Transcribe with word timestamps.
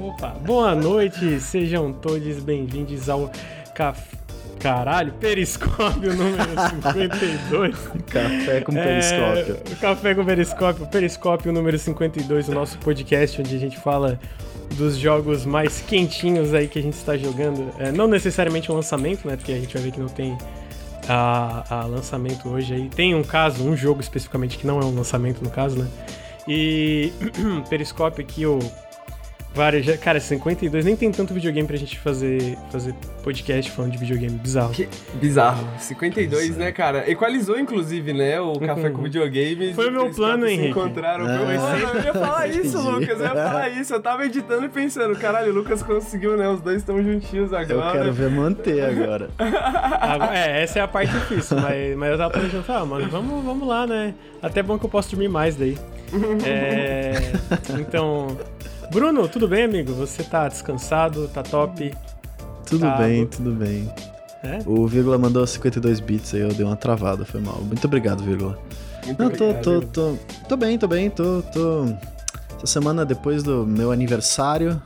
Opa, 0.00 0.28
boa 0.44 0.74
noite, 0.74 1.40
sejam 1.40 1.92
todos 1.92 2.38
bem-vindos 2.40 3.08
ao 3.08 3.30
Café. 3.74 4.16
Caralho, 4.60 5.12
Periscópio 5.14 6.14
número 6.14 6.48
52. 6.70 7.76
café 8.06 8.60
com 8.60 8.72
Periscópio. 8.72 9.58
É, 9.70 9.74
café 9.74 10.14
com 10.14 10.24
Periscópio, 10.24 10.86
Periscópio 10.86 11.52
número 11.52 11.78
52, 11.78 12.48
o 12.48 12.52
nosso 12.52 12.78
podcast 12.78 13.40
onde 13.40 13.54
a 13.54 13.58
gente 13.58 13.78
fala 13.78 14.18
dos 14.76 14.96
jogos 14.96 15.44
mais 15.44 15.80
quentinhos 15.82 16.54
aí 16.54 16.66
que 16.66 16.78
a 16.78 16.82
gente 16.82 16.94
está 16.94 17.16
jogando. 17.16 17.70
É, 17.78 17.92
não 17.92 18.06
necessariamente 18.06 18.70
o 18.70 18.74
lançamento, 18.74 19.26
né? 19.28 19.36
Porque 19.36 19.52
a 19.52 19.58
gente 19.58 19.74
vai 19.74 19.82
ver 19.82 19.90
que 19.90 20.00
não 20.00 20.08
tem 20.08 20.38
a, 21.08 21.80
a 21.80 21.84
lançamento 21.84 22.48
hoje 22.48 22.72
aí. 22.72 22.88
Tem 22.88 23.14
um 23.14 23.22
caso, 23.22 23.62
um 23.64 23.76
jogo 23.76 24.00
especificamente 24.00 24.56
que 24.56 24.66
não 24.66 24.80
é 24.80 24.84
um 24.84 24.94
lançamento 24.94 25.42
no 25.42 25.50
caso, 25.50 25.78
né? 25.78 25.88
E 26.48 27.12
Periscópio 27.68 28.24
aqui, 28.24 28.46
o 28.46 28.58
Várias. 29.54 29.96
Cara, 29.98 30.18
52 30.18 30.84
nem 30.84 30.96
tem 30.96 31.12
tanto 31.12 31.32
videogame 31.32 31.66
pra 31.66 31.76
gente 31.76 31.98
fazer, 31.98 32.58
fazer 32.72 32.92
podcast 33.22 33.70
falando 33.70 33.92
de 33.92 33.98
videogame. 33.98 34.36
Bizarro. 34.36 34.72
Que 34.72 34.88
bizarro. 35.14 35.66
52, 35.78 36.48
Nossa. 36.48 36.60
né, 36.60 36.72
cara? 36.72 37.08
Equalizou, 37.10 37.58
inclusive, 37.58 38.12
né? 38.12 38.40
O 38.40 38.58
café 38.58 38.90
com 38.90 39.02
videogame. 39.02 39.72
Foi 39.72 39.88
o 39.88 39.92
meu 39.92 40.10
plano, 40.10 40.46
Henrique. 40.46 40.70
Encontraram. 40.70 41.24
Ah. 41.26 41.36
Eu 41.94 42.02
ia 42.02 42.12
falar 42.12 42.48
isso, 42.48 42.80
Lucas. 42.80 43.20
Eu 43.20 43.26
ia 43.26 43.34
falar 43.34 43.68
isso. 43.68 43.94
Eu 43.94 44.02
tava 44.02 44.26
editando 44.26 44.66
e 44.66 44.68
pensando, 44.68 45.16
caralho, 45.16 45.52
o 45.52 45.54
Lucas 45.54 45.82
conseguiu, 45.82 46.36
né? 46.36 46.48
Os 46.48 46.60
dois 46.60 46.78
estão 46.78 47.00
juntinhos 47.00 47.52
agora. 47.52 47.90
Eu 47.90 47.92
quero 47.92 48.12
ver 48.12 48.30
manter 48.30 48.82
agora. 48.82 49.30
é, 50.34 50.62
essa 50.62 50.80
é 50.80 50.82
a 50.82 50.88
parte 50.88 51.12
difícil. 51.12 51.60
Mas, 51.60 51.96
mas 51.96 52.10
eu 52.10 52.18
tava 52.18 52.30
planejando, 52.30 52.64
ah, 52.68 52.84
mano, 52.84 53.08
vamos, 53.08 53.44
vamos 53.44 53.68
lá, 53.68 53.86
né? 53.86 54.14
Até 54.42 54.62
bom 54.62 54.78
que 54.78 54.84
eu 54.84 54.90
posso 54.90 55.10
dormir 55.10 55.28
mais 55.28 55.54
daí. 55.54 55.78
É, 56.46 57.32
então, 57.80 58.36
Bruno, 58.90 59.28
tudo 59.28 59.48
bem, 59.48 59.64
amigo? 59.64 59.92
Você 59.94 60.22
tá 60.22 60.48
descansado? 60.48 61.28
Tá 61.28 61.42
top? 61.42 61.94
Tudo 62.66 62.82
tá... 62.82 62.96
bem, 62.98 63.26
tudo 63.26 63.52
bem. 63.52 63.90
É? 64.42 64.60
O 64.66 64.86
Vírgula 64.86 65.16
mandou 65.16 65.46
52 65.46 66.00
bits 66.00 66.34
aí, 66.34 66.40
eu 66.40 66.48
dei 66.52 66.64
uma 66.64 66.76
travada, 66.76 67.24
foi 67.24 67.40
mal. 67.40 67.60
Muito 67.62 67.84
obrigado, 67.86 68.22
Vírgula. 68.22 68.58
Muito 69.06 69.18
Não, 69.18 69.26
obrigado, 69.26 69.62
tô, 69.62 69.80
tô, 69.80 69.86
tô, 69.86 70.16
tô 70.48 70.56
bem, 70.56 70.78
tô 70.78 70.86
bem, 70.86 71.10
tô, 71.10 71.42
tô. 71.52 71.86
Essa 72.56 72.66
semana 72.66 73.04
depois 73.04 73.42
do 73.42 73.66
meu 73.66 73.90
aniversário, 73.90 74.80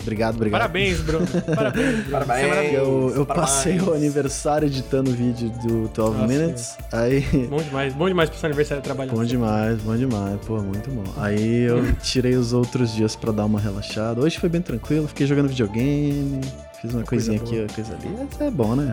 Obrigado, 0.00 0.36
obrigado. 0.36 0.60
Parabéns, 0.60 1.00
Bruno. 1.00 1.26
Parabéns. 1.54 2.08
Parabéns. 2.08 2.74
Eu, 2.74 3.12
eu 3.14 3.26
passei 3.26 3.78
o 3.80 3.92
aniversário 3.92 4.66
editando 4.66 5.10
o 5.10 5.14
vídeo 5.14 5.50
do 5.62 5.88
12 5.88 5.96
Nossa, 5.96 6.26
Minutes. 6.26 6.78
Aí... 6.92 7.20
Bom 7.48 7.62
demais, 7.62 7.94
bom 7.94 8.08
demais 8.08 8.30
pro 8.30 8.38
seu 8.38 8.46
aniversário 8.46 8.82
trabalhando. 8.82 9.14
Bom 9.14 9.24
demais, 9.24 9.78
bom 9.80 9.96
demais. 9.96 10.38
Pô, 10.46 10.60
muito 10.60 10.90
bom. 10.90 11.04
Aí 11.16 11.62
eu 11.62 11.92
tirei 11.96 12.34
os 12.34 12.52
outros 12.52 12.94
dias 12.94 13.14
pra 13.14 13.32
dar 13.32 13.44
uma 13.44 13.60
relaxada. 13.60 14.20
Hoje 14.20 14.38
foi 14.38 14.48
bem 14.48 14.62
tranquilo, 14.62 15.06
fiquei 15.08 15.26
jogando 15.26 15.48
videogame, 15.48 16.40
fiz 16.80 16.94
uma 16.94 17.04
coisinha 17.04 17.38
coisa 17.38 17.54
aqui, 17.54 17.60
uma 17.60 17.74
coisa 17.74 17.94
ali. 17.94 18.26
Isso 18.30 18.42
é 18.42 18.50
bom, 18.50 18.74
né? 18.74 18.92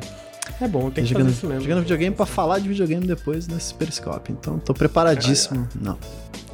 É 0.62 0.68
bom, 0.68 0.90
tem 0.90 1.04
que 1.04 1.10
jogando, 1.10 1.26
fazer 1.26 1.38
isso 1.38 1.48
mesmo. 1.48 1.62
Jogando 1.62 1.80
videogame 1.82 2.16
pra 2.16 2.26
falar 2.26 2.60
de 2.60 2.70
videogame 2.70 3.06
depois 3.06 3.48
nesse 3.48 3.74
Periscope. 3.74 4.32
Então 4.32 4.58
tô 4.60 4.74
preparadíssimo. 4.74 5.68
Não, 5.80 5.98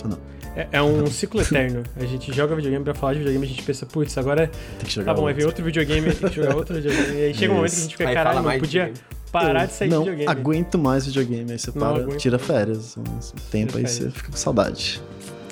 tô 0.02 0.08
não. 0.08 0.33
É, 0.56 0.68
é, 0.74 0.82
um 0.82 1.08
ciclo 1.08 1.42
eterno. 1.42 1.84
A 1.96 2.06
gente 2.06 2.32
joga 2.32 2.56
videogame 2.56 2.84
pra 2.84 2.94
falar 2.94 3.14
de 3.14 3.20
videogame, 3.20 3.46
a 3.46 3.50
gente 3.50 3.64
pensa, 3.64 3.86
putz, 3.86 4.18
agora 4.18 4.48
tem 4.48 4.88
que 4.88 4.94
jogar 4.94 5.14
tá 5.14 5.20
bom, 5.20 5.24
vai 5.24 5.34
vir 5.34 5.46
outro 5.46 5.64
videogame, 5.64 6.14
tem 6.14 6.30
que 6.30 6.36
jogar 6.36 6.56
outro 6.56 6.76
videogame. 6.76 7.18
E 7.18 7.24
aí 7.24 7.34
chega 7.34 7.54
um 7.54 7.56
momento 7.58 7.72
que 7.72 7.78
a 7.78 7.82
gente 7.82 7.98
fica, 7.98 8.14
caralho, 8.14 8.44
não 8.44 8.60
podia 8.60 8.94
parar 9.32 9.66
de 9.66 9.74
sair 9.74 9.90
não 9.90 10.04
de 10.04 10.12
videogame. 10.12 10.26
Não 10.26 10.42
aguento 10.42 10.78
mais 10.78 11.06
videogame. 11.08 11.52
Aí 11.52 11.60
você 11.60 11.72
não 11.74 12.06
para, 12.06 12.18
tira 12.18 12.38
férias, 12.38 12.96
um 12.98 13.04
tempo, 13.04 13.18
tira 13.50 13.62
aí 13.62 13.68
férias. 13.70 13.92
você 13.92 14.12
fica 14.12 14.32
com 14.32 14.38
saudade. 14.38 15.02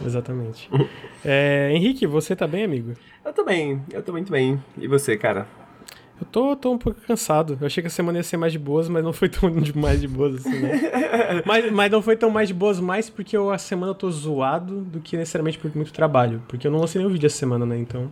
Exatamente. 0.06 0.70
é, 1.26 1.72
Henrique, 1.74 2.06
você 2.06 2.36
tá 2.36 2.46
bem, 2.46 2.64
amigo? 2.64 2.94
Eu 3.26 3.34
tô 3.34 3.44
bem, 3.44 3.82
eu 3.92 4.04
tô 4.04 4.12
muito 4.12 4.32
bem. 4.32 4.62
E 4.78 4.88
você, 4.88 5.18
cara? 5.18 5.48
Eu 6.22 6.28
tô, 6.32 6.56
tô 6.56 6.72
um 6.72 6.78
pouco 6.78 7.02
cansado. 7.02 7.58
Eu 7.60 7.66
achei 7.66 7.82
que 7.82 7.88
a 7.88 7.90
semana 7.92 8.20
ia 8.20 8.24
ser 8.24 8.38
mais 8.38 8.54
de 8.54 8.60
boas, 8.60 8.88
mas 8.88 9.04
não 9.04 9.12
foi 9.12 9.28
tão 9.28 9.50
de 9.60 9.76
mais 9.76 10.00
de 10.00 10.08
boas 10.08 10.36
assim, 10.36 10.60
né? 10.60 10.80
mas, 11.46 11.72
mas 11.72 11.92
não 11.92 12.02
foi 12.02 12.16
tão 12.16 12.30
mais 12.30 12.48
de 12.48 12.54
boas 12.54 12.80
mais 12.80 13.10
porque 13.10 13.36
eu, 13.36 13.50
a 13.50 13.58
semana 13.58 13.92
eu 13.92 13.96
tô 13.96 14.10
zoado 14.12 14.82
do 14.82 15.00
que 15.00 15.18
necessariamente 15.18 15.58
por 15.58 15.76
muito 15.76 15.92
trabalho. 15.92 16.42
Porque 16.48 16.68
eu 16.68 16.72
não 16.72 16.80
lancei 16.80 17.00
nenhum 17.00 17.12
vídeo 17.12 17.26
essa 17.26 17.38
semana, 17.38 17.66
né? 17.66 17.78
Então. 17.78 18.10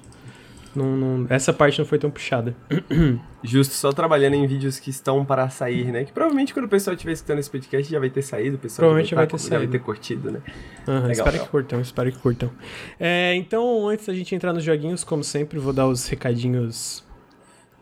Não, 0.76 0.96
não, 0.96 1.28
essa 1.30 1.52
parte 1.52 1.80
não 1.80 1.86
foi 1.86 1.98
tão 1.98 2.12
puxada. 2.12 2.56
Justo, 3.44 3.74
só 3.74 3.92
trabalhando 3.92 4.36
em 4.36 4.46
vídeos 4.46 4.80
que 4.80 4.90
estão 4.90 5.26
para 5.26 5.50
sair, 5.50 5.92
né? 5.92 6.04
Que 6.04 6.12
provavelmente 6.12 6.54
quando 6.54 6.66
o 6.66 6.70
pessoal 6.70 6.94
estiver 6.94 7.14
escutando 7.14 7.40
esse 7.40 7.50
podcast 7.50 7.92
já 7.92 8.00
vai 8.00 8.10
ter 8.10 8.22
saído, 8.22 8.56
o 8.56 8.60
pessoal 8.60 8.86
provavelmente 8.86 9.16
vai, 9.16 9.26
tá, 9.26 9.32
ter 9.32 9.44
já 9.44 9.50
saído. 9.50 9.64
vai 9.64 9.68
ter 9.68 9.80
curtido, 9.80 10.32
né? 10.32 10.42
Uhum, 10.88 10.94
legal, 10.94 11.12
espero 11.12 11.32
legal. 11.32 11.46
que 11.46 11.52
curtam, 11.52 11.82
espero 11.82 12.12
que 12.12 12.20
curtam. 12.20 12.52
É, 13.00 13.34
então, 13.36 13.88
antes 13.88 14.06
da 14.06 14.14
gente 14.14 14.34
entrar 14.36 14.54
nos 14.54 14.64
joguinhos, 14.64 15.04
como 15.04 15.24
sempre, 15.24 15.58
vou 15.58 15.74
dar 15.74 15.88
os 15.88 16.08
recadinhos 16.08 17.04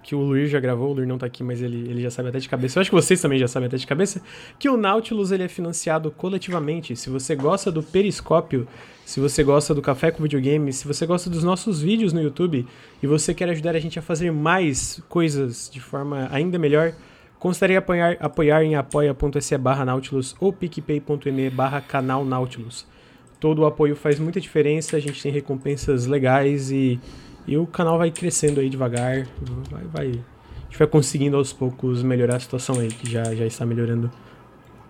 que 0.08 0.16
o 0.16 0.22
Luir 0.22 0.48
já 0.48 0.58
gravou, 0.58 0.92
o 0.92 0.94
Luir 0.94 1.06
não 1.06 1.18
tá 1.18 1.26
aqui, 1.26 1.44
mas 1.44 1.62
ele, 1.62 1.90
ele 1.90 2.02
já 2.02 2.10
sabe 2.10 2.30
até 2.30 2.40
de 2.40 2.48
cabeça. 2.48 2.80
Eu 2.80 2.82
acho 2.82 2.90
que 2.90 2.96
vocês 2.96 3.20
também 3.20 3.38
já 3.38 3.46
sabem 3.46 3.68
até 3.68 3.76
de 3.76 3.86
cabeça, 3.86 4.22
que 4.58 4.70
o 4.70 4.78
Nautilus 4.78 5.34
ele 5.34 5.44
é 5.44 5.50
financiado 5.50 6.10
coletivamente. 6.12 6.96
Se 6.96 7.10
você 7.10 7.36
gosta 7.36 7.70
do 7.70 7.84
Periscópio, 7.84 8.66
se 9.06 9.20
você 9.20 9.44
gosta 9.44 9.76
do 9.76 9.82
Café 9.82 10.10
com 10.10 10.24
Videogame, 10.24 10.72
se 10.72 10.88
você 10.88 11.06
gosta 11.06 11.30
dos 11.30 11.44
nossos 11.44 11.82
vídeos 11.82 12.14
no 12.14 12.22
YouTube 12.22 12.66
e 13.04 13.06
você 13.06 13.34
quer 13.34 13.50
ajudar 13.50 13.76
a 13.76 13.80
gente 13.82 14.00
a 14.00 14.02
fazer 14.02 14.32
mais 14.32 15.04
coisas 15.10 15.70
de 15.70 15.82
forma 15.82 16.30
ainda 16.32 16.58
melhor, 16.58 16.94
considere 17.38 17.76
apoiar, 17.76 18.16
apoiar 18.22 18.64
em 18.64 18.76
apoia.se 18.76 19.58
barra 19.58 19.84
Nautilus 19.84 20.38
ou 20.40 20.54
picpay.me 20.54 21.50
barra 21.50 21.82
canal 21.82 22.24
Nautilus. 22.24 22.88
Todo 23.42 23.60
o 23.60 23.66
apoio 23.66 23.94
faz 23.94 24.20
muita 24.20 24.40
diferença, 24.40 24.96
a 24.96 25.02
gente 25.02 25.22
tem 25.22 25.34
recompensas 25.34 26.06
legais 26.06 26.72
e 26.72 26.98
e 27.48 27.58
o 27.58 27.66
canal 27.66 27.98
vai 27.98 28.12
crescendo 28.12 28.60
aí 28.60 28.70
devagar, 28.70 29.26
vai, 29.72 29.84
vai, 29.86 30.08
a 30.08 30.64
gente 30.66 30.78
vai 30.78 30.88
conseguindo 30.88 31.38
aos 31.38 31.54
poucos 31.54 32.04
melhorar 32.04 32.36
a 32.36 32.40
situação 32.40 32.80
aí, 32.80 32.90
que 32.90 33.10
já, 33.10 33.24
já 33.34 33.46
está 33.46 33.66
melhorando. 33.66 34.12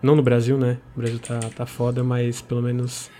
Não 0.02 0.16
no 0.16 0.22
Brasil, 0.22 0.58
né? 0.58 0.78
O 0.96 1.00
Brasil 1.00 1.18
tá, 1.18 1.38
tá 1.54 1.66
foda, 1.66 2.02
mas 2.02 2.40
pelo 2.42 2.62
menos 2.62 3.10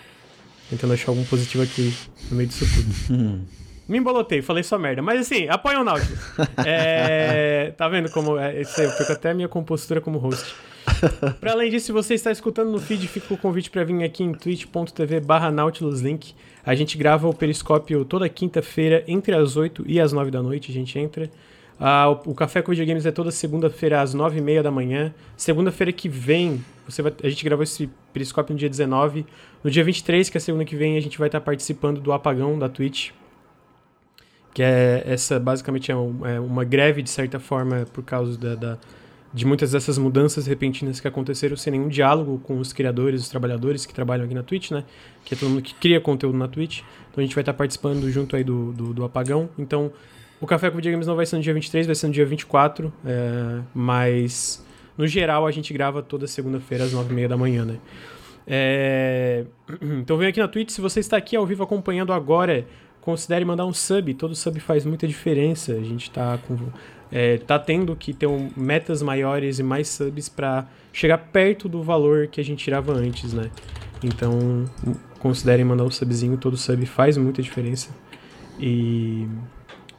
tentando 0.68 0.92
achar 0.92 1.10
algum 1.10 1.24
positivo 1.24 1.62
aqui 1.62 1.94
no 2.30 2.36
meio 2.36 2.48
disso 2.48 2.66
tudo. 2.74 3.46
Me 3.88 3.96
embolotei, 3.96 4.42
falei 4.42 4.62
só 4.62 4.78
merda. 4.78 5.00
Mas 5.00 5.20
assim, 5.20 5.48
apoia 5.48 5.80
o 5.80 5.84
Nautilus. 5.84 6.18
é, 6.66 7.72
tá 7.74 7.88
vendo 7.88 8.10
como. 8.10 8.36
É, 8.38 8.60
isso 8.60 8.78
aí, 8.78 8.86
eu 8.86 8.92
perco 8.92 9.12
até 9.12 9.30
a 9.30 9.34
minha 9.34 9.48
compostura 9.48 9.98
como 9.98 10.18
host. 10.18 10.54
Para 11.40 11.52
além 11.52 11.70
disso, 11.70 11.86
se 11.86 11.92
você 11.92 12.12
está 12.12 12.30
escutando 12.30 12.70
no 12.70 12.78
feed, 12.78 13.08
fica 13.08 13.32
o 13.32 13.38
convite 13.38 13.70
para 13.70 13.84
vir 13.84 14.02
aqui 14.04 14.22
em 14.22 14.34
twitch.tv 14.34 15.20
barra 15.20 15.50
nautiluslink. 15.50 16.34
A 16.64 16.74
gente 16.74 16.98
grava 16.98 17.28
o 17.28 17.34
Periscópio 17.34 18.04
toda 18.04 18.28
quinta-feira, 18.28 19.04
entre 19.06 19.34
as 19.34 19.56
8 19.56 19.84
e 19.86 20.00
as 20.00 20.12
9 20.12 20.30
da 20.30 20.42
noite, 20.42 20.70
a 20.70 20.74
gente 20.74 20.98
entra. 20.98 21.30
Ah, 21.80 22.08
o, 22.08 22.34
Café 22.34 22.60
com 22.60 22.72
Videogames 22.72 23.06
é 23.06 23.12
toda 23.12 23.30
segunda-feira 23.30 24.00
às 24.00 24.12
9 24.12 24.38
e 24.38 24.40
meia 24.40 24.62
da 24.62 24.70
manhã. 24.70 25.14
Segunda-feira 25.36 25.92
que 25.92 26.08
vem, 26.08 26.64
você 26.88 27.02
vai, 27.02 27.12
a 27.22 27.28
gente 27.28 27.44
gravou 27.44 27.62
esse 27.62 27.88
Periscópio 28.12 28.52
no 28.52 28.58
dia 28.58 28.68
19. 28.68 29.24
No 29.62 29.70
dia 29.70 29.84
23, 29.84 30.28
que 30.28 30.36
é 30.36 30.38
a 30.38 30.40
segunda 30.40 30.64
que 30.64 30.74
vem, 30.74 30.96
a 30.96 31.00
gente 31.00 31.18
vai 31.18 31.28
estar 31.28 31.40
participando 31.40 32.00
do 32.00 32.12
apagão 32.12 32.58
da 32.58 32.68
Twitch. 32.68 33.10
Que 34.52 34.62
é 34.62 35.04
essa, 35.06 35.38
basicamente, 35.38 35.92
é, 35.92 35.96
um, 35.96 36.26
é 36.26 36.40
uma 36.40 36.64
greve, 36.64 37.00
de 37.00 37.10
certa 37.10 37.38
forma, 37.38 37.86
por 37.92 38.02
causa 38.02 38.36
da, 38.36 38.54
da 38.56 38.78
de 39.32 39.46
muitas 39.46 39.72
dessas 39.72 39.98
mudanças 39.98 40.46
repentinas 40.46 41.00
que 41.00 41.08
aconteceram 41.08 41.56
sem 41.56 41.72
nenhum 41.72 41.88
diálogo 41.88 42.40
com 42.44 42.58
os 42.58 42.72
criadores, 42.72 43.22
os 43.22 43.28
trabalhadores 43.28 43.84
que 43.84 43.92
trabalham 43.92 44.24
aqui 44.24 44.34
na 44.34 44.42
Twitch, 44.42 44.70
né? 44.70 44.84
Que 45.24 45.34
é 45.34 45.36
todo 45.36 45.50
mundo 45.50 45.62
que 45.62 45.74
cria 45.74 46.00
conteúdo 46.00 46.38
na 46.38 46.48
Twitch. 46.48 46.80
Então 47.10 47.22
a 47.22 47.22
gente 47.22 47.34
vai 47.34 47.42
estar 47.42 47.52
participando 47.52 48.10
junto 48.10 48.36
aí 48.36 48.42
do, 48.42 48.72
do, 48.72 48.94
do 48.94 49.04
apagão. 49.04 49.50
Então 49.58 49.92
o 50.40 50.46
Café 50.46 50.70
com 50.70 50.76
Videogames 50.76 51.06
não 51.06 51.16
vai 51.16 51.26
ser 51.26 51.36
no 51.36 51.42
dia 51.42 51.52
23, 51.52 51.86
vai 51.86 51.94
ser 51.94 52.06
no 52.06 52.12
dia 52.12 52.24
24. 52.24 52.92
É, 53.04 53.60
mas 53.74 54.64
no 54.96 55.06
geral 55.06 55.46
a 55.46 55.50
gente 55.50 55.72
grava 55.74 56.02
toda 56.02 56.26
segunda-feira 56.26 56.84
às 56.84 56.94
9h30 56.94 57.28
da 57.28 57.36
manhã, 57.36 57.64
né? 57.64 57.78
É, 58.46 59.44
então 60.00 60.16
vem 60.16 60.28
aqui 60.28 60.40
na 60.40 60.48
Twitch, 60.48 60.70
se 60.70 60.80
você 60.80 61.00
está 61.00 61.18
aqui 61.18 61.36
ao 61.36 61.44
vivo 61.44 61.62
acompanhando 61.62 62.14
agora, 62.14 62.66
considere 63.02 63.44
mandar 63.44 63.66
um 63.66 63.74
sub. 63.74 64.14
Todo 64.14 64.34
sub 64.34 64.58
faz 64.60 64.86
muita 64.86 65.06
diferença. 65.06 65.72
A 65.72 65.82
gente 65.82 66.04
está 66.04 66.38
com 66.38 66.56
é, 67.10 67.38
tá 67.38 67.58
tendo 67.58 67.94
que 67.96 68.12
ter 68.12 68.26
um, 68.26 68.50
metas 68.56 69.02
maiores 69.02 69.58
e 69.58 69.62
mais 69.62 69.88
subs 69.88 70.28
para 70.28 70.66
chegar 70.92 71.18
perto 71.18 71.68
do 71.68 71.82
valor 71.82 72.26
que 72.28 72.40
a 72.40 72.44
gente 72.44 72.64
tirava 72.64 72.92
antes, 72.92 73.32
né? 73.32 73.50
Então, 74.02 74.64
considerem 75.18 75.64
mandar 75.64 75.84
um 75.84 75.90
subzinho, 75.90 76.36
todo 76.36 76.56
sub 76.56 76.84
faz 76.86 77.16
muita 77.16 77.42
diferença. 77.42 77.90
E 78.58 79.26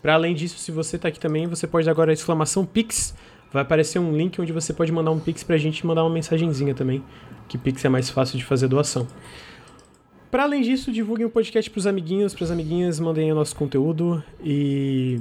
para 0.02 0.14
além 0.14 0.34
disso, 0.34 0.58
se 0.58 0.72
você 0.72 0.98
tá 0.98 1.08
aqui 1.08 1.20
também, 1.20 1.48
você 1.48 1.68
pode 1.68 1.90
agora 1.90 2.14
exclamação 2.14 2.66
Pix. 2.66 3.16
Vai 3.52 3.64
aparecer 3.64 4.00
um 4.00 4.16
link 4.16 4.40
onde 4.40 4.54
você 4.54 4.74
pode 4.74 4.92
mandar 4.92 5.12
um 5.12 5.20
Pix 5.20 5.44
pra 5.44 5.58
gente 5.58 5.86
mandar 5.86 6.04
uma 6.04 6.14
mensagenzinha 6.14 6.74
também, 6.74 7.04
que 7.48 7.58
Pix 7.58 7.84
é 7.84 7.90
mais 7.90 8.10
fácil 8.10 8.38
de 8.38 8.46
fazer 8.46 8.68
doação. 8.68 9.08
Para 10.30 10.44
além 10.44 10.62
disso, 10.62 10.92
divulguem 10.92 11.26
o 11.26 11.30
podcast 11.30 11.70
pros 11.72 11.88
amiguinhos, 11.88 12.36
pras 12.36 12.52
amiguinhas, 12.52 13.00
mandem 13.00 13.32
o 13.32 13.36
nosso 13.36 13.56
conteúdo 13.56 14.24
e 14.44 15.20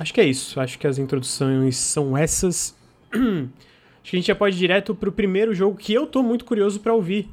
Acho 0.00 0.14
que 0.14 0.20
é 0.20 0.24
isso. 0.24 0.58
Acho 0.58 0.78
que 0.78 0.86
as 0.86 0.98
introduções 0.98 1.76
são 1.76 2.16
essas. 2.16 2.74
Acho 3.12 4.10
que 4.10 4.16
a 4.16 4.18
gente 4.18 4.26
já 4.28 4.34
pode 4.34 4.56
ir 4.56 4.58
direto 4.58 4.94
pro 4.94 5.12
primeiro 5.12 5.54
jogo 5.54 5.76
que 5.76 5.92
eu 5.92 6.06
tô 6.06 6.22
muito 6.22 6.46
curioso 6.46 6.80
para 6.80 6.94
ouvir. 6.94 7.28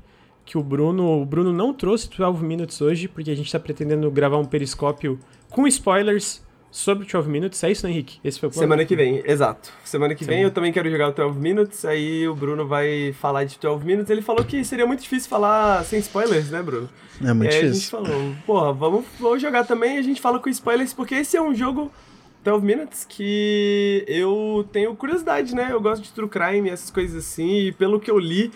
que 0.45 0.57
o 0.57 0.61
Bruno. 0.61 1.21
O 1.21 1.25
Bruno 1.25 1.53
não 1.53 1.73
trouxe 1.73 2.09
12 2.09 2.43
Minutes 2.43 2.81
hoje, 2.81 3.07
porque 3.07 3.31
a 3.31 3.35
gente 3.35 3.49
tá 3.49 3.57
pretendendo 3.57 4.11
gravar 4.11 4.37
um 4.37 4.43
periscópio 4.43 5.17
com 5.49 5.65
spoilers 5.65 6.45
sobre 6.69 7.07
12 7.07 7.29
Minutes. 7.29 7.63
É 7.63 7.71
isso, 7.71 7.85
né, 7.87 7.91
Henrique? 7.93 8.19
Esse 8.21 8.37
foi 8.37 8.49
o 8.49 8.51
plano? 8.51 8.63
Semana 8.65 8.85
que 8.85 8.97
vem, 8.97 9.23
exato. 9.25 9.71
Semana 9.85 10.13
que 10.13 10.25
Sim. 10.25 10.31
vem 10.31 10.43
eu 10.43 10.51
também 10.51 10.73
quero 10.73 10.91
jogar 10.91 11.07
o 11.07 11.11
12 11.13 11.39
Minutes, 11.39 11.85
aí 11.85 12.27
o 12.27 12.35
Bruno 12.35 12.67
vai 12.67 13.13
falar 13.13 13.45
de 13.45 13.57
12 13.57 13.85
Minutes. 13.85 14.09
Ele 14.09 14.21
falou 14.21 14.43
que 14.43 14.61
seria 14.65 14.85
muito 14.85 15.01
difícil 15.01 15.29
falar 15.29 15.85
sem 15.85 15.99
spoilers, 15.99 16.51
né, 16.51 16.61
Bruno? 16.61 16.89
É 17.23 17.31
muito 17.31 17.49
difícil. 17.49 17.69
a 17.69 17.73
gente 17.73 17.89
falou, 17.89 18.35
porra, 18.45 18.73
vamos, 18.73 19.05
vamos 19.17 19.41
jogar 19.41 19.65
também 19.65 19.95
e 19.95 19.99
a 19.99 20.03
gente 20.03 20.19
fala 20.19 20.37
com 20.37 20.49
spoilers, 20.49 20.93
porque 20.93 21.15
esse 21.15 21.37
é 21.37 21.41
um 21.41 21.55
jogo 21.55 21.91
12 22.47 22.65
Minutes 22.65 23.03
que 23.03 24.05
eu 24.07 24.65
tenho 24.71 24.95
curiosidade, 24.95 25.53
né? 25.53 25.67
Eu 25.69 25.81
gosto 25.81 26.03
de 26.03 26.13
true 26.13 26.29
crime, 26.29 26.69
essas 26.69 26.89
coisas 26.89 27.25
assim, 27.25 27.67
e 27.67 27.71
pelo 27.73 27.99
que 27.99 28.09
eu 28.09 28.17
li, 28.17 28.53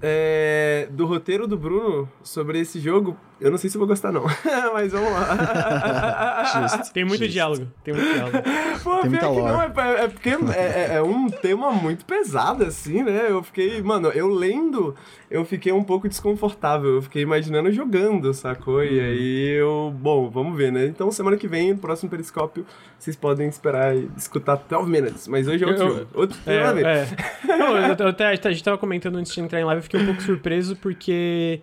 é, 0.00 0.86
do 0.88 1.04
roteiro 1.04 1.48
do 1.48 1.56
Bruno 1.56 2.08
sobre 2.22 2.60
esse 2.60 2.78
jogo, 2.78 3.16
eu 3.42 3.50
não 3.50 3.58
sei 3.58 3.68
se 3.68 3.76
eu 3.76 3.80
vou 3.80 3.88
gostar, 3.88 4.12
não. 4.12 4.24
Mas 4.72 4.92
vamos 4.92 5.10
lá. 5.10 6.80
Tem 6.94 7.04
muito 7.04 7.26
diálogo. 7.26 7.66
Tem 7.82 7.92
muito 7.92 8.12
diálogo. 8.12 8.38
Pô, 8.82 8.98
tem 8.98 9.10
pior 9.10 9.34
que 9.34 9.40
não, 9.40 9.62
é, 9.62 10.04
é 10.04 10.08
porque 10.08 10.28
é, 10.28 10.34
é, 10.56 10.94
é, 10.94 11.02
um 11.02 11.28
tema 11.28 11.72
muito 11.72 12.04
pesado, 12.04 12.64
assim, 12.64 13.02
né? 13.02 13.26
Eu 13.28 13.42
fiquei, 13.42 13.82
mano, 13.82 14.08
eu 14.08 14.28
lendo, 14.28 14.94
eu 15.30 15.44
fiquei 15.44 15.72
um 15.72 15.82
pouco 15.82 16.08
desconfortável. 16.08 16.96
Eu 16.96 17.02
fiquei 17.02 17.22
imaginando 17.22 17.72
jogando, 17.72 18.32
sacou? 18.32 18.82
E 18.84 19.00
aí 19.00 19.48
eu, 19.58 19.92
bom, 19.94 20.30
vamos 20.30 20.56
ver, 20.56 20.70
né? 20.70 20.86
Então 20.86 21.10
semana 21.10 21.36
que 21.36 21.48
vem, 21.48 21.72
no 21.72 21.78
próximo 21.78 22.10
Periscópio, 22.10 22.64
vocês 22.98 23.16
podem 23.16 23.48
esperar 23.48 23.96
e 23.96 24.08
escutar 24.16 24.56
12 24.56 24.88
Minutes. 24.88 25.26
Mas 25.26 25.48
hoje 25.48 25.64
é 25.64 25.66
outro 25.66 25.82
eu, 25.82 25.88
jogo. 25.96 26.06
Outro 26.14 26.38
é, 26.46 26.54
é. 26.54 27.56
Não, 27.56 27.76
eu, 27.76 28.08
até, 28.08 28.26
a 28.28 28.52
gente 28.52 28.62
tava 28.62 28.78
comentando 28.78 29.16
antes 29.16 29.32
de 29.32 29.40
entrar 29.40 29.60
em 29.60 29.64
live, 29.64 29.80
eu 29.80 29.82
fiquei 29.82 30.00
um 30.00 30.06
pouco 30.06 30.22
surpreso 30.22 30.76
porque. 30.76 31.60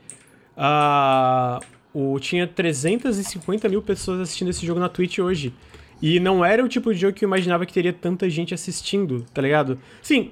Uh, 0.60 1.64
o, 1.94 2.20
tinha 2.20 2.46
350 2.46 3.70
mil 3.70 3.82
pessoas 3.82 4.20
assistindo 4.20 4.50
esse 4.50 4.66
jogo 4.66 4.80
na 4.80 4.90
Twitch 4.90 5.20
hoje. 5.20 5.54
E 6.02 6.20
não 6.20 6.44
era 6.44 6.64
o 6.64 6.68
tipo 6.68 6.94
de 6.94 7.00
jogo 7.00 7.14
que 7.14 7.24
eu 7.24 7.28
imaginava 7.28 7.66
que 7.66 7.74
teria 7.74 7.94
tanta 7.94 8.30
gente 8.30 8.54
assistindo, 8.54 9.26
tá 9.34 9.42
ligado? 9.42 9.80
Sim, 10.02 10.32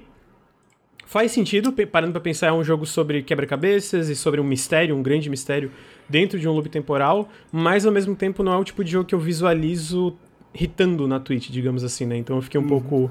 faz 1.06 1.32
sentido, 1.32 1.72
parando 1.90 2.12
pra 2.12 2.20
pensar, 2.20 2.48
é 2.48 2.52
um 2.52 2.64
jogo 2.64 2.86
sobre 2.86 3.22
quebra-cabeças 3.22 4.08
e 4.08 4.16
sobre 4.16 4.40
um 4.40 4.44
mistério, 4.44 4.96
um 4.96 5.02
grande 5.02 5.28
mistério 5.28 5.70
dentro 6.08 6.38
de 6.38 6.48
um 6.48 6.52
loop 6.52 6.68
temporal, 6.68 7.28
mas 7.50 7.84
ao 7.84 7.92
mesmo 7.92 8.14
tempo 8.14 8.42
não 8.42 8.52
é 8.52 8.56
o 8.56 8.64
tipo 8.64 8.82
de 8.82 8.92
jogo 8.92 9.06
que 9.06 9.14
eu 9.14 9.18
visualizo 9.18 10.16
hitando 10.54 11.06
na 11.06 11.20
Twitch, 11.20 11.50
digamos 11.50 11.84
assim, 11.84 12.06
né? 12.06 12.16
Então 12.16 12.36
eu 12.36 12.42
fiquei 12.42 12.58
um 12.58 12.62
uhum. 12.62 12.68
pouco 12.68 13.10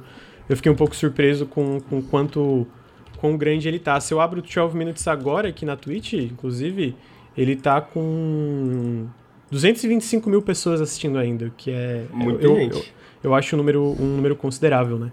eu 0.50 0.56
fiquei 0.56 0.72
um 0.72 0.76
pouco 0.76 0.96
surpreso 0.96 1.46
com, 1.46 1.80
com 1.82 2.02
quanto 2.02 2.66
quão 3.18 3.38
grande 3.38 3.68
ele 3.68 3.80
tá. 3.80 4.00
Se 4.00 4.14
eu 4.14 4.22
abro 4.22 4.40
o 4.40 4.42
12 4.42 4.76
Minutes 4.76 5.08
agora 5.08 5.50
aqui 5.50 5.66
na 5.66 5.76
Twitch, 5.76 6.14
inclusive, 6.14 6.96
ele 7.38 7.56
tá 7.56 7.82
com 7.82 9.08
225 9.52 10.30
mil 10.30 10.42
pessoas 10.42 10.82
assistindo 10.82 11.18
ainda, 11.18 11.52
que 11.56 11.72
é. 11.72 12.06
Muita 12.12 12.44
eu. 12.44 12.58
Eu, 12.58 12.84
eu, 13.24 13.36
acho 13.36 13.56
um 13.56 13.58
número, 13.58 13.96
um 14.00 14.16
número 14.16 14.36
considerável, 14.36 14.98
né? 14.98 15.12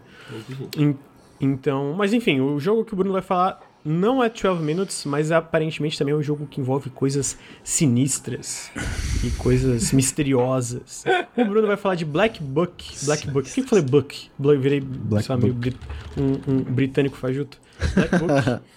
Em, 0.77 0.97
então, 1.41 1.95
mas 1.95 2.13
enfim, 2.13 2.41
o 2.41 2.59
jogo 2.59 2.85
que 2.85 2.95
o 2.95 2.97
Bruno 2.97 3.13
vai 3.13 3.23
falar 3.23 3.61
não 3.85 4.23
é 4.23 4.31
12 4.31 4.63
Minutes, 4.63 5.05
mas 5.05 5.31
aparentemente 5.31 5.99
também 5.99 6.15
é 6.15 6.17
um 6.17 6.23
jogo 6.23 6.47
que 6.47 6.61
envolve 6.61 6.89
coisas 6.91 7.37
sinistras 7.63 8.71
e 9.23 9.31
coisas 9.31 9.91
misteriosas. 9.95 11.05
O 11.37 11.45
Bruno 11.45 11.67
vai 11.67 11.77
falar 11.77 11.95
de 11.95 12.05
Black 12.05 12.43
Book. 12.43 13.05
Black 13.05 13.27
Book. 13.27 13.49
Por 13.49 13.55
que 13.55 13.61
eu 13.61 13.69
falei 13.69 13.85
Book? 13.85 14.31
Virei 14.39 14.81
Black. 14.81 15.29
Um, 16.17 16.53
um 16.53 16.63
britânico 16.63 17.17
fajuto. 17.17 17.61
Black 17.95 18.19
Book. 18.19 18.61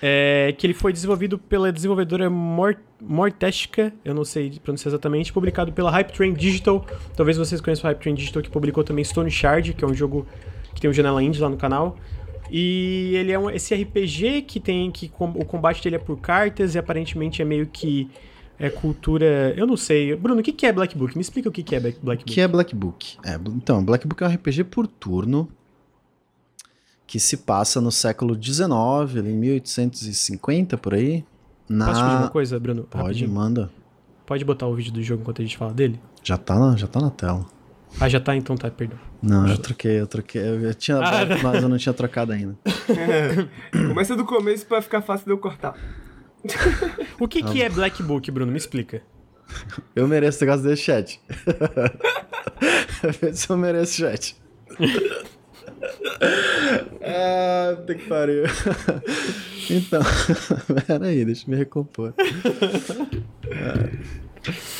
É, 0.00 0.54
que 0.56 0.66
ele 0.66 0.72
foi 0.72 0.90
desenvolvido 0.90 1.36
pela 1.36 1.70
desenvolvedora 1.70 2.30
Mort 2.30 2.78
Mortesca, 2.98 3.92
eu 4.02 4.14
não 4.14 4.24
sei 4.24 4.58
pronunciar 4.58 4.90
exatamente, 4.90 5.30
publicado 5.34 5.70
pela 5.70 5.90
Hype 5.90 6.12
Train 6.12 6.32
Digital. 6.32 6.84
Talvez 7.14 7.36
vocês 7.36 7.60
conheçam 7.60 7.86
a 7.86 7.92
Hype 7.92 8.00
Train 8.00 8.14
Digital, 8.14 8.42
que 8.42 8.48
publicou 8.48 8.82
também 8.82 9.04
Stone 9.04 9.30
Shard, 9.30 9.74
que 9.74 9.84
é 9.84 9.86
um 9.86 9.92
jogo 9.92 10.26
que 10.74 10.80
tem 10.80 10.88
um 10.88 10.94
Janela 10.94 11.22
Indie 11.22 11.40
lá 11.40 11.50
no 11.50 11.58
canal. 11.58 11.98
E 12.50 13.12
ele 13.14 13.32
é 13.32 13.38
um, 13.38 13.50
esse 13.50 13.74
RPG 13.74 14.42
que 14.42 14.60
tem 14.60 14.90
que 14.90 15.10
o 15.18 15.44
combate 15.44 15.82
dele 15.82 15.96
é 15.96 15.98
por 15.98 16.18
cartas 16.18 16.74
e 16.74 16.78
aparentemente 16.78 17.42
é 17.42 17.44
meio 17.44 17.66
que 17.66 18.08
é 18.58 18.70
cultura. 18.70 19.52
Eu 19.56 19.66
não 19.66 19.76
sei. 19.76 20.14
Bruno, 20.16 20.40
o 20.40 20.42
que 20.42 20.66
é 20.66 20.72
Black 20.72 20.96
Book? 20.96 21.16
Me 21.16 21.20
explica 21.20 21.48
o 21.48 21.52
que 21.52 21.74
é 21.74 21.80
Black 21.80 21.98
Book. 22.00 22.22
O 22.22 22.24
que 22.24 22.40
é 22.40 22.48
Black 22.48 22.74
Book? 22.74 23.18
É, 23.24 23.34
então, 23.34 23.84
Black 23.84 24.06
Book 24.06 24.22
é 24.22 24.28
um 24.28 24.32
RPG 24.32 24.64
por 24.64 24.86
turno 24.86 25.48
que 27.06 27.20
se 27.20 27.36
passa 27.36 27.80
no 27.80 27.92
século 27.92 28.34
XIX, 28.34 28.68
em 29.24 29.32
1850 29.34 30.76
por 30.76 30.94
aí. 30.94 31.24
Na... 31.68 31.86
Posso 31.86 32.02
pedir 32.02 32.16
uma 32.16 32.30
coisa, 32.30 32.58
Bruno? 32.58 32.84
Pode, 32.84 33.04
Rapidinho. 33.04 33.30
manda. 33.30 33.70
Pode 34.24 34.44
botar 34.44 34.66
o 34.66 34.74
vídeo 34.74 34.92
do 34.92 35.02
jogo 35.02 35.22
enquanto 35.22 35.40
a 35.40 35.44
gente 35.44 35.56
fala 35.56 35.72
dele? 35.72 36.00
Já 36.22 36.36
tá 36.36 36.58
na, 36.58 36.76
já 36.76 36.88
tá 36.88 37.00
na 37.00 37.10
tela. 37.10 37.46
Ah, 38.00 38.08
já 38.08 38.18
tá? 38.18 38.34
Então 38.36 38.56
tá, 38.56 38.68
perdão. 38.70 38.98
Não, 39.22 39.48
eu 39.48 39.58
troquei, 39.58 40.00
eu 40.00 40.06
troquei. 40.06 40.42
Eu 40.42 40.74
tinha 40.74 40.98
ah, 40.98 41.24
mas 41.42 41.62
eu 41.62 41.68
não 41.68 41.78
tinha 41.78 41.92
trocado 41.92 42.32
ainda. 42.32 42.56
Começa 43.88 44.14
do 44.14 44.24
começo 44.24 44.66
pra 44.66 44.82
ficar 44.82 45.02
fácil 45.02 45.26
de 45.26 45.32
eu 45.32 45.38
cortar. 45.38 45.74
o 47.18 47.26
que, 47.26 47.42
que 47.42 47.62
é 47.62 47.68
Black 47.68 48.02
Book, 48.02 48.30
Bruno? 48.30 48.52
Me 48.52 48.58
explica. 48.58 49.02
Eu 49.94 50.08
mereço 50.08 50.38
o 50.38 50.46
negócio 50.46 50.64
desse 50.68 50.82
chat. 50.82 51.20
Eu 53.48 53.56
mereço 53.56 53.94
chat 53.94 54.36
ah, 57.02 57.76
tem 57.86 57.98
que 57.98 58.08
pariu. 58.08 58.44
então, 59.70 60.02
peraí, 60.86 61.24
deixa 61.24 61.44
eu 61.46 61.50
me 61.50 61.56
recompor. 61.56 62.12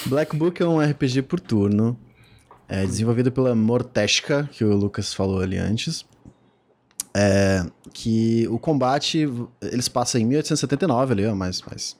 Black 0.06 0.35
Book 0.37 0.61
é 0.61 0.67
um 0.67 0.81
RPG 0.81 1.23
por 1.23 1.38
turno. 1.38 1.99
É 2.68 2.84
desenvolvido 2.84 3.30
pela 3.30 3.54
Mortesca, 3.54 4.48
que 4.52 4.64
o 4.64 4.74
Lucas 4.74 5.14
falou 5.14 5.40
ali 5.40 5.56
antes. 5.56 6.04
É, 7.14 7.64
que 7.94 8.46
o 8.49 8.58
combate, 8.58 9.26
eles 9.62 9.88
passam 9.88 10.20
em 10.20 10.26
1879 10.26 11.12
ali, 11.12 11.26
ó, 11.26 11.35
mais, 11.35 11.62
mais, 11.62 11.96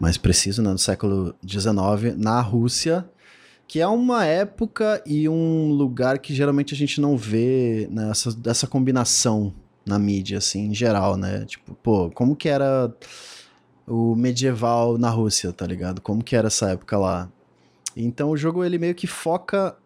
mais 0.00 0.16
preciso, 0.16 0.62
né, 0.62 0.70
no 0.70 0.78
século 0.78 1.34
XIX, 1.46 2.16
na 2.16 2.40
Rússia, 2.40 3.04
que 3.68 3.80
é 3.80 3.86
uma 3.86 4.24
época 4.24 5.02
e 5.04 5.28
um 5.28 5.70
lugar 5.72 6.18
que 6.18 6.34
geralmente 6.34 6.74
a 6.74 6.76
gente 6.76 7.00
não 7.00 7.16
vê 7.16 7.88
nessa 7.90 8.30
né, 8.30 8.70
combinação 8.70 9.52
na 9.84 9.98
mídia, 9.98 10.38
assim, 10.38 10.66
em 10.66 10.74
geral, 10.74 11.16
né? 11.16 11.44
Tipo, 11.44 11.74
pô, 11.74 12.10
como 12.10 12.36
que 12.36 12.48
era 12.48 12.94
o 13.86 14.14
medieval 14.14 14.96
na 14.98 15.10
Rússia, 15.10 15.52
tá 15.52 15.66
ligado? 15.66 16.00
Como 16.00 16.22
que 16.22 16.36
era 16.36 16.46
essa 16.46 16.70
época 16.70 16.98
lá? 16.98 17.30
Então 17.96 18.30
o 18.30 18.36
jogo 18.36 18.64
ele 18.64 18.78
meio 18.78 18.94
que 18.94 19.06
foca 19.06 19.76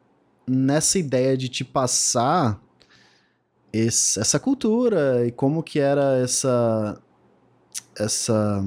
nessa 0.49 0.99
ideia 0.99 1.37
de 1.37 1.49
te 1.49 1.65
passar 1.65 2.61
esse, 3.73 4.19
essa 4.19 4.39
cultura 4.39 5.27
e 5.27 5.33
como 5.33 5.63
que 5.63 5.79
era 5.79 6.19
essa 6.19 7.01
essa 7.99 8.63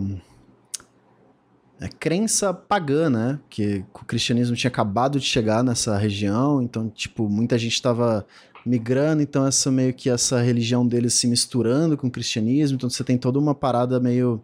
é, 1.80 1.88
crença 1.88 2.54
pagã, 2.54 3.10
né? 3.10 3.40
Que 3.50 3.86
o 3.94 4.06
cristianismo 4.06 4.56
tinha 4.56 4.70
acabado 4.70 5.20
de 5.20 5.26
chegar 5.26 5.64
nessa 5.64 5.98
região, 5.98 6.62
então, 6.62 6.90
tipo, 6.90 7.30
muita 7.30 7.58
gente 7.58 7.74
estava 7.74 8.26
migrando, 8.66 9.22
então 9.22 9.48
essa 9.48 9.72
meio 9.72 9.94
que 9.94 10.10
essa 10.10 10.42
religião 10.42 10.86
deles 10.86 11.14
se 11.14 11.28
misturando 11.28 11.98
com 11.98 12.08
o 12.08 12.12
cristianismo, 12.12 12.76
então 12.76 12.90
você 12.90 13.04
tem 13.04 13.18
toda 13.18 13.40
uma 13.40 13.56
parada 13.56 14.00
meio 14.00 14.42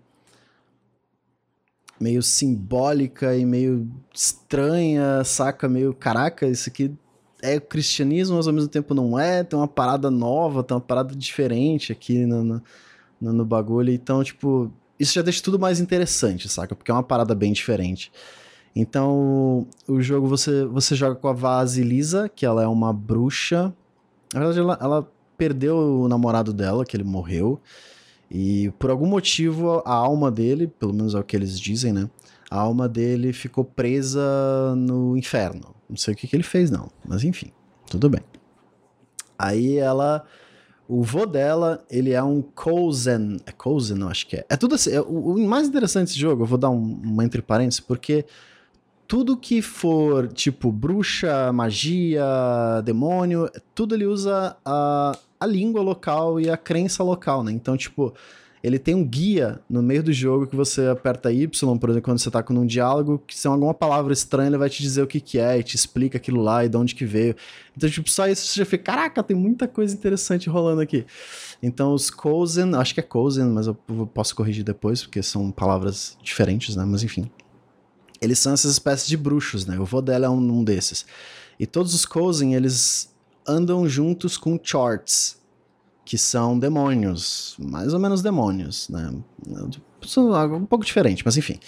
meio 1.99 2.21
simbólica 2.21 3.35
e 3.35 3.45
meio 3.45 3.89
estranha, 4.13 5.23
saca? 5.23 5.67
Meio, 5.67 5.93
caraca, 5.93 6.47
isso 6.47 6.69
aqui 6.69 6.93
é 7.41 7.57
o 7.57 7.61
cristianismo, 7.61 8.37
mas 8.37 8.47
ao 8.47 8.53
mesmo 8.53 8.69
tempo 8.69 8.93
não 8.93 9.19
é, 9.19 9.43
tem 9.43 9.57
uma 9.57 9.67
parada 9.67 10.09
nova, 10.09 10.63
tem 10.63 10.75
uma 10.75 10.81
parada 10.81 11.15
diferente 11.15 11.91
aqui 11.91 12.25
no, 12.25 12.43
no, 12.43 12.63
no 13.19 13.45
bagulho, 13.45 13.91
então, 13.91 14.23
tipo, 14.23 14.71
isso 14.99 15.13
já 15.13 15.21
deixa 15.21 15.43
tudo 15.43 15.59
mais 15.59 15.79
interessante, 15.79 16.49
saca? 16.49 16.75
Porque 16.75 16.91
é 16.91 16.93
uma 16.93 17.03
parada 17.03 17.35
bem 17.35 17.53
diferente. 17.53 18.11
Então, 18.75 19.67
o 19.87 20.01
jogo 20.01 20.27
você, 20.27 20.65
você 20.65 20.95
joga 20.95 21.15
com 21.15 21.27
a 21.29 21.33
Vasilisa, 21.33 22.27
que 22.27 22.45
ela 22.45 22.61
é 22.61 22.67
uma 22.67 22.91
bruxa. 22.91 23.73
Na 24.33 24.39
verdade, 24.39 24.59
ela, 24.59 24.77
ela 24.81 25.11
perdeu 25.37 25.77
o 25.77 26.07
namorado 26.09 26.51
dela, 26.51 26.85
que 26.85 26.95
ele 26.95 27.03
morreu. 27.03 27.59
E 28.37 28.69
por 28.77 28.89
algum 28.89 29.05
motivo, 29.05 29.81
a 29.85 29.93
alma 29.93 30.29
dele, 30.29 30.67
pelo 30.67 30.93
menos 30.93 31.15
é 31.15 31.19
o 31.19 31.23
que 31.23 31.37
eles 31.37 31.57
dizem, 31.57 31.93
né? 31.93 32.09
A 32.51 32.59
alma 32.59 32.85
dele 32.89 33.31
ficou 33.31 33.63
presa 33.63 34.75
no 34.75 35.15
inferno. 35.15 35.73
Não 35.89 35.95
sei 35.95 36.13
o 36.13 36.17
que, 36.17 36.27
que 36.27 36.35
ele 36.35 36.43
fez, 36.43 36.69
não. 36.69 36.91
Mas 37.07 37.23
enfim, 37.23 37.53
tudo 37.89 38.09
bem. 38.09 38.19
Aí 39.39 39.77
ela 39.77 40.25
o 40.85 41.01
vô 41.01 41.25
dela, 41.25 41.85
ele 41.89 42.11
é 42.11 42.21
um 42.21 42.41
Kozen. 42.41 43.37
É 43.45 43.53
Kozen, 43.53 44.01
eu 44.01 44.09
acho 44.09 44.27
que 44.27 44.35
é. 44.35 44.45
É 44.49 44.57
tudo 44.57 44.75
assim. 44.75 44.91
É, 44.91 44.99
o, 44.99 45.35
o, 45.35 45.47
mais 45.47 45.69
interessante 45.69 46.07
desse 46.07 46.19
jogo, 46.19 46.43
eu 46.43 46.45
vou 46.45 46.57
dar 46.57 46.69
um, 46.69 46.99
uma 47.03 47.23
entre 47.23 47.41
parênteses, 47.41 47.79
porque 47.79 48.25
tudo 49.07 49.38
que 49.38 49.62
for 49.62 50.27
tipo 50.27 50.71
bruxa, 50.71 51.51
magia, 51.53 52.24
demônio, 52.83 53.50
tudo 53.74 53.95
ele 53.95 54.05
usa 54.05 54.57
a, 54.65 55.17
a 55.39 55.45
língua 55.45 55.81
local 55.81 56.39
e 56.39 56.50
a 56.50 56.57
crença 56.57 57.03
local, 57.03 57.43
né? 57.43 57.51
Então, 57.51 57.77
tipo, 57.77 58.13
ele 58.63 58.79
tem 58.79 58.95
um 58.95 59.05
guia 59.05 59.59
no 59.69 59.83
meio 59.83 60.01
do 60.01 60.12
jogo 60.12 60.47
que 60.47 60.55
você 60.55 60.88
aperta 60.88 61.31
Y, 61.31 61.47
por 61.77 61.89
exemplo, 61.89 62.01
quando 62.01 62.17
você 62.19 62.31
tá 62.31 62.41
com 62.41 62.53
um 62.55 62.65
diálogo, 62.65 63.21
que 63.27 63.38
se 63.38 63.47
é 63.47 63.51
alguma 63.51 63.75
palavra 63.75 64.12
estranha, 64.12 64.50
ele 64.50 64.57
vai 64.57 64.69
te 64.69 64.81
dizer 64.81 65.03
o 65.03 65.07
que 65.07 65.19
que 65.21 65.38
é 65.38 65.59
e 65.59 65.63
te 65.63 65.75
explica 65.75 66.17
aquilo 66.17 66.41
lá 66.41 66.65
e 66.65 66.69
de 66.69 66.75
onde 66.75 66.95
que 66.95 67.05
veio. 67.05 67.35
Então, 67.77 67.88
tipo, 67.88 68.09
só 68.09 68.27
isso 68.27 68.47
você 68.47 68.59
já 68.59 68.65
fica, 68.65 68.85
caraca, 68.85 69.21
tem 69.21 69.38
muita 69.38 69.67
coisa 69.67 69.93
interessante 69.93 70.50
rolando 70.50 70.81
aqui. 70.81 71.05
Então, 71.62 71.93
os 71.93 72.09
Cozen, 72.09 72.74
acho 72.74 72.95
que 72.95 73.00
é 73.00 73.03
Cozen, 73.03 73.45
mas 73.45 73.67
eu 73.67 73.75
posso 74.12 74.35
corrigir 74.35 74.63
depois, 74.63 75.03
porque 75.03 75.21
são 75.21 75.51
palavras 75.51 76.17
diferentes, 76.24 76.75
né? 76.75 76.83
Mas 76.85 77.03
enfim. 77.03 77.29
Eles 78.22 78.39
são 78.39 78.53
essas 78.53 78.72
espécies 78.72 79.07
de 79.07 79.17
bruxos, 79.17 79.65
né? 79.65 79.79
O 79.79 79.86
vô 79.86 80.01
dela 80.01 80.25
é 80.25 80.29
um, 80.29 80.60
um 80.60 80.63
desses. 80.63 81.05
E 81.60 81.65
todos 81.65 81.93
os 81.93 82.05
Cozen, 82.05 82.55
eles 82.55 83.13
andam 83.48 83.88
juntos 83.88 84.38
com 84.38 84.60
Charts, 84.62 85.38
que 86.03 86.17
são 86.17 86.57
demônios, 86.57 87.55
mais 87.60 87.93
ou 87.93 88.00
menos 88.00 88.22
demônios, 88.22 88.89
né? 88.89 89.12
Um 89.48 90.65
pouco 90.65 90.86
diferente, 90.86 91.24
mas 91.25 91.36
enfim. 91.36 91.60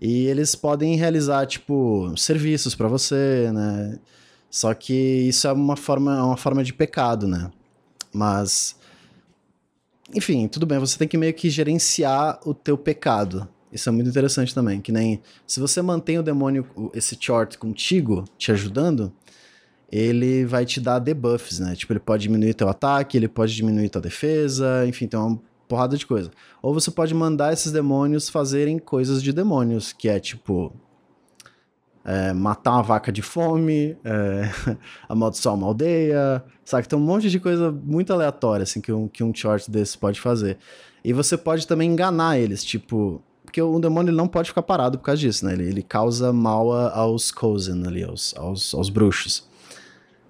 E 0.00 0.26
eles 0.26 0.54
podem 0.54 0.96
realizar, 0.96 1.46
tipo, 1.46 2.12
serviços 2.16 2.74
para 2.74 2.88
você, 2.88 3.50
né? 3.52 3.98
Só 4.50 4.72
que 4.74 4.94
isso 4.94 5.46
é 5.46 5.52
uma 5.52 5.76
forma, 5.76 6.24
uma 6.24 6.36
forma 6.36 6.64
de 6.64 6.72
pecado, 6.72 7.26
né? 7.26 7.50
Mas. 8.12 8.76
Enfim, 10.14 10.46
tudo 10.46 10.66
bem, 10.66 10.78
você 10.78 10.98
tem 10.98 11.08
que 11.08 11.16
meio 11.16 11.32
que 11.32 11.48
gerenciar 11.48 12.38
o 12.44 12.52
teu 12.52 12.76
pecado. 12.76 13.48
Isso 13.72 13.88
é 13.88 13.92
muito 13.92 14.10
interessante 14.10 14.54
também. 14.54 14.80
Que 14.80 14.92
nem. 14.92 15.20
Se 15.46 15.58
você 15.58 15.80
mantém 15.80 16.18
o 16.18 16.22
demônio, 16.22 16.66
esse 16.92 17.16
chart 17.18 17.56
contigo, 17.56 18.24
te 18.36 18.52
ajudando, 18.52 19.12
ele 19.90 20.44
vai 20.44 20.64
te 20.64 20.80
dar 20.80 20.98
debuffs, 20.98 21.58
né? 21.58 21.74
Tipo, 21.74 21.94
ele 21.94 22.00
pode 22.00 22.22
diminuir 22.22 22.54
teu 22.54 22.68
ataque, 22.68 23.16
ele 23.16 23.28
pode 23.28 23.54
diminuir 23.54 23.88
tua 23.88 24.00
defesa, 24.00 24.86
enfim, 24.86 25.06
tem 25.06 25.18
uma 25.18 25.40
porrada 25.68 25.96
de 25.96 26.06
coisa. 26.06 26.30
Ou 26.62 26.74
você 26.74 26.90
pode 26.90 27.14
mandar 27.14 27.52
esses 27.52 27.72
demônios 27.72 28.28
fazerem 28.28 28.78
coisas 28.78 29.22
de 29.22 29.32
demônios, 29.32 29.92
que 29.92 30.08
é 30.08 30.20
tipo. 30.20 30.72
É, 32.04 32.32
matar 32.32 32.72
uma 32.72 32.82
vaca 32.82 33.12
de 33.12 33.22
fome, 33.22 33.96
é, 34.04 34.50
amaldiçoar 35.08 35.54
uma 35.54 35.68
aldeia, 35.68 36.44
sabe? 36.64 36.88
Tem 36.88 36.98
um 36.98 37.02
monte 37.02 37.30
de 37.30 37.38
coisa 37.38 37.70
muito 37.70 38.12
aleatória, 38.12 38.64
assim, 38.64 38.80
que 38.80 38.92
um, 38.92 39.06
que 39.06 39.22
um 39.22 39.32
short 39.32 39.70
desse 39.70 39.96
pode 39.96 40.20
fazer. 40.20 40.58
E 41.04 41.12
você 41.12 41.36
pode 41.36 41.66
também 41.66 41.90
enganar 41.90 42.38
eles, 42.38 42.64
tipo... 42.64 43.22
Porque 43.52 43.60
o 43.60 43.78
demônio 43.78 44.14
não 44.14 44.26
pode 44.26 44.48
ficar 44.48 44.62
parado 44.62 44.96
por 44.96 45.04
causa 45.04 45.20
disso, 45.20 45.44
né? 45.44 45.52
Ele, 45.52 45.68
ele 45.68 45.82
causa 45.82 46.32
mal 46.32 46.72
aos 46.72 47.30
Cozen 47.30 47.86
ali, 47.86 48.02
aos, 48.02 48.34
aos, 48.34 48.72
aos 48.72 48.88
bruxos 48.88 49.46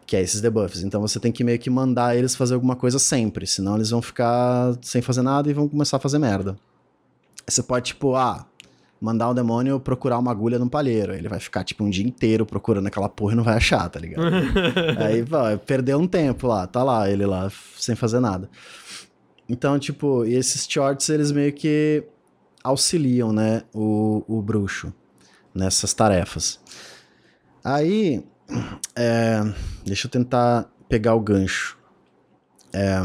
que 0.04 0.16
é 0.16 0.20
esses 0.20 0.40
debuffs. 0.40 0.82
Então 0.82 1.00
você 1.00 1.20
tem 1.20 1.30
que 1.30 1.44
meio 1.44 1.58
que 1.58 1.70
mandar 1.70 2.16
eles 2.16 2.34
fazer 2.34 2.54
alguma 2.54 2.74
coisa 2.74 2.98
sempre, 2.98 3.46
senão 3.46 3.76
eles 3.76 3.90
vão 3.90 4.02
ficar 4.02 4.76
sem 4.82 5.00
fazer 5.00 5.22
nada 5.22 5.48
e 5.48 5.54
vão 5.54 5.68
começar 5.68 5.98
a 5.98 6.00
fazer 6.00 6.18
merda. 6.18 6.56
Você 7.46 7.62
pode, 7.62 7.86
tipo, 7.86 8.16
ah, 8.16 8.44
mandar 9.00 9.30
um 9.30 9.34
demônio 9.34 9.78
procurar 9.78 10.18
uma 10.18 10.32
agulha 10.32 10.58
no 10.58 10.68
palheiro. 10.68 11.14
Ele 11.14 11.28
vai 11.28 11.38
ficar, 11.38 11.62
tipo, 11.62 11.84
um 11.84 11.88
dia 11.88 12.04
inteiro 12.04 12.44
procurando 12.44 12.88
aquela 12.88 13.08
porra 13.08 13.34
e 13.34 13.36
não 13.36 13.44
vai 13.44 13.56
achar, 13.56 13.88
tá 13.88 14.00
ligado? 14.00 14.26
Aí, 14.98 15.24
pô, 15.24 15.38
perdeu 15.64 15.98
um 15.98 16.08
tempo 16.08 16.48
lá, 16.48 16.66
tá 16.66 16.82
lá, 16.82 17.08
ele 17.08 17.24
lá, 17.24 17.50
sem 17.78 17.94
fazer 17.94 18.18
nada. 18.18 18.50
Então, 19.48 19.78
tipo, 19.78 20.26
e 20.26 20.34
esses 20.34 20.66
shorts, 20.68 21.08
eles 21.08 21.30
meio 21.30 21.52
que 21.52 22.04
auxiliam, 22.62 23.32
né, 23.32 23.62
o, 23.72 24.24
o 24.26 24.42
bruxo 24.42 24.92
nessas 25.54 25.92
tarefas. 25.92 26.60
Aí, 27.64 28.24
é, 28.96 29.40
deixa 29.84 30.06
eu 30.06 30.10
tentar 30.10 30.70
pegar 30.88 31.14
o 31.14 31.20
gancho. 31.20 31.78
É, 32.72 33.00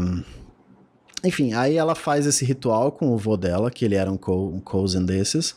enfim, 1.24 1.52
aí 1.52 1.76
ela 1.76 1.94
faz 1.94 2.26
esse 2.26 2.44
ritual 2.44 2.92
com 2.92 3.12
o 3.12 3.18
vô 3.18 3.36
dela, 3.36 3.70
que 3.70 3.84
ele 3.84 3.94
era 3.94 4.10
um, 4.10 4.16
co 4.16 4.48
um 4.48 4.60
cousin 4.60 5.04
desses. 5.04 5.56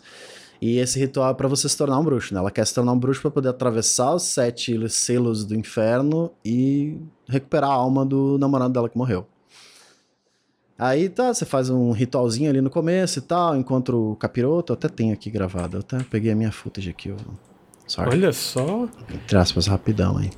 E 0.61 0.77
esse 0.77 0.99
ritual 0.99 1.31
é 1.31 1.33
pra 1.33 1.47
você 1.47 1.67
se 1.67 1.75
tornar 1.75 1.97
um 1.97 2.03
bruxo, 2.03 2.33
né? 2.33 2.39
Ela 2.39 2.51
quer 2.51 2.65
se 2.67 2.73
tornar 2.73 2.91
um 2.91 2.99
bruxo 2.99 3.21
para 3.21 3.31
poder 3.31 3.49
atravessar 3.49 4.13
os 4.13 4.23
sete 4.23 4.87
selos 4.89 5.43
do 5.43 5.55
inferno 5.55 6.31
e 6.45 6.99
recuperar 7.27 7.71
a 7.71 7.73
alma 7.73 8.05
do 8.05 8.37
namorado 8.37 8.71
dela 8.71 8.87
que 8.87 8.97
morreu. 8.97 9.27
Aí 10.81 11.09
tá, 11.09 11.31
você 11.31 11.45
faz 11.45 11.69
um 11.69 11.91
ritualzinho 11.91 12.49
ali 12.49 12.59
no 12.59 12.69
começo 12.71 13.19
e 13.19 13.21
tal, 13.21 13.55
encontra 13.55 13.95
o 13.95 14.15
capiroto, 14.15 14.73
eu 14.73 14.75
até 14.75 14.89
tenho 14.89 15.13
aqui 15.13 15.29
gravado, 15.29 15.77
eu 15.77 15.81
até 15.81 16.03
peguei 16.05 16.31
a 16.31 16.35
minha 16.35 16.51
footage 16.51 16.89
aqui, 16.89 17.09
eu 17.09 17.17
Sorry. 17.85 18.09
Olha 18.09 18.33
só. 18.33 18.89
Entre 19.13 19.37
aspas, 19.37 19.67
rapidão 19.67 20.17
aí. 20.17 20.31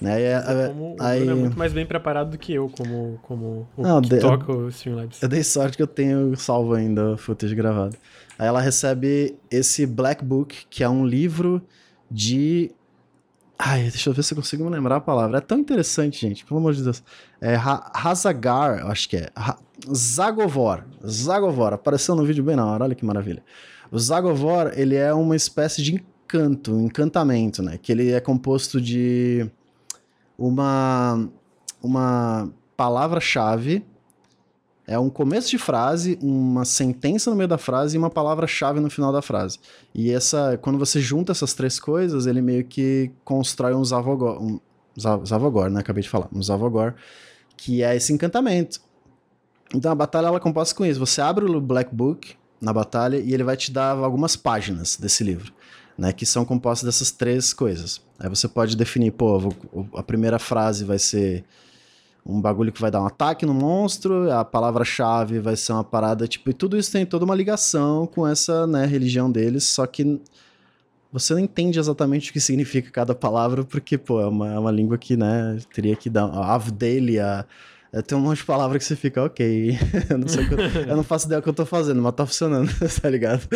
Né? 0.00 0.18
E, 0.22 0.68
como, 0.68 0.96
aí... 0.98 1.28
é 1.28 1.34
muito 1.34 1.58
mais 1.58 1.74
bem 1.74 1.84
preparado 1.84 2.30
do 2.30 2.38
que 2.38 2.54
eu, 2.54 2.70
como, 2.70 3.18
como 3.22 3.68
o 3.76 3.82
Não, 3.82 4.00
que 4.00 4.08
de, 4.08 4.18
toca 4.18 4.50
o 4.50 4.68
Streamlabs. 4.68 5.20
Eu 5.20 5.28
dei 5.28 5.42
sorte 5.42 5.76
que 5.76 5.82
eu 5.82 5.86
tenho 5.86 6.34
salvo 6.36 6.72
ainda 6.72 7.12
o 7.12 7.18
footage 7.18 7.54
gravado. 7.54 7.96
Aí 8.38 8.46
ela 8.46 8.62
recebe 8.62 9.36
esse 9.50 9.84
Black 9.84 10.24
Book, 10.24 10.64
que 10.70 10.82
é 10.82 10.88
um 10.88 11.04
livro 11.04 11.60
de... 12.10 12.70
Ai, 13.58 13.82
deixa 13.82 14.08
eu 14.08 14.14
ver 14.14 14.22
se 14.22 14.32
eu 14.32 14.36
consigo 14.36 14.64
me 14.64 14.70
lembrar 14.70 14.96
a 14.96 15.00
palavra. 15.00 15.38
É 15.38 15.40
tão 15.40 15.58
interessante, 15.58 16.20
gente, 16.20 16.44
pelo 16.44 16.60
amor 16.60 16.74
de 16.74 16.82
Deus. 16.82 17.02
É 17.40 17.56
Hazagar, 17.56 18.86
acho 18.86 19.08
que 19.08 19.16
é. 19.16 19.30
Ha 19.34 19.58
Zagovor. 19.92 20.84
Zagovor. 21.06 21.72
Apareceu 21.72 22.14
no 22.14 22.24
vídeo 22.24 22.42
bem 22.42 22.56
na 22.56 22.66
hora, 22.66 22.84
olha 22.84 22.94
que 22.94 23.04
maravilha. 23.04 23.42
O 23.90 23.98
Zagovor, 23.98 24.72
ele 24.74 24.94
é 24.94 25.12
uma 25.12 25.34
espécie 25.34 25.82
de 25.82 25.94
encanto, 25.94 26.74
um 26.74 26.86
encantamento, 26.86 27.62
né? 27.62 27.78
Que 27.80 27.90
ele 27.90 28.12
é 28.12 28.20
composto 28.20 28.80
de 28.80 29.48
uma, 30.36 31.28
uma 31.82 32.50
palavra-chave, 32.76 33.84
é 34.88 34.98
um 34.98 35.10
começo 35.10 35.50
de 35.50 35.58
frase, 35.58 36.18
uma 36.22 36.64
sentença 36.64 37.30
no 37.30 37.36
meio 37.36 37.48
da 37.48 37.58
frase 37.58 37.94
e 37.94 37.98
uma 37.98 38.08
palavra-chave 38.08 38.80
no 38.80 38.88
final 38.88 39.12
da 39.12 39.20
frase. 39.20 39.58
E 39.94 40.10
essa, 40.10 40.58
quando 40.62 40.78
você 40.78 40.98
junta 40.98 41.32
essas 41.32 41.52
três 41.52 41.78
coisas, 41.78 42.26
ele 42.26 42.40
meio 42.40 42.64
que 42.64 43.10
constrói 43.22 43.74
um 43.74 43.84
Zavogor, 43.84 44.42
um 44.42 44.58
Zavogor, 44.96 45.68
né? 45.68 45.80
Acabei 45.80 46.02
de 46.02 46.08
falar, 46.08 46.28
um 46.32 46.42
Zavogor, 46.42 46.94
que 47.54 47.82
é 47.82 47.94
esse 47.94 48.12
encantamento. 48.12 48.80
Então 49.74 49.92
a 49.92 49.94
batalha 49.94 50.28
ela 50.28 50.38
é 50.38 50.40
composta 50.40 50.74
com 50.74 50.86
isso. 50.86 50.98
Você 50.98 51.20
abre 51.20 51.44
o 51.44 51.60
Black 51.60 51.94
Book 51.94 52.34
na 52.58 52.72
batalha 52.72 53.18
e 53.18 53.34
ele 53.34 53.44
vai 53.44 53.56
te 53.56 53.70
dar 53.70 53.90
algumas 53.96 54.36
páginas 54.36 54.96
desse 54.96 55.22
livro 55.22 55.52
né, 55.98 56.12
que 56.12 56.24
são 56.24 56.44
compostas 56.44 56.86
dessas 56.86 57.10
três 57.10 57.52
coisas. 57.52 58.00
Aí 58.18 58.28
você 58.28 58.46
pode 58.46 58.76
definir, 58.76 59.10
pô, 59.10 59.52
a 59.94 60.02
primeira 60.02 60.38
frase 60.38 60.84
vai 60.84 60.98
ser 60.98 61.44
um 62.28 62.40
bagulho 62.40 62.70
que 62.70 62.80
vai 62.80 62.90
dar 62.90 63.00
um 63.00 63.06
ataque 63.06 63.46
no 63.46 63.54
monstro, 63.54 64.30
a 64.30 64.44
palavra-chave 64.44 65.40
vai 65.40 65.56
ser 65.56 65.72
uma 65.72 65.82
parada, 65.82 66.28
tipo, 66.28 66.50
e 66.50 66.52
tudo 66.52 66.76
isso 66.76 66.92
tem 66.92 67.06
toda 67.06 67.24
uma 67.24 67.34
ligação 67.34 68.06
com 68.06 68.28
essa, 68.28 68.66
né, 68.66 68.84
religião 68.84 69.32
deles, 69.32 69.64
só 69.64 69.86
que 69.86 70.20
você 71.10 71.32
não 71.32 71.40
entende 71.40 71.78
exatamente 71.78 72.28
o 72.28 72.32
que 72.34 72.40
significa 72.40 72.90
cada 72.90 73.14
palavra, 73.14 73.64
porque, 73.64 73.96
pô, 73.96 74.20
é 74.20 74.26
uma, 74.26 74.52
é 74.52 74.58
uma 74.58 74.70
língua 74.70 74.98
que, 74.98 75.16
né, 75.16 75.56
teria 75.72 75.96
que 75.96 76.10
dar, 76.10 76.26
Avdelia, 76.26 77.46
é, 77.90 78.02
tem 78.02 78.18
um 78.18 78.20
monte 78.20 78.38
de 78.38 78.44
palavra 78.44 78.78
que 78.78 78.84
você 78.84 78.94
fica, 78.94 79.24
ok. 79.24 79.70
eu, 80.10 80.18
não 80.18 80.26
eu, 80.88 80.96
não 80.96 81.02
faço 81.02 81.24
ideia 81.26 81.40
do 81.40 81.44
que 81.44 81.48
eu 81.48 81.54
tô 81.54 81.64
fazendo, 81.64 82.02
mas 82.02 82.14
tá 82.14 82.26
funcionando, 82.26 82.70
tá 83.00 83.08
ligado? 83.08 83.48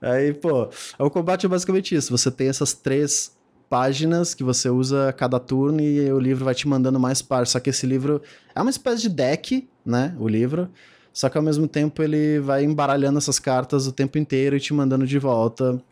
Aí, 0.00 0.32
pô, 0.32 0.70
o 1.00 1.10
combate 1.10 1.46
é 1.46 1.48
basicamente 1.48 1.92
isso. 1.94 2.16
Você 2.16 2.30
tem 2.30 2.48
essas 2.48 2.72
três 2.72 3.35
páginas 3.68 4.34
que 4.34 4.44
você 4.44 4.68
usa 4.68 5.08
a 5.08 5.12
cada 5.12 5.38
turno 5.38 5.80
e 5.80 6.10
o 6.12 6.18
livro 6.18 6.44
vai 6.44 6.54
te 6.54 6.68
mandando 6.68 6.98
mais 6.98 7.22
partes. 7.22 7.52
Só 7.52 7.60
que 7.60 7.70
esse 7.70 7.86
livro 7.86 8.22
é 8.54 8.60
uma 8.60 8.70
espécie 8.70 9.02
de 9.02 9.08
deck, 9.08 9.68
né? 9.84 10.14
O 10.18 10.28
livro. 10.28 10.68
Só 11.12 11.28
que 11.28 11.36
ao 11.36 11.42
mesmo 11.42 11.66
tempo 11.66 12.02
ele 12.02 12.40
vai 12.40 12.64
embaralhando 12.64 13.18
essas 13.18 13.38
cartas 13.38 13.86
o 13.86 13.92
tempo 13.92 14.18
inteiro 14.18 14.56
e 14.56 14.60
te 14.60 14.74
mandando 14.74 15.06
de 15.06 15.18
volta. 15.18 15.82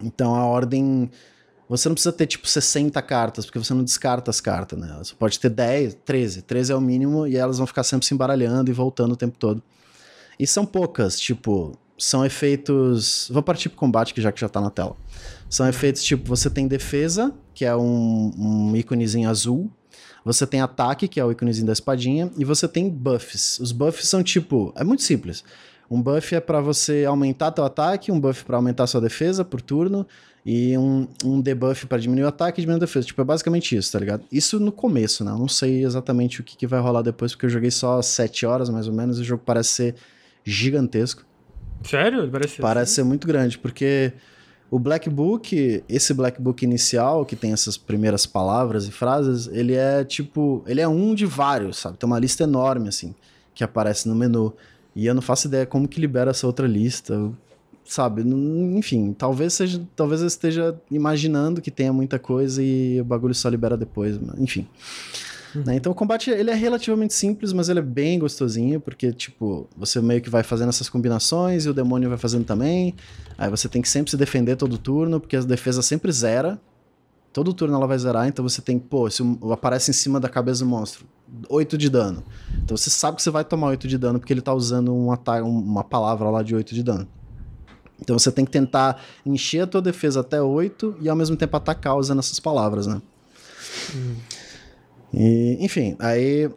Então 0.00 0.34
a 0.34 0.44
ordem 0.44 1.10
você 1.68 1.88
não 1.88 1.94
precisa 1.94 2.12
ter, 2.12 2.26
tipo, 2.26 2.46
60 2.46 3.00
cartas, 3.00 3.46
porque 3.46 3.58
você 3.58 3.72
não 3.72 3.82
descarta 3.82 4.30
as 4.30 4.42
cartas, 4.42 4.78
né? 4.78 4.94
Você 4.98 5.14
pode 5.14 5.40
ter 5.40 5.48
10, 5.48 5.96
13. 6.04 6.42
13 6.42 6.72
é 6.72 6.76
o 6.76 6.80
mínimo 6.82 7.26
e 7.26 7.34
elas 7.34 7.56
vão 7.56 7.66
ficar 7.66 7.82
sempre 7.82 8.06
se 8.06 8.12
embaralhando 8.12 8.70
e 8.70 8.74
voltando 8.74 9.12
o 9.12 9.16
tempo 9.16 9.38
todo. 9.38 9.62
E 10.38 10.46
são 10.46 10.66
poucas, 10.66 11.18
tipo, 11.18 11.72
são 11.96 12.26
efeitos. 12.26 13.30
Vou 13.32 13.42
partir 13.42 13.70
pro 13.70 13.78
combate, 13.78 14.12
que 14.12 14.20
já 14.20 14.30
que 14.30 14.38
já 14.38 14.50
tá 14.50 14.60
na 14.60 14.68
tela. 14.68 14.94
São 15.52 15.68
efeitos 15.68 16.02
tipo: 16.02 16.26
você 16.26 16.48
tem 16.48 16.66
defesa, 16.66 17.30
que 17.52 17.66
é 17.66 17.76
um, 17.76 18.32
um 18.38 18.74
íconezinho 18.74 19.28
azul. 19.28 19.70
Você 20.24 20.46
tem 20.46 20.62
ataque, 20.62 21.06
que 21.06 21.20
é 21.20 21.24
o 21.24 21.30
íconezinho 21.30 21.66
da 21.66 21.74
espadinha. 21.74 22.30
E 22.38 22.44
você 22.44 22.66
tem 22.66 22.88
buffs. 22.88 23.58
Os 23.58 23.70
buffs 23.70 24.08
são 24.08 24.22
tipo. 24.22 24.72
É 24.74 24.82
muito 24.82 25.02
simples. 25.02 25.44
Um 25.90 26.00
buff 26.00 26.34
é 26.34 26.40
para 26.40 26.58
você 26.62 27.04
aumentar 27.04 27.50
teu 27.50 27.64
ataque, 27.64 28.10
um 28.10 28.18
buff 28.18 28.46
para 28.46 28.56
aumentar 28.56 28.86
sua 28.86 29.02
defesa 29.02 29.44
por 29.44 29.60
turno 29.60 30.06
e 30.44 30.78
um, 30.78 31.06
um 31.22 31.38
debuff 31.38 31.86
para 31.86 31.98
diminuir 31.98 32.24
o 32.24 32.28
ataque 32.28 32.58
e 32.58 32.62
diminuir 32.62 32.78
a 32.78 32.86
defesa. 32.86 33.08
Tipo, 33.08 33.20
é 33.20 33.24
basicamente 33.24 33.76
isso, 33.76 33.92
tá 33.92 33.98
ligado? 33.98 34.24
Isso 34.32 34.58
no 34.58 34.72
começo, 34.72 35.22
né? 35.22 35.32
Eu 35.32 35.38
não 35.38 35.48
sei 35.48 35.84
exatamente 35.84 36.40
o 36.40 36.44
que, 36.44 36.56
que 36.56 36.66
vai 36.66 36.80
rolar 36.80 37.02
depois, 37.02 37.32
porque 37.32 37.44
eu 37.44 37.50
joguei 37.50 37.70
só 37.70 38.00
7 38.00 38.46
horas 38.46 38.70
mais 38.70 38.88
ou 38.88 38.94
menos 38.94 39.18
e 39.18 39.20
o 39.20 39.24
jogo 39.24 39.42
parece 39.44 39.68
ser 39.68 39.94
gigantesco. 40.42 41.26
Sério? 41.84 42.26
Parece, 42.30 42.56
parece 42.58 42.82
assim? 42.84 42.94
ser 42.94 43.04
muito 43.04 43.26
grande, 43.26 43.58
porque 43.58 44.14
o 44.72 44.78
Black 44.78 45.10
Book, 45.10 45.84
esse 45.86 46.14
Black 46.14 46.40
Book 46.40 46.64
inicial, 46.64 47.26
que 47.26 47.36
tem 47.36 47.52
essas 47.52 47.76
primeiras 47.76 48.24
palavras 48.24 48.88
e 48.88 48.90
frases, 48.90 49.46
ele 49.48 49.74
é 49.74 50.02
tipo. 50.02 50.64
Ele 50.66 50.80
é 50.80 50.88
um 50.88 51.14
de 51.14 51.26
vários, 51.26 51.76
sabe? 51.76 51.98
Tem 51.98 52.06
uma 52.06 52.18
lista 52.18 52.44
enorme, 52.44 52.88
assim, 52.88 53.14
que 53.54 53.62
aparece 53.62 54.08
no 54.08 54.14
menu. 54.14 54.50
E 54.96 55.04
eu 55.04 55.14
não 55.14 55.20
faço 55.20 55.46
ideia 55.46 55.66
como 55.66 55.86
que 55.86 56.00
libera 56.00 56.30
essa 56.30 56.46
outra 56.46 56.66
lista. 56.66 57.30
Sabe? 57.84 58.22
Enfim, 58.22 59.12
talvez 59.12 59.52
seja. 59.52 59.78
Talvez 59.94 60.22
eu 60.22 60.26
esteja 60.26 60.74
imaginando 60.90 61.60
que 61.60 61.70
tenha 61.70 61.92
muita 61.92 62.18
coisa 62.18 62.62
e 62.62 62.98
o 62.98 63.04
bagulho 63.04 63.34
só 63.34 63.50
libera 63.50 63.76
depois. 63.76 64.18
Enfim. 64.38 64.66
Uhum. 65.54 65.62
Né? 65.64 65.76
Então 65.76 65.92
o 65.92 65.94
combate 65.94 66.30
ele 66.30 66.50
é 66.50 66.54
relativamente 66.54 67.14
simples, 67.14 67.52
mas 67.52 67.68
ele 67.68 67.78
é 67.78 67.82
bem 67.82 68.18
gostosinho, 68.18 68.80
porque, 68.80 69.12
tipo, 69.12 69.68
você 69.76 70.00
meio 70.00 70.20
que 70.20 70.30
vai 70.30 70.42
fazendo 70.42 70.70
essas 70.70 70.88
combinações 70.88 71.64
e 71.64 71.68
o 71.68 71.74
demônio 71.74 72.08
vai 72.08 72.18
fazendo 72.18 72.44
também. 72.44 72.94
Aí 73.36 73.50
você 73.50 73.68
tem 73.68 73.82
que 73.82 73.88
sempre 73.88 74.10
se 74.10 74.16
defender 74.16 74.56
todo 74.56 74.78
turno, 74.78 75.20
porque 75.20 75.36
a 75.36 75.40
defesa 75.40 75.82
sempre 75.82 76.10
zera. 76.12 76.60
Todo 77.32 77.54
turno 77.54 77.74
ela 77.74 77.86
vai 77.86 77.98
zerar, 77.98 78.28
então 78.28 78.46
você 78.46 78.60
tem, 78.60 78.78
pô, 78.78 79.08
se 79.08 79.22
aparece 79.50 79.90
em 79.90 79.94
cima 79.94 80.20
da 80.20 80.28
cabeça 80.28 80.62
do 80.62 80.68
monstro, 80.68 81.06
8 81.48 81.78
de 81.78 81.88
dano. 81.88 82.22
Então 82.62 82.76
você 82.76 82.90
sabe 82.90 83.16
que 83.16 83.22
você 83.22 83.30
vai 83.30 83.42
tomar 83.42 83.68
8 83.68 83.88
de 83.88 83.96
dano 83.96 84.18
porque 84.18 84.34
ele 84.34 84.42
tá 84.42 84.52
usando 84.52 84.92
um 84.92 85.08
uma 85.08 85.82
palavra 85.82 86.28
lá 86.28 86.42
de 86.42 86.54
8 86.54 86.74
de 86.74 86.82
dano. 86.82 87.08
Então 88.02 88.18
você 88.18 88.30
tem 88.30 88.44
que 88.44 88.50
tentar 88.50 89.00
encher 89.24 89.60
a 89.60 89.66
tua 89.66 89.80
defesa 89.80 90.20
até 90.20 90.42
8 90.42 90.96
e 91.00 91.08
ao 91.08 91.16
mesmo 91.16 91.36
tempo 91.36 91.56
atacar 91.56 91.96
usando 91.96 92.18
essas 92.18 92.38
palavras, 92.38 92.86
né? 92.86 93.00
Hum. 93.94 94.16
E, 95.12 95.56
enfim, 95.60 95.96
aí. 95.98 96.50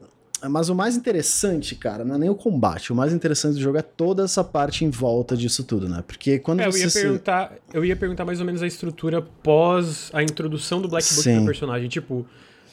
Mas 0.48 0.70
o 0.70 0.76
mais 0.76 0.96
interessante, 0.96 1.74
cara, 1.76 2.06
não 2.06 2.16
é 2.16 2.18
nem 2.20 2.30
o 2.30 2.36
combate. 2.36 2.92
O 2.92 2.96
mais 2.96 3.12
interessante 3.12 3.56
do 3.56 3.62
jogo 3.62 3.78
é 3.78 3.82
toda 3.82 4.24
essa 4.24 4.44
parte 4.44 4.86
em 4.86 4.90
volta 4.92 5.36
disso 5.36 5.64
tudo, 5.64 5.90
né? 5.90 6.04
Porque 6.06 6.38
quando 6.38 6.60
é, 6.60 6.66
você. 6.66 6.80
Eu 6.80 6.84
ia, 6.84 6.90
se... 6.90 7.02
perguntar, 7.02 7.54
eu 7.74 7.86
ia 7.86 7.96
perguntar 7.96 8.26
mais 8.26 8.40
ou 8.40 8.46
menos 8.46 8.62
a 8.62 8.68
estrutura 8.68 9.22
pós 9.22 10.12
a 10.14 10.22
introdução 10.22 10.82
do 10.82 10.88
Black 10.88 11.08
Book 11.16 11.34
do 11.34 11.46
personagem. 11.46 11.90
Tipo, 11.90 12.26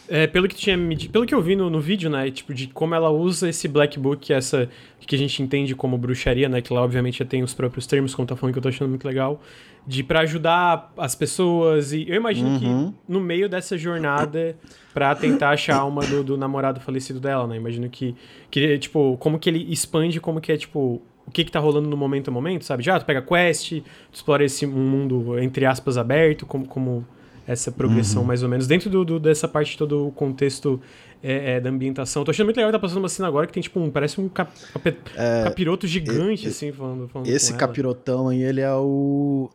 é, 0.08 0.26
pelo 0.26 0.48
que 0.48 0.54
tinha 0.54 0.76
pelo 1.10 1.24
que 1.24 1.34
eu 1.34 1.40
vi 1.40 1.54
no, 1.54 1.70
no 1.70 1.80
vídeo, 1.80 2.10
né, 2.10 2.30
tipo 2.30 2.52
de 2.52 2.66
como 2.66 2.94
ela 2.94 3.10
usa 3.10 3.48
esse 3.48 3.68
black 3.68 3.98
book, 3.98 4.32
essa 4.32 4.68
que 5.00 5.14
a 5.14 5.18
gente 5.18 5.42
entende 5.42 5.74
como 5.74 5.96
bruxaria, 5.96 6.48
né, 6.48 6.60
que 6.60 6.72
lá 6.72 6.82
obviamente 6.82 7.18
já 7.18 7.24
tem 7.24 7.42
os 7.42 7.54
próprios 7.54 7.86
termos, 7.86 8.14
como 8.14 8.26
tá 8.26 8.36
falando 8.36 8.52
que 8.52 8.58
eu 8.58 8.62
tô 8.62 8.68
achando 8.68 8.88
muito 8.88 9.06
legal, 9.06 9.40
de 9.86 10.02
para 10.02 10.20
ajudar 10.20 10.92
as 10.96 11.14
pessoas 11.14 11.92
e 11.92 12.04
eu 12.08 12.16
imagino 12.16 12.50
uhum. 12.50 12.92
que 12.92 12.96
no 13.08 13.20
meio 13.20 13.48
dessa 13.48 13.76
jornada 13.76 14.56
para 14.92 15.14
tentar 15.14 15.50
achar 15.50 15.76
a 15.76 15.80
alma 15.80 16.04
do, 16.04 16.22
do, 16.22 16.36
namorado 16.36 16.80
falecido 16.80 17.18
dela, 17.18 17.46
né? 17.46 17.56
Imagino 17.56 17.88
que 17.88 18.14
que 18.50 18.78
tipo, 18.78 19.16
como 19.18 19.38
que 19.38 19.48
ele 19.48 19.72
expande, 19.72 20.20
como 20.20 20.40
que 20.40 20.52
é 20.52 20.56
tipo 20.56 21.00
o 21.26 21.30
que 21.30 21.44
que 21.44 21.52
tá 21.52 21.60
rolando 21.60 21.88
no 21.88 21.96
momento 21.96 22.28
a 22.28 22.30
momento, 22.30 22.64
sabe? 22.64 22.82
Já 22.82 22.98
tu 22.98 23.06
pega 23.06 23.22
quest, 23.22 23.70
tu 23.70 23.84
explora 24.12 24.44
esse 24.44 24.66
mundo 24.66 25.38
entre 25.38 25.64
aspas 25.64 25.96
aberto, 25.96 26.44
como 26.44 26.66
como 26.66 27.06
essa 27.46 27.72
progressão, 27.72 28.22
uhum. 28.22 28.28
mais 28.28 28.42
ou 28.42 28.48
menos, 28.48 28.66
dentro 28.66 28.88
do, 28.88 29.04
do, 29.04 29.20
dessa 29.20 29.48
parte 29.48 29.76
todo 29.76 30.08
o 30.08 30.12
contexto 30.12 30.80
é, 31.22 31.54
é, 31.54 31.60
da 31.60 31.70
ambientação. 31.70 32.24
Tô 32.24 32.30
achando 32.30 32.46
muito 32.46 32.56
legal 32.56 32.70
que 32.70 32.78
tá 32.78 32.80
passando 32.80 32.98
uma 32.98 33.08
cena 33.08 33.28
agora 33.28 33.46
que 33.46 33.52
tem, 33.52 33.62
tipo, 33.62 33.80
um, 33.80 33.90
parece 33.90 34.20
um 34.20 34.28
cap, 34.28 34.52
cap, 34.72 34.96
é, 35.16 35.44
capiroto 35.44 35.86
gigante, 35.86 36.48
assim, 36.48 36.72
falando, 36.72 37.08
falando 37.08 37.28
Esse 37.28 37.54
capirotão 37.54 38.28
aí, 38.28 38.42
ele 38.42 38.60
é 38.60 38.74
o... 38.74 39.50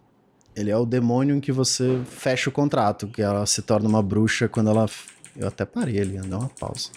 Ele 0.55 0.71
é 0.71 0.77
o 0.77 0.85
demônio 0.85 1.35
em 1.35 1.39
que 1.39 1.51
você 1.51 2.01
fecha 2.05 2.49
o 2.49 2.53
contrato, 2.53 3.07
que 3.07 3.21
ela 3.21 3.45
se 3.45 3.61
torna 3.61 3.87
uma 3.87 4.01
bruxa 4.01 4.47
quando 4.49 4.69
ela... 4.69 4.87
Eu 5.35 5.47
até 5.47 5.65
parei 5.65 6.01
ali, 6.01 6.17
dá 6.27 6.39
uma 6.39 6.49
pausa. 6.49 6.89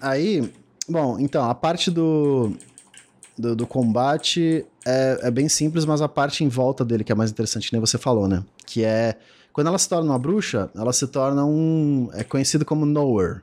Aí, 0.00 0.52
bom, 0.88 1.18
então, 1.20 1.48
a 1.48 1.54
parte 1.54 1.88
do 1.88 2.52
do, 3.36 3.54
do 3.54 3.66
combate 3.66 4.64
é, 4.86 5.18
é, 5.22 5.30
bem 5.30 5.48
simples, 5.48 5.84
mas 5.84 6.00
a 6.00 6.08
parte 6.08 6.44
em 6.44 6.48
volta 6.48 6.84
dele 6.84 7.02
que 7.02 7.10
é 7.10 7.14
mais 7.14 7.30
interessante, 7.30 7.72
nem 7.72 7.80
você 7.80 7.98
falou, 7.98 8.28
né? 8.28 8.44
Que 8.64 8.84
é 8.84 9.16
quando 9.52 9.68
ela 9.68 9.78
se 9.78 9.88
torna 9.88 10.10
uma 10.10 10.18
bruxa, 10.18 10.70
ela 10.74 10.92
se 10.92 11.06
torna 11.06 11.44
um. 11.44 12.10
É 12.12 12.22
conhecido 12.22 12.62
como 12.62 12.84
knower. 12.84 13.42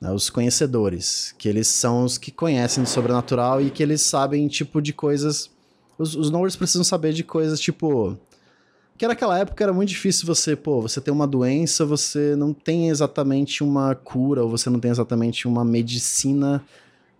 Né? 0.00 0.10
Os 0.10 0.28
conhecedores. 0.28 1.32
Que 1.38 1.48
eles 1.48 1.68
são 1.68 2.04
os 2.04 2.18
que 2.18 2.32
conhecem 2.32 2.82
do 2.82 2.88
sobrenatural 2.88 3.62
e 3.62 3.70
que 3.70 3.80
eles 3.80 4.02
sabem, 4.02 4.48
tipo, 4.48 4.82
de 4.82 4.92
coisas. 4.92 5.48
Os, 5.96 6.16
os 6.16 6.28
knowers 6.28 6.56
precisam 6.56 6.82
saber 6.82 7.12
de 7.12 7.22
coisas 7.22 7.60
tipo. 7.60 8.18
Que 8.96 9.06
naquela 9.06 9.38
época 9.38 9.62
era 9.62 9.72
muito 9.72 9.90
difícil 9.90 10.26
você, 10.26 10.56
pô, 10.56 10.82
você 10.82 11.00
tem 11.00 11.14
uma 11.14 11.26
doença, 11.26 11.86
você 11.86 12.34
não 12.34 12.52
tem 12.52 12.88
exatamente 12.88 13.62
uma 13.62 13.94
cura, 13.94 14.42
ou 14.42 14.50
você 14.50 14.68
não 14.68 14.80
tem 14.80 14.90
exatamente 14.90 15.46
uma 15.46 15.64
medicina 15.64 16.64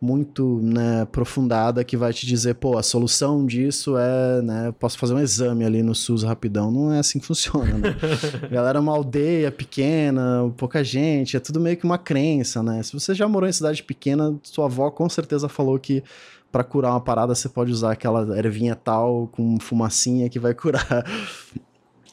muito 0.01 0.61
né, 0.63 1.03
aprofundada 1.03 1.83
que 1.83 1.97
vai 1.97 2.13
te 2.13 2.27
dizer, 2.27 2.55
pô, 2.55 2.79
a 2.79 2.83
solução 2.83 3.45
disso 3.45 3.97
é, 3.99 4.43
né, 4.43 4.75
posso 4.79 4.97
fazer 4.97 5.15
um 5.15 5.19
exame 5.19 5.65
ali 5.65 5.83
no 5.83 5.95
SUS 5.95 6.23
rapidão. 6.23 6.71
Não 6.71 6.93
é 6.93 7.01
assim 7.01 7.19
que 7.19 7.27
funciona, 7.27 7.79
né? 7.79 7.97
galera 8.51 8.79
é 8.79 8.81
uma 8.81 8.93
aldeia 8.93 9.51
pequena, 9.51 10.53
pouca 10.57 10.85
gente, 10.85 11.37
é 11.37 11.41
tudo 11.41 11.61
meio 11.61 11.77
que 11.77 11.85
uma 11.85 11.99
crença, 11.99 12.63
né? 12.63 12.83
Se 12.83 12.93
você 12.93 13.15
já 13.15 13.27
morou 13.27 13.49
em 13.49 13.53
cidade 13.53 13.83
pequena, 13.83 14.37
sua 14.43 14.67
avó 14.67 14.91
com 14.91 15.09
certeza 15.09 15.49
falou 15.49 15.79
que 15.79 16.03
para 16.51 16.65
curar 16.65 16.93
uma 16.93 17.01
parada 17.01 17.35
você 17.35 17.49
pode 17.49 17.73
usar 17.73 17.93
aquela 17.93 18.39
ervinha 18.39 18.75
tal 18.75 19.29
com 19.33 19.59
fumacinha 19.61 20.29
que 20.31 20.39
vai 20.39 20.55
curar. 20.55 21.05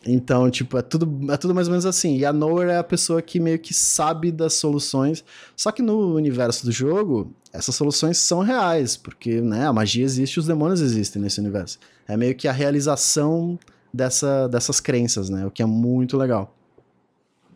Então, 0.08 0.52
tipo, 0.52 0.78
é 0.78 0.84
tudo, 0.84 1.32
é 1.32 1.38
tudo 1.38 1.56
mais 1.56 1.68
ou 1.68 1.72
menos 1.72 1.86
assim. 1.86 2.18
E 2.18 2.26
a 2.26 2.32
Nowhere 2.32 2.72
é 2.72 2.78
a 2.78 2.84
pessoa 2.84 3.22
que 3.22 3.40
meio 3.40 3.58
que 3.58 3.74
sabe 3.74 4.32
das 4.32 4.54
soluções. 4.54 5.24
Só 5.56 5.72
que 5.72 5.82
no 5.82 6.14
universo 6.14 6.64
do 6.64 6.72
jogo, 6.72 7.34
essas 7.52 7.74
soluções 7.74 8.20
são 8.20 8.42
reais, 8.42 8.96
porque 8.96 9.42
né, 9.42 9.66
a 9.66 9.74
magia 9.74 10.06
existe 10.06 10.40
os 10.40 10.46
demônios 10.46 10.80
existem 10.80 11.20
nesse 11.20 11.40
universo. 11.40 11.80
É 12.08 12.16
meio 12.16 12.36
que 12.36 12.48
a 12.48 12.52
realização 12.52 13.58
dessa, 13.92 14.48
dessas 14.48 14.80
crenças, 14.80 15.30
né? 15.30 15.44
O 15.46 15.50
que 15.50 15.64
é 15.64 15.66
muito 15.66 16.18
legal. 16.18 16.56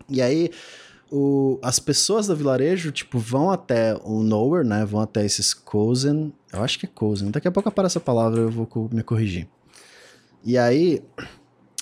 E 0.10 0.20
aí, 0.20 0.50
o, 1.12 1.60
as 1.62 1.78
pessoas 1.78 2.26
do 2.26 2.36
vilarejo, 2.36 2.92
tipo, 2.92 3.20
vão 3.20 3.52
até 3.52 3.96
o 4.04 4.24
Nowhere, 4.24 4.68
né? 4.68 4.84
Vão 4.86 5.02
até 5.02 5.24
esses 5.24 5.54
Kozen. 5.54 6.34
Eu 6.52 6.64
acho 6.64 6.80
que 6.80 6.88
é 6.88 6.90
Kozen. 6.90 7.30
Daqui 7.30 7.48
a 7.48 7.52
pouco 7.52 7.70
aparece 7.70 8.00
a 8.00 8.02
palavra, 8.02 8.42
eu 8.42 8.50
vou 8.50 8.68
me 8.92 9.04
corrigir. 9.04 9.48
E 10.44 10.58
aí, 10.58 11.04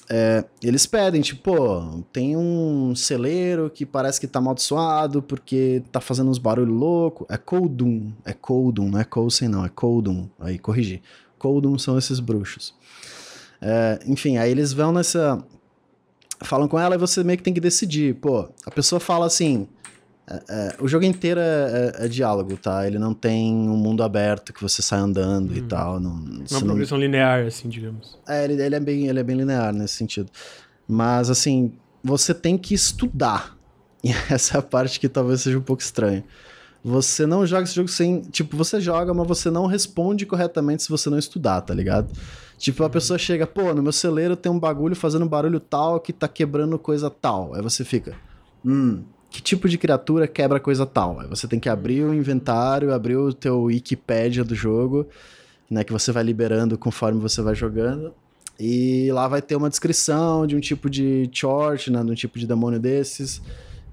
é, 0.09 0.45
eles 0.63 0.85
pedem, 0.85 1.21
tipo, 1.21 1.41
pô, 1.41 2.03
tem 2.13 2.37
um 2.37 2.95
celeiro 2.95 3.69
que 3.69 3.85
parece 3.85 4.19
que 4.19 4.27
tá 4.27 4.39
amaldiçoado 4.39 5.21
porque 5.21 5.83
tá 5.91 5.99
fazendo 5.99 6.29
uns 6.29 6.37
barulhos 6.37 6.73
loucos. 6.73 7.27
É 7.29 7.37
Koldum, 7.37 8.13
é 8.23 8.31
Koldum, 8.31 8.89
não 8.89 8.99
é 8.99 9.03
Coulson 9.03 9.49
não, 9.49 9.65
é 9.65 9.69
Koldum. 9.69 10.29
Aí, 10.39 10.57
corrigi. 10.57 11.01
Koldum 11.37 11.77
são 11.77 11.97
esses 11.97 12.19
bruxos. 12.19 12.73
É, 13.61 13.99
enfim, 14.05 14.37
aí 14.37 14.51
eles 14.51 14.71
vão 14.71 14.91
nessa... 14.91 15.43
Falam 16.41 16.67
com 16.67 16.79
ela 16.79 16.95
e 16.95 16.99
você 16.99 17.23
meio 17.23 17.37
que 17.37 17.43
tem 17.43 17.53
que 17.53 17.59
decidir. 17.59 18.15
Pô, 18.15 18.47
a 18.65 18.71
pessoa 18.71 18.99
fala 18.99 19.25
assim, 19.25 19.67
é, 20.29 20.43
é, 20.49 20.75
o 20.81 20.87
jogo 20.89 21.05
inteiro 21.05 21.39
é, 21.39 21.93
é, 22.01 22.05
é, 22.05 22.07
diálogo, 22.09 22.57
tá? 22.57 22.85
Ele 22.85 22.99
não 22.99 23.13
tem 23.13 23.53
um 23.53 23.77
mundo 23.77 24.03
aberto 24.03 24.51
que 24.51 24.61
você 24.61 24.81
sai 24.81 24.99
andando 24.99 25.53
hum. 25.53 25.55
e 25.55 25.61
tal. 25.61 25.99
Não, 26.01 26.11
Uma 26.11 26.61
progressão 26.65 26.97
não... 26.97 27.05
linear, 27.05 27.45
assim, 27.45 27.69
digamos. 27.69 28.19
É, 28.27 28.43
ele, 28.43 28.61
ele, 28.61 28.75
é 28.75 28.79
bem, 28.79 29.07
ele 29.07 29.19
é 29.19 29.23
bem 29.23 29.37
linear 29.37 29.73
nesse 29.73 29.93
sentido. 29.93 30.29
Mas, 30.85 31.29
assim, 31.29 31.71
você 32.03 32.33
tem 32.33 32.57
que 32.57 32.73
estudar. 32.73 33.55
E 34.03 34.11
essa 34.31 34.57
é 34.57 34.59
a 34.59 34.61
parte 34.61 34.99
que 34.99 35.09
talvez 35.09 35.41
seja 35.41 35.57
um 35.57 35.61
pouco 35.61 35.81
estranha. 35.81 36.23
Você 36.83 37.25
não 37.25 37.47
joga 37.47 37.63
esse 37.63 37.73
jogo 37.73 37.89
sem. 37.89 38.21
Tipo, 38.21 38.55
você 38.55 38.79
joga, 38.79 39.11
mas 39.11 39.27
você 39.27 39.49
não 39.49 39.65
responde 39.65 40.23
corretamente 40.23 40.83
se 40.83 40.89
você 40.89 41.09
não 41.09 41.17
estudar, 41.17 41.61
tá 41.61 41.73
ligado? 41.73 42.13
Tipo, 42.59 42.83
a 42.83 42.85
uhum. 42.85 42.91
pessoa 42.91 43.17
chega, 43.17 43.47
pô, 43.47 43.73
no 43.73 43.81
meu 43.81 43.91
celeiro 43.91 44.35
tem 44.35 44.51
um 44.51 44.59
bagulho 44.59 44.95
fazendo 44.95 45.27
barulho 45.27 45.59
tal 45.59 45.99
que 45.99 46.13
tá 46.13 46.27
quebrando 46.27 46.77
coisa 46.77 47.09
tal. 47.09 47.55
Aí 47.55 47.61
você 47.61 47.83
fica, 47.83 48.15
hum, 48.63 49.03
que 49.29 49.41
tipo 49.41 49.67
de 49.67 49.77
criatura 49.77 50.27
quebra 50.27 50.59
coisa 50.59 50.85
tal. 50.85 51.19
Aí 51.19 51.27
você 51.27 51.47
tem 51.47 51.59
que 51.59 51.69
abrir 51.69 52.03
o 52.03 52.13
inventário, 52.13 52.93
abrir 52.93 53.17
o 53.17 53.33
teu 53.33 53.63
Wikipedia 53.63 54.43
do 54.43 54.55
jogo, 54.55 55.07
né, 55.69 55.83
que 55.83 55.91
você 55.91 56.11
vai 56.11 56.23
liberando 56.23 56.77
conforme 56.77 57.19
você 57.19 57.41
vai 57.41 57.55
jogando. 57.55 58.13
E 58.59 59.11
lá 59.11 59.27
vai 59.27 59.41
ter 59.41 59.55
uma 59.55 59.69
descrição 59.69 60.47
de 60.47 60.55
um 60.55 60.59
tipo 60.59 60.89
de 60.89 61.29
chort, 61.31 61.91
né, 61.91 62.03
de 62.03 62.11
um 62.11 62.15
tipo 62.15 62.39
de 62.39 62.47
demônio 62.47 62.79
desses. 62.79 63.41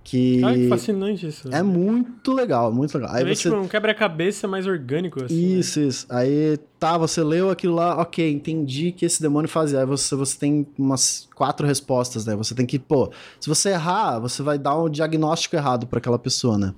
Que, 0.04 0.44
Ai, 0.44 0.54
que 0.54 0.68
fascinante 0.68 1.26
isso. 1.26 1.48
É 1.50 1.62
muito 1.62 2.34
legal, 2.34 2.70
muito 2.70 2.94
legal. 2.98 3.14
Aí 3.14 3.24
você... 3.24 3.48
tipo, 3.48 3.56
um 3.56 3.66
quebra-cabeça 3.66 4.46
mais 4.46 4.66
orgânico, 4.66 5.24
assim. 5.24 5.34
Né? 5.34 5.58
Isso, 5.58 5.80
né? 5.80 5.86
isso. 5.86 6.06
Aí, 6.10 6.58
tá, 6.78 6.98
você 6.98 7.22
leu 7.22 7.48
aquilo 7.48 7.74
lá, 7.74 7.98
ok, 7.98 8.30
entendi 8.30 8.92
que 8.92 9.06
esse 9.06 9.22
demônio 9.22 9.48
fazia. 9.48 9.80
Aí 9.80 9.86
você, 9.86 10.14
você 10.14 10.38
tem 10.38 10.66
umas 10.78 11.26
quatro 11.34 11.66
respostas, 11.66 12.26
né? 12.26 12.36
Você 12.36 12.54
tem 12.54 12.66
que, 12.66 12.78
pô, 12.78 13.10
se 13.40 13.48
você 13.48 13.70
errar, 13.70 14.18
você 14.18 14.42
vai 14.42 14.58
dar 14.58 14.78
um 14.78 14.90
diagnóstico 14.90 15.56
errado 15.56 15.86
para 15.86 15.98
aquela 15.98 16.18
pessoa, 16.18 16.58
né? 16.58 16.74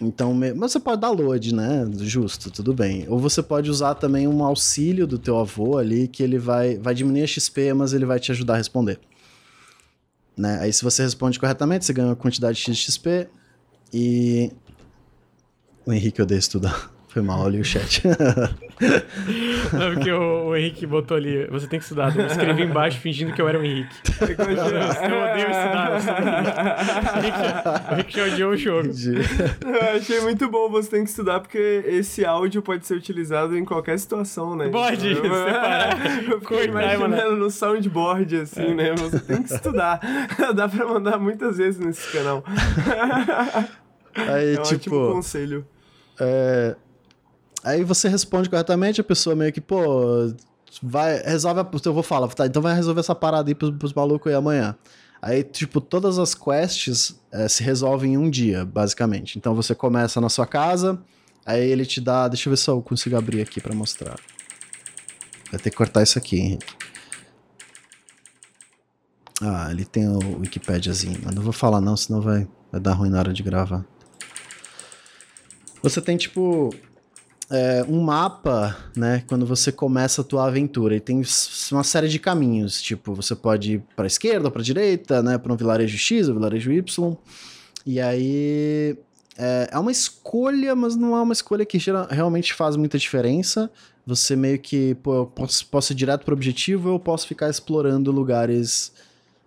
Então, 0.00 0.34
mas 0.34 0.72
você 0.72 0.80
pode 0.80 1.02
dar 1.02 1.10
load, 1.10 1.54
né? 1.54 1.88
Justo, 1.98 2.50
tudo 2.50 2.72
bem. 2.72 3.04
Ou 3.08 3.18
você 3.18 3.42
pode 3.42 3.70
usar 3.70 3.94
também 3.94 4.26
um 4.26 4.42
auxílio 4.42 5.06
do 5.06 5.18
teu 5.18 5.38
avô 5.38 5.76
ali, 5.76 6.08
que 6.08 6.22
ele 6.22 6.38
vai, 6.38 6.78
vai 6.78 6.94
diminuir 6.94 7.22
a 7.22 7.26
XP, 7.26 7.74
mas 7.74 7.92
ele 7.92 8.06
vai 8.06 8.18
te 8.18 8.32
ajudar 8.32 8.54
a 8.54 8.56
responder. 8.56 8.98
Né? 10.36 10.58
Aí 10.60 10.72
se 10.72 10.82
você 10.82 11.02
responde 11.02 11.38
corretamente, 11.38 11.84
você 11.84 11.92
ganha 11.92 12.08
uma 12.08 12.16
quantidade 12.16 12.62
de 12.62 12.74
XP 12.74 13.28
e... 13.92 14.52
O 15.84 15.92
Henrique 15.92 16.22
odeia 16.22 16.38
estudar. 16.38 16.91
Foi 17.12 17.20
mal 17.20 17.44
ali 17.44 17.60
o 17.60 17.64
chat. 17.64 18.02
Não, 19.70 19.94
porque 19.94 20.10
o, 20.10 20.46
o, 20.46 20.56
Henrique 20.56 20.86
botou 20.86 21.14
ali, 21.14 21.46
você 21.48 21.66
tem 21.66 21.78
que 21.78 21.84
estudar. 21.84 22.16
Eu 22.16 22.26
escrevi 22.26 22.62
embaixo 22.62 22.98
fingindo 23.00 23.34
que 23.34 23.42
eu 23.42 23.46
era 23.46 23.58
o 23.58 23.62
Henrique. 23.62 23.94
eu, 24.18 24.26
eu 24.26 25.30
odeio 25.30 25.50
estudar, 25.50 25.92
eu 25.92 26.00
sou 26.00 26.14
o 26.14 27.18
Henrique. 27.18 27.90
O 27.90 27.92
Henrique 27.92 28.16
já 28.16 28.24
odiou 28.24 28.52
o 28.52 28.56
jogo. 28.56 28.88
Eu 29.60 29.96
achei 29.98 30.20
muito 30.22 30.48
bom, 30.48 30.70
você 30.70 30.88
tem 30.88 31.04
que 31.04 31.10
estudar, 31.10 31.40
porque 31.40 31.84
esse 31.86 32.24
áudio 32.24 32.62
pode 32.62 32.86
ser 32.86 32.94
utilizado 32.94 33.58
em 33.58 33.64
qualquer 33.64 33.98
situação, 33.98 34.56
né? 34.56 34.70
Pode, 34.70 35.12
eu, 35.12 35.22
separar. 35.22 36.00
Eu 36.32 36.40
fiquei 36.40 36.64
imaginando 36.64 37.36
no 37.36 37.50
soundboard, 37.50 38.36
assim, 38.38 38.70
é. 38.70 38.74
né? 38.74 38.94
Você 38.96 39.20
tem 39.20 39.42
que 39.42 39.52
estudar. 39.52 40.00
Dá 40.56 40.66
pra 40.66 40.86
mandar 40.86 41.18
muitas 41.18 41.58
vezes 41.58 41.78
nesse 41.78 42.10
canal. 42.10 42.42
Aí, 44.14 44.56
é 44.56 44.60
um 44.60 44.62
tipo, 44.62 44.96
ótimo 44.96 45.12
conselho. 45.12 45.66
É, 46.18 46.76
Aí 47.64 47.84
você 47.84 48.08
responde 48.08 48.50
corretamente, 48.50 49.00
a 49.00 49.04
pessoa 49.04 49.36
meio 49.36 49.52
que, 49.52 49.60
pô, 49.60 50.34
vai, 50.82 51.22
resolve, 51.22 51.60
a, 51.60 51.70
eu 51.84 51.94
vou 51.94 52.02
falar, 52.02 52.28
tá, 52.28 52.46
então 52.46 52.60
vai 52.60 52.74
resolver 52.74 53.00
essa 53.00 53.14
parada 53.14 53.50
aí 53.50 53.54
pros, 53.54 53.70
pros 53.76 53.92
malucos 53.92 54.30
aí 54.30 54.36
amanhã. 54.36 54.76
Aí, 55.20 55.44
tipo, 55.44 55.80
todas 55.80 56.18
as 56.18 56.34
quests 56.34 57.20
é, 57.30 57.46
se 57.46 57.62
resolvem 57.62 58.14
em 58.14 58.16
um 58.18 58.28
dia, 58.28 58.64
basicamente. 58.64 59.38
Então 59.38 59.54
você 59.54 59.72
começa 59.72 60.20
na 60.20 60.28
sua 60.28 60.46
casa, 60.46 61.00
aí 61.46 61.64
ele 61.70 61.86
te 61.86 62.00
dá, 62.00 62.26
deixa 62.26 62.48
eu 62.48 62.50
ver 62.50 62.56
se 62.56 62.68
eu 62.68 62.82
consigo 62.82 63.16
abrir 63.16 63.40
aqui 63.40 63.60
para 63.60 63.72
mostrar. 63.72 64.18
Vai 65.52 65.60
ter 65.60 65.70
que 65.70 65.76
cortar 65.76 66.02
isso 66.02 66.18
aqui, 66.18 66.36
Henrique. 66.40 66.74
Ah, 69.40 69.68
ele 69.70 69.84
tem 69.84 70.08
o 70.08 70.40
Wikipediazinho, 70.40 71.20
mas 71.22 71.34
não 71.34 71.42
vou 71.42 71.52
falar 71.52 71.80
não, 71.80 71.96
senão 71.96 72.20
vai, 72.20 72.48
vai 72.72 72.80
dar 72.80 72.94
ruim 72.94 73.10
na 73.10 73.18
hora 73.18 73.32
de 73.32 73.42
gravar. 73.42 73.84
Você 75.82 76.00
tem, 76.00 76.16
tipo, 76.16 76.70
é, 77.52 77.84
um 77.86 78.00
mapa, 78.00 78.74
né? 78.96 79.22
Quando 79.28 79.44
você 79.44 79.70
começa 79.70 80.22
a 80.22 80.24
tua 80.24 80.46
aventura, 80.46 80.96
e 80.96 81.00
tem 81.00 81.22
uma 81.70 81.84
série 81.84 82.08
de 82.08 82.18
caminhos. 82.18 82.80
Tipo, 82.80 83.14
você 83.14 83.36
pode 83.36 83.74
ir 83.74 83.82
para 83.94 84.06
esquerda 84.06 84.50
para 84.50 84.62
direita, 84.62 85.22
né? 85.22 85.36
Para 85.36 85.52
um 85.52 85.56
vilarejo 85.56 85.98
X 85.98 86.28
ou 86.28 86.34
vilarejo 86.34 86.72
Y. 86.72 87.16
E 87.84 88.00
aí 88.00 88.96
é, 89.36 89.68
é, 89.70 89.78
uma 89.78 89.92
escolha, 89.92 90.74
mas 90.74 90.96
não 90.96 91.14
é 91.14 91.20
uma 91.20 91.34
escolha 91.34 91.66
que 91.66 91.78
geral, 91.78 92.06
realmente 92.10 92.54
faz 92.54 92.74
muita 92.74 92.96
diferença. 92.96 93.70
Você 94.06 94.34
meio 94.34 94.58
que, 94.58 94.94
pô, 94.96 95.14
eu 95.16 95.26
posso, 95.26 95.66
posso 95.66 95.92
ir 95.92 95.96
direto 95.96 96.24
pro 96.24 96.34
objetivo 96.34 96.88
ou 96.88 96.94
eu 96.94 97.00
posso 97.00 97.28
ficar 97.28 97.50
explorando 97.50 98.10
lugares 98.10 98.92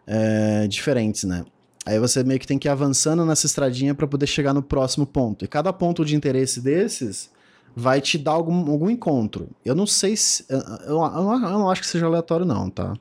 é, 0.05 0.67
diferentes, 0.67 1.23
né? 1.23 1.43
Aí 1.83 1.99
você 1.99 2.23
meio 2.23 2.39
que 2.39 2.47
tem 2.47 2.59
que 2.59 2.67
ir 2.67 2.71
avançando 2.71 3.25
nessa 3.25 3.47
estradinha 3.47 3.95
para 3.95 4.07
poder 4.07 4.27
chegar 4.27 4.53
no 4.53 4.61
próximo 4.61 5.07
ponto. 5.07 5.43
E 5.43 5.47
cada 5.47 5.73
ponto 5.73 6.05
de 6.05 6.15
interesse 6.15 6.61
desses 6.61 7.33
vai 7.75 7.99
te 7.99 8.17
dar 8.17 8.31
algum, 8.31 8.71
algum 8.71 8.89
encontro. 8.89 9.49
Eu 9.63 9.75
não 9.75 9.85
sei 9.85 10.15
se. 10.15 10.45
Eu, 10.47 10.59
eu, 10.59 11.01
eu, 11.01 11.39
não 11.39 11.69
acho 11.69 11.81
que 11.81 11.87
seja 11.87 12.05
aleatório, 12.05 12.45
não, 12.45 12.69
tá? 12.69 12.93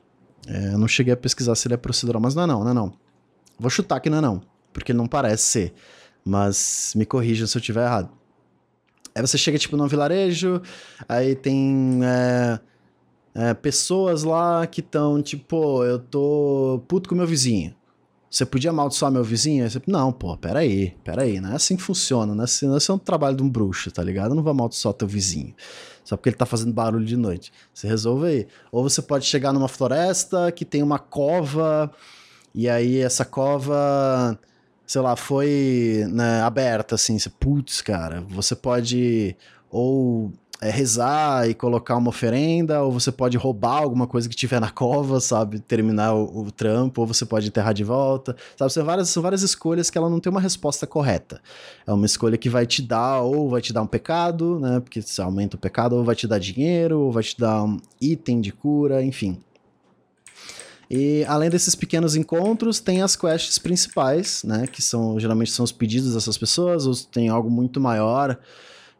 É, 0.47 0.73
eu 0.73 0.77
não 0.77 0.87
cheguei 0.87 1.13
a 1.13 1.17
pesquisar 1.17 1.55
se 1.55 1.67
ele 1.67 1.75
é 1.75 1.77
procedural, 1.77 2.21
mas 2.21 2.35
não 2.35 2.43
é 2.43 2.47
não, 2.47 2.63
não 2.63 2.71
é 2.71 2.73
não. 2.73 2.93
Vou 3.57 3.69
chutar 3.69 3.99
que 4.01 4.09
não 4.09 4.17
é 4.17 4.21
não, 4.21 4.41
porque 4.73 4.91
ele 4.91 4.97
não 4.97 5.07
parece 5.07 5.43
ser. 5.43 5.73
Mas 6.23 6.93
me 6.95 7.05
corrijam 7.05 7.47
se 7.47 7.57
eu 7.57 7.59
estiver 7.59 7.85
errado. 7.85 8.09
Aí 9.13 9.21
você 9.21 9.37
chega, 9.37 9.57
tipo, 9.57 9.77
num 9.77 9.87
vilarejo, 9.87 10.61
aí 11.07 11.35
tem 11.35 12.01
é, 12.03 12.59
é, 13.33 13.53
pessoas 13.53 14.23
lá 14.23 14.67
que 14.67 14.81
estão, 14.81 15.21
tipo, 15.21 15.85
eu 15.85 15.99
tô 15.99 16.83
puto 16.85 17.07
com 17.07 17.15
meu 17.15 17.25
vizinho. 17.25 17.73
Você 18.35 18.45
podia 18.45 18.69
amaldiçoar 18.69 19.09
meu 19.09 19.23
vizinho? 19.23 19.69
Você, 19.69 19.81
não, 19.87 20.11
pô, 20.11 20.35
peraí, 20.35 20.93
peraí, 21.05 21.39
não 21.39 21.53
é 21.53 21.55
assim 21.55 21.77
que 21.77 21.81
funciona, 21.81 22.35
não 22.35 22.41
é, 22.41 22.43
assim, 22.43 22.65
não 22.65 22.73
é, 22.73 22.77
assim, 22.77 22.91
é 22.91 22.95
um 22.95 22.99
trabalho 22.99 23.37
de 23.37 23.41
um 23.41 23.47
bruxo, 23.47 23.89
tá 23.89 24.03
ligado? 24.03 24.31
Eu 24.31 24.35
não 24.35 24.43
vou 24.43 24.51
amaldiçoar 24.51 24.93
teu 24.93 25.07
vizinho, 25.07 25.55
só 26.03 26.17
porque 26.17 26.27
ele 26.27 26.35
tá 26.35 26.45
fazendo 26.45 26.73
barulho 26.73 27.05
de 27.05 27.15
noite. 27.15 27.53
Você 27.73 27.87
resolve 27.87 28.27
aí. 28.27 28.47
Ou 28.73 28.83
você 28.83 29.01
pode 29.01 29.25
chegar 29.25 29.53
numa 29.53 29.69
floresta 29.69 30.51
que 30.51 30.65
tem 30.65 30.83
uma 30.83 30.99
cova, 30.99 31.89
e 32.53 32.67
aí 32.67 32.97
essa 32.97 33.23
cova, 33.23 34.37
sei 34.85 34.99
lá, 34.99 35.15
foi 35.15 36.05
né, 36.11 36.41
aberta, 36.41 36.95
assim, 36.95 37.17
você, 37.17 37.29
putz, 37.29 37.79
cara, 37.79 38.19
você 38.27 38.53
pode 38.53 39.33
ou 39.69 40.33
é, 40.61 40.69
rezar 40.69 41.49
e 41.49 41.53
colocar 41.53 41.97
uma 41.97 42.09
oferenda, 42.09 42.81
ou 42.81 42.91
você 42.91 43.11
pode 43.11 43.37
roubar 43.37 43.81
alguma 43.81 44.07
coisa 44.07 44.29
que 44.29 44.35
tiver 44.35 44.59
na 44.59 44.69
cova, 44.71 45.19
sabe? 45.19 45.59
Terminar 45.59 46.13
o, 46.13 46.45
o 46.45 46.51
trampo, 46.51 47.01
ou 47.01 47.07
você 47.07 47.25
pode 47.25 47.47
enterrar 47.47 47.73
de 47.73 47.83
volta, 47.83 48.35
sabe? 48.57 48.71
São 48.71 48.85
várias, 48.85 49.09
são 49.09 49.21
várias 49.21 49.41
escolhas 49.41 49.89
que 49.89 49.97
ela 49.97 50.09
não 50.09 50.19
tem 50.19 50.31
uma 50.31 50.41
resposta 50.41 50.87
correta. 50.87 51.41
É 51.85 51.91
uma 51.91 52.05
escolha 52.05 52.37
que 52.37 52.49
vai 52.49 52.65
te 52.65 52.81
dar, 52.81 53.21
ou 53.21 53.49
vai 53.49 53.61
te 53.61 53.73
dar 53.73 53.81
um 53.81 53.87
pecado, 53.87 54.59
né? 54.59 54.79
Porque 54.79 55.01
você 55.01 55.21
aumenta 55.21 55.57
o 55.57 55.59
pecado, 55.59 55.95
ou 55.95 56.03
vai 56.03 56.15
te 56.15 56.27
dar 56.27 56.39
dinheiro, 56.39 56.99
ou 56.99 57.11
vai 57.11 57.23
te 57.23 57.37
dar 57.37 57.63
um 57.63 57.77
item 57.99 58.39
de 58.39 58.51
cura, 58.51 59.03
enfim. 59.03 59.37
E 60.89 61.25
além 61.25 61.49
desses 61.49 61.75
pequenos 61.75 62.15
encontros, 62.15 62.79
tem 62.79 63.01
as 63.01 63.15
quests 63.15 63.57
principais, 63.57 64.43
né? 64.43 64.67
Que 64.67 64.81
são 64.81 65.19
geralmente 65.19 65.51
são 65.51 65.65
os 65.65 65.71
pedidos 65.71 66.13
dessas 66.13 66.37
pessoas, 66.37 66.85
ou 66.85 66.95
tem 67.11 67.27
algo 67.27 67.49
muito 67.49 67.81
maior 67.81 68.37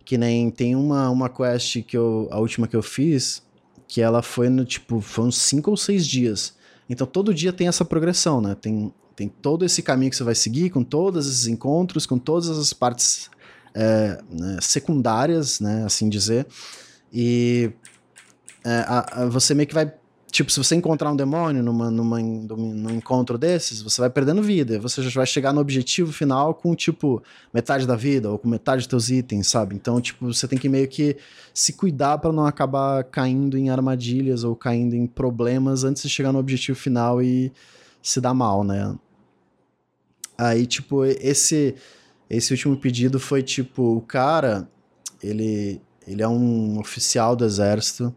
que 0.06 0.18
nem 0.18 0.52
tem 0.52 0.76
uma, 0.76 1.10
uma 1.10 1.28
quest 1.28 1.82
que 1.82 1.98
eu. 1.98 2.28
A 2.32 2.40
última 2.40 2.68
que 2.68 2.76
eu 2.76 2.84
fiz, 2.84 3.42
que 3.88 4.02
ela 4.02 4.22
foi 4.22 4.48
no 4.48 4.64
tipo. 4.64 5.02
Foi 5.02 5.26
uns 5.26 5.38
5 5.38 5.72
ou 5.72 5.76
6 5.76 6.08
dias. 6.08 6.54
Então 6.88 7.08
todo 7.08 7.34
dia 7.34 7.52
tem 7.52 7.68
essa 7.68 7.84
progressão, 7.84 8.40
né? 8.40 8.56
Tem, 8.56 8.94
tem 9.16 9.28
todo 9.28 9.66
esse 9.66 9.82
caminho 9.82 10.12
que 10.12 10.16
você 10.16 10.24
vai 10.24 10.36
seguir, 10.36 10.70
com 10.70 10.84
todos 10.84 11.28
esses 11.28 11.48
encontros, 11.48 12.06
com 12.06 12.20
todas 12.20 12.48
as 12.50 12.72
partes 12.72 13.32
é, 13.74 14.22
né, 14.30 14.60
secundárias, 14.62 15.60
né? 15.60 15.84
Assim 15.84 16.08
dizer. 16.08 16.46
E 17.12 17.72
é, 18.64 18.86
a, 18.88 19.24
a, 19.24 19.26
você 19.26 19.56
meio 19.56 19.68
que 19.68 19.74
vai 19.74 19.92
Tipo, 20.32 20.52
se 20.52 20.58
você 20.58 20.76
encontrar 20.76 21.12
um 21.12 21.16
demônio 21.16 21.64
numa, 21.64 21.90
numa, 21.90 22.20
num 22.20 22.90
encontro 22.90 23.38
desses, 23.38 23.82
você 23.82 24.02
vai 24.02 24.10
perdendo 24.10 24.44
vida. 24.44 24.78
Você 24.80 25.02
já 25.02 25.10
vai 25.12 25.26
chegar 25.26 25.54
no 25.54 25.62
objetivo 25.62 26.12
final 26.12 26.54
com, 26.54 26.76
tipo, 26.76 27.24
metade 27.54 27.88
da 27.88 27.96
vida 27.96 28.30
ou 28.30 28.38
com 28.38 28.50
metade 28.50 28.80
dos 28.80 28.88
teus 28.88 29.10
itens, 29.10 29.48
sabe? 29.48 29.76
Então, 29.76 30.02
tipo, 30.02 30.34
você 30.34 30.46
tem 30.46 30.60
que 30.60 30.68
meio 30.68 30.90
que 30.90 31.16
se 31.54 31.72
cuidar 31.72 32.18
para 32.18 32.34
não 32.34 32.46
acabar 32.46 33.04
caindo 33.06 33.58
em 33.58 33.70
armadilhas 33.70 34.44
ou 34.44 34.58
caindo 34.58 34.94
em 34.94 35.08
problemas 35.08 35.86
antes 35.86 36.04
de 36.04 36.10
chegar 36.10 36.34
no 36.34 36.40
objetivo 36.40 36.78
final 36.78 37.22
e 37.22 37.50
se 38.02 38.20
dar 38.20 38.34
mal, 38.34 38.64
né? 38.64 38.94
Aí, 40.38 40.66
tipo, 40.66 41.06
esse, 41.06 41.76
esse 42.30 42.52
último 42.52 42.76
pedido 42.76 43.22
foi, 43.22 43.42
tipo, 43.42 43.96
o 43.96 44.02
cara, 44.02 44.70
ele, 45.24 45.82
ele 46.06 46.22
é 46.22 46.28
um 46.28 46.78
oficial 46.78 47.38
do 47.38 47.46
exército 47.46 48.14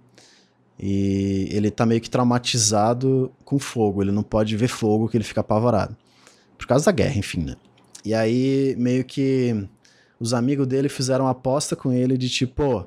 e 0.78 1.48
ele 1.50 1.70
tá 1.70 1.84
meio 1.84 2.00
que 2.00 2.08
traumatizado 2.08 3.32
com 3.44 3.58
fogo. 3.58 4.02
Ele 4.02 4.12
não 4.12 4.22
pode 4.22 4.56
ver 4.56 4.68
fogo 4.68 5.08
que 5.08 5.16
ele 5.16 5.24
fica 5.24 5.40
apavorado. 5.40 5.96
Por 6.56 6.66
causa 6.66 6.86
da 6.86 6.92
guerra, 6.92 7.18
enfim, 7.18 7.42
né? 7.42 7.56
E 8.04 8.14
aí, 8.14 8.76
meio 8.78 9.04
que 9.04 9.68
os 10.20 10.32
amigos 10.32 10.66
dele 10.66 10.88
fizeram 10.88 11.24
uma 11.24 11.32
aposta 11.32 11.74
com 11.74 11.92
ele 11.92 12.16
de 12.16 12.28
tipo, 12.28 12.86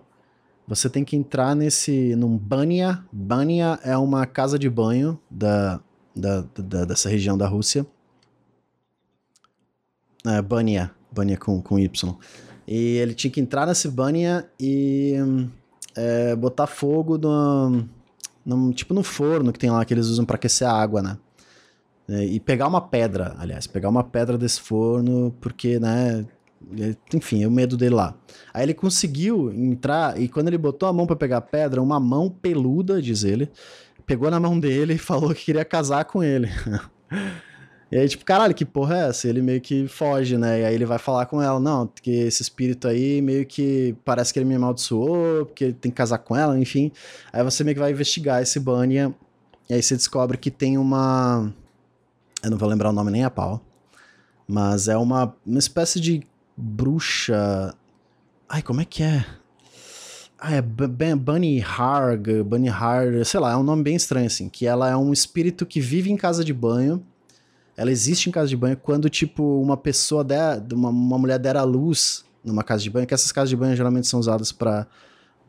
você 0.67 0.89
tem 0.89 1.03
que 1.03 1.15
entrar 1.15 1.55
nesse. 1.55 2.15
num 2.15 2.37
Bania. 2.37 3.03
Bania 3.11 3.79
é 3.83 3.97
uma 3.97 4.25
casa 4.25 4.57
de 4.57 4.69
banho 4.69 5.19
da, 5.29 5.81
da, 6.15 6.45
da 6.57 6.85
dessa 6.85 7.09
região 7.09 7.37
da 7.37 7.47
Rússia. 7.47 7.85
É, 10.25 10.41
Bania. 10.41 10.91
Bania 11.11 11.37
com, 11.37 11.61
com 11.61 11.77
Y. 11.77 12.15
E 12.67 12.97
ele 12.97 13.13
tinha 13.13 13.31
que 13.31 13.41
entrar 13.41 13.67
nesse 13.67 13.89
Bania 13.89 14.49
e 14.57 15.15
é, 15.95 16.35
botar 16.35 16.67
fogo 16.67 17.17
no, 17.17 17.85
no, 18.45 18.73
tipo 18.73 18.93
no 18.93 19.03
forno 19.03 19.51
que 19.51 19.59
tem 19.59 19.69
lá 19.69 19.83
que 19.85 19.93
eles 19.93 20.07
usam 20.07 20.25
para 20.25 20.35
aquecer 20.35 20.67
a 20.67 20.73
água, 20.73 21.01
né? 21.01 21.17
É, 22.09 22.25
e 22.25 22.39
pegar 22.39 22.67
uma 22.67 22.81
pedra, 22.81 23.35
aliás, 23.39 23.67
pegar 23.67 23.89
uma 23.89 24.03
pedra 24.03 24.37
desse 24.37 24.59
forno, 24.59 25.33
porque, 25.39 25.79
né, 25.79 26.25
enfim, 27.13 27.43
é 27.43 27.47
o 27.47 27.51
medo 27.51 27.77
dele 27.77 27.95
lá. 27.95 28.15
Aí 28.53 28.63
ele 28.63 28.73
conseguiu 28.73 29.51
entrar 29.53 30.19
e 30.19 30.27
quando 30.27 30.47
ele 30.47 30.57
botou 30.57 30.89
a 30.89 30.93
mão 30.93 31.05
para 31.07 31.15
pegar 31.15 31.37
a 31.37 31.41
pedra, 31.41 31.81
uma 31.81 31.99
mão 31.99 32.29
peluda, 32.29 33.01
diz 33.01 33.23
ele, 33.23 33.49
pegou 34.05 34.29
na 34.29 34.39
mão 34.39 34.59
dele 34.59 34.95
e 34.95 34.97
falou 34.97 35.33
que 35.33 35.45
queria 35.45 35.65
casar 35.65 36.05
com 36.05 36.23
ele. 36.23 36.49
E 37.91 37.97
aí, 37.97 38.07
tipo, 38.07 38.23
caralho, 38.23 38.55
que 38.55 38.63
porra 38.63 38.95
é 38.95 39.09
essa? 39.09 39.27
Ele 39.27 39.41
meio 39.41 39.59
que 39.59 39.85
foge, 39.85 40.37
né? 40.37 40.61
E 40.61 40.65
aí 40.65 40.73
ele 40.73 40.85
vai 40.85 40.97
falar 40.97 41.25
com 41.25 41.41
ela, 41.41 41.59
não, 41.59 41.87
porque 41.87 42.09
esse 42.09 42.41
espírito 42.41 42.87
aí 42.87 43.21
meio 43.21 43.45
que 43.45 43.93
parece 44.05 44.31
que 44.31 44.39
ele 44.39 44.45
me 44.45 44.55
amaldiçoou, 44.55 45.45
porque 45.45 45.65
ele 45.65 45.73
tem 45.73 45.91
que 45.91 45.97
casar 45.97 46.19
com 46.19 46.33
ela, 46.33 46.57
enfim. 46.57 46.89
Aí 47.33 47.43
você 47.43 47.65
meio 47.65 47.75
que 47.75 47.81
vai 47.81 47.91
investigar 47.91 48.41
esse 48.41 48.61
Bania, 48.61 49.13
e 49.69 49.73
aí 49.73 49.83
você 49.83 49.97
descobre 49.97 50.37
que 50.37 50.49
tem 50.49 50.77
uma. 50.77 51.53
Eu 52.41 52.51
não 52.51 52.57
vou 52.57 52.69
lembrar 52.69 52.89
o 52.89 52.93
nome 52.93 53.11
nem 53.11 53.25
a 53.25 53.29
pau. 53.29 53.61
Mas 54.47 54.87
é 54.87 54.97
uma, 54.97 55.35
uma 55.45 55.59
espécie 55.59 55.99
de 55.99 56.25
bruxa. 56.55 57.75
Ai, 58.47 58.61
como 58.61 58.81
é 58.81 58.85
que 58.85 59.03
é? 59.03 59.25
Ah, 60.39 60.55
é 60.55 60.61
Bunny 60.61 61.61
Harg, 61.61 62.41
Bunny 62.43 62.69
Hard, 62.69 63.23
sei 63.25 63.39
lá, 63.39 63.51
é 63.51 63.55
um 63.55 63.63
nome 63.63 63.83
bem 63.83 63.95
estranho 63.95 64.27
assim. 64.27 64.49
Que 64.49 64.65
ela 64.65 64.89
é 64.89 64.95
um 64.95 65.13
espírito 65.13 65.65
que 65.65 65.79
vive 65.79 66.09
em 66.09 66.17
casa 66.17 66.43
de 66.43 66.53
banho 66.53 67.05
ela 67.81 67.91
existe 67.91 68.29
em 68.29 68.31
casa 68.31 68.47
de 68.47 68.55
banho 68.55 68.77
quando, 68.77 69.09
tipo, 69.09 69.59
uma 69.59 69.75
pessoa 69.75 70.23
der, 70.23 70.61
uma, 70.71 70.89
uma 70.89 71.17
mulher 71.17 71.39
der 71.39 71.57
à 71.57 71.63
luz 71.63 72.23
numa 72.43 72.63
casa 72.63 72.83
de 72.83 72.91
banho, 72.91 73.07
que 73.07 73.13
essas 73.13 73.31
casas 73.31 73.49
de 73.49 73.55
banho 73.55 73.75
geralmente 73.75 74.07
são 74.07 74.19
usadas 74.19 74.51
para 74.51 74.85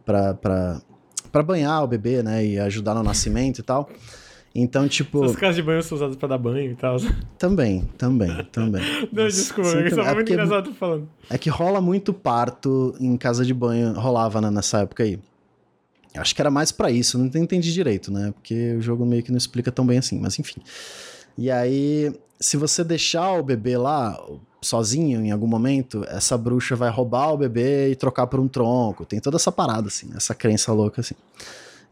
para 0.02 1.42
banhar 1.44 1.84
o 1.84 1.86
bebê, 1.86 2.22
né, 2.22 2.44
e 2.44 2.58
ajudar 2.58 2.94
no 2.94 3.02
nascimento 3.02 3.58
e 3.58 3.62
tal. 3.62 3.88
Então, 4.54 4.88
tipo. 4.88 5.22
As 5.24 5.36
casas 5.36 5.56
de 5.56 5.62
banho 5.62 5.82
são 5.82 5.96
usadas 5.96 6.16
pra 6.16 6.26
dar 6.26 6.38
banho 6.38 6.72
e 6.72 6.74
tal. 6.74 6.96
Também, 7.38 7.82
também, 7.98 8.44
também. 8.50 8.82
Não, 9.12 9.26
desculpa, 9.26 9.68
Sim, 9.68 9.84
isso 9.84 10.00
é 10.00 10.14
muito 10.14 10.30
é 10.30 10.32
engraçado 10.32 10.72
falando. 10.72 11.08
É 11.28 11.36
que 11.36 11.50
rola 11.50 11.82
muito 11.82 12.14
parto 12.14 12.94
em 12.98 13.14
casa 13.18 13.44
de 13.44 13.52
banho, 13.52 13.92
rolava 13.92 14.40
né, 14.40 14.50
nessa 14.50 14.80
época 14.80 15.02
aí. 15.02 15.18
Acho 16.14 16.34
que 16.34 16.40
era 16.40 16.50
mais 16.50 16.72
para 16.72 16.90
isso, 16.90 17.18
não 17.18 17.26
entendi 17.26 17.72
direito, 17.72 18.10
né? 18.10 18.32
Porque 18.32 18.74
o 18.78 18.80
jogo 18.80 19.04
meio 19.04 19.22
que 19.22 19.30
não 19.30 19.38
explica 19.38 19.70
tão 19.70 19.86
bem 19.86 19.98
assim, 19.98 20.18
mas 20.18 20.38
enfim. 20.38 20.60
E 21.36 21.50
aí, 21.50 22.12
se 22.42 22.56
você 22.56 22.82
deixar 22.82 23.32
o 23.38 23.42
bebê 23.42 23.76
lá 23.76 24.18
sozinho 24.60 25.24
em 25.24 25.30
algum 25.30 25.46
momento, 25.46 26.04
essa 26.08 26.36
bruxa 26.36 26.74
vai 26.74 26.90
roubar 26.90 27.32
o 27.32 27.36
bebê 27.36 27.90
e 27.90 27.96
trocar 27.96 28.26
por 28.26 28.40
um 28.40 28.48
tronco. 28.48 29.04
Tem 29.04 29.20
toda 29.20 29.36
essa 29.36 29.52
parada, 29.52 29.88
assim, 29.88 30.10
essa 30.16 30.34
crença 30.34 30.72
louca, 30.72 31.00
assim. 31.00 31.14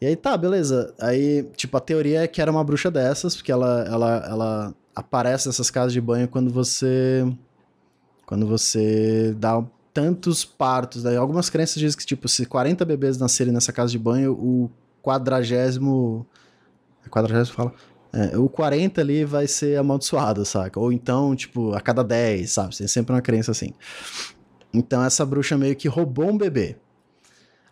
E 0.00 0.06
aí 0.06 0.16
tá, 0.16 0.36
beleza. 0.36 0.94
Aí, 0.98 1.44
tipo, 1.56 1.76
a 1.76 1.80
teoria 1.80 2.22
é 2.22 2.26
que 2.26 2.40
era 2.40 2.50
uma 2.50 2.64
bruxa 2.64 2.90
dessas, 2.90 3.36
porque 3.36 3.52
ela, 3.52 3.84
ela, 3.86 4.26
ela 4.28 4.74
aparece 4.94 5.46
nessas 5.46 5.70
casas 5.70 5.92
de 5.92 6.00
banho 6.00 6.26
quando 6.26 6.50
você. 6.50 7.24
Quando 8.26 8.46
você 8.46 9.34
dá 9.38 9.62
tantos 9.92 10.44
partos. 10.44 11.02
Daí 11.02 11.16
algumas 11.16 11.50
crenças 11.50 11.76
dizem 11.76 11.98
que, 11.98 12.06
tipo, 12.06 12.28
se 12.28 12.46
40 12.46 12.84
bebês 12.84 13.18
nascerem 13.18 13.52
nessa 13.52 13.72
casa 13.72 13.90
de 13.90 13.98
banho, 13.98 14.32
o 14.32 14.70
quadragésimo. 15.02 16.26
É 17.04 17.08
quadragésimo 17.08 17.56
fala? 17.56 17.74
É, 18.12 18.36
o 18.36 18.48
40 18.48 19.00
ali 19.00 19.24
vai 19.24 19.46
ser 19.46 19.78
amaldiçoado, 19.78 20.44
saca? 20.44 20.80
Ou 20.80 20.92
então, 20.92 21.34
tipo, 21.36 21.72
a 21.72 21.80
cada 21.80 22.02
10, 22.02 22.50
sabe? 22.50 22.76
Tem 22.76 22.88
sempre 22.88 23.14
uma 23.14 23.22
crença 23.22 23.52
assim. 23.52 23.72
Então 24.72 25.04
essa 25.04 25.24
bruxa 25.24 25.56
meio 25.56 25.76
que 25.76 25.88
roubou 25.88 26.30
um 26.30 26.38
bebê. 26.38 26.76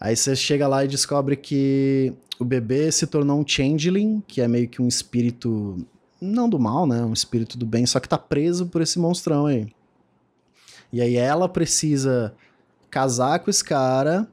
Aí 0.00 0.16
você 0.16 0.36
chega 0.36 0.68
lá 0.68 0.84
e 0.84 0.88
descobre 0.88 1.36
que 1.36 2.12
o 2.38 2.44
bebê 2.44 2.90
se 2.92 3.06
tornou 3.06 3.40
um 3.40 3.46
changeling, 3.46 4.22
que 4.26 4.40
é 4.40 4.46
meio 4.46 4.68
que 4.68 4.80
um 4.80 4.86
espírito, 4.86 5.76
não 6.20 6.48
do 6.48 6.58
mal, 6.58 6.86
né? 6.86 7.02
Um 7.02 7.12
espírito 7.12 7.58
do 7.58 7.66
bem, 7.66 7.84
só 7.84 7.98
que 7.98 8.08
tá 8.08 8.18
preso 8.18 8.66
por 8.66 8.80
esse 8.80 8.98
monstrão 8.98 9.46
aí. 9.46 9.68
E 10.92 11.02
aí 11.02 11.16
ela 11.16 11.48
precisa 11.48 12.32
casar 12.90 13.40
com 13.40 13.50
esse 13.50 13.62
cara 13.62 14.28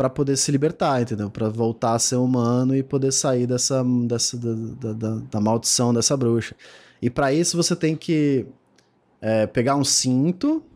para 0.00 0.08
poder 0.08 0.38
se 0.38 0.50
libertar, 0.50 1.02
entendeu? 1.02 1.28
Para 1.28 1.50
voltar 1.50 1.92
a 1.92 1.98
ser 1.98 2.16
humano 2.16 2.74
e 2.74 2.82
poder 2.82 3.12
sair 3.12 3.46
dessa, 3.46 3.84
dessa 4.06 4.34
da, 4.38 4.94
da, 4.94 5.16
da 5.30 5.40
maldição 5.42 5.92
dessa 5.92 6.16
bruxa. 6.16 6.56
E 7.02 7.10
para 7.10 7.34
isso 7.34 7.54
você 7.54 7.76
tem 7.76 7.94
que 7.94 8.46
é, 9.20 9.46
pegar 9.46 9.76
um 9.76 9.84
cinto. 9.84 10.62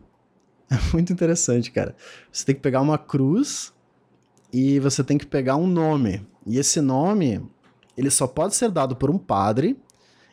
É 0.69 0.77
muito 0.93 1.11
interessante, 1.11 1.71
cara. 1.71 1.95
Você 2.31 2.45
tem 2.45 2.53
que 2.53 2.61
pegar 2.61 2.81
uma 2.81 2.99
cruz 2.99 3.73
e 4.53 4.79
você 4.79 5.03
tem 5.03 5.17
que 5.17 5.25
pegar 5.25 5.55
um 5.55 5.65
nome. 5.65 6.25
E 6.45 6.59
esse 6.59 6.79
nome, 6.79 7.41
ele 7.97 8.11
só 8.11 8.27
pode 8.27 8.53
ser 8.53 8.69
dado 8.69 8.95
por 8.95 9.09
um 9.09 9.17
padre, 9.17 9.75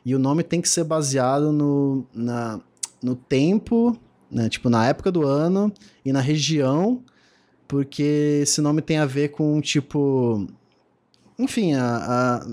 e 0.04 0.14
o 0.14 0.18
nome 0.18 0.42
tem 0.42 0.60
que 0.60 0.68
ser 0.68 0.84
baseado 0.84 1.50
no, 1.50 2.06
na, 2.14 2.60
no 3.02 3.14
tempo, 3.14 3.96
né, 4.30 4.50
tipo, 4.50 4.68
na 4.68 4.86
época 4.86 5.10
do 5.10 5.26
ano 5.26 5.72
e 6.04 6.12
na 6.12 6.20
região, 6.20 7.02
porque 7.72 8.40
esse 8.42 8.60
nome 8.60 8.82
tem 8.82 8.98
a 8.98 9.06
ver 9.06 9.30
com, 9.30 9.58
tipo, 9.58 10.46
enfim, 11.38 11.72
a, 11.72 12.44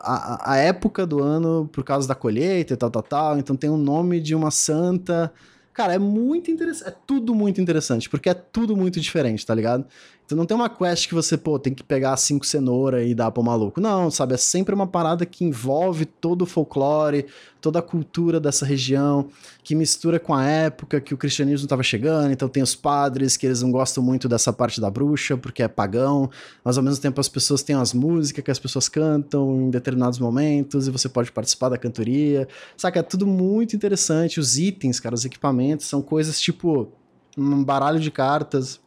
a, 0.00 0.52
a, 0.52 0.56
época 0.56 1.06
do 1.06 1.22
ano 1.22 1.70
por 1.72 1.84
causa 1.84 2.08
da 2.08 2.14
colheita 2.16 2.74
e 2.74 2.76
tal, 2.76 2.90
tal, 2.90 3.02
tal. 3.04 3.38
Então 3.38 3.54
tem 3.54 3.70
o 3.70 3.76
nome 3.76 4.20
de 4.20 4.34
uma 4.34 4.50
santa. 4.50 5.32
Cara, 5.72 5.94
é 5.94 5.98
muito 6.00 6.50
interessante. 6.50 6.88
É 6.88 6.94
tudo 7.06 7.36
muito 7.36 7.60
interessante, 7.60 8.10
porque 8.10 8.28
é 8.28 8.34
tudo 8.34 8.76
muito 8.76 9.00
diferente, 9.00 9.46
tá 9.46 9.54
ligado? 9.54 9.86
Então 10.24 10.38
não 10.38 10.46
tem 10.46 10.56
uma 10.56 10.70
quest 10.70 11.06
que 11.06 11.14
você, 11.14 11.36
pô, 11.36 11.58
tem 11.58 11.74
que 11.74 11.82
pegar 11.82 12.16
cinco 12.16 12.46
cenouras 12.46 13.06
e 13.06 13.14
dar 13.14 13.30
pro 13.30 13.42
maluco. 13.42 13.78
Não, 13.78 14.10
sabe? 14.10 14.34
É 14.34 14.36
sempre 14.38 14.74
uma 14.74 14.86
parada 14.86 15.26
que 15.26 15.44
envolve 15.44 16.06
todo 16.06 16.42
o 16.42 16.46
folclore, 16.46 17.26
toda 17.60 17.78
a 17.78 17.82
cultura 17.82 18.40
dessa 18.40 18.64
região, 18.64 19.28
que 19.62 19.74
mistura 19.74 20.18
com 20.18 20.32
a 20.32 20.42
época 20.42 20.98
que 20.98 21.12
o 21.12 21.18
cristianismo 21.18 21.66
estava 21.66 21.82
chegando. 21.82 22.32
Então 22.32 22.48
tem 22.48 22.62
os 22.62 22.74
padres 22.74 23.36
que 23.36 23.44
eles 23.44 23.60
não 23.60 23.70
gostam 23.70 24.02
muito 24.02 24.26
dessa 24.26 24.50
parte 24.50 24.80
da 24.80 24.90
bruxa, 24.90 25.36
porque 25.36 25.62
é 25.62 25.68
pagão, 25.68 26.30
mas 26.64 26.78
ao 26.78 26.82
mesmo 26.82 27.02
tempo 27.02 27.20
as 27.20 27.28
pessoas 27.28 27.62
têm 27.62 27.76
as 27.76 27.92
músicas 27.92 28.42
que 28.42 28.50
as 28.50 28.58
pessoas 28.58 28.88
cantam 28.88 29.66
em 29.66 29.70
determinados 29.70 30.18
momentos 30.18 30.86
e 30.86 30.90
você 30.90 31.08
pode 31.08 31.30
participar 31.32 31.68
da 31.68 31.76
cantoria. 31.76 32.48
Saca? 32.78 33.00
É 33.00 33.02
tudo 33.02 33.26
muito 33.26 33.76
interessante. 33.76 34.40
Os 34.40 34.56
itens, 34.56 34.98
cara, 35.00 35.14
os 35.14 35.26
equipamentos 35.26 35.84
são 35.86 36.00
coisas 36.00 36.40
tipo 36.40 36.88
um 37.36 37.62
baralho 37.62 38.00
de 38.00 38.10
cartas 38.10 38.80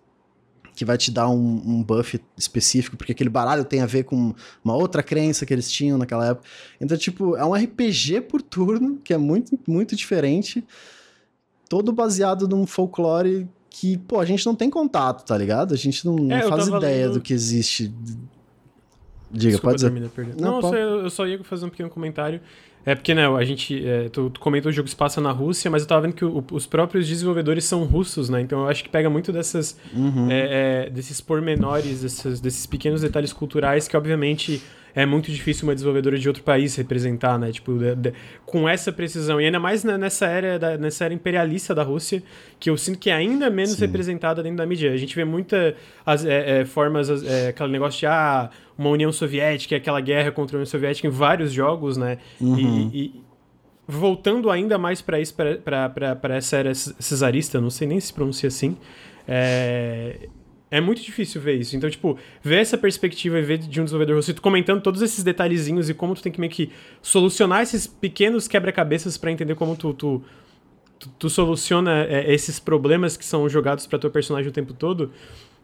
que 0.78 0.86
vai 0.86 0.96
te 0.96 1.10
dar 1.10 1.28
um, 1.28 1.62
um, 1.66 1.84
buff 1.84 2.22
específico, 2.38 2.96
porque 2.96 3.12
aquele 3.12 3.32
baralho 3.32 3.66
tem 3.66 3.82
a 3.82 3.88
ver 3.88 4.04
com 4.04 4.36
uma 4.64 4.76
outra 4.76 5.02
crença 5.02 5.44
que 5.44 5.52
eles 5.52 5.72
tinham 5.72 5.98
naquela 5.98 6.28
época. 6.28 6.48
Então, 6.80 6.96
tipo, 6.96 7.36
é 7.36 7.44
um 7.44 7.56
RPG 7.56 8.22
por 8.22 8.44
turno, 8.44 9.00
que 9.04 9.12
é 9.12 9.18
muito, 9.18 9.60
muito 9.68 9.96
diferente, 9.96 10.64
todo 11.68 11.92
baseado 11.92 12.48
num 12.48 12.68
folclore 12.68 13.50
que, 13.72 13.98
pô, 13.98 14.20
a 14.20 14.26
gente 14.26 14.46
não 14.46 14.54
tem 14.54 14.70
contato, 14.70 15.26
tá 15.26 15.36
ligado? 15.36 15.74
A 15.74 15.78
gente 15.78 16.06
não, 16.06 16.16
é, 16.32 16.44
não 16.44 16.50
faz 16.50 16.68
ideia 16.68 17.08
lendo... 17.08 17.16
do 17.16 17.22
que 17.22 17.34
existe. 17.34 17.92
Diga, 19.32 19.54
Desculpa, 19.54 19.62
pode 19.62 19.78
dizer. 19.78 20.36
Não, 20.40 20.52
não 20.52 20.62
pode... 20.62 20.78
eu 20.78 21.10
só 21.10 21.26
ia 21.26 21.44
fazer 21.44 21.66
um 21.66 21.70
pequeno 21.70 21.90
comentário. 21.90 22.40
É 22.88 22.96
porque, 22.96 23.14
né, 23.14 23.28
a 23.28 23.44
gente. 23.44 23.86
É, 23.86 24.08
tu, 24.08 24.30
tu 24.30 24.40
comentou 24.40 24.70
o 24.70 24.74
jogo 24.74 24.88
se 24.88 24.96
passa 24.96 25.20
na 25.20 25.30
Rússia, 25.30 25.70
mas 25.70 25.82
eu 25.82 25.90
tava 25.90 26.04
vendo 26.04 26.14
que 26.14 26.24
o, 26.24 26.42
os 26.54 26.66
próprios 26.66 27.06
desenvolvedores 27.06 27.66
são 27.66 27.84
russos, 27.84 28.30
né? 28.30 28.40
Então 28.40 28.62
eu 28.62 28.70
acho 28.70 28.82
que 28.82 28.90
pega 28.90 29.10
muito 29.10 29.30
dessas. 29.34 29.78
Uhum. 29.94 30.32
É, 30.32 30.86
é, 30.86 30.90
desses 30.90 31.20
pormenores, 31.20 32.00
desses 32.42 32.66
pequenos 32.66 33.02
detalhes 33.02 33.34
culturais 33.34 33.90
que, 33.90 33.98
obviamente, 33.98 34.64
é 34.98 35.06
muito 35.06 35.32
difícil 35.32 35.68
uma 35.68 35.76
desenvolvedora 35.76 36.18
de 36.18 36.28
outro 36.28 36.42
país 36.42 36.76
representar, 36.76 37.38
né? 37.38 37.52
Tipo, 37.52 37.78
de, 37.78 37.96
de, 37.96 38.14
com 38.48 38.68
essa 38.68 38.92
precisão. 38.92 39.40
E 39.40 39.46
ainda 39.46 39.60
mais 39.60 39.84
nessa 39.84 40.26
era, 40.26 40.58
da, 40.58 40.76
nessa 40.76 41.06
era 41.06 41.14
imperialista 41.14 41.76
da 41.76 41.84
Rússia, 41.84 42.24
que 42.60 42.68
eu 42.68 42.76
sinto 42.76 42.98
que 42.98 43.12
é 43.12 43.14
ainda 43.14 43.48
menos 43.48 43.74
Sim. 43.74 43.82
representada 43.82 44.42
dentro 44.42 44.58
da 44.58 44.66
mídia. 44.66 44.92
A 44.92 44.98
gente 44.98 45.16
vê 45.16 45.24
muitas 45.24 45.76
é, 46.26 46.62
é, 46.62 46.66
formas, 46.66 47.24
é, 47.24 47.50
aquele 47.50 47.74
negócio 47.74 48.00
de 48.00 48.08
ah, 48.08 48.50
uma 48.76 48.90
União 48.90 49.12
Soviética, 49.12 49.76
aquela 49.76 50.02
guerra 50.02 50.32
contra 50.32 50.56
a 50.56 50.58
União 50.58 50.66
Soviética 50.66 51.08
em 51.08 51.12
vários 51.12 51.54
jogos, 51.54 51.96
né? 51.96 52.18
Uhum. 52.42 52.90
E, 52.92 53.00
e, 53.00 53.22
voltando 53.88 54.50
ainda 54.50 54.80
mais 54.80 55.00
para 55.00 55.20
isso, 55.20 55.36
para 55.36 56.36
essa 56.36 56.58
era 56.58 56.74
cesarista, 56.74 57.62
não 57.62 57.70
sei 57.70 57.88
nem 57.88 58.00
se 58.00 58.12
pronuncia 58.12 58.48
assim. 58.48 58.76
É, 59.28 60.28
é 60.70 60.82
muito 60.82 61.02
difícil 61.02 61.40
ver 61.42 61.56
isso. 61.56 61.76
Então, 61.76 61.90
tipo, 61.90 62.18
ver 62.42 62.58
essa 62.58 62.78
perspectiva 62.78 63.40
e 63.40 63.42
ver 63.42 63.58
de 63.58 63.80
um 63.80 63.86
desenvolvedor 63.86 64.18
russo, 64.18 64.34
comentando 64.42 64.82
todos 64.82 65.02
esses 65.02 65.24
detalhezinhos 65.24 65.90
e 65.90 65.94
como 65.94 66.14
tu 66.14 66.22
tem 66.22 66.32
que 66.32 66.40
meio 66.40 66.52
que 66.52 66.72
solucionar 67.02 67.62
esses 67.62 67.88
pequenos 67.88 68.48
quebra-cabeças 68.48 69.18
para 69.18 69.32
entender 69.32 69.56
como 69.56 69.76
tu, 69.76 69.94
tu, 69.94 70.22
tu, 71.00 71.10
tu 71.18 71.30
soluciona 71.30 72.04
é, 72.04 72.34
esses 72.34 72.60
problemas 72.60 73.16
que 73.16 73.24
são 73.24 73.48
jogados 73.48 73.88
para 73.88 73.98
teu 73.98 74.12
personagem 74.12 74.50
o 74.50 74.54
tempo 74.54 74.74
todo, 74.74 75.12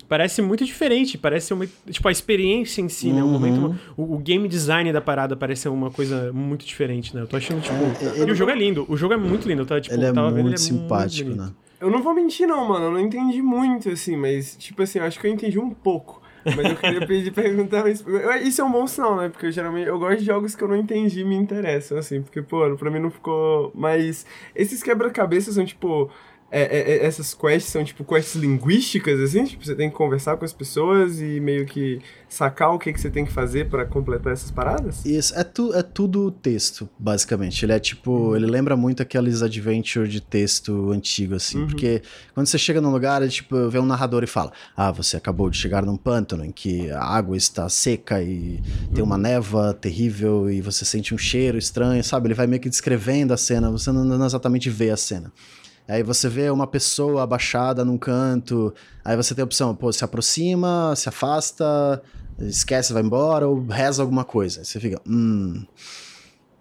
parece 0.08 0.42
muito 0.42 0.63
diferente. 0.63 1.18
Parece 1.18 1.54
uma. 1.54 1.68
Tipo, 1.89 2.08
a 2.08 2.12
experiência 2.12 2.82
em 2.82 2.88
si, 2.88 3.08
uhum. 3.08 3.16
né? 3.16 3.24
O, 3.24 3.28
momento, 3.28 3.76
o, 3.98 4.16
o, 4.16 4.18
game 4.20 4.48
design 4.48 4.94
da 4.94 5.02
parada 5.02 5.36
parece 5.36 5.68
uma 5.68 5.92
coisa 5.92 6.32
muito 6.32 6.66
diferente, 6.66 7.13
né? 7.13 7.24
Eu 7.24 7.28
tô 7.28 7.36
achando, 7.36 7.62
tipo. 7.62 7.76
É, 7.76 8.26
e 8.26 8.32
o 8.32 8.36
jogo 8.36 8.52
é 8.52 8.56
lindo. 8.56 8.86
O 8.88 8.96
jogo 8.96 9.13
é 9.13 9.18
muito 9.18 9.48
lindo. 9.50 9.66
Tá? 9.66 9.82
Tipo, 9.82 9.96
ele 9.96 10.06
é 10.06 10.13
muito 10.13 10.36
vendo, 10.36 10.48
ele 10.48 10.56
é 10.56 10.58
simpático, 10.58 11.30
muito 11.30 11.42
né? 11.42 11.52
Eu 11.84 11.91
não 11.91 12.02
vou 12.02 12.13
mentir, 12.13 12.48
não, 12.48 12.65
mano. 12.65 12.86
Eu 12.86 12.91
não 12.91 13.00
entendi 13.00 13.41
muito, 13.41 13.89
assim, 13.89 14.15
mas, 14.15 14.56
tipo 14.56 14.82
assim, 14.82 15.00
eu 15.00 15.06
acho 15.06 15.19
que 15.19 15.28
eu 15.28 15.32
entendi 15.32 15.60
um 15.60 15.69
pouco. 15.69 16.22
Mas 16.46 16.69
eu 16.69 16.78
queria 16.78 17.00
pedir 17.06 17.32
perguntar, 17.32 17.84
mas 17.84 18.02
isso 18.41 18.62
é 18.62 18.63
um 18.63 18.72
bom 18.72 18.88
sinal, 18.88 19.17
né? 19.17 19.28
Porque 19.28 19.48
eu 19.48 19.52
geralmente 19.52 19.88
eu 19.88 20.00
gosto 20.00 20.19
de 20.19 20.26
jogos 20.26 20.56
que 20.56 20.63
eu 20.63 20.69
não 20.69 20.78
entendi 20.78 21.19
e 21.19 21.26
me 21.26 21.36
interessam, 21.36 21.98
assim, 21.98 22.22
porque, 22.22 22.41
pô, 22.41 22.74
pra 22.78 22.89
mim 22.89 23.00
não 23.00 23.12
ficou. 23.12 23.69
Mas 23.76 24.26
esses 24.56 24.82
quebra-cabeças 24.82 25.56
são, 25.56 25.65
tipo, 25.65 26.10
é, 26.56 26.62
é, 26.62 26.92
é, 26.98 27.06
essas 27.06 27.34
quests 27.34 27.72
são 27.72 27.84
tipo 27.84 28.06
quests 28.06 28.36
linguísticas, 28.36 29.20
assim? 29.20 29.44
Tipo, 29.44 29.66
você 29.66 29.74
tem 29.74 29.89
que 29.89 29.96
conversar 29.96 30.38
com 30.38 30.46
as 30.46 30.54
pessoas 30.54 31.20
e 31.20 31.39
meio 31.39 31.66
que 31.66 32.00
sacar 32.30 32.72
o 32.76 32.78
que, 32.78 32.94
que 32.94 33.02
você 33.02 33.10
tem 33.10 33.26
que 33.26 33.32
fazer 33.32 33.70
para 33.70 33.86
completar 33.86 34.34
essas 34.34 34.52
paradas? 34.52 35.04
Isso, 35.04 35.34
é, 35.36 35.44
tu, 35.44 35.74
é 35.74 35.82
tudo 35.82 36.30
texto, 36.30 36.88
basicamente. 37.00 37.66
Ele 37.66 37.74
é 37.74 37.80
tipo, 37.80 38.12
uhum. 38.12 38.36
ele 38.36 38.46
lembra 38.46 38.78
muito 38.78 39.02
aqueles 39.02 39.42
adventure 39.42 40.08
de 40.08 40.22
texto 40.22 40.92
antigo, 40.92 41.34
assim. 41.34 41.62
Uhum. 41.62 41.68
Porque 41.68 42.04
quando 42.36 42.46
você 42.46 42.60
chega 42.60 42.80
num 42.80 42.92
lugar, 42.92 43.24
é 43.24 43.28
tipo, 43.28 43.68
vê 43.68 43.80
um 43.80 43.86
narrador 43.88 44.24
e 44.24 44.28
fala: 44.28 44.52
Ah, 44.78 44.92
você 44.92 45.18
acabou 45.18 45.50
de 45.50 45.58
chegar 45.58 45.84
num 45.84 45.98
pântano 45.98 46.46
em 46.46 46.52
que 46.52 46.92
a 46.92 47.04
água 47.04 47.36
está 47.36 47.68
seca 47.68 48.22
e 48.22 48.60
uhum. 48.60 48.94
tem 48.94 49.04
uma 49.04 49.16
uhum. 49.16 49.22
neva 49.22 49.74
terrível 49.74 50.52
e 50.52 50.62
você 50.62 50.86
sente 50.86 51.16
um 51.16 51.18
cheiro 51.18 51.58
estranho, 51.58 52.04
sabe? 52.04 52.28
Ele 52.28 52.36
vai 52.36 52.46
meio 52.46 52.62
que 52.62 52.70
descrevendo 52.70 53.34
a 53.34 53.38
cena, 53.38 53.72
você 53.72 53.92
não, 53.92 54.06
não 54.06 54.24
exatamente 54.24 54.70
vê 54.70 54.92
a 54.92 54.98
cena. 54.98 55.34
Aí 55.88 56.02
você 56.02 56.30
vê 56.30 56.50
uma 56.50 56.65
pessoa 56.65 57.24
abaixada 57.24 57.84
num 57.84 57.98
canto, 57.98 58.74
aí 59.04 59.17
você 59.17 59.36
tem 59.36 59.41
a 59.41 59.46
opção, 59.46 59.76
pô, 59.76 59.91
se 59.91 60.04
aproxima, 60.04 60.93
se 60.96 61.10
afasta, 61.10 62.02
esquece, 62.39 62.93
vai 62.93 63.04
embora, 63.04 63.48
ou 63.48 63.65
reza 63.65 64.02
alguma 64.02 64.24
coisa. 64.24 64.62
Aí 64.62 64.65
você 64.65 64.80
fica, 64.80 65.02
hum. 65.06 65.65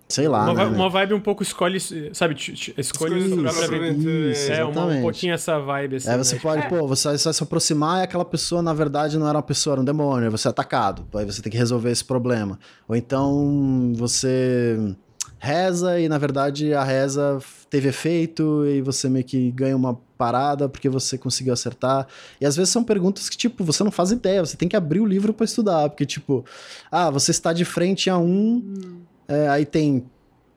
sei 0.08 0.26
lá. 0.26 0.50
Uma, 0.50 0.54
né, 0.54 0.64
uma 0.64 0.90
vibe 0.90 1.14
um 1.14 1.20
pouco 1.20 1.40
escolhe, 1.40 1.78
sabe? 2.12 2.34
Escolhe 2.76 3.42
própria 3.42 3.78
aventura. 3.78 4.32
isso, 4.32 4.52
É, 4.52 4.64
uma, 4.64 4.86
um 4.86 5.02
pouquinho 5.02 5.34
essa 5.34 5.56
vibe, 5.60 5.96
assim. 5.96 6.10
É, 6.10 6.18
você 6.18 6.34
né? 6.34 6.40
pode, 6.40 6.68
pô, 6.68 6.88
você 6.88 7.08
vai 7.08 7.18
se 7.18 7.42
aproximar 7.42 8.00
e 8.00 8.02
aquela 8.02 8.24
pessoa, 8.24 8.60
na 8.60 8.74
verdade, 8.74 9.18
não 9.18 9.28
era 9.28 9.38
uma 9.38 9.42
pessoa, 9.42 9.74
era 9.74 9.80
um 9.80 9.84
demônio, 9.84 10.32
você 10.32 10.48
é 10.48 10.50
atacado. 10.50 11.06
Aí 11.14 11.24
você 11.24 11.40
tem 11.40 11.50
que 11.52 11.58
resolver 11.58 11.92
esse 11.92 12.04
problema. 12.04 12.58
Ou 12.88 12.96
então 12.96 13.92
você 13.94 14.96
reza 15.38 16.00
e, 16.00 16.08
na 16.08 16.18
verdade, 16.18 16.74
a 16.74 16.82
reza 16.82 17.40
teve 17.72 17.88
efeito 17.88 18.66
e 18.66 18.82
você 18.82 19.08
meio 19.08 19.24
que 19.24 19.50
ganha 19.50 19.74
uma 19.74 19.98
parada 20.18 20.68
porque 20.68 20.90
você 20.90 21.16
conseguiu 21.16 21.54
acertar. 21.54 22.06
E 22.38 22.44
às 22.44 22.54
vezes 22.54 22.70
são 22.70 22.84
perguntas 22.84 23.30
que, 23.30 23.36
tipo, 23.36 23.64
você 23.64 23.82
não 23.82 23.90
faz 23.90 24.10
ideia, 24.10 24.44
você 24.44 24.58
tem 24.58 24.68
que 24.68 24.76
abrir 24.76 25.00
o 25.00 25.06
livro 25.06 25.32
para 25.32 25.46
estudar, 25.46 25.88
porque, 25.88 26.04
tipo, 26.04 26.44
ah, 26.90 27.08
você 27.08 27.30
está 27.30 27.50
de 27.50 27.64
frente 27.64 28.10
a 28.10 28.18
um, 28.18 29.00
é, 29.26 29.48
aí 29.48 29.64
tem, 29.64 30.04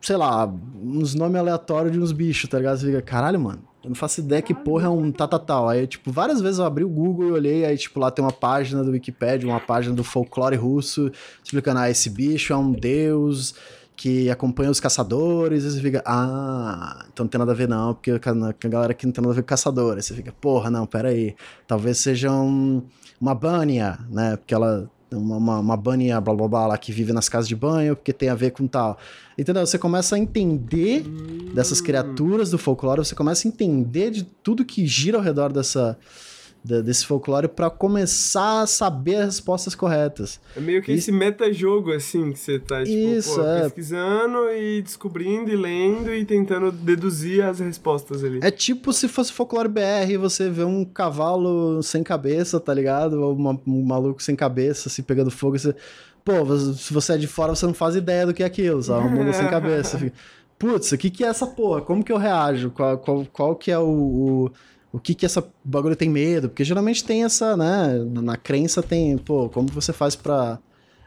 sei 0.01 0.17
lá, 0.17 0.53
uns 0.83 1.15
nomes 1.15 1.39
aleatórios 1.39 1.93
de 1.93 1.99
uns 2.01 2.11
bichos, 2.11 2.49
tá 2.49 2.57
ligado? 2.57 2.79
Você 2.79 2.87
fica, 2.87 3.01
caralho, 3.01 3.39
mano. 3.39 3.63
Eu 3.81 3.89
não 3.89 3.95
faço 3.95 4.19
ideia 4.19 4.41
que 4.41 4.53
porra 4.53 4.87
é 4.87 4.89
um 4.89 5.09
tal, 5.09 5.29
tal, 5.29 5.39
tal. 5.39 5.69
Aí, 5.69 5.87
tipo, 5.87 6.11
várias 6.11 6.41
vezes 6.41 6.59
eu 6.59 6.65
abri 6.65 6.83
o 6.83 6.89
Google 6.89 7.29
e 7.29 7.31
olhei, 7.31 7.63
aí, 7.63 7.77
tipo, 7.77 7.97
lá 7.97 8.11
tem 8.11 8.25
uma 8.25 8.33
página 8.33 8.83
do 8.83 8.91
Wikipedia, 8.91 9.47
uma 9.47 9.61
página 9.61 9.95
do 9.95 10.03
folclore 10.03 10.57
russo, 10.57 11.09
explicando, 11.41 11.79
ah, 11.79 11.89
esse 11.89 12.09
bicho 12.09 12.51
é 12.51 12.57
um 12.57 12.73
deus 12.73 13.55
que 13.95 14.29
acompanha 14.29 14.69
os 14.69 14.79
caçadores, 14.79 15.63
e 15.63 15.71
você 15.71 15.81
fica, 15.81 16.03
ah, 16.05 17.05
então 17.11 17.23
não 17.23 17.29
tem 17.29 17.39
nada 17.39 17.51
a 17.51 17.55
ver 17.55 17.67
não, 17.67 17.93
porque 17.93 18.11
a 18.11 18.67
galera 18.69 18.91
aqui 18.91 19.05
não 19.05 19.13
tem 19.13 19.21
nada 19.21 19.33
a 19.33 19.35
ver 19.35 19.41
com 19.41 19.47
caçadores. 19.47 20.05
Você 20.05 20.13
fica, 20.13 20.33
porra, 20.33 20.69
não, 20.69 20.85
pera 20.85 21.09
aí. 21.09 21.35
Talvez 21.65 21.99
seja 21.99 22.31
um, 22.31 22.83
uma 23.19 23.33
Bânia, 23.33 23.97
né, 24.09 24.35
porque 24.35 24.53
ela 24.53 24.89
uma, 25.11 25.37
uma, 25.37 25.59
uma 25.59 25.77
Bânia, 25.77 26.19
blá 26.19 26.33
blá 26.33 26.47
blá, 26.47 26.67
lá, 26.67 26.77
que 26.77 26.91
vive 26.91 27.13
nas 27.13 27.29
casas 27.29 27.47
de 27.47 27.55
banho, 27.55 27.95
porque 27.95 28.11
tem 28.11 28.29
a 28.29 28.35
ver 28.35 28.51
com 28.51 28.67
tal. 28.67 28.97
Entendeu? 29.37 29.65
Você 29.65 29.77
começa 29.77 30.15
a 30.15 30.19
entender 30.19 31.03
dessas 31.53 31.81
criaturas 31.81 32.49
do 32.49 32.57
folclore, 32.57 32.99
você 32.99 33.15
começa 33.15 33.47
a 33.47 33.49
entender 33.49 34.11
de 34.11 34.23
tudo 34.23 34.65
que 34.65 34.85
gira 34.85 35.17
ao 35.17 35.23
redor 35.23 35.51
dessa, 35.51 35.97
da- 36.65 36.81
desse 36.81 37.05
folclore 37.05 37.47
para 37.47 37.69
começar 37.69 38.61
a 38.61 38.67
saber 38.67 39.17
as 39.17 39.25
respostas 39.25 39.75
corretas. 39.75 40.39
É 40.55 40.59
meio 40.59 40.81
que 40.81 40.91
Isso- 40.91 41.09
esse 41.09 41.11
meta-jogo, 41.11 41.91
assim, 41.91 42.31
que 42.31 42.39
você 42.39 42.57
tá, 42.59 42.83
tipo, 42.83 42.95
Isso, 42.97 43.35
pô, 43.35 43.41
é. 43.45 43.61
pesquisando 43.63 44.49
e 44.51 44.81
descobrindo 44.81 45.51
e 45.51 45.55
lendo 45.55 46.13
e 46.13 46.25
tentando 46.25 46.71
deduzir 46.71 47.43
as 47.43 47.59
respostas 47.59 48.23
ali. 48.23 48.39
É 48.41 48.49
tipo 48.49 48.91
se 48.91 49.07
fosse 49.07 49.31
folclore 49.31 49.69
BR 49.69 50.11
e 50.13 50.17
você 50.17 50.49
vê 50.49 50.63
um 50.63 50.83
cavalo 50.83 51.81
sem 51.83 52.01
cabeça, 52.03 52.59
tá 52.59 52.73
ligado? 52.73 53.21
Ou 53.21 53.33
uma- 53.35 53.59
um 53.67 53.83
maluco 53.83 54.21
sem 54.23 54.35
cabeça, 54.35 54.89
assim, 54.89 55.03
pegando 55.03 55.29
fogo. 55.31 55.55
e 55.55 55.59
Você... 55.59 55.75
Pô, 56.23 56.33
se 56.73 56.91
você 56.91 57.13
é 57.13 57.17
de 57.17 57.27
fora, 57.27 57.53
você 57.53 57.67
não 57.67 57.73
faz 57.73 57.95
ideia 57.95 58.25
do 58.25 58.33
que 58.33 58.41
é 58.41 58.45
aquilo, 58.47 58.81
sabe? 58.81 59.07
Uma 59.07 59.31
sem 59.31 59.47
cabeça. 59.47 59.97
Fica, 59.99 60.13
Putz, 60.57 60.91
o 60.93 60.97
que, 60.97 61.09
que 61.09 61.23
é 61.23 61.27
essa 61.27 61.45
porra? 61.45 61.81
Como 61.81 62.03
que 62.03 62.11
eu 62.11 62.17
reajo? 62.17 62.71
Qual, 62.71 62.97
qual, 62.97 63.25
qual 63.31 63.55
que 63.55 63.69
é 63.69 63.77
o. 63.77 63.83
o... 64.47 64.51
O 64.95 64.99
que 64.99 65.13
que 65.13 65.25
essa 65.25 65.45
bagulho 65.63 65.95
tem 65.95 66.09
medo? 66.09 66.47
Porque 66.47 66.63
geralmente 66.63 67.03
tem 67.03 67.25
essa, 67.25 67.57
né? 67.57 67.99
Na 68.23 68.37
crença 68.37 68.81
tem, 68.81 69.17
pô, 69.17 69.49
como 69.49 69.67
você 69.67 69.91
faz 69.91 70.15
pra 70.15 70.57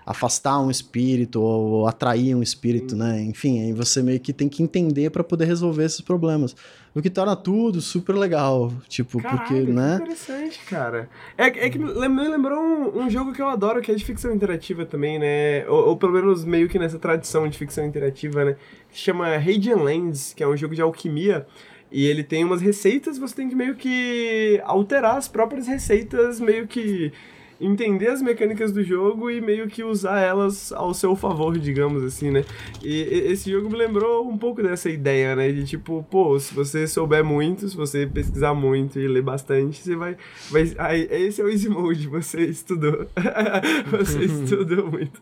afastar 0.05 0.59
um 0.61 0.71
espírito 0.71 1.41
ou 1.41 1.87
atrair 1.87 2.35
um 2.35 2.43
espírito, 2.43 2.95
né? 2.97 3.23
Enfim, 3.23 3.61
aí 3.63 3.73
você 3.73 4.03
meio 4.03 4.19
que 4.21 4.33
tem 4.33 4.49
que 4.49 4.63
entender 4.63 5.11
pra 5.11 5.23
poder 5.25 5.45
resolver 5.47 5.85
esses 5.85 6.01
problemas. 6.03 6.55
O 6.95 7.03
que 7.03 7.11
torna 7.11 7.37
tudo 7.37 7.81
super 7.81 8.15
legal, 8.15 8.73
tipo, 8.89 9.23
Caralho, 9.23 9.39
porque, 9.39 9.65
que 9.67 9.71
né? 9.73 9.97
interessante, 9.97 10.59
cara. 10.65 11.09
É, 11.37 11.45
é 11.47 11.71
que 11.71 11.79
me 11.79 11.91
lem- 11.93 12.09
me 12.09 12.27
lembrou 12.29 12.59
um, 12.59 13.05
um 13.05 13.11
jogo 13.11 13.33
que 13.33 13.41
eu 13.41 13.49
adoro, 13.49 13.81
que 13.83 13.93
é 13.93 13.95
de 13.95 14.05
ficção 14.05 14.35
interativa 14.35 14.85
também, 14.87 15.19
né? 15.19 15.67
Ou, 15.69 15.89
ou 15.91 15.97
pelo 15.97 16.13
menos 16.13 16.45
meio 16.45 16.69
que 16.69 16.79
nessa 16.79 16.99
tradição 16.99 17.47
de 17.49 17.57
ficção 17.57 17.87
interativa, 17.87 18.45
né? 18.45 18.57
Que 18.91 18.97
se 18.99 19.05
chama 19.05 19.29
Radiant 19.37 19.79
Lands, 19.83 20.33
que 20.35 20.43
é 20.43 20.49
um 20.49 20.57
jogo 20.57 20.75
de 20.75 20.81
alquimia. 20.83 21.47
E 21.91 22.07
ele 22.07 22.23
tem 22.23 22.45
umas 22.45 22.61
receitas, 22.61 23.19
você 23.19 23.35
tem 23.35 23.49
que 23.49 23.55
meio 23.55 23.75
que 23.75 24.61
alterar 24.65 25.17
as 25.17 25.29
próprias 25.29 25.67
receitas, 25.67 26.39
meio 26.39 26.67
que 26.67 27.13
entender 27.61 28.09
as 28.09 28.23
mecânicas 28.23 28.73
do 28.73 28.83
jogo 28.83 29.31
e 29.31 29.41
meio 29.41 29.69
que 29.69 29.83
usar 29.83 30.21
elas 30.21 30.73
ao 30.73 30.95
seu 30.95 31.17
favor, 31.17 31.59
digamos 31.59 32.05
assim, 32.05 32.31
né? 32.31 32.45
E 32.83 33.03
esse 33.03 33.51
jogo 33.51 33.69
me 33.69 33.77
lembrou 33.77 34.29
um 34.29 34.39
pouco 34.39 34.63
dessa 34.63 34.89
ideia, 34.89 35.35
né? 35.35 35.51
De 35.51 35.65
tipo, 35.65 36.07
pô, 36.09 36.39
se 36.39 36.55
você 36.55 36.87
souber 36.87 37.25
muito, 37.25 37.69
se 37.69 37.77
você 37.77 38.07
pesquisar 38.07 38.55
muito 38.55 38.99
e 38.99 39.09
ler 39.09 39.23
bastante, 39.23 39.83
você 39.83 39.97
vai. 39.97 40.17
vai 40.51 40.73
aí, 40.79 41.09
esse 41.11 41.41
é 41.41 41.45
o 41.45 41.49
easy 41.49 41.69
mode, 41.69 42.07
você 42.07 42.43
estudou. 42.45 43.07
você 43.91 44.23
estudou 44.25 44.91
muito. 44.91 45.21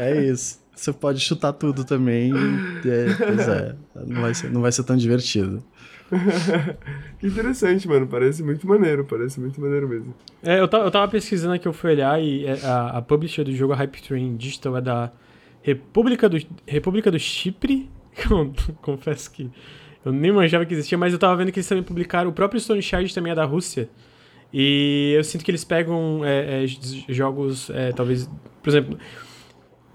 É 0.00 0.24
isso. 0.24 0.59
Você 0.80 0.94
pode 0.94 1.20
chutar 1.20 1.52
tudo 1.52 1.84
também. 1.84 2.32
É, 2.32 3.14
pois 3.14 3.48
é. 3.48 3.76
Não 4.06 4.22
vai, 4.22 4.32
ser, 4.32 4.50
não 4.50 4.60
vai 4.62 4.72
ser 4.72 4.82
tão 4.82 4.96
divertido. 4.96 5.62
que 7.20 7.26
interessante, 7.26 7.86
mano. 7.86 8.06
Parece 8.06 8.42
muito 8.42 8.66
maneiro, 8.66 9.04
parece 9.04 9.38
muito 9.38 9.60
maneiro 9.60 9.86
mesmo. 9.86 10.14
É, 10.42 10.58
eu, 10.58 10.66
tava, 10.66 10.84
eu 10.84 10.90
tava 10.90 11.06
pesquisando 11.12 11.52
aqui, 11.52 11.68
eu 11.68 11.74
fui 11.74 11.90
olhar 11.90 12.18
e 12.18 12.46
é, 12.46 12.64
a, 12.64 12.96
a 12.96 13.02
publisher 13.02 13.44
do 13.44 13.54
jogo, 13.54 13.74
a 13.74 13.76
Hype 13.76 14.00
Train 14.00 14.38
Digital, 14.38 14.78
é 14.78 14.80
da 14.80 15.12
República 15.60 16.30
do, 16.30 16.38
República 16.66 17.10
do 17.10 17.18
Chipre. 17.18 17.90
Confesso 18.80 19.30
que 19.32 19.50
eu 20.02 20.12
nem 20.12 20.32
manjava 20.32 20.64
que 20.64 20.72
existia, 20.72 20.96
mas 20.96 21.12
eu 21.12 21.18
tava 21.18 21.36
vendo 21.36 21.52
que 21.52 21.58
eles 21.58 21.68
também 21.68 21.84
publicaram. 21.84 22.30
O 22.30 22.32
próprio 22.32 22.58
Stone 22.58 22.80
Shard 22.80 23.14
também 23.14 23.32
é 23.32 23.34
da 23.34 23.44
Rússia. 23.44 23.86
E 24.50 25.12
eu 25.14 25.24
sinto 25.24 25.44
que 25.44 25.50
eles 25.50 25.62
pegam 25.62 26.22
é, 26.24 26.64
é, 26.64 26.66
jogos, 27.12 27.68
é, 27.68 27.92
talvez, 27.92 28.30
por 28.62 28.70
exemplo, 28.70 28.98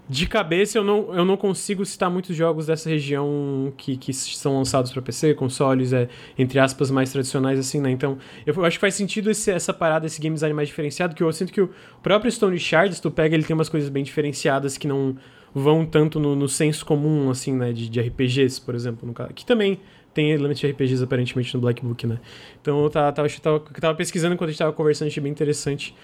de 0.08 0.26
cabeça 0.26 0.78
eu 0.78 0.84
não, 0.84 1.14
eu 1.14 1.24
não 1.24 1.36
consigo 1.36 1.84
citar 1.84 2.08
muitos 2.08 2.36
jogos 2.36 2.66
dessa 2.66 2.88
região 2.88 3.72
que, 3.76 3.96
que 3.96 4.12
são 4.12 4.56
lançados 4.56 4.92
para 4.92 5.02
PC, 5.02 5.34
consoles, 5.34 5.92
é, 5.92 6.08
entre 6.38 6.58
aspas, 6.58 6.90
mais 6.90 7.10
tradicionais, 7.10 7.58
assim, 7.58 7.80
né? 7.80 7.90
Então, 7.90 8.16
eu 8.46 8.64
acho 8.64 8.76
que 8.76 8.80
faz 8.80 8.94
sentido 8.94 9.30
esse, 9.30 9.50
essa 9.50 9.74
parada, 9.74 10.06
esse 10.06 10.20
game 10.20 10.34
design 10.34 10.54
mais 10.54 10.68
diferenciado, 10.68 11.14
que 11.14 11.22
eu 11.22 11.32
sinto 11.32 11.52
que 11.52 11.60
o 11.60 11.70
próprio 12.02 12.30
Stone 12.30 12.58
Shard, 12.58 12.94
se 12.94 13.02
tu 13.02 13.10
pega, 13.10 13.34
ele 13.34 13.44
tem 13.44 13.54
umas 13.54 13.68
coisas 13.68 13.88
bem 13.88 14.04
diferenciadas 14.04 14.78
que 14.78 14.86
não 14.86 15.16
vão 15.52 15.84
tanto 15.84 16.20
no, 16.20 16.36
no 16.36 16.48
senso 16.48 16.84
comum, 16.86 17.28
assim, 17.28 17.52
né? 17.54 17.72
De, 17.72 17.88
de 17.88 18.00
RPGs, 18.00 18.60
por 18.60 18.74
exemplo, 18.74 19.06
no 19.06 19.12
caso. 19.12 19.32
Que 19.34 19.44
também 19.44 19.80
tem 20.14 20.30
elementos 20.30 20.60
de 20.60 20.68
RPGs, 20.68 21.02
aparentemente, 21.02 21.52
no 21.54 21.60
Black 21.60 21.84
Book, 21.84 22.06
né? 22.06 22.20
Então, 22.62 22.84
eu 22.84 22.90
tava, 22.90 23.12
tava, 23.12 23.28
eu 23.28 23.60
tava, 23.60 23.94
pesquisando 23.94 24.34
enquanto 24.34 24.50
a 24.50 24.52
gente 24.52 24.58
tava 24.58 24.72
conversando, 24.72 25.08
achei 25.08 25.22
bem 25.22 25.32
interessante. 25.32 25.94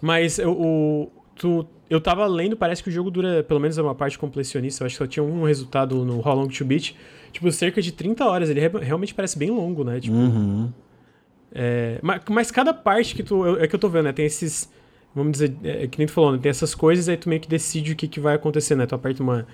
Mas 0.00 0.38
o, 0.38 1.10
tu, 1.40 1.66
eu 1.88 1.98
tava 2.00 2.26
lendo, 2.26 2.54
parece 2.54 2.82
que 2.82 2.90
o 2.90 2.92
jogo 2.92 3.10
dura, 3.10 3.42
pelo 3.42 3.58
menos 3.58 3.78
é 3.78 3.82
uma 3.82 3.94
parte 3.94 4.18
completionista, 4.18 4.82
eu 4.82 4.86
acho 4.86 4.94
que 4.96 4.98
só 5.02 5.06
tinha 5.06 5.22
um 5.24 5.44
resultado 5.44 6.04
no 6.04 6.18
How 6.18 6.34
Long 6.34 6.48
to 6.48 6.64
Beat, 6.66 6.94
tipo, 7.32 7.50
cerca 7.50 7.80
de 7.80 7.90
30 7.92 8.26
horas, 8.26 8.50
ele 8.50 8.60
re- 8.60 8.78
realmente 8.84 9.14
parece 9.14 9.38
bem 9.38 9.48
longo, 9.50 9.82
né? 9.82 9.98
Tipo, 9.98 10.14
Uhum. 10.16 10.70
é, 11.52 11.98
mas, 12.02 12.20
mas 12.28 12.50
cada 12.50 12.72
parte 12.74 13.14
que 13.14 13.22
tu. 13.22 13.56
É 13.58 13.66
que 13.66 13.74
eu 13.74 13.78
tô 13.80 13.88
vendo, 13.88 14.04
né? 14.04 14.12
Tem 14.12 14.26
esses. 14.26 14.70
Vamos 15.14 15.32
dizer, 15.32 15.56
é, 15.64 15.86
que 15.88 15.98
nem 15.98 16.06
tu 16.06 16.12
falou, 16.12 16.32
né? 16.32 16.38
Tem 16.38 16.50
essas 16.50 16.74
coisas, 16.74 17.08
aí 17.08 17.16
tu 17.16 17.28
meio 17.28 17.40
que 17.40 17.48
decide 17.48 17.92
o 17.92 17.96
que, 17.96 18.06
que 18.06 18.20
vai 18.20 18.34
acontecer, 18.36 18.76
né? 18.76 18.86
Tu 18.86 18.94
aperta 18.94 19.22
uma. 19.22 19.46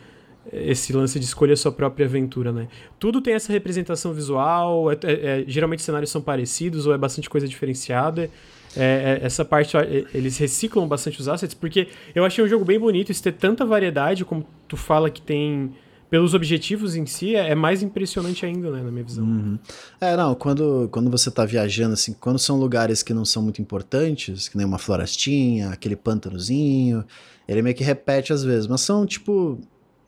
Esse 0.53 0.93
lance 0.93 1.19
de 1.19 1.25
escolher 1.25 1.55
a 1.55 1.57
sua 1.57 1.73
própria 1.73 2.07
aventura, 2.07 2.53
né? 2.53 2.69
Tudo 3.01 3.21
tem 3.21 3.35
essa 3.35 3.53
representação 3.53 4.13
visual, 4.13 4.93
é- 4.93 4.99
é- 5.03 5.41
é, 5.41 5.45
geralmente 5.49 5.81
os 5.81 5.85
cenários 5.85 6.11
são 6.11 6.21
parecidos 6.21 6.87
ou 6.87 6.95
é 6.95 6.99
bastante 6.99 7.29
coisa 7.29 7.49
diferenciada. 7.49 8.31
É, 8.77 9.21
é, 9.23 9.27
essa 9.27 9.45
parte, 9.45 9.77
eles 10.13 10.39
reciclam 10.39 10.87
bastante 10.87 11.21
os 11.21 11.29
assets, 11.29 11.55
porque 11.55 11.89
eu 12.15 12.25
achei 12.25 12.45
um 12.45 12.49
jogo 12.49 12.65
bem 12.65 12.79
bonito, 12.79 13.11
isso 13.11 13.23
ter 13.23 13.33
tanta 13.33 13.65
variedade, 13.65 14.25
como 14.25 14.45
tu 14.69 14.77
fala 14.77 15.11
que 15.11 15.23
tem 15.23 15.73
pelos 16.09 16.35
objetivos 16.35 16.95
em 16.95 17.05
si, 17.05 17.35
é, 17.35 17.51
é 17.51 17.55
mais 17.55 17.83
impressionante 17.83 18.47
ainda, 18.47 18.71
né, 18.71 18.83
na 18.83 18.91
minha 18.91 19.05
visão. 19.05 19.25
Uhum. 19.25 19.59
É, 20.01 20.17
não, 20.17 20.35
quando, 20.35 20.89
quando 20.93 21.11
você 21.11 21.31
tá 21.31 21.45
viajando, 21.45 21.95
assim, 21.95 22.13
quando 22.13 22.39
são 22.39 22.59
lugares 22.59 23.03
que 23.03 23.13
não 23.13 23.25
são 23.25 23.43
muito 23.43 23.61
importantes, 23.61 24.49
que 24.49 24.57
nem 24.57 24.67
uma 24.67 24.79
florestinha, 24.79 25.71
aquele 25.71 25.97
pântanozinho, 25.97 27.05
ele 27.49 27.63
meio 27.63 27.75
que 27.75 27.83
repete 27.83 28.33
às 28.33 28.45
vezes, 28.45 28.67
mas 28.67 28.83
são, 28.83 29.05
tipo, 29.05 29.59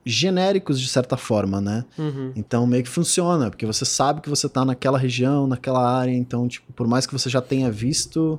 genéricos 0.04 0.80
de 0.80 0.88
certa 0.88 1.16
forma, 1.16 1.60
né? 1.60 1.84
Uhum. 1.98 2.32
Então 2.34 2.66
meio 2.66 2.82
que 2.82 2.88
funciona, 2.88 3.50
porque 3.50 3.66
você 3.66 3.84
sabe 3.84 4.20
que 4.20 4.30
você 4.30 4.48
tá 4.48 4.64
naquela 4.64 4.98
região, 4.98 5.46
naquela 5.46 5.86
área, 5.86 6.12
então, 6.12 6.48
tipo, 6.48 6.72
por 6.72 6.86
mais 6.86 7.06
que 7.06 7.12
você 7.12 7.28
já 7.28 7.40
tenha 7.40 7.70
visto, 7.70 8.38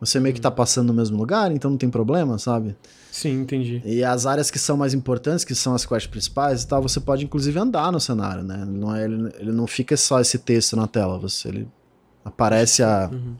você 0.00 0.20
meio 0.20 0.34
que 0.34 0.40
tá 0.40 0.50
passando 0.50 0.88
no 0.88 0.94
mesmo 0.94 1.16
lugar, 1.16 1.50
então 1.52 1.70
não 1.70 1.78
tem 1.78 1.88
problema, 1.88 2.38
sabe? 2.38 2.76
Sim, 3.10 3.40
entendi. 3.40 3.80
E 3.84 4.04
as 4.04 4.26
áreas 4.26 4.50
que 4.50 4.58
são 4.58 4.76
mais 4.76 4.92
importantes, 4.92 5.44
que 5.44 5.54
são 5.54 5.74
as 5.74 5.86
quests 5.86 6.06
principais 6.10 6.62
e 6.62 6.66
tal, 6.68 6.82
você 6.82 7.00
pode 7.00 7.24
inclusive 7.24 7.58
andar 7.58 7.90
no 7.90 7.98
cenário, 7.98 8.42
né? 8.42 8.64
Não 8.66 8.94
é, 8.94 9.04
ele, 9.04 9.32
ele 9.38 9.52
não 9.52 9.66
fica 9.66 9.96
só 9.96 10.20
esse 10.20 10.38
texto 10.38 10.76
na 10.76 10.86
tela, 10.86 11.18
você 11.18 11.48
ele 11.48 11.68
aparece 12.24 12.82
a, 12.82 13.08
Uhum. 13.10 13.34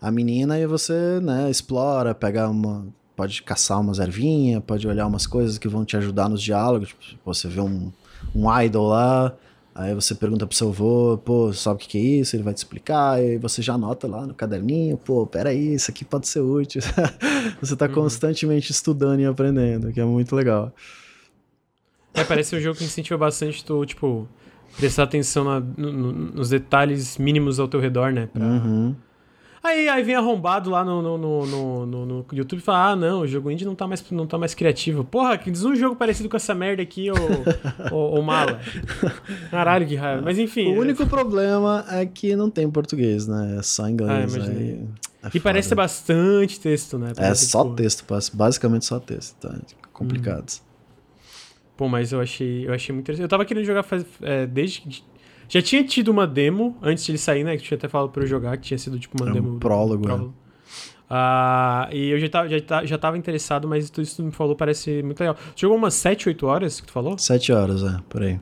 a 0.00 0.10
menina 0.10 0.58
e 0.58 0.66
você, 0.66 1.20
né, 1.20 1.50
explora, 1.50 2.14
pega 2.14 2.48
uma 2.48 2.86
pode 3.16 3.42
caçar 3.44 3.80
umas 3.80 4.00
ervinhas, 4.00 4.60
pode 4.66 4.88
olhar 4.88 5.06
umas 5.06 5.24
coisas 5.24 5.56
que 5.56 5.68
vão 5.68 5.84
te 5.84 5.96
ajudar 5.96 6.28
nos 6.28 6.42
diálogos, 6.42 6.88
tipo, 6.88 7.20
você 7.24 7.46
vê 7.46 7.60
um, 7.60 7.92
um 8.34 8.60
idol 8.60 8.88
lá, 8.88 9.32
Aí 9.74 9.92
você 9.92 10.14
pergunta 10.14 10.46
pro 10.46 10.56
seu 10.56 10.68
avô, 10.68 11.18
pô, 11.18 11.52
sabe 11.52 11.76
o 11.76 11.78
que, 11.80 11.88
que 11.88 11.98
é 11.98 12.00
isso? 12.20 12.36
Ele 12.36 12.44
vai 12.44 12.54
te 12.54 12.58
explicar, 12.58 13.20
e 13.20 13.38
você 13.38 13.60
já 13.60 13.74
anota 13.74 14.06
lá 14.06 14.24
no 14.24 14.32
caderninho, 14.32 14.96
pô, 14.96 15.26
peraí, 15.26 15.74
isso 15.74 15.90
aqui 15.90 16.04
pode 16.04 16.28
ser 16.28 16.40
útil. 16.40 16.80
você 17.60 17.74
tá 17.74 17.86
uhum. 17.86 17.92
constantemente 17.92 18.70
estudando 18.70 19.18
e 19.18 19.26
aprendendo, 19.26 19.92
que 19.92 20.00
é 20.00 20.04
muito 20.04 20.36
legal. 20.36 20.72
É, 22.14 22.22
parece 22.22 22.54
um 22.54 22.60
jogo 22.60 22.78
que 22.78 22.84
incentiva 22.84 23.18
bastante 23.18 23.64
tu, 23.64 23.84
tipo, 23.84 24.28
prestar 24.76 25.02
atenção 25.02 25.42
na, 25.42 25.58
no, 25.58 25.92
no, 25.92 26.12
nos 26.12 26.50
detalhes 26.50 27.18
mínimos 27.18 27.58
ao 27.58 27.66
teu 27.66 27.80
redor, 27.80 28.12
né? 28.12 28.28
Pra... 28.32 28.44
Uhum. 28.44 28.94
Aí, 29.64 29.88
aí 29.88 30.02
vem 30.02 30.14
arrombado 30.14 30.68
lá 30.68 30.84
no, 30.84 31.00
no, 31.00 31.16
no, 31.16 31.86
no, 31.86 32.06
no 32.06 32.26
YouTube 32.30 32.58
e 32.58 32.62
fala: 32.62 32.90
Ah, 32.90 32.96
não, 32.96 33.20
o 33.20 33.26
jogo 33.26 33.50
indie 33.50 33.64
não 33.64 33.74
tá 33.74 33.86
mais, 33.86 34.04
não 34.10 34.26
tá 34.26 34.36
mais 34.36 34.54
criativo. 34.54 35.02
Porra, 35.04 35.38
que 35.38 35.50
diz 35.50 35.64
um 35.64 35.74
jogo 35.74 35.96
parecido 35.96 36.28
com 36.28 36.36
essa 36.36 36.54
merda 36.54 36.82
aqui, 36.82 37.10
ou, 37.10 37.16
ou, 37.90 38.16
ou 38.16 38.22
mala. 38.22 38.60
Caralho, 39.50 39.86
que 39.86 39.94
raiva. 39.94 40.20
Mas 40.20 40.38
enfim. 40.38 40.70
O 40.74 40.76
é... 40.76 40.78
único 40.80 41.06
problema 41.06 41.82
é 41.88 42.04
que 42.04 42.36
não 42.36 42.50
tem 42.50 42.70
português, 42.70 43.26
né? 43.26 43.56
É 43.58 43.62
só 43.62 43.88
inglês. 43.88 44.36
Ah, 44.36 44.42
aí 44.42 44.86
é 45.22 45.30
e 45.32 45.40
parece 45.40 45.70
ser 45.70 45.74
bastante 45.74 46.60
texto, 46.60 46.98
né? 46.98 47.12
Parece, 47.16 47.46
é 47.46 47.48
só 47.48 47.64
tipo... 47.64 47.76
texto, 47.76 48.04
basicamente 48.34 48.84
só 48.84 49.00
texto, 49.00 49.34
tá? 49.40 49.58
Complicado. 49.94 50.44
Hum. 50.60 50.74
Pô, 51.74 51.88
mas 51.88 52.12
eu 52.12 52.20
achei, 52.20 52.68
eu 52.68 52.74
achei 52.74 52.92
muito 52.92 53.06
interessante. 53.06 53.24
Eu 53.24 53.28
tava 53.28 53.46
querendo 53.46 53.64
jogar 53.64 53.82
faz, 53.82 54.04
é, 54.20 54.46
desde 54.46 55.02
já 55.48 55.62
tinha 55.62 55.84
tido 55.84 56.08
uma 56.08 56.26
demo 56.26 56.76
antes 56.82 57.04
de 57.04 57.12
ele 57.12 57.18
sair, 57.18 57.44
né? 57.44 57.56
Que 57.56 57.62
tinha 57.62 57.76
até 57.76 57.88
falado 57.88 58.10
pra 58.10 58.22
eu 58.22 58.26
jogar, 58.26 58.56
que 58.56 58.64
tinha 58.64 58.78
sido 58.78 58.98
tipo 58.98 59.22
uma 59.22 59.30
é 59.30 59.32
demo. 59.34 59.54
Um 59.54 59.58
prólogo, 59.58 60.02
né? 60.02 60.14
prólogo. 60.14 60.28
Né? 60.28 60.44
Uh, 61.10 61.94
e 61.94 62.10
eu 62.10 62.18
já 62.18 62.28
tava, 62.28 62.48
já, 62.48 62.84
já 62.84 62.98
tava 62.98 63.18
interessado, 63.18 63.68
mas 63.68 63.90
tudo 63.90 64.02
isso 64.02 64.16
que 64.16 64.22
tu 64.22 64.26
me 64.26 64.32
falou 64.32 64.56
parece 64.56 65.02
muito 65.02 65.20
legal. 65.20 65.36
Você 65.36 65.60
jogou 65.60 65.76
umas 65.76 65.94
7, 65.94 66.28
8 66.28 66.46
horas 66.46 66.80
que 66.80 66.86
tu 66.86 66.92
falou? 66.92 67.18
7 67.18 67.52
horas, 67.52 67.82
é, 67.82 67.98
por 68.08 68.22
aí. 68.22 68.40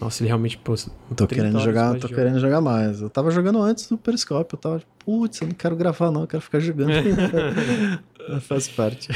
Nossa, 0.00 0.22
ele 0.22 0.28
realmente, 0.28 0.56
pô, 0.56 0.74
tô 1.14 1.26
querendo 1.26 1.60
jogar, 1.60 1.98
tô 1.98 2.08
querendo 2.08 2.40
jogar 2.40 2.62
mais. 2.62 3.02
Eu 3.02 3.10
tava 3.10 3.30
jogando 3.30 3.60
antes 3.60 3.86
do 3.86 3.98
Periscope, 3.98 4.54
eu 4.54 4.58
tava 4.58 4.78
tipo, 4.78 4.90
putz, 5.04 5.42
eu 5.42 5.48
não 5.48 5.54
quero 5.54 5.76
gravar 5.76 6.10
não, 6.10 6.22
eu 6.22 6.26
quero 6.26 6.42
ficar 6.42 6.58
jogando. 6.58 6.90
Faz 8.42 8.66
parte. 8.68 9.08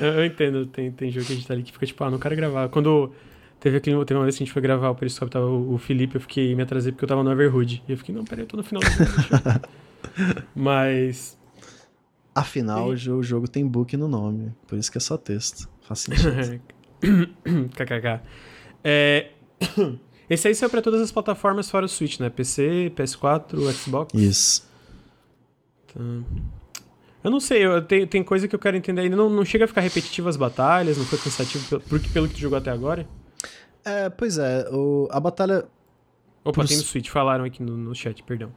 eu, 0.00 0.12
eu, 0.12 0.24
entendo, 0.24 0.64
tem, 0.64 0.90
tem 0.90 1.10
jogo 1.10 1.26
que 1.26 1.32
a 1.32 1.36
gente 1.36 1.46
tá 1.46 1.52
ali 1.52 1.62
que 1.62 1.72
fica 1.72 1.84
tipo, 1.84 2.02
ah, 2.04 2.10
não 2.10 2.18
quero 2.18 2.34
gravar. 2.36 2.70
Quando 2.70 3.12
Teve, 3.60 3.78
aquele, 3.78 4.04
teve 4.04 4.18
uma 4.18 4.24
vez 4.24 4.36
que 4.36 4.42
a 4.42 4.46
gente 4.46 4.52
foi 4.52 4.60
gravar 4.60 4.90
o 4.90 4.94
Periscope, 4.94 5.30
tava 5.30 5.46
o, 5.46 5.74
o 5.74 5.78
Felipe, 5.78 6.16
eu 6.16 6.20
fiquei 6.20 6.54
me 6.54 6.62
atrasei 6.62 6.92
porque 6.92 7.04
eu 7.04 7.08
tava 7.08 7.22
no 7.22 7.32
Everhood. 7.32 7.82
E 7.88 7.92
eu 7.92 7.96
fiquei, 7.96 8.14
não, 8.14 8.24
peraí, 8.24 8.44
eu 8.44 8.48
tô 8.48 8.56
no 8.56 8.62
final 8.62 8.82
do 8.82 8.90
jogo. 8.90 9.68
Mas. 10.54 11.38
Afinal, 12.34 12.94
e... 12.94 13.10
o 13.10 13.22
jogo 13.22 13.48
tem 13.48 13.66
book 13.66 13.96
no 13.96 14.08
nome, 14.08 14.52
por 14.66 14.78
isso 14.78 14.90
que 14.90 14.98
é 14.98 15.00
só 15.00 15.16
texto. 15.16 15.68
Faz 15.82 16.00
sentido. 16.00 16.60
KKK. 17.74 18.20
É... 18.82 19.30
Esse 20.28 20.48
aí 20.48 20.54
saiu 20.54 20.70
pra 20.70 20.80
todas 20.80 21.00
as 21.00 21.12
plataformas 21.12 21.70
fora 21.70 21.84
o 21.84 21.88
Switch, 21.88 22.18
né? 22.18 22.30
PC, 22.30 22.92
PS4, 22.96 23.72
Xbox. 23.72 24.14
Isso. 24.14 24.68
Tá. 25.92 26.00
Eu 27.22 27.30
não 27.30 27.40
sei, 27.40 27.64
eu, 27.64 27.80
tem, 27.82 28.06
tem 28.06 28.22
coisa 28.22 28.46
que 28.46 28.54
eu 28.54 28.58
quero 28.58 28.76
entender 28.76 29.02
ainda. 29.02 29.16
Não, 29.16 29.30
não 29.30 29.44
chega 29.44 29.64
a 29.64 29.68
ficar 29.68 29.80
repetitivo 29.80 30.28
as 30.28 30.36
batalhas, 30.36 30.98
não 30.98 31.06
foi 31.06 31.18
cansativo 31.18 31.80
pelo, 31.80 32.00
pelo 32.00 32.28
que 32.28 32.34
tu 32.34 32.40
jogou 32.40 32.58
até 32.58 32.70
agora? 32.70 33.08
É, 33.84 34.08
pois 34.08 34.38
é, 34.38 34.68
o, 34.70 35.08
a 35.10 35.20
batalha. 35.20 35.64
Opa, 36.44 36.60
por... 36.60 36.68
tem 36.68 36.76
no 36.76 36.82
Switch, 36.82 37.08
falaram 37.08 37.44
aqui 37.44 37.62
no, 37.62 37.76
no 37.76 37.94
chat, 37.94 38.22
perdão. 38.22 38.50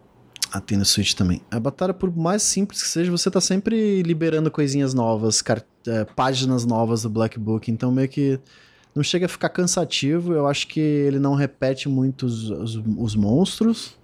Ah, 0.52 0.62
tem 0.62 0.78
no 0.78 0.86
Switch 0.86 1.14
também. 1.14 1.42
A 1.52 1.60
batalha, 1.60 1.94
por 1.94 2.16
mais 2.16 2.42
simples 2.42 2.82
que 2.82 2.88
seja, 2.88 3.12
você 3.12 3.30
tá 3.30 3.42
sempre 3.42 4.02
liberando 4.04 4.50
coisinhas 4.50 4.94
novas, 4.94 5.42
car... 5.42 5.62
é, 5.86 6.06
páginas 6.06 6.66
novas 6.66 7.02
do 7.02 7.10
Black 7.10 7.38
Book, 7.38 7.70
então 7.70 7.92
meio 7.92 8.08
que 8.08 8.40
não 8.96 9.04
chega 9.04 9.26
a 9.26 9.30
ficar 9.30 9.50
cansativo. 9.50 10.34
Eu 10.34 10.48
acho 10.48 10.68
que 10.68 10.80
ele 10.80 11.20
não 11.20 11.36
repete 11.36 11.90
muito 11.90 12.26
os, 12.26 12.50
os, 12.50 12.76
os 12.98 13.16
monstros. 13.16 13.98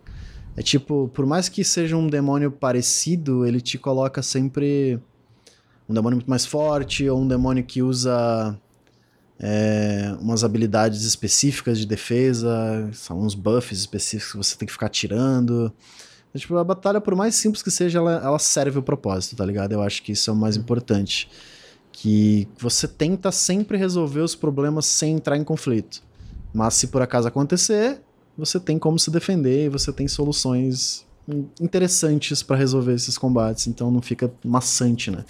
É 0.55 0.61
tipo, 0.61 1.09
por 1.13 1.25
mais 1.25 1.49
que 1.49 1.63
seja 1.63 1.97
um 1.97 2.07
demônio 2.07 2.51
parecido, 2.51 3.45
ele 3.45 3.59
te 3.59 3.77
coloca 3.77 4.21
sempre 4.21 4.99
um 5.89 5.93
demônio 5.93 6.17
muito 6.17 6.29
mais 6.29 6.45
forte, 6.45 7.09
ou 7.09 7.21
um 7.21 7.27
demônio 7.27 7.63
que 7.63 7.81
usa 7.81 8.59
é, 9.45 10.15
umas 10.21 10.41
habilidades 10.41 11.03
específicas 11.03 11.77
de 11.77 11.85
defesa, 11.85 12.89
são 12.93 13.19
uns 13.19 13.35
buffs 13.35 13.79
específicos 13.79 14.31
que 14.31 14.37
você 14.37 14.55
tem 14.55 14.65
que 14.65 14.71
ficar 14.71 14.87
tirando. 14.87 15.73
Então, 16.29 16.39
tipo, 16.39 16.55
a 16.55 16.63
batalha, 16.63 17.01
por 17.01 17.13
mais 17.13 17.35
simples 17.35 17.61
que 17.61 17.69
seja, 17.69 17.99
ela, 17.99 18.21
ela 18.23 18.39
serve 18.39 18.79
o 18.79 18.81
propósito, 18.81 19.35
tá 19.35 19.45
ligado? 19.45 19.73
Eu 19.73 19.81
acho 19.81 20.01
que 20.01 20.13
isso 20.13 20.29
é 20.29 20.33
o 20.33 20.35
mais 20.35 20.55
importante. 20.55 21.29
Que 21.91 22.47
você 22.57 22.87
tenta 22.87 23.33
sempre 23.33 23.77
resolver 23.77 24.21
os 24.21 24.33
problemas 24.33 24.85
sem 24.85 25.15
entrar 25.15 25.35
em 25.35 25.43
conflito. 25.43 26.01
Mas 26.53 26.75
se 26.75 26.87
por 26.87 27.01
acaso 27.01 27.27
acontecer, 27.27 27.99
você 28.37 28.61
tem 28.61 28.79
como 28.79 28.97
se 28.97 29.11
defender 29.11 29.65
e 29.65 29.69
você 29.69 29.91
tem 29.91 30.07
soluções 30.07 31.05
interessantes 31.59 32.41
para 32.41 32.55
resolver 32.55 32.93
esses 32.93 33.17
combates, 33.17 33.67
então 33.67 33.91
não 33.91 34.01
fica 34.01 34.31
maçante, 34.43 35.11
né? 35.11 35.25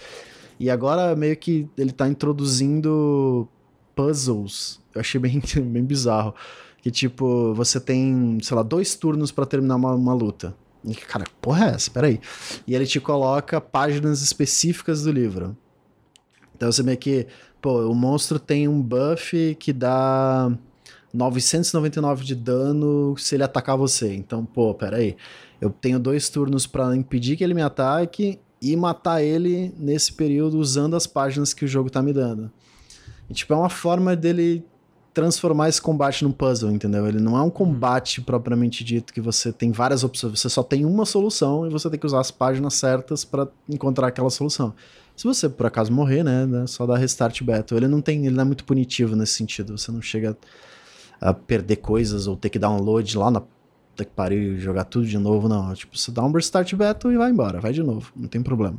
E 0.60 0.70
agora 0.70 1.16
meio 1.16 1.36
que 1.36 1.68
ele 1.76 1.92
tá 1.92 2.08
introduzindo 2.08 3.50
puzzles. 3.96 4.80
Eu 4.94 5.02
achei 5.02 5.20
bem, 5.20 5.42
bem 5.64 5.84
bizarro. 5.84 6.34
Que 6.82 6.92
tipo, 6.92 7.54
você 7.54 7.80
tem, 7.80 8.38
sei 8.42 8.58
lá, 8.58 8.64
dois 8.64 8.96
turnos 8.96 9.32
para 9.32 9.46
terminar 9.46 9.76
uma, 9.76 9.96
uma 9.96 10.14
luta. 10.14 10.54
E, 10.84 10.94
cara, 10.96 11.26
porra 11.42 11.68
é 11.68 11.70
essa? 11.76 11.90
Peraí. 11.90 12.20
E 12.68 12.76
ele 12.76 12.86
te 12.86 13.00
coloca 13.00 13.62
páginas 13.62 14.22
específicas 14.22 15.04
do 15.04 15.12
livro. 15.12 15.56
Então 16.56 16.72
você 16.72 16.84
meio 16.84 16.98
que, 16.98 17.26
pô, 17.62 17.90
o 17.90 17.96
monstro 17.96 18.38
tem 18.38 18.68
um 18.68 18.82
buff 18.82 19.56
que 19.60 19.72
dá 19.72 20.52
999 21.14 22.26
de 22.26 22.36
dano 22.36 23.16
se 23.18 23.36
ele 23.36 23.44
atacar 23.44 23.78
você. 23.78 24.14
Então, 24.14 24.44
pô, 24.44 24.74
peraí. 24.74 25.16
Eu 25.62 25.70
tenho 25.70 26.00
dois 26.00 26.28
turnos 26.30 26.68
para 26.68 26.96
impedir 26.96 27.38
que 27.38 27.44
ele 27.44 27.54
me 27.54 27.62
ataque 27.62 28.40
e 28.62 28.76
matar 28.76 29.22
ele 29.22 29.74
nesse 29.78 30.12
período 30.12 30.58
usando 30.58 30.96
as 30.96 31.08
páginas 31.08 31.54
que 31.54 31.64
o 31.64 31.68
jogo 31.68 31.90
tá 31.90 32.02
me 32.02 32.12
dando. 32.12 32.52
E, 33.30 33.34
tipo, 33.34 33.54
é 33.54 33.58
uma 33.58 33.70
forma 33.70 34.16
dele 34.16 34.66
transformar 35.14 35.70
esse 35.70 35.82
combate 35.82 36.24
num 36.24 36.32
puzzle, 36.32 36.72
entendeu? 36.72 37.08
Ele 37.08 37.20
não 37.20 37.38
é 37.38 37.42
um 37.42 37.50
combate 37.50 38.20
propriamente 38.20 38.84
dito 38.84 39.14
que 39.14 39.22
você 39.22 39.54
tem 39.54 39.72
várias 39.72 40.04
opções, 40.04 40.40
você 40.40 40.50
só 40.50 40.64
tem 40.64 40.86
uma 40.86 41.06
solução 41.06 41.68
e 41.68 41.70
você 41.70 41.90
tem 41.90 42.00
que 42.00 42.06
usar 42.06 42.20
as 42.20 42.32
páginas 42.32 42.74
certas 42.74 43.24
para 43.24 43.48
encontrar 43.70 44.08
aquela 44.08 44.32
solução. 44.32 44.74
Se 45.16 45.26
você 45.26 45.48
por 45.48 45.68
acaso 45.68 45.94
morrer, 45.94 46.24
né, 46.24 46.46
né, 46.48 46.66
só 46.66 46.88
dá 46.88 46.98
restart 46.98 47.40
battle. 47.44 47.78
Ele 47.78 47.88
não 47.88 48.02
tem, 48.02 48.26
ele 48.26 48.36
não 48.36 48.42
é 48.42 48.46
muito 48.46 48.66
punitivo 48.66 49.16
nesse 49.16 49.34
sentido. 49.34 49.78
Você 49.78 49.92
não 49.92 50.02
chega 50.02 50.36
a 51.22 51.34
perder 51.34 51.78
coisas 51.78 52.26
ou 52.26 52.36
ter 52.36 52.50
que 52.50 52.58
download 52.58 53.16
lá 53.18 53.30
na 53.30 53.42
puta 53.42 54.06
que 54.06 54.12
pariu 54.12 54.56
e 54.56 54.60
jogar 54.60 54.86
tudo 54.86 55.06
de 55.06 55.18
novo, 55.20 55.48
não. 55.48 55.74
Tipo, 55.76 55.96
você 55.96 56.12
dá 56.12 56.24
um 56.24 56.32
restart 56.32 56.74
battle 56.74 57.14
e 57.14 57.18
vai 57.18 57.30
embora, 57.30 57.60
vai 57.60 57.72
de 57.72 57.84
novo, 57.84 58.12
não 58.16 58.28
tem 58.28 58.42
problema. 58.42 58.78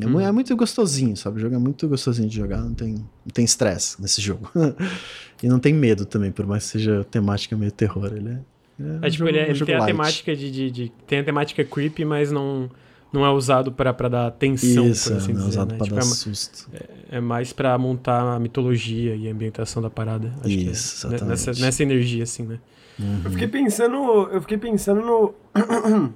É, 0.00 0.06
hum. 0.06 0.20
é, 0.20 0.32
muito 0.32 0.54
gostosinho, 0.56 1.16
sabe? 1.16 1.36
O 1.36 1.40
jogo 1.40 1.54
é 1.54 1.58
muito 1.58 1.86
gostosinho 1.86 2.28
de 2.28 2.36
jogar, 2.36 2.58
não 2.58 2.74
tem 2.74 2.94
não 2.94 3.32
tem 3.32 3.44
estresse 3.44 4.00
nesse 4.00 4.20
jogo. 4.20 4.50
e 5.42 5.48
não 5.48 5.58
tem 5.58 5.74
medo 5.74 6.06
também, 6.06 6.32
por 6.32 6.46
mais 6.46 6.64
que 6.64 6.70
seja 6.70 7.04
temática 7.04 7.56
meio 7.56 7.72
terror. 7.72 8.12
Ele 8.14 8.30
é. 8.30 8.38
É, 8.80 9.06
é 9.06 9.10
tipo, 9.10 9.18
jogo, 9.18 9.30
ele, 9.30 9.38
é, 9.38 9.50
ele 9.50 9.64
tem 9.64 9.74
light. 9.74 9.82
a 9.82 9.86
temática 9.86 10.36
de, 10.36 10.50
de, 10.50 10.70
de, 10.70 10.92
Tem 11.06 11.18
a 11.18 11.24
temática 11.24 11.62
creepy, 11.62 12.04
mas 12.04 12.32
não, 12.32 12.70
não 13.12 13.24
é 13.24 13.30
usado 13.30 13.70
pra, 13.70 13.92
pra 13.92 14.08
dar 14.08 14.30
tensão, 14.30 14.88
Isso, 14.88 15.12
assim 15.12 15.34
não 15.34 15.44
é 15.44 15.48
usado 15.48 15.72
né? 15.72 15.76
pra 15.76 15.84
tipo, 15.84 15.96
dar 15.96 16.02
é, 16.02 16.04
susto. 16.04 16.70
É, 16.72 17.16
é, 17.16 17.20
mais 17.20 17.52
pra 17.52 17.76
montar 17.76 18.34
a 18.34 18.40
mitologia 18.40 19.14
e 19.14 19.28
a 19.28 19.32
ambientação 19.32 19.82
da 19.82 19.90
parada. 19.90 20.32
Acho 20.40 20.48
Isso, 20.48 21.08
que 21.08 21.14
é, 21.14 21.24
nessa, 21.24 21.52
nessa 21.52 21.82
energia, 21.82 22.22
assim, 22.22 22.44
né? 22.44 22.58
Uhum. 22.98 23.20
Eu 23.24 23.30
fiquei 23.30 23.48
pensando. 23.48 23.96
Eu 24.30 24.40
fiquei 24.40 24.58
pensando 24.58 25.00
no. 25.02 25.34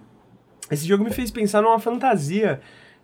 Esse 0.71 0.87
jogo 0.87 1.05
me 1.05 1.11
fez 1.11 1.31
pensar 1.31 1.63
numa 1.63 1.79
fantasia 1.79 2.61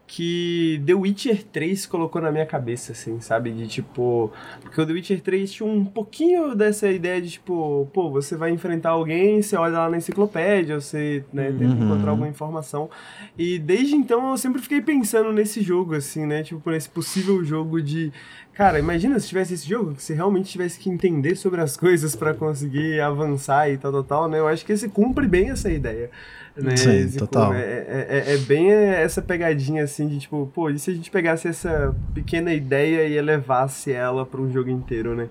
que 0.06 0.82
The 0.84 0.94
Witcher 0.94 1.42
3 1.44 1.86
colocou 1.86 2.20
na 2.20 2.30
minha 2.30 2.44
cabeça, 2.44 2.92
assim, 2.92 3.20
sabe? 3.20 3.50
De 3.50 3.66
tipo. 3.66 4.30
Porque 4.60 4.80
o 4.80 4.86
The 4.86 4.92
Witcher 4.92 5.20
3 5.20 5.52
tinha 5.52 5.66
um 5.66 5.84
pouquinho 5.84 6.54
dessa 6.54 6.90
ideia 6.90 7.20
de 7.20 7.30
tipo, 7.30 7.88
pô, 7.92 8.10
você 8.10 8.36
vai 8.36 8.50
enfrentar 8.50 8.90
alguém, 8.90 9.40
você 9.40 9.56
olha 9.56 9.78
lá 9.78 9.90
na 9.90 9.96
enciclopédia, 9.96 10.80
você 10.80 11.24
né, 11.32 11.50
tenta 11.50 11.64
uhum. 11.64 11.84
encontrar 11.84 12.10
alguma 12.10 12.28
informação. 12.28 12.90
E 13.38 13.58
desde 13.58 13.94
então 13.94 14.32
eu 14.32 14.36
sempre 14.36 14.60
fiquei 14.60 14.82
pensando 14.82 15.32
nesse 15.32 15.62
jogo, 15.62 15.94
assim, 15.94 16.26
né? 16.26 16.42
Tipo, 16.42 16.70
nesse 16.70 16.88
possível 16.88 17.42
jogo 17.44 17.80
de. 17.80 18.12
Cara, 18.52 18.78
imagina 18.78 19.18
se 19.18 19.28
tivesse 19.28 19.54
esse 19.54 19.66
jogo, 19.66 19.94
que 19.94 20.02
você 20.02 20.12
realmente 20.12 20.50
tivesse 20.50 20.78
que 20.78 20.90
entender 20.90 21.36
sobre 21.36 21.60
as 21.62 21.74
coisas 21.78 22.14
para 22.14 22.34
conseguir 22.34 23.00
avançar 23.00 23.70
e 23.70 23.78
tal, 23.78 23.90
tal, 23.90 24.04
tal, 24.04 24.28
né? 24.28 24.38
Eu 24.38 24.48
acho 24.48 24.64
que 24.66 24.72
esse 24.72 24.88
cumpre 24.88 25.26
bem 25.26 25.50
essa 25.50 25.70
ideia. 25.70 26.10
Né? 26.56 26.76
Sim, 26.76 27.06
tipo, 27.06 27.18
total. 27.20 27.54
É, 27.54 27.60
é, 27.60 28.06
é, 28.08 28.34
é, 28.34 28.38
bem 28.38 28.70
essa 28.70 29.22
pegadinha 29.22 29.84
assim 29.84 30.06
de 30.06 30.18
tipo, 30.18 30.50
pô, 30.54 30.68
e 30.68 30.78
se 30.78 30.90
a 30.90 30.94
gente 30.94 31.10
pegasse 31.10 31.48
essa 31.48 31.94
pequena 32.14 32.52
ideia 32.52 33.08
e 33.08 33.16
elevasse 33.16 33.90
ela 33.90 34.26
para 34.26 34.40
um 34.40 34.52
jogo 34.52 34.68
inteiro, 34.68 35.14
né? 35.14 35.28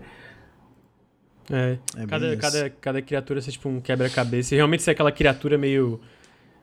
É, 1.51 1.77
é 1.97 2.05
cada, 2.07 2.37
cada, 2.37 2.69
cada 2.69 3.01
criatura 3.01 3.41
ser 3.41 3.51
tipo 3.51 3.69
um 3.69 3.79
quebra-cabeça. 3.79 4.55
E 4.55 4.57
realmente 4.57 4.81
ser 4.81 4.91
aquela 4.91 5.11
criatura 5.11 5.57
meio 5.57 5.99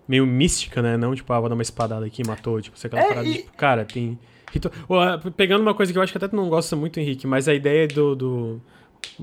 meio 0.09 0.27
mística, 0.27 0.81
né? 0.81 0.97
Não 0.97 1.15
tipo, 1.15 1.33
ah, 1.33 1.39
vou 1.39 1.49
dar 1.49 1.55
uma 1.55 1.63
espadada 1.63 2.07
aqui 2.07 2.23
e 2.23 2.27
matou. 2.27 2.61
Tipo, 2.61 2.79
ser 2.79 2.89
aquela 2.89 3.03
é, 3.03 3.09
parada, 3.09 3.29
e... 3.29 3.35
tipo, 3.35 3.57
cara, 3.57 3.85
tem. 3.85 4.19
Ah, 4.91 5.21
pegando 5.37 5.61
uma 5.61 5.75
coisa 5.75 5.93
que 5.93 5.99
eu 5.99 6.03
acho 6.03 6.11
que 6.11 6.19
até 6.19 6.27
tu 6.27 6.35
não 6.35 6.49
gosta 6.49 6.75
muito, 6.75 6.99
Henrique, 6.99 7.27
mas 7.27 7.47
a 7.47 7.55
ideia 7.55 7.87
do, 7.87 8.17
do. 8.17 8.61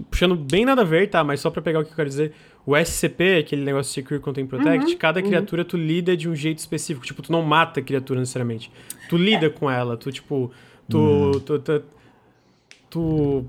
Puxando 0.10 0.36
bem 0.36 0.64
nada 0.64 0.84
a 0.84 0.86
ver, 0.86 1.10
tá? 1.10 1.24
Mas 1.24 1.40
só 1.40 1.50
pra 1.50 1.62
pegar 1.62 1.80
o 1.80 1.84
que 1.84 1.92
eu 1.92 1.96
quero 1.96 2.08
dizer 2.08 2.34
o 2.66 2.76
SCP, 2.76 3.38
aquele 3.40 3.64
negócio 3.64 3.94
Secure 3.94 4.20
Content 4.20 4.48
Protect, 4.48 4.92
uhum, 4.92 4.98
cada 4.98 5.20
uhum. 5.20 5.28
criatura 5.28 5.64
tu 5.64 5.78
lida 5.78 6.18
de 6.18 6.28
um 6.28 6.36
jeito 6.36 6.58
específico. 6.58 7.06
Tipo, 7.06 7.22
tu 7.22 7.32
não 7.32 7.44
mata 7.44 7.80
a 7.80 7.84
criatura 7.84 8.20
necessariamente. 8.20 8.72
Tu 9.08 9.18
lida 9.18 9.46
é. 9.46 9.50
com 9.50 9.70
ela, 9.70 9.96
tu, 9.96 10.12
tipo, 10.12 10.52
tu, 10.90 10.98
uhum. 10.98 11.40
tu, 11.40 11.60
tu, 11.60 11.84
tu 12.90 13.46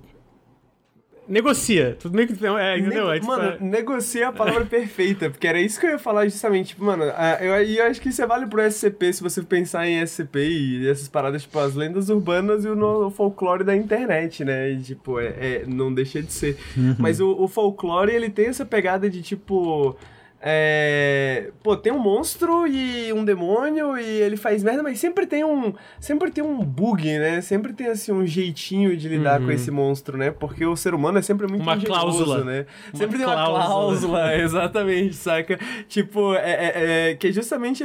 Negocia. 1.29 1.97
Tudo 1.99 2.15
meio 2.15 2.29
que. 2.29 2.47
É, 2.47 2.79
entendeu? 2.79 3.11
é, 3.11 3.15
tipo, 3.19 3.27
mano, 3.27 3.43
é... 3.43 3.59
negocia 3.61 4.25
é 4.25 4.27
a 4.27 4.33
palavra 4.33 4.65
perfeita, 4.65 5.29
porque 5.29 5.47
era 5.47 5.61
isso 5.61 5.79
que 5.81 5.87
eu 5.87 5.91
ia 5.91 5.99
falar 5.99 6.25
justamente. 6.29 6.69
Tipo, 6.69 6.85
mano, 6.85 7.05
eu, 7.41 7.55
eu 7.55 7.87
acho 7.87 8.01
que 8.01 8.09
isso 8.09 8.23
é 8.23 8.27
vale 8.27 8.47
pro 8.47 8.63
SCP 8.63 9.13
se 9.13 9.23
você 9.23 9.43
pensar 9.43 9.87
em 9.87 10.05
SCP 10.07 10.39
e 10.49 10.89
essas 10.89 11.09
paradas, 11.09 11.43
tipo, 11.43 11.59
as 11.59 11.75
lendas 11.75 12.09
urbanas 12.09 12.65
e 12.65 12.69
o, 12.69 12.77
no, 12.77 13.07
o 13.07 13.11
folclore 13.11 13.65
da 13.65 13.75
internet, 13.75 14.45
né? 14.45 14.71
E, 14.71 14.81
tipo, 14.81 15.19
é, 15.19 15.27
é 15.27 15.65
não 15.67 15.93
deixa 15.93 16.23
de 16.23 16.33
ser. 16.33 16.57
Uhum. 16.77 16.97
Mas 16.99 17.21
o, 17.21 17.31
o 17.31 17.49
folclore, 17.49 18.13
ele 18.13 18.31
tem 18.31 18.47
essa 18.47 18.65
pegada 18.65 19.11
de, 19.11 19.23
tipo 19.23 19.97
é, 20.41 21.51
pô, 21.63 21.77
tem 21.77 21.93
um 21.93 21.99
monstro 21.99 22.67
e 22.67 23.13
um 23.13 23.25
demônio 23.25 23.97
e 23.97 24.05
ele 24.05 24.37
faz 24.37 24.63
merda, 24.63 24.83
mas 24.83 24.99
sempre 24.99 25.27
tem 25.27 25.45
um, 25.45 25.73
sempre 25.99 26.31
tem 26.31 26.45
um 26.45 26.63
bug, 26.63 27.03
né? 27.19 27.41
Sempre 27.41 27.73
tem 27.73 27.87
assim 27.89 28.13
um 28.13 28.27
jeitinho 28.27 28.97
de 28.97 29.09
lidar 29.09 29.41
uhum. 29.41 29.47
com 29.47 29.53
esse 29.53 29.71
monstro, 29.71 30.19
né? 30.19 30.31
Porque 30.31 30.65
o 30.65 30.77
ser 30.77 30.95
humano 30.95 31.19
é 31.19 31.23
sempre 31.23 31.47
muito 31.47 31.63
uma 31.63 31.81
cláusula, 31.81 32.45
né? 32.45 32.67
Uma 32.93 32.99
sempre 32.99 33.17
tem 33.19 33.27
uma 33.27 33.35
cláusula, 33.35 34.37
exatamente, 34.37 35.17
saca? 35.17 35.59
Tipo, 35.89 36.35
é, 36.35 36.53
é, 36.53 37.11
é 37.11 37.15
que 37.15 37.29
é 37.29 37.33
justamente 37.33 37.83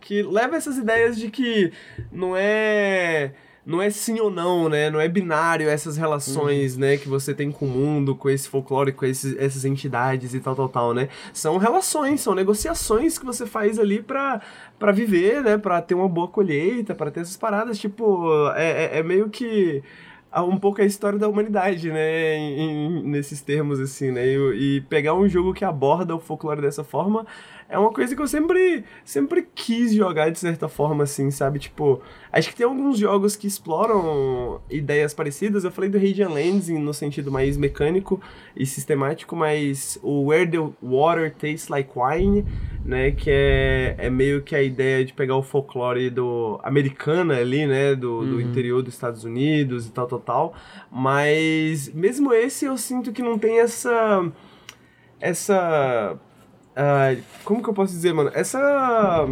que 0.00 0.22
leva 0.22 0.56
essas 0.56 0.76
ideias 0.76 1.16
de 1.16 1.30
que 1.30 1.72
não 2.12 2.36
é 2.36 3.32
não 3.66 3.80
é 3.80 3.88
sim 3.88 4.20
ou 4.20 4.30
não, 4.30 4.68
né? 4.68 4.90
Não 4.90 5.00
é 5.00 5.08
binário 5.08 5.68
essas 5.68 5.96
relações, 5.96 6.74
uhum. 6.74 6.80
né, 6.80 6.96
que 6.96 7.08
você 7.08 7.32
tem 7.32 7.50
com 7.50 7.66
o 7.66 7.68
mundo, 7.68 8.14
com 8.14 8.28
esse 8.28 8.48
folclore, 8.48 8.92
com 8.92 9.06
esses, 9.06 9.36
essas 9.38 9.64
entidades 9.64 10.34
e 10.34 10.40
tal, 10.40 10.54
tal, 10.54 10.68
tal, 10.68 10.94
né? 10.94 11.08
São 11.32 11.56
relações, 11.56 12.20
são 12.20 12.34
negociações 12.34 13.18
que 13.18 13.24
você 13.24 13.46
faz 13.46 13.78
ali 13.78 14.02
pra, 14.02 14.40
pra 14.78 14.92
viver, 14.92 15.42
né? 15.42 15.56
Pra 15.56 15.80
ter 15.80 15.94
uma 15.94 16.08
boa 16.08 16.28
colheita, 16.28 16.94
para 16.94 17.10
ter 17.10 17.20
essas 17.20 17.36
paradas. 17.36 17.78
Tipo, 17.78 18.50
é, 18.54 18.96
é, 18.96 18.98
é 18.98 19.02
meio 19.02 19.30
que 19.30 19.82
um 20.42 20.56
pouco 20.56 20.80
a 20.80 20.84
história 20.84 21.18
da 21.18 21.28
humanidade, 21.28 21.90
né? 21.90 22.36
Em, 22.36 22.60
em, 22.60 23.02
nesses 23.04 23.40
termos, 23.40 23.78
assim, 23.78 24.10
né? 24.10 24.26
E, 24.26 24.76
e, 24.76 24.80
pegar 24.82 25.14
um 25.14 25.28
jogo 25.28 25.54
que 25.54 25.64
aborda 25.64 26.14
o 26.14 26.20
folclore 26.20 26.60
dessa 26.60 26.82
forma 26.82 27.24
é 27.68 27.78
uma 27.78 27.92
coisa 27.92 28.14
que 28.14 28.20
eu 28.20 28.26
sempre, 28.26 28.84
sempre 29.04 29.46
quis 29.54 29.94
jogar 29.94 30.30
de 30.30 30.38
certa 30.38 30.68
forma, 30.68 31.04
assim, 31.04 31.30
sabe? 31.30 31.58
Tipo, 31.58 32.00
acho 32.32 32.50
que 32.50 32.56
tem 32.56 32.66
alguns 32.66 32.98
jogos 32.98 33.36
que 33.36 33.46
exploram 33.46 34.60
ideias 34.70 35.14
parecidas. 35.14 35.64
Eu 35.64 35.70
falei 35.70 35.88
do 35.88 35.98
Radiant 35.98 36.30
Lands 36.30 36.68
no 36.68 36.92
sentido 36.92 37.32
mais 37.32 37.56
mecânico 37.56 38.20
e 38.54 38.66
sistemático, 38.66 39.34
mas 39.34 39.98
o 40.02 40.26
Where 40.26 40.50
the 40.50 40.58
Water 40.82 41.32
Tastes 41.32 41.68
Like 41.68 41.90
Wine, 41.96 42.44
né? 42.84 43.10
Que 43.12 43.30
é, 43.30 43.96
é 43.98 44.10
meio 44.10 44.42
que 44.42 44.54
a 44.54 44.62
ideia 44.62 45.04
de 45.04 45.12
pegar 45.12 45.36
o 45.36 45.42
folclore 45.42 46.10
do 46.10 46.60
americana 46.62 47.38
ali, 47.38 47.66
né? 47.66 47.94
Do, 47.94 48.18
uhum. 48.18 48.30
do 48.30 48.40
interior 48.40 48.82
dos 48.82 48.94
Estados 48.94 49.24
Unidos 49.24 49.86
e 49.86 49.90
tal, 49.90 50.06
tal, 50.06 50.20
tal. 50.20 50.54
Mas 50.92 51.88
mesmo 51.94 52.32
esse 52.32 52.66
eu 52.66 52.76
sinto 52.76 53.10
que 53.10 53.22
não 53.22 53.38
tem 53.38 53.60
essa 53.60 54.30
essa 55.20 56.18
Uh, 56.74 57.22
como 57.44 57.62
que 57.62 57.68
eu 57.68 57.74
posso 57.74 57.92
dizer, 57.92 58.12
mano? 58.12 58.30
Essa. 58.34 59.26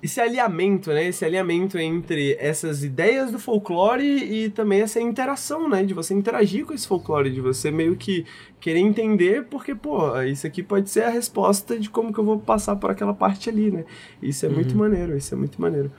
Esse 0.00 0.20
alinhamento, 0.20 0.90
né? 0.90 1.08
Esse 1.08 1.24
alinhamento 1.24 1.76
entre 1.76 2.36
essas 2.38 2.84
ideias 2.84 3.32
do 3.32 3.38
folclore 3.38 4.04
e 4.04 4.48
também 4.48 4.80
essa 4.80 5.00
interação, 5.00 5.68
né? 5.68 5.82
De 5.82 5.92
você 5.92 6.14
interagir 6.14 6.64
com 6.64 6.72
esse 6.72 6.86
folclore, 6.86 7.30
de 7.30 7.40
você 7.40 7.70
meio 7.70 7.96
que 7.96 8.24
querer 8.60 8.78
entender, 8.78 9.46
porque, 9.50 9.74
pô, 9.74 10.20
isso 10.22 10.46
aqui 10.46 10.62
pode 10.62 10.88
ser 10.88 11.02
a 11.02 11.10
resposta 11.10 11.78
de 11.78 11.90
como 11.90 12.12
que 12.12 12.20
eu 12.20 12.24
vou 12.24 12.38
passar 12.38 12.76
por 12.76 12.90
aquela 12.90 13.12
parte 13.12 13.50
ali, 13.50 13.72
né? 13.72 13.84
Isso 14.22 14.46
é 14.46 14.48
uhum. 14.48 14.54
muito 14.54 14.76
maneiro, 14.76 15.16
isso 15.16 15.34
é 15.34 15.36
muito 15.36 15.60
maneiro. 15.60 15.90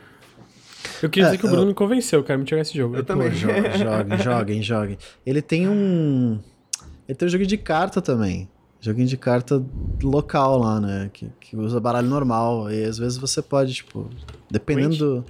Eu 1.03 1.09
queria 1.09 1.27
dizer 1.27 1.37
que 1.37 1.45
o 1.45 1.49
Bruno 1.49 1.63
eu... 1.63 1.67
me 1.67 1.73
convenceu, 1.73 2.23
quero 2.23 2.39
me 2.39 2.45
jogar 2.49 2.61
esse 2.61 2.77
jogo. 2.77 2.95
Eu, 2.95 2.99
eu 2.99 3.05
também. 3.05 3.31
joguem, 3.31 3.77
joguem, 4.23 4.61
joguem. 4.63 4.97
Ele 5.25 5.41
tem 5.41 5.67
um. 5.67 6.39
Ele 7.05 7.15
tem 7.17 7.27
um 7.27 7.31
jogo 7.31 7.45
de 7.45 7.57
carta 7.57 8.01
também. 8.01 8.47
Joguinho 8.81 9.07
de 9.07 9.17
carta 9.17 9.63
local 10.01 10.57
lá, 10.59 10.79
né? 10.79 11.09
Que, 11.11 11.29
que 11.39 11.55
usa 11.55 11.79
baralho 11.79 12.07
normal. 12.07 12.71
E 12.71 12.83
às 12.83 12.97
vezes 12.97 13.17
você 13.17 13.41
pode, 13.41 13.73
tipo, 13.73 14.09
dependendo. 14.49 15.25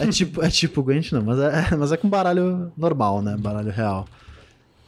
É 0.00 0.06
tipo, 0.06 0.42
é 0.42 0.50
tipo 0.50 0.82
Gwent, 0.82 1.12
não, 1.12 1.22
mas 1.22 1.38
é, 1.38 1.74
mas 1.76 1.92
é 1.92 1.96
com 1.96 2.08
baralho 2.08 2.72
normal, 2.76 3.22
né? 3.22 3.36
Baralho 3.38 3.70
real. 3.70 4.06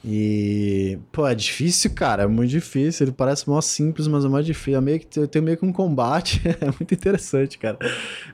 E, 0.04 0.98
pô, 1.10 1.26
é 1.26 1.34
difícil, 1.34 1.90
cara, 1.90 2.22
é 2.22 2.26
muito 2.26 2.50
difícil. 2.50 3.04
Ele 3.04 3.12
parece 3.12 3.48
mó 3.48 3.60
simples, 3.60 4.06
mas 4.06 4.24
é 4.24 4.28
mais 4.28 4.46
difícil. 4.46 4.78
É 4.78 4.80
meio 4.80 5.00
que 5.00 5.26
tem 5.26 5.42
meio 5.42 5.56
que 5.56 5.66
um 5.66 5.72
combate, 5.72 6.40
é 6.60 6.66
muito 6.66 6.94
interessante, 6.94 7.58
cara. 7.58 7.78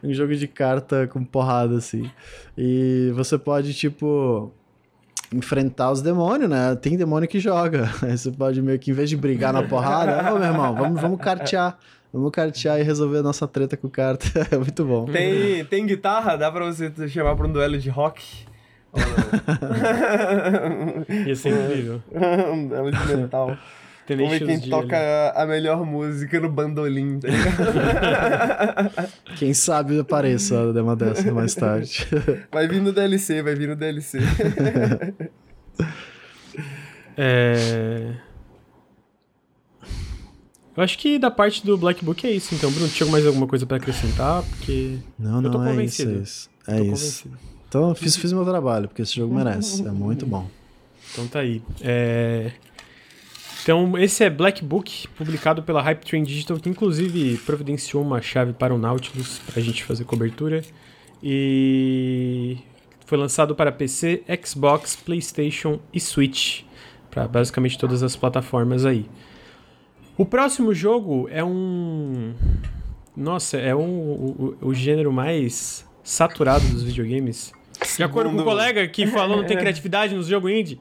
Um 0.02 0.12
jogo 0.12 0.34
de 0.36 0.46
carta 0.46 1.06
com 1.06 1.24
porrada 1.24 1.76
assim. 1.76 2.10
E 2.56 3.10
você 3.14 3.38
pode 3.38 3.74
tipo 3.74 4.52
enfrentar 5.34 5.90
os 5.90 6.00
demônios, 6.00 6.48
né? 6.48 6.74
Tem 6.76 6.96
demônio 6.96 7.28
que 7.28 7.40
joga. 7.40 7.90
Aí 8.02 8.16
você 8.16 8.30
pode 8.30 8.62
meio 8.62 8.78
que, 8.78 8.90
em 8.90 8.94
vez 8.94 9.10
de 9.10 9.16
brigar 9.16 9.52
na 9.52 9.62
porrada, 9.62 10.32
ô 10.32 10.38
meu 10.38 10.48
irmão, 10.48 10.74
vamos, 10.74 11.00
vamos 11.00 11.20
cartear. 11.20 11.76
Vamos 12.12 12.30
cartear 12.30 12.78
e 12.78 12.84
resolver 12.84 13.18
a 13.18 13.22
nossa 13.22 13.48
treta 13.48 13.76
com 13.76 13.88
o 13.88 13.90
carta. 13.90 14.26
É 14.50 14.56
muito 14.56 14.84
bom. 14.84 15.06
Tem, 15.06 15.64
tem 15.64 15.84
guitarra? 15.84 16.36
Dá 16.36 16.50
pra 16.50 16.64
você 16.66 16.92
chamar 17.08 17.34
pra 17.34 17.46
um 17.46 17.52
duelo 17.52 17.76
de 17.76 17.90
rock? 17.90 18.22
Ia 21.26 21.34
ser 21.34 21.48
incrível. 21.48 22.00
um 22.52 22.68
duelo 22.68 22.92
de 22.92 23.16
metal. 23.16 23.56
Vamos 24.06 24.32
ver 24.32 24.44
quem 24.44 24.60
toca 24.60 24.96
ali. 24.96 25.42
a 25.42 25.46
melhor 25.46 25.84
música 25.84 26.38
no 26.38 26.50
bandolim, 26.50 27.20
tá 27.20 27.28
Quem 29.36 29.54
sabe 29.54 29.98
apareça 29.98 30.70
uma 30.70 30.94
dessa 30.94 31.32
mais 31.32 31.54
tarde. 31.54 32.06
Vai 32.52 32.68
vir 32.68 32.82
no 32.82 32.92
DLC, 32.92 33.42
vai 33.42 33.54
vir 33.54 33.68
no 33.68 33.76
DLC. 33.76 34.18
é... 37.16 38.14
Eu 40.76 40.82
acho 40.82 40.98
que 40.98 41.18
da 41.18 41.30
parte 41.30 41.64
do 41.64 41.78
Black 41.78 42.04
Book 42.04 42.26
é 42.26 42.30
isso, 42.30 42.54
então, 42.54 42.70
Bruno. 42.70 42.88
Tinha 42.88 43.08
mais 43.08 43.26
alguma 43.26 43.46
coisa 43.46 43.64
para 43.64 43.76
acrescentar? 43.76 44.42
Porque. 44.42 44.98
Não, 45.18 45.40
não, 45.40 45.44
eu 45.44 45.50
tô 45.52 45.62
é 45.62 45.70
convencido. 45.70 46.20
isso. 46.20 46.50
É 46.66 46.80
isso. 46.80 46.90
É 46.90 46.92
isso. 46.92 47.30
Então, 47.68 47.94
fiz, 47.94 48.16
fiz 48.16 48.32
meu 48.32 48.44
trabalho, 48.44 48.88
porque 48.88 49.02
esse 49.02 49.14
jogo 49.14 49.34
merece. 49.34 49.86
É 49.86 49.90
muito 49.90 50.26
bom. 50.26 50.48
Então 51.12 51.26
tá 51.28 51.40
aí. 51.40 51.62
É... 51.80 52.52
Então, 53.64 53.96
esse 53.96 54.22
é 54.22 54.28
Black 54.28 54.62
Book, 54.62 55.08
publicado 55.16 55.62
pela 55.62 55.80
Hype 55.80 56.04
Train 56.04 56.22
Digital, 56.22 56.58
que 56.58 56.68
inclusive 56.68 57.38
providenciou 57.46 58.02
uma 58.02 58.20
chave 58.20 58.52
para 58.52 58.74
o 58.74 58.78
Nautilus 58.78 59.38
para 59.38 59.58
a 59.58 59.62
gente 59.62 59.82
fazer 59.82 60.04
cobertura. 60.04 60.62
E 61.22 62.58
foi 63.06 63.16
lançado 63.16 63.54
para 63.54 63.72
PC, 63.72 64.22
Xbox, 64.44 64.94
PlayStation 64.96 65.80
e 65.94 65.98
Switch, 65.98 66.64
para 67.10 67.26
basicamente 67.26 67.78
todas 67.78 68.02
as 68.02 68.14
plataformas 68.14 68.84
aí. 68.84 69.06
O 70.18 70.26
próximo 70.26 70.74
jogo 70.74 71.26
é 71.30 71.42
um. 71.42 72.34
Nossa, 73.16 73.56
é 73.56 73.74
um, 73.74 73.88
o, 73.88 74.56
o 74.60 74.74
gênero 74.74 75.10
mais 75.10 75.88
saturado 76.02 76.68
dos 76.68 76.82
videogames. 76.82 77.50
De 77.96 78.02
acordo 78.02 78.28
com 78.28 78.36
o 78.36 78.40
um 78.42 78.44
colega 78.44 78.86
que 78.88 79.06
falou 79.06 79.38
não 79.40 79.46
tem 79.46 79.56
criatividade 79.56 80.14
nos 80.14 80.26
jogos 80.26 80.50
indie. 80.52 80.78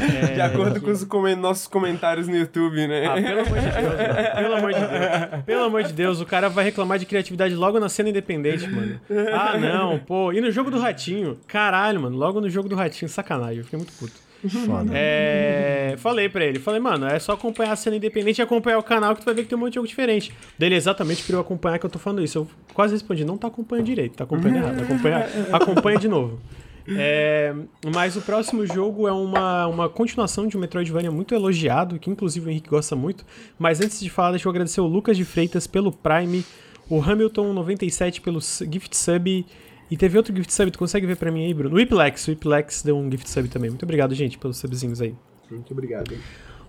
É, 0.00 0.34
de 0.34 0.40
acordo 0.40 0.80
com 0.80 0.90
os 0.90 1.04
com 1.04 1.36
nossos 1.36 1.66
comentários 1.66 2.26
no 2.28 2.36
YouTube, 2.36 2.86
né? 2.86 3.06
Ah, 3.06 3.14
pelo 3.14 3.40
amor 3.40 3.60
de 3.60 3.70
Deus, 3.70 3.84
mano. 3.84 4.34
Pelo 4.34 4.54
amor 4.54 4.72
de 4.72 4.80
Deus. 4.80 5.44
Pelo 5.44 5.64
amor 5.64 5.82
de 5.82 5.92
Deus, 5.92 6.20
o 6.20 6.26
cara 6.26 6.48
vai 6.48 6.64
reclamar 6.64 6.98
de 6.98 7.06
criatividade 7.06 7.54
logo 7.54 7.78
na 7.78 7.88
cena 7.88 8.08
independente, 8.08 8.68
mano. 8.68 9.00
Ah, 9.32 9.58
não, 9.58 9.98
pô. 9.98 10.32
E 10.32 10.40
no 10.40 10.50
jogo 10.50 10.70
do 10.70 10.78
Ratinho? 10.78 11.38
Caralho, 11.46 12.00
mano. 12.00 12.16
Logo 12.16 12.40
no 12.40 12.48
jogo 12.50 12.68
do 12.68 12.74
Ratinho, 12.74 13.08
sacanagem. 13.08 13.58
Eu 13.58 13.64
fiquei 13.64 13.78
muito 13.78 13.92
puto. 13.92 14.24
Foda. 14.48 14.90
É, 14.92 15.94
falei 15.98 16.28
pra 16.28 16.44
ele, 16.44 16.58
falei, 16.58 16.78
mano, 16.78 17.06
é 17.06 17.18
só 17.18 17.32
acompanhar 17.32 17.72
a 17.72 17.76
cena 17.76 17.96
independente 17.96 18.40
e 18.40 18.42
acompanhar 18.42 18.78
o 18.78 18.82
canal 18.82 19.14
que 19.14 19.22
tu 19.22 19.24
vai 19.24 19.34
ver 19.34 19.42
que 19.42 19.48
tem 19.48 19.56
um 19.56 19.60
monte 19.60 19.70
de 19.70 19.74
jogo 19.76 19.88
diferente. 19.88 20.34
Dele 20.58 20.74
exatamente 20.74 21.22
pra 21.22 21.36
eu 21.36 21.40
acompanhar 21.40 21.78
que 21.78 21.86
eu 21.86 21.90
tô 21.90 21.98
falando 21.98 22.22
isso. 22.22 22.38
Eu 22.38 22.48
quase 22.74 22.92
respondi, 22.92 23.24
não 23.24 23.38
tá 23.38 23.48
acompanhando 23.48 23.86
direito, 23.86 24.16
tá 24.16 24.24
acompanhando 24.24 24.56
errado. 24.58 24.82
Acompanha, 24.82 25.26
acompanha 25.50 25.98
de 25.98 26.08
novo. 26.08 26.40
É, 26.86 27.54
mas 27.92 28.16
o 28.16 28.20
próximo 28.20 28.66
jogo 28.66 29.08
é 29.08 29.12
uma, 29.12 29.66
uma 29.66 29.88
continuação 29.88 30.46
de 30.46 30.56
um 30.56 30.60
Metroidvania 30.60 31.10
muito 31.10 31.34
elogiado, 31.34 31.98
que 31.98 32.10
inclusive 32.10 32.46
o 32.46 32.50
Henrique 32.50 32.68
gosta 32.68 32.94
muito. 32.94 33.24
Mas 33.58 33.80
antes 33.80 34.00
de 34.00 34.10
falar, 34.10 34.32
deixa 34.32 34.46
eu 34.46 34.50
agradecer 34.50 34.80
o 34.80 34.86
Lucas 34.86 35.16
de 35.16 35.24
Freitas 35.24 35.66
pelo 35.66 35.90
Prime, 35.90 36.44
o 36.88 37.00
Hamilton97 37.00 38.20
pelo 38.20 38.40
Gift 38.40 38.96
Sub. 38.96 39.46
E 39.90 39.96
teve 39.96 40.16
outro 40.16 40.34
gift 40.34 40.52
sub, 40.52 40.70
tu 40.70 40.78
consegue 40.78 41.06
ver 41.06 41.16
pra 41.16 41.30
mim 41.30 41.44
aí, 41.44 41.52
Bruno? 41.52 41.74
O 41.74 41.78
Whiplex, 41.78 42.26
o 42.26 42.30
Whiplex 42.30 42.82
deu 42.82 42.96
um 42.96 43.10
gift 43.10 43.28
sub 43.28 43.48
também. 43.48 43.68
Muito 43.68 43.82
obrigado, 43.82 44.14
gente, 44.14 44.38
pelos 44.38 44.56
subzinhos 44.56 45.00
aí. 45.00 45.14
Muito 45.50 45.72
obrigado. 45.72 46.16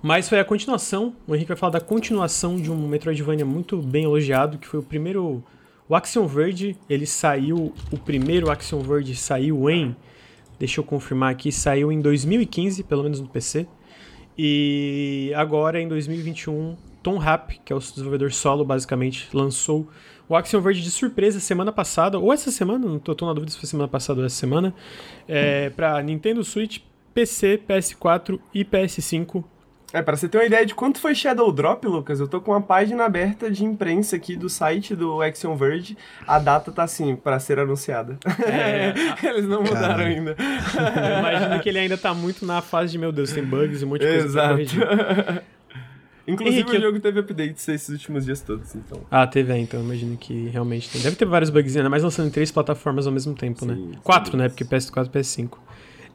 Mas 0.02 0.30
foi 0.30 0.40
a 0.40 0.46
continuação, 0.46 1.16
o 1.26 1.34
Henrique 1.34 1.48
vai 1.48 1.58
falar 1.58 1.72
da 1.72 1.82
continuação 1.82 2.58
de 2.58 2.70
um 2.70 2.88
Metroidvania 2.88 3.46
muito 3.46 3.82
bem 3.82 4.04
elogiado, 4.04 4.58
que 4.58 4.68
foi 4.68 4.80
o 4.80 4.84
primeiro 4.84 5.44
o 5.88 5.96
Axiom 5.96 6.26
Verge, 6.26 6.76
ele 6.90 7.06
saiu, 7.06 7.74
o 7.92 7.98
primeiro 7.98 8.50
Axiom 8.50 8.80
Verge 8.80 9.16
saiu 9.16 9.70
em, 9.70 9.96
deixa 10.58 10.80
eu 10.80 10.84
confirmar 10.84 11.32
aqui, 11.32 11.52
saiu 11.52 11.92
em 11.92 12.02
2015, 12.02 12.84
pelo 12.84 13.04
menos 13.04 13.20
no 13.20 13.28
PC. 13.28 13.68
E 14.38 15.32
agora, 15.36 15.80
em 15.80 15.88
2021, 15.88 16.76
Tom 17.02 17.18
Rapp, 17.18 17.60
que 17.64 17.72
é 17.72 17.76
o 17.76 17.80
desenvolvedor 17.80 18.34
solo, 18.34 18.66
basicamente, 18.66 19.30
lançou 19.32 19.88
o 20.28 20.36
Axiom 20.36 20.60
Verge 20.60 20.82
de 20.82 20.90
surpresa 20.90 21.40
semana 21.40 21.72
passada, 21.72 22.18
ou 22.18 22.34
essa 22.34 22.50
semana, 22.50 22.88
não 22.88 23.00
tô, 23.00 23.14
tô 23.14 23.28
na 23.28 23.34
dúvida 23.34 23.52
se 23.52 23.60
foi 23.60 23.70
semana 23.70 23.88
passada 23.88 24.20
ou 24.20 24.26
essa 24.26 24.36
semana, 24.36 24.74
é, 25.28 25.70
para 25.70 26.02
Nintendo 26.02 26.44
Switch, 26.44 26.80
PC, 27.14 27.62
PS4 27.68 28.40
e 28.54 28.66
PS5. 28.66 29.44
É, 29.96 30.02
pra 30.02 30.18
você 30.18 30.28
ter 30.28 30.38
uma 30.38 30.44
ideia 30.44 30.66
de 30.66 30.76
quanto 30.76 31.00
foi 31.00 31.16
Shadow 31.16 31.50
Drop, 31.54 31.88
Lucas, 31.88 32.20
eu 32.20 32.28
tô 32.28 32.42
com 32.42 32.52
uma 32.52 32.60
página 32.60 33.06
aberta 33.06 33.50
de 33.50 33.64
imprensa 33.64 34.18
aqui 34.18 34.36
do 34.36 34.50
site 34.50 34.94
do 34.94 35.22
Axiom 35.22 35.56
Verge. 35.56 35.98
A 36.28 36.38
data 36.38 36.70
tá 36.70 36.84
assim, 36.84 37.16
para 37.16 37.40
ser 37.40 37.60
anunciada. 37.60 38.18
É, 38.46 38.94
Eles 39.26 39.48
não 39.48 39.64
mudaram 39.64 39.96
Caramba. 39.96 40.04
ainda. 40.04 40.36
Eu 40.36 41.20
imagino 41.20 41.60
que 41.62 41.70
ele 41.70 41.80
ainda 41.80 41.98
tá 41.98 42.14
muito 42.14 42.46
na 42.46 42.62
fase 42.62 42.92
de, 42.92 42.98
meu 42.98 43.14
Deus, 43.14 43.32
tem 43.32 43.46
bugs 43.46 43.82
e 43.82 43.86
um 43.86 43.88
monte 43.88 44.02
de 44.02 44.08
coisa 44.08 44.26
Exato. 44.26 44.60
Inclusive 46.28 46.60
Henrique, 46.60 46.78
o 46.78 46.82
jogo 46.82 47.00
teve 47.00 47.20
updates 47.22 47.66
esses 47.70 47.88
últimos 47.88 48.26
dias 48.26 48.42
todos, 48.42 48.76
então. 48.76 49.00
Ah, 49.10 49.26
teve, 49.26 49.54
é, 49.54 49.58
então 49.60 49.80
imagino 49.80 50.18
que 50.18 50.50
realmente 50.50 50.90
tem. 50.90 51.02
Deve 51.02 51.16
ter 51.16 51.24
vários 51.24 51.50
bugs 51.50 51.74
ainda, 51.78 51.90
mais 51.90 52.04
lançando 52.04 52.28
em 52.28 52.32
três 52.32 52.52
plataformas 52.52 53.08
ao 53.08 53.14
mesmo 53.14 53.34
tempo, 53.34 53.66
né? 53.66 53.76
sim, 53.76 53.86
né? 53.92 53.98
Quatro, 54.04 54.32
sim. 54.32 54.38
né? 54.40 54.50
Porque 54.50 54.66
PS4 54.66 55.06
e 55.06 55.10
PS5. 55.10 55.58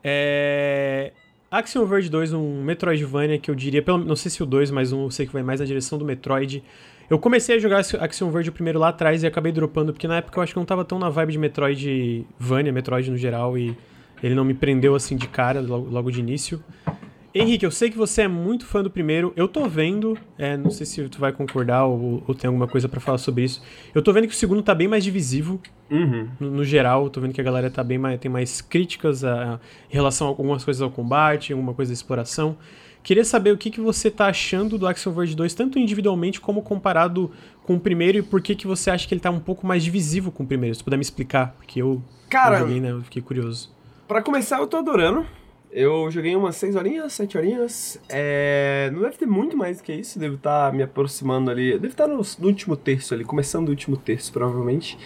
É... 0.05 1.13
Axiom 1.51 1.85
Verge 1.85 2.09
2, 2.09 2.33
um 2.33 2.63
Metroidvania 2.63 3.37
que 3.37 3.51
eu 3.51 3.57
diria, 3.57 3.83
pelo, 3.83 3.99
não 3.99 4.15
sei 4.15 4.31
se 4.31 4.41
o 4.41 4.47
2, 4.47 4.71
mas 4.71 4.93
um 4.93 5.03
eu 5.03 5.11
sei 5.11 5.27
que 5.27 5.33
vai 5.33 5.43
mais 5.43 5.59
na 5.59 5.67
direção 5.67 5.99
do 5.99 6.05
Metroid. 6.05 6.63
Eu 7.11 7.19
comecei 7.19 7.57
a 7.57 7.59
jogar 7.59 7.81
Axiom 7.81 8.31
Verge 8.31 8.53
primeiro 8.53 8.79
lá 8.79 8.91
atrás 8.91 9.25
e 9.25 9.27
acabei 9.27 9.51
dropando, 9.51 9.93
porque 9.93 10.07
na 10.07 10.19
época 10.19 10.39
eu 10.39 10.45
acho 10.45 10.53
que 10.53 10.59
não 10.61 10.65
tava 10.65 10.85
tão 10.85 10.97
na 10.97 11.09
vibe 11.09 11.33
de 11.33 11.39
Metroidvania, 11.39 12.73
Metroid 12.73 13.11
no 13.11 13.17
geral, 13.17 13.59
e 13.59 13.77
ele 14.23 14.37
não 14.37 14.45
me 14.45 14.55
prendeu 14.55 14.95
assim 14.95 15.17
de 15.17 15.27
cara 15.27 15.61
logo, 15.61 15.91
logo 15.91 16.09
de 16.13 16.21
início. 16.21 16.63
Henrique, 17.33 17.65
eu 17.65 17.71
sei 17.71 17.91
que 17.91 17.97
você 17.97 18.23
é 18.23 18.29
muito 18.29 18.67
fã 18.67 18.83
do 18.83 18.91
primeiro. 18.91 19.33
Eu 19.37 19.47
tô 19.47 19.69
vendo, 19.69 20.19
é, 20.37 20.57
não 20.57 20.71
sei 20.71 20.85
se 20.85 21.09
tu 21.09 21.21
vai 21.21 21.33
concordar 21.33 21.85
ou, 21.85 22.23
ou 22.27 22.35
tem 22.35 22.49
alguma 22.49 22.67
coisa 22.67 22.89
para 22.89 22.99
falar 22.99 23.19
sobre 23.19 23.45
isso. 23.45 23.63
Eu 23.95 24.03
tô 24.03 24.13
vendo 24.13 24.27
que 24.27 24.35
o 24.35 24.37
segundo 24.37 24.63
tá 24.63 24.75
bem 24.75 24.89
mais 24.89 25.05
divisivo. 25.05 25.61
Uhum. 25.89 26.29
No, 26.41 26.51
no, 26.51 26.65
geral, 26.65 27.09
tô 27.09 27.21
vendo 27.21 27.33
que 27.33 27.41
a 27.41 27.45
galera 27.45 27.71
tá 27.71 27.85
bem 27.85 27.99
mais, 27.99 28.19
tem 28.19 28.31
mais 28.31 28.61
críticas 28.61 29.23
a, 29.23 29.55
a, 29.55 29.61
em 29.89 29.95
relação 29.95 30.27
a 30.27 30.31
algumas 30.31 30.65
coisas 30.65 30.83
ao 30.83 30.91
combate, 30.91 31.53
alguma 31.53 31.73
coisa 31.73 31.91
da 31.91 31.95
exploração. 31.95 32.57
Queria 33.03 33.25
saber 33.25 33.53
o 33.53 33.57
que, 33.57 33.71
que 33.71 33.81
você 33.81 34.11
tá 34.11 34.27
achando 34.27 34.77
do 34.77 34.87
Axiom 34.87 35.13
Verge 35.13 35.35
2, 35.35 35.55
tanto 35.55 35.79
individualmente 35.79 36.41
como 36.41 36.63
comparado 36.63 37.31
com 37.65 37.77
o 37.77 37.81
primeiro, 37.81 38.19
e 38.19 38.23
por 38.23 38.43
que, 38.43 38.55
que 38.55 38.67
você 38.67 38.91
acha 38.91 39.09
que 39.09 39.15
ele 39.15 39.21
tá 39.21 39.31
um 39.31 39.41
pouco 39.41 39.67
mais 39.67 39.83
divisivo 39.83 40.31
com 40.31 40.43
o 40.43 40.47
primeiro. 40.47 40.75
Se 40.75 40.85
puder 40.85 40.97
me 40.97 41.03
explicar, 41.03 41.55
porque 41.57 41.81
eu, 41.81 42.03
Cara, 42.29 42.57
eu 42.57 42.61
joguei, 42.61 42.81
né? 42.81 42.91
Eu 42.91 43.03
fiquei 43.03 43.23
curioso. 43.23 43.71
Para 44.07 44.21
começar, 44.21 44.59
eu 44.59 44.67
tô 44.67 44.77
adorando. 44.77 45.25
Eu 45.73 46.11
joguei 46.11 46.35
umas 46.35 46.57
6 46.57 46.75
horinhas, 46.75 47.13
7 47.13 47.39
horinhas. 47.39 48.01
É... 48.09 48.91
Não 48.93 49.03
deve 49.03 49.17
ter 49.17 49.27
muito 49.27 49.57
mais 49.57 49.79
do 49.79 49.85
que 49.85 49.93
isso. 49.93 50.19
Devo 50.19 50.35
estar 50.35 50.71
tá 50.71 50.77
me 50.77 50.83
aproximando 50.83 51.51
ali. 51.51 51.73
Devo 51.73 51.87
estar 51.87 52.09
tá 52.09 52.13
no, 52.13 52.21
no, 52.39 52.47
último 52.47 52.77
terço 52.77 53.15
ali, 53.15 53.25
começando 53.25 53.69
o 53.69 53.71
último 53.71 53.97
terço, 53.97 54.33
provavelmente. 54.33 54.99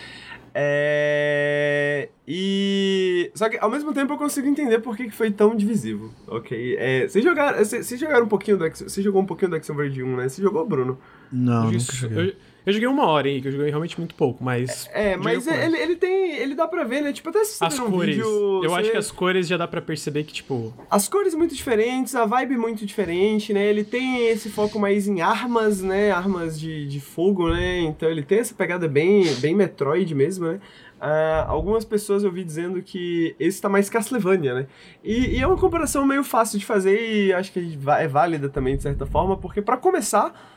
É... 0.54 2.08
E. 2.26 3.30
Só 3.34 3.48
que 3.48 3.58
ao 3.58 3.70
mesmo 3.70 3.92
tempo 3.92 4.12
eu 4.12 4.16
consigo 4.16 4.46
entender 4.46 4.78
por 4.78 4.96
que 4.96 5.10
foi 5.10 5.30
tão 5.30 5.54
divisivo, 5.54 6.14
ok? 6.26 6.76
É... 6.78 7.08
Vocês 7.08 7.24
jogaram, 7.24 7.58
vocês 7.58 8.00
jogaram 8.00 8.24
um 8.24 8.28
pouquinho 8.28 8.56
do 8.56 8.70
Você 8.70 9.02
jogou 9.02 9.20
um 9.20 9.26
pouquinho 9.26 9.50
do 9.50 9.56
Action 9.56 9.74
Verde 9.74 10.02
1, 10.02 10.16
né? 10.16 10.28
Você 10.28 10.40
jogou, 10.40 10.64
Bruno? 10.64 10.98
Não, 11.30 11.70
nunca 11.70 11.92
joguei. 11.92 12.30
Eu... 12.30 12.53
Eu 12.66 12.72
joguei 12.72 12.88
uma 12.88 13.06
hora, 13.06 13.28
hein, 13.28 13.42
que 13.42 13.48
eu 13.48 13.52
joguei 13.52 13.68
realmente 13.68 13.98
muito 13.98 14.14
pouco, 14.14 14.42
mas. 14.42 14.88
É, 14.92 15.12
é 15.12 15.16
mas 15.16 15.46
ele, 15.46 15.76
ele 15.76 15.96
tem. 15.96 16.32
Ele 16.36 16.54
dá 16.54 16.66
pra 16.66 16.82
ver, 16.84 17.02
né? 17.02 17.12
Tipo, 17.12 17.28
até 17.28 17.44
se 17.44 17.58
você 17.58 17.64
As 17.64 17.78
um 17.78 17.90
cores. 17.90 18.16
Vídeo, 18.16 18.64
eu 18.64 18.70
você... 18.70 18.80
acho 18.80 18.90
que 18.90 18.96
as 18.96 19.10
cores 19.10 19.46
já 19.46 19.56
dá 19.58 19.68
pra 19.68 19.82
perceber 19.82 20.24
que, 20.24 20.32
tipo. 20.32 20.72
As 20.90 21.06
cores 21.06 21.34
muito 21.34 21.54
diferentes, 21.54 22.14
a 22.14 22.24
vibe 22.24 22.56
muito 22.56 22.86
diferente, 22.86 23.52
né? 23.52 23.66
Ele 23.66 23.84
tem 23.84 24.28
esse 24.28 24.48
foco 24.48 24.78
mais 24.78 25.06
em 25.06 25.20
armas, 25.20 25.82
né? 25.82 26.10
Armas 26.10 26.58
de, 26.58 26.86
de 26.86 27.00
fogo, 27.00 27.50
né? 27.50 27.80
Então 27.80 28.08
ele 28.08 28.22
tem 28.22 28.38
essa 28.38 28.54
pegada 28.54 28.88
bem, 28.88 29.24
bem 29.36 29.54
Metroid 29.54 30.14
mesmo, 30.14 30.46
né? 30.46 30.60
Uh, 31.04 31.44
algumas 31.48 31.84
pessoas 31.84 32.24
eu 32.24 32.32
vi 32.32 32.42
dizendo 32.42 32.80
que 32.80 33.36
esse 33.38 33.60
tá 33.60 33.68
mais 33.68 33.90
Castlevania, 33.90 34.54
né? 34.54 34.66
E, 35.02 35.36
e, 35.36 35.38
é 35.38 35.46
uma 35.46 35.58
comparação 35.58 36.06
meio 36.06 36.24
fácil 36.24 36.58
de 36.58 36.64
fazer 36.64 36.98
e 36.98 37.30
acho 37.30 37.52
que 37.52 37.78
é 37.98 38.08
válida 38.08 38.48
também, 38.48 38.74
de 38.74 38.84
certa 38.84 39.04
forma, 39.04 39.36
porque 39.36 39.60
para 39.60 39.76
começar 39.76 40.53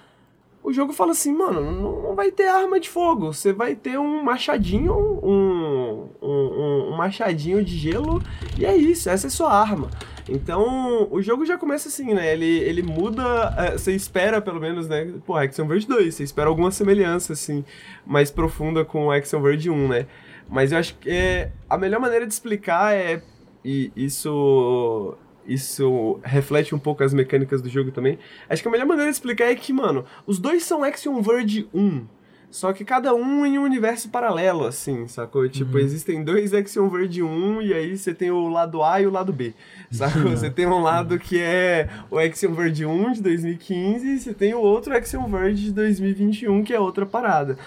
o 0.67 0.73
jogo 0.73 0.91
fala 0.91 1.13
assim, 1.13 1.33
mano, 1.33 1.61
não 1.71 2.13
vai 2.13 2.29
ter 2.29 2.49
arma 2.49 2.77
de 2.77 2.89
fogo, 2.89 3.31
você 3.31 3.53
vai 3.53 3.73
ter 3.73 3.97
um 3.97 4.21
machadinho, 4.21 4.93
um, 4.93 6.09
um, 6.21 6.89
um, 6.91 6.97
machadinho 6.97 7.63
de 7.63 7.77
gelo, 7.77 8.21
e 8.59 8.65
é 8.65 8.75
isso, 8.75 9.09
essa 9.09 9.27
é 9.27 9.29
sua 9.29 9.49
arma. 9.49 9.89
Então, 10.27 11.07
o 11.09 11.21
jogo 11.21 11.45
já 11.45 11.57
começa 11.57 11.87
assim, 11.87 12.13
né? 12.13 12.33
Ele, 12.33 12.59
ele 12.59 12.81
muda, 12.81 13.23
é, 13.57 13.71
você 13.77 13.93
espera 13.93 14.41
pelo 14.41 14.59
menos, 14.59 14.89
né? 14.89 15.09
Pô, 15.25 15.37
Action 15.37 15.65
Verge 15.65 15.87
2, 15.87 16.13
você 16.13 16.25
espera 16.25 16.49
alguma 16.49 16.69
semelhança, 16.69 17.31
assim, 17.31 17.63
mais 18.05 18.29
profunda 18.29 18.83
com 18.83 19.05
o 19.05 19.11
Action 19.11 19.41
Verge 19.41 19.69
1, 19.69 19.87
né? 19.87 20.05
Mas 20.49 20.73
eu 20.73 20.79
acho 20.79 20.97
que 20.97 21.09
é, 21.09 21.49
a 21.69 21.77
melhor 21.77 22.01
maneira 22.01 22.27
de 22.27 22.33
explicar 22.33 22.93
é, 22.93 23.21
e 23.63 23.89
isso 23.95 25.15
isso 25.47 26.19
reflete 26.23 26.75
um 26.75 26.79
pouco 26.79 27.03
as 27.03 27.13
mecânicas 27.13 27.61
do 27.61 27.69
jogo 27.69 27.91
também. 27.91 28.19
Acho 28.49 28.61
que 28.61 28.67
a 28.67 28.71
melhor 28.71 28.85
maneira 28.85 29.09
de 29.09 29.15
explicar 29.15 29.45
é 29.45 29.55
que, 29.55 29.71
mano, 29.71 30.05
os 30.25 30.39
dois 30.39 30.63
são 30.63 30.83
Action 30.83 31.21
Verge 31.21 31.67
1. 31.73 32.05
Só 32.49 32.71
que 32.71 32.85
cada 32.85 33.13
um 33.13 33.45
em 33.45 33.59
um 33.59 33.63
universo 33.63 34.09
paralelo, 34.09 34.65
assim, 34.65 35.05
sacou? 35.07 35.47
Tipo, 35.49 35.73
uhum. 35.73 35.79
existem 35.79 36.23
dois 36.23 36.53
Action 36.53 36.87
Verge 36.89 37.21
1 37.21 37.61
e 37.61 37.73
aí 37.73 37.97
você 37.97 38.13
tem 38.13 38.31
o 38.31 38.47
lado 38.47 38.81
A 38.81 39.01
e 39.01 39.05
o 39.05 39.11
lado 39.11 39.33
B, 39.33 39.53
sacou? 39.91 40.23
Uhum. 40.23 40.29
Você 40.31 40.49
tem 40.49 40.65
um 40.65 40.81
lado 40.81 41.19
que 41.19 41.39
é 41.39 41.89
o 42.09 42.17
Action 42.17 42.53
Verge 42.53 42.85
1 42.85 43.13
de 43.13 43.21
2015 43.21 44.07
e 44.07 44.19
você 44.19 44.33
tem 44.33 44.53
o 44.53 44.59
outro 44.59 44.95
Action 44.95 45.27
Verge 45.27 45.65
de 45.65 45.71
2021 45.73 46.63
que 46.63 46.73
é 46.73 46.79
outra 46.79 47.05
parada. 47.05 47.57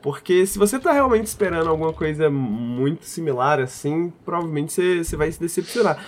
Porque 0.00 0.46
se 0.46 0.56
você 0.56 0.78
tá 0.78 0.92
realmente 0.92 1.26
esperando 1.26 1.68
alguma 1.68 1.92
coisa 1.92 2.30
muito 2.30 3.04
similar 3.04 3.58
assim, 3.58 4.12
provavelmente 4.24 4.72
você, 4.72 5.02
você 5.02 5.16
vai 5.16 5.32
se 5.32 5.40
decepcionar. 5.40 5.98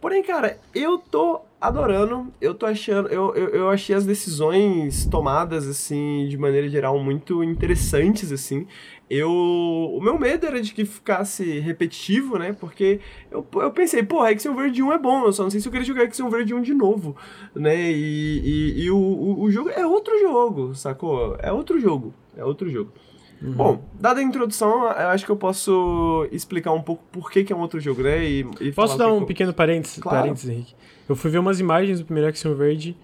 Porém, 0.00 0.22
cara, 0.22 0.58
eu 0.74 0.98
tô 0.98 1.40
adorando, 1.60 2.32
eu 2.40 2.54
tô 2.54 2.66
achando, 2.66 3.08
eu, 3.08 3.34
eu, 3.34 3.48
eu, 3.48 3.70
achei 3.70 3.94
as 3.94 4.06
decisões 4.06 5.06
tomadas, 5.06 5.66
assim, 5.66 6.28
de 6.28 6.38
maneira 6.38 6.68
geral, 6.68 6.98
muito 7.02 7.42
interessantes, 7.42 8.30
assim. 8.30 8.66
Eu, 9.10 9.28
o 9.28 10.00
meu 10.00 10.16
medo 10.16 10.46
era 10.46 10.60
de 10.60 10.72
que 10.72 10.84
ficasse 10.84 11.58
repetitivo, 11.58 12.38
né, 12.38 12.52
porque 12.52 13.00
eu, 13.30 13.44
eu 13.54 13.72
pensei, 13.72 14.02
pô, 14.02 14.22
Action 14.22 14.54
Verde 14.54 14.82
1 14.82 14.92
é 14.92 14.98
bom, 14.98 15.24
eu 15.24 15.32
só 15.32 15.42
não 15.42 15.50
sei 15.50 15.60
se 15.60 15.66
eu 15.66 15.72
queria 15.72 15.86
jogar 15.86 16.04
Action 16.04 16.30
Verde 16.30 16.54
1 16.54 16.62
de 16.62 16.74
novo, 16.74 17.16
né, 17.54 17.90
e, 17.90 18.76
e, 18.76 18.84
e 18.84 18.90
o, 18.90 18.96
o, 18.96 19.42
o 19.42 19.50
jogo 19.50 19.70
é 19.70 19.84
outro 19.84 20.16
jogo, 20.20 20.74
sacou? 20.76 21.36
É 21.40 21.50
outro 21.50 21.80
jogo, 21.80 22.14
é 22.36 22.44
outro 22.44 22.70
jogo. 22.70 22.92
Uhum. 23.40 23.52
Bom, 23.52 23.84
dada 23.94 24.20
a 24.20 24.22
introdução, 24.22 24.82
eu 24.84 25.08
acho 25.08 25.24
que 25.24 25.30
eu 25.30 25.36
posso 25.36 26.28
explicar 26.32 26.72
um 26.72 26.82
pouco 26.82 27.04
por 27.12 27.30
que, 27.30 27.44
que 27.44 27.52
é 27.52 27.56
um 27.56 27.60
outro 27.60 27.78
jogo, 27.78 28.02
né? 28.02 28.24
E, 28.24 28.46
e 28.60 28.72
posso 28.72 28.98
dar 28.98 29.12
um 29.12 29.24
pequeno 29.24 29.52
parênteses, 29.52 29.98
claro. 29.98 30.22
parênteses, 30.22 30.50
Henrique? 30.50 30.74
Eu 31.08 31.14
fui 31.14 31.30
ver 31.30 31.38
umas 31.38 31.60
imagens 31.60 32.00
do 32.00 32.04
primeiro 32.04 32.28
Action 32.28 32.54
Verde 32.54 32.96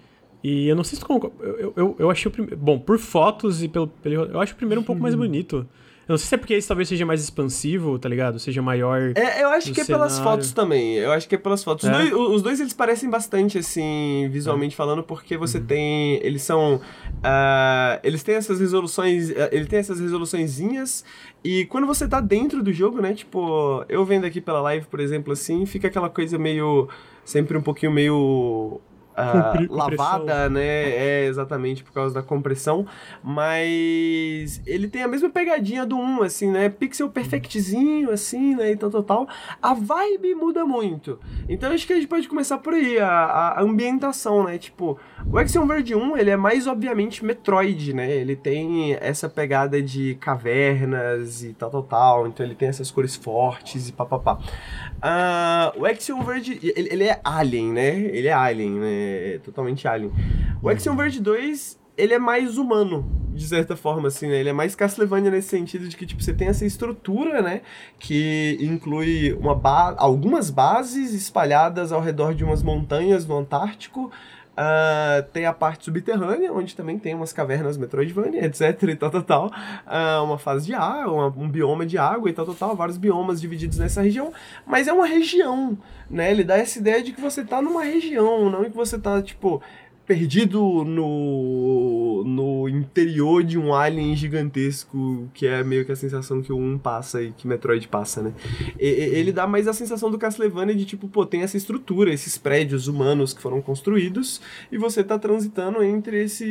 e 0.42 0.68
eu 0.68 0.76
não 0.76 0.84
sei 0.84 0.98
se 0.98 1.04
tu 1.04 1.32
eu, 1.40 1.72
eu, 1.74 1.96
eu 1.98 2.10
achei 2.10 2.28
o 2.28 2.32
primeiro. 2.32 2.56
Bom, 2.56 2.78
por 2.78 2.98
fotos 2.98 3.62
e 3.62 3.68
pelo, 3.68 3.86
pelo. 3.88 4.24
Eu 4.26 4.40
acho 4.40 4.52
o 4.52 4.56
primeiro 4.56 4.80
um 4.80 4.84
pouco 4.84 5.00
mais 5.00 5.14
bonito. 5.16 5.66
Eu 6.06 6.12
não 6.12 6.18
sei 6.18 6.26
se 6.26 6.34
é 6.34 6.38
porque 6.38 6.54
esse 6.54 6.68
talvez 6.68 6.88
seja 6.88 7.06
mais 7.06 7.22
expansivo, 7.22 7.98
tá 7.98 8.08
ligado? 8.08 8.38
Seja 8.38 8.60
maior. 8.60 9.12
É, 9.14 9.42
eu 9.42 9.48
acho 9.48 9.72
que 9.72 9.80
é 9.80 9.84
pelas 9.84 10.18
fotos 10.18 10.52
também. 10.52 10.94
Eu 10.96 11.12
acho 11.12 11.26
que 11.26 11.34
é 11.34 11.38
pelas 11.38 11.64
fotos. 11.64 11.88
É? 11.88 11.92
Os, 11.92 12.10
dois, 12.10 12.12
os, 12.12 12.42
dois, 12.42 12.60
eles 12.60 12.72
parecem 12.74 13.08
bastante, 13.08 13.58
assim, 13.58 14.28
visualmente 14.30 14.74
é. 14.74 14.76
falando, 14.76 15.02
porque 15.02 15.36
você 15.36 15.58
uhum. 15.58 15.64
tem. 15.64 16.14
Eles 16.22 16.42
são. 16.42 16.76
Uh, 16.76 18.00
eles 18.02 18.22
têm 18.22 18.34
essas 18.34 18.60
resoluções. 18.60 19.30
Uh, 19.30 19.48
ele 19.50 19.64
tem 19.64 19.78
essas 19.78 19.98
resoluçõezinhas. 19.98 21.04
E 21.42 21.64
quando 21.66 21.86
você 21.86 22.06
tá 22.06 22.20
dentro 22.20 22.62
do 22.62 22.72
jogo, 22.72 23.00
né? 23.00 23.14
Tipo, 23.14 23.84
eu 23.88 24.04
vendo 24.04 24.26
aqui 24.26 24.40
pela 24.40 24.60
live, 24.60 24.86
por 24.86 25.00
exemplo, 25.00 25.32
assim, 25.32 25.64
fica 25.64 25.88
aquela 25.88 26.10
coisa 26.10 26.38
meio. 26.38 26.88
Sempre 27.24 27.56
um 27.56 27.62
pouquinho 27.62 27.90
meio 27.90 28.78
uh, 29.14 29.72
lavada, 29.74 30.48
né? 30.50 30.62
É 30.62 31.26
exatamente 31.26 31.82
por 31.82 31.92
causa 31.92 32.14
da 32.14 32.22
compressão. 32.22 32.86
Mas 33.22 34.60
ele 34.66 34.88
tem 34.88 35.02
a 35.02 35.08
mesma 35.08 35.30
pegadinha 35.30 35.86
do 35.86 35.96
1, 35.96 36.22
assim, 36.22 36.50
né? 36.50 36.68
Pixel 36.68 37.08
perfectzinho, 37.08 38.10
assim, 38.10 38.54
né? 38.54 38.72
E 38.72 38.76
tal, 38.76 38.90
tal, 38.90 39.02
tal. 39.02 39.28
A 39.62 39.74
vibe 39.74 40.34
muda 40.34 40.64
muito. 40.64 41.18
Então 41.48 41.72
acho 41.72 41.86
que 41.86 41.92
a 41.92 41.96
gente 41.96 42.08
pode 42.08 42.28
começar 42.28 42.58
por 42.58 42.74
aí, 42.74 42.98
a, 42.98 43.08
a 43.08 43.62
ambientação, 43.62 44.44
né? 44.44 44.58
Tipo, 44.58 44.98
o 45.30 45.38
Axiom 45.38 45.66
Verge 45.66 45.94
1, 45.94 46.16
ele 46.16 46.30
é 46.30 46.36
mais 46.36 46.66
obviamente 46.66 47.24
Metroid, 47.24 47.94
né? 47.94 48.10
Ele 48.10 48.36
tem 48.36 48.94
essa 49.00 49.28
pegada 49.28 49.82
de 49.82 50.16
cavernas 50.16 51.42
e 51.42 51.52
tal, 51.54 51.70
tal, 51.70 51.82
tal. 51.82 52.26
Então 52.26 52.44
ele 52.44 52.54
tem 52.54 52.68
essas 52.68 52.90
cores 52.90 53.16
fortes 53.16 53.88
e 53.88 53.92
papapá. 53.92 54.38
Uh, 54.96 55.80
o 55.80 55.86
Axiom 55.86 56.22
Verge, 56.22 56.58
ele, 56.62 56.88
ele 56.90 57.04
é 57.04 57.20
alien, 57.24 57.72
né? 57.72 57.98
Ele 57.98 58.28
é 58.28 58.32
alien, 58.32 58.72
né? 58.72 59.03
É, 59.04 59.38
totalmente 59.38 59.86
alien. 59.86 60.12
O 60.62 60.68
Axiom 60.68 60.96
Verge 60.96 61.20
2, 61.20 61.78
ele 61.96 62.14
é 62.14 62.18
mais 62.18 62.58
humano, 62.58 63.04
de 63.34 63.46
certa 63.46 63.76
forma, 63.76 64.08
assim, 64.08 64.28
né? 64.28 64.40
Ele 64.40 64.48
é 64.48 64.52
mais 64.52 64.74
Castlevania 64.74 65.30
nesse 65.30 65.48
sentido 65.48 65.88
de 65.88 65.96
que, 65.96 66.06
tipo, 66.06 66.22
você 66.22 66.32
tem 66.32 66.48
essa 66.48 66.64
estrutura, 66.64 67.42
né? 67.42 67.62
Que 67.98 68.58
inclui 68.60 69.32
uma 69.32 69.54
ba 69.54 69.94
algumas 69.98 70.50
bases 70.50 71.12
espalhadas 71.12 71.92
ao 71.92 72.00
redor 72.00 72.34
de 72.34 72.44
umas 72.44 72.62
montanhas 72.62 73.26
no 73.26 73.36
Antártico. 73.36 74.10
Uh, 74.54 75.22
tem 75.32 75.46
a 75.46 75.52
parte 75.52 75.84
subterrânea, 75.84 76.52
onde 76.52 76.76
também 76.76 76.96
tem 76.96 77.12
umas 77.12 77.32
cavernas 77.32 77.76
Metroidvania, 77.76 78.44
etc 78.46 78.82
e 78.84 78.94
tal, 78.94 79.10
tal, 79.10 79.22
tal. 79.22 79.46
Uh, 79.46 80.24
uma 80.24 80.38
fase 80.38 80.66
de 80.66 80.74
água, 80.74 81.34
um 81.36 81.48
bioma 81.48 81.84
de 81.84 81.98
água 81.98 82.30
e 82.30 82.32
tal, 82.32 82.46
tal, 82.46 82.54
tal. 82.54 82.76
Vários 82.76 82.96
biomas 82.96 83.40
divididos 83.40 83.78
nessa 83.78 84.02
região. 84.02 84.32
Mas 84.64 84.86
é 84.86 84.92
uma 84.92 85.06
região, 85.06 85.76
né? 86.08 86.30
Ele 86.30 86.44
dá 86.44 86.56
essa 86.56 86.78
ideia 86.78 87.02
de 87.02 87.12
que 87.12 87.20
você 87.20 87.44
tá 87.44 87.60
numa 87.60 87.82
região, 87.82 88.48
não 88.48 88.64
que 88.64 88.76
você 88.76 88.98
tá, 88.98 89.20
tipo, 89.20 89.60
perdido 90.06 90.84
no, 90.84 92.22
no 92.24 92.68
interior 92.68 93.42
de 93.42 93.58
um 93.58 93.74
alien 93.74 94.14
gigantesco, 94.14 95.28
que 95.32 95.46
é 95.46 95.64
meio 95.64 95.84
que 95.84 95.92
a 95.92 95.96
sensação 95.96 96.42
que 96.42 96.52
o 96.52 96.56
1 96.56 96.78
passa 96.78 97.22
e 97.22 97.32
que 97.32 97.46
Metroid 97.46 97.88
passa, 97.88 98.22
né? 98.22 98.34
E, 98.78 98.86
ele 98.86 99.32
dá 99.32 99.46
mais 99.46 99.66
a 99.66 99.72
sensação 99.72 100.10
do 100.10 100.18
Castlevania 100.18 100.74
de 100.74 100.84
tipo, 100.84 101.08
pô, 101.08 101.24
tem 101.24 101.42
essa 101.42 101.56
estrutura, 101.56 102.12
esses 102.12 102.36
prédios 102.36 102.86
humanos 102.86 103.32
que 103.32 103.40
foram 103.40 103.62
construídos 103.62 104.40
e 104.70 104.76
você 104.76 105.02
tá 105.02 105.18
transitando 105.18 105.82
entre, 105.82 106.22
esse, 106.22 106.44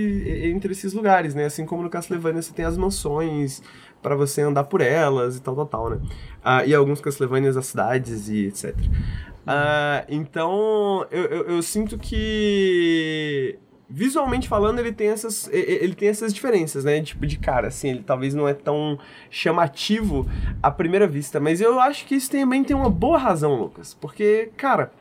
entre 0.45 0.71
esses 0.71 0.93
lugares, 0.93 1.35
né? 1.35 1.45
Assim 1.45 1.65
como 1.65 1.83
no 1.83 1.89
Castlevania 1.89 2.41
você 2.41 2.53
tem 2.53 2.65
as 2.65 2.77
mansões 2.77 3.61
para 4.01 4.15
você 4.15 4.41
andar 4.41 4.65
por 4.65 4.81
elas 4.81 5.37
e 5.37 5.41
tal, 5.41 5.55
tal, 5.55 5.65
tal, 5.65 5.89
né? 5.91 6.01
Ah, 6.43 6.65
e 6.65 6.73
alguns 6.73 6.99
Castlevanias 6.99 7.55
as 7.55 7.67
cidades 7.67 8.27
e 8.27 8.47
etc. 8.47 8.75
Uh, 9.43 10.05
então, 10.07 11.05
eu, 11.11 11.23
eu, 11.25 11.43
eu, 11.49 11.61
sinto 11.61 11.97
que 11.97 13.59
visualmente 13.89 14.47
falando 14.47 14.79
ele 14.79 14.93
tem 14.93 15.09
essas 15.09 15.49
ele 15.51 15.93
tem 15.93 16.07
essas 16.07 16.33
diferenças 16.33 16.85
né 16.85 17.01
tipo 17.01 17.27
de 17.27 17.37
cara 17.37 17.67
assim 17.67 17.89
ele 17.89 18.03
talvez 18.03 18.33
não 18.33 18.47
é 18.47 18.53
tão 18.53 18.97
chamativo 19.29 20.25
à 20.63 20.71
primeira 20.71 21.05
vista 21.05 21.39
mas 21.41 21.59
eu 21.59 21.79
acho 21.79 22.05
que 22.05 22.15
isso 22.15 22.31
também 22.31 22.63
tem 22.63 22.75
uma 22.75 22.89
boa 22.89 23.17
razão 23.17 23.53
Lucas 23.53 23.93
porque 23.93 24.49
cara 24.55 24.91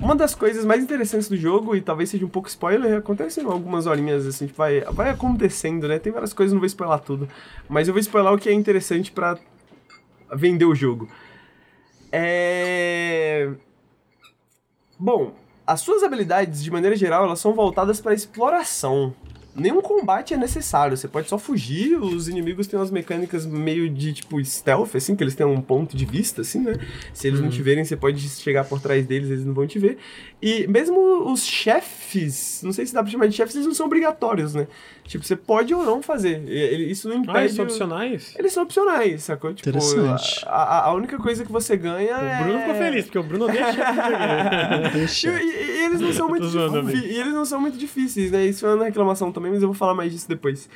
uma 0.00 0.14
das 0.14 0.34
coisas 0.34 0.64
mais 0.64 0.82
interessantes 0.82 1.28
do 1.28 1.36
jogo, 1.36 1.74
e 1.74 1.80
talvez 1.80 2.10
seja 2.10 2.24
um 2.24 2.28
pouco 2.28 2.48
spoiler, 2.48 2.98
acontece 2.98 3.40
em 3.40 3.44
algumas 3.44 3.86
horinhas, 3.86 4.26
assim, 4.26 4.46
vai, 4.46 4.80
vai 4.92 5.10
acontecendo, 5.10 5.88
né? 5.88 5.98
Tem 5.98 6.12
várias 6.12 6.32
coisas, 6.32 6.52
não 6.52 6.60
vou 6.60 6.66
spoiler 6.66 7.00
tudo. 7.00 7.28
Mas 7.68 7.88
eu 7.88 7.94
vou 7.94 8.00
spoiler 8.00 8.32
o 8.32 8.38
que 8.38 8.48
é 8.48 8.52
interessante 8.52 9.10
para 9.10 9.36
vender 10.32 10.66
o 10.66 10.74
jogo. 10.74 11.08
É... 12.12 13.50
Bom, 14.98 15.34
as 15.66 15.80
suas 15.80 16.02
habilidades, 16.02 16.62
de 16.62 16.70
maneira 16.70 16.96
geral, 16.96 17.24
elas 17.24 17.40
são 17.40 17.54
voltadas 17.54 18.00
para 18.00 18.14
exploração. 18.14 19.14
Nenhum 19.54 19.82
combate 19.82 20.34
é 20.34 20.36
necessário, 20.36 20.96
você 20.96 21.08
pode 21.08 21.28
só 21.28 21.36
fugir, 21.36 21.96
os 22.00 22.28
inimigos 22.28 22.68
têm 22.68 22.78
umas 22.78 22.92
mecânicas 22.92 23.44
meio 23.44 23.90
de, 23.90 24.12
tipo, 24.12 24.42
stealth, 24.44 24.94
assim, 24.94 25.16
que 25.16 25.24
eles 25.24 25.34
têm 25.34 25.44
um 25.44 25.60
ponto 25.60 25.96
de 25.96 26.04
vista, 26.04 26.42
assim, 26.42 26.60
né? 26.60 26.74
Se 27.12 27.26
eles 27.26 27.40
não 27.40 27.50
te 27.50 27.60
verem, 27.60 27.84
você 27.84 27.96
pode 27.96 28.20
chegar 28.28 28.64
por 28.64 28.80
trás 28.80 29.04
deles, 29.04 29.30
eles 29.30 29.44
não 29.44 29.52
vão 29.52 29.66
te 29.66 29.78
ver. 29.78 29.98
E 30.40 30.66
mesmo 30.68 31.30
os 31.30 31.44
chefes, 31.44 32.60
não 32.62 32.72
sei 32.72 32.86
se 32.86 32.94
dá 32.94 33.02
pra 33.02 33.10
chamar 33.10 33.26
de 33.26 33.34
chefes, 33.34 33.56
eles 33.56 33.66
não 33.66 33.74
são 33.74 33.86
obrigatórios, 33.86 34.54
né? 34.54 34.68
Tipo, 35.08 35.24
você 35.24 35.34
pode 35.34 35.74
ou 35.74 35.82
não 35.82 36.02
fazer. 36.02 36.46
Isso 36.48 37.08
não 37.08 37.16
impede. 37.16 37.38
Ah, 37.38 37.40
eles 37.40 37.54
são 37.54 37.64
opcionais? 37.64 38.34
Eles 38.38 38.52
são 38.52 38.62
opcionais, 38.62 39.22
sacou? 39.22 39.54
Tipo, 39.54 39.70
Interessante. 39.70 40.44
A, 40.46 40.84
a, 40.84 40.92
única 40.92 41.16
coisa 41.16 41.46
que 41.46 41.50
você 41.50 41.78
ganha 41.78 42.14
o 42.14 42.20
é. 42.20 42.40
O 42.40 42.44
Bruno 42.44 42.58
ficou 42.60 42.74
feliz, 42.74 43.04
porque 43.06 43.18
o 43.18 43.22
Bruno 43.22 43.46
deixa. 44.92 45.30
e, 45.30 45.46
e, 45.46 45.84
eles 45.86 46.00
não 46.00 46.12
são 46.12 46.28
muito 46.30 46.44
e 46.44 47.18
eles 47.18 47.32
não 47.32 47.44
são 47.46 47.58
muito 47.58 47.78
difíceis, 47.78 48.30
né? 48.30 48.44
Isso 48.44 48.66
é 48.66 48.74
uma 48.74 48.84
reclamação 48.84 49.32
também, 49.32 49.50
mas 49.50 49.62
eu 49.62 49.68
vou 49.68 49.74
falar 49.74 49.94
mais 49.94 50.12
disso 50.12 50.28
depois. 50.28 50.68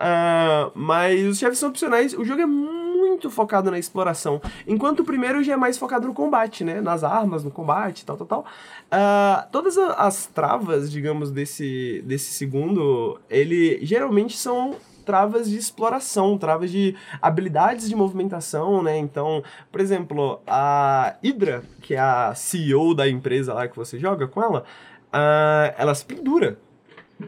Uh, 0.00 0.70
mas 0.74 1.26
os 1.26 1.38
chefes 1.38 1.58
são 1.58 1.68
opcionais. 1.68 2.14
O 2.14 2.24
jogo 2.24 2.40
é 2.40 2.46
muito 2.46 2.89
focado 3.30 3.70
na 3.70 3.78
exploração. 3.78 4.40
Enquanto 4.66 5.00
o 5.00 5.04
primeiro 5.04 5.42
já 5.42 5.54
é 5.54 5.56
mais 5.56 5.78
focado 5.78 6.06
no 6.06 6.14
combate, 6.14 6.64
né? 6.64 6.80
Nas 6.80 7.02
armas, 7.02 7.42
no 7.42 7.50
combate, 7.50 8.04
tal, 8.04 8.16
tal, 8.16 8.26
tal. 8.26 8.40
Uh, 8.40 9.50
todas 9.50 9.76
as 9.78 10.26
travas, 10.26 10.90
digamos, 10.90 11.30
desse, 11.30 12.02
desse 12.06 12.32
segundo, 12.32 13.18
ele 13.28 13.78
geralmente 13.84 14.36
são 14.36 14.76
travas 15.04 15.50
de 15.50 15.56
exploração, 15.56 16.38
travas 16.38 16.70
de 16.70 16.94
habilidades 17.20 17.88
de 17.88 17.96
movimentação, 17.96 18.82
né? 18.82 18.96
Então, 18.96 19.42
por 19.72 19.80
exemplo, 19.80 20.40
a 20.46 21.16
Hydra, 21.22 21.64
que 21.82 21.94
é 21.94 21.98
a 21.98 22.34
CEO 22.34 22.94
da 22.94 23.08
empresa 23.08 23.52
lá 23.52 23.66
que 23.66 23.76
você 23.76 23.98
joga 23.98 24.28
com 24.28 24.42
ela, 24.42 24.64
uh, 25.12 25.74
ela 25.76 25.94
se 25.94 26.04
pendura. 26.04 26.58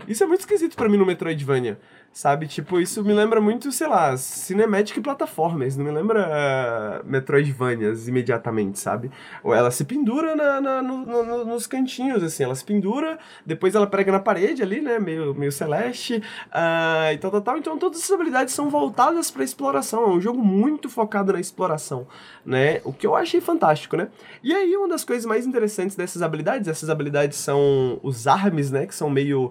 Isso 0.07 0.23
é 0.23 0.27
muito 0.27 0.41
esquisito 0.41 0.77
para 0.77 0.89
mim 0.89 0.97
no 0.97 1.05
Metroidvania. 1.05 1.79
Sabe? 2.13 2.47
Tipo, 2.47 2.79
isso 2.79 3.03
me 3.03 3.15
lembra 3.15 3.41
muito, 3.41 3.73
sei 3.73 3.87
lá, 3.87 4.15
Cinematic 4.19 5.03
Platformers, 5.03 5.79
não 5.79 5.85
me 5.85 5.91
lembra 5.91 6.29
uh, 6.29 7.07
Metroidvanias 7.09 8.07
imediatamente, 8.07 8.79
sabe? 8.79 9.11
Ou 9.43 9.55
ela 9.55 9.71
se 9.71 9.83
pendura 9.87 10.37
na, 10.37 10.61
na 10.61 10.83
no, 10.83 11.07
no, 11.07 11.45
nos 11.47 11.67
cantinhos, 11.67 12.23
assim, 12.23 12.45
ela 12.45 12.55
se 12.55 12.65
pendura, 12.65 13.19
depois 13.47 13.75
ela 13.75 13.87
prega 13.87 14.13
na 14.13 14.21
parede 14.21 14.63
ali, 14.63 14.83
né? 14.83 14.99
Meio, 14.99 15.35
meio 15.35 15.51
celeste, 15.51 16.23
uh, 16.49 17.13
e 17.15 17.17
tal, 17.17 17.31
tal, 17.31 17.41
tal. 17.41 17.57
Então 17.57 17.79
todas 17.79 18.01
essas 18.01 18.13
habilidades 18.13 18.53
são 18.53 18.69
voltadas 18.69 19.31
para 19.31 19.43
exploração, 19.43 20.05
é 20.05 20.09
um 20.09 20.21
jogo 20.21 20.43
muito 20.43 20.91
focado 20.91 21.33
na 21.33 21.41
exploração, 21.41 22.07
né? 22.45 22.83
O 22.85 22.93
que 22.93 23.07
eu 23.07 23.17
achei 23.17 23.41
fantástico, 23.41 23.97
né? 23.97 24.09
E 24.43 24.53
aí, 24.53 24.77
uma 24.77 24.89
das 24.89 25.03
coisas 25.03 25.25
mais 25.25 25.47
interessantes 25.47 25.97
dessas 25.97 26.21
habilidades, 26.21 26.69
essas 26.69 26.91
habilidades 26.91 27.39
são 27.39 27.99
os 28.03 28.27
armes, 28.27 28.71
né? 28.71 28.87
Que 28.87 28.95
são 28.95 29.09
meio 29.09 29.51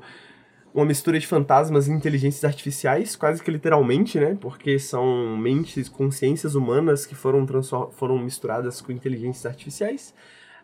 uma 0.74 0.86
mistura 0.86 1.20
de 1.20 1.28
fantasmas 1.28 1.88
e 1.88 1.92
inteligências 1.92 2.44
artificiais, 2.46 3.16
quase 3.16 3.44
que 3.44 3.52
literalmente, 3.52 4.20
né? 4.20 4.38
Porque 4.40 4.80
são 4.80 5.38
mentes, 5.38 5.90
consciências 5.90 6.56
humanas 6.56 7.06
que 7.06 7.14
foram, 7.14 7.46
foram 7.92 8.18
misturadas 8.18 8.80
com 8.82 8.92
inteligências 8.92 9.46
artificiais. 9.46 10.14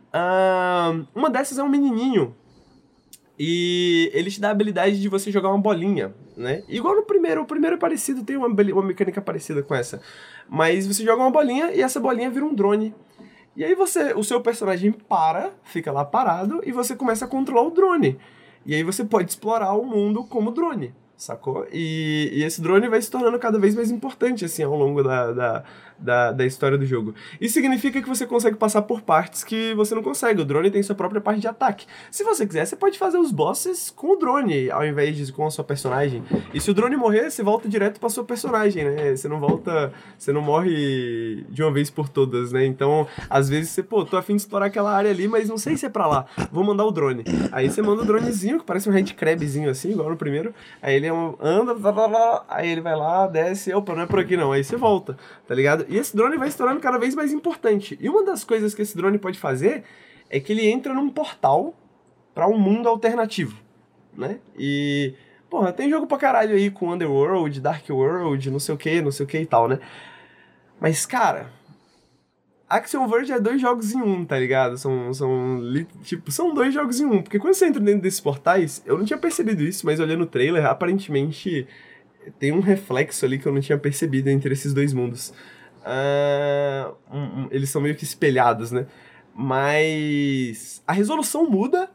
Uh, 0.07 1.05
uma 1.13 1.29
dessas 1.29 1.57
é 1.57 1.63
um 1.63 1.69
menininho. 1.69 2.35
E 3.39 4.09
ele 4.13 4.31
te 4.31 4.41
dá 4.41 4.47
a 4.47 4.51
habilidade 4.51 4.99
de 4.99 5.07
você 5.09 5.31
jogar 5.31 5.49
uma 5.49 5.59
bolinha, 5.59 6.15
né? 6.35 6.63
Igual 6.67 6.95
no 6.95 7.03
primeiro. 7.03 7.41
O 7.41 7.45
primeiro 7.45 7.75
é 7.75 7.79
parecido, 7.79 8.23
tem 8.23 8.35
uma, 8.35 8.47
uma 8.47 8.83
mecânica 8.83 9.21
parecida 9.21 9.61
com 9.61 9.75
essa. 9.75 10.01
Mas 10.49 10.87
você 10.87 11.03
joga 11.03 11.21
uma 11.21 11.29
bolinha 11.29 11.71
e 11.71 11.81
essa 11.81 11.99
bolinha 11.99 12.31
vira 12.31 12.45
um 12.45 12.55
drone. 12.55 12.95
E 13.55 13.63
aí 13.63 13.75
você, 13.75 14.13
o 14.13 14.23
seu 14.23 14.41
personagem 14.41 14.91
para, 14.91 15.51
fica 15.63 15.91
lá 15.91 16.05
parado 16.05 16.61
e 16.63 16.71
você 16.71 16.95
começa 16.95 17.25
a 17.25 17.27
controlar 17.27 17.67
o 17.67 17.71
drone. 17.71 18.17
E 18.67 18.75
aí 18.75 18.83
você 18.83 19.05
pode 19.05 19.31
explorar 19.31 19.73
o 19.73 19.85
mundo 19.85 20.25
como 20.25 20.51
drone, 20.51 20.93
sacou? 21.15 21.65
E, 21.71 22.29
e 22.33 22.43
esse 22.43 22.61
drone 22.61 22.89
vai 22.89 23.01
se 23.01 23.09
tornando 23.09 23.39
cada 23.39 23.57
vez 23.57 23.73
mais 23.73 23.89
importante, 23.89 24.43
assim, 24.43 24.61
ao 24.61 24.75
longo 24.75 25.01
da, 25.01 25.31
da, 25.31 25.63
da, 25.99 26.31
da 26.31 26.45
história 26.45 26.77
do 26.77 26.85
jogo. 26.85 27.13
Isso 27.39 27.53
significa 27.53 28.01
que 28.01 28.07
você 28.07 28.25
consegue 28.25 28.57
passar 28.57 28.81
por 28.83 29.01
partes 29.01 29.43
que 29.43 29.73
você 29.73 29.95
não 29.95 30.03
consegue. 30.03 30.41
O 30.41 30.45
drone 30.45 30.69
tem 30.71 30.83
sua 30.83 30.95
própria 30.95 31.21
parte 31.21 31.41
de 31.41 31.47
ataque. 31.47 31.85
Se 32.11 32.23
você 32.23 32.45
quiser, 32.45 32.65
você 32.65 32.75
pode 32.75 32.97
fazer 32.97 33.17
os 33.17 33.31
bosses 33.31 33.89
com 33.89 34.13
o 34.13 34.15
drone, 34.15 34.69
ao 34.71 34.85
invés 34.85 35.15
de 35.15 35.31
com 35.31 35.45
a 35.45 35.51
sua 35.51 35.63
personagem. 35.63 36.23
E 36.53 36.61
se 36.61 36.69
o 36.71 36.73
drone 36.73 36.95
morrer, 36.95 37.29
você 37.29 37.43
volta 37.43 37.67
direto 37.67 37.99
pra 37.99 38.09
sua 38.09 38.23
personagem, 38.23 38.83
né? 38.83 39.15
Você 39.15 39.27
não 39.27 39.39
volta. 39.39 39.91
Você 40.17 40.31
não 40.31 40.41
morre 40.41 41.43
de 41.49 41.61
uma 41.61 41.71
vez 41.71 41.89
por 41.89 42.09
todas, 42.09 42.51
né? 42.51 42.65
Então, 42.65 43.07
às 43.29 43.49
vezes 43.49 43.71
você, 43.71 43.83
pô, 43.83 44.05
tô 44.05 44.17
afim 44.17 44.35
de 44.35 44.41
explorar 44.41 44.67
aquela 44.67 44.91
área 44.91 45.11
ali, 45.11 45.27
mas 45.27 45.49
não 45.49 45.57
sei 45.57 45.77
se 45.77 45.85
é 45.85 45.89
pra 45.89 46.07
lá. 46.07 46.25
Vou 46.51 46.63
mandar 46.63 46.85
o 46.85 46.91
drone. 46.91 47.23
Aí 47.51 47.69
você 47.69 47.81
manda 47.81 48.03
o 48.03 48.05
dronezinho, 48.05 48.59
que 48.59 48.65
parece 48.65 48.89
um 48.89 48.93
headcrabzinho 48.93 49.69
assim, 49.69 49.91
igual 49.91 50.09
no 50.09 50.17
primeiro. 50.17 50.53
Aí 50.81 50.95
ele 50.95 51.07
é 51.07 51.11
anda, 51.41 51.75
aí 52.47 52.69
ele 52.69 52.81
vai 52.81 52.95
lá, 52.95 53.27
desce, 53.27 53.73
opa, 53.73 53.93
não 53.95 54.03
é 54.03 54.05
por 54.05 54.19
aqui 54.19 54.37
não. 54.37 54.51
Aí 54.51 54.63
você 54.63 54.75
volta, 54.75 55.17
tá 55.47 55.55
ligado? 55.55 55.85
E 55.87 55.97
esse 55.97 56.15
drone 56.15 56.37
vai 56.37 56.49
se 56.49 56.57
tornando 56.57 56.79
cada 56.79 56.97
vez 56.97 57.15
mais 57.15 57.31
importante. 57.31 57.97
E 58.01 58.09
uma 58.09 58.23
das 58.23 58.43
coisas 58.43 58.73
que 58.73 58.81
esse 58.81 58.95
drone 58.95 59.17
pode 59.17 59.39
fazer 59.39 59.83
é 60.29 60.39
que 60.39 60.51
ele 60.51 60.67
entra 60.67 60.93
num 60.93 61.09
portal 61.09 61.73
para 62.33 62.47
um 62.47 62.57
mundo 62.57 62.87
alternativo, 62.87 63.57
né? 64.15 64.39
E, 64.57 65.13
porra, 65.49 65.71
tem 65.71 65.89
jogo 65.89 66.05
pra 66.05 66.17
caralho 66.17 66.55
aí 66.55 66.69
com 66.69 66.91
Underworld, 66.91 67.59
Dark 67.61 67.89
World, 67.89 68.51
não 68.51 68.59
sei 68.59 68.75
o 68.75 68.77
que, 68.77 69.01
não 69.01 69.11
sei 69.11 69.25
o 69.25 69.29
que 69.29 69.39
e 69.39 69.45
tal, 69.45 69.67
né? 69.67 69.79
Mas, 70.79 71.05
cara, 71.05 71.51
Action 72.69 73.07
Verge 73.07 73.31
é 73.31 73.39
dois 73.39 73.61
jogos 73.61 73.93
em 73.93 74.01
um, 74.01 74.25
tá 74.25 74.37
ligado? 74.37 74.77
São, 74.77 75.13
são, 75.13 75.61
tipo, 76.03 76.29
são 76.31 76.53
dois 76.53 76.73
jogos 76.73 76.99
em 76.99 77.05
um. 77.05 77.21
Porque 77.21 77.39
quando 77.39 77.53
você 77.53 77.65
entra 77.65 77.81
dentro 77.81 78.01
desses 78.01 78.19
portais, 78.19 78.83
eu 78.85 78.97
não 78.97 79.05
tinha 79.05 79.17
percebido 79.17 79.63
isso, 79.63 79.85
mas 79.85 79.99
olhando 79.99 80.23
o 80.23 80.27
trailer, 80.27 80.65
aparentemente 80.65 81.65
tem 82.37 82.51
um 82.51 82.59
reflexo 82.59 83.25
ali 83.25 83.39
que 83.39 83.47
eu 83.47 83.53
não 83.53 83.61
tinha 83.61 83.77
percebido 83.77 84.29
entre 84.29 84.51
esses 84.53 84.73
dois 84.73 84.93
mundos. 84.93 85.33
Uh, 85.87 86.95
um, 87.11 87.19
um, 87.19 87.47
eles 87.51 87.69
são 87.69 87.81
meio 87.81 87.95
que 87.95 88.03
espelhados, 88.03 88.71
né? 88.71 88.85
Mas 89.33 90.83
a 90.85 90.91
resolução 90.91 91.49
muda 91.49 91.89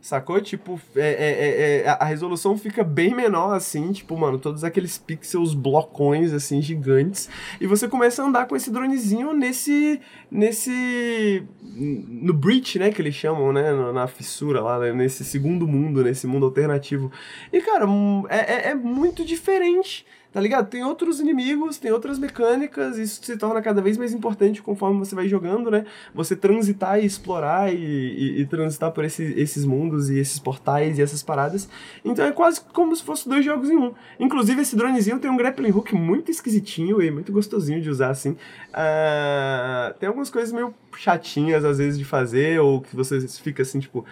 Sacou? 0.00 0.40
Tipo, 0.40 0.80
é, 0.96 1.10
é, 1.10 1.30
é, 1.30 1.82
é 1.82 1.88
a 1.88 2.04
resolução 2.04 2.56
fica 2.56 2.82
bem 2.82 3.14
menor, 3.14 3.54
assim, 3.54 3.92
tipo, 3.92 4.16
mano, 4.16 4.38
todos 4.38 4.64
aqueles 4.64 4.96
pixels 4.96 5.52
blocões, 5.52 6.32
assim, 6.32 6.62
gigantes. 6.62 7.28
E 7.60 7.66
você 7.66 7.86
começa 7.86 8.22
a 8.22 8.26
andar 8.26 8.46
com 8.46 8.56
esse 8.56 8.70
dronezinho 8.70 9.34
nesse. 9.34 10.00
nesse. 10.30 11.44
no 11.62 12.32
breach, 12.32 12.78
né, 12.78 12.90
que 12.90 13.02
eles 13.02 13.14
chamam, 13.14 13.52
né? 13.52 13.72
Na 13.92 14.06
fissura 14.06 14.62
lá, 14.62 14.78
né, 14.78 14.92
nesse 14.92 15.22
segundo 15.22 15.68
mundo, 15.68 16.02
nesse 16.02 16.26
mundo 16.26 16.46
alternativo. 16.46 17.12
E, 17.52 17.60
cara, 17.60 17.86
hum, 17.86 18.24
é, 18.30 18.38
é, 18.38 18.70
é 18.70 18.74
muito 18.74 19.22
diferente 19.22 20.06
Tá 20.32 20.40
ligado? 20.40 20.68
Tem 20.68 20.84
outros 20.84 21.18
inimigos, 21.18 21.76
tem 21.76 21.90
outras 21.90 22.16
mecânicas, 22.16 22.96
isso 22.98 23.20
se 23.24 23.36
torna 23.36 23.60
cada 23.60 23.82
vez 23.82 23.98
mais 23.98 24.12
importante 24.12 24.62
conforme 24.62 24.98
você 25.00 25.12
vai 25.12 25.26
jogando, 25.26 25.70
né? 25.72 25.84
Você 26.14 26.36
transitar 26.36 27.00
e 27.00 27.04
explorar 27.04 27.74
e, 27.74 27.76
e, 27.76 28.40
e 28.40 28.46
transitar 28.46 28.92
por 28.92 29.04
esse, 29.04 29.24
esses 29.36 29.64
mundos 29.64 30.08
e 30.08 30.18
esses 30.18 30.38
portais 30.38 30.98
e 30.98 31.02
essas 31.02 31.20
paradas. 31.20 31.68
Então 32.04 32.24
é 32.24 32.30
quase 32.30 32.60
como 32.72 32.94
se 32.94 33.02
fosse 33.02 33.28
dois 33.28 33.44
jogos 33.44 33.70
em 33.70 33.76
um. 33.76 33.92
Inclusive, 34.20 34.62
esse 34.62 34.76
dronezinho 34.76 35.18
tem 35.18 35.28
um 35.28 35.36
grappling 35.36 35.72
hook 35.72 35.94
muito 35.96 36.30
esquisitinho 36.30 37.02
e 37.02 37.10
muito 37.10 37.32
gostosinho 37.32 37.80
de 37.80 37.90
usar, 37.90 38.10
assim. 38.10 38.30
Uh, 38.70 39.98
tem 39.98 40.06
algumas 40.06 40.30
coisas 40.30 40.52
meio 40.52 40.72
chatinhas, 40.96 41.64
às 41.64 41.78
vezes, 41.78 41.98
de 41.98 42.04
fazer, 42.04 42.60
ou 42.60 42.80
que 42.80 42.94
você 42.94 43.20
fica 43.26 43.62
assim, 43.62 43.80
tipo 43.80 44.04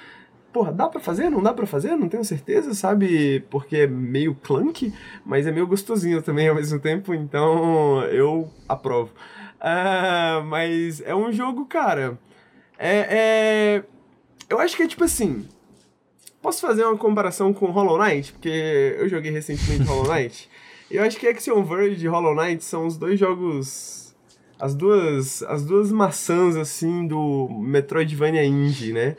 porra, 0.59 0.73
dá 0.73 0.89
pra 0.89 0.99
fazer? 0.99 1.31
Não 1.31 1.41
dá 1.41 1.55
pra 1.55 1.67
fazer? 1.67 1.95
Não 1.95 2.09
tenho 2.09 2.25
certeza, 2.25 2.75
sabe? 2.75 3.45
Porque 3.49 3.77
é 3.77 3.87
meio 3.87 4.35
clunk, 4.35 4.93
mas 5.25 5.47
é 5.47 5.53
meio 5.53 5.69
gostosinho 5.69 6.21
também 6.21 6.49
ao 6.49 6.55
mesmo 6.57 6.81
tempo, 6.81 7.15
então 7.15 8.03
eu 8.07 8.51
aprovo. 8.69 9.13
Uh, 9.61 10.43
mas 10.47 11.01
é 11.03 11.15
um 11.15 11.31
jogo, 11.33 11.65
cara. 11.67 12.19
É, 12.77 13.07
é. 13.09 13.85
Eu 14.51 14.59
acho 14.59 14.77
que 14.77 14.83
é 14.83 14.89
tipo 14.89 15.05
assim. 15.05 15.47
Posso 16.43 16.61
fazer 16.61 16.85
uma 16.85 16.97
comparação 16.97 17.53
com 17.53 17.67
Hollow 17.67 17.99
Knight? 17.99 18.33
Porque 18.33 18.97
eu 18.99 19.09
joguei 19.09 19.31
recentemente 19.31 19.85
Hollow 19.85 20.11
Knight. 20.13 20.51
Eu 20.91 21.05
acho 21.05 21.19
que 21.19 21.29
Axiom 21.29 21.63
Verge 21.63 22.05
e 22.05 22.09
Hollow 22.09 22.35
Knight 22.35 22.65
são 22.65 22.85
os 22.85 22.97
dois 22.97 23.19
jogos. 23.19 24.13
As 24.59 24.75
duas, 24.75 25.41
as 25.45 25.65
duas 25.65 25.93
maçãs, 25.93 26.57
assim, 26.57 27.07
do 27.07 27.49
Metroidvania 27.49 28.45
Indie, 28.45 28.93
né? 28.93 29.17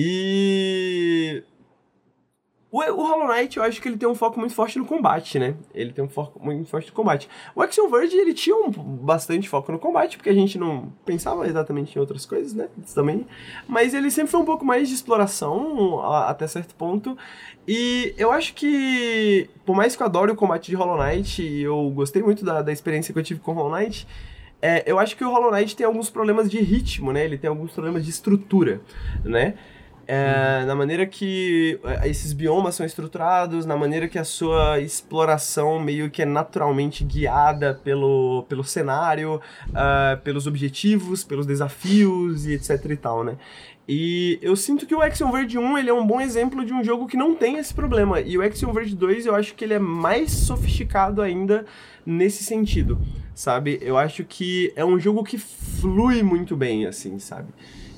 E. 0.00 1.42
O, 2.70 2.78
o 2.78 3.02
Hollow 3.02 3.34
Knight, 3.34 3.56
eu 3.56 3.64
acho 3.64 3.82
que 3.82 3.88
ele 3.88 3.96
tem 3.96 4.08
um 4.08 4.14
foco 4.14 4.38
muito 4.38 4.54
forte 4.54 4.78
no 4.78 4.84
combate, 4.84 5.40
né? 5.40 5.56
Ele 5.74 5.92
tem 5.92 6.04
um 6.04 6.08
foco 6.08 6.38
muito 6.40 6.68
forte 6.68 6.86
no 6.86 6.92
combate. 6.92 7.28
O 7.52 7.60
Action 7.60 7.88
Verge, 7.90 8.16
ele 8.16 8.32
tinha 8.32 8.54
um 8.54 8.70
bastante 8.70 9.48
foco 9.48 9.72
no 9.72 9.78
combate, 9.78 10.16
porque 10.16 10.30
a 10.30 10.34
gente 10.34 10.56
não 10.56 10.92
pensava 11.04 11.48
exatamente 11.48 11.96
em 11.96 11.98
outras 11.98 12.24
coisas, 12.24 12.54
né? 12.54 12.68
Isso 12.84 12.94
também. 12.94 13.26
Mas 13.66 13.92
ele 13.92 14.08
sempre 14.08 14.30
foi 14.30 14.38
um 14.38 14.44
pouco 14.44 14.64
mais 14.64 14.86
de 14.86 14.94
exploração, 14.94 16.00
a, 16.00 16.28
até 16.30 16.46
certo 16.46 16.76
ponto. 16.76 17.18
E 17.66 18.14
eu 18.16 18.30
acho 18.30 18.54
que, 18.54 19.50
por 19.66 19.74
mais 19.74 19.96
que 19.96 20.02
eu 20.02 20.06
adore 20.06 20.30
o 20.30 20.36
combate 20.36 20.70
de 20.70 20.76
Hollow 20.76 21.02
Knight, 21.02 21.42
e 21.42 21.62
eu 21.62 21.90
gostei 21.90 22.22
muito 22.22 22.44
da, 22.44 22.62
da 22.62 22.70
experiência 22.70 23.12
que 23.12 23.18
eu 23.18 23.24
tive 23.24 23.40
com 23.40 23.52
Hollow 23.52 23.76
Knight, 23.76 24.06
é, 24.62 24.84
eu 24.86 24.98
acho 25.00 25.16
que 25.16 25.24
o 25.24 25.30
Hollow 25.30 25.50
Knight 25.50 25.74
tem 25.74 25.86
alguns 25.86 26.08
problemas 26.08 26.48
de 26.48 26.60
ritmo, 26.60 27.12
né? 27.12 27.24
Ele 27.24 27.36
tem 27.36 27.48
alguns 27.48 27.72
problemas 27.72 28.04
de 28.04 28.10
estrutura, 28.10 28.80
né? 29.24 29.54
É, 30.10 30.64
na 30.64 30.74
maneira 30.74 31.04
que 31.04 31.78
é, 31.84 32.08
esses 32.08 32.32
biomas 32.32 32.74
são 32.74 32.86
estruturados, 32.86 33.66
na 33.66 33.76
maneira 33.76 34.08
que 34.08 34.18
a 34.18 34.24
sua 34.24 34.80
exploração 34.80 35.78
meio 35.78 36.08
que 36.08 36.22
é 36.22 36.24
naturalmente 36.24 37.04
guiada 37.04 37.78
pelo, 37.84 38.42
pelo 38.48 38.64
cenário, 38.64 39.38
uh, 39.68 40.18
pelos 40.24 40.46
objetivos, 40.46 41.22
pelos 41.24 41.44
desafios 41.44 42.46
e 42.46 42.54
etc 42.54 42.82
e 42.88 42.96
tal, 42.96 43.22
né? 43.22 43.36
E 43.86 44.38
eu 44.40 44.56
sinto 44.56 44.86
que 44.86 44.94
o 44.94 45.02
Axiom 45.02 45.30
Verge 45.30 45.58
1 45.58 45.76
ele 45.76 45.90
é 45.90 45.94
um 45.94 46.06
bom 46.06 46.22
exemplo 46.22 46.64
de 46.64 46.72
um 46.72 46.82
jogo 46.82 47.06
que 47.06 47.16
não 47.16 47.34
tem 47.34 47.58
esse 47.58 47.74
problema. 47.74 48.18
E 48.18 48.38
o 48.38 48.42
Axiom 48.42 48.72
Verge 48.72 48.94
2 48.94 49.26
eu 49.26 49.34
acho 49.34 49.54
que 49.54 49.62
ele 49.62 49.74
é 49.74 49.78
mais 49.78 50.30
sofisticado 50.30 51.20
ainda 51.20 51.66
nesse 52.04 52.44
sentido, 52.44 52.98
sabe? 53.34 53.78
Eu 53.82 53.98
acho 53.98 54.24
que 54.24 54.72
é 54.74 54.84
um 54.84 54.98
jogo 54.98 55.22
que 55.22 55.36
flui 55.36 56.22
muito 56.22 56.56
bem, 56.56 56.86
assim, 56.86 57.18
sabe? 57.18 57.48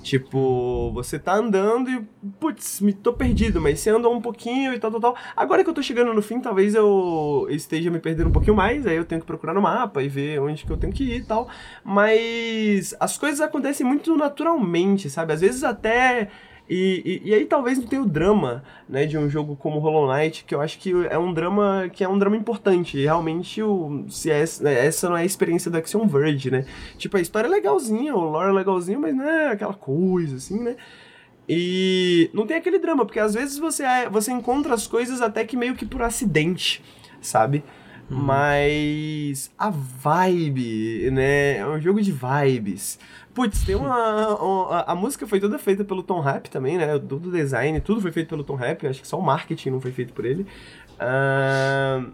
Tipo, 0.03 0.91
você 0.95 1.19
tá 1.19 1.35
andando 1.35 1.91
e, 1.91 2.01
putz, 2.41 2.81
me 2.81 2.93
tô 2.93 3.13
perdido, 3.13 3.61
mas 3.61 3.81
você 3.81 3.91
anda 3.91 4.09
um 4.09 4.21
pouquinho 4.21 4.73
e 4.73 4.79
tal, 4.79 4.91
tal, 4.91 5.01
tal. 5.01 5.17
Agora 5.37 5.63
que 5.63 5.69
eu 5.69 5.75
tô 5.75 5.83
chegando 5.83 6.15
no 6.15 6.23
fim, 6.23 6.41
talvez 6.41 6.75
eu 6.75 7.47
esteja 7.51 7.91
me 7.91 8.01
perdendo 8.01 8.29
um 8.29 8.33
pouquinho 8.33 8.57
mais, 8.57 8.87
aí 8.87 8.97
eu 8.97 9.05
tenho 9.05 9.21
que 9.21 9.27
procurar 9.27 9.53
no 9.53 9.61
mapa 9.61 10.03
e 10.03 10.09
ver 10.09 10.41
onde 10.41 10.65
que 10.65 10.71
eu 10.71 10.77
tenho 10.77 10.93
que 10.93 11.05
ir 11.05 11.17
e 11.19 11.25
tal. 11.25 11.49
Mas 11.85 12.95
as 12.99 13.19
coisas 13.19 13.41
acontecem 13.41 13.87
muito 13.87 14.17
naturalmente, 14.17 15.11
sabe? 15.11 15.35
Às 15.35 15.43
vezes 15.43 15.63
até 15.63 16.31
e, 16.73 17.21
e, 17.25 17.31
e, 17.31 17.35
aí 17.35 17.47
talvez 17.47 17.79
não 17.79 17.87
tenha 17.89 18.01
o 18.01 18.07
drama, 18.07 18.63
né, 18.89 19.05
de 19.05 19.19
um 19.19 19.29
jogo 19.29 19.57
como 19.57 19.81
Hollow 19.81 20.07
Knight, 20.15 20.45
que 20.45 20.55
eu 20.55 20.61
acho 20.61 20.79
que 20.79 20.93
é 21.11 21.19
um 21.19 21.35
drama 21.35 21.91
que 21.93 22.05
é 22.05 22.09
um 22.09 22.17
drama 22.17 22.37
importante. 22.37 22.97
E 22.97 23.03
realmente, 23.03 23.61
o, 23.61 24.05
se 24.09 24.31
é, 24.31 24.45
né, 24.61 24.87
essa 24.87 25.09
não 25.09 25.17
é 25.17 25.23
a 25.23 25.25
experiência 25.25 25.69
do 25.69 25.77
Action 25.77 26.07
Verge, 26.07 26.49
né? 26.49 26.65
Tipo, 26.97 27.17
a 27.17 27.21
história 27.21 27.49
é 27.49 27.51
legalzinha, 27.51 28.15
o 28.15 28.21
lore 28.21 28.51
é 28.51 28.53
legalzinho, 28.53 29.01
mas 29.01 29.13
não 29.13 29.25
é 29.25 29.49
aquela 29.49 29.75
coisa, 29.75 30.37
assim, 30.37 30.63
né? 30.63 30.77
E 31.49 32.31
não 32.33 32.47
tem 32.47 32.57
aquele 32.57 32.79
drama, 32.79 33.05
porque 33.05 33.19
às 33.19 33.35
vezes 33.35 33.59
você, 33.59 33.83
é, 33.83 34.09
você 34.09 34.31
encontra 34.31 34.73
as 34.73 34.87
coisas 34.87 35.21
até 35.21 35.45
que 35.45 35.57
meio 35.57 35.75
que 35.75 35.85
por 35.85 36.03
acidente, 36.03 36.85
sabe? 37.21 37.65
Uhum. 38.09 38.17
Mas 38.17 39.51
a 39.59 39.71
vibe, 39.71 41.11
né? 41.11 41.57
É 41.57 41.67
um 41.67 41.81
jogo 41.81 42.01
de 42.01 42.13
vibes. 42.13 42.97
Putz, 43.33 43.65
tem 43.65 43.77
uma, 43.77 44.35
uma, 44.37 44.81
A 44.83 44.95
música 44.95 45.27
foi 45.27 45.39
toda 45.39 45.59
feita 45.59 45.85
pelo 45.85 46.03
Tom 46.03 46.21
Rap 46.21 46.49
também, 46.51 46.77
né? 46.77 46.99
Tudo 46.99 47.29
o 47.29 47.33
design, 47.33 47.81
tudo 47.81 48.01
foi 48.01 48.11
feito 48.11 48.29
pelo 48.29 48.43
Tom 48.43 48.57
Rap. 48.57 48.87
Acho 48.87 49.01
que 49.01 49.07
só 49.07 49.19
o 49.19 49.23
marketing 49.23 49.71
não 49.71 49.81
foi 49.81 49.93
feito 49.93 50.13
por 50.13 50.25
ele. 50.25 50.47
Uh, 51.01 52.11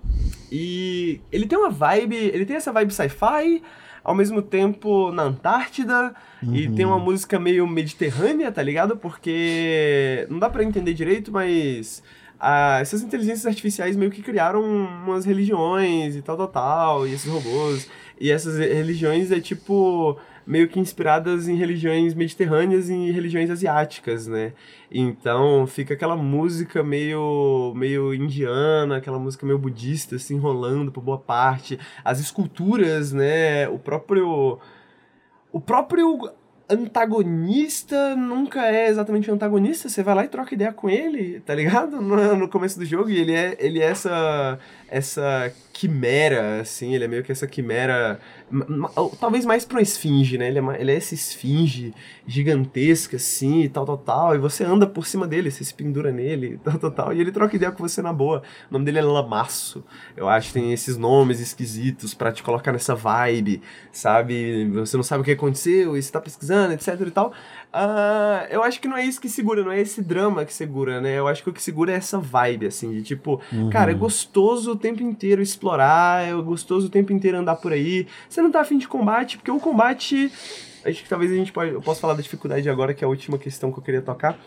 e 0.52 1.20
ele 1.32 1.46
tem 1.46 1.58
uma 1.58 1.70
vibe. 1.70 2.16
Ele 2.16 2.44
tem 2.44 2.56
essa 2.56 2.72
vibe 2.72 2.92
sci-fi, 2.92 3.62
ao 4.04 4.14
mesmo 4.14 4.42
tempo 4.42 5.10
na 5.10 5.24
Antártida. 5.24 6.14
Uhum. 6.42 6.54
E 6.54 6.70
tem 6.70 6.84
uma 6.84 6.98
música 6.98 7.40
meio 7.40 7.66
mediterrânea, 7.66 8.52
tá 8.52 8.62
ligado? 8.62 8.96
Porque. 8.96 10.26
Não 10.28 10.38
dá 10.38 10.50
para 10.50 10.64
entender 10.64 10.92
direito, 10.92 11.32
mas. 11.32 12.02
Ah, 12.38 12.78
essas 12.82 13.02
inteligências 13.02 13.46
artificiais 13.46 13.96
meio 13.96 14.10
que 14.10 14.22
criaram 14.22 14.62
umas 14.62 15.24
religiões 15.24 16.14
e 16.14 16.20
tal, 16.20 16.36
tal, 16.36 16.48
tal, 16.48 17.08
e 17.08 17.14
esses 17.14 17.30
robôs. 17.30 17.88
E 18.20 18.30
essas 18.30 18.58
religiões 18.58 19.32
é 19.32 19.40
tipo 19.40 20.18
meio 20.47 20.68
que 20.68 20.78
inspiradas 20.78 21.49
em 21.49 21.57
religiões 21.57 22.14
mediterrâneas 22.14 22.88
e 22.88 22.94
em 22.94 23.11
religiões 23.11 23.51
asiáticas, 23.51 24.26
né? 24.26 24.53
Então 24.90 25.66
fica 25.66 25.94
aquela 25.94 26.16
música 26.16 26.82
meio, 26.82 27.72
meio 27.74 28.14
indiana, 28.14 28.99
aquela 28.99 29.18
música 29.18 29.44
meio 29.44 29.59
budista 29.59 30.18
se 30.18 30.32
enrolando 30.32 30.92
por 30.92 31.03
boa 31.03 31.18
parte. 31.18 31.78
As 32.05 32.20
esculturas, 32.20 33.12
né? 33.12 33.68
O 33.68 33.78
próprio. 33.78 34.59
O 35.53 35.61
próprio 35.61 36.30
antagonista 36.68 38.16
nunca 38.16 38.66
é 38.66 38.88
exatamente 38.88 39.30
um 39.30 39.34
antagonista, 39.34 39.88
você 39.88 40.03
vai 40.03 40.14
lá 40.14 40.24
e 40.24 40.28
troca 40.28 40.55
ideia 40.55 40.72
com 40.72 40.90
ele, 40.90 41.40
tá 41.40 41.55
ligado? 41.55 41.97
No, 42.07 42.36
no 42.36 42.49
começo 42.49 42.78
do 42.78 42.84
jogo, 42.84 43.11
e 43.11 43.18
ele 43.18 43.32
é, 43.32 43.57
ele 43.59 43.80
é 43.80 43.86
essa, 43.86 44.59
essa 44.89 45.53
quimera, 45.72 46.61
assim, 46.62 46.95
ele 46.95 47.05
é 47.05 47.09
meio 47.09 47.22
que 47.22 47.30
essa 47.30 47.47
quimera, 47.47 48.18
talvez 49.20 49.45
mais 49.45 49.66
uma 49.66 49.82
esfinge, 49.82 50.39
né? 50.39 50.49
Ele 50.49 50.59
é, 50.59 50.80
ele 50.80 50.91
é 50.91 50.97
essa 50.97 51.12
esfinge 51.12 51.93
gigantesca, 52.26 53.16
assim, 53.16 53.62
e 53.62 53.68
tal, 53.68 53.84
tal, 53.84 53.99
tal, 53.99 54.34
e 54.34 54.39
você 54.39 54.64
anda 54.64 54.87
por 54.87 55.07
cima 55.07 55.26
dele, 55.26 55.51
você 55.51 55.62
se 55.62 55.74
pendura 55.74 56.11
nele, 56.11 56.59
tal, 56.64 56.78
tal, 56.78 56.91
tal, 56.91 57.12
e 57.12 57.20
ele 57.20 57.30
troca 57.30 57.57
ideia 57.57 57.70
com 57.70 57.87
você 57.87 58.01
na 58.01 58.12
boa. 58.12 58.43
O 58.70 58.72
nome 58.72 58.87
dele 58.87 58.99
é 58.99 59.03
Lamaço, 59.03 59.84
eu 60.16 60.28
acho 60.28 60.53
tem 60.53 60.72
esses 60.72 60.97
nomes 60.97 61.41
esquisitos 61.41 62.14
para 62.14 62.32
te 62.32 62.43
colocar 62.43 62.72
nessa 62.72 62.95
vibe, 62.95 63.61
sabe? 63.93 64.66
Você 64.70 64.97
não 64.97 65.05
sabe 65.05 65.20
o 65.20 65.24
que 65.24 65.32
aconteceu, 65.32 65.97
e 65.97 66.03
você 66.03 66.11
tá 66.11 66.20
pesquisando, 66.20 66.72
etc 66.72 66.99
e 67.01 67.11
tal. 67.11 67.32
Uh, 67.77 68.47
eu 68.49 68.62
acho 68.62 68.81
que 68.81 68.89
não 68.89 68.97
é 68.97 69.05
isso 69.05 69.20
que 69.20 69.29
segura, 69.29 69.62
não 69.62 69.70
é 69.70 69.79
esse 69.79 70.01
drama 70.01 70.47
que 70.47 70.55
segura, 70.55 70.99
né? 70.99 71.18
Eu 71.18 71.29
acho 71.29 71.43
que 71.43 71.51
o 71.51 71.53
que 71.53 71.62
segura 71.62 71.93
é 71.93 71.97
essa 71.97 72.18
vibe, 72.18 72.68
assim, 72.68 72.91
de 72.91 73.03
tipo, 73.03 73.39
uhum. 73.53 73.68
cara, 73.68 73.91
é 73.91 73.95
gostoso 73.95 74.72
o 74.72 74.77
tempo 74.77 75.03
inteiro 75.03 75.43
explorar, 75.43 76.27
é 76.27 76.33
gostoso 76.33 76.87
o 76.87 76.91
tempo 76.91 77.12
inteiro 77.12 77.37
andar 77.37 77.57
por 77.57 77.74
aí. 77.74 78.07
Você 78.31 78.41
não 78.41 78.51
tá 78.51 78.62
afim 78.62 78.79
de 78.79 78.89
combate, 78.89 79.37
porque 79.37 79.51
o 79.51 79.61
combate. 79.61 80.33
Acho 80.87 81.03
que 81.03 81.09
talvez 81.09 81.31
a 81.31 81.35
gente 81.35 81.53
pode. 81.53 81.72
Eu 81.72 81.83
posso 81.83 82.01
falar 82.01 82.14
da 82.14 82.22
dificuldade 82.22 82.66
agora, 82.70 82.95
que 82.95 83.05
é 83.05 83.07
a 83.07 83.11
última 83.11 83.37
questão 83.37 83.70
que 83.70 83.79
eu 83.79 83.83
queria 83.83 84.01
tocar. 84.01 84.39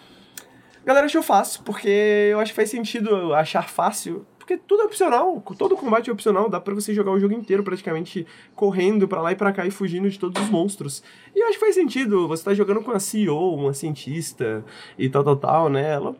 A 0.81 0.87
galera 0.87 1.05
achou 1.05 1.21
fácil, 1.21 1.61
porque 1.63 1.87
eu 2.31 2.39
acho 2.39 2.51
que 2.51 2.55
faz 2.55 2.71
sentido 2.71 3.35
achar 3.35 3.69
fácil 3.69 4.25
porque 4.49 4.63
tudo 4.65 4.81
é 4.81 4.85
opcional, 4.85 5.43
todo 5.55 5.77
combate 5.77 6.09
é 6.09 6.13
opcional, 6.13 6.49
dá 6.49 6.59
para 6.59 6.73
você 6.73 6.91
jogar 6.91 7.11
o 7.11 7.19
jogo 7.19 7.35
inteiro 7.35 7.61
praticamente 7.61 8.25
correndo 8.55 9.07
para 9.07 9.21
lá 9.21 9.31
e 9.31 9.35
para 9.35 9.53
cá 9.53 9.67
e 9.67 9.69
fugindo 9.69 10.09
de 10.09 10.17
todos 10.17 10.41
os 10.41 10.49
monstros. 10.49 11.03
E 11.35 11.39
eu 11.39 11.45
acho 11.45 11.59
que 11.59 11.65
faz 11.65 11.75
sentido, 11.75 12.27
você 12.27 12.43
tá 12.43 12.53
jogando 12.55 12.81
com 12.81 12.89
a 12.89 12.99
CEO, 12.99 13.53
uma 13.53 13.75
cientista 13.75 14.65
e 14.97 15.07
tal, 15.07 15.23
tal, 15.23 15.35
tal, 15.35 15.69
né? 15.69 15.91
Ela 15.91 16.15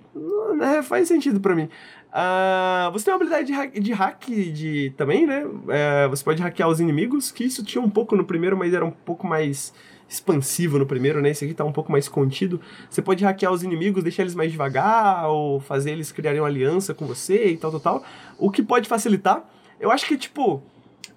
né, 0.56 0.84
faz 0.84 1.08
sentido 1.08 1.40
para 1.40 1.56
mim. 1.56 1.70
Uh, 2.10 2.92
você 2.92 3.06
tem 3.06 3.14
uma 3.14 3.16
habilidade 3.16 3.48
de 3.48 3.54
hack, 3.54 3.80
de 3.80 3.94
hack 3.94 4.26
de, 4.28 4.94
também, 4.96 5.26
né? 5.26 5.44
Uh, 5.44 6.10
você 6.12 6.24
pode 6.24 6.40
hackear 6.40 6.70
os 6.70 6.80
inimigos, 6.80 7.32
que 7.32 7.44
isso 7.44 7.64
tinha 7.64 7.82
um 7.82 7.90
pouco 7.90 8.16
no 8.16 8.24
primeiro, 8.24 8.56
mas 8.56 8.76
era 8.76 8.86
um 8.86 8.92
pouco 8.92 9.26
mais 9.26 9.74
expansivo 10.10 10.80
no 10.80 10.88
primeiro, 10.88 11.22
né? 11.22 11.30
Esse 11.30 11.46
aqui 11.46 11.54
tá 11.54 11.64
um 11.64 11.72
pouco 11.72 11.92
mais 11.92 12.10
contido. 12.10 12.60
Você 12.90 13.02
pode 13.02 13.24
hackear 13.24 13.54
os 13.54 13.62
inimigos, 13.62 14.04
deixar 14.04 14.24
eles 14.24 14.34
mais 14.34 14.52
devagar, 14.52 15.30
ou 15.30 15.60
fazer 15.60 15.92
eles 15.92 16.12
criarem 16.12 16.42
uma 16.42 16.48
aliança 16.48 16.94
com 16.96 17.06
você 17.06 17.52
e 17.52 17.58
tal, 17.58 17.70
tal, 17.72 17.80
tal. 17.80 18.04
O 18.38 18.50
que 18.50 18.64
pode 18.64 18.90
facilitar. 18.90 19.48
Eu 19.80 19.92
acho 19.92 20.08
que, 20.08 20.18
tipo, 20.18 20.64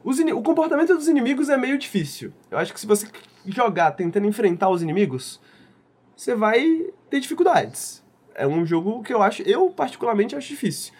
o 0.05 0.43
comportamento 0.43 0.95
dos 0.95 1.09
inimigos 1.09 1.49
é 1.49 1.57
meio 1.57 1.79
difícil. 1.79 2.33
Eu 2.51 2.59
acho 2.59 2.73
que 2.73 2.79
se 2.79 2.87
você 2.87 3.09
jogar 3.47 3.93
tentando 3.93 4.27
enfrentar 4.27 4.69
os 4.69 4.83
inimigos, 4.83 5.41
você 6.15 6.35
vai 6.35 6.87
ter 7.09 7.19
dificuldades. 7.19 8.03
É 8.35 8.47
um 8.47 8.65
jogo 8.65 9.03
que 9.03 9.13
eu 9.13 9.23
acho, 9.23 9.43
eu 9.43 9.71
particularmente 9.71 10.37
acho 10.37 10.49
difícil. 10.49 10.93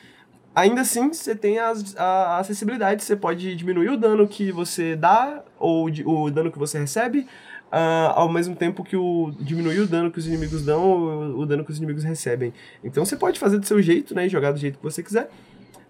Ainda 0.55 0.83
assim, 0.83 1.13
você 1.13 1.35
tem 1.35 1.59
as, 1.59 1.97
a, 1.97 2.39
acessibilidade, 2.39 3.03
você 3.03 3.17
pode 3.17 3.57
diminuir 3.57 3.89
o 3.89 3.97
dano 3.97 4.29
que 4.29 4.53
você 4.53 4.95
dá 4.95 5.43
ou 5.59 5.89
o 6.05 6.31
dano 6.31 6.53
que 6.53 6.59
você 6.59 6.79
recebe, 6.79 7.27
uh, 7.73 8.13
ao 8.15 8.29
mesmo 8.29 8.55
tempo 8.55 8.85
que 8.85 8.97
o 8.97 9.33
diminuir 9.41 9.81
o 9.81 9.87
dano 9.87 10.11
que 10.11 10.19
os 10.19 10.27
inimigos 10.27 10.63
dão 10.65 11.35
o 11.39 11.47
dano 11.47 11.65
que 11.65 11.71
os 11.71 11.79
inimigos 11.79 12.05
recebem. 12.05 12.53
Então 12.85 13.05
você 13.05 13.17
pode 13.17 13.41
fazer 13.41 13.59
do 13.59 13.67
seu 13.67 13.81
jeito, 13.81 14.15
né, 14.15 14.29
jogar 14.29 14.53
do 14.53 14.59
jeito 14.59 14.79
que 14.79 14.85
você 14.85 15.03
quiser. 15.03 15.31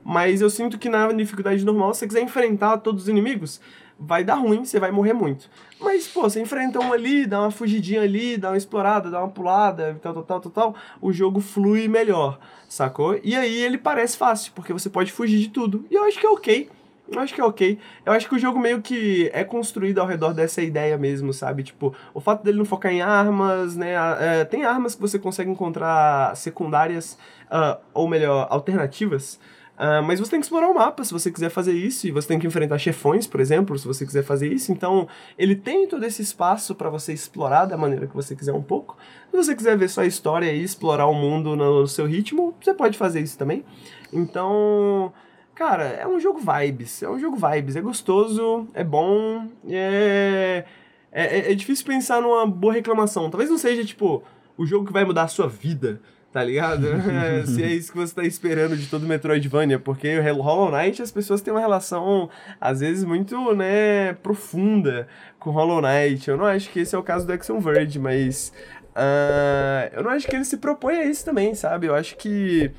Mas 0.05 0.41
eu 0.41 0.51
sinto 0.51 0.79
que 0.79 0.89
na 0.89 1.13
dificuldade 1.13 1.65
normal, 1.65 1.95
se 1.95 2.01
você 2.01 2.07
quiser 2.09 2.23
enfrentar 2.23 2.79
todos 2.79 3.03
os 3.03 3.09
inimigos, 3.09 3.61
vai 3.99 4.25
dar 4.25 4.35
ruim, 4.35 4.65
você 4.65 4.81
vai 4.81 4.91
morrer 4.91 5.13
muito. 5.13 5.49
Mas, 5.81 6.09
pô, 6.09 6.23
você 6.23 6.41
enfrenta 6.41 6.81
um 6.81 6.93
ali, 6.93 7.25
dá 7.25 7.41
uma 7.41 7.53
fugidinha 7.53 8.03
ali, 8.03 8.37
dá 8.37 8.51
uma 8.51 8.57
explorada, 8.57 9.11
dá 9.11 9.21
uma 9.21 9.29
pulada, 9.29 9.97
tal, 10.03 10.13
tal, 10.15 10.23
tal, 10.25 10.41
tal, 10.41 10.53
tal, 10.53 10.75
o 11.01 11.13
jogo 11.13 11.41
flui 11.41 11.87
melhor, 11.87 12.39
sacou? 12.69 13.21
E 13.23 13.37
aí 13.37 13.57
ele 13.57 13.79
parece 13.79 14.17
fácil, 14.17 14.53
porque 14.57 14.73
você 14.73 14.91
pode 14.91 15.13
fugir 15.13 15.39
de 15.39 15.51
tudo. 15.51 15.85
E 15.89 15.95
eu 15.95 16.05
acho 16.05 16.19
que 16.19 16.27
é 16.27 16.31
ok. 16.31 16.69
Eu 17.13 17.21
acho 17.21 17.35
que 17.35 17.41
é 17.41 17.45
ok. 17.45 17.79
Eu 18.05 18.13
acho 18.13 18.29
que 18.29 18.35
o 18.35 18.39
jogo 18.39 18.59
meio 18.59 18.81
que 18.81 19.31
é 19.33 19.45
construído 19.45 20.01
ao 20.01 20.07
redor 20.07 20.33
dessa 20.33 20.63
ideia 20.63 20.97
mesmo, 20.97 21.33
sabe? 21.33 21.63
Tipo, 21.63 21.95
o 22.13 22.21
fato 22.21 22.43
dele 22.43 22.59
não 22.59 22.65
focar 22.65 22.93
em 22.93 23.03
armas, 23.03 23.77
né? 23.77 23.95
É, 24.21 24.45
tem 24.45 24.65
armas 24.65 24.95
que 24.95 25.01
você 25.01 25.19
consegue 25.19 25.51
encontrar 25.51 26.37
secundárias, 26.37 27.19
uh, 27.47 27.81
ou 27.93 28.09
melhor, 28.09 28.47
alternativas, 28.51 29.39
Uh, 29.83 30.01
mas 30.01 30.21
você 30.21 30.31
tem 30.31 30.39
que 30.39 30.47
explorar 30.47 30.69
o 30.69 30.75
mapa 30.75 31.03
se 31.03 31.13
você 31.13 31.31
quiser 31.31 31.49
fazer 31.49 31.73
isso, 31.73 32.07
e 32.07 32.11
você 32.11 32.29
tem 32.29 32.39
que 32.39 32.47
enfrentar 32.47 32.79
chefões, 32.79 33.27
por 33.27 33.41
exemplo, 33.41 33.77
se 33.79 33.87
você 33.87 34.05
quiser 34.05 34.23
fazer 34.23 34.53
isso. 34.53 34.71
Então, 34.71 35.09
ele 35.37 35.57
tem 35.57 35.89
todo 35.89 36.05
esse 36.05 36.23
espaço 36.23 36.75
para 36.75 36.91
você 36.91 37.13
explorar 37.13 37.65
da 37.65 37.77
maneira 37.77 38.07
que 38.07 38.15
você 38.15 38.37
quiser 38.37 38.53
um 38.53 38.63
pouco. 38.63 38.97
Se 39.31 39.37
você 39.37 39.57
quiser 39.57 39.77
ver 39.77 39.89
só 39.89 40.03
a 40.03 40.07
história 40.07 40.53
e 40.53 40.63
explorar 40.63 41.07
o 41.07 41.15
mundo 41.15 41.57
no 41.57 41.87
seu 41.87 42.07
ritmo, 42.07 42.55
você 42.61 42.75
pode 42.75 42.99
fazer 42.99 43.21
isso 43.21 43.37
também. 43.39 43.65
Então, 44.13 45.13
cara, 45.55 45.85
é 45.85 46.07
um 46.07 46.19
jogo 46.19 46.41
vibes, 46.41 47.03
é 47.03 47.09
um 47.09 47.19
jogo 47.19 47.37
vibes, 47.37 47.77
é 47.77 47.81
gostoso, 47.81 48.67
é 48.75 48.83
bom, 48.83 49.47
é, 49.69 50.65
é, 51.11 51.53
é 51.53 51.55
difícil 51.55 51.87
pensar 51.87 52.21
numa 52.21 52.47
boa 52.47 52.73
reclamação. 52.73 53.31
Talvez 53.31 53.51
não 53.51 53.59
seja, 53.59 53.85
tipo, 53.85 54.23
o 54.57 54.67
jogo 54.67 54.87
que 54.87 54.93
vai 54.93 55.05
mudar 55.05 55.25
a 55.25 55.29
sua 55.29 55.49
vida, 55.49 56.01
tá 56.33 56.43
ligado? 56.43 56.87
Se 57.47 57.63
é 57.63 57.73
isso 57.73 57.93
que 57.93 57.99
você 57.99 58.15
tá 58.15 58.25
esperando 58.25 58.77
de 58.77 58.87
todo 58.87 59.07
Metroidvania, 59.07 59.79
porque 59.79 60.19
o 60.19 60.41
Hollow 60.41 60.71
Knight 60.71 61.03
as 61.03 61.11
pessoas 61.11 61.43
têm 61.43 61.53
uma 61.53 61.61
relação, 61.61 62.31
às 62.61 62.81
vezes, 62.81 63.05
muito, 63.05 63.55
né, 63.55 64.15
profunda 64.15 65.07
com 65.39 65.51
Hollow 65.51 65.83
Knight. 65.83 66.29
Eu 66.29 66.37
não 66.37 66.47
acho 66.47 66.71
que 66.71 66.81
esse 66.81 66.95
é 66.95 66.99
o 66.99 67.03
caso 67.03 67.27
do 67.27 67.33
Action 67.33 67.61
Verge, 67.61 67.99
mas 67.99 68.53
uh, 68.97 69.95
eu 69.95 70.03
não 70.03 70.11
acho 70.11 70.27
que 70.27 70.35
ele 70.35 70.45
se 70.45 70.57
propõe 70.57 70.97
a 70.97 71.05
isso 71.05 71.25
também, 71.25 71.55
sabe? 71.55 71.87
Eu 71.87 71.95
acho 71.95 72.17
que 72.17 72.71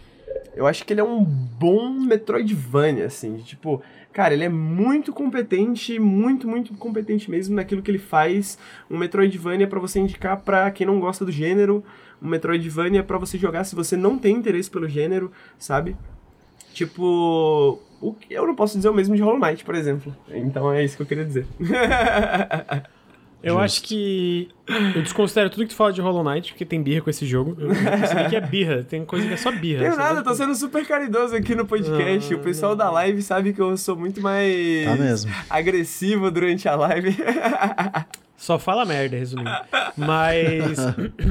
eu 0.55 0.67
acho 0.67 0.85
que 0.85 0.93
ele 0.93 1.01
é 1.01 1.03
um 1.03 1.23
bom 1.23 1.91
Metroidvania, 1.91 3.05
assim, 3.05 3.37
tipo, 3.37 3.81
cara, 4.11 4.33
ele 4.33 4.43
é 4.43 4.49
muito 4.49 5.11
competente, 5.11 5.99
muito, 5.99 6.47
muito 6.47 6.73
competente 6.75 7.29
mesmo 7.29 7.55
naquilo 7.55 7.81
que 7.81 7.89
ele 7.89 7.99
faz. 7.99 8.57
Um 8.89 8.97
Metroidvania 8.97 9.67
para 9.67 9.79
você 9.79 9.99
indicar 9.99 10.41
para 10.41 10.69
quem 10.71 10.85
não 10.85 10.99
gosta 10.99 11.25
do 11.25 11.31
gênero, 11.31 11.83
um 12.21 12.27
Metroidvania 12.27 13.03
para 13.03 13.17
você 13.17 13.37
jogar 13.37 13.63
se 13.63 13.75
você 13.75 13.97
não 13.97 14.17
tem 14.17 14.35
interesse 14.35 14.69
pelo 14.69 14.87
gênero, 14.87 15.31
sabe? 15.57 15.95
Tipo, 16.73 17.79
o 18.01 18.13
que 18.13 18.33
eu 18.33 18.47
não 18.47 18.55
posso 18.55 18.77
dizer 18.77 18.89
o 18.89 18.93
mesmo 18.93 19.15
de 19.15 19.21
Hollow 19.21 19.39
Knight, 19.39 19.63
por 19.63 19.75
exemplo. 19.75 20.15
Então 20.29 20.71
é 20.71 20.83
isso 20.83 20.95
que 20.95 21.03
eu 21.03 21.07
queria 21.07 21.25
dizer. 21.25 21.45
Eu 23.43 23.55
Justo. 23.55 23.65
acho 23.65 23.83
que. 23.83 24.49
Eu 24.95 25.01
desconsidero 25.01 25.49
tudo 25.49 25.63
que 25.63 25.73
tu 25.73 25.75
fala 25.75 25.91
de 25.91 25.99
Hollow 25.99 26.23
Knight, 26.23 26.53
porque 26.53 26.63
tem 26.63 26.81
birra 26.81 27.01
com 27.01 27.09
esse 27.09 27.25
jogo. 27.25 27.57
Eu 27.59 27.67
percebi 27.67 28.29
que 28.29 28.35
é 28.37 28.41
birra, 28.41 28.83
tem 28.83 29.03
coisa 29.03 29.27
que 29.27 29.33
é 29.33 29.37
só 29.37 29.51
birra. 29.51 29.89
Tem 29.89 29.97
nada, 29.97 30.23
tô 30.23 30.33
sendo 30.33 30.55
super 30.55 30.87
caridoso 30.87 31.35
aqui 31.35 31.53
no 31.53 31.65
podcast. 31.65 32.31
Não, 32.31 32.39
o 32.39 32.41
pessoal 32.41 32.71
não. 32.71 32.77
da 32.77 32.89
live 32.89 33.21
sabe 33.21 33.51
que 33.51 33.61
eu 33.61 33.75
sou 33.75 33.97
muito 33.97 34.21
mais 34.21 34.85
tá 35.25 35.45
agressivo 35.49 36.31
durante 36.31 36.69
a 36.69 36.75
live. 36.75 37.15
Só 38.37 38.59
fala 38.59 38.83
merda, 38.83 39.15
resumindo. 39.15 39.49
Mas. 39.95 40.77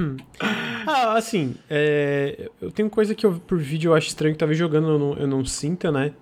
ah, 0.87 1.15
assim. 1.15 1.55
É... 1.69 2.51
Eu 2.61 2.71
tenho 2.71 2.89
coisa 2.89 3.15
que 3.15 3.27
eu, 3.27 3.35
por 3.47 3.59
vídeo 3.59 3.91
eu 3.91 3.95
acho 3.95 4.09
estranho 4.09 4.35
que 4.35 4.39
talvez 4.39 4.59
jogando 4.59 4.89
eu 4.89 4.99
não, 4.99 5.15
eu 5.19 5.27
não 5.27 5.45
sinta, 5.45 5.93
né? 5.93 6.13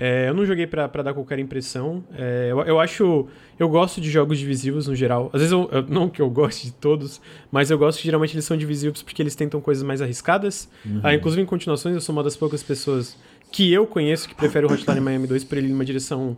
É, 0.00 0.28
eu 0.28 0.34
não 0.34 0.46
joguei 0.46 0.64
para 0.64 0.86
dar 1.02 1.12
qualquer 1.12 1.40
impressão. 1.40 2.04
É, 2.16 2.46
eu, 2.52 2.60
eu, 2.60 2.78
acho. 2.78 3.26
Eu 3.58 3.68
gosto 3.68 4.00
de 4.00 4.08
jogos 4.08 4.38
divisivos 4.38 4.86
no 4.86 4.94
geral. 4.94 5.28
Às 5.32 5.40
vezes, 5.40 5.52
eu, 5.52 5.68
eu, 5.72 5.82
não 5.82 6.08
que 6.08 6.22
eu 6.22 6.30
goste 6.30 6.66
de 6.66 6.72
todos, 6.72 7.20
mas 7.50 7.68
eu 7.68 7.76
gosto 7.76 7.98
que 7.98 8.04
geralmente 8.04 8.32
eles 8.32 8.44
são 8.44 8.56
divisivos 8.56 9.02
porque 9.02 9.20
eles 9.20 9.34
tentam 9.34 9.60
coisas 9.60 9.82
mais 9.82 10.00
arriscadas. 10.00 10.70
Uhum. 10.86 11.00
Ah, 11.02 11.12
inclusive, 11.12 11.42
em 11.42 11.46
continuações, 11.46 11.96
eu 11.96 12.00
sou 12.00 12.12
uma 12.12 12.22
das 12.22 12.36
poucas 12.36 12.62
pessoas 12.62 13.18
que 13.50 13.72
eu 13.72 13.88
conheço 13.88 14.28
que 14.28 14.36
prefere 14.36 14.66
o 14.66 14.72
Hotline 14.72 15.00
Miami 15.00 15.26
2 15.26 15.42
por 15.42 15.58
ele 15.58 15.66
ir 15.66 15.70
numa 15.70 15.84
direção 15.84 16.36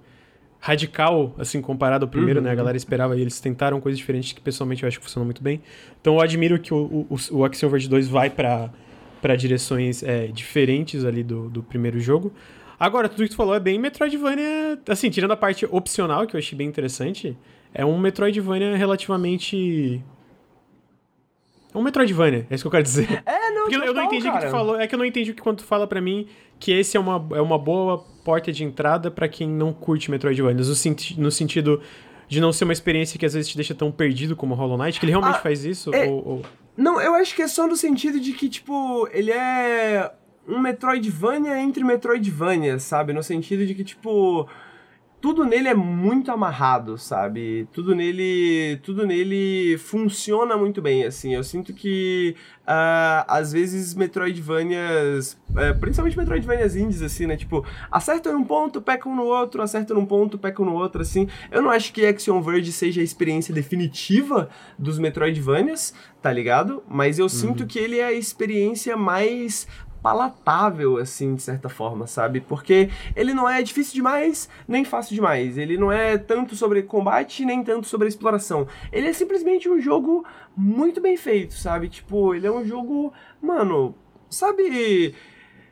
radical, 0.58 1.34
assim, 1.38 1.60
comparado 1.60 2.06
ao 2.06 2.08
primeiro, 2.08 2.40
uhum. 2.40 2.46
né? 2.46 2.52
A 2.52 2.54
galera 2.54 2.78
esperava 2.78 3.14
e 3.14 3.20
eles 3.20 3.40
tentaram 3.40 3.78
coisas 3.78 3.98
diferentes 3.98 4.32
que 4.32 4.40
pessoalmente 4.40 4.84
eu 4.84 4.88
acho 4.88 4.98
que 4.98 5.04
funcionam 5.04 5.26
muito 5.26 5.42
bem. 5.42 5.60
Então 6.00 6.14
eu 6.14 6.20
admiro 6.22 6.58
que 6.58 6.72
o, 6.72 7.06
o, 7.10 7.16
o 7.32 7.44
Axiom 7.44 7.68
Verge 7.68 7.88
2 7.88 8.08
vai 8.08 8.30
para 8.30 8.70
para 9.20 9.36
direções 9.36 10.02
é, 10.02 10.28
diferentes 10.28 11.04
ali 11.04 11.22
do, 11.22 11.50
do 11.50 11.62
primeiro 11.62 12.00
jogo. 12.00 12.32
Agora, 12.80 13.10
tudo 13.10 13.24
que 13.24 13.28
tu 13.28 13.36
falou 13.36 13.54
é 13.54 13.60
bem 13.60 13.78
Metroidvania. 13.78 14.80
Assim, 14.88 15.10
tirando 15.10 15.32
a 15.32 15.36
parte 15.36 15.66
opcional, 15.70 16.26
que 16.26 16.34
eu 16.34 16.38
achei 16.38 16.56
bem 16.56 16.66
interessante, 16.66 17.36
é 17.74 17.84
um 17.84 17.98
Metroidvania 17.98 18.74
relativamente. 18.74 20.02
É 21.74 21.76
um 21.76 21.82
Metroidvania, 21.82 22.46
é 22.48 22.54
isso 22.54 22.64
que 22.64 22.68
eu 22.68 22.70
quero 22.70 22.82
dizer. 22.82 23.22
É, 23.26 23.50
não, 23.50 23.64
Porque 23.64 23.76
total, 23.76 23.86
eu 23.86 23.94
não 23.94 24.04
entendi 24.04 24.28
o 24.28 24.32
que 24.32 24.46
tu 24.46 24.50
falou. 24.50 24.80
É 24.80 24.86
que 24.86 24.94
eu 24.94 24.98
não 24.98 25.04
entendi 25.04 25.34
que 25.34 25.42
quando 25.42 25.58
tu 25.58 25.64
fala 25.64 25.86
para 25.86 26.00
mim 26.00 26.26
que 26.58 26.72
esse 26.72 26.96
é 26.96 27.00
uma, 27.00 27.28
é 27.36 27.40
uma 27.42 27.58
boa 27.58 27.98
porta 28.24 28.50
de 28.50 28.64
entrada 28.64 29.10
para 29.10 29.28
quem 29.28 29.46
não 29.46 29.74
curte 29.74 30.10
Metroidvanias. 30.10 30.68
No, 30.68 30.74
senti 30.74 31.20
no 31.20 31.30
sentido 31.30 31.82
de 32.28 32.40
não 32.40 32.50
ser 32.50 32.64
uma 32.64 32.72
experiência 32.72 33.18
que 33.18 33.26
às 33.26 33.34
vezes 33.34 33.50
te 33.50 33.56
deixa 33.56 33.74
tão 33.74 33.92
perdido 33.92 34.34
como 34.34 34.54
Hollow 34.54 34.78
Knight, 34.78 34.98
que 34.98 35.04
ele 35.04 35.12
realmente 35.12 35.36
ah, 35.36 35.40
faz 35.40 35.64
isso? 35.66 35.94
É... 35.94 36.06
Ou, 36.06 36.26
ou... 36.26 36.42
Não, 36.76 36.98
eu 36.98 37.14
acho 37.14 37.34
que 37.34 37.42
é 37.42 37.48
só 37.48 37.66
no 37.66 37.76
sentido 37.76 38.18
de 38.18 38.32
que, 38.32 38.48
tipo, 38.48 39.06
ele 39.12 39.30
é 39.30 40.10
um 40.46 40.58
Metroidvania 40.58 41.60
entre 41.60 41.84
Metroidvania, 41.84 42.78
sabe? 42.78 43.12
No 43.12 43.22
sentido 43.22 43.66
de 43.66 43.74
que, 43.74 43.84
tipo, 43.84 44.48
tudo 45.20 45.44
nele 45.44 45.68
é 45.68 45.74
muito 45.74 46.32
amarrado, 46.32 46.96
sabe? 46.96 47.68
Tudo 47.72 47.94
nele, 47.94 48.78
tudo 48.82 49.06
nele 49.06 49.76
funciona 49.76 50.56
muito 50.56 50.80
bem, 50.80 51.04
assim. 51.04 51.34
Eu 51.34 51.44
sinto 51.44 51.74
que 51.74 52.34
uh, 52.62 53.24
às 53.28 53.52
vezes 53.52 53.94
Metroidvanias, 53.94 55.34
uh, 55.50 55.78
principalmente 55.78 56.16
Metroidvanias 56.16 56.74
indies, 56.74 57.02
assim, 57.02 57.26
né? 57.26 57.36
Tipo, 57.36 57.66
acertam 57.90 58.32
num 58.32 58.44
ponto, 58.44 58.80
pecam 58.80 59.14
no 59.14 59.24
outro, 59.24 59.60
acertam 59.60 59.96
num 59.96 60.06
ponto, 60.06 60.38
pecam 60.38 60.64
no 60.64 60.72
outro, 60.72 61.02
assim. 61.02 61.28
Eu 61.50 61.60
não 61.60 61.70
acho 61.70 61.92
que 61.92 62.06
Action 62.06 62.40
Verge 62.40 62.72
seja 62.72 63.02
a 63.02 63.04
experiência 63.04 63.54
definitiva 63.54 64.48
dos 64.78 64.98
Metroidvanias, 64.98 65.92
tá 66.22 66.32
ligado? 66.32 66.82
Mas 66.88 67.18
eu 67.18 67.26
uhum. 67.26 67.28
sinto 67.28 67.66
que 67.66 67.78
ele 67.78 67.98
é 67.98 68.06
a 68.06 68.12
experiência 68.12 68.96
mais 68.96 69.68
palatável, 70.02 70.96
assim, 70.96 71.34
de 71.34 71.42
certa 71.42 71.68
forma, 71.68 72.06
sabe? 72.06 72.40
Porque 72.40 72.90
ele 73.14 73.34
não 73.34 73.48
é 73.48 73.62
difícil 73.62 73.94
demais, 73.94 74.48
nem 74.66 74.84
fácil 74.84 75.14
demais. 75.14 75.58
Ele 75.58 75.76
não 75.76 75.90
é 75.92 76.16
tanto 76.18 76.56
sobre 76.56 76.82
combate, 76.82 77.44
nem 77.44 77.62
tanto 77.62 77.86
sobre 77.86 78.08
exploração. 78.08 78.66
Ele 78.92 79.08
é 79.08 79.12
simplesmente 79.12 79.68
um 79.68 79.80
jogo 79.80 80.24
muito 80.56 81.00
bem 81.00 81.16
feito, 81.16 81.54
sabe? 81.54 81.88
Tipo, 81.88 82.34
ele 82.34 82.46
é 82.46 82.50
um 82.50 82.64
jogo, 82.64 83.12
mano, 83.40 83.94
sabe. 84.28 85.14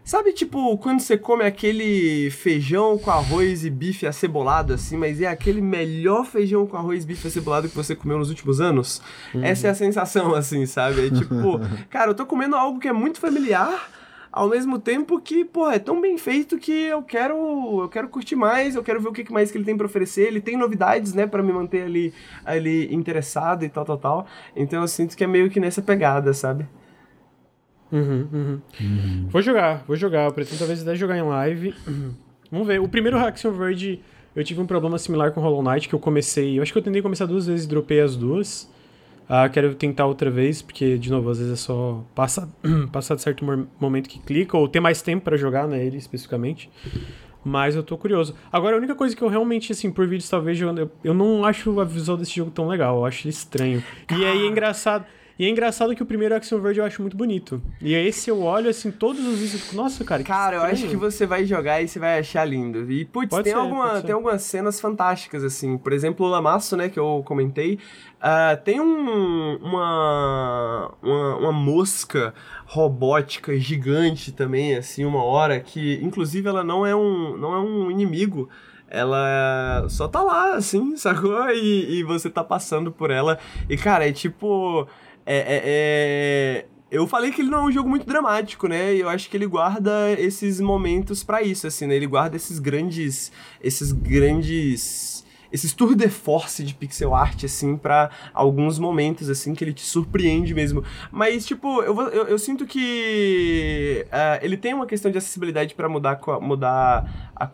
Sabe, 0.05 0.33
tipo, 0.33 0.79
quando 0.79 1.01
você 1.01 1.19
come 1.19 1.45
aquele 1.45 2.31
feijão 2.31 2.97
com 2.97 3.11
arroz 3.11 3.63
e 3.63 3.69
bife 3.69 4.07
acebolado, 4.07 4.73
assim, 4.73 4.97
mas 4.97 5.21
é 5.21 5.27
aquele 5.27 5.61
melhor 5.61 6.25
feijão 6.25 6.67
com 6.67 6.79
arroz 6.79 7.05
e 7.05 7.07
bife 7.07 7.27
acebolado 7.27 7.69
que 7.69 7.77
você 7.77 7.95
comeu 7.95 8.17
nos 8.17 8.31
últimos 8.31 8.59
anos? 8.59 9.03
Uhum. 9.35 9.45
Essa 9.45 9.67
é 9.67 9.71
a 9.71 9.75
sensação, 9.75 10.35
assim, 10.35 10.65
sabe? 10.65 11.09
É 11.09 11.11
tipo, 11.11 11.61
cara, 11.91 12.11
eu 12.11 12.15
tô 12.15 12.25
comendo 12.25 12.57
algo 12.57 12.81
que 12.81 12.89
é 12.89 12.93
muito 12.93 13.21
familiar, 13.21 13.87
ao 14.39 14.49
mesmo 14.49 14.79
tempo 14.79 15.21
que, 15.21 15.45
pô, 15.45 15.69
é 15.69 15.81
tão 15.81 16.01
bem 16.01 16.17
feito 16.17 16.59
que 16.59 16.71
eu 16.71 17.03
quero, 17.03 17.83
eu 17.83 17.89
quero 17.89 18.09
curtir 18.09 18.37
mais, 18.37 18.77
eu 18.77 18.85
quero 18.85 19.01
ver 19.01 19.09
o 19.09 19.13
que 19.13 19.33
mais 19.33 19.51
que 19.51 19.59
ele 19.59 19.65
tem 19.65 19.77
para 19.77 19.87
oferecer. 19.87 20.29
Ele 20.29 20.41
tem 20.41 20.57
novidades, 20.57 21.13
né, 21.13 21.27
para 21.27 21.43
me 21.43 21.53
manter 21.53 21.83
ali, 21.83 22.15
ali 22.45 22.95
interessado 22.95 23.65
e 23.65 23.69
tal, 23.69 23.85
tal, 23.85 23.99
tal. 23.99 24.27
Então 24.55 24.81
eu 24.81 24.87
sinto 24.87 25.17
que 25.17 25.25
é 25.25 25.27
meio 25.27 25.51
que 25.51 25.59
nessa 25.59 25.83
pegada, 25.83 26.33
sabe? 26.33 26.69
Uhum, 27.91 28.29
uhum. 28.33 28.61
Uhum. 28.81 29.27
Vou 29.29 29.43
jogar, 29.43 29.83
vou 29.89 29.97
jogar. 29.97 30.27
Eu 30.27 30.33
pretendo 30.33 30.59
talvez 30.59 30.83
até 30.83 30.95
jogar 30.95 31.19
em 31.19 31.23
live. 31.23 31.75
Vamos 32.49 32.67
ver. 32.67 32.81
O 32.81 32.89
primeiro 32.89 33.19
Hackson 33.19 33.51
Verde, 33.51 34.01
eu 34.37 34.45
tive 34.45 34.61
um 34.61 34.67
problema 34.67 34.99
similar 34.99 35.33
com 35.33 35.41
Hollow 35.41 35.65
Knight, 35.65 35.89
que 35.89 35.97
eu 35.97 35.99
comecei. 35.99 36.59
Eu 36.59 36.63
acho 36.63 36.73
que 36.73 36.79
eu 36.79 36.83
tentei 36.83 37.03
começar 37.03 37.27
duas 37.27 37.49
vezes 37.49 37.67
e 37.67 37.69
dropei 37.69 38.01
as 38.01 38.15
duas. 38.15 38.71
Ah, 39.29 39.49
quero 39.49 39.75
tentar 39.75 40.07
outra 40.07 40.31
vez, 40.31 40.63
porque, 40.63 40.97
de 40.97 41.11
novo, 41.11 41.29
às 41.31 41.39
vezes 41.39 41.53
é 41.53 41.57
só 41.57 42.03
passar, 42.15 42.49
passar 42.91 43.15
de 43.15 43.23
certo 43.23 43.45
momento 43.79 44.09
que 44.09 44.19
clica, 44.21 44.57
ou 44.57 44.67
ter 44.67 44.81
mais 44.81 45.03
tempo 45.03 45.25
para 45.25 45.37
jogar, 45.37 45.69
né, 45.69 45.85
ele 45.85 45.99
especificamente. 45.99 46.71
Mas 47.45 47.77
eu 47.77 47.83
tô 47.83 47.97
curioso. 47.97 48.35
Agora, 48.51 48.77
a 48.77 48.79
única 48.79 48.95
coisa 48.95 49.15
que 49.15 49.23
eu 49.23 49.29
realmente, 49.29 49.73
assim, 49.73 49.91
por 49.91 50.07
vídeos, 50.07 50.29
talvez 50.29 50.57
jogando, 50.57 50.81
eu, 50.81 50.91
eu 51.05 51.15
não 51.15 51.45
acho 51.45 51.79
a 51.81 51.85
visual 51.85 52.17
desse 52.17 52.35
jogo 52.37 52.51
tão 52.51 52.67
legal, 52.67 52.97
eu 52.97 53.05
acho 53.05 53.25
ele 53.25 53.31
estranho. 53.31 53.83
E 54.11 54.25
aí 54.25 54.43
é 54.43 54.47
engraçado. 54.47 55.05
E 55.39 55.47
é 55.47 55.49
engraçado 55.49 55.95
que 55.95 56.03
o 56.03 56.07
primeiro 56.07 56.35
Action 56.35 56.61
Verge 56.61 56.81
eu 56.81 56.85
acho 56.85 57.01
muito 57.01 57.17
bonito. 57.17 57.63
E 57.81 57.95
esse 57.95 58.29
eu 58.29 58.43
olho, 58.43 58.69
assim, 58.69 58.91
todos 58.91 59.25
os 59.25 59.39
vídeos 59.39 59.55
e 59.55 59.59
fico, 59.59 59.77
nossa, 59.77 60.05
cara, 60.05 60.25
Cara, 60.25 60.57
eu 60.57 60.63
acho 60.63 60.89
que 60.89 60.97
você 60.97 61.27
vai 61.27 61.45
jogar 61.45 61.81
e 61.81 61.87
você 61.87 62.01
vai 62.01 62.19
achar 62.19 62.45
lindo. 62.45 62.91
E, 62.91 63.05
putz, 63.05 63.33
tem, 63.37 63.53
ser, 63.53 63.55
alguma, 63.55 64.03
tem 64.03 64.13
algumas 64.13 64.43
cenas 64.43 64.81
fantásticas, 64.81 65.45
assim. 65.45 65.79
Por 65.79 65.93
exemplo, 65.93 66.27
o 66.27 66.29
Lamaço, 66.29 66.77
né, 66.77 66.89
que 66.89 66.99
eu 66.99 67.23
comentei. 67.25 67.79
Uh, 68.19 68.61
tem 68.65 68.81
um, 68.81 69.59
uma, 69.63 70.93
uma, 71.01 71.37
uma, 71.37 71.53
mosca 71.53 72.35
robótica 72.67 73.57
gigante 73.57 74.33
também, 74.33 74.75
assim, 74.75 75.05
uma 75.05 75.23
hora, 75.23 75.61
que 75.61 76.01
inclusive 76.03 76.49
ela 76.49 76.65
não 76.65 76.85
é 76.85 76.97
um, 76.97 77.37
não 77.37 77.55
é 77.55 77.61
um 77.61 77.91
inimigo. 77.93 78.49
Ela 78.91 79.87
só 79.89 80.09
tá 80.09 80.21
lá, 80.21 80.55
assim, 80.55 80.97
sacou? 80.99 81.49
E, 81.51 82.01
e 82.01 82.03
você 82.03 82.29
tá 82.29 82.43
passando 82.43 82.91
por 82.91 83.13
ela. 83.13 83.39
E, 83.69 83.77
cara, 83.77 84.09
é 84.09 84.13
tipo. 84.13 84.89
É, 85.29 85.37
é, 85.37 85.63
é 85.65 86.67
eu 86.91 87.07
falei 87.07 87.31
que 87.31 87.43
ele 87.43 87.51
não 87.51 87.59
é 87.59 87.63
um 87.65 87.73
jogo 87.73 87.89
muito 87.89 88.07
dramático, 88.07 88.67
né? 88.67 88.95
E 88.95 89.01
eu 89.01 89.09
acho 89.11 89.29
que 89.29 89.37
ele 89.37 89.47
guarda 89.47 90.13
esses 90.13 90.59
momentos 90.59 91.23
para 91.23 91.43
isso, 91.43 91.67
assim, 91.67 91.87
né? 91.87 91.95
Ele 91.95 92.07
guarda 92.07 92.35
esses 92.35 92.59
grandes. 92.59 93.31
Esses 93.63 93.93
grandes 93.93 95.19
esses 95.51 95.73
tour 95.73 95.95
de 95.95 96.09
force 96.09 96.63
de 96.63 96.75
pixel 96.75 97.15
art, 97.15 97.45
assim, 97.45 97.77
para 97.77 98.11
alguns 98.35 98.79
momentos, 98.79 99.31
assim, 99.31 99.55
que 99.55 99.65
ele 99.65 99.73
te 99.73 99.81
surpreende 99.81 100.55
mesmo. 100.55 100.85
Mas, 101.11 101.47
tipo, 101.47 101.83
eu, 101.83 101.99
eu, 102.11 102.25
eu 102.29 102.39
sinto 102.39 102.67
que 102.67 104.07
uh, 104.09 104.45
ele 104.45 104.57
tem 104.57 104.75
uma 104.75 104.87
questão 104.87 105.11
de 105.11 105.17
acessibilidade 105.17 105.75
para 105.75 105.89
mudar, 105.89 106.21
mudar 106.41 107.33
a 107.35 107.49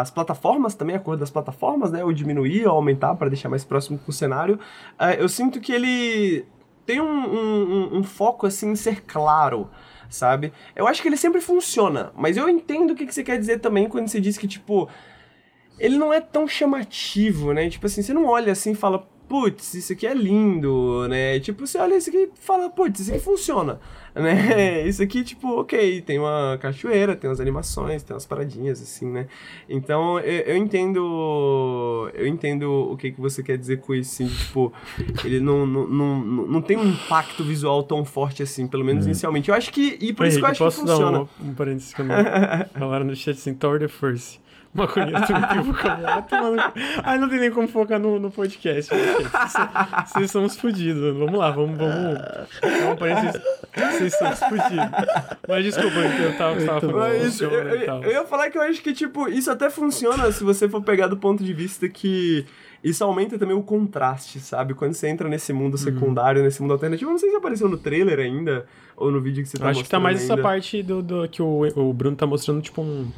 as 0.00 0.10
plataformas 0.10 0.74
também, 0.74 0.96
a 0.96 0.98
cor 0.98 1.16
das 1.16 1.30
plataformas, 1.30 1.92
né? 1.92 2.02
Ou 2.02 2.12
diminuir 2.12 2.66
ou 2.66 2.74
aumentar 2.74 3.14
para 3.14 3.28
deixar 3.28 3.48
mais 3.48 3.64
próximo 3.64 3.98
com 3.98 4.10
o 4.10 4.14
cenário. 4.14 4.58
Uh, 4.98 5.14
eu 5.18 5.28
sinto 5.28 5.60
que 5.60 5.72
ele 5.72 6.46
tem 6.90 7.00
um, 7.00 7.06
um, 7.06 7.98
um 7.98 8.02
foco, 8.02 8.46
assim, 8.46 8.70
em 8.70 8.76
ser 8.76 9.02
claro 9.02 9.68
sabe? 10.08 10.52
Eu 10.74 10.88
acho 10.88 11.00
que 11.00 11.06
ele 11.06 11.16
sempre 11.16 11.40
funciona, 11.40 12.12
mas 12.16 12.36
eu 12.36 12.48
entendo 12.48 12.90
o 12.90 12.96
que, 12.96 13.06
que 13.06 13.14
você 13.14 13.22
quer 13.22 13.38
dizer 13.38 13.60
também 13.60 13.88
quando 13.88 14.08
você 14.08 14.20
diz 14.20 14.36
que, 14.36 14.48
tipo, 14.48 14.88
ele 15.78 15.96
não 15.96 16.12
é 16.12 16.20
tão 16.20 16.48
chamativo, 16.48 17.52
né? 17.52 17.70
Tipo 17.70 17.86
assim, 17.86 18.02
você 18.02 18.12
não 18.12 18.26
olha 18.26 18.50
assim 18.50 18.72
e 18.72 18.74
fala, 18.74 19.08
putz, 19.28 19.74
isso 19.74 19.92
aqui 19.92 20.06
é 20.06 20.12
lindo, 20.12 21.06
né? 21.08 21.38
Tipo, 21.38 21.64
você 21.64 21.78
olha 21.78 21.96
isso 21.96 22.10
aqui 22.10 22.18
e 22.18 22.30
fala, 22.34 22.68
putz, 22.68 23.00
isso 23.00 23.10
aqui 23.12 23.20
funciona, 23.20 23.80
né? 24.20 24.86
Isso 24.86 25.02
aqui, 25.02 25.22
tipo, 25.22 25.60
ok, 25.60 26.00
tem 26.02 26.18
uma 26.18 26.58
cachoeira, 26.60 27.14
tem 27.14 27.28
umas 27.28 27.40
animações, 27.40 28.02
tem 28.02 28.14
umas 28.14 28.26
paradinhas, 28.26 28.82
assim, 28.82 29.10
né? 29.10 29.26
Então, 29.68 30.18
eu, 30.20 30.42
eu 30.42 30.56
entendo 30.56 32.10
eu 32.14 32.26
entendo 32.26 32.70
o 32.70 32.96
que, 32.96 33.12
que 33.12 33.20
você 33.20 33.42
quer 33.42 33.56
dizer 33.56 33.80
com 33.80 33.94
isso, 33.94 34.22
assim, 34.22 34.32
tipo, 34.32 34.72
ele 35.24 35.40
não, 35.40 35.66
não, 35.66 35.86
não, 35.86 36.20
não 36.46 36.62
tem 36.62 36.76
um 36.76 36.88
impacto 36.88 37.44
visual 37.44 37.82
tão 37.82 38.04
forte 38.04 38.42
assim, 38.42 38.66
pelo 38.66 38.84
menos 38.84 39.04
uhum. 39.04 39.10
inicialmente. 39.10 39.48
Eu 39.48 39.54
acho 39.54 39.72
que, 39.72 39.98
e 40.00 40.12
por 40.12 40.26
isso 40.26 40.38
que 40.38 40.44
eu 40.44 40.48
acho 40.48 40.64
que 40.64 40.70
funciona. 40.70 41.18
Dar 41.18 41.20
um, 41.20 41.50
um 41.50 41.54
parênteses 41.54 41.94
que 41.94 42.00
eu 42.00 42.04
não 42.04 42.14
falaram 42.78 43.04
no 43.04 43.16
chat, 43.16 43.36
assim, 43.36 43.54
Tower 43.54 43.80
the 43.80 43.88
Force. 43.88 44.38
Maconhista 44.72 45.56
no 45.56 45.64
vocabulário. 45.64 46.24
Ai, 47.02 47.18
não 47.18 47.28
tem 47.28 47.40
nem 47.40 47.50
como 47.50 47.66
focar 47.66 47.98
no, 47.98 48.20
no 48.20 48.30
podcast. 48.30 48.92
Vocês 50.06 50.30
são 50.30 50.44
os 50.44 50.56
fodidos. 50.56 51.16
Vamos 51.16 51.38
lá, 51.38 51.50
vamos, 51.50 51.76
vamos. 51.76 52.18
Vamos 52.82 52.98
parecer. 52.98 53.42
Vocês 53.74 54.14
são 54.14 54.30
os 54.30 54.38
fodidos. 54.38 55.06
Mas 55.48 55.64
desculpa, 55.64 55.96
eu 55.96 56.38
tava, 56.38 56.64
tava 56.64 56.80
falando. 56.80 56.98
Mas, 56.98 57.40
eu, 57.40 57.50
eu, 57.50 58.02
eu 58.02 58.12
ia 58.12 58.24
falar 58.24 58.48
que 58.48 58.58
eu 58.58 58.62
acho 58.62 58.80
que, 58.80 58.92
tipo, 58.92 59.28
isso 59.28 59.50
até 59.50 59.68
funciona 59.68 60.30
se 60.30 60.44
você 60.44 60.68
for 60.68 60.82
pegar 60.82 61.08
do 61.08 61.16
ponto 61.16 61.42
de 61.42 61.52
vista 61.52 61.88
que 61.88 62.46
isso 62.82 63.02
aumenta 63.02 63.36
também 63.38 63.56
o 63.56 63.62
contraste, 63.62 64.38
sabe? 64.38 64.74
Quando 64.74 64.94
você 64.94 65.08
entra 65.08 65.28
nesse 65.28 65.52
mundo 65.52 65.72
uhum. 65.72 65.78
secundário, 65.78 66.40
uhum. 66.40 66.46
nesse 66.46 66.62
mundo 66.62 66.72
alternativo, 66.72 67.10
eu 67.10 67.12
não 67.12 67.18
sei 67.18 67.30
se 67.30 67.36
apareceu 67.36 67.68
no 67.68 67.76
trailer 67.76 68.20
ainda, 68.20 68.64
ou 68.96 69.10
no 69.10 69.20
vídeo 69.20 69.42
que 69.42 69.48
você 69.48 69.58
tá 69.58 69.68
Acho 69.68 69.82
que 69.82 69.88
tá 69.88 69.98
mais 69.98 70.20
ainda. 70.20 70.32
essa 70.32 70.42
parte 70.42 70.80
do, 70.80 71.02
do 71.02 71.28
que 71.28 71.42
o, 71.42 71.66
o 71.76 71.92
Bruno 71.92 72.16
tá 72.16 72.26
mostrando, 72.26 72.62
tipo 72.62 72.80
um 72.80 73.10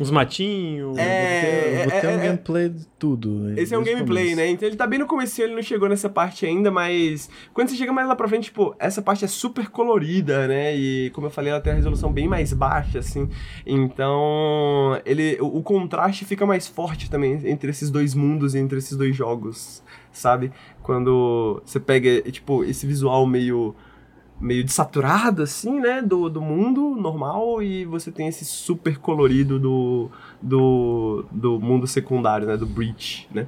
uns 0.00 0.10
matinhos. 0.10 0.96
É, 0.98 1.82
vou 1.84 2.00
ter, 2.00 2.06
é, 2.06 2.08
um 2.08 2.18
é, 2.20 2.26
gameplay 2.26 2.68
de 2.68 2.86
tudo. 2.98 3.58
Esse 3.58 3.74
é 3.74 3.78
um 3.78 3.82
gameplay, 3.82 4.24
começo. 4.24 4.36
né? 4.36 4.48
Então 4.48 4.68
ele 4.68 4.76
tá 4.76 4.86
bem 4.86 4.98
no 4.98 5.06
começo, 5.06 5.40
ele 5.40 5.54
não 5.54 5.62
chegou 5.62 5.88
nessa 5.88 6.08
parte 6.08 6.46
ainda, 6.46 6.70
mas 6.70 7.28
quando 7.52 7.68
você 7.68 7.76
chega 7.76 7.92
mais 7.92 8.06
lá 8.08 8.14
pra 8.16 8.28
frente, 8.28 8.44
tipo, 8.44 8.74
essa 8.78 9.00
parte 9.00 9.24
é 9.24 9.28
super 9.28 9.68
colorida, 9.68 10.46
né? 10.46 10.76
E 10.76 11.10
como 11.10 11.26
eu 11.26 11.30
falei, 11.30 11.52
ela 11.52 11.60
tem 11.60 11.72
a 11.72 11.76
resolução 11.76 12.12
bem 12.12 12.28
mais 12.28 12.52
baixa, 12.52 12.98
assim. 12.98 13.28
Então, 13.66 15.00
ele, 15.04 15.38
o, 15.40 15.58
o 15.58 15.62
contraste 15.62 16.24
fica 16.24 16.44
mais 16.46 16.66
forte 16.66 17.10
também 17.10 17.40
entre 17.44 17.70
esses 17.70 17.90
dois 17.90 18.14
mundos, 18.14 18.54
entre 18.54 18.78
esses 18.78 18.96
dois 18.96 19.14
jogos, 19.14 19.82
sabe? 20.12 20.52
Quando 20.82 21.60
você 21.64 21.78
pega, 21.78 22.22
tipo, 22.30 22.64
esse 22.64 22.86
visual 22.86 23.26
meio 23.26 23.74
meio 24.40 24.62
desaturado, 24.62 25.42
assim, 25.42 25.80
né, 25.80 26.00
do, 26.00 26.28
do 26.28 26.40
mundo 26.40 26.94
normal 26.94 27.62
e 27.62 27.84
você 27.84 28.10
tem 28.10 28.28
esse 28.28 28.44
super 28.44 28.98
colorido 28.98 29.58
do, 29.58 30.10
do, 30.40 31.24
do 31.30 31.60
mundo 31.60 31.86
secundário, 31.86 32.46
né, 32.46 32.56
do 32.56 32.66
Breach, 32.66 33.28
né. 33.32 33.46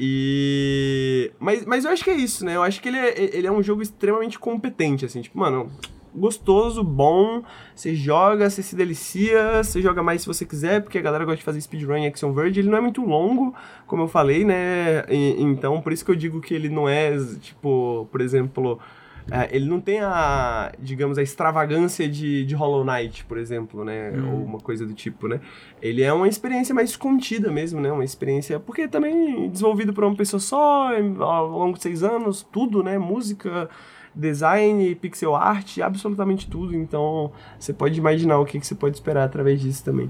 E... 0.00 1.30
Mas, 1.38 1.64
mas 1.64 1.84
eu 1.84 1.90
acho 1.92 2.02
que 2.02 2.10
é 2.10 2.16
isso, 2.16 2.44
né, 2.44 2.56
eu 2.56 2.62
acho 2.62 2.80
que 2.80 2.88
ele 2.88 2.98
é, 2.98 3.36
ele 3.36 3.46
é 3.46 3.52
um 3.52 3.62
jogo 3.62 3.82
extremamente 3.82 4.38
competente, 4.38 5.04
assim, 5.04 5.20
tipo, 5.20 5.38
mano, 5.38 5.70
gostoso, 6.12 6.82
bom, 6.82 7.42
você 7.74 7.94
joga, 7.94 8.50
você 8.50 8.62
se 8.62 8.74
delicia, 8.74 9.62
você 9.62 9.80
joga 9.80 10.02
mais 10.02 10.22
se 10.22 10.26
você 10.26 10.44
quiser, 10.44 10.82
porque 10.82 10.98
a 10.98 11.02
galera 11.02 11.24
gosta 11.24 11.38
de 11.38 11.44
fazer 11.44 11.60
speedrun 11.60 12.04
Action 12.04 12.32
Verge, 12.32 12.60
ele 12.60 12.70
não 12.70 12.78
é 12.78 12.80
muito 12.80 13.04
longo, 13.04 13.54
como 13.86 14.02
eu 14.02 14.08
falei, 14.08 14.44
né, 14.44 15.04
e, 15.08 15.36
então 15.40 15.80
por 15.80 15.92
isso 15.92 16.04
que 16.04 16.10
eu 16.10 16.16
digo 16.16 16.40
que 16.40 16.52
ele 16.52 16.68
não 16.68 16.88
é, 16.88 17.16
tipo, 17.40 18.08
por 18.10 18.20
exemplo 18.20 18.80
é, 19.30 19.48
ele 19.54 19.68
não 19.68 19.80
tem 19.80 20.00
a, 20.00 20.72
digamos, 20.78 21.18
a 21.18 21.22
extravagância 21.22 22.08
de, 22.08 22.44
de 22.44 22.54
Hollow 22.54 22.84
Knight, 22.84 23.24
por 23.24 23.38
exemplo, 23.38 23.84
né? 23.84 24.12
Hum. 24.12 24.32
Ou 24.32 24.44
uma 24.44 24.58
coisa 24.58 24.86
do 24.86 24.94
tipo, 24.94 25.26
né? 25.26 25.40
Ele 25.82 26.02
é 26.02 26.12
uma 26.12 26.28
experiência 26.28 26.74
mais 26.74 26.96
contida 26.96 27.50
mesmo, 27.50 27.80
né? 27.80 27.90
Uma 27.90 28.04
experiência... 28.04 28.60
Porque 28.60 28.86
também 28.86 29.48
desenvolvido 29.50 29.92
por 29.92 30.04
uma 30.04 30.14
pessoa 30.14 30.38
só, 30.38 30.90
ao 31.20 31.48
longo 31.48 31.76
de 31.76 31.82
seis 31.82 32.02
anos, 32.02 32.46
tudo, 32.52 32.82
né? 32.82 32.98
Música, 32.98 33.68
design, 34.14 34.94
pixel 34.94 35.34
art, 35.34 35.78
absolutamente 35.78 36.48
tudo. 36.48 36.74
Então, 36.74 37.32
você 37.58 37.72
pode 37.72 37.98
imaginar 37.98 38.38
o 38.38 38.44
que, 38.44 38.60
que 38.60 38.66
você 38.66 38.74
pode 38.74 38.96
esperar 38.96 39.24
através 39.24 39.60
disso 39.60 39.84
também. 39.84 40.08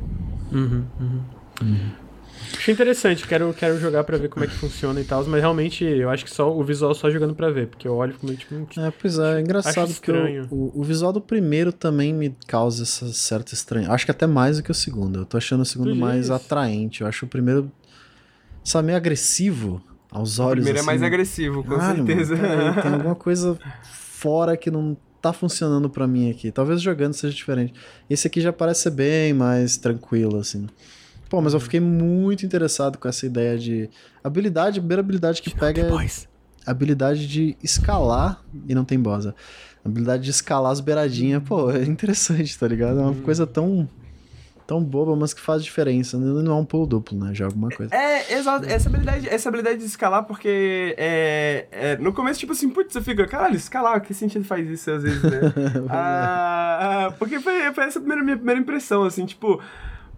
Uhum, 0.52 0.84
uhum. 1.00 1.20
Uhum. 1.62 2.05
Achei 2.54 2.74
interessante, 2.74 3.26
quero, 3.26 3.52
quero 3.54 3.78
jogar 3.78 4.04
pra 4.04 4.16
ver 4.18 4.28
como 4.28 4.44
é 4.44 4.48
que 4.48 4.54
funciona 4.54 5.00
e 5.00 5.04
tal, 5.04 5.24
mas 5.24 5.40
realmente 5.40 5.84
eu 5.84 6.10
acho 6.10 6.24
que 6.24 6.30
só 6.30 6.54
o 6.54 6.62
visual 6.62 6.94
só 6.94 7.10
jogando 7.10 7.34
pra 7.34 7.50
ver, 7.50 7.68
porque 7.68 7.86
eu 7.86 7.94
olho 7.94 8.14
como 8.18 8.34
tipo. 8.34 8.54
É, 8.78 8.90
pois 8.90 9.18
é, 9.18 9.38
é 9.38 9.40
engraçado 9.40 9.92
porque 9.94 10.12
o, 10.12 10.46
o, 10.50 10.80
o, 10.80 10.84
visual 10.84 11.12
do 11.12 11.20
primeiro 11.20 11.72
também 11.72 12.12
me 12.12 12.36
causa 12.46 12.82
essa 12.82 13.12
certa 13.12 13.54
estranha. 13.54 13.90
Acho 13.90 14.04
que 14.04 14.10
até 14.10 14.26
mais 14.26 14.56
do 14.56 14.62
que 14.62 14.70
o 14.70 14.74
segundo. 14.74 15.20
Eu 15.20 15.24
tô 15.24 15.36
achando 15.36 15.60
o 15.60 15.66
segundo 15.66 15.94
mais 15.94 16.30
atraente. 16.30 17.00
Eu 17.00 17.06
acho 17.06 17.26
o 17.26 17.28
primeiro, 17.28 17.70
sabe, 18.64 18.86
meio 18.86 18.96
agressivo 18.96 19.82
aos 20.10 20.38
olhos. 20.38 20.64
O 20.64 20.66
primeiro 20.66 20.78
assim. 20.78 20.88
é 20.88 20.90
mais 20.92 21.02
agressivo, 21.02 21.64
com 21.64 21.74
ah, 21.74 21.94
certeza. 21.94 22.36
Mano, 22.36 22.74
tem 22.82 22.92
alguma 22.92 23.14
coisa 23.14 23.58
fora 23.82 24.56
que 24.56 24.70
não 24.70 24.96
tá 25.20 25.32
funcionando 25.32 25.90
para 25.90 26.06
mim 26.06 26.30
aqui. 26.30 26.50
Talvez 26.50 26.80
jogando 26.80 27.14
seja 27.14 27.34
diferente. 27.34 27.74
Esse 28.08 28.26
aqui 28.26 28.40
já 28.40 28.52
parece 28.52 28.82
ser 28.82 28.90
bem 28.90 29.32
mais 29.32 29.76
tranquilo, 29.76 30.38
assim. 30.38 30.66
Pô, 31.28 31.40
mas 31.40 31.54
eu 31.54 31.60
fiquei 31.60 31.80
muito 31.80 32.46
interessado 32.46 32.98
com 32.98 33.08
essa 33.08 33.26
ideia 33.26 33.58
de. 33.58 33.90
Habilidade, 34.22 34.78
a 34.78 34.82
primeira 34.82 35.00
habilidade 35.00 35.42
que 35.42 35.54
pega 35.54 35.82
é. 35.82 36.08
Habilidade 36.64 37.28
de 37.28 37.56
escalar 37.62 38.42
e 38.68 38.74
não 38.74 38.84
tem 38.84 38.98
boss. 38.98 39.28
Habilidade 39.84 40.24
de 40.24 40.30
escalar 40.30 40.72
as 40.72 40.80
beiradinhas. 40.80 41.42
Pô, 41.44 41.70
é 41.70 41.84
interessante, 41.84 42.58
tá 42.58 42.66
ligado? 42.66 42.98
É 42.98 43.02
uma 43.02 43.10
hum. 43.10 43.22
coisa 43.22 43.46
tão 43.46 43.88
tão 44.66 44.82
boba, 44.82 45.14
mas 45.14 45.32
que 45.32 45.40
faz 45.40 45.62
diferença. 45.62 46.18
Não 46.18 46.52
é 46.52 46.60
um 46.60 46.64
pulo 46.64 46.86
duplo, 46.86 47.16
né? 47.16 47.32
Já 47.32 47.44
é 47.44 47.46
alguma 47.46 47.70
coisa. 47.70 47.94
É, 47.94 48.34
exato. 48.34 48.66
Essa 48.66 48.88
habilidade, 48.88 49.28
essa 49.28 49.48
habilidade 49.48 49.78
de 49.78 49.84
escalar, 49.84 50.24
porque 50.24 50.94
é, 50.98 51.66
é, 51.70 51.96
no 51.98 52.12
começo, 52.12 52.40
tipo 52.40 52.52
assim, 52.52 52.68
putz, 52.68 52.92
você 52.92 53.00
fica, 53.00 53.26
caralho, 53.26 53.54
escalar, 53.54 54.00
que 54.00 54.12
sentido 54.12 54.44
faz 54.44 54.68
isso 54.68 54.90
às 54.90 55.04
vezes, 55.04 55.22
né? 55.22 55.40
ah, 55.88 57.14
porque 57.18 57.38
foi, 57.38 57.72
foi 57.72 57.84
essa 57.84 57.98
a 57.98 58.02
primeira, 58.02 58.24
minha 58.24 58.36
primeira 58.36 58.60
impressão, 58.60 59.04
assim, 59.04 59.24
tipo 59.24 59.62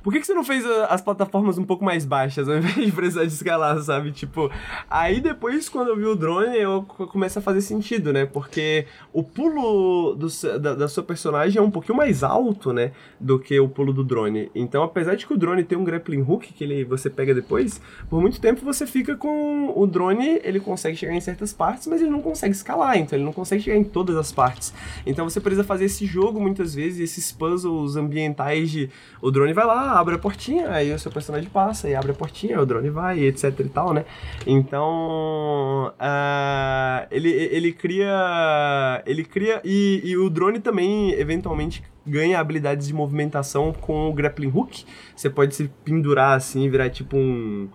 por 0.03 0.13
que, 0.13 0.21
que 0.21 0.27
você 0.27 0.35
não 0.35 0.45
fez 0.45 0.65
as 0.89 1.01
plataformas 1.01 1.59
um 1.59 1.65
pouco 1.65 1.85
mais 1.85 2.05
baixas, 2.05 2.49
ao 2.49 2.57
invés 2.57 2.75
de 2.75 2.93
precisar 2.93 3.25
de 3.25 3.33
escalar, 3.33 3.81
sabe? 3.83 4.13
Tipo, 4.13 4.51
aí 4.89 5.21
depois, 5.21 5.69
quando 5.69 5.89
eu 5.89 5.97
vi 5.97 6.05
o 6.05 6.15
drone, 6.15 6.57
eu 6.57 6.83
começo 6.83 7.39
a 7.39 7.43
fazer 7.43 7.61
sentido, 7.61 8.13
né? 8.13 8.25
Porque 8.25 8.87
o 9.13 9.23
pulo 9.23 10.15
do, 10.15 10.29
da, 10.59 10.75
da, 10.75 10.89
sua 10.89 11.03
personagem 11.03 11.59
é 11.59 11.63
um 11.63 11.71
pouquinho 11.71 11.97
mais 11.97 12.23
alto, 12.23 12.73
né? 12.73 12.93
Do 13.19 13.39
que 13.39 13.59
o 13.59 13.69
pulo 13.69 13.93
do 13.93 14.05
drone. 14.05 14.51
Então, 14.55 14.83
apesar 14.83 15.15
de 15.15 15.27
que 15.27 15.35
o 15.35 15.37
drone 15.37 15.65
tem 15.65 15.77
um 15.77 15.85
grappling 15.85 16.23
hook 16.23 16.53
que 16.53 16.65
ele, 16.65 16.85
você 16.85 17.11
pega 17.11 17.35
depois, 17.35 17.81
por 18.09 18.21
muito 18.21 18.41
tempo 18.41 18.65
você 18.65 18.87
fica 18.87 19.17
com 19.17 19.73
o 19.77 19.87
drone, 19.87 20.41
ele 20.45 20.61
consegue 20.61 20.97
chegar 20.97 21.15
em 21.15 21.21
certas 21.21 21.53
partes, 21.53 21.87
mas 21.87 22.01
ele 22.01 22.11
não 22.11 22.23
consegue 22.23 22.55
escalar, 22.55 22.97
então 22.99 23.19
ele 23.19 23.25
não 23.25 23.33
consegue 23.33 23.63
chegar 23.63 23.77
em 23.77 23.85
todas 23.85 24.17
as 24.17 24.33
partes. 24.33 24.73
Então 25.05 25.29
você 25.29 25.41
precisa 25.41 25.65
fazer 25.65 25.87
esse 25.87 26.07
jogo 26.07 26.41
muitas 26.41 26.75
vezes, 26.75 27.01
esses 27.01 27.33
puzzles 27.33 27.97
ambientais 27.97 28.71
de 28.71 28.91
o 29.21 29.31
drone 29.31 29.53
vai 29.53 29.67
lá, 29.67 29.88
abre 29.93 30.15
a 30.15 30.19
portinha, 30.19 30.71
aí 30.71 30.93
o 30.93 30.99
seu 30.99 31.11
personagem 31.11 31.49
passa 31.49 31.89
e 31.89 31.95
abre 31.95 32.13
a 32.13 32.15
portinha, 32.15 32.61
o 32.61 32.67
drone 32.67 32.91
vai, 32.91 33.21
etc 33.21 33.61
e 33.61 33.69
tal, 33.69 33.93
né? 33.93 34.05
Então, 34.47 35.93
uh, 35.95 37.07
ele, 37.11 37.31
ele 37.31 37.73
cria, 37.73 39.03
ele 39.07 39.25
cria, 39.25 39.61
e, 39.65 40.01
e 40.05 40.17
o 40.17 40.29
drone 40.29 40.61
também, 40.61 41.13
eventualmente, 41.13 41.83
ganha 42.07 42.39
habilidades 42.39 42.87
de 42.87 42.95
movimentação 42.95 43.73
com 43.73 44.09
o 44.09 44.13
grappling 44.13 44.53
hook. 44.55 44.85
Você 45.15 45.29
pode 45.29 45.55
se 45.55 45.71
pendurar 45.85 46.37
assim, 46.37 46.69
virar 46.69 46.91
tipo 46.91 47.17
um 47.17 47.69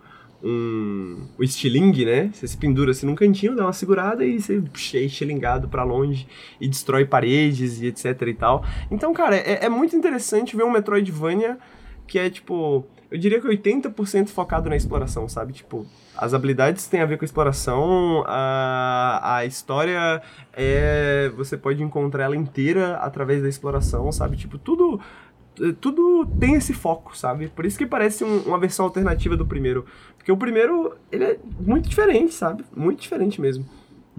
um, 0.43 1.25
o 1.37 1.43
estilingue, 1.43 2.05
né? 2.05 2.29
Você 2.33 2.47
se 2.47 2.57
pendura 2.57 2.91
assim 2.91 3.05
num 3.05 3.15
cantinho, 3.15 3.55
dá 3.55 3.63
uma 3.63 3.73
segurada 3.73 4.25
e 4.25 4.41
você 4.41 4.61
é 4.95 4.99
estilingado 4.99 5.69
para 5.69 5.83
longe 5.83 6.27
e 6.59 6.67
destrói 6.67 7.05
paredes 7.05 7.81
e 7.81 7.87
etc 7.87 8.21
e 8.27 8.33
tal. 8.33 8.65
Então, 8.91 9.13
cara, 9.13 9.37
é, 9.37 9.65
é 9.65 9.69
muito 9.69 9.95
interessante 9.95 10.55
ver 10.55 10.63
um 10.63 10.71
Metroidvania 10.71 11.57
que 12.13 12.19
é 12.19 12.29
tipo, 12.29 12.85
eu 13.09 13.17
diria 13.17 13.41
que 13.41 13.47
80% 13.47 14.27
focado 14.27 14.69
na 14.69 14.75
exploração, 14.75 15.27
sabe? 15.27 15.51
Tipo, 15.51 15.83
as 16.15 16.31
habilidades 16.31 16.85
têm 16.85 17.01
a 17.01 17.07
ver 17.07 17.17
com 17.17 17.23
a 17.23 17.25
exploração, 17.25 18.23
a, 18.27 19.37
a 19.37 19.45
história 19.47 20.21
é. 20.53 21.31
Você 21.35 21.57
pode 21.57 21.81
encontrar 21.81 22.25
ela 22.25 22.37
inteira 22.37 22.97
através 22.97 23.41
da 23.41 23.49
exploração, 23.49 24.11
sabe? 24.11 24.37
Tipo, 24.37 24.59
tudo 24.59 25.01
tudo 25.81 26.27
tem 26.39 26.53
esse 26.53 26.71
foco, 26.71 27.17
sabe? 27.17 27.47
Por 27.47 27.65
isso 27.65 27.79
que 27.79 27.85
parece 27.87 28.23
um, 28.23 28.41
uma 28.41 28.59
versão 28.59 28.85
alternativa 28.85 29.35
do 29.35 29.47
primeiro. 29.47 29.83
Porque 30.15 30.31
o 30.31 30.37
primeiro, 30.37 30.95
ele 31.11 31.23
é 31.23 31.39
muito 31.59 31.89
diferente, 31.89 32.31
sabe? 32.31 32.63
Muito 32.75 33.01
diferente 33.01 33.41
mesmo. 33.41 33.65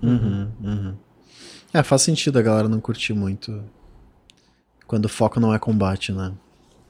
Uhum, 0.03 0.51
uhum. 0.61 0.95
É, 1.73 1.81
faz 1.85 2.03
sentido 2.03 2.41
a 2.41 2.43
galera 2.43 2.69
não 2.69 2.81
curtir 2.81 3.13
muito 3.15 3.63
quando 4.85 5.05
o 5.05 5.09
foco 5.09 5.39
não 5.39 5.55
é 5.55 5.61
combate, 5.61 6.11
né? 6.11 6.33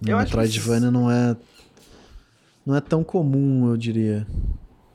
Eu 0.06 0.18
Metroidvania 0.18 0.88
que... 0.88 0.92
não 0.92 1.10
é 1.10 1.36
não 2.64 2.74
é 2.74 2.80
tão 2.80 3.04
comum, 3.04 3.68
eu 3.68 3.76
diria. 3.76 4.26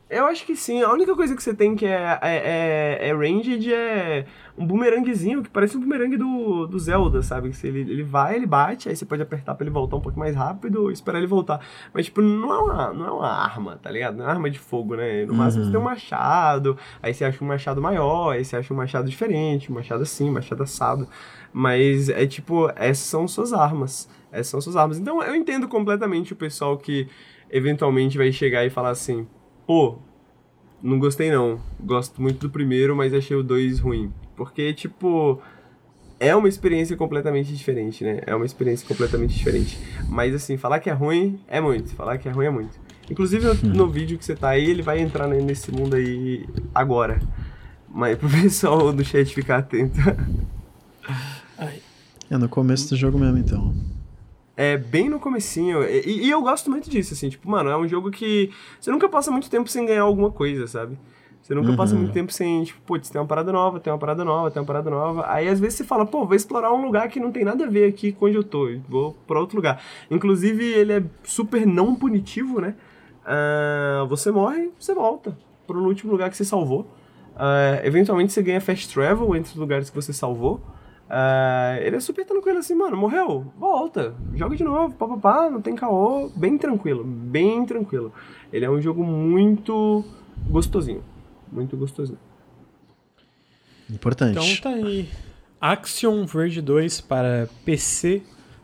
Eu 0.10 0.26
acho 0.26 0.44
que 0.44 0.56
sim. 0.56 0.82
A 0.82 0.92
única 0.92 1.16
coisa 1.16 1.36
que 1.36 1.44
você 1.44 1.54
tem 1.54 1.76
que 1.76 1.86
é, 1.86 2.20
é, 2.24 3.00
é, 3.04 3.10
é 3.10 3.14
ranged 3.14 3.72
é 3.72 4.26
um 4.58 4.66
bumeranguezinho 4.66 5.44
que 5.44 5.50
parece 5.50 5.78
um 5.78 5.82
bumerangue 5.82 6.18
do, 6.18 6.66
do 6.66 6.80
Zelda, 6.80 7.22
sabe? 7.22 7.54
Se 7.54 7.68
ele, 7.68 7.82
ele 7.82 8.02
vai, 8.02 8.36
ele 8.36 8.48
bate, 8.48 8.90
aí 8.90 8.96
você 8.96 9.06
pode 9.06 9.22
apertar 9.22 9.54
pra 9.54 9.64
ele 9.64 9.72
voltar 9.72 9.98
um 9.98 10.02
pouco 10.02 10.18
mais 10.18 10.36
rápido 10.36 10.90
e 10.90 10.94
esperar 10.94 11.20
ele 11.20 11.28
voltar. 11.28 11.62
Mas, 11.94 12.06
tipo, 12.06 12.24
não 12.24 12.52
é 12.52 12.58
uma, 12.58 12.94
não 12.94 13.06
é 13.06 13.12
uma 13.12 13.32
arma, 13.32 13.78
tá 13.82 13.92
ligado? 13.92 14.18
Não 14.18 14.24
é 14.24 14.28
uma 14.28 14.34
arma 14.34 14.50
de 14.50 14.58
fogo, 14.58 14.96
né? 14.96 15.28
No 15.28 15.36
máximo 15.36 15.64
você 15.64 15.70
tem 15.70 15.80
um 15.80 15.84
uhum. 15.84 15.90
machado, 15.90 16.76
aí 17.04 17.14
você 17.14 17.26
acha 17.26 17.44
um 17.44 17.48
machado 17.48 17.80
maior, 17.80 18.32
aí 18.32 18.44
você 18.44 18.58
acha 18.58 18.74
um 18.74 18.78
machado 18.78 19.08
diferente, 19.08 19.72
um 19.72 19.76
machado 19.76 20.02
assim, 20.02 20.28
um 20.28 20.34
machado 20.34 20.64
assado. 20.64 21.08
Mas 21.54 22.10
é 22.10 22.26
tipo, 22.26 22.68
essas 22.76 23.06
são 23.06 23.28
suas 23.28 23.54
armas. 23.54 24.10
Essas 24.32 24.48
são 24.48 24.62
suas 24.62 24.76
armas. 24.76 25.00
Então 25.00 25.22
eu 25.24 25.36
entendo 25.36 25.68
completamente 25.68 26.34
o 26.34 26.36
pessoal 26.36 26.78
que 26.78 27.08
eventualmente 27.50 28.18
vai 28.18 28.32
chegar 28.32 28.66
e 28.66 28.70
falar 28.70 28.92
assim 28.92 29.28
pô, 29.70 30.00
não 30.82 30.98
gostei 30.98 31.30
não. 31.30 31.60
Gosto 31.80 32.20
muito 32.20 32.40
do 32.40 32.50
primeiro, 32.50 32.96
mas 32.96 33.14
achei 33.14 33.38
o 33.38 33.44
dois 33.44 33.80
ruim. 33.80 34.12
Porque, 34.36 34.74
tipo, 34.74 35.40
é 36.20 36.36
uma 36.36 36.50
experiência 36.50 36.98
completamente 36.98 37.56
diferente, 37.56 38.04
né? 38.04 38.20
É 38.26 38.34
uma 38.34 38.48
experiência 38.48 38.88
completamente 38.88 39.38
diferente. 39.38 39.78
Mas, 40.08 40.34
assim, 40.34 40.58
falar 40.58 40.80
que 40.80 40.90
é 40.90 40.94
ruim 40.94 41.40
é 41.48 41.62
muito. 41.62 41.94
Falar 41.94 42.18
que 42.18 42.28
é 42.28 42.32
ruim 42.32 42.48
é 42.48 42.50
muito. 42.50 42.80
Inclusive, 43.12 43.46
no, 43.46 43.54
no 43.76 43.88
vídeo 43.88 44.18
que 44.18 44.26
você 44.26 44.36
tá 44.36 44.50
aí, 44.50 44.68
ele 44.68 44.82
vai 44.82 45.00
entrar 45.00 45.28
nesse 45.28 45.72
mundo 45.72 45.96
aí 45.96 46.48
agora. 46.74 47.20
Mas 47.88 48.18
pro 48.18 48.26
pessoal 48.42 48.92
do 48.92 49.06
chat 49.06 49.36
ficar 49.36 49.58
atento. 49.58 50.00
É 52.28 52.38
no 52.40 52.50
começo 52.50 52.90
do 52.90 52.96
jogo 52.96 53.20
mesmo, 53.20 53.38
então 53.38 53.99
é, 54.60 54.76
bem 54.76 55.08
no 55.08 55.22
comecinho. 55.22 55.82
E, 55.84 56.26
e, 56.26 56.30
eu 56.30 56.42
gosto 56.42 56.70
muito 56.70 56.90
disso, 56.90 57.14
assim, 57.14 57.30
tipo, 57.30 57.50
mano, 57.50 57.70
é 57.70 57.78
um 57.78 57.88
jogo 57.88 58.12
que 58.12 58.52
você 58.78 58.92
nunca 58.92 59.08
passa 59.08 59.32
muito 59.32 59.50
tempo 59.50 59.70
sem 59.70 59.86
ganhar 59.86 60.02
alguma 60.02 60.30
coisa, 60.32 60.68
sabe? 60.68 61.00
Você 61.42 61.56
nunca 61.56 61.70
uhum. 61.70 61.78
passa 61.78 61.96
muito 61.96 62.12
tempo 62.12 62.30
sem, 62.34 62.66
tipo, 62.66 62.82
putz, 62.82 63.10
tem 63.10 63.22
uma 63.22 63.26
parada 63.26 63.54
nova, 63.54 63.80
tem 63.80 63.94
uma 63.94 63.98
parada 63.98 64.26
nova, 64.26 64.52
tem 64.52 64.60
uma 64.62 64.66
parada 64.66 64.90
nova. 64.90 65.24
Aí 65.32 65.48
às 65.48 65.62
vezes 65.62 65.76
você 65.76 65.86
fala, 65.86 66.06
pô, 66.06 66.26
vou 66.26 66.36
explorar 66.36 66.74
um 66.74 66.84
lugar 66.84 67.08
que 67.08 67.22
não 67.22 67.32
tem 67.32 67.46
nada 67.46 67.64
a 67.64 67.70
ver 67.70 67.88
aqui 67.88 68.12
com 68.12 68.26
onde 68.26 68.36
eu 68.36 68.44
tô, 68.44 68.68
vou 68.90 69.16
pra 69.26 69.40
outro 69.40 69.56
lugar. 69.56 69.82
Inclusive, 70.12 70.66
ele 70.66 70.92
é 70.92 71.04
super 71.24 71.66
não 71.66 71.96
punitivo, 71.96 72.60
né? 72.60 72.76
Uh, 73.24 74.06
você 74.08 74.30
morre, 74.30 74.72
você 74.78 74.94
volta 74.94 75.38
pro 75.66 75.82
último 75.82 76.12
lugar 76.12 76.30
que 76.30 76.36
você 76.36 76.44
salvou. 76.44 76.82
Uh, 77.34 77.80
eventualmente 77.86 78.34
você 78.34 78.44
ganha 78.44 78.60
fast 78.60 78.94
travel 78.94 79.34
entre 79.38 79.54
os 79.54 79.58
lugares 79.58 79.90
que 79.90 79.96
você 79.96 80.12
salvou. 80.12 80.60
Uh, 81.10 81.82
ele 81.82 81.96
é 81.96 82.00
super 82.00 82.24
tranquilo 82.24 82.60
assim, 82.60 82.76
mano, 82.76 82.96
morreu, 82.96 83.52
volta, 83.58 84.14
joga 84.36 84.56
de 84.56 84.64
novo, 84.64 84.94
papapá, 84.94 85.50
não 85.50 85.60
tem 85.60 85.76
caô, 85.76 86.30
bem 86.36 86.56
tranquilo, 86.56 87.04
bem 87.04 87.66
tranquilo. 87.66 88.14
Ele 88.54 88.64
é 88.64 88.70
um 88.70 88.80
jogo 88.80 89.04
muito 89.04 90.06
gostosinho, 90.48 91.04
muito 91.52 91.76
gostosinho. 91.76 92.20
Importante. 93.90 94.38
Então 94.38 94.72
tá 94.72 94.78
aí. 94.78 95.10
Action 95.60 96.26
Verge 96.28 96.62
2 96.62 97.02
para 97.02 97.50
PC, 97.66 98.22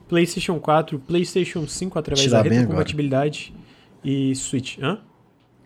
PlayStation 0.07 0.59
4, 0.59 0.99
PlayStation 0.99 1.67
5 1.67 1.97
através 1.97 2.27
Tirar 2.27 2.43
da 2.43 2.49
retrocompatibilidade 2.49 3.55
e 4.03 4.35
Switch. 4.35 4.77
Hã? 4.79 4.99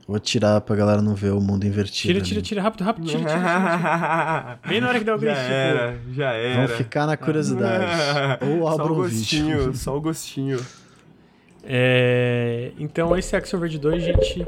Vou 0.10 0.20
tirar 0.20 0.60
pra 0.62 0.76
galera 0.76 1.04
não 1.04 1.14
ver 1.14 1.32
o 1.34 1.40
mundo 1.40 1.68
invertido. 1.68 2.12
Tira, 2.16 2.26
tira, 2.26 2.42
tira, 2.42 2.62
rápido, 2.64 2.84
rápido, 2.84 3.06
tira, 3.06 3.20
tira, 3.20 3.32
tira, 3.32 4.60
Bem 4.68 4.82
na 4.82 4.88
hora 4.90 4.98
que 4.98 5.06
dá 5.06 5.14
o 5.14 5.20
grito. 5.20 5.36
Já 5.36 5.44
tipo, 5.44 5.54
era, 5.54 6.00
já 6.12 6.32
era. 6.32 6.68
Vão 6.68 6.78
ficar 6.78 7.06
na 7.06 7.16
curiosidade. 7.16 7.86
Ou 8.44 8.68
abram 8.68 8.94
o 8.94 8.96
gostinho, 8.96 9.72
Só 9.78 9.96
o 9.96 10.02
gostinho. 10.02 10.60
É, 11.64 12.72
então 12.80 13.16
esse 13.16 13.36
Action 13.36 13.60
Verge 13.60 13.78
2, 13.78 14.02
gente... 14.02 14.48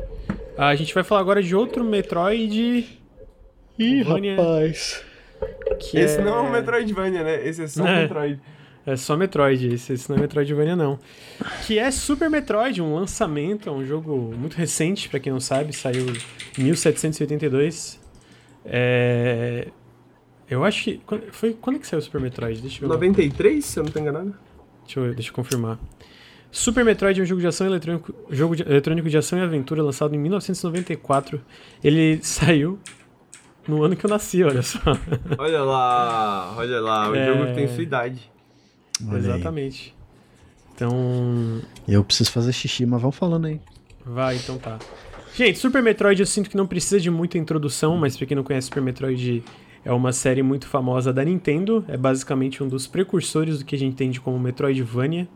A 0.57 0.73
gente 0.73 0.95
vai 0.95 1.03
falar 1.03 1.21
agora 1.21 1.43
de 1.43 1.55
outro 1.55 1.83
Metroid... 1.83 2.99
Ih, 3.77 4.01
Vania, 4.01 4.37
rapaz... 4.37 5.03
Esse 5.93 6.17
é... 6.17 6.23
não 6.23 6.37
é 6.37 6.41
um 6.41 6.49
Metroidvania, 6.49 7.23
né? 7.23 7.47
Esse 7.47 7.65
é 7.65 7.67
só 7.67 7.83
um 7.83 7.87
é. 7.87 8.01
Metroid. 8.01 8.41
É 8.85 8.95
só 8.95 9.15
Metroid, 9.15 9.73
esse, 9.73 9.93
esse 9.93 10.09
não 10.09 10.17
é 10.17 10.21
Metroidvania 10.21 10.75
não. 10.75 10.99
Que 11.65 11.77
é 11.77 11.91
Super 11.91 12.29
Metroid, 12.29 12.81
um 12.81 12.95
lançamento, 12.95 13.69
é 13.69 13.71
um 13.71 13.85
jogo 13.85 14.33
muito 14.35 14.55
recente, 14.55 15.07
para 15.07 15.19
quem 15.19 15.31
não 15.31 15.39
sabe, 15.39 15.71
saiu 15.73 16.07
em 16.57 16.63
1782. 16.63 17.99
É... 18.65 19.67
Eu 20.49 20.65
acho 20.65 20.83
que... 20.83 21.01
Foi, 21.31 21.53
quando 21.53 21.75
é 21.77 21.79
que 21.79 21.87
saiu 21.87 21.99
o 21.99 22.01
Super 22.01 22.19
Metroid? 22.19 22.59
Deixa 22.59 22.83
eu 22.83 22.89
ver 22.89 22.93
93, 22.93 23.63
se 23.63 23.79
eu 23.79 23.83
não 23.83 23.91
tô 23.91 23.99
enganado. 23.99 24.35
Deixa 24.83 24.99
eu, 24.99 25.13
deixa 25.13 25.29
eu 25.29 25.33
confirmar. 25.33 25.79
Super 26.51 26.83
Metroid 26.83 27.19
é 27.19 27.23
um 27.23 27.25
jogo 27.25 27.39
de 27.39 27.47
ação 27.47 27.65
eletrônico, 27.65 28.13
jogo 28.29 28.55
de, 28.55 28.63
eletrônico 28.63 29.09
de 29.09 29.17
ação 29.17 29.39
e 29.39 29.41
aventura 29.41 29.81
lançado 29.81 30.13
em 30.13 30.17
1994. 30.17 31.41
Ele 31.83 32.19
saiu 32.25 32.77
no 33.67 33.83
ano 33.83 33.95
que 33.95 34.05
eu 34.05 34.09
nasci, 34.09 34.43
olha 34.43 34.61
só. 34.61 34.79
Olha 35.37 35.63
lá, 35.63 36.55
olha 36.57 36.81
lá, 36.81 37.09
o 37.09 37.15
é... 37.15 37.25
jogo 37.25 37.53
tem 37.53 37.67
sua 37.67 37.83
idade. 37.83 38.30
Olha 39.07 39.17
Exatamente. 39.17 39.93
Aí. 39.95 40.01
Então. 40.75 41.61
Eu 41.87 42.03
preciso 42.03 42.31
fazer 42.31 42.51
xixi, 42.53 42.85
mas 42.85 43.01
vamos 43.01 43.15
falando 43.15 43.45
aí. 43.45 43.59
Vai, 44.05 44.37
então 44.37 44.57
tá. 44.57 44.79
Gente, 45.35 45.59
Super 45.59 45.81
Metroid 45.81 46.19
eu 46.19 46.25
sinto 46.25 46.49
que 46.49 46.57
não 46.57 46.67
precisa 46.67 46.99
de 46.99 47.09
muita 47.09 47.37
introdução, 47.37 47.95
mas 47.97 48.17
pra 48.17 48.25
quem 48.25 48.35
não 48.35 48.43
conhece, 48.43 48.67
Super 48.67 48.81
Metroid 48.81 49.43
é 49.83 49.91
uma 49.91 50.11
série 50.11 50.43
muito 50.43 50.67
famosa 50.67 51.13
da 51.13 51.23
Nintendo. 51.23 51.85
É 51.87 51.97
basicamente 51.97 52.63
um 52.63 52.67
dos 52.67 52.87
precursores 52.87 53.59
do 53.59 53.65
que 53.65 53.75
a 53.75 53.77
gente 53.77 53.93
entende 53.93 54.19
como 54.19 54.39
Metroidvania. 54.39 55.27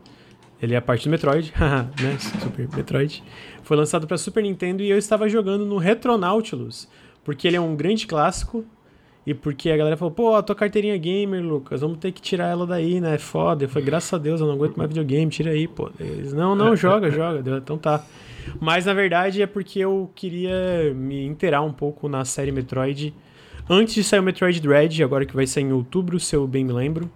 Ele 0.60 0.74
é 0.74 0.76
a 0.76 0.82
parte 0.82 1.04
do 1.04 1.10
Metroid, 1.10 1.52
né? 2.00 2.18
Super 2.18 2.68
Metroid. 2.74 3.22
Foi 3.62 3.76
lançado 3.76 4.06
para 4.06 4.16
Super 4.16 4.42
Nintendo 4.42 4.82
e 4.82 4.90
eu 4.90 4.98
estava 4.98 5.28
jogando 5.28 5.64
no 5.64 5.76
Retronautilus, 5.76 6.88
porque 7.24 7.46
ele 7.46 7.56
é 7.56 7.60
um 7.60 7.76
grande 7.76 8.06
clássico 8.06 8.64
e 9.26 9.34
porque 9.34 9.70
a 9.70 9.76
galera 9.76 9.96
falou, 9.96 10.14
pô, 10.14 10.36
a 10.36 10.42
tua 10.42 10.54
carteirinha 10.54 10.96
gamer, 10.96 11.42
Lucas, 11.42 11.80
vamos 11.80 11.98
ter 11.98 12.12
que 12.12 12.22
tirar 12.22 12.46
ela 12.46 12.64
daí, 12.64 13.00
né? 13.00 13.16
É 13.16 13.18
foda. 13.18 13.64
Eu 13.64 13.68
falei, 13.68 13.84
graças 13.84 14.12
a 14.14 14.18
Deus, 14.18 14.40
eu 14.40 14.46
não 14.46 14.54
aguento 14.54 14.76
mais 14.76 14.88
videogame, 14.88 15.28
tira 15.28 15.50
aí, 15.50 15.66
pô. 15.66 15.90
Eles, 15.98 16.32
não, 16.32 16.54
não, 16.54 16.76
joga, 16.76 17.10
joga. 17.10 17.42
Então 17.58 17.76
tá. 17.76 18.04
Mas 18.60 18.86
na 18.86 18.94
verdade 18.94 19.42
é 19.42 19.46
porque 19.46 19.80
eu 19.80 20.08
queria 20.14 20.94
me 20.94 21.26
inteirar 21.26 21.62
um 21.62 21.72
pouco 21.72 22.08
na 22.08 22.24
série 22.24 22.52
Metroid. 22.52 23.12
Antes 23.68 23.94
de 23.94 24.04
sair 24.04 24.20
o 24.20 24.22
Metroid 24.22 24.60
Dread, 24.60 25.02
agora 25.02 25.26
que 25.26 25.34
vai 25.34 25.44
sair 25.44 25.64
em 25.64 25.72
outubro, 25.72 26.20
se 26.20 26.36
eu 26.36 26.46
bem 26.46 26.64
me 26.64 26.72
lembro. 26.72 27.10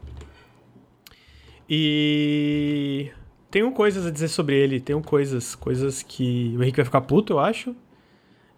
E. 1.69 3.09
Tenho 3.53 3.71
coisas 3.71 4.05
a 4.05 4.11
dizer 4.11 4.29
sobre 4.29 4.57
ele, 4.57 4.81
tenho 4.81 5.01
coisas, 5.01 5.55
coisas 5.55 6.03
que 6.03 6.55
o 6.57 6.63
Henrique 6.63 6.77
vai 6.77 6.85
ficar 6.85 7.01
puto, 7.03 7.33
eu 7.33 7.39
acho. 7.39 7.75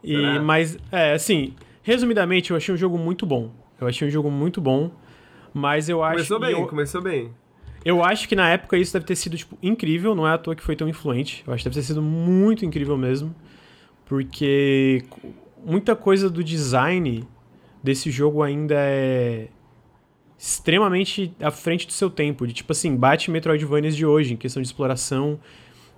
E, 0.05 0.39
mas, 0.41 0.77
é, 0.91 1.13
assim, 1.13 1.55
Resumidamente, 1.83 2.51
eu 2.51 2.57
achei 2.57 2.75
um 2.75 2.79
jogo 2.79 2.97
muito 2.97 3.27
bom. 3.27 3.51
Eu 3.81 3.87
achei 3.89 4.07
um 4.07 4.11
jogo 4.11 4.31
muito 4.31 4.61
bom, 4.61 4.91
mas 5.53 5.89
eu 5.89 6.03
acho 6.03 6.15
Começou 6.15 6.41
bem, 6.41 6.53
eu, 6.53 6.67
começou 6.67 7.03
bem. 7.03 7.31
Eu 7.85 8.05
acho 8.05 8.29
que 8.29 8.37
na 8.37 8.49
época 8.49 8.79
isso 8.79 8.93
deve 8.93 9.05
ter 9.05 9.17
sido, 9.17 9.37
tipo, 9.37 9.59
incrível, 9.63 10.15
não 10.15 10.27
é 10.27 10.33
à 10.33 10.39
toa 10.39 10.55
que 10.55 10.63
foi 10.63 10.77
tão 10.77 10.89
influente. 10.89 11.43
Eu 11.47 11.53
acho 11.53 11.65
que 11.65 11.69
deve 11.69 11.81
ter 11.81 11.87
sido 11.87 12.01
muito 12.01 12.65
incrível 12.65 12.97
mesmo, 12.97 13.35
porque 14.05 15.05
muita 15.65 15.97
coisa 15.97 16.31
do 16.31 16.45
design 16.45 17.27
desse 17.83 18.11
jogo 18.11 18.43
ainda 18.43 18.77
é 18.79 19.49
extremamente 20.39 21.35
à 21.41 21.51
frente 21.51 21.87
do 21.87 21.93
seu 21.93 22.11
tempo, 22.11 22.47
de 22.47 22.53
tipo 22.53 22.73
assim, 22.73 22.97
bate 22.97 23.31
Metroidvanias 23.31 23.97
de 23.97 24.05
hoje, 24.05 24.35
em 24.35 24.37
questão 24.37 24.61
de 24.61 24.67
exploração, 24.67 25.39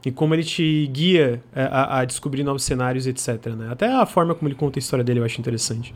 e 0.05 0.13
como 0.13 0.35
ele 0.35 0.45
te 0.45 0.87
guia 0.89 1.43
é, 1.55 1.63
a, 1.63 2.01
a, 2.01 2.05
descobrir 2.05 2.43
novos 2.43 2.63
cenários, 2.63 3.07
etc. 3.07 3.47
Né? 3.57 3.69
Até 3.71 3.87
a 3.87 4.05
forma 4.05 4.35
como 4.35 4.49
ele 4.49 4.55
conta 4.55 4.79
a 4.79 4.81
história 4.81 5.05
dele 5.05 5.21
eu 5.21 5.25
acho 5.25 5.41
interessante. 5.41 5.95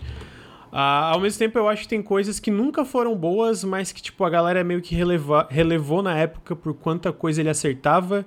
Ah, 0.71 1.11
ao 1.13 1.21
mesmo 1.21 1.39
tempo, 1.39 1.59
eu 1.59 1.69
acho 1.69 1.83
que 1.83 1.89
tem 1.89 2.03
coisas 2.03 2.39
que 2.39 2.51
nunca 2.51 2.85
foram 2.85 3.15
boas, 3.15 3.65
mas 3.65 3.91
que 3.91 4.03
tipo 4.03 4.25
a 4.25 4.31
galera 4.31 4.63
meio 4.63 4.83
que 4.83 4.95
releva, 4.95 5.47
relevou 5.51 6.03
na 6.03 6.17
época 6.17 6.55
por 6.55 6.75
quanta 6.75 7.13
coisa 7.13 7.41
ele 7.41 7.49
acertava 7.49 8.25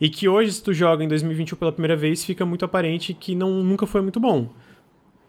e 0.00 0.08
que 0.08 0.28
hoje, 0.28 0.52
se 0.52 0.62
tu 0.62 0.72
joga 0.72 1.04
em 1.04 1.08
2021 1.08 1.56
pela 1.56 1.72
primeira 1.72 1.96
vez, 1.96 2.24
fica 2.24 2.44
muito 2.44 2.64
aparente 2.64 3.14
que 3.14 3.34
não, 3.34 3.62
nunca 3.62 3.86
foi 3.86 4.02
muito 4.02 4.18
bom. 4.18 4.50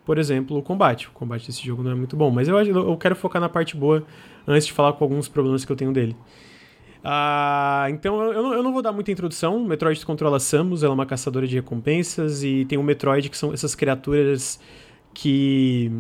Por 0.04 0.18
exemplo, 0.18 0.58
o 0.58 0.62
combate. 0.62 1.08
O 1.08 1.12
combate 1.12 1.48
desse 1.48 1.66
jogo 1.66 1.84
não 1.84 1.92
é 1.92 1.96
muito 1.96 2.16
bom, 2.16 2.30
mas 2.30 2.48
eu, 2.48 2.58
eu 2.58 2.98
quero 2.98 3.16
focar 3.16 3.42
na 3.42 3.50
parte 3.50 3.76
boa 3.76 4.04
antes 4.48 4.68
de 4.68 4.74
falar 4.74 4.94
com 4.94 5.04
alguns 5.04 5.28
problemas 5.28 5.64
que 5.66 5.72
eu 5.72 5.76
tenho 5.76 5.92
dele. 5.92 6.16
Ah, 7.08 7.86
então 7.92 8.20
eu, 8.34 8.54
eu, 8.54 8.64
não 8.64 8.74
vou 8.74 8.82
dar 8.82 8.92
muita 8.92 9.12
introdução. 9.12 9.64
Metroid 9.64 10.04
controla 10.04 10.40
Samus, 10.40 10.82
ela 10.82 10.92
é 10.92 10.96
uma 10.96 11.06
caçadora 11.06 11.46
de 11.46 11.54
recompensas, 11.54 12.44
e 12.44 12.66
tem 12.66 12.80
o 12.80 12.84
Metroid, 12.84 13.30
que 13.30 13.38
são 13.38 13.54
essas 13.54 13.76
criaturas 13.76 14.60
que. 15.14 15.92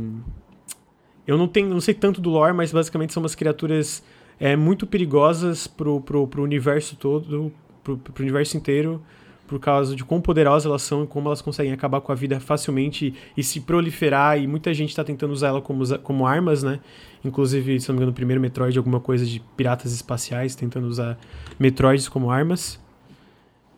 Eu 1.27 1.37
não, 1.37 1.47
tenho, 1.47 1.69
não 1.69 1.79
sei 1.79 1.93
tanto 1.93 2.19
do 2.19 2.31
lore, 2.31 2.53
mas 2.53 2.71
basicamente 2.71 3.13
são 3.13 3.21
umas 3.21 3.35
criaturas 3.35 4.03
é, 4.39 4.55
muito 4.55 4.87
perigosas 4.87 5.67
pro, 5.67 6.01
pro, 6.01 6.27
pro 6.27 6.41
universo 6.41 6.95
todo, 6.95 7.51
pro, 7.83 7.97
pro 7.97 8.23
universo 8.23 8.57
inteiro 8.57 8.99
por 9.47 9.59
causa 9.59 9.95
de 9.95 10.03
quão 10.03 10.19
poderosas 10.19 10.65
elas 10.65 10.81
são 10.81 11.03
e 11.03 11.07
como 11.07 11.27
elas 11.27 11.41
conseguem 11.41 11.71
acabar 11.71 12.01
com 12.01 12.11
a 12.11 12.15
vida 12.15 12.39
facilmente 12.39 13.13
e 13.35 13.43
se 13.43 13.61
proliferar, 13.61 14.39
e 14.39 14.47
muita 14.47 14.73
gente 14.73 14.89
está 14.89 15.03
tentando 15.03 15.31
usar 15.31 15.49
ela 15.49 15.61
como, 15.61 15.83
como 15.99 16.25
armas, 16.25 16.63
né? 16.63 16.79
Inclusive, 17.23 17.79
se 17.79 17.89
não 17.89 17.93
me 17.93 17.97
engano, 17.99 18.11
no 18.11 18.15
primeiro 18.15 18.41
Metroid, 18.41 18.77
alguma 18.77 18.99
coisa 18.99 19.25
de 19.25 19.39
piratas 19.55 19.91
espaciais 19.91 20.55
tentando 20.55 20.87
usar 20.87 21.17
Metroids 21.59 22.07
como 22.07 22.29
armas. 22.29 22.79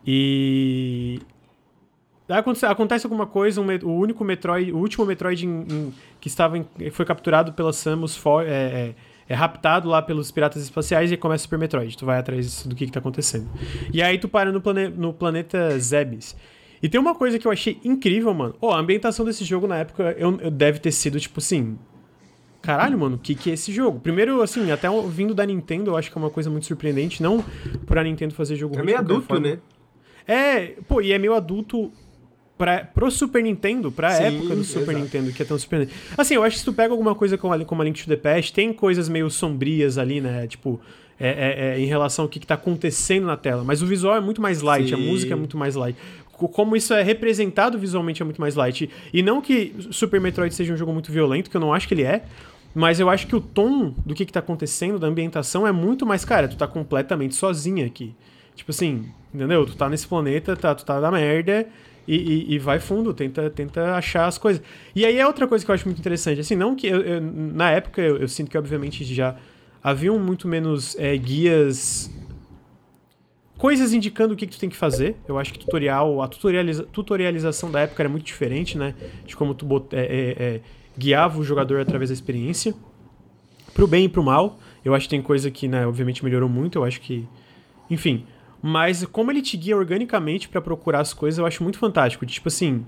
E. 0.06 1.19
Acontece, 2.30 2.65
acontece 2.65 3.06
alguma 3.06 3.26
coisa, 3.26 3.61
um, 3.61 3.68
o 3.84 3.99
único 3.99 4.23
Metroid, 4.23 4.72
o 4.73 4.77
último 4.77 5.06
Metroid 5.06 5.45
em, 5.45 5.65
em, 5.69 5.94
que 6.19 6.27
estava 6.27 6.57
em, 6.57 6.65
foi 6.91 7.06
capturado 7.06 7.53
pela 7.53 7.72
Samus 7.72 8.18
for, 8.18 8.45
é, 8.45 8.49
é, 8.49 8.95
é 9.29 9.33
raptado 9.33 9.89
lá 9.89 10.01
pelos 10.01 10.31
piratas 10.31 10.63
espaciais 10.63 11.11
e 11.11 11.17
começa 11.17 11.43
Super 11.43 11.59
Metroid. 11.59 11.97
Tu 11.97 12.05
vai 12.05 12.17
atrás 12.17 12.65
do 12.65 12.75
que, 12.75 12.85
que 12.85 12.91
tá 12.91 12.99
acontecendo. 12.99 13.47
E 13.93 14.01
aí 14.01 14.17
tu 14.17 14.27
para 14.27 14.51
no, 14.51 14.61
plane 14.61 14.87
no 14.89 15.13
planeta 15.13 15.77
Zebes. 15.79 16.35
E 16.81 16.87
tem 16.87 16.99
uma 16.99 17.15
coisa 17.15 17.39
que 17.39 17.47
eu 17.47 17.51
achei 17.51 17.79
incrível, 17.83 18.33
mano. 18.33 18.55
Oh, 18.61 18.71
a 18.71 18.79
ambientação 18.79 19.25
desse 19.25 19.43
jogo 19.43 19.67
na 19.67 19.77
época 19.77 20.15
eu, 20.17 20.39
eu 20.39 20.51
deve 20.51 20.79
ter 20.79 20.91
sido, 20.91 21.19
tipo 21.19 21.39
assim. 21.39 21.77
Caralho, 22.61 22.97
mano, 22.97 23.15
o 23.15 23.19
que, 23.19 23.33
que 23.33 23.49
é 23.49 23.53
esse 23.53 23.71
jogo? 23.71 23.99
Primeiro, 23.99 24.41
assim, 24.41 24.71
até 24.71 24.87
vindo 25.09 25.33
da 25.33 25.45
Nintendo, 25.45 25.91
eu 25.91 25.97
acho 25.97 26.11
que 26.11 26.17
é 26.17 26.21
uma 26.21 26.29
coisa 26.29 26.49
muito 26.49 26.65
surpreendente. 26.65 27.21
Não 27.23 27.43
por 27.85 27.97
a 27.97 28.03
Nintendo 28.03 28.33
fazer 28.33 28.55
jogo 28.55 28.77
É 28.77 28.83
meio 28.83 28.97
adulto, 28.97 29.27
forma. 29.27 29.47
né? 29.47 29.59
É, 30.27 30.75
pô, 30.87 31.01
e 31.01 31.13
é 31.13 31.17
meio 31.17 31.33
adulto 31.33 31.91
pra, 32.57 32.84
pro 32.84 33.09
Super 33.11 33.43
Nintendo, 33.43 33.91
pra 33.91 34.11
Sim, 34.11 34.23
época 34.23 34.55
do 34.55 34.63
Super 34.63 34.91
exato. 34.91 34.99
Nintendo, 34.99 35.31
que 35.31 35.41
é 35.41 35.45
tão 35.45 35.57
Super 35.57 35.79
Nintendo. 35.79 35.97
Assim, 36.17 36.34
eu 36.35 36.43
acho 36.43 36.55
que 36.55 36.59
se 36.59 36.65
tu 36.65 36.73
pega 36.73 36.91
alguma 36.91 37.13
coisa 37.13 37.38
como 37.38 37.53
a, 37.53 37.65
como 37.65 37.81
a 37.81 37.85
Link 37.85 38.01
to 38.01 38.09
the 38.09 38.15
Past, 38.15 38.53
tem 38.53 38.73
coisas 38.73 39.07
meio 39.07 39.29
sombrias 39.29 39.97
ali, 39.97 40.19
né? 40.19 40.47
Tipo, 40.47 40.81
é, 41.19 41.29
é, 41.29 41.69
é, 41.75 41.79
em 41.79 41.85
relação 41.85 42.25
ao 42.25 42.29
que, 42.29 42.39
que 42.39 42.47
tá 42.47 42.55
acontecendo 42.55 43.27
na 43.27 43.38
tela. 43.38 43.63
Mas 43.63 43.81
o 43.81 43.85
visual 43.85 44.15
é 44.15 44.21
muito 44.21 44.41
mais 44.41 44.61
light, 44.61 44.89
Sim. 44.89 44.95
a 44.95 44.97
música 44.97 45.34
é 45.34 45.35
muito 45.35 45.57
mais 45.57 45.75
light. 45.75 45.97
Como 46.31 46.75
isso 46.75 46.93
é 46.93 47.01
representado 47.01 47.79
visualmente 47.79 48.21
é 48.21 48.25
muito 48.25 48.39
mais 48.39 48.55
light. 48.55 48.89
E 49.11 49.23
não 49.23 49.41
que 49.41 49.73
Super 49.91 50.21
Metroid 50.21 50.53
seja 50.53 50.71
um 50.71 50.77
jogo 50.77 50.93
muito 50.93 51.11
violento, 51.11 51.49
que 51.49 51.57
eu 51.57 51.61
não 51.61 51.73
acho 51.73 51.88
que 51.88 51.93
ele 51.93 52.03
é. 52.03 52.23
Mas 52.75 52.99
eu 52.99 53.09
acho 53.09 53.25
que 53.25 53.35
o 53.35 53.41
tom 53.41 53.95
do 54.05 54.13
que, 54.13 54.23
que 54.23 54.31
tá 54.31 54.39
acontecendo, 54.39 54.99
da 54.99 55.07
ambientação, 55.07 55.65
é 55.65 55.71
muito 55.71 56.05
mais. 56.05 56.23
Cara, 56.23 56.47
tu 56.47 56.55
tá 56.55 56.67
completamente 56.67 57.34
sozinha 57.34 57.88
aqui. 57.88 58.13
Tipo 58.55 58.69
assim, 58.69 59.05
entendeu? 59.34 59.65
Tu 59.65 59.75
tá 59.75 59.89
nesse 59.89 60.07
planeta, 60.07 60.55
tá, 60.55 60.75
tu 60.75 60.85
tá 60.85 60.99
na 60.99 61.09
merda 61.09 61.67
e, 62.07 62.15
e, 62.15 62.53
e, 62.53 62.59
vai 62.59 62.79
fundo, 62.79 63.13
tenta, 63.13 63.49
tenta 63.49 63.95
achar 63.95 64.27
as 64.27 64.38
coisas. 64.38 64.61
E 64.95 65.05
aí 65.05 65.17
é 65.17 65.27
outra 65.27 65.45
coisa 65.45 65.65
que 65.65 65.69
eu 65.69 65.75
acho 65.75 65.85
muito 65.85 65.99
interessante. 65.99 66.39
Assim, 66.39 66.55
não 66.55 66.73
que 66.73 66.88
eu, 66.88 67.01
eu, 67.01 67.21
na 67.21 67.71
época 67.71 68.01
eu, 68.01 68.17
eu, 68.17 68.27
sinto 68.29 68.49
que, 68.49 68.57
obviamente, 68.57 69.03
já 69.03 69.35
haviam 69.84 70.17
muito 70.17 70.47
menos 70.47 70.97
é, 70.97 71.17
guias. 71.17 72.09
Coisas 73.57 73.91
indicando 73.91 74.35
o 74.35 74.38
que, 74.38 74.47
que 74.47 74.55
tu 74.55 74.59
tem 74.59 74.69
que 74.69 74.77
fazer. 74.77 75.17
Eu 75.27 75.38
acho 75.38 75.51
que 75.51 75.59
tutorial, 75.59 76.21
a 76.21 76.27
tutorializa, 76.29 76.84
tutorialização 76.84 77.69
da 77.69 77.81
época 77.81 78.01
era 78.01 78.09
muito 78.09 78.23
diferente, 78.23 78.77
né? 78.77 78.95
De 79.25 79.35
como 79.35 79.53
tu 79.53 79.65
bot, 79.65 79.93
é, 79.93 79.99
é, 79.99 80.43
é, 80.43 80.61
guiava 80.97 81.38
o 81.39 81.43
jogador 81.43 81.81
através 81.81 82.09
da 82.09 82.13
experiência. 82.13 82.73
Pro 83.73 83.85
bem 83.85 84.05
e 84.05 84.09
pro 84.09 84.23
mal. 84.23 84.59
Eu 84.85 84.95
acho 84.95 85.07
que 85.07 85.09
tem 85.09 85.21
coisa 85.21 85.51
que, 85.51 85.67
né, 85.67 85.85
obviamente 85.85 86.23
melhorou 86.23 86.47
muito. 86.47 86.77
Eu 86.77 86.85
acho 86.85 87.01
que. 87.01 87.27
Enfim. 87.89 88.25
Mas 88.68 89.06
como 89.06 89.31
ele 89.31 89.41
te 89.41 89.56
guia 89.56 89.77
organicamente 89.77 90.49
para 90.49 90.60
procurar 90.60 90.99
as 90.99 91.14
coisas, 91.14 91.38
eu 91.38 91.45
acho 91.45 91.64
muito 91.64 91.80
fantástico. 91.80 92.26
Tipo 92.26 92.49
assim. 92.49 92.85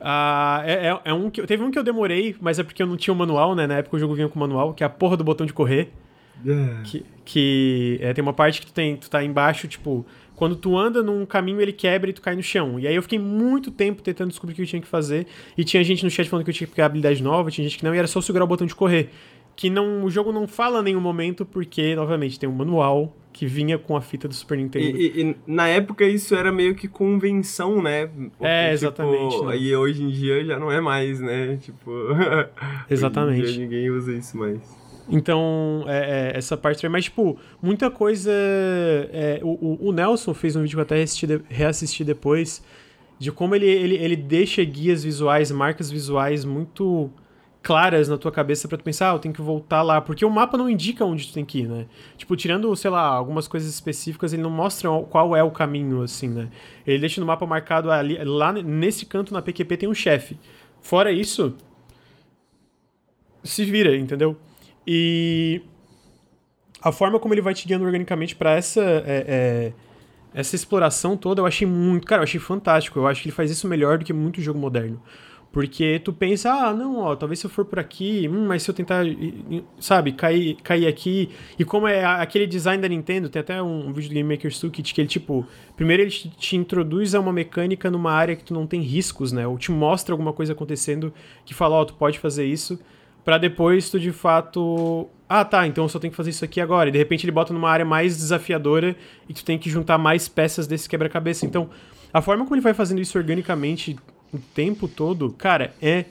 Uh, 0.00 0.64
é, 0.64 0.88
é, 0.88 1.00
é, 1.04 1.12
um 1.12 1.28
que, 1.28 1.42
teve 1.42 1.62
um 1.62 1.70
que 1.70 1.78
eu 1.78 1.82
demorei, 1.82 2.34
mas 2.40 2.58
é 2.58 2.62
porque 2.62 2.82
eu 2.82 2.86
não 2.86 2.96
tinha 2.96 3.12
o 3.12 3.14
um 3.14 3.18
manual, 3.18 3.54
né? 3.54 3.66
Na 3.66 3.74
época 3.74 3.96
o 3.96 3.98
jogo 3.98 4.14
vinha 4.14 4.30
com 4.30 4.38
manual, 4.38 4.72
que 4.72 4.82
é 4.82 4.86
a 4.86 4.88
porra 4.88 5.14
do 5.14 5.22
botão 5.22 5.44
de 5.44 5.52
correr. 5.52 5.92
Yeah. 6.42 6.82
Que, 6.84 7.04
que 7.22 7.98
é, 8.00 8.14
tem 8.14 8.22
uma 8.22 8.32
parte 8.32 8.60
que 8.62 8.66
tu, 8.68 8.72
tem, 8.72 8.96
tu 8.96 9.10
tá 9.10 9.22
embaixo, 9.22 9.68
tipo, 9.68 10.06
quando 10.34 10.56
tu 10.56 10.78
anda 10.78 11.02
num 11.02 11.26
caminho 11.26 11.60
ele 11.60 11.72
quebra 11.72 12.08
e 12.08 12.12
tu 12.14 12.22
cai 12.22 12.34
no 12.34 12.42
chão. 12.42 12.80
E 12.80 12.86
aí 12.86 12.94
eu 12.94 13.02
fiquei 13.02 13.18
muito 13.18 13.70
tempo 13.70 14.00
tentando 14.00 14.30
descobrir 14.30 14.54
o 14.54 14.56
que 14.56 14.62
eu 14.62 14.66
tinha 14.66 14.80
que 14.80 14.88
fazer. 14.88 15.26
E 15.54 15.64
tinha 15.64 15.84
gente 15.84 16.02
no 16.02 16.10
chat 16.10 16.30
falando 16.30 16.46
que 16.46 16.50
eu 16.50 16.54
tinha 16.54 16.66
que 16.66 16.74
pegar 16.74 16.86
habilidade 16.86 17.22
nova, 17.22 17.50
tinha 17.50 17.68
gente 17.68 17.76
que 17.76 17.84
não, 17.84 17.94
e 17.94 17.98
era 17.98 18.06
só 18.06 18.22
segurar 18.22 18.44
o 18.44 18.48
botão 18.48 18.66
de 18.66 18.74
correr. 18.74 19.10
Que 19.58 19.68
não, 19.68 20.04
o 20.04 20.10
jogo 20.10 20.30
não 20.30 20.46
fala 20.46 20.78
em 20.78 20.84
nenhum 20.84 21.00
momento, 21.00 21.44
porque, 21.44 21.92
novamente, 21.96 22.38
tem 22.38 22.48
um 22.48 22.52
manual 22.52 23.12
que 23.32 23.44
vinha 23.44 23.76
com 23.76 23.96
a 23.96 24.00
fita 24.00 24.28
do 24.28 24.34
Super 24.34 24.56
Nintendo. 24.56 24.96
E, 24.96 25.08
e, 25.08 25.20
e 25.20 25.36
na 25.48 25.66
época 25.66 26.04
isso 26.04 26.32
era 26.36 26.52
meio 26.52 26.76
que 26.76 26.86
convenção, 26.86 27.82
né? 27.82 28.06
Porque, 28.06 28.46
é, 28.46 28.72
exatamente. 28.72 29.34
Tipo, 29.34 29.46
né? 29.46 29.58
E 29.58 29.74
hoje 29.74 30.04
em 30.04 30.10
dia 30.10 30.44
já 30.44 30.60
não 30.60 30.70
é 30.70 30.80
mais, 30.80 31.18
né? 31.18 31.56
Tipo. 31.60 31.90
exatamente. 32.88 33.42
Hoje 33.42 33.50
em 33.50 33.54
dia 33.54 33.64
ninguém 33.64 33.90
usa 33.90 34.12
isso 34.12 34.38
mais. 34.38 34.60
Então, 35.08 35.84
é, 35.88 36.34
é, 36.34 36.38
essa 36.38 36.56
parte. 36.56 36.88
Mas, 36.88 37.06
tipo, 37.06 37.36
muita 37.60 37.90
coisa. 37.90 38.30
É, 38.32 39.40
o, 39.42 39.88
o, 39.88 39.92
Nelson 39.92 40.34
fez 40.34 40.54
um 40.54 40.62
vídeo 40.62 40.76
que 40.76 40.78
eu 40.78 40.82
até 40.82 40.94
reassisti, 40.98 41.26
reassisti 41.48 42.04
depois, 42.04 42.62
de 43.18 43.32
como 43.32 43.56
ele, 43.56 43.66
ele, 43.66 43.96
ele 43.96 44.14
deixa 44.14 44.62
guias 44.62 45.02
visuais, 45.02 45.50
marcas 45.50 45.90
visuais 45.90 46.44
muito 46.44 47.10
claras 47.68 48.08
na 48.08 48.16
tua 48.16 48.32
cabeça 48.32 48.66
para 48.66 48.78
tu 48.78 48.82
pensar, 48.82 49.10
ah, 49.10 49.14
eu 49.14 49.18
tenho 49.18 49.34
que 49.34 49.42
voltar 49.42 49.82
lá, 49.82 50.00
porque 50.00 50.24
o 50.24 50.30
mapa 50.30 50.56
não 50.56 50.70
indica 50.70 51.04
onde 51.04 51.26
tu 51.26 51.34
tem 51.34 51.44
que 51.44 51.58
ir, 51.58 51.68
né? 51.68 51.84
Tipo, 52.16 52.34
tirando, 52.34 52.74
sei 52.74 52.90
lá, 52.90 53.02
algumas 53.02 53.46
coisas 53.46 53.68
específicas, 53.68 54.32
ele 54.32 54.40
não 54.40 54.48
mostra 54.48 54.88
qual 55.10 55.36
é 55.36 55.42
o 55.42 55.50
caminho, 55.50 56.00
assim, 56.00 56.28
né? 56.28 56.48
Ele 56.86 56.98
deixa 56.98 57.20
no 57.20 57.26
mapa 57.26 57.44
marcado 57.44 57.90
ali, 57.90 58.16
lá 58.24 58.54
nesse 58.54 59.04
canto 59.04 59.34
na 59.34 59.42
PQP 59.42 59.76
tem 59.76 59.86
um 59.86 59.92
chefe. 59.92 60.38
Fora 60.80 61.12
isso, 61.12 61.54
se 63.44 63.66
vira, 63.66 63.94
entendeu? 63.94 64.34
E 64.86 65.60
a 66.80 66.90
forma 66.90 67.20
como 67.20 67.34
ele 67.34 67.42
vai 67.42 67.52
te 67.52 67.68
guiando 67.68 67.84
organicamente 67.84 68.34
para 68.34 68.52
essa 68.52 68.80
é, 68.80 69.24
é, 69.28 69.72
essa 70.32 70.56
exploração 70.56 71.18
toda, 71.18 71.42
eu 71.42 71.46
achei 71.46 71.66
muito, 71.66 72.06
cara, 72.06 72.20
eu 72.20 72.24
achei 72.24 72.40
fantástico. 72.40 72.98
Eu 72.98 73.06
acho 73.06 73.20
que 73.20 73.28
ele 73.28 73.36
faz 73.36 73.50
isso 73.50 73.68
melhor 73.68 73.98
do 73.98 74.06
que 74.06 74.12
muito 74.14 74.40
jogo 74.40 74.58
moderno. 74.58 75.02
Porque 75.50 75.98
tu 76.04 76.12
pensa, 76.12 76.52
ah, 76.52 76.74
não, 76.74 76.98
ó, 76.98 77.16
talvez 77.16 77.40
se 77.40 77.46
eu 77.46 77.50
for 77.50 77.64
por 77.64 77.78
aqui, 77.78 78.28
hum, 78.28 78.46
mas 78.46 78.62
se 78.62 78.70
eu 78.70 78.74
tentar, 78.74 79.04
sabe, 79.80 80.12
cair, 80.12 80.56
cair 80.62 80.86
aqui. 80.86 81.30
E 81.58 81.64
como 81.64 81.88
é 81.88 82.04
aquele 82.04 82.46
design 82.46 82.82
da 82.82 82.88
Nintendo, 82.88 83.30
tem 83.30 83.40
até 83.40 83.62
um, 83.62 83.90
vídeo 83.92 84.10
do 84.10 84.14
Game 84.14 84.28
Maker 84.34 84.54
Toolkit 84.54 84.92
que 84.92 85.00
ele, 85.00 85.08
tipo, 85.08 85.46
primeiro 85.74 86.02
ele 86.02 86.10
te, 86.10 86.28
te, 86.28 86.56
introduz 86.56 87.14
a 87.14 87.20
uma 87.20 87.32
mecânica 87.32 87.90
numa 87.90 88.12
área 88.12 88.36
que 88.36 88.44
tu 88.44 88.52
não 88.52 88.66
tem 88.66 88.82
riscos, 88.82 89.32
né? 89.32 89.46
Ou 89.46 89.56
te 89.56 89.72
mostra 89.72 90.12
alguma 90.12 90.34
coisa 90.34 90.52
acontecendo 90.52 91.12
que 91.46 91.54
fala, 91.54 91.76
ó, 91.76 91.82
oh, 91.82 91.86
tu 91.86 91.94
pode 91.94 92.18
fazer 92.18 92.44
isso, 92.44 92.78
para 93.24 93.38
depois 93.38 93.88
tu 93.88 93.98
de 93.98 94.12
fato. 94.12 95.08
Ah, 95.26 95.44
tá, 95.46 95.66
então 95.66 95.84
eu 95.84 95.88
só 95.88 95.98
tenho 95.98 96.10
que 96.10 96.16
fazer 96.16 96.30
isso 96.30 96.44
aqui 96.44 96.60
agora. 96.60 96.90
E 96.90 96.92
de 96.92 96.98
repente 96.98 97.24
ele 97.24 97.32
bota 97.32 97.54
numa 97.54 97.70
área 97.70 97.84
mais 97.86 98.16
desafiadora 98.16 98.94
e 99.26 99.32
tu 99.32 99.44
tem 99.44 99.58
que 99.58 99.70
juntar 99.70 99.96
mais 99.96 100.28
peças 100.28 100.66
desse 100.66 100.88
quebra-cabeça. 100.88 101.46
Então, 101.46 101.70
a 102.12 102.20
forma 102.22 102.44
como 102.44 102.54
ele 102.54 102.62
vai 102.62 102.74
fazendo 102.74 103.00
isso 103.00 103.16
organicamente 103.18 103.96
o 104.32 104.38
tempo 104.38 104.88
todo, 104.88 105.30
cara, 105.32 105.74
é 105.80 106.06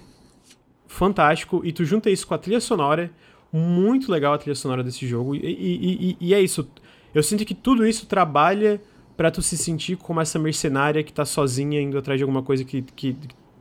fantástico. 0.87 1.61
E 1.63 1.71
tu 1.71 1.85
junta 1.85 2.09
isso 2.09 2.25
com 2.25 2.33
a 2.33 2.37
trilha 2.37 2.59
sonora, 2.59 3.11
muito 3.51 4.11
legal 4.11 4.33
a 4.33 4.37
trilha 4.37 4.55
sonora 4.55 4.83
desse 4.83 5.07
jogo. 5.07 5.35
E, 5.35 5.39
e, 5.39 6.09
e, 6.09 6.17
e 6.19 6.33
é 6.33 6.41
isso. 6.41 6.67
Eu 7.13 7.23
sinto 7.23 7.45
que 7.45 7.55
tudo 7.55 7.85
isso 7.85 8.05
trabalha 8.05 8.81
para 9.15 9.31
tu 9.31 9.41
se 9.41 9.57
sentir 9.57 9.97
como 9.97 10.21
essa 10.21 10.37
mercenária 10.37 11.03
que 11.03 11.11
tá 11.11 11.25
sozinha 11.25 11.81
indo 11.81 11.97
atrás 11.97 12.19
de 12.19 12.23
alguma 12.23 12.43
coisa 12.43 12.63
que, 12.63 12.81
que 12.81 13.15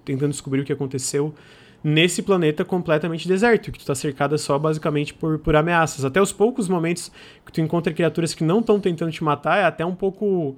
tentando 0.04 0.30
descobrir 0.30 0.60
o 0.60 0.64
que 0.64 0.72
aconteceu 0.72 1.34
nesse 1.82 2.20
planeta 2.20 2.64
completamente 2.64 3.28
deserto, 3.28 3.70
que 3.70 3.78
tu 3.78 3.86
tá 3.86 3.94
cercada 3.94 4.36
só 4.36 4.58
basicamente 4.58 5.14
por, 5.14 5.38
por 5.38 5.54
ameaças. 5.54 6.04
Até 6.04 6.20
os 6.20 6.32
poucos 6.32 6.68
momentos 6.68 7.12
que 7.44 7.52
tu 7.52 7.60
encontra 7.60 7.92
criaturas 7.92 8.34
que 8.34 8.44
não 8.44 8.60
estão 8.60 8.80
tentando 8.80 9.12
te 9.12 9.22
matar 9.22 9.58
é 9.58 9.64
até 9.64 9.86
um 9.86 9.94
pouco 9.94 10.56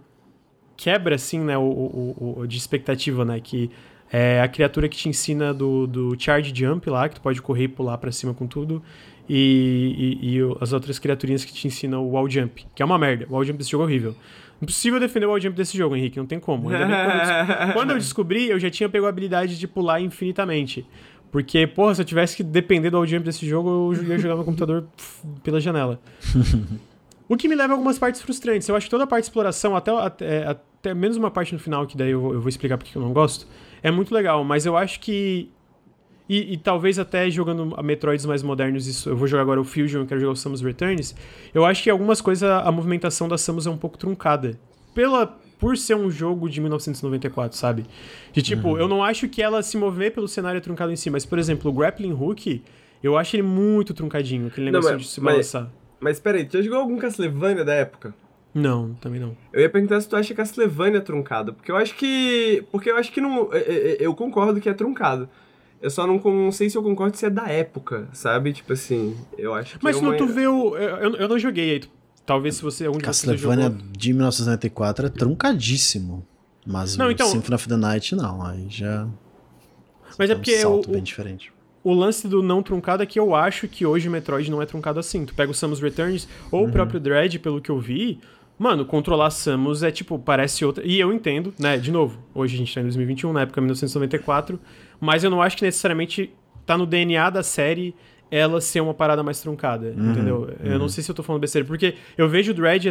quebra, 0.79 1.17
assim, 1.17 1.41
né, 1.41 1.59
o, 1.59 1.63
o, 1.63 2.35
o, 2.39 2.47
de 2.47 2.57
expectativa, 2.57 3.25
né, 3.25 3.41
que 3.41 3.69
é 4.11 4.41
a 4.41 4.49
criatura 4.49 4.89
que 4.89 4.97
te 4.97 5.09
ensina 5.09 5.53
do, 5.53 5.87
do 5.87 6.17
charge 6.19 6.53
jump 6.55 6.89
lá, 6.89 7.09
que 7.09 7.17
tu 7.17 7.21
pode 7.21 7.43
correr 7.43 7.65
e 7.65 7.69
pular 7.69 7.99
para 7.99 8.13
cima 8.13 8.33
com 8.33 8.47
tudo, 8.47 8.81
e, 9.29 10.17
e, 10.23 10.39
e, 10.39 10.57
as 10.61 10.73
outras 10.73 10.99
criaturinhas 10.99 11.45
que 11.45 11.53
te 11.53 11.67
ensinam 11.67 12.03
o 12.03 12.13
wall 12.13 12.31
jump, 12.31 12.65
que 12.75 12.81
é 12.81 12.85
uma 12.85 12.97
merda, 12.97 13.27
o 13.29 13.33
wall 13.33 13.45
jump 13.45 13.59
desse 13.59 13.73
jogo 13.73 13.85
é 13.85 13.87
horrível. 13.87 14.15
Impossível 14.63 14.99
defender 14.99 15.27
o 15.27 15.39
jump 15.39 15.57
desse 15.57 15.77
jogo, 15.77 15.95
Henrique, 15.95 16.17
não 16.17 16.27
tem 16.27 16.41
como. 16.41 16.71
Quando 16.71 16.81
eu, 16.81 16.89
quando 17.75 17.91
eu 17.91 17.97
descobri, 17.99 18.49
eu 18.49 18.59
já 18.59 18.71
tinha 18.71 18.89
pego 18.89 19.07
a 19.07 19.09
habilidade 19.09 19.59
de 19.59 19.69
pular 19.69 20.01
infinitamente. 20.01 20.87
Porque, 21.31 21.67
porra, 21.67 21.95
se 21.95 22.01
eu 22.01 22.05
tivesse 22.05 22.37
que 22.37 22.43
depender 22.43 22.91
do 22.91 23.05
jump 23.05 23.25
desse 23.25 23.47
jogo, 23.47 23.95
eu 23.95 24.05
ia 24.05 24.19
jogar 24.19 24.37
no 24.37 24.45
computador 24.45 24.89
pela 25.43 25.61
janela. 25.61 26.01
o 27.29 27.37
que 27.37 27.49
me 27.49 27.55
leva 27.55 27.73
a 27.73 27.77
algumas 27.77 27.99
partes 27.99 28.21
frustrantes. 28.23 28.69
Eu 28.69 28.75
acho 28.75 28.87
que 28.87 28.91
toda 28.91 29.05
a 29.05 29.07
parte 29.07 29.25
de 29.25 29.27
exploração, 29.27 29.77
até, 29.77 29.91
até, 29.91 30.47
até 30.47 30.95
menos 30.95 31.17
uma 31.17 31.31
parte 31.31 31.53
no 31.53 31.59
final, 31.59 31.87
que 31.87 31.97
daí 31.97 32.11
eu 32.11 32.21
vou, 32.21 32.35
eu 32.35 32.41
vou 32.41 32.49
explicar 32.49 32.79
porque 32.79 32.97
eu 32.97 33.03
não 33.03 33.13
gosto, 33.13 33.47
é 33.83 33.91
muito 33.91 34.15
legal. 34.15 34.43
Mas 34.45 34.65
eu 34.65 34.77
acho 34.77 35.01
que 35.01 35.51
e, 36.29 36.53
e, 36.53 36.57
talvez 36.59 36.99
até 36.99 37.31
jogando 37.31 37.75
a 37.77 37.83
Metroids 37.83 38.27
mais 38.27 38.43
modernos, 38.43 38.87
isso, 38.87 39.09
eu 39.09 39.17
vou 39.17 39.27
jogar 39.27 39.43
agora 39.43 39.61
o 39.61 39.65
Fusion, 39.65 40.03
eu 40.03 40.07
quero 40.07 40.21
jogar 40.21 40.33
o 40.33 40.37
Samus 40.37 40.61
Returns, 40.61 41.15
eu 41.55 41.65
acho 41.65 41.83
que 41.83 41.89
algumas 41.89 42.21
coisas 42.21 42.49
a 42.49 42.71
movimentação 42.71 43.27
da 43.27 43.39
Samus 43.39 43.67
é 43.67 43.71
um 43.71 43.79
pouco 43.79 43.97
truncada. 43.97 44.59
Pela, 44.95 45.27
por 45.59 45.79
ser 45.79 45.95
um 45.95 46.11
jogo 46.11 46.49
de 46.49 46.61
1994, 46.61 47.57
sabe? 47.57 47.87
De 48.31 48.43
tipo, 48.43 48.69
uhum. 48.69 48.79
eu 48.79 48.89
não 48.89 49.03
acho 49.03 49.27
que 49.29 49.43
ela 49.43 49.63
se 49.63 49.79
mover 49.79 50.13
pelo 50.13 50.29
cenário 50.29 50.61
truncado 50.61 50.93
em 50.93 50.97
si, 50.97 51.09
mas, 51.09 51.25
por 51.25 51.39
exemplo, 51.39 51.71
o 51.71 51.75
Grappling 51.75 52.13
Hook, 52.13 52.63
eu 53.03 53.17
acho 53.17 53.37
ele 53.37 53.45
muito 53.45 53.95
truncadinho, 53.95 54.49
aquele 54.49 54.67
negócio 54.67 54.91
não, 54.91 54.97
mas, 54.99 55.07
de 55.07 55.13
se 55.13 55.21
balançar. 55.21 55.63
Mas, 55.63 55.88
mas 56.01 56.21
peraí, 56.21 56.45
tu 56.45 56.57
já 56.57 56.63
jogou 56.63 56.79
algum 56.79 56.97
Castlevania 56.97 57.65
da 57.65 57.75
época? 57.75 58.15
Não, 58.55 58.95
também 58.95 59.21
não. 59.21 59.37
Eu 59.53 59.61
ia 59.61 59.71
perguntar 59.71 60.01
se 60.01 60.09
tu 60.09 60.17
acha 60.17 60.35
Castlevania 60.35 61.01
truncado, 61.01 61.53
porque 61.55 61.71
eu 61.71 61.77
acho 61.77 61.95
que. 61.95 62.65
Porque 62.73 62.91
eu 62.91 62.97
acho 62.97 63.13
que 63.13 63.21
não. 63.21 63.51
Eu 63.53 64.15
concordo 64.15 64.61
que 64.61 64.69
é 64.69 64.75
truncado. 64.75 65.29
Eu 65.81 65.91
só 65.91 66.07
não, 66.07 66.19
não, 66.19 66.51
sei 66.51 66.69
se 66.69 66.77
eu 66.77 66.83
concordo 66.83 67.17
se 67.17 67.27
é 67.27 67.31
da 67.31 67.47
época, 67.49 68.09
sabe? 68.13 68.53
Tipo 68.53 68.73
assim, 68.73 69.17
eu 69.37 69.55
acho 69.55 69.79
que. 69.79 69.85
Mas 69.85 69.97
é 69.97 70.01
uma... 70.01 70.17
tu 70.17 70.27
vê 70.27 70.47
o. 70.47 70.77
Eu, 70.77 71.15
eu 71.15 71.29
não 71.29 71.39
joguei 71.39 71.71
aí. 71.73 71.83
Talvez 72.27 72.57
se 72.57 72.63
você. 72.63 72.87
Algum 72.87 72.99
Castlevania 72.99 73.71
de 73.97 74.13
1994 74.13 75.07
é 75.07 75.09
truncadíssimo. 75.09 76.27
Mas 76.67 76.97
não, 76.97 77.07
o 77.07 77.11
então... 77.11 77.29
Symphony 77.29 77.55
of 77.55 77.69
the 77.69 77.77
Night 77.77 78.15
não. 78.15 78.45
Aí 78.45 78.67
já. 78.69 79.09
Mas 80.19 80.31
é 80.31 80.35
porque. 80.35 80.57
Um 80.57 80.61
salto 80.61 80.89
o, 80.91 80.93
bem 80.93 81.03
diferente. 81.03 81.53
O 81.83 81.95
lance 81.95 82.27
do 82.27 82.43
não 82.43 82.63
truncado 82.63 83.03
é 83.03 83.07
que 83.07 83.19
eu 83.19 83.35
acho 83.35 83.69
que 83.69 83.87
hoje 83.87 84.09
o 84.09 84.11
Metroid 84.11 84.51
não 84.51 84.61
é 84.61 84.67
truncado 84.67 84.99
assim. 84.99 85.25
Tu 85.25 85.35
pega 85.35 85.51
o 85.51 85.55
Samus 85.55 85.81
Returns 85.81 86.29
ou 86.51 86.63
uhum. 86.63 86.69
o 86.69 86.73
próprio 86.73 86.99
Dread, 87.01 87.39
pelo 87.39 87.61
que 87.61 87.71
eu 87.71 87.79
vi. 87.79 88.21
Mano, 88.59 88.85
controlar 88.85 89.31
Samus 89.31 89.83
é 89.83 89.91
tipo, 89.91 90.19
parece 90.19 90.65
outra. 90.65 90.85
E 90.85 90.99
eu 90.99 91.13
entendo, 91.13 91.55
né? 91.59 91.77
De 91.77 91.93
novo, 91.93 92.19
hoje 92.35 92.57
a 92.57 92.59
gente 92.59 92.75
tá 92.75 92.81
em 92.81 92.85
2021, 92.85 93.33
na 93.33 93.43
época 93.43 93.61
1994 93.61 94.59
mas 95.01 95.25
eu 95.25 95.31
não 95.31 95.41
acho 95.41 95.57
que 95.57 95.65
necessariamente 95.65 96.33
tá 96.67 96.77
no 96.77 96.87
DNA 96.87 97.31
da 97.31 97.43
série 97.43 97.95
ela 98.31 98.61
ser 98.61 98.81
uma 98.81 98.93
parada 98.93 99.23
mais 99.23 99.41
truncada, 99.41 99.95
uhum, 99.97 100.11
entendeu? 100.11 100.37
Uhum. 100.41 100.49
Eu 100.63 100.75
não 100.75 100.83
uhum. 100.83 100.89
sei 100.89 101.03
se 101.03 101.11
eu 101.11 101.15
tô 101.15 101.23
falando 101.23 101.41
besteira, 101.41 101.67
porque 101.67 101.95
eu 102.17 102.29
vejo 102.29 102.53
o 102.53 102.55
Dread 102.55 102.87
e, 102.87 102.91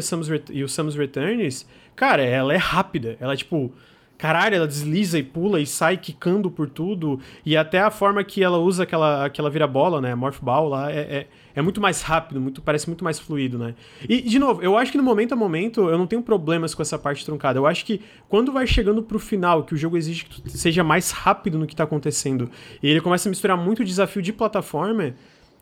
e 0.51 0.63
o 0.63 0.69
Samus 0.69 0.95
Returns, 0.95 1.65
cara, 1.95 2.23
ela 2.23 2.53
é 2.53 2.57
rápida, 2.57 3.17
ela 3.19 3.33
é 3.33 3.35
tipo 3.35 3.71
caralho, 4.17 4.55
ela 4.55 4.67
desliza 4.67 5.19
e 5.19 5.23
pula 5.23 5.61
e 5.61 5.65
sai 5.65 5.95
quicando 5.95 6.49
por 6.49 6.69
tudo. 6.69 7.19
E 7.45 7.55
até 7.55 7.79
a 7.79 7.91
forma 7.91 8.23
que 8.23 8.43
ela 8.43 8.57
usa 8.57 8.83
aquela, 8.83 9.25
aquela 9.25 9.49
vira-bola, 9.49 10.01
né? 10.01 10.15
Morph 10.15 10.39
Ball 10.41 10.67
lá, 10.67 10.91
é, 10.91 10.99
é, 10.99 11.27
é, 11.55 11.61
muito 11.61 11.79
mais 11.79 12.01
rápido, 12.01 12.41
muito, 12.41 12.61
parece 12.61 12.87
muito 12.87 13.03
mais 13.03 13.19
fluido, 13.19 13.57
né? 13.57 13.75
E, 14.09 14.21
de 14.21 14.39
novo, 14.39 14.61
eu 14.61 14.77
acho 14.77 14.91
que 14.91 14.97
no 14.97 15.03
momento 15.03 15.33
a 15.33 15.35
momento 15.35 15.89
eu 15.89 15.97
não 15.97 16.07
tenho 16.07 16.21
problemas 16.21 16.73
com 16.73 16.81
essa 16.81 16.97
parte 16.97 17.23
truncada. 17.23 17.59
Eu 17.59 17.67
acho 17.67 17.85
que 17.85 18.01
quando 18.27 18.51
vai 18.51 18.65
chegando 18.65 19.03
pro 19.03 19.19
final, 19.19 19.63
que 19.63 19.75
o 19.75 19.77
jogo 19.77 19.95
exige 19.97 20.25
que 20.25 20.41
tu 20.41 20.49
seja 20.57 20.83
mais 20.83 21.11
rápido 21.11 21.59
no 21.59 21.67
que 21.67 21.75
tá 21.75 21.83
acontecendo, 21.83 22.49
e 22.81 22.89
ele 22.89 23.01
começa 23.01 23.29
a 23.29 23.31
misturar 23.31 23.55
muito 23.55 23.85
desafio 23.85 24.21
de 24.21 24.33
plataforma, 24.33 25.13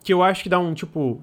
que 0.04 0.14
eu 0.14 0.24
acho 0.24 0.44
que 0.44 0.50
dá 0.50 0.60
um 0.60 0.74
tipo. 0.74 1.22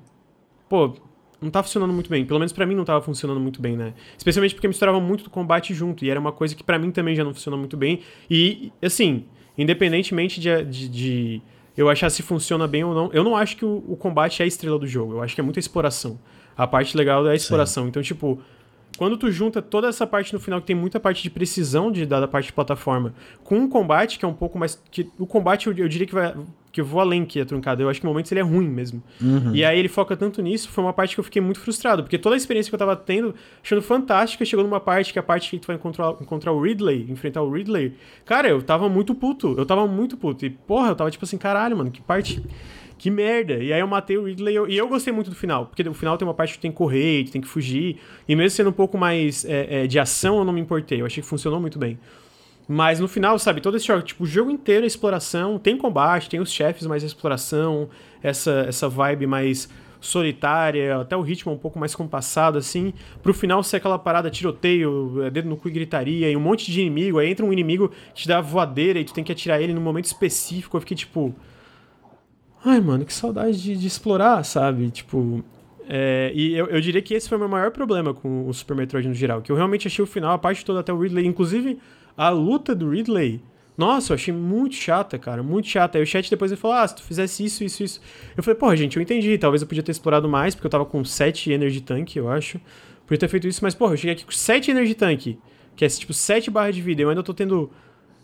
Pô, 0.68 0.94
não 1.42 1.50
tá 1.50 1.62
funcionando 1.62 1.92
muito 1.92 2.08
bem. 2.08 2.24
Pelo 2.24 2.38
menos 2.38 2.52
para 2.52 2.64
mim 2.64 2.74
não 2.74 2.84
tava 2.84 3.02
funcionando 3.02 3.40
muito 3.40 3.60
bem, 3.60 3.76
né? 3.76 3.92
Especialmente 4.16 4.54
porque 4.54 4.68
misturava 4.68 5.00
muito 5.00 5.24
do 5.24 5.30
combate 5.30 5.74
junto. 5.74 6.04
E 6.04 6.10
era 6.10 6.18
uma 6.18 6.32
coisa 6.32 6.54
que 6.54 6.62
para 6.62 6.78
mim 6.78 6.90
também 6.90 7.14
já 7.14 7.24
não 7.24 7.34
funcionou 7.34 7.58
muito 7.58 7.76
bem. 7.76 8.00
E, 8.30 8.72
assim, 8.82 9.24
independentemente 9.58 10.40
de, 10.40 10.64
de, 10.64 10.88
de, 10.88 11.42
eu 11.76 11.88
achar 11.90 12.08
se 12.10 12.22
funciona 12.22 12.66
bem 12.66 12.84
ou 12.84 12.94
não, 12.94 13.10
eu 13.12 13.24
não 13.24 13.36
acho 13.36 13.56
que 13.56 13.64
o, 13.64 13.84
o, 13.88 13.96
combate 13.96 14.40
é 14.40 14.44
a 14.44 14.48
estrela 14.48 14.78
do 14.78 14.86
jogo. 14.86 15.14
Eu 15.14 15.22
acho 15.22 15.34
que 15.34 15.40
é 15.40 15.44
muita 15.44 15.58
exploração. 15.58 16.18
A 16.56 16.66
parte 16.66 16.96
legal 16.96 17.26
é 17.26 17.32
a 17.32 17.34
exploração. 17.34 17.84
Sim. 17.84 17.88
Então, 17.88 18.02
tipo, 18.02 18.40
quando 18.96 19.16
tu 19.16 19.30
junta 19.30 19.60
toda 19.62 19.88
essa 19.88 20.06
parte 20.06 20.32
no 20.32 20.40
final, 20.40 20.60
que 20.60 20.66
tem 20.66 20.76
muita 20.76 21.00
parte 21.00 21.22
de 21.22 21.30
precisão 21.30 21.90
de, 21.90 22.06
da, 22.06 22.20
da 22.20 22.28
parte 22.28 22.46
de 22.46 22.52
plataforma, 22.52 23.14
com 23.42 23.56
um 23.56 23.68
combate 23.68 24.18
que 24.18 24.24
é 24.24 24.28
um 24.28 24.34
pouco 24.34 24.58
mais. 24.58 24.80
que 24.90 25.10
O 25.18 25.26
combate 25.26 25.66
eu, 25.66 25.76
eu 25.76 25.88
diria 25.88 26.06
que 26.06 26.14
vai 26.14 26.34
que 26.72 26.80
eu 26.80 26.84
vou 26.84 27.00
além 27.00 27.24
que 27.24 27.38
é 27.38 27.44
truncado. 27.44 27.82
Eu 27.82 27.90
acho 27.90 28.00
que 28.00 28.06
em 28.06 28.08
momentos 28.08 28.32
ele 28.32 28.40
é 28.40 28.42
ruim 28.42 28.66
mesmo. 28.66 29.02
Uhum. 29.20 29.54
E 29.54 29.62
aí 29.62 29.78
ele 29.78 29.88
foca 29.88 30.16
tanto 30.16 30.40
nisso, 30.40 30.70
foi 30.70 30.82
uma 30.82 30.92
parte 30.92 31.14
que 31.14 31.20
eu 31.20 31.24
fiquei 31.24 31.42
muito 31.42 31.60
frustrado, 31.60 32.02
porque 32.02 32.18
toda 32.18 32.34
a 32.34 32.38
experiência 32.38 32.70
que 32.70 32.74
eu 32.74 32.78
tava 32.78 32.96
tendo, 32.96 33.34
achando 33.62 33.82
fantástica, 33.82 34.44
chegou 34.44 34.64
numa 34.64 34.80
parte 34.80 35.12
que 35.12 35.18
é 35.18 35.20
a 35.20 35.22
parte 35.22 35.50
que 35.50 35.58
tu 35.58 35.66
vai 35.66 35.76
encontrar, 35.76 36.14
encontrar 36.20 36.50
o 36.50 36.60
Ridley, 36.60 37.06
enfrentar 37.10 37.42
o 37.42 37.50
Ridley. 37.50 37.94
Cara, 38.24 38.48
eu 38.48 38.62
tava 38.62 38.88
muito 38.88 39.14
puto. 39.14 39.54
Eu 39.58 39.66
tava 39.66 39.86
muito 39.86 40.16
puto. 40.16 40.46
E, 40.46 40.50
porra, 40.50 40.88
eu 40.88 40.96
tava 40.96 41.10
tipo 41.10 41.24
assim, 41.24 41.36
caralho, 41.36 41.76
mano, 41.76 41.90
que 41.90 42.00
parte. 42.00 42.42
Que 43.02 43.10
merda. 43.10 43.54
E 43.54 43.72
aí 43.72 43.80
eu 43.80 43.86
matei 43.88 44.16
o 44.16 44.26
Ridley 44.26 44.54
eu, 44.54 44.68
e 44.68 44.78
eu 44.78 44.86
gostei 44.86 45.12
muito 45.12 45.28
do 45.28 45.34
final, 45.34 45.66
porque 45.66 45.82
o 45.82 45.92
final 45.92 46.16
tem 46.16 46.24
uma 46.24 46.32
parte 46.32 46.54
que 46.54 46.60
tem 46.60 46.70
que 46.70 46.76
correr, 46.76 47.24
tem 47.24 47.40
que 47.40 47.48
fugir. 47.48 47.98
E 48.28 48.36
mesmo 48.36 48.50
sendo 48.50 48.70
um 48.70 48.72
pouco 48.72 48.96
mais 48.96 49.44
é, 49.44 49.82
é, 49.82 49.86
de 49.88 49.98
ação, 49.98 50.38
eu 50.38 50.44
não 50.44 50.52
me 50.52 50.60
importei. 50.60 51.00
Eu 51.00 51.06
achei 51.06 51.20
que 51.20 51.28
funcionou 51.28 51.60
muito 51.60 51.80
bem. 51.80 51.98
Mas 52.68 53.00
no 53.00 53.08
final, 53.08 53.36
sabe, 53.40 53.60
todo 53.60 53.76
esse 53.76 53.88
jogo, 53.88 54.02
tipo, 54.02 54.22
o 54.22 54.26
jogo 54.26 54.52
inteiro 54.52 54.84
é 54.84 54.86
exploração, 54.86 55.58
tem 55.58 55.76
combate, 55.76 56.30
tem 56.30 56.38
os 56.38 56.52
chefes 56.52 56.86
mais 56.86 57.02
exploração, 57.02 57.88
essa, 58.22 58.66
essa 58.68 58.88
vibe 58.88 59.26
mais 59.26 59.68
solitária, 60.00 61.00
até 61.00 61.16
o 61.16 61.22
ritmo 61.22 61.50
um 61.50 61.58
pouco 61.58 61.80
mais 61.80 61.96
compassado, 61.96 62.56
assim, 62.56 62.94
pro 63.20 63.34
final 63.34 63.64
ser 63.64 63.78
aquela 63.78 63.98
parada 63.98 64.30
tiroteio, 64.30 65.24
é, 65.24 65.28
dedo 65.28 65.48
no 65.48 65.56
cu 65.56 65.66
e 65.66 65.72
gritaria, 65.72 66.30
e 66.30 66.36
um 66.36 66.40
monte 66.40 66.70
de 66.70 66.80
inimigo, 66.80 67.18
aí 67.18 67.28
entra 67.28 67.44
um 67.44 67.52
inimigo 67.52 67.90
te 68.14 68.28
dá 68.28 68.40
voadeira 68.40 69.00
e 69.00 69.04
tu 69.04 69.12
tem 69.12 69.24
que 69.24 69.32
atirar 69.32 69.60
ele 69.60 69.74
num 69.74 69.80
momento 69.80 70.04
específico, 70.04 70.76
eu 70.76 70.80
fiquei 70.80 70.96
tipo... 70.96 71.34
Ai, 72.64 72.80
mano, 72.80 73.04
que 73.04 73.12
saudade 73.12 73.60
de, 73.60 73.76
de 73.76 73.86
explorar, 73.86 74.44
sabe? 74.44 74.90
Tipo, 74.90 75.44
é, 75.88 76.30
e 76.34 76.54
eu, 76.54 76.66
eu, 76.66 76.80
diria 76.80 77.02
que 77.02 77.14
esse 77.14 77.28
foi 77.28 77.36
o 77.36 77.40
meu 77.40 77.48
maior 77.48 77.70
problema 77.70 78.14
com 78.14 78.48
o 78.48 78.54
Super 78.54 78.76
Metroid 78.76 79.08
no 79.08 79.14
geral, 79.14 79.42
que 79.42 79.50
eu 79.50 79.56
realmente 79.56 79.88
achei 79.88 80.02
o 80.02 80.06
final, 80.06 80.32
a 80.32 80.38
parte 80.38 80.64
toda 80.64 80.80
até 80.80 80.92
o 80.92 80.98
Ridley, 80.98 81.26
inclusive 81.26 81.78
a 82.16 82.28
luta 82.28 82.74
do 82.74 82.90
Ridley, 82.90 83.42
nossa, 83.76 84.12
eu 84.12 84.14
achei 84.14 84.34
muito 84.34 84.74
chata, 84.74 85.18
cara, 85.18 85.42
muito 85.42 85.66
chata. 85.66 85.98
Aí 85.98 86.04
o 86.04 86.06
chat 86.06 86.28
depois 86.28 86.52
ele 86.52 86.60
falou: 86.60 86.76
ah, 86.76 86.86
se 86.86 86.96
tu 86.96 87.02
fizesse 87.02 87.44
isso, 87.44 87.64
isso, 87.64 87.82
isso. 87.82 88.00
Eu 88.36 88.42
falei: 88.42 88.58
porra, 88.58 88.76
gente, 88.76 88.96
eu 88.96 89.02
entendi. 89.02 89.36
Talvez 89.38 89.62
eu 89.62 89.68
podia 89.68 89.82
ter 89.82 89.92
explorado 89.92 90.28
mais, 90.28 90.54
porque 90.54 90.66
eu 90.66 90.70
tava 90.70 90.84
com 90.84 91.02
7 91.04 91.50
Energy 91.52 91.80
Tank, 91.80 92.14
eu 92.14 92.30
acho. 92.30 92.60
Podia 93.06 93.18
ter 93.18 93.28
feito 93.28 93.48
isso, 93.48 93.60
mas, 93.62 93.74
porra, 93.74 93.94
eu 93.94 93.96
cheguei 93.96 94.12
aqui 94.12 94.24
com 94.24 94.32
7 94.32 94.70
Energy 94.70 94.94
Tank, 94.94 95.38
que 95.74 95.84
é 95.84 95.88
tipo 95.88 96.12
7 96.12 96.50
barras 96.50 96.74
de 96.74 96.82
vida. 96.82 97.02
Eu 97.02 97.08
ainda 97.08 97.22
tô 97.22 97.32
tendo 97.32 97.70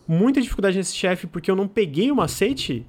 muita 0.06 0.40
dificuldade 0.40 0.76
nesse 0.76 0.94
chefe 0.94 1.26
porque 1.26 1.50
eu 1.50 1.56
não 1.56 1.66
peguei 1.66 2.10
o 2.10 2.16
macete. 2.16 2.86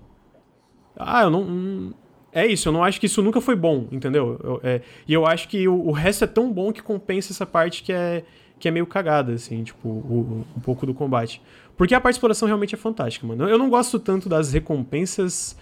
Ah, 0.99 1.23
eu 1.23 1.29
não. 1.29 1.41
Hum, 1.41 1.93
é 2.31 2.45
isso, 2.45 2.67
eu 2.67 2.73
não 2.73 2.83
acho 2.83 2.99
que 2.99 3.05
isso 3.07 3.23
nunca 3.23 3.41
foi 3.41 3.55
bom, 3.55 3.87
entendeu? 3.91 4.39
Eu, 4.43 4.61
é, 4.63 4.81
e 5.07 5.13
eu 5.13 5.25
acho 5.25 5.47
que 5.47 5.67
o, 5.67 5.87
o 5.87 5.91
resto 5.91 6.25
é 6.25 6.27
tão 6.27 6.51
bom 6.51 6.71
que 6.71 6.81
compensa 6.81 7.31
essa 7.31 7.45
parte 7.45 7.81
que 7.81 7.91
é 7.91 8.23
que 8.59 8.67
é 8.67 8.71
meio 8.71 8.85
cagada, 8.85 9.31
assim, 9.31 9.63
tipo, 9.63 9.87
o, 9.87 10.45
um 10.55 10.59
pouco 10.59 10.85
do 10.85 10.93
combate. 10.93 11.41
Porque 11.77 11.95
a 11.95 12.01
parte 12.01 12.15
de 12.15 12.17
exploração 12.17 12.45
realmente 12.45 12.75
é 12.75 12.77
fantástica, 12.77 13.25
mano. 13.25 13.47
Eu 13.47 13.57
não 13.57 13.69
gosto 13.69 13.97
tanto 13.97 14.27
das 14.27 14.51
recompensas. 14.51 15.55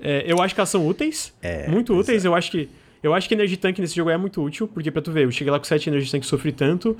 É, 0.00 0.24
eu 0.26 0.42
acho 0.42 0.52
que 0.52 0.60
elas 0.60 0.68
são 0.68 0.86
úteis. 0.86 1.32
É, 1.40 1.68
muito 1.68 1.94
úteis. 1.94 2.24
É. 2.24 2.28
Eu 2.28 2.34
acho 2.34 2.50
que. 2.50 2.68
Eu 3.00 3.14
acho 3.14 3.28
que 3.28 3.34
Energy 3.34 3.56
Tank 3.56 3.78
nesse 3.78 3.94
jogo 3.94 4.10
é 4.10 4.16
muito 4.16 4.42
útil, 4.42 4.66
porque 4.66 4.90
pra 4.90 5.02
tu 5.02 5.12
ver, 5.12 5.26
eu 5.26 5.30
cheguei 5.30 5.50
lá 5.50 5.58
com 5.58 5.64
7 5.64 5.90
Energy 5.90 6.10
Tank 6.10 6.24
e 6.24 6.26
sofri 6.26 6.50
tanto. 6.50 6.96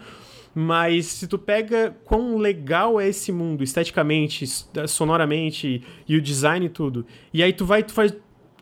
Mas 0.55 1.07
se 1.07 1.27
tu 1.27 1.39
pega 1.39 1.97
quão 2.05 2.37
legal 2.37 3.01
é 3.01 3.09
esse 3.09 3.33
mundo, 3.33 3.65
esteticamente, 3.65 4.47
sonoramente, 4.87 5.83
e 6.09 6.17
o 6.17 6.23
design 6.23 6.67
e 6.67 6.69
tudo, 6.69 7.05
e 7.33 7.43
aí 7.43 7.53
tu 7.53 7.67
vai, 7.67 7.83
tu 7.83 7.93
faz, 7.93 8.15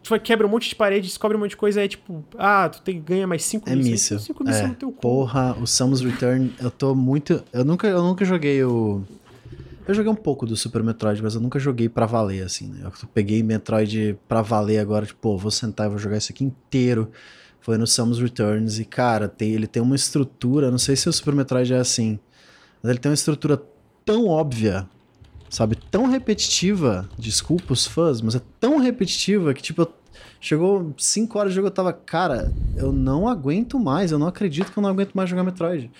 tu 0.03 0.21
quebra 0.21 0.47
um 0.47 0.51
monte 0.51 0.69
de 0.71 0.75
parede, 0.75 1.07
descobre 1.07 1.37
um 1.37 1.41
monte 1.41 1.51
de 1.51 1.57
coisa, 1.59 1.81
aí 1.81 1.89
tipo, 1.89 2.25
ah, 2.39 2.69
tu 2.69 2.81
tem, 2.81 3.01
ganha 3.01 3.27
mais 3.27 3.45
5 3.45 3.69
é 3.69 3.77
míssil. 3.77 4.19
5 4.19 4.45
míssil 4.45 4.65
é. 4.65 4.69
no 4.69 4.75
teu 4.75 4.91
cu. 4.91 5.01
Porra, 5.01 5.55
o 5.61 5.67
Samus 5.67 6.01
Return, 6.01 6.53
eu 6.61 6.71
tô 6.71 6.95
muito. 6.95 7.43
Eu 7.53 7.65
nunca, 7.65 7.87
eu 7.87 8.03
nunca 8.03 8.25
joguei 8.25 8.65
o. 8.65 9.03
Eu 9.87 9.95
joguei 9.95 10.13
um 10.13 10.17
pouco 10.17 10.47
do 10.47 10.57
Super 10.57 10.83
Metroid, 10.83 11.21
mas 11.23 11.35
eu 11.35 11.41
nunca 11.41 11.59
joguei 11.59 11.89
pra 11.89 12.07
valer, 12.07 12.45
assim, 12.45 12.69
né? 12.69 12.81
Eu 12.85 12.93
peguei 13.13 13.43
Metroid 13.43 14.17
pra 14.29 14.41
valer 14.41 14.79
agora, 14.79 15.05
tipo, 15.05 15.21
pô, 15.21 15.37
vou 15.37 15.51
sentar 15.51 15.87
e 15.87 15.91
vou 15.91 15.99
jogar 15.99 16.17
isso 16.17 16.31
aqui 16.31 16.45
inteiro. 16.45 17.11
Foi 17.63 17.79
no 17.79 17.87
Samus 17.87 18.19
Returns 18.19 18.79
e, 18.79 18.85
cara, 18.85 19.27
tem, 19.29 19.53
ele 19.53 19.67
tem 19.67 19.83
uma 19.83 19.97
estrutura, 19.97 20.71
não 20.71 20.79
sei 20.79 20.97
se 20.97 21.09
o 21.09 21.13
Super 21.13 21.35
Metroid 21.35 21.73
é 21.73 21.79
assim, 21.79 22.19
mas 22.83 22.91
ele 22.91 22.99
tem 22.99 23.09
uma 23.11 23.15
estrutura 23.15 23.63
tão 24.05 24.27
óbvia 24.27 24.87
sabe? 25.53 25.77
Tão 25.77 26.07
repetitiva, 26.07 27.07
desculpa 27.19 27.75
os 27.75 27.87
fãs, 27.87 28.23
mas 28.23 28.35
é 28.35 28.41
tão 28.59 28.79
repetitiva 28.79 29.53
que, 29.53 29.63
tipo, 29.63 29.87
chegou 30.41 30.95
5 30.97 31.39
horas 31.39 31.53
de 31.53 31.57
jogo 31.57 31.69
eu 31.69 31.73
tava, 31.73 31.93
cara, 31.93 32.51
eu 32.75 32.91
não 32.91 33.29
aguento 33.29 33.79
mais, 33.79 34.11
eu 34.11 34.19
não 34.19 34.27
acredito 34.27 34.73
que 34.73 34.79
eu 34.79 34.83
não 34.83 34.89
aguento 34.89 35.13
mais 35.13 35.29
jogar 35.29 35.45
Metroid. 35.45 35.91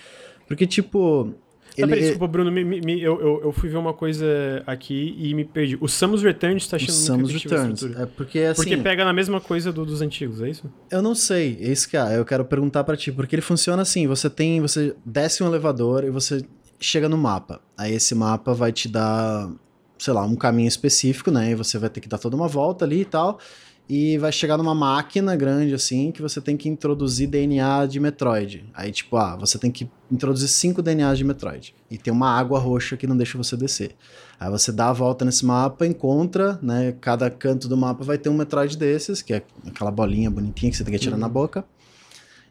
Porque, 0.47 0.65
tipo, 0.65 1.35
Tá, 1.75 1.87
peraí, 1.87 2.01
desculpa, 2.01 2.27
Bruno, 2.27 2.51
me, 2.51 2.63
me, 2.63 3.01
eu, 3.01 3.19
eu, 3.19 3.41
eu, 3.45 3.51
fui 3.51 3.67
ver 3.67 3.77
uma 3.77 3.93
coisa 3.93 4.25
aqui 4.67 5.15
e 5.17 5.33
me 5.33 5.43
perdi. 5.43 5.77
O 5.81 5.87
Samus 5.87 6.21
Returns 6.21 6.67
tá 6.67 6.75
achando 6.75 6.89
o 6.89 6.93
Samus 6.93 7.31
Returns. 7.31 7.83
É 7.83 8.05
porque 8.05 8.39
assim. 8.39 8.61
Porque 8.61 8.77
pega 8.77 9.03
na 9.03 9.11
mesma 9.11 9.41
coisa 9.41 9.71
do, 9.71 9.83
dos 9.83 10.01
antigos, 10.01 10.41
é 10.41 10.49
isso? 10.49 10.71
Eu 10.91 11.01
não 11.01 11.15
sei, 11.15 11.57
é 11.59 11.71
isso 11.71 11.89
que 11.89 11.97
é. 11.97 12.17
Eu 12.17 12.25
quero 12.25 12.45
perguntar 12.45 12.83
para 12.83 12.95
ti, 12.95 13.11
porque 13.11 13.35
ele 13.35 13.41
funciona 13.41 13.81
assim: 13.81 14.05
você 14.05 14.29
tem. 14.29 14.61
Você 14.61 14.95
desce 15.03 15.43
um 15.43 15.47
elevador 15.47 16.03
e 16.03 16.11
você 16.11 16.45
chega 16.79 17.09
no 17.09 17.17
mapa. 17.17 17.59
Aí 17.75 17.93
esse 17.93 18.13
mapa 18.13 18.53
vai 18.53 18.71
te 18.71 18.87
dar, 18.87 19.49
sei 19.97 20.13
lá, 20.13 20.23
um 20.23 20.35
caminho 20.35 20.67
específico, 20.67 21.31
né? 21.31 21.51
E 21.51 21.55
você 21.55 21.79
vai 21.79 21.89
ter 21.89 22.01
que 22.01 22.07
dar 22.07 22.19
toda 22.19 22.35
uma 22.35 22.47
volta 22.47 22.85
ali 22.85 23.01
e 23.01 23.05
tal 23.05 23.39
e 23.87 24.17
vai 24.17 24.31
chegar 24.31 24.57
numa 24.57 24.73
máquina 24.73 25.35
grande 25.35 25.73
assim 25.73 26.11
que 26.11 26.21
você 26.21 26.39
tem 26.39 26.55
que 26.55 26.69
introduzir 26.69 27.27
DNA 27.27 27.85
de 27.85 27.99
Metroid. 27.99 28.65
Aí 28.73 28.91
tipo, 28.91 29.17
ah, 29.17 29.35
você 29.35 29.57
tem 29.59 29.69
que 29.69 29.89
introduzir 30.11 30.47
cinco 30.47 30.81
DNAs 30.81 31.17
de 31.17 31.23
Metroid 31.23 31.75
e 31.91 31.97
tem 31.97 32.13
uma 32.13 32.29
água 32.29 32.59
roxa 32.59 32.95
que 32.95 33.05
não 33.05 33.17
deixa 33.17 33.37
você 33.37 33.57
descer. 33.57 33.95
Aí 34.39 34.49
você 34.49 34.71
dá 34.71 34.89
a 34.89 34.93
volta 34.93 35.25
nesse 35.25 35.45
mapa, 35.45 35.85
encontra, 35.85 36.57
né, 36.61 36.93
cada 37.01 37.29
canto 37.29 37.67
do 37.67 37.77
mapa 37.77 38.03
vai 38.03 38.17
ter 38.17 38.29
um 38.29 38.33
Metroid 38.33 38.77
desses, 38.77 39.21
que 39.21 39.33
é 39.33 39.43
aquela 39.67 39.91
bolinha 39.91 40.29
bonitinha 40.29 40.71
que 40.71 40.77
você 40.77 40.83
tem 40.83 40.93
que 40.93 40.99
tirar 40.99 41.15
uhum. 41.15 41.21
na 41.21 41.29
boca. 41.29 41.65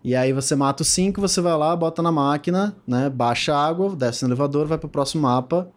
E 0.04 0.16
aí 0.16 0.32
você 0.32 0.56
mata 0.56 0.82
os 0.82 0.88
cinco, 0.88 1.20
você 1.20 1.40
vai 1.40 1.56
lá, 1.56 1.76
bota 1.76 2.02
na 2.02 2.10
máquina, 2.10 2.74
né? 2.84 3.08
Baixa 3.08 3.54
a 3.54 3.64
água, 3.64 3.94
desce 3.94 4.24
no 4.24 4.30
elevador, 4.30 4.66
vai 4.66 4.76
pro 4.76 4.88
próximo 4.88 5.22
mapa, 5.22 5.68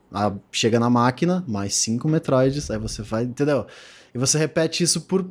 chega 0.52 0.80
na 0.80 0.90
máquina, 0.90 1.44
mais 1.48 1.76
cinco 1.76 2.08
Metroids, 2.08 2.72
aí 2.72 2.80
você 2.80 3.04
vai, 3.04 3.24
entendeu? 3.24 3.68
E 4.16 4.18
você 4.18 4.40
repete 4.40 4.84
isso 4.84 5.02
por 5.02 5.30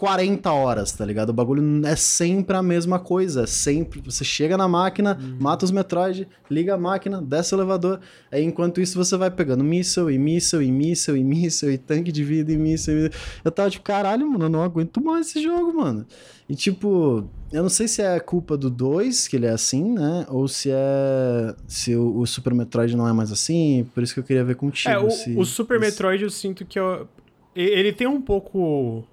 40 0.00 0.50
horas, 0.50 0.92
tá 0.92 1.04
ligado? 1.04 1.28
O 1.28 1.32
bagulho 1.34 1.62
é 1.86 1.94
sempre 1.94 2.56
a 2.56 2.62
mesma 2.62 2.98
coisa. 2.98 3.42
É 3.42 3.46
sempre. 3.46 4.00
Você 4.00 4.24
chega 4.24 4.56
na 4.56 4.66
máquina, 4.66 5.18
uhum. 5.20 5.36
mata 5.38 5.66
os 5.66 5.70
Metroid, 5.70 6.26
liga 6.50 6.72
a 6.72 6.78
máquina, 6.78 7.20
desce 7.20 7.54
o 7.54 7.58
elevador. 7.58 8.00
Aí 8.32 8.42
enquanto 8.42 8.80
isso 8.80 8.96
você 8.96 9.14
vai 9.18 9.30
pegando 9.30 9.62
míssel 9.62 10.10
e 10.10 10.16
míssel 10.16 10.62
e 10.62 10.72
míssel 10.72 11.18
e 11.18 11.22
míssel 11.22 11.70
e 11.70 11.76
tanque 11.76 12.10
de 12.10 12.24
vida 12.24 12.50
e 12.50 12.56
míssel. 12.56 13.10
Eu 13.44 13.50
tava 13.50 13.68
tipo, 13.68 13.84
caralho, 13.84 14.26
mano, 14.26 14.46
eu 14.46 14.48
não 14.48 14.62
aguento 14.62 15.04
mais 15.04 15.28
esse 15.28 15.42
jogo, 15.42 15.76
mano. 15.76 16.06
E 16.48 16.54
tipo, 16.54 17.28
eu 17.52 17.62
não 17.62 17.68
sei 17.68 17.86
se 17.86 18.00
é 18.00 18.18
culpa 18.20 18.56
do 18.56 18.70
2 18.70 19.28
que 19.28 19.36
ele 19.36 19.44
é 19.44 19.50
assim, 19.50 19.84
né? 19.84 20.24
Ou 20.30 20.48
se 20.48 20.70
é. 20.72 21.54
Se 21.68 21.94
o, 21.94 22.20
o, 22.20 22.26
Super 22.26 22.54
Metroid 22.54 22.96
não 22.96 23.06
é 23.06 23.12
mais 23.12 23.30
assim. 23.30 23.86
Por 23.94 24.02
isso 24.02 24.14
que 24.14 24.20
eu 24.20 24.24
queria 24.24 24.44
ver 24.44 24.56
contigo. 24.56 24.94
É, 24.94 24.98
o, 24.98 25.10
se, 25.10 25.36
o 25.36 25.44
Super 25.44 25.78
se... 25.78 25.84
Metroid 25.84 26.24
eu 26.24 26.30
sinto 26.30 26.64
que 26.64 26.78
eu, 26.78 27.06
ele 27.54 27.92
tem 27.92 28.06
um 28.06 28.22
pouco 28.22 29.04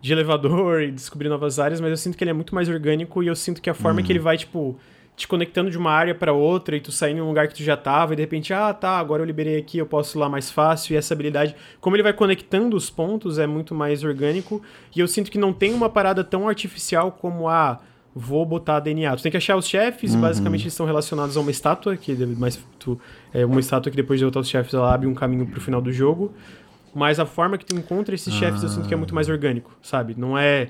de 0.00 0.12
elevador 0.12 0.82
e 0.84 0.90
descobrir 0.90 1.28
novas 1.28 1.58
áreas, 1.58 1.80
mas 1.80 1.90
eu 1.90 1.96
sinto 1.96 2.16
que 2.16 2.24
ele 2.24 2.30
é 2.30 2.34
muito 2.34 2.54
mais 2.54 2.68
orgânico 2.68 3.22
e 3.22 3.26
eu 3.26 3.36
sinto 3.36 3.60
que 3.60 3.70
a 3.70 3.74
forma 3.74 4.00
uhum. 4.00 4.06
que 4.06 4.12
ele 4.12 4.18
vai, 4.18 4.36
tipo, 4.36 4.78
te 5.16 5.26
conectando 5.26 5.70
de 5.70 5.76
uma 5.76 5.90
área 5.90 6.14
para 6.14 6.32
outra 6.32 6.76
e 6.76 6.80
tu 6.80 6.92
saindo 6.92 7.18
em 7.18 7.20
um 7.20 7.26
lugar 7.26 7.48
que 7.48 7.54
tu 7.54 7.62
já 7.62 7.76
tava 7.76 8.12
e 8.12 8.16
de 8.16 8.22
repente, 8.22 8.54
ah, 8.54 8.72
tá, 8.72 8.98
agora 8.98 9.20
eu 9.20 9.26
liberei 9.26 9.58
aqui, 9.58 9.76
eu 9.76 9.86
posso 9.86 10.16
ir 10.16 10.20
lá 10.20 10.28
mais 10.28 10.48
fácil 10.50 10.94
e 10.94 10.96
essa 10.96 11.12
habilidade, 11.12 11.56
como 11.80 11.96
ele 11.96 12.04
vai 12.04 12.12
conectando 12.12 12.76
os 12.76 12.88
pontos, 12.88 13.36
é 13.38 13.46
muito 13.46 13.74
mais 13.74 14.04
orgânico 14.04 14.62
e 14.94 15.00
eu 15.00 15.08
sinto 15.08 15.30
que 15.30 15.36
não 15.36 15.52
tem 15.52 15.74
uma 15.74 15.90
parada 15.90 16.22
tão 16.22 16.48
artificial 16.48 17.10
como 17.10 17.48
a 17.48 17.72
ah, 17.72 17.78
vou 18.14 18.44
botar 18.46 18.80
DNA. 18.80 19.16
Tu 19.16 19.22
tem 19.22 19.30
que 19.30 19.36
achar 19.36 19.56
os 19.56 19.66
chefes, 19.66 20.14
uhum. 20.14 20.20
basicamente 20.20 20.62
eles 20.62 20.72
estão 20.72 20.86
relacionados 20.86 21.36
a 21.36 21.40
uma 21.40 21.50
estátua, 21.50 21.96
que 21.96 22.14
mais 22.14 22.58
tu, 22.78 22.98
é 23.32 23.44
uma 23.44 23.60
estátua 23.60 23.90
que 23.90 23.96
depois 23.96 24.18
de 24.18 24.24
botar 24.24 24.40
os 24.40 24.48
chefes 24.48 24.72
ela 24.74 24.92
abre 24.92 25.06
um 25.06 25.14
caminho 25.14 25.46
pro 25.46 25.60
final 25.60 25.80
do 25.80 25.92
jogo. 25.92 26.32
Mas 26.98 27.20
a 27.20 27.24
forma 27.24 27.56
que 27.56 27.64
tu 27.64 27.76
encontra 27.76 28.12
esses 28.12 28.34
ah. 28.34 28.36
chefes 28.36 28.62
eu 28.64 28.68
sinto 28.68 28.88
que 28.88 28.92
é 28.92 28.96
muito 28.96 29.14
mais 29.14 29.28
orgânico, 29.28 29.78
sabe? 29.80 30.16
Não 30.18 30.36
é, 30.36 30.68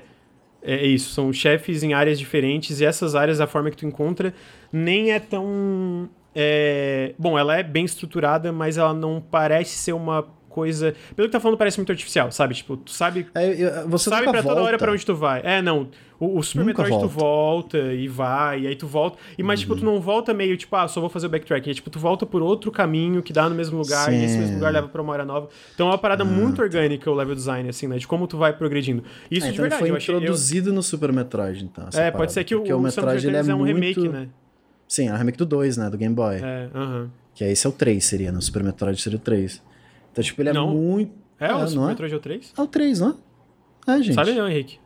é 0.61 0.85
isso, 0.85 1.09
são 1.09 1.33
chefes 1.33 1.81
em 1.81 1.93
áreas 1.93 2.19
diferentes 2.19 2.79
e 2.79 2.85
essas 2.85 3.15
áreas, 3.15 3.41
a 3.41 3.47
forma 3.47 3.71
que 3.71 3.77
tu 3.77 3.85
encontra, 3.85 4.33
nem 4.71 5.11
é 5.11 5.19
tão. 5.19 6.07
É... 6.35 7.15
Bom, 7.17 7.37
ela 7.37 7.57
é 7.57 7.63
bem 7.63 7.83
estruturada, 7.83 8.51
mas 8.51 8.77
ela 8.77 8.93
não 8.93 9.19
parece 9.19 9.71
ser 9.71 9.93
uma 9.93 10.27
coisa. 10.59 10.93
Pelo 11.15 11.27
que 11.27 11.31
tá 11.31 11.39
falando, 11.39 11.57
parece 11.57 11.77
muito 11.77 11.91
artificial, 11.91 12.31
sabe? 12.31 12.53
Tipo, 12.53 12.77
tu 12.77 12.91
sabe. 12.91 13.27
É, 13.33 13.83
você 13.87 14.09
sabe 14.09 14.23
pra 14.23 14.41
volta. 14.41 14.47
toda 14.49 14.61
hora 14.61 14.77
pra 14.77 14.91
onde 14.91 15.05
tu 15.05 15.15
vai. 15.15 15.41
É, 15.43 15.61
não. 15.61 15.89
O, 16.19 16.37
o 16.37 16.43
Super 16.43 16.65
Nunca 16.65 16.83
Metroid 16.83 16.89
volta. 16.89 17.07
tu 17.07 17.19
volta 17.19 17.77
e 17.93 18.07
vai, 18.09 18.61
e 18.61 18.67
aí 18.67 18.75
tu 18.75 18.85
volta. 18.85 19.17
E 19.37 19.43
mas, 19.43 19.59
uhum. 19.59 19.63
tipo, 19.63 19.75
tu 19.77 19.85
uhum. 19.85 19.93
não 19.93 20.01
volta 20.01 20.33
meio, 20.33 20.57
tipo, 20.57 20.75
ah, 20.75 20.85
só 20.85 20.99
vou 20.99 21.09
fazer 21.09 21.27
o 21.27 21.29
backtrack. 21.29 21.69
É, 21.69 21.73
tipo, 21.73 21.89
tu 21.89 21.97
volta 21.97 22.25
por 22.25 22.41
outro 22.41 22.71
caminho 22.71 23.23
que 23.23 23.31
dá 23.31 23.47
no 23.47 23.55
mesmo 23.55 23.77
lugar, 23.77 24.09
Sim. 24.09 24.19
e 24.19 24.25
esse 24.25 24.37
mesmo 24.37 24.55
lugar 24.55 24.73
leva 24.73 24.89
pra 24.89 25.01
uma 25.01 25.13
área 25.13 25.25
nova. 25.25 25.47
Então 25.73 25.87
é 25.87 25.91
uma 25.91 25.97
parada 25.97 26.25
uhum. 26.25 26.29
muito 26.29 26.61
orgânica 26.61 27.09
o 27.09 27.13
level 27.13 27.35
design, 27.35 27.69
assim, 27.69 27.87
né? 27.87 27.97
De 27.97 28.05
como 28.05 28.27
tu 28.27 28.37
vai 28.37 28.51
progredindo. 28.51 29.01
Isso 29.31 29.45
é, 29.45 29.49
de 29.49 29.55
então 29.55 29.63
verdade. 29.63 29.83
Ele 29.83 30.01
foi 30.01 30.15
introduzido 30.15 30.69
eu... 30.69 30.73
no 30.73 30.83
Super 30.83 31.13
Metroid, 31.13 31.63
então. 31.63 31.87
É, 31.87 31.91
parada, 31.91 32.17
pode 32.17 32.33
ser 32.33 32.43
que 32.43 32.53
o, 32.53 32.63
o, 32.63 32.77
o 32.77 32.81
Metroid 32.81 33.25
ele 33.25 33.37
é, 33.37 33.39
é 33.39 33.55
um 33.55 33.59
muito... 33.59 33.73
remake, 33.73 34.09
né? 34.09 34.27
Sim, 34.87 35.07
é 35.07 35.13
o 35.13 35.15
remake 35.15 35.37
do 35.37 35.45
2, 35.45 35.77
né? 35.77 35.89
Do 35.89 35.97
Game 35.97 36.13
Boy. 36.13 36.35
É, 36.35 36.69
aham. 36.75 37.01
Uhum. 37.01 37.09
Que 37.39 37.45
aí 37.45 37.51
esse 37.51 37.65
é 37.65 37.69
o 37.69 37.71
3, 37.71 38.03
seria, 38.03 38.33
no? 38.33 38.41
Super 38.41 38.61
Metroid 38.61 38.99
seria 38.99 39.17
o 39.17 39.21
3. 39.21 39.61
Então, 40.19 40.23
tipo, 40.23 40.41
ele 40.41 40.49
é 40.49 40.53
não. 40.53 40.67
muito. 40.69 41.13
É, 41.39 41.47
é 41.47 41.55
o 41.55 41.65
Super 41.67 41.83
é? 41.83 41.87
Metroid 41.87 42.13
é 42.13 42.17
o 42.17 42.19
3? 42.19 42.53
É 42.57 42.61
o 42.61 42.67
3, 42.67 42.99
não 42.99 43.17
é? 43.87 43.93
É, 43.95 44.03
gente. 44.03 44.15
Sabe 44.15 44.33
não, 44.33 44.49
Henrique. 44.49 44.77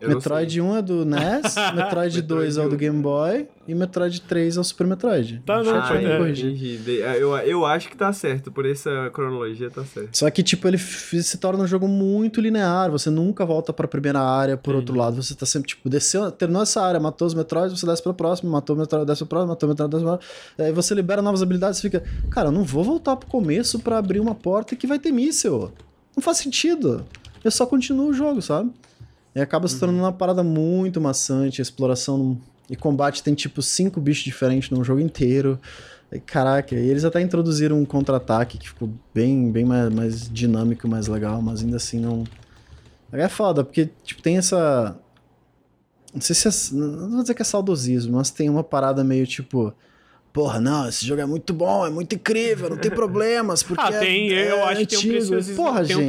Eu 0.00 0.08
Metroid 0.08 0.60
1 0.60 0.76
é 0.76 0.82
do 0.82 1.04
NES, 1.04 1.54
Metroid 1.76 2.22
2 2.22 2.56
é 2.56 2.64
o 2.64 2.68
do 2.70 2.76
Game 2.76 3.02
Boy 3.02 3.46
e 3.68 3.74
Metroid 3.74 4.22
3 4.22 4.56
é 4.56 4.60
o 4.60 4.64
Super 4.64 4.86
Metroid. 4.86 5.42
Tá, 5.44 5.62
não, 5.62 5.74
ah, 5.74 5.90
é, 5.94 7.22
eu, 7.22 7.36
eu 7.36 7.66
acho 7.66 7.88
que 7.90 7.96
tá 7.96 8.10
certo, 8.12 8.50
por 8.50 8.64
essa 8.64 9.10
cronologia 9.12 9.70
tá 9.70 9.84
certo. 9.84 10.16
Só 10.16 10.30
que, 10.30 10.42
tipo, 10.42 10.66
ele 10.66 10.78
se 10.78 11.36
torna 11.36 11.64
um 11.64 11.66
jogo 11.66 11.86
muito 11.86 12.40
linear, 12.40 12.90
você 12.90 13.10
nunca 13.10 13.44
volta 13.44 13.72
pra 13.72 13.86
primeira 13.86 14.20
área, 14.20 14.56
por 14.56 14.74
outro 14.74 14.96
lado, 14.96 15.22
você 15.22 15.34
tá 15.34 15.44
sempre, 15.44 15.68
tipo, 15.68 15.88
desceu, 15.88 16.30
terminou 16.32 16.62
essa 16.62 16.80
área, 16.80 16.98
matou 16.98 17.26
os 17.28 17.34
Metroids, 17.34 17.78
você 17.78 17.86
desce 17.86 18.02
pra 18.02 18.14
próxima, 18.14 18.50
matou 18.50 18.74
o 18.74 18.78
Metroid, 18.78 19.06
desce 19.06 19.20
pra 19.20 19.28
próxima, 19.28 19.52
matou 19.52 19.68
o 19.68 19.70
Metroid, 19.70 19.90
desce 19.90 20.04
pra 20.04 20.16
próxima. 20.16 20.66
Aí 20.66 20.72
você 20.72 20.94
libera 20.94 21.20
novas 21.20 21.42
habilidades 21.42 21.78
e 21.78 21.82
fica, 21.82 22.02
cara, 22.30 22.48
eu 22.48 22.52
não 22.52 22.64
vou 22.64 22.82
voltar 22.82 23.16
pro 23.16 23.28
começo 23.28 23.78
pra 23.78 23.98
abrir 23.98 24.20
uma 24.20 24.34
porta 24.34 24.74
que 24.74 24.86
vai 24.86 24.98
ter 24.98 25.12
míssil. 25.12 25.70
Não 26.16 26.22
faz 26.22 26.38
sentido. 26.38 27.04
Eu 27.44 27.50
só 27.50 27.66
continuo 27.66 28.08
o 28.08 28.12
jogo, 28.12 28.42
sabe? 28.42 28.70
E 29.34 29.40
acaba 29.40 29.68
se 29.68 29.78
tornando 29.78 30.00
uhum. 30.00 30.06
uma 30.06 30.12
parada 30.12 30.42
muito 30.42 31.00
maçante. 31.00 31.60
A 31.60 31.62
exploração 31.62 32.38
e 32.68 32.76
combate 32.76 33.22
tem 33.22 33.34
tipo 33.34 33.62
cinco 33.62 34.00
bichos 34.00 34.24
diferentes 34.24 34.70
no 34.70 34.82
jogo 34.82 35.00
inteiro. 35.00 35.58
E, 36.12 36.18
caraca, 36.18 36.74
e 36.74 36.88
eles 36.88 37.04
até 37.04 37.20
introduziram 37.20 37.78
um 37.78 37.84
contra-ataque 37.84 38.58
que 38.58 38.68
ficou 38.68 38.90
bem, 39.14 39.50
bem 39.50 39.64
mais, 39.64 39.92
mais 39.92 40.28
dinâmico, 40.28 40.88
mais 40.88 41.06
legal, 41.06 41.40
mas 41.40 41.62
ainda 41.62 41.76
assim 41.76 42.00
não. 42.00 42.24
É 43.12 43.28
foda, 43.28 43.64
porque 43.64 43.90
tipo, 44.04 44.20
tem 44.22 44.38
essa. 44.38 44.96
Não 46.12 46.20
sei 46.20 46.34
se 46.34 46.48
é. 46.48 46.76
Não 46.76 47.10
vou 47.10 47.22
dizer 47.22 47.34
que 47.34 47.42
é 47.42 47.44
saudosismo, 47.44 48.16
mas 48.16 48.30
tem 48.30 48.48
uma 48.48 48.64
parada 48.64 49.04
meio 49.04 49.26
tipo. 49.26 49.72
Porra, 50.32 50.60
não, 50.60 50.88
esse 50.88 51.04
jogo 51.04 51.20
é 51.20 51.26
muito 51.26 51.52
bom, 51.52 51.84
é 51.84 51.90
muito 51.90 52.14
incrível, 52.14 52.70
não 52.70 52.76
tem 52.76 52.90
problemas, 52.92 53.64
porque. 53.64 53.82
ah, 53.82 53.98
tem, 53.98 54.32
é, 54.32 54.52
eu 54.52 54.58
é 54.58 54.62
acho 54.62 54.82
antigo. 54.82 54.88
que 54.88 54.96
tem 54.96 55.10
um 55.10 55.12
preciosismo. 55.16 55.56
Porra, 55.56 55.84
tem 55.84 55.96
gente. 55.96 56.04
Um 56.04 56.06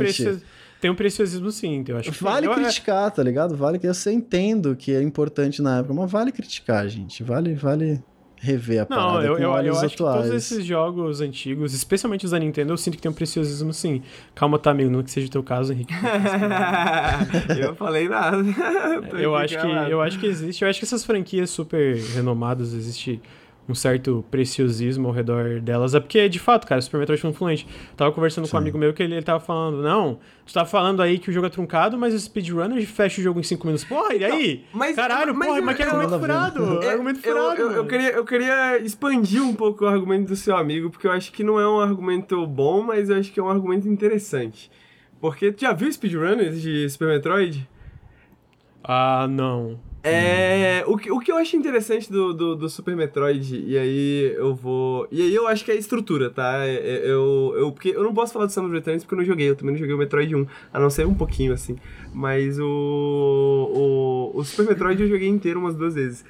tem 0.81 0.89
um 0.89 0.95
preciosismo 0.95 1.51
sim, 1.51 1.83
eu 1.87 1.97
acho 1.97 2.11
que 2.11 2.23
Vale 2.23 2.47
eu, 2.47 2.53
criticar, 2.55 3.11
tá 3.11 3.21
ligado? 3.21 3.55
Vale 3.55 3.77
que 3.77 3.87
eu 3.87 3.93
entendo 4.11 4.75
que 4.75 4.91
é 4.91 5.01
importante 5.01 5.61
na 5.61 5.77
época, 5.77 5.93
mas 5.93 6.11
vale 6.11 6.31
criticar, 6.31 6.87
gente. 6.89 7.23
Vale, 7.23 7.53
vale 7.53 8.03
rever 8.41 8.79
a 8.79 8.87
Não, 8.89 8.97
parada 8.97 9.27
eu, 9.27 9.35
com 9.35 9.41
eu, 9.43 9.51
eu 9.51 9.53
acho 9.53 9.85
atuais. 9.85 9.93
que 9.93 9.95
todos 9.95 10.31
esses 10.31 10.65
jogos 10.65 11.21
antigos, 11.21 11.75
especialmente 11.75 12.25
os 12.25 12.31
da 12.31 12.39
Nintendo, 12.39 12.73
eu 12.73 12.77
sinto 12.77 12.95
que 12.95 13.01
tem 13.03 13.11
um 13.11 13.13
preciosismo 13.13 13.71
sim. 13.71 14.01
Calma, 14.33 14.57
tá, 14.57 14.71
amigo, 14.71 14.89
não 14.89 15.03
que 15.03 15.11
seja 15.11 15.27
o 15.27 15.29
teu 15.29 15.43
caso, 15.43 15.71
Henrique. 15.71 15.93
eu 17.61 17.75
falei 17.75 18.09
nada. 18.09 18.37
eu 19.19 19.35
acho 19.35 19.55
que 19.61 19.67
eu 19.67 20.01
acho 20.01 20.19
que 20.19 20.25
existe, 20.25 20.63
eu 20.63 20.69
acho 20.69 20.79
que 20.79 20.85
essas 20.85 21.05
franquias 21.05 21.51
super 21.51 21.95
renomadas 22.15 22.73
existe 22.73 23.21
um 23.71 23.75
certo 23.75 24.23
preciosismo 24.29 25.07
ao 25.07 25.13
redor 25.13 25.59
delas. 25.61 25.95
É 25.95 25.99
porque, 25.99 26.27
de 26.29 26.39
fato, 26.39 26.67
cara, 26.67 26.81
Super 26.81 26.99
Metroid 26.99 27.21
foi 27.21 27.29
influente. 27.29 27.67
Tava 27.95 28.11
conversando 28.11 28.45
Sim. 28.45 28.51
com 28.51 28.57
um 28.57 28.59
amigo 28.59 28.77
meu 28.77 28.93
que 28.93 29.01
ele, 29.01 29.15
ele 29.15 29.23
tava 29.23 29.39
falando, 29.39 29.81
não, 29.81 30.19
tu 30.45 30.53
tá 30.53 30.65
falando 30.65 31.01
aí 31.01 31.17
que 31.17 31.29
o 31.29 31.33
jogo 31.33 31.47
é 31.47 31.49
truncado, 31.49 31.97
mas 31.97 32.13
o 32.13 32.19
speedrunner 32.19 32.85
fecha 32.85 33.21
o 33.21 33.23
jogo 33.23 33.39
em 33.39 33.43
5 33.43 33.65
minutos. 33.65 33.85
Porra, 33.85 34.13
e 34.13 34.23
aí? 34.23 34.65
Não, 34.71 34.79
mas, 34.79 34.95
Caralho, 34.95 35.33
mas, 35.33 35.47
porra, 35.47 35.61
mas, 35.61 35.77
que 35.77 35.83
argumento 35.83 36.19
furado. 36.19 36.83
É, 36.83 36.89
argumento 36.89 37.19
furado. 37.21 37.61
Eu, 37.61 37.71
eu, 37.71 37.77
eu, 37.77 37.87
queria, 37.87 38.11
eu 38.11 38.25
queria 38.25 38.77
expandir 38.79 39.41
um 39.41 39.55
pouco 39.55 39.85
o 39.85 39.87
argumento 39.87 40.27
do 40.27 40.35
seu 40.35 40.55
amigo, 40.55 40.89
porque 40.89 41.07
eu 41.07 41.11
acho 41.11 41.31
que 41.31 41.43
não 41.43 41.59
é 41.59 41.67
um 41.67 41.79
argumento 41.79 42.45
bom, 42.45 42.83
mas 42.83 43.09
eu 43.09 43.17
acho 43.17 43.31
que 43.31 43.39
é 43.39 43.43
um 43.43 43.49
argumento 43.49 43.87
interessante. 43.87 44.69
Porque 45.19 45.51
tu 45.51 45.61
já 45.61 45.71
viu 45.71 45.91
speedrunners 45.91 46.61
de 46.61 46.89
Super 46.89 47.07
Metroid? 47.07 47.69
Ah, 48.83 49.27
não. 49.29 49.79
É. 50.03 50.83
O 50.87 50.97
que, 50.97 51.11
o 51.11 51.19
que 51.19 51.31
eu 51.31 51.37
acho 51.37 51.55
interessante 51.55 52.11
do, 52.11 52.33
do, 52.33 52.55
do, 52.55 52.69
Super 52.69 52.95
Metroid, 52.95 53.63
e 53.67 53.77
aí 53.77 54.33
eu 54.35 54.55
vou. 54.55 55.07
E 55.11 55.21
aí 55.21 55.33
eu 55.33 55.47
acho 55.47 55.63
que 55.63 55.71
é 55.71 55.75
a 55.75 55.77
estrutura, 55.77 56.29
tá? 56.29 56.65
É, 56.65 56.75
é, 56.75 57.01
eu, 57.05 57.53
eu, 57.55 57.71
porque 57.71 57.89
eu 57.89 58.03
não 58.03 58.13
posso 58.13 58.33
falar 58.33 58.47
do 58.47 58.51
Samus 58.51 58.71
Returns 58.71 59.03
porque 59.03 59.13
eu 59.13 59.19
não 59.19 59.25
joguei, 59.25 59.49
eu 59.49 59.55
também 59.55 59.73
não 59.73 59.79
joguei 59.79 59.93
o 59.93 59.97
Metroid 59.97 60.35
1, 60.35 60.47
a 60.73 60.79
não 60.79 60.89
ser 60.89 61.05
um 61.05 61.13
pouquinho, 61.13 61.53
assim. 61.53 61.77
Mas 62.13 62.59
o. 62.59 64.31
O, 64.33 64.39
o 64.39 64.43
Super 64.43 64.69
Metroid 64.69 65.01
eu 65.01 65.07
joguei 65.07 65.27
inteiro 65.27 65.59
umas 65.59 65.75
duas 65.75 65.93
vezes. 65.93 66.25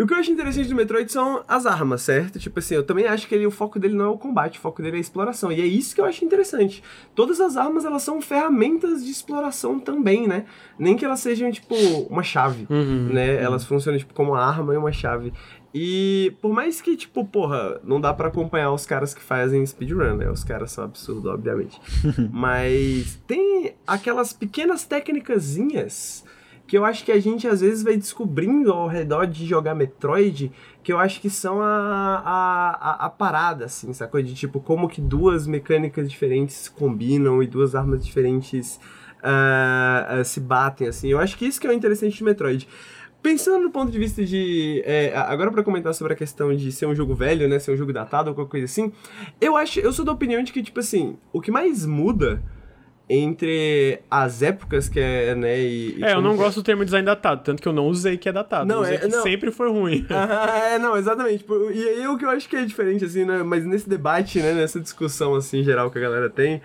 E 0.00 0.02
o 0.02 0.06
que 0.06 0.14
eu 0.14 0.16
acho 0.16 0.32
interessante 0.32 0.66
do 0.66 0.74
Metroid 0.74 1.12
são 1.12 1.44
as 1.46 1.66
armas, 1.66 2.00
certo? 2.00 2.38
Tipo 2.38 2.58
assim, 2.58 2.74
eu 2.74 2.82
também 2.82 3.04
acho 3.04 3.28
que 3.28 3.34
ele, 3.34 3.46
o 3.46 3.50
foco 3.50 3.78
dele 3.78 3.92
não 3.92 4.06
é 4.06 4.08
o 4.08 4.16
combate, 4.16 4.58
o 4.58 4.60
foco 4.62 4.80
dele 4.80 4.96
é 4.96 4.98
a 4.98 5.00
exploração. 5.02 5.52
E 5.52 5.60
é 5.60 5.66
isso 5.66 5.94
que 5.94 6.00
eu 6.00 6.06
acho 6.06 6.24
interessante. 6.24 6.82
Todas 7.14 7.38
as 7.38 7.54
armas, 7.54 7.84
elas 7.84 8.02
são 8.02 8.18
ferramentas 8.22 9.04
de 9.04 9.10
exploração 9.10 9.78
também, 9.78 10.26
né? 10.26 10.46
Nem 10.78 10.96
que 10.96 11.04
elas 11.04 11.20
sejam, 11.20 11.52
tipo, 11.52 11.74
uma 12.08 12.22
chave, 12.22 12.66
uhum, 12.70 13.10
né? 13.12 13.34
Uhum. 13.36 13.44
Elas 13.44 13.64
funcionam, 13.66 13.98
tipo, 13.98 14.14
como 14.14 14.30
uma 14.30 14.42
arma 14.42 14.72
e 14.72 14.78
uma 14.78 14.90
chave. 14.90 15.34
E 15.74 16.34
por 16.40 16.50
mais 16.50 16.80
que, 16.80 16.96
tipo, 16.96 17.22
porra, 17.22 17.78
não 17.84 18.00
dá 18.00 18.14
para 18.14 18.28
acompanhar 18.28 18.72
os 18.72 18.86
caras 18.86 19.12
que 19.12 19.20
fazem 19.20 19.66
speedrun, 19.66 20.16
né? 20.16 20.30
Os 20.30 20.42
caras 20.42 20.72
são 20.72 20.84
absurdos, 20.84 21.26
obviamente. 21.26 21.78
Mas 22.32 23.20
tem 23.26 23.74
aquelas 23.86 24.32
pequenas 24.32 24.82
técnicazinhas 24.82 26.24
que 26.70 26.78
eu 26.78 26.84
acho 26.84 27.04
que 27.04 27.10
a 27.10 27.18
gente 27.18 27.48
às 27.48 27.60
vezes 27.62 27.82
vai 27.82 27.96
descobrindo 27.96 28.72
ao 28.72 28.86
redor 28.86 29.26
de 29.26 29.44
jogar 29.44 29.74
Metroid, 29.74 30.52
que 30.84 30.92
eu 30.92 31.00
acho 31.00 31.20
que 31.20 31.28
são 31.28 31.60
a, 31.60 32.22
a, 32.24 32.70
a, 32.70 33.06
a 33.06 33.10
parada, 33.10 33.64
assim, 33.64 33.92
sacou? 33.92 34.22
De 34.22 34.32
tipo, 34.34 34.60
como 34.60 34.88
que 34.88 35.00
duas 35.00 35.48
mecânicas 35.48 36.08
diferentes 36.08 36.68
combinam 36.68 37.42
e 37.42 37.48
duas 37.48 37.74
armas 37.74 38.06
diferentes 38.06 38.78
uh, 39.16 40.20
uh, 40.20 40.24
se 40.24 40.38
batem, 40.38 40.86
assim. 40.86 41.08
Eu 41.08 41.18
acho 41.18 41.36
que 41.36 41.44
isso 41.44 41.60
que 41.60 41.66
é 41.66 41.70
o 41.70 41.72
interessante 41.72 42.16
de 42.16 42.22
Metroid. 42.22 42.68
Pensando 43.20 43.64
no 43.64 43.72
ponto 43.72 43.90
de 43.90 43.98
vista 43.98 44.24
de. 44.24 44.80
É, 44.86 45.12
agora 45.16 45.50
para 45.50 45.64
comentar 45.64 45.92
sobre 45.92 46.12
a 46.12 46.16
questão 46.16 46.54
de 46.54 46.70
ser 46.70 46.86
um 46.86 46.94
jogo 46.94 47.16
velho, 47.16 47.48
né? 47.48 47.58
Ser 47.58 47.72
um 47.72 47.76
jogo 47.76 47.92
datado 47.92 48.30
ou 48.30 48.34
qualquer 48.36 48.50
coisa 48.52 48.66
assim. 48.66 48.92
Eu 49.40 49.56
acho. 49.56 49.80
Eu 49.80 49.92
sou 49.92 50.04
da 50.04 50.12
opinião 50.12 50.40
de 50.40 50.52
que, 50.52 50.62
tipo 50.62 50.78
assim, 50.78 51.18
o 51.32 51.40
que 51.40 51.50
mais 51.50 51.84
muda 51.84 52.40
entre 53.12 53.98
as 54.08 54.40
épocas 54.40 54.88
que 54.88 55.00
é, 55.00 55.34
né, 55.34 55.58
e, 55.58 55.98
e 55.98 56.04
É, 56.04 56.14
eu 56.14 56.22
não 56.22 56.30
que... 56.30 56.36
gosto 56.36 56.60
do 56.60 56.62
termo 56.62 56.84
design 56.84 57.04
datado, 57.04 57.42
tanto 57.42 57.60
que 57.60 57.66
eu 57.66 57.72
não 57.72 57.88
usei 57.88 58.16
que 58.16 58.28
é 58.28 58.32
datado. 58.32 58.68
Não, 58.68 58.84
é, 58.84 59.08
não. 59.08 59.22
sempre 59.24 59.50
foi 59.50 59.68
ruim. 59.68 60.06
é, 60.72 60.78
não, 60.78 60.96
exatamente. 60.96 61.38
Tipo, 61.38 61.72
e 61.72 61.88
aí 61.88 62.06
o 62.06 62.16
que 62.16 62.24
eu 62.24 62.30
acho 62.30 62.48
que 62.48 62.54
é 62.54 62.64
diferente, 62.64 63.04
assim, 63.04 63.24
né, 63.24 63.42
mas 63.42 63.66
nesse 63.66 63.88
debate, 63.88 64.38
né, 64.38 64.52
nessa 64.52 64.78
discussão, 64.78 65.34
assim, 65.34 65.64
geral 65.64 65.90
que 65.90 65.98
a 65.98 66.00
galera 66.00 66.30
tem, 66.30 66.62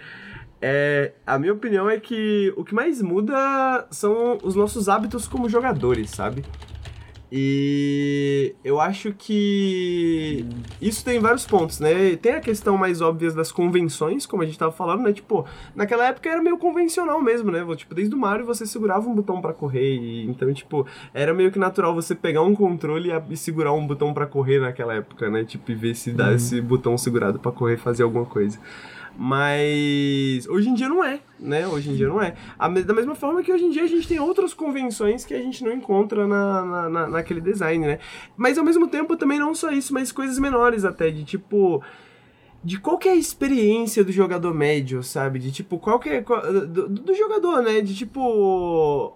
é, 0.61 1.13
a 1.25 1.39
minha 1.39 1.51
opinião 1.51 1.89
é 1.89 1.99
que 1.99 2.53
o 2.55 2.63
que 2.63 2.75
mais 2.75 3.01
muda 3.01 3.87
são 3.89 4.37
os 4.43 4.55
nossos 4.55 4.87
hábitos 4.87 5.27
como 5.27 5.49
jogadores, 5.49 6.11
sabe? 6.11 6.45
E 7.31 8.53
eu 8.63 8.79
acho 8.79 9.11
que 9.13 10.45
isso 10.79 11.03
tem 11.03 11.19
vários 11.19 11.45
pontos, 11.45 11.79
né? 11.79 12.15
Tem 12.15 12.33
a 12.33 12.39
questão 12.39 12.77
mais 12.77 13.01
óbvia 13.01 13.31
das 13.31 13.51
convenções, 13.51 14.25
como 14.25 14.43
a 14.43 14.45
gente 14.45 14.57
tava 14.57 14.71
falando, 14.71 15.03
né? 15.03 15.11
Tipo, 15.11 15.45
naquela 15.75 16.07
época 16.07 16.29
era 16.29 16.41
meio 16.41 16.57
convencional 16.57 17.21
mesmo, 17.21 17.51
né? 17.51 17.65
Tipo, 17.75 17.95
desde 17.95 18.13
o 18.13 18.17
Mario 18.17 18.45
você 18.45 18.65
segurava 18.65 19.09
um 19.09 19.15
botão 19.15 19.41
para 19.41 19.53
correr, 19.53 19.95
e, 19.95 20.25
então, 20.25 20.53
tipo, 20.53 20.85
era 21.13 21.33
meio 21.33 21.51
que 21.51 21.59
natural 21.59 21.93
você 21.95 22.13
pegar 22.13 22.43
um 22.43 22.55
controle 22.55 23.09
e, 23.29 23.37
segurar 23.37 23.73
um 23.73 23.85
botão 23.85 24.13
para 24.13 24.25
correr 24.25 24.59
naquela 24.59 24.93
época, 24.93 25.29
né? 25.29 25.43
Tipo, 25.43 25.71
e 25.71 25.75
ver 25.75 25.95
se 25.95 26.11
dá 26.11 26.27
uhum. 26.27 26.35
esse 26.35 26.61
botão 26.61 26.97
segurado 26.97 27.39
para 27.39 27.51
correr 27.51 27.77
fazer 27.77 28.03
alguma 28.03 28.25
coisa. 28.25 28.59
Mas 29.17 30.47
hoje 30.47 30.69
em 30.69 30.73
dia 30.73 30.89
não 30.89 31.03
é, 31.03 31.19
né? 31.39 31.67
Hoje 31.67 31.89
em 31.89 31.95
dia 31.95 32.07
não 32.07 32.21
é. 32.21 32.35
da 32.85 32.93
mesma 32.93 33.15
forma 33.15 33.41
que 33.41 33.51
hoje 33.51 33.63
em 33.63 33.69
dia 33.69 33.83
a 33.83 33.87
gente 33.87 34.07
tem 34.07 34.19
outras 34.19 34.53
convenções 34.53 35.25
que 35.25 35.33
a 35.33 35.41
gente 35.41 35.63
não 35.63 35.71
encontra 35.71 36.27
na, 36.27 36.65
na, 36.65 36.89
na, 36.89 37.07
naquele 37.07 37.39
design, 37.39 37.85
né? 37.85 37.99
Mas 38.35 38.57
ao 38.57 38.65
mesmo 38.65 38.87
tempo 38.87 39.15
também 39.15 39.39
não 39.39 39.55
só 39.55 39.71
isso, 39.71 39.93
mas 39.93 40.11
coisas 40.11 40.37
menores 40.37 40.83
até, 40.83 41.09
de 41.09 41.23
tipo 41.23 41.81
de 42.65 42.79
qual 42.79 42.99
é 43.05 43.09
a 43.09 43.15
experiência 43.15 44.03
do 44.03 44.11
jogador 44.11 44.51
médio, 44.51 45.03
sabe? 45.03 45.37
De 45.37 45.51
tipo, 45.51 45.77
qual 45.77 45.99
que 45.99 46.09
é. 46.09 46.21
Do, 46.21 46.89
do, 46.89 47.13
jogador, 47.13 47.61
né? 47.61 47.79
De 47.79 47.95
tipo 47.95 49.15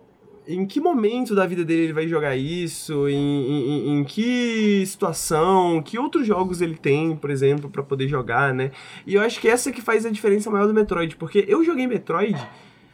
em 0.50 0.66
que 0.66 0.82
momento 0.82 1.36
da 1.36 1.46
vida 1.46 1.64
dele 1.64 1.84
ele 1.84 1.94
vai 1.94 2.08
jogar 2.08 2.36
isso, 2.36 3.08
em, 3.08 3.14
em, 3.14 4.00
em 4.00 4.04
que 4.04 4.84
situação, 4.84 5.80
que 5.80 6.00
outros 6.00 6.26
jogos 6.26 6.60
ele 6.60 6.76
tem, 6.76 7.16
por 7.16 7.30
exemplo, 7.30 7.70
para 7.70 7.84
poder 7.84 8.08
jogar, 8.08 8.52
né? 8.52 8.72
E 9.06 9.14
eu 9.14 9.22
acho 9.22 9.40
que 9.40 9.48
essa 9.48 9.72
que 9.72 9.80
faz 9.80 10.08
a 10.08 10.10
diferença 10.10 10.50
maior 10.50 10.66
do 10.66 10.74
Metroid, 10.74 11.16
porque 11.18 11.46
eu 11.48 11.64
joguei 11.64 11.86
Metroid, 11.86 12.36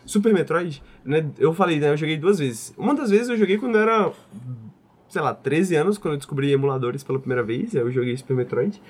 Super 0.05 0.33
Metroid, 0.33 0.83
né? 1.05 1.25
Eu 1.39 1.53
falei, 1.53 1.79
né? 1.79 1.91
Eu 1.91 1.97
joguei 1.97 2.17
duas 2.17 2.39
vezes. 2.39 2.73
Uma 2.77 2.93
das 2.93 3.09
vezes 3.09 3.29
eu 3.29 3.37
joguei 3.37 3.57
quando 3.57 3.75
eu 3.75 3.81
era, 3.81 4.11
sei 5.07 5.21
lá, 5.21 5.33
13 5.33 5.75
anos, 5.75 5.97
quando 5.97 6.15
eu 6.15 6.17
descobri 6.17 6.51
emuladores 6.51 7.03
pela 7.05 7.19
primeira 7.19 7.41
vez, 7.41 7.73
eu 7.73 7.89
joguei 7.89 8.17
Super 8.17 8.35
Metroid. 8.35 8.81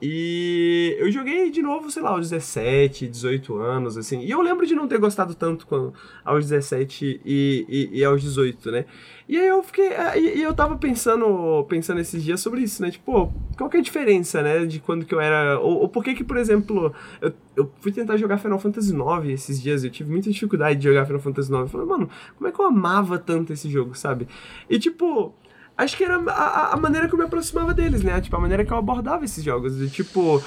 E 0.00 0.94
eu 0.98 1.10
joguei 1.10 1.50
de 1.50 1.62
novo, 1.62 1.90
sei 1.90 2.02
lá, 2.02 2.10
aos 2.10 2.28
17, 2.28 3.08
18 3.08 3.56
anos, 3.56 3.96
assim. 3.96 4.20
E 4.20 4.30
eu 4.30 4.42
lembro 4.42 4.66
de 4.66 4.74
não 4.74 4.86
ter 4.86 4.98
gostado 4.98 5.34
tanto 5.34 5.66
quando, 5.66 5.94
aos 6.22 6.44
17 6.44 7.22
e, 7.24 7.66
e, 7.66 8.00
e 8.00 8.04
aos 8.04 8.20
18, 8.20 8.70
né? 8.70 8.84
E 9.28 9.38
aí 9.38 9.48
eu 9.48 9.62
fiquei. 9.62 9.88
É, 9.88 10.18
e, 10.18 10.38
e, 10.38 10.42
eu 10.42 10.54
tava 10.54 10.76
pensando 10.76 11.64
pensando 11.68 11.98
esses 11.98 12.22
dias 12.22 12.40
sobre 12.40 12.60
isso, 12.60 12.82
né? 12.82 12.90
Tipo, 12.90 13.32
qual 13.56 13.70
que 13.70 13.78
é 13.78 13.80
a 13.80 13.82
diferença, 13.82 14.42
né? 14.42 14.66
De 14.66 14.78
quando 14.80 15.06
que 15.06 15.14
eu 15.14 15.20
era. 15.20 15.58
Ou, 15.58 15.80
ou 15.82 15.88
por 15.88 16.04
que 16.04 16.14
que, 16.14 16.22
por 16.22 16.36
exemplo, 16.36 16.94
eu, 17.20 17.32
eu 17.56 17.72
fui 17.80 17.90
tentar 17.90 18.18
jogar 18.18 18.38
Final 18.38 18.58
Fantasy 18.58 18.92
IX 18.92 19.28
esses 19.30 19.60
dias, 19.60 19.82
eu 19.82 19.90
tive 19.90 20.10
muita 20.10 20.30
dificuldade 20.30 20.78
de 20.78 20.84
jogar 20.84 21.06
Final 21.06 21.20
Fantasy 21.20 21.50
IX. 21.50 21.60
Eu 21.60 21.68
falei, 21.68 21.86
mano, 21.86 22.10
como 22.36 22.48
é 22.48 22.52
que 22.52 22.60
eu 22.60 22.66
amava 22.66 23.18
tanto 23.18 23.52
esse 23.52 23.68
jogo, 23.70 23.94
sabe? 23.96 24.28
E 24.68 24.78
tipo 24.78 25.34
acho 25.76 25.96
que 25.96 26.04
era 26.04 26.16
a, 26.16 26.74
a 26.74 26.76
maneira 26.76 27.08
que 27.08 27.14
eu 27.14 27.18
me 27.18 27.24
aproximava 27.24 27.74
deles, 27.74 28.02
né? 28.02 28.20
Tipo, 28.20 28.36
a 28.36 28.40
maneira 28.40 28.64
que 28.64 28.72
eu 28.72 28.76
abordava 28.76 29.24
esses 29.24 29.42
jogos. 29.42 29.74
Tipo, 29.92 30.42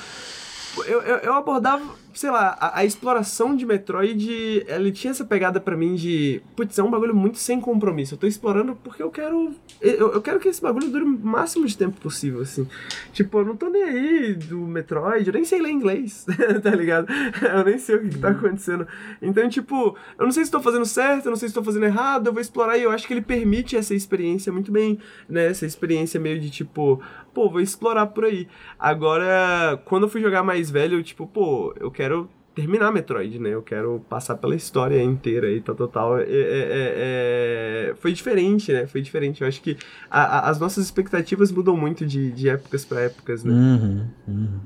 eu, 0.86 1.02
eu, 1.02 1.18
eu 1.18 1.34
abordava 1.34 1.84
sei 2.14 2.30
lá, 2.32 2.58
a, 2.60 2.80
a, 2.80 2.86
exploração 2.86 3.56
de 3.56 3.66
Metroid, 3.66 4.66
ele 4.68 4.92
tinha 4.92 5.12
essa 5.12 5.24
pegada 5.24 5.60
para 5.60 5.78
mim 5.78 5.96
de, 5.96 6.42
putz, 6.56 6.78
é 6.78 6.84
um 6.84 6.90
bagulho 6.90 7.16
muito 7.16 7.38
sem 7.38 7.60
compromisso. 7.62 8.16
Eu 8.16 8.18
tô 8.18 8.28
explorando 8.28 8.76
porque 8.76 9.02
eu 9.02 9.12
quero, 9.12 9.54
eu, 9.82 10.14
eu, 10.14 10.22
quero 10.22 10.40
que 10.40 10.48
esse 10.48 10.62
bagulho 10.62 10.90
dure 10.90 11.04
o 11.04 11.08
máximo 11.08 11.66
de 11.66 11.78
tempo 11.78 12.00
possível, 12.00 12.42
assim. 12.42 12.68
Tipo, 13.14 13.40
eu 13.40 13.46
não 13.46 13.56
tô 13.56 13.70
nem 13.70 13.84
aí 13.84 14.34
do 14.34 14.60
Metroid, 14.60 15.28
eu 15.28 15.34
nem 15.34 15.46
sei 15.46 15.62
ler 15.62 15.72
inglês, 15.72 16.26
tá 16.64 16.72
ligado? 16.72 17.08
Eu 17.42 17.64
nem 17.64 17.78
sei 17.78 17.96
o 17.96 18.02
que, 18.02 18.10
que 18.10 18.18
tá 18.18 18.30
uhum. 18.30 18.38
acontecendo. 18.38 18.88
Então, 19.22 19.48
tipo, 19.50 19.96
eu 20.18 20.26
não 20.26 20.32
sei 20.32 20.46
se 20.46 20.52
tô 20.52 20.62
fazendo 20.62 20.86
certo, 20.86 21.26
eu 21.26 21.32
não 21.32 21.38
sei 21.38 21.48
se 21.50 21.56
tô 21.56 21.64
fazendo 21.64 21.86
errado, 21.86 22.28
eu 22.28 22.34
vou 22.34 22.42
explorar 22.42 22.78
e 22.78 22.84
eu 22.84 22.92
acho 22.92 23.08
que 23.08 23.14
ele 23.14 23.22
permite 23.22 23.76
essa 23.76 23.94
experiência 23.94 24.52
muito 24.52 24.72
bem, 24.72 25.00
né? 25.28 25.48
Essa 25.48 25.66
experiência 25.66 26.20
meio 26.20 26.40
de, 26.40 26.50
tipo, 26.50 27.02
pô, 27.34 27.50
vou 27.50 27.62
explorar 27.62 28.08
por 28.08 28.26
aí. 28.26 28.48
Agora, 28.78 29.82
quando 29.86 30.04
eu 30.04 30.10
fui 30.10 30.22
jogar 30.22 30.44
mais 30.44 30.70
velho, 30.70 30.98
eu, 30.98 31.04
tipo, 31.04 31.28
pô, 31.28 31.74
eu 31.80 31.92
quero 32.00 32.30
terminar 32.56 32.94
Metroid, 32.94 33.38
né? 33.40 33.54
Eu 33.54 33.62
quero 33.62 34.00
passar 34.10 34.38
pela 34.38 34.56
história 34.56 35.04
inteira 35.04 35.52
e 35.52 35.60
tal, 35.60 35.76
tal, 35.76 35.88
tal. 35.90 36.18
É, 36.18 36.24
é, 36.24 36.28
é, 36.28 37.90
é, 37.90 37.96
foi 37.96 38.14
diferente, 38.14 38.72
né? 38.72 38.88
Foi 38.88 39.02
diferente. 39.02 39.42
Eu 39.42 39.48
acho 39.48 39.62
que 39.62 39.78
a, 40.10 40.22
a, 40.22 40.50
as 40.50 40.58
nossas 40.60 40.86
expectativas 40.86 41.52
mudam 41.52 41.76
muito 41.76 42.06
de, 42.06 42.32
de 42.32 42.48
épocas 42.48 42.86
para 42.86 43.02
épocas, 43.02 43.44
né? 43.44 43.52
Uhum, 43.52 44.08
uhum. 44.30 44.60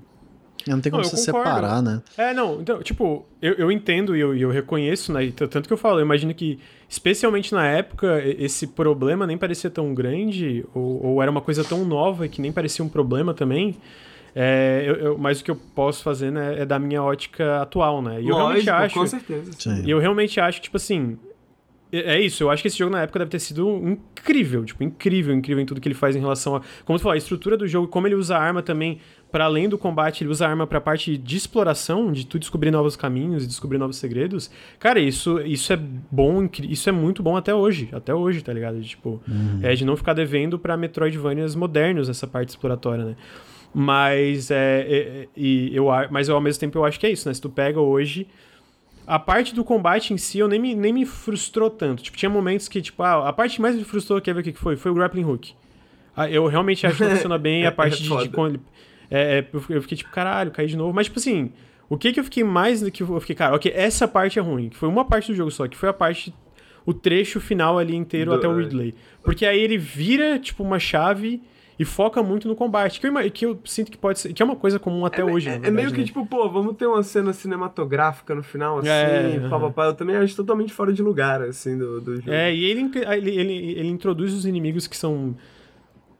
Não 0.68 0.80
tem 0.80 0.91
como 0.91 1.03
não, 1.03 1.10
se 1.10 1.18
separar, 1.18 1.81
né? 1.81 2.01
É, 2.15 2.34
não, 2.34 2.61
então, 2.61 2.81
tipo, 2.84 3.26
eu, 3.41 3.53
eu 3.53 3.72
entendo 3.72 4.15
e 4.15 4.19
eu, 4.19 4.38
eu 4.38 4.51
reconheço, 4.51 5.11
né? 5.11 5.31
Tanto 5.35 5.68
que 5.68 5.73
eu 5.73 5.77
falo, 5.77 5.99
eu 5.99 6.05
imagino 6.05 6.34
que, 6.35 6.60
especialmente 6.88 7.51
na 7.51 7.65
época, 7.68 8.22
esse 8.26 8.68
problema 8.68 9.26
nem 9.26 9.38
parecia 9.38 9.72
tão 9.72 9.93
grande, 9.93 10.64
ou, 10.73 11.03
ou 11.03 11.22
era 11.22 11.30
uma 11.30 11.41
coisa 11.41 11.64
tão 11.64 11.84
nova 11.84 12.27
que 12.27 12.39
nem 12.39 12.51
parecia 12.51 12.85
um 12.85 12.89
problema 12.89 13.34
também. 13.34 13.76
É, 14.35 14.84
eu, 14.85 14.95
eu, 14.95 15.18
mas 15.18 15.41
o 15.41 15.43
que 15.43 15.51
eu 15.51 15.55
posso 15.55 16.01
fazer 16.03 16.31
né, 16.31 16.61
é 16.61 16.65
da 16.65 16.80
minha 16.80 17.03
ótica 17.03 17.61
atual, 17.61 18.01
né? 18.01 18.22
E 18.22 18.27
eu 18.27 18.35
Lógico, 18.35 18.65
realmente 18.65 18.69
acho. 18.69 18.95
Com 18.95 19.07
certeza. 19.07 19.84
E 19.85 19.89
eu 19.89 19.99
realmente 19.99 20.39
acho, 20.39 20.61
tipo 20.61 20.77
assim. 20.77 21.18
É, 21.91 22.15
é 22.15 22.22
isso, 22.22 22.43
eu 22.43 22.49
acho 22.49 22.64
que 22.64 22.68
esse 22.68 22.77
jogo 22.77 22.91
na 22.91 23.03
época 23.03 23.19
deve 23.19 23.30
ter 23.30 23.39
sido 23.39 23.69
incrível, 23.88 24.65
tipo, 24.65 24.84
incrível, 24.84 25.35
incrível 25.35 25.61
em 25.61 25.65
tudo 25.65 25.80
que 25.80 25.88
ele 25.88 25.93
faz 25.93 26.15
em 26.15 26.19
relação 26.19 26.55
a. 26.55 26.61
Como 26.84 26.97
tu 26.97 27.03
falou, 27.03 27.14
a 27.14 27.18
estrutura 27.18 27.55
do 27.55 27.68
jogo, 27.68 27.88
como 27.88 28.07
ele 28.07 28.15
usa 28.15 28.35
a 28.35 28.41
arma 28.41 28.64
também, 28.64 28.99
para 29.31 29.45
além 29.45 29.69
do 29.69 29.77
combate, 29.77 30.23
ele 30.23 30.31
usa 30.31 30.47
a 30.47 30.49
arma 30.49 30.65
pra 30.65 30.81
parte 30.81 31.15
de 31.15 31.38
exploração, 31.38 32.11
de 32.11 32.26
tu 32.26 32.39
descobrir 32.39 32.72
novos 32.72 32.95
caminhos 32.95 33.43
e 33.43 33.47
descobrir 33.47 33.77
novos 33.77 33.97
segredos. 33.97 34.49
Cara, 34.80 34.99
isso, 34.99 35.39
isso 35.41 35.72
é 35.72 35.76
bom, 35.77 36.49
isso 36.64 36.89
é 36.89 36.91
muito 36.91 37.22
bom 37.22 37.38
até 37.38 37.53
hoje. 37.53 37.89
Até 37.91 38.14
hoje, 38.14 38.43
tá 38.43 38.51
ligado? 38.51 38.81
Tipo, 38.81 39.22
uhum. 39.27 39.60
é 39.61 39.76
de 39.76 39.85
não 39.85 39.95
ficar 39.95 40.14
devendo 40.14 40.57
pra 40.57 40.76
Metroidvanias 40.76 41.55
modernos 41.55 42.10
essa 42.10 42.26
parte 42.26 42.49
exploratória, 42.49 43.05
né? 43.05 43.15
Mas, 43.73 44.51
é, 44.51 44.81
é, 44.87 45.27
e 45.35 45.75
eu, 45.75 45.87
mas 46.11 46.29
eu, 46.29 46.35
ao 46.35 46.41
mesmo 46.41 46.59
tempo 46.59 46.77
eu 46.77 46.85
acho 46.85 46.99
que 46.99 47.07
é 47.07 47.11
isso, 47.11 47.27
né? 47.27 47.33
Se 47.33 47.41
tu 47.41 47.49
pega 47.49 47.79
hoje. 47.79 48.27
A 49.05 49.19
parte 49.19 49.53
do 49.53 49.65
combate 49.65 50.13
em 50.13 50.17
si 50.17 50.39
eu 50.39 50.47
nem 50.47 50.59
me, 50.59 50.75
nem 50.75 50.93
me 50.93 51.05
frustrou 51.05 51.69
tanto. 51.69 52.03
Tipo, 52.03 52.15
tinha 52.15 52.29
momentos 52.29 52.69
que, 52.69 52.81
tipo, 52.81 53.03
ah, 53.03 53.27
a 53.27 53.33
parte 53.33 53.55
que 53.55 53.61
mais 53.61 53.75
me 53.75 53.83
frustrou, 53.83 54.21
quer 54.21 54.33
ver 54.33 54.41
o 54.41 54.43
que 54.43 54.53
foi? 54.53 54.77
Foi 54.77 54.91
o 54.91 54.93
grappling 54.93 55.25
hook. 55.25 55.53
Ah, 56.15 56.29
eu 56.29 56.45
realmente 56.47 56.85
acho 56.87 56.97
que 56.97 57.03
funciona 57.03 57.37
bem 57.37 57.65
a 57.67 57.71
parte 57.71 57.95
é 57.95 58.17
de, 58.17 58.23
de 58.23 58.29
quando 58.29 58.55
ele. 58.55 58.61
É, 59.11 59.39
é, 59.39 59.47
eu 59.69 59.81
fiquei 59.81 59.97
tipo, 59.97 60.11
caralho, 60.11 60.51
caí 60.51 60.67
de 60.67 60.77
novo. 60.77 60.93
Mas, 60.93 61.07
tipo 61.07 61.19
assim, 61.19 61.51
o 61.89 61.97
que 61.97 62.13
que 62.13 62.19
eu 62.19 62.23
fiquei 62.23 62.43
mais 62.43 62.81
do 62.81 62.91
que. 62.91 63.03
Eu 63.03 63.19
fiquei, 63.19 63.35
cara, 63.35 63.55
ok, 63.55 63.71
essa 63.75 64.07
parte 64.07 64.39
é 64.39 64.41
ruim. 64.41 64.69
Que 64.69 64.77
foi 64.77 64.87
uma 64.87 65.03
parte 65.03 65.31
do 65.31 65.35
jogo 65.35 65.51
só, 65.51 65.67
que 65.67 65.75
foi 65.75 65.89
a 65.89 65.93
parte. 65.93 66.33
O 66.85 66.93
trecho 66.93 67.39
final 67.39 67.77
ali 67.79 67.95
inteiro 67.95 68.31
do, 68.31 68.37
até 68.37 68.47
o 68.47 68.55
Ridley. 68.55 68.93
Porque 69.23 69.45
aí 69.45 69.59
ele 69.59 69.77
vira, 69.77 70.37
tipo, 70.37 70.63
uma 70.63 70.79
chave 70.79 71.41
e 71.77 71.85
foca 71.85 72.21
muito 72.21 72.47
no 72.47 72.55
combate, 72.55 72.99
que 72.99 73.07
eu, 73.07 73.31
que 73.31 73.45
eu 73.45 73.59
sinto 73.65 73.91
que 73.91 73.97
pode 73.97 74.19
ser, 74.19 74.33
que 74.33 74.41
é 74.41 74.45
uma 74.45 74.55
coisa 74.55 74.79
comum 74.79 75.05
até 75.05 75.21
é, 75.21 75.25
hoje. 75.25 75.49
É, 75.49 75.59
é, 75.63 75.71
meio 75.71 75.91
que 75.91 75.99
né? 75.99 76.05
tipo, 76.05 76.25
pô, 76.25 76.49
vamos 76.49 76.75
ter 76.75 76.85
uma 76.85 77.03
cena 77.03 77.33
cinematográfica 77.33 78.35
no 78.35 78.43
final, 78.43 78.79
assim, 78.79 78.89
é, 78.89 79.47
pá, 79.49 79.59
pá, 79.59 79.69
pá, 79.69 79.85
eu 79.85 79.93
também 79.93 80.15
acho 80.15 80.35
totalmente 80.35 80.73
fora 80.73 80.93
de 80.93 81.01
lugar, 81.01 81.41
assim, 81.41 81.77
do, 81.77 81.99
do 81.99 82.15
jogo. 82.17 82.31
É, 82.31 82.53
e 82.53 82.63
ele, 82.65 82.91
ele, 83.11 83.29
ele, 83.31 83.53
ele 83.79 83.87
introduz 83.89 84.33
os 84.33 84.45
inimigos 84.45 84.87
que 84.87 84.95
são 84.95 85.35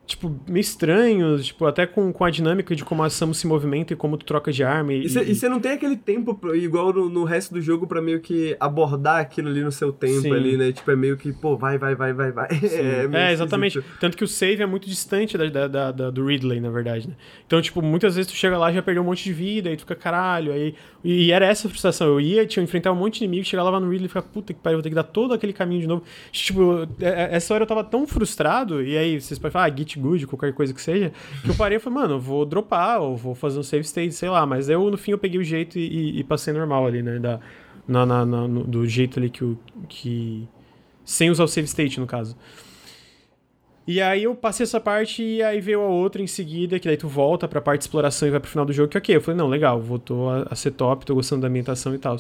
tipo, 0.06 0.36
meio 0.48 0.62
estranhos, 0.62 1.46
tipo, 1.46 1.66
até 1.66 1.86
com, 1.86 2.12
com 2.12 2.26
a 2.26 2.30
dinâmica 2.30 2.76
de 2.76 2.84
como 2.84 3.04
a 3.04 3.10
Samus 3.10 3.38
se 3.38 3.48
movimenta 3.48 3.94
e 3.94 3.96
como 3.96 4.18
tu 4.18 4.26
troca 4.26 4.52
de 4.52 4.64
arma. 4.64 4.94
E 4.94 5.08
você 5.08 5.48
não 5.48 5.60
tem 5.60 5.72
aquele 5.72 5.96
tempo 5.96 6.38
igual 6.54 6.92
no, 6.94 7.10
no, 7.10 7.24
resto 7.24 7.54
do 7.54 7.62
jogo 7.62 7.88
pra 7.88 8.02
meio 8.02 8.20
que 8.20 8.56
abordar 8.60 9.22
aquilo 9.22 9.50
ali 9.50 9.62
no 9.62 9.72
seu 9.72 9.94
tempo 9.94 10.22
Sim. 10.22 10.34
ali, 10.34 10.58
né? 10.58 10.72
Tipo, 10.74 10.92
é 10.92 10.96
meio 10.96 11.16
que, 11.16 11.32
pô, 11.32 11.56
vai, 11.56 11.78
vai, 11.78 11.96
vai, 11.96 12.14
vai, 12.14 12.32
vai. 12.32 12.48
É, 12.74 13.30
é, 13.30 13.32
exatamente. 13.32 13.82
Tanto 14.00 14.18
que 14.18 14.24
o 14.24 14.28
save 14.28 14.62
é 14.62 14.66
muito 14.66 14.88
distante 14.88 15.38
da, 15.38 15.46
da, 15.48 15.68
da, 15.68 15.92
da, 15.92 16.10
do 16.10 16.26
Ridley, 16.26 16.60
na 16.60 16.70
verdade, 16.70 17.08
né? 17.08 17.16
Então, 17.46 17.62
tipo, 17.62 17.82
muitas 17.82 18.16
vezes 18.16 18.32
tu 18.32 18.36
chega 18.36 18.58
lá 18.58 18.72
já 18.72 18.82
perdeu 18.82 19.04
um 19.04 19.06
monte 19.06 19.24
de 19.24 19.32
vida, 19.32 19.70
aí 19.70 19.78
tu 19.78 19.82
fica, 19.82 19.96
caralho, 19.96 20.52
aí... 20.52 20.76
E 21.04 21.32
era 21.32 21.46
essa 21.46 21.68
a 21.68 21.70
frustração. 21.70 22.08
Eu 22.08 22.22
ia, 22.22 22.46
tinha 22.46 22.64
enfrentar 22.64 22.92
um 22.92 22.96
monte 22.96 23.20
de 23.20 23.26
inimigo, 23.26 23.46
chegar 23.46 23.64
lá 23.64 23.78
no 23.80 23.90
Ridley 23.90 24.06
e 24.06 24.08
ficar, 24.08 24.22
puta 24.22 24.54
que 24.54 24.60
pariu, 24.60 24.78
vou 24.78 24.84
ter 24.84 24.90
que 24.90 24.96
dar 24.96 25.04
todo 25.04 25.34
aquele 25.34 25.52
caminho 25.52 25.82
de 25.82 25.88
novo. 25.88 26.04
Tipo, 26.32 26.88
é, 27.00 27.08
é, 27.08 27.36
essa 27.36 27.54
hora 27.54 27.64
eu 27.64 27.68
tava 27.68 27.84
tão 27.84 28.08
frustrado, 28.08 28.82
e 28.82 28.98
aí 28.98 29.20
vocês 29.20 29.38
podem 29.38 29.52
falar, 29.52 29.66
ah, 29.66 29.76
git 29.76 29.93
good, 30.00 30.28
qualquer 30.28 30.54
coisa 30.54 30.74
que 30.74 30.82
seja, 30.82 31.12
que 31.44 31.50
eu 31.50 31.56
parei 31.56 31.78
e 31.78 31.80
falei, 31.80 32.00
mano, 32.00 32.16
eu 32.16 32.20
vou 32.20 32.46
dropar, 32.46 33.02
ou 33.02 33.16
vou 33.16 33.36
fazer 33.36 33.60
um 33.60 33.64
save 33.64 33.84
state, 33.84 34.14
sei 34.14 34.30
lá. 34.30 34.46
Mas 34.46 34.70
eu, 34.70 34.90
no 34.90 34.98
fim, 34.98 35.12
eu 35.12 35.18
peguei 35.18 35.40
o 35.40 35.44
jeito 35.44 35.78
e, 35.78 36.20
e 36.20 36.24
passei 36.24 36.54
normal 36.54 36.86
ali, 36.86 37.02
né? 37.02 37.20
Da, 37.20 37.40
na, 37.88 38.06
na, 38.06 38.26
na 38.26 38.48
no, 38.48 38.64
do 38.64 38.88
jeito 38.88 39.20
ali 39.20 39.30
que 39.30 39.44
o. 39.44 39.58
Que... 39.88 40.48
Sem 41.06 41.30
usar 41.30 41.44
o 41.44 41.48
save 41.48 41.68
state, 41.68 42.00
no 42.00 42.08
caso. 42.08 42.38
E 43.86 44.02
aí 44.02 44.24
eu 44.24 44.34
passei 44.34 44.64
essa 44.64 44.80
parte 44.80 45.22
e 45.22 45.44
aí 45.44 45.60
veio 45.60 45.82
a 45.82 45.88
outra 45.88 46.22
em 46.22 46.28
seguida, 46.28 46.80
que 46.80 46.88
daí 46.88 46.96
tu 46.96 47.08
volta 47.08 47.48
pra 47.50 47.60
parte 47.60 47.80
de 47.80 47.84
exploração 47.84 48.28
e 48.28 48.32
vai 48.32 48.40
pro 48.40 48.50
final 48.50 48.66
do 48.66 48.72
jogo, 48.72 48.88
que 48.88 48.98
ok. 48.98 49.16
Eu 49.16 49.22
falei, 49.22 49.38
não, 49.38 49.48
legal, 49.48 49.80
voltou 49.82 50.30
a, 50.30 50.48
a 50.50 50.56
ser 50.56 50.72
top, 50.72 51.06
tô 51.06 51.14
gostando 51.14 51.42
da 51.42 51.50
ambientação 51.50 51.94
e 51.94 51.98
tal. 51.98 52.16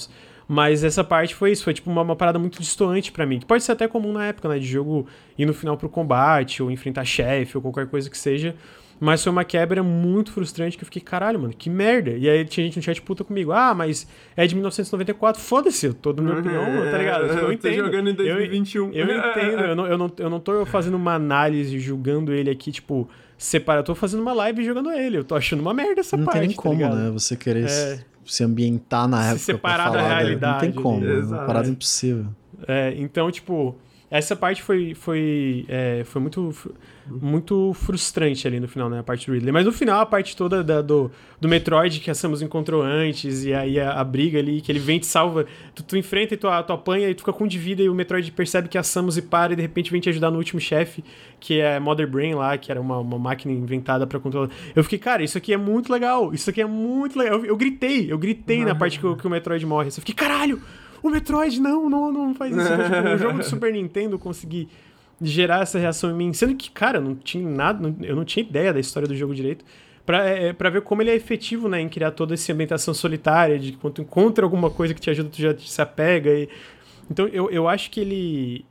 Mas 0.45 0.83
essa 0.83 1.05
parte 1.05 1.33
foi 1.33 1.51
isso, 1.51 1.63
foi 1.63 1.73
tipo 1.73 1.89
uma, 1.89 2.01
uma 2.01 2.17
parada 2.17 2.37
muito 2.37 2.59
distoante 2.59 3.13
para 3.13 3.25
mim, 3.25 3.39
que 3.39 3.45
pode 3.45 3.63
ser 3.63 3.71
até 3.71 3.87
comum 3.87 4.11
na 4.11 4.25
época, 4.25 4.49
né, 4.49 4.59
de 4.59 4.65
jogo 4.65 5.07
ir 5.37 5.45
no 5.45 5.53
final 5.53 5.77
pro 5.77 5.87
combate, 5.87 6.61
ou 6.61 6.69
enfrentar 6.69 7.05
chefe, 7.05 7.57
ou 7.57 7.61
qualquer 7.61 7.87
coisa 7.87 8.09
que 8.09 8.17
seja. 8.17 8.55
Mas 9.03 9.21
foi 9.21 9.33
uma 9.33 9.43
quebra 9.43 9.83
muito 9.83 10.31
frustrante 10.31 10.77
que 10.77 10.83
eu 10.83 10.85
fiquei, 10.85 11.01
caralho, 11.01 11.37
mano, 11.37 11.53
que 11.53 11.69
merda. 11.69 12.11
E 12.11 12.29
aí 12.29 12.45
tinha 12.45 12.65
gente 12.65 12.77
no 12.77 12.81
chat 12.81 13.01
puta 13.01 13.21
comigo. 13.21 13.51
Ah, 13.51 13.73
mas 13.73 14.07
é 14.33 14.47
de 14.47 14.55
1994. 14.55 15.41
Foda-se, 15.41 15.87
eu 15.87 15.93
tô 15.93 16.13
na 16.13 16.21
minha 16.21 16.39
opinião, 16.39 16.63
tá 16.89 16.97
ligado? 16.97 17.25
Eu 17.25 17.51
entendo. 17.51 17.75
Tô 17.79 17.83
jogando 17.83 18.09
em 18.11 18.13
2021. 18.13 18.93
Eu, 18.93 19.05
eu 19.05 19.17
entendo, 19.17 19.61
eu 19.61 19.75
não, 19.75 19.87
eu, 19.87 19.97
não, 19.97 20.11
eu 20.17 20.29
não 20.29 20.39
tô 20.39 20.65
fazendo 20.65 20.93
uma 20.95 21.15
análise, 21.15 21.77
julgando 21.79 22.31
ele 22.31 22.49
aqui, 22.49 22.71
tipo, 22.71 23.09
separado. 23.37 23.81
Eu 23.81 23.87
tô 23.87 23.95
fazendo 23.95 24.21
uma 24.21 24.31
live 24.31 24.63
jogando 24.63 24.89
ele. 24.89 25.17
Eu 25.17 25.25
tô 25.25 25.35
achando 25.35 25.59
uma 25.59 25.73
merda 25.73 25.99
essa 25.99 26.15
não 26.15 26.23
parte. 26.23 26.39
Não 26.39 26.47
tem 26.47 26.55
tá 26.55 26.61
como, 26.61 26.75
ligado? 26.75 26.95
né? 26.95 27.11
Você 27.11 27.35
querer 27.35 27.65
é... 27.65 27.99
se 28.25 28.41
ambientar 28.41 29.05
na 29.09 29.21
época. 29.25 29.39
Se 29.39 29.45
separar 29.45 29.91
da 29.91 30.01
realidade. 30.01 30.65
Não 30.65 30.73
tem 30.73 30.81
como. 30.81 31.05
É 31.05 31.19
uma 31.19 31.45
parada 31.45 31.67
impossível. 31.67 32.27
É, 32.65 32.93
então, 32.95 33.29
tipo, 33.29 33.75
essa 34.13 34.35
parte 34.35 34.61
foi, 34.61 34.93
foi, 34.93 35.65
é, 35.67 36.03
foi 36.05 36.21
muito, 36.21 36.53
muito 37.09 37.73
frustrante 37.73 38.47
ali 38.47 38.59
no 38.59 38.67
final, 38.67 38.87
né? 38.87 38.99
A 38.99 39.03
parte 39.03 39.25
do 39.25 39.33
Ridley. 39.33 39.51
Mas 39.51 39.65
no 39.65 39.71
final, 39.71 40.01
a 40.01 40.05
parte 40.05 40.37
toda 40.37 40.63
da, 40.63 40.83
do, 40.83 41.09
do 41.41 41.49
Metroid 41.49 41.99
que 41.99 42.11
a 42.11 42.13
Samus 42.13 42.39
encontrou 42.43 42.83
antes, 42.83 43.43
e 43.43 43.55
aí 43.55 43.79
a, 43.79 43.93
a 43.93 44.03
briga 44.03 44.37
ali, 44.37 44.61
que 44.61 44.71
ele 44.71 44.77
vem 44.77 44.97
e 44.97 44.99
te 44.99 45.07
salva. 45.07 45.47
Tu, 45.73 45.81
tu 45.81 45.97
enfrenta 45.97 46.35
e 46.35 46.37
tu, 46.37 46.47
tu 46.67 46.73
apanha 46.73 47.09
e 47.09 47.15
tu 47.15 47.21
fica 47.21 47.33
com 47.33 47.47
de 47.47 47.57
vida, 47.57 47.81
e 47.81 47.89
o 47.89 47.95
Metroid 47.95 48.31
percebe 48.33 48.67
que 48.67 48.77
a 48.77 48.83
Samus 48.83 49.17
e 49.17 49.21
para, 49.23 49.53
e 49.53 49.55
de 49.55 49.63
repente 49.63 49.91
vem 49.91 49.99
te 49.99 50.09
ajudar 50.09 50.29
no 50.29 50.37
último 50.37 50.61
chefe, 50.61 51.03
que 51.39 51.59
é 51.59 51.79
Mother 51.79 52.07
Brain 52.07 52.35
lá, 52.35 52.55
que 52.55 52.71
era 52.71 52.79
uma, 52.79 52.99
uma 52.99 53.17
máquina 53.17 53.51
inventada 53.51 54.05
para 54.05 54.19
controlar. 54.19 54.51
Eu 54.75 54.83
fiquei, 54.83 54.99
cara, 54.99 55.23
isso 55.23 55.39
aqui 55.39 55.51
é 55.51 55.57
muito 55.57 55.91
legal, 55.91 56.31
isso 56.35 56.51
aqui 56.51 56.61
é 56.61 56.67
muito 56.67 57.17
legal. 57.17 57.39
Eu, 57.39 57.45
eu 57.45 57.57
gritei, 57.57 58.11
eu 58.11 58.19
gritei 58.19 58.59
uhum. 58.59 58.65
na 58.65 58.75
parte 58.75 58.99
que, 58.99 59.15
que 59.15 59.25
o 59.25 59.29
Metroid 59.31 59.65
morre. 59.65 59.87
Eu 59.87 59.93
fiquei, 59.93 60.13
caralho! 60.13 60.61
O 61.03 61.09
Metroid, 61.09 61.59
não, 61.59 61.89
não, 61.89 62.11
não 62.11 62.33
faz 62.33 62.55
isso. 62.55 62.65
Então, 62.65 62.83
tipo, 62.85 63.09
o 63.13 63.17
jogo 63.17 63.37
do 63.39 63.43
Super 63.43 63.73
Nintendo 63.73 64.17
conseguir 64.17 64.69
gerar 65.21 65.61
essa 65.61 65.77
reação 65.77 66.09
em 66.09 66.13
mim, 66.13 66.33
sendo 66.33 66.55
que, 66.55 66.71
cara, 66.71 66.99
não 66.99 67.13
tinha 67.13 67.47
nada, 67.47 67.93
eu 68.01 68.15
não 68.15 68.25
tinha 68.25 68.43
ideia 68.43 68.73
da 68.73 68.79
história 68.79 69.07
do 69.07 69.15
jogo 69.15 69.35
direito, 69.35 69.63
pra, 70.05 70.27
é, 70.27 70.53
pra 70.53 70.69
ver 70.69 70.81
como 70.81 71.01
ele 71.01 71.11
é 71.11 71.15
efetivo, 71.15 71.67
né, 71.67 71.79
em 71.81 71.89
criar 71.89 72.11
toda 72.11 72.33
essa 72.33 72.51
ambientação 72.51 72.93
solitária, 72.93 73.59
de 73.59 73.73
quando 73.73 73.95
tu 73.95 74.01
encontra 74.01 74.45
alguma 74.45 74.69
coisa 74.69 74.93
que 74.93 75.01
te 75.01 75.09
ajuda, 75.09 75.29
tu 75.29 75.41
já 75.41 75.57
se 75.57 75.81
apega. 75.81 76.29
E... 76.31 76.49
Então, 77.11 77.27
eu, 77.27 77.49
eu 77.51 77.67
acho 77.67 77.91
que 77.91 77.99
ele 77.99 78.65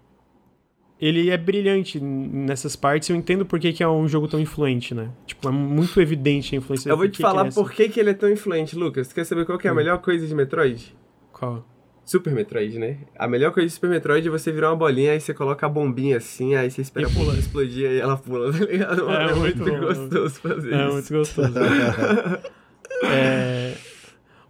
ele 1.02 1.30
é 1.30 1.36
brilhante 1.36 1.98
nessas 1.98 2.76
partes. 2.76 3.08
Eu 3.08 3.16
entendo 3.16 3.44
por 3.44 3.58
que, 3.58 3.72
que 3.72 3.82
é 3.82 3.88
um 3.88 4.06
jogo 4.06 4.28
tão 4.28 4.38
influente, 4.38 4.94
né? 4.94 5.10
Tipo, 5.26 5.48
é 5.48 5.50
muito 5.50 6.00
evidente 6.00 6.54
a 6.54 6.58
influência 6.58 6.88
Eu 6.88 6.96
vou 6.96 7.08
te 7.08 7.20
falar 7.20 7.42
que 7.42 7.48
é 7.48 7.52
por 7.52 7.72
que, 7.72 7.88
que 7.88 7.98
ele 7.98 8.10
é 8.10 8.14
tão 8.14 8.30
influente, 8.30 8.76
Lucas. 8.76 9.08
Tu 9.08 9.16
quer 9.16 9.24
saber 9.24 9.44
qual 9.44 9.58
que 9.58 9.66
é 9.66 9.70
a 9.70 9.72
hum. 9.72 9.76
melhor 9.76 9.98
coisa 9.98 10.24
de 10.24 10.32
Metroid? 10.32 10.96
Qual? 11.32 11.66
Super 12.12 12.34
Metroid, 12.34 12.78
né? 12.78 12.98
A 13.18 13.26
melhor 13.26 13.52
coisa 13.52 13.66
de 13.66 13.72
Super 13.72 13.88
Metroid 13.88 14.28
é 14.28 14.30
você 14.30 14.52
virar 14.52 14.70
uma 14.70 14.76
bolinha, 14.76 15.12
aí 15.12 15.20
você 15.20 15.32
coloca 15.32 15.64
a 15.64 15.68
bombinha 15.68 16.18
assim, 16.18 16.54
aí 16.54 16.70
você 16.70 16.82
espera 16.82 17.08
bola 17.08 17.34
explodir 17.38 17.90
e 17.90 18.00
ela 18.00 18.18
pula, 18.18 18.52
tá 18.52 18.64
ligado? 18.66 19.10
É, 19.10 19.24
é 19.24 19.34
muito, 19.34 19.62
muito 19.62 19.80
gostoso 19.80 20.34
fazer 20.40 20.74
é 20.74 20.76
isso. 20.76 20.88
É 20.88 20.92
muito 20.92 21.12
gostoso. 21.14 21.54
é... 23.04 23.74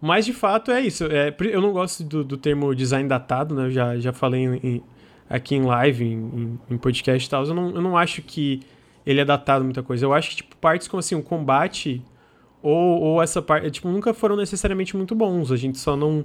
Mas 0.01 0.25
de 0.25 0.33
fato 0.33 0.71
é 0.71 0.81
isso. 0.81 1.05
É, 1.05 1.33
eu 1.39 1.61
não 1.61 1.71
gosto 1.71 2.03
do, 2.03 2.21
do 2.21 2.35
termo 2.35 2.75
design 2.75 3.07
datado, 3.07 3.55
né? 3.55 3.67
Eu 3.67 3.71
já, 3.71 3.97
já 3.97 4.11
falei 4.11 4.41
em, 4.61 4.83
aqui 5.29 5.55
em 5.55 5.61
live, 5.61 6.03
em, 6.03 6.59
em 6.69 6.77
podcast 6.77 7.25
e 7.25 7.29
tal. 7.29 7.45
Eu 7.45 7.53
não, 7.53 7.69
eu 7.69 7.81
não 7.81 7.97
acho 7.97 8.21
que 8.21 8.59
ele 9.05 9.21
é 9.21 9.25
datado 9.25 9.63
muita 9.63 9.81
coisa. 9.81 10.05
Eu 10.05 10.13
acho 10.13 10.31
que, 10.31 10.35
tipo, 10.35 10.57
partes 10.57 10.89
como 10.89 10.99
assim, 10.99 11.15
o 11.15 11.23
combate 11.23 12.03
ou, 12.63 13.01
ou 13.01 13.21
essa 13.21 13.41
parte, 13.41 13.69
tipo, 13.69 13.89
nunca 13.89 14.13
foram 14.13 14.37
necessariamente 14.37 14.95
muito 14.95 15.13
bons. 15.13 15.51
A 15.51 15.57
gente 15.57 15.77
só 15.77 15.97
não 15.97 16.23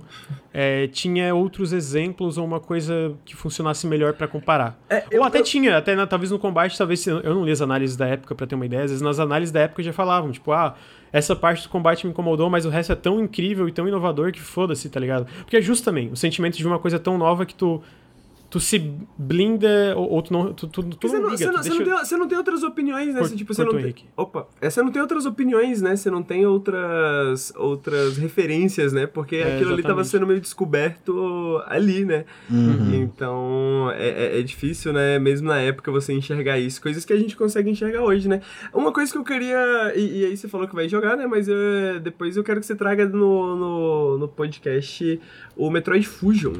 é, 0.54 0.86
tinha 0.86 1.34
outros 1.34 1.72
exemplos 1.72 2.38
ou 2.38 2.46
uma 2.46 2.60
coisa 2.60 3.12
que 3.24 3.34
funcionasse 3.34 3.88
melhor 3.88 4.12
para 4.12 4.28
comparar. 4.28 4.78
É, 4.88 4.98
ou 4.98 5.02
eu, 5.10 5.24
até 5.24 5.40
eu... 5.40 5.42
tinha, 5.42 5.76
até 5.76 5.96
na, 5.96 6.06
talvez 6.06 6.30
no 6.30 6.38
combate, 6.38 6.78
talvez 6.78 7.04
eu 7.04 7.34
não 7.34 7.44
li 7.44 7.50
as 7.50 7.60
análises 7.60 7.96
da 7.96 8.06
época 8.06 8.36
para 8.36 8.46
ter 8.46 8.54
uma 8.54 8.64
ideia. 8.64 8.84
Às 8.84 8.92
vezes 8.92 9.02
nas 9.02 9.18
análises 9.18 9.50
da 9.50 9.60
época 9.60 9.82
já 9.82 9.92
falavam, 9.92 10.30
tipo, 10.30 10.52
ah, 10.52 10.76
essa 11.12 11.34
parte 11.34 11.64
do 11.64 11.68
combate 11.68 12.06
me 12.06 12.12
incomodou, 12.12 12.48
mas 12.48 12.64
o 12.64 12.70
resto 12.70 12.92
é 12.92 12.96
tão 12.96 13.20
incrível 13.20 13.68
e 13.68 13.72
tão 13.72 13.88
inovador 13.88 14.30
que 14.30 14.40
foda-se, 14.40 14.88
tá 14.88 15.00
ligado? 15.00 15.26
Porque 15.40 15.56
é 15.56 15.60
justo 15.60 15.84
também, 15.84 16.08
o 16.12 16.16
sentimento 16.16 16.56
de 16.56 16.66
uma 16.66 16.78
coisa 16.78 17.00
tão 17.00 17.18
nova 17.18 17.44
que 17.44 17.54
tu 17.54 17.82
tu 18.50 18.58
se 18.58 18.78
blinda 19.16 19.94
ou, 19.96 20.10
ou 20.10 20.22
tu 20.22 20.32
não. 20.32 20.52
Tu, 20.52 20.66
tu, 20.68 20.82
tu 20.82 21.08
você, 21.08 21.18
não, 21.18 21.30
liga, 21.30 21.36
você, 21.36 21.46
não, 21.46 21.62
você, 21.62 21.68
não 21.68 21.84
tem, 21.84 21.92
você 21.92 22.16
não 22.16 22.28
tem 22.28 22.38
outras 22.38 22.62
opiniões, 22.62 23.14
né? 23.14 23.20
Por, 23.20 23.30
tipo, 23.30 23.54
você 23.54 23.64
não 23.64 23.72
tem, 23.72 23.94
Opa! 24.16 24.46
É, 24.60 24.70
você 24.70 24.82
não 24.82 24.90
tem 24.90 25.02
outras 25.02 25.26
opiniões, 25.26 25.82
né? 25.82 25.96
Você 25.96 26.10
não 26.10 26.22
tem 26.22 26.46
outras, 26.46 27.52
outras 27.56 28.16
referências, 28.16 28.92
né? 28.92 29.06
Porque 29.06 29.36
é, 29.36 29.40
aquilo 29.40 29.54
exatamente. 29.56 29.74
ali 29.74 29.82
tava 29.82 30.04
sendo 30.04 30.26
meio 30.26 30.40
descoberto 30.40 31.62
ali, 31.66 32.04
né? 32.04 32.24
Uhum. 32.50 32.94
Então 32.94 33.90
é, 33.94 34.08
é, 34.08 34.40
é, 34.40 34.42
difícil, 34.42 34.92
né? 34.92 35.18
Mesmo 35.18 35.48
na 35.48 35.58
época 35.58 35.92
você 35.92 36.12
enxergar 36.14 36.58
isso. 36.58 36.80
Coisas 36.80 37.04
que 37.04 37.12
a 37.12 37.18
gente 37.18 37.36
consegue 37.36 37.70
enxergar 37.70 38.02
hoje, 38.02 38.28
né? 38.28 38.40
Uma 38.72 38.92
coisa 38.92 39.12
que 39.12 39.18
eu 39.18 39.24
queria. 39.24 39.92
E, 39.94 40.20
e 40.20 40.24
aí 40.24 40.36
você 40.36 40.48
falou 40.48 40.66
que 40.66 40.74
vai 40.74 40.88
jogar, 40.88 41.16
né? 41.16 41.26
Mas 41.26 41.48
eu, 41.48 42.00
depois 42.02 42.36
eu 42.36 42.44
quero 42.44 42.60
que 42.60 42.66
você 42.66 42.74
traga 42.74 43.06
no, 43.06 43.56
no, 43.56 44.18
no 44.18 44.28
podcast 44.28 45.20
o 45.54 45.70
Metroid 45.70 46.06
Fusion. 46.06 46.54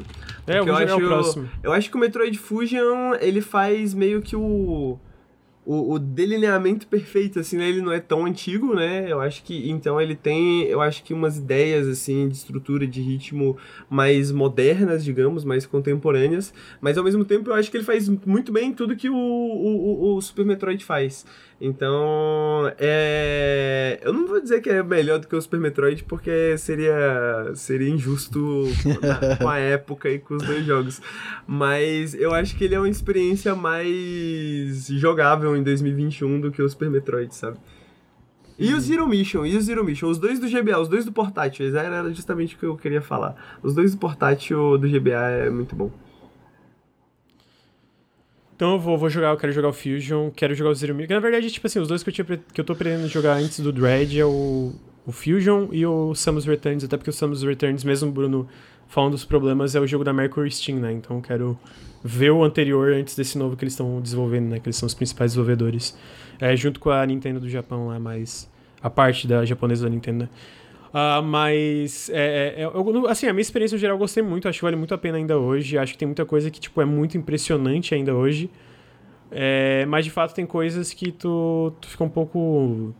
É, 0.45 0.59
eu 0.59 0.65
vou 0.65 0.75
jogar 0.75 0.95
acho, 0.95 1.03
o 1.03 1.07
próximo. 1.07 1.49
Eu 1.63 1.71
acho 1.79 1.89
que 1.89 1.97
o 1.97 1.99
Metroid 1.99 2.37
Fusion, 2.37 3.15
ele 3.19 3.41
faz 3.41 3.93
meio 3.93 4.21
que 4.21 4.35
o... 4.35 4.99
O, 5.65 5.93
o, 5.93 5.99
delineamento 5.99 6.87
perfeito, 6.87 7.39
assim, 7.39 7.55
né? 7.55 7.69
Ele 7.69 7.81
não 7.81 7.91
é 7.91 7.99
tão 7.99 8.25
antigo, 8.25 8.73
né? 8.73 9.05
Eu 9.07 9.21
acho 9.21 9.43
que, 9.43 9.69
então, 9.69 10.01
ele 10.01 10.15
tem, 10.15 10.63
eu 10.63 10.81
acho 10.81 11.03
que 11.03 11.13
umas 11.13 11.37
ideias, 11.37 11.85
assim, 11.87 12.27
de 12.27 12.35
estrutura, 12.35 12.87
de 12.87 12.99
ritmo 13.01 13.55
mais 13.87 14.31
modernas, 14.31 15.03
digamos, 15.03 15.43
mais 15.43 15.67
contemporâneas, 15.67 16.51
mas 16.81 16.97
ao 16.97 17.03
mesmo 17.03 17.23
tempo 17.23 17.51
eu 17.51 17.53
acho 17.53 17.69
que 17.69 17.77
ele 17.77 17.83
faz 17.83 18.09
muito 18.25 18.51
bem 18.51 18.73
tudo 18.73 18.95
que 18.95 19.11
o, 19.11 19.15
o, 19.15 20.15
o 20.15 20.21
Super 20.21 20.43
Metroid 20.43 20.83
faz. 20.83 21.23
Então, 21.61 22.71
é... 22.77 23.99
eu 24.01 24.13
não 24.13 24.25
vou 24.25 24.39
dizer 24.39 24.61
que 24.61 24.69
é 24.69 24.81
melhor 24.81 25.19
do 25.19 25.27
que 25.27 25.35
o 25.35 25.41
Super 25.41 25.59
Metroid, 25.59 26.05
porque 26.05 26.57
seria, 26.57 27.51
seria 27.53 27.89
injusto 27.89 28.63
na, 29.01 29.35
com 29.37 29.49
a 29.49 29.57
época 29.57 30.09
e 30.09 30.19
com 30.19 30.35
os 30.35 30.43
dois 30.43 30.65
jogos. 30.65 31.01
Mas 31.45 32.13
eu 32.13 32.33
acho 32.33 32.57
que 32.57 32.63
ele 32.63 32.75
é 32.75 32.79
uma 32.79 32.87
experiência 32.87 33.55
mais 33.55 34.87
jogável 34.87 35.55
em 35.57 35.63
2021 35.63 36.39
do 36.39 36.51
que 36.51 36.61
o 36.61 36.69
Super 36.69 36.89
Metroid, 36.89 37.35
sabe? 37.35 37.57
E 38.57 38.73
o 38.73 38.79
Zero 38.79 39.07
Mission, 39.07 39.45
e 39.45 39.55
o 39.55 39.61
Zero 39.61 39.83
Mission, 39.85 40.09
os 40.09 40.17
dois 40.17 40.39
do 40.39 40.47
GBA, 40.47 40.79
os 40.79 40.89
dois 40.89 41.05
do 41.05 41.13
portátil, 41.13 41.77
era 41.77 42.13
justamente 42.13 42.55
o 42.55 42.59
que 42.59 42.65
eu 42.65 42.75
queria 42.77 43.01
falar. 43.01 43.35
Os 43.63 43.73
dois 43.73 43.93
do 43.93 43.97
portátil 43.97 44.77
do 44.77 44.87
GBA 44.87 45.29
é 45.29 45.49
muito 45.49 45.75
bom. 45.75 45.89
Então 48.59 48.73
eu 48.73 48.79
vou, 48.79 48.97
vou 48.97 49.09
jogar, 49.09 49.29
eu 49.29 49.37
quero 49.37 49.53
jogar 49.53 49.69
o 49.69 49.71
Fusion, 49.73 50.31
quero 50.31 50.53
jogar 50.53 50.71
o 50.71 50.75
Zero 50.75 50.93
Mission. 50.93 51.13
Na 51.13 51.21
verdade, 51.21 51.49
tipo 51.49 51.65
assim, 51.65 51.79
os 51.79 51.87
dois 51.87 52.03
que 52.03 52.09
eu, 52.09 52.13
tinha, 52.13 52.25
que 52.25 52.59
eu 52.59 52.65
tô 52.65 52.75
pretendendo 52.75 53.07
jogar 53.07 53.35
antes 53.35 53.61
do 53.61 53.71
Dread 53.71 54.19
é 54.19 54.25
o, 54.25 54.73
o 55.05 55.13
Fusion 55.13 55.69
e 55.71 55.85
o 55.85 56.13
Samus 56.13 56.43
Returns, 56.43 56.83
até 56.83 56.97
porque 56.97 57.09
o 57.09 57.13
Samus 57.13 57.41
Returns, 57.41 57.85
mesmo 57.85 58.11
Bruno 58.11 58.49
falando 58.89 59.11
dos 59.11 59.23
problemas, 59.23 59.75
é 59.75 59.79
o 59.79 59.87
jogo 59.87 60.03
da 60.03 60.11
Mercury 60.11 60.51
Steam, 60.51 60.77
né? 60.77 60.91
Então 60.91 61.15
eu 61.15 61.21
quero 61.21 61.57
ver 62.03 62.31
o 62.31 62.43
anterior 62.43 62.91
antes 62.91 63.15
desse 63.15 63.37
novo 63.37 63.55
que 63.55 63.63
eles 63.63 63.71
estão 63.71 64.01
desenvolvendo, 64.01 64.49
né? 64.49 64.59
Que 64.59 64.67
eles 64.67 64.75
são 64.75 64.87
os 64.87 64.93
principais 64.93 65.31
desenvolvedores. 65.31 65.97
É, 66.37 66.53
junto 66.53 66.81
com 66.81 66.89
a 66.89 67.05
Nintendo 67.05 67.39
do 67.39 67.47
Japão 67.47 67.87
lá, 67.87 67.97
mais 67.97 68.51
a 68.83 68.89
parte 68.89 69.25
da 69.25 69.45
japonesa 69.45 69.85
da 69.85 69.89
Nintendo, 69.89 70.23
né? 70.25 70.29
Uh, 70.89 71.21
mas, 71.23 72.09
é, 72.09 72.55
é, 72.57 72.63
eu, 72.65 73.07
assim, 73.07 73.27
a 73.27 73.33
minha 73.33 73.41
experiência 73.41 73.75
no 73.75 73.79
geral 73.79 73.95
eu 73.95 73.99
gostei 73.99 74.23
muito, 74.23 74.47
acho 74.47 74.57
que 74.57 74.63
vale 74.63 74.75
muito 74.75 74.93
a 74.93 74.97
pena 74.97 75.17
ainda 75.17 75.37
hoje. 75.37 75.77
Acho 75.77 75.93
que 75.93 75.99
tem 75.99 76.07
muita 76.07 76.25
coisa 76.25 76.49
que, 76.49 76.59
tipo, 76.59 76.81
é 76.81 76.85
muito 76.85 77.17
impressionante 77.17 77.93
ainda 77.93 78.15
hoje. 78.15 78.49
É, 79.31 79.85
mas 79.85 80.05
de 80.05 80.11
fato 80.11 80.33
tem 80.33 80.45
coisas 80.45 80.91
que 80.91 81.11
tu, 81.11 81.71
tu 81.79 81.87
fica 81.87 82.03
um 82.03 82.09
pouco 82.09 82.93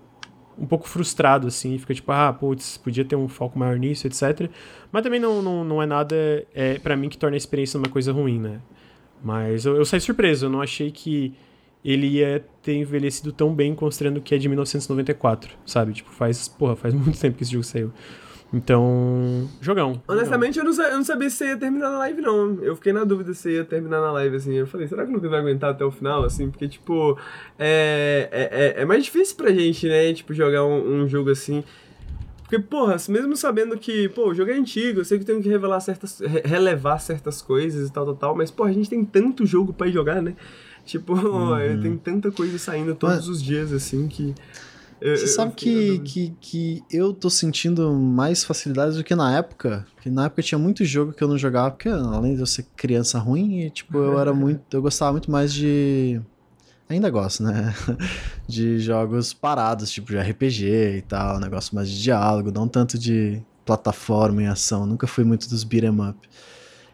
um 0.60 0.66
pouco 0.66 0.88
frustrado, 0.88 1.48
assim, 1.48 1.78
fica 1.78 1.94
tipo, 1.94 2.12
ah, 2.12 2.34
putz, 2.34 2.78
podia 2.78 3.06
ter 3.06 3.16
um 3.16 3.30
foco 3.30 3.58
maior 3.58 3.80
nisso, 3.80 4.06
etc. 4.06 4.50
Mas 4.92 5.04
também 5.04 5.20
não, 5.20 5.42
não, 5.42 5.64
não 5.64 5.82
é 5.82 5.86
nada, 5.86 6.16
é, 6.54 6.78
para 6.80 6.98
mim, 6.98 7.08
que 7.08 7.18
torna 7.18 7.36
a 7.36 7.38
experiência 7.38 7.78
uma 7.78 7.88
coisa 7.88 8.12
ruim, 8.12 8.40
né? 8.40 8.60
Mas 9.24 9.66
eu, 9.66 9.78
eu 9.78 9.86
saí 9.86 10.02
surpreso, 10.02 10.48
eu 10.48 10.50
não 10.50 10.62
achei 10.62 10.92
que 10.92 11.34
ele 11.84 12.08
ia 12.08 12.46
ter 12.62 12.74
envelhecido 12.74 13.32
tão 13.32 13.54
bem, 13.54 13.74
considerando 13.74 14.22
que 14.22 14.36
é 14.36 14.38
de 14.38 14.48
1994, 14.48 15.52
sabe? 15.66 15.94
Tipo, 15.94 16.12
faz, 16.12 16.48
porra, 16.48 16.76
faz 16.76 16.94
muito 16.96 17.20
tempo 17.20 17.38
que 17.38 17.44
esse 17.44 17.52
jogo 17.52 17.64
saiu. 17.64 17.92
Então, 18.52 19.48
jogão. 19.62 20.02
Honestamente, 20.08 20.58
eu 20.58 20.66
não, 20.66 20.74
eu 20.74 20.98
não, 20.98 21.04
sabia 21.04 21.30
se 21.30 21.46
ia 21.46 21.56
terminar 21.56 21.92
na 21.92 22.00
live, 22.00 22.20
não. 22.20 22.58
Eu 22.64 22.76
fiquei 22.76 22.92
na 22.92 23.04
dúvida 23.04 23.32
se 23.34 23.52
ia 23.52 23.64
terminar 23.64 24.02
na 24.02 24.12
live, 24.12 24.36
assim. 24.38 24.56
Eu 24.56 24.66
falei, 24.66 24.88
será 24.88 25.06
que 25.06 25.12
não 25.12 25.20
vai 25.20 25.40
aguentar 25.40 25.70
até 25.70 25.86
o 25.86 25.92
final, 25.92 26.24
assim? 26.24 26.50
Porque, 26.50 26.68
tipo, 26.68 27.18
é, 27.60 28.28
é, 28.32 28.80
é, 28.80 28.82
é 28.82 28.86
mais 28.86 29.06
difícil 29.06 29.36
pra 29.36 29.52
gente, 29.52 29.88
né? 29.88 30.12
Tipo, 30.14 30.34
jogar 30.34 30.66
um, 30.66 31.04
um, 31.04 31.08
jogo 31.08 31.30
assim. 31.30 31.64
Porque, 32.42 32.58
porra, 32.58 32.96
mesmo 33.08 33.38
sabendo 33.38 33.78
que, 33.78 34.10
pô, 34.10 34.30
o 34.30 34.34
jogo 34.34 34.50
é 34.50 34.56
antigo, 34.56 35.02
eu 35.02 35.06
sei 35.06 35.20
que 35.20 35.26
tenho 35.26 35.44
que 35.44 35.48
revelar 35.48 35.80
certas, 35.80 36.20
relevar 36.44 36.98
certas 36.98 37.44
coisas 37.44 37.88
e 37.88 37.94
tal, 37.94 38.04
tal, 38.06 38.16
tal, 38.16 38.36
mas, 38.36 38.50
pô, 38.50 38.64
a 38.64 38.72
gente 38.72 38.90
tem 38.90 39.06
tanto 39.06 39.46
jogo 39.46 39.72
pra 39.72 39.88
jogar, 39.88 40.24
né? 40.24 40.36
Tipo, 40.90 41.14
uhum. 41.14 41.82
tem 41.82 41.96
tanta 41.98 42.32
coisa 42.32 42.58
saindo 42.58 42.96
todos 42.96 43.18
mas... 43.18 43.28
os 43.28 43.44
dias, 43.44 43.72
assim, 43.72 44.08
que... 44.08 44.34
Você 45.00 45.28
sabe 45.28 45.54
que, 45.54 46.00
que, 46.00 46.34
que 46.42 46.84
eu 46.92 47.14
tô 47.14 47.30
sentindo 47.30 47.94
mais 47.94 48.44
facilidades 48.44 48.98
do 48.98 49.04
que 49.04 49.16
na 49.16 49.38
época. 49.38 49.88
Porque 49.96 50.10
na 50.10 50.26
época 50.26 50.42
tinha 50.42 50.60
muito 50.60 50.84
jogo 50.84 51.14
que 51.14 51.24
eu 51.24 51.28
não 51.30 51.38
jogava, 51.38 51.72
porque 51.72 51.88
além 51.88 52.36
de 52.36 52.42
eu 52.42 52.46
ser 52.46 52.66
criança 52.76 53.18
ruim, 53.18 53.62
e, 53.62 53.70
tipo, 53.70 53.98
eu 53.98 54.20
era 54.20 54.34
muito. 54.36 54.62
Eu 54.76 54.82
gostava 54.82 55.14
muito 55.14 55.32
mais 55.32 55.54
de. 55.54 56.20
Ainda 56.90 57.10
gosto, 57.10 57.44
né? 57.44 57.74
De 58.46 58.80
jogos 58.80 59.32
parados, 59.32 59.92
tipo 59.92 60.12
de 60.12 60.18
RPG 60.18 60.98
e 60.98 61.02
tal, 61.04 61.40
negócio 61.40 61.76
mais 61.76 61.88
de 61.88 62.02
diálogo, 62.02 62.52
não 62.52 62.68
tanto 62.68 62.98
de 62.98 63.42
plataforma 63.64 64.42
e 64.42 64.48
ação. 64.48 64.88
Nunca 64.88 65.06
fui 65.06 65.24
muito 65.24 65.48
dos 65.48 65.64
beat'em 65.64 65.92
up. 65.92 66.18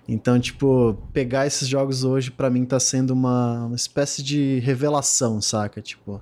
Então, 0.08 0.40
tipo, 0.40 0.98
pegar 1.12 1.48
esses 1.48 1.68
jogos 1.68 2.04
hoje 2.04 2.30
para 2.30 2.50
mim 2.50 2.64
tá 2.64 2.80
sendo 2.80 3.12
uma, 3.12 3.66
uma 3.66 3.76
espécie 3.76 4.22
de 4.22 4.60
revelação, 4.60 5.42
saca? 5.42 5.82
Tipo, 5.82 6.22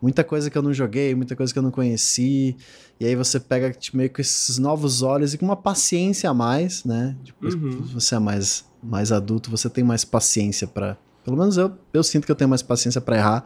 muita 0.00 0.22
coisa 0.22 0.48
que 0.48 0.56
eu 0.56 0.62
não 0.62 0.72
joguei, 0.72 1.14
muita 1.14 1.34
coisa 1.34 1.52
que 1.52 1.58
eu 1.58 1.62
não 1.62 1.70
conheci. 1.70 2.56
E 3.00 3.06
aí 3.06 3.16
você 3.16 3.40
pega 3.40 3.72
tipo, 3.72 3.96
meio 3.96 4.10
com 4.10 4.20
esses 4.20 4.58
novos 4.58 5.02
olhos 5.02 5.34
e 5.34 5.38
com 5.38 5.44
uma 5.44 5.56
paciência 5.56 6.30
a 6.30 6.34
mais, 6.34 6.84
né? 6.84 7.16
Tipo, 7.24 7.46
uhum. 7.46 7.82
você 7.92 8.14
é 8.14 8.18
mais, 8.20 8.64
mais 8.82 9.10
adulto, 9.10 9.50
você 9.50 9.68
tem 9.68 9.82
mais 9.82 10.04
paciência 10.04 10.66
para 10.66 10.96
Pelo 11.24 11.38
menos 11.38 11.56
eu, 11.56 11.72
eu 11.92 12.02
sinto 12.02 12.26
que 12.26 12.30
eu 12.30 12.36
tenho 12.36 12.50
mais 12.50 12.62
paciência 12.62 13.00
para 13.00 13.16
errar. 13.16 13.44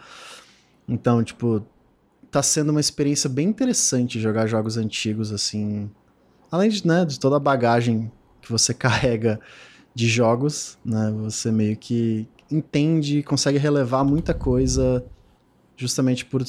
Então, 0.87 1.23
tipo, 1.23 1.65
tá 2.31 2.43
sendo 2.43 2.71
uma 2.71 2.81
experiência 2.81 3.31
bem 3.31 3.49
interessante 3.49 4.21
jogar 4.21 4.47
jogos 4.47 4.77
antigos, 4.77 5.33
assim. 5.33 5.89
Além 6.51 6.69
de, 6.71 6.85
né, 6.87 7.05
de 7.05 7.21
toda 7.21 7.37
a 7.37 7.41
bagagem 7.41 8.11
que 8.43 8.51
você 8.51 8.75
carrega 8.75 9.41
de 9.95 10.09
jogos, 10.09 10.79
né? 10.85 11.13
Você 11.23 11.51
meio 11.51 11.77
que 11.77 12.29
entende, 12.51 13.23
consegue 13.23 13.59
relevar 13.59 14.05
muita 14.05 14.33
coisa 14.33 15.05
justamente 15.77 16.25
por 16.25 16.45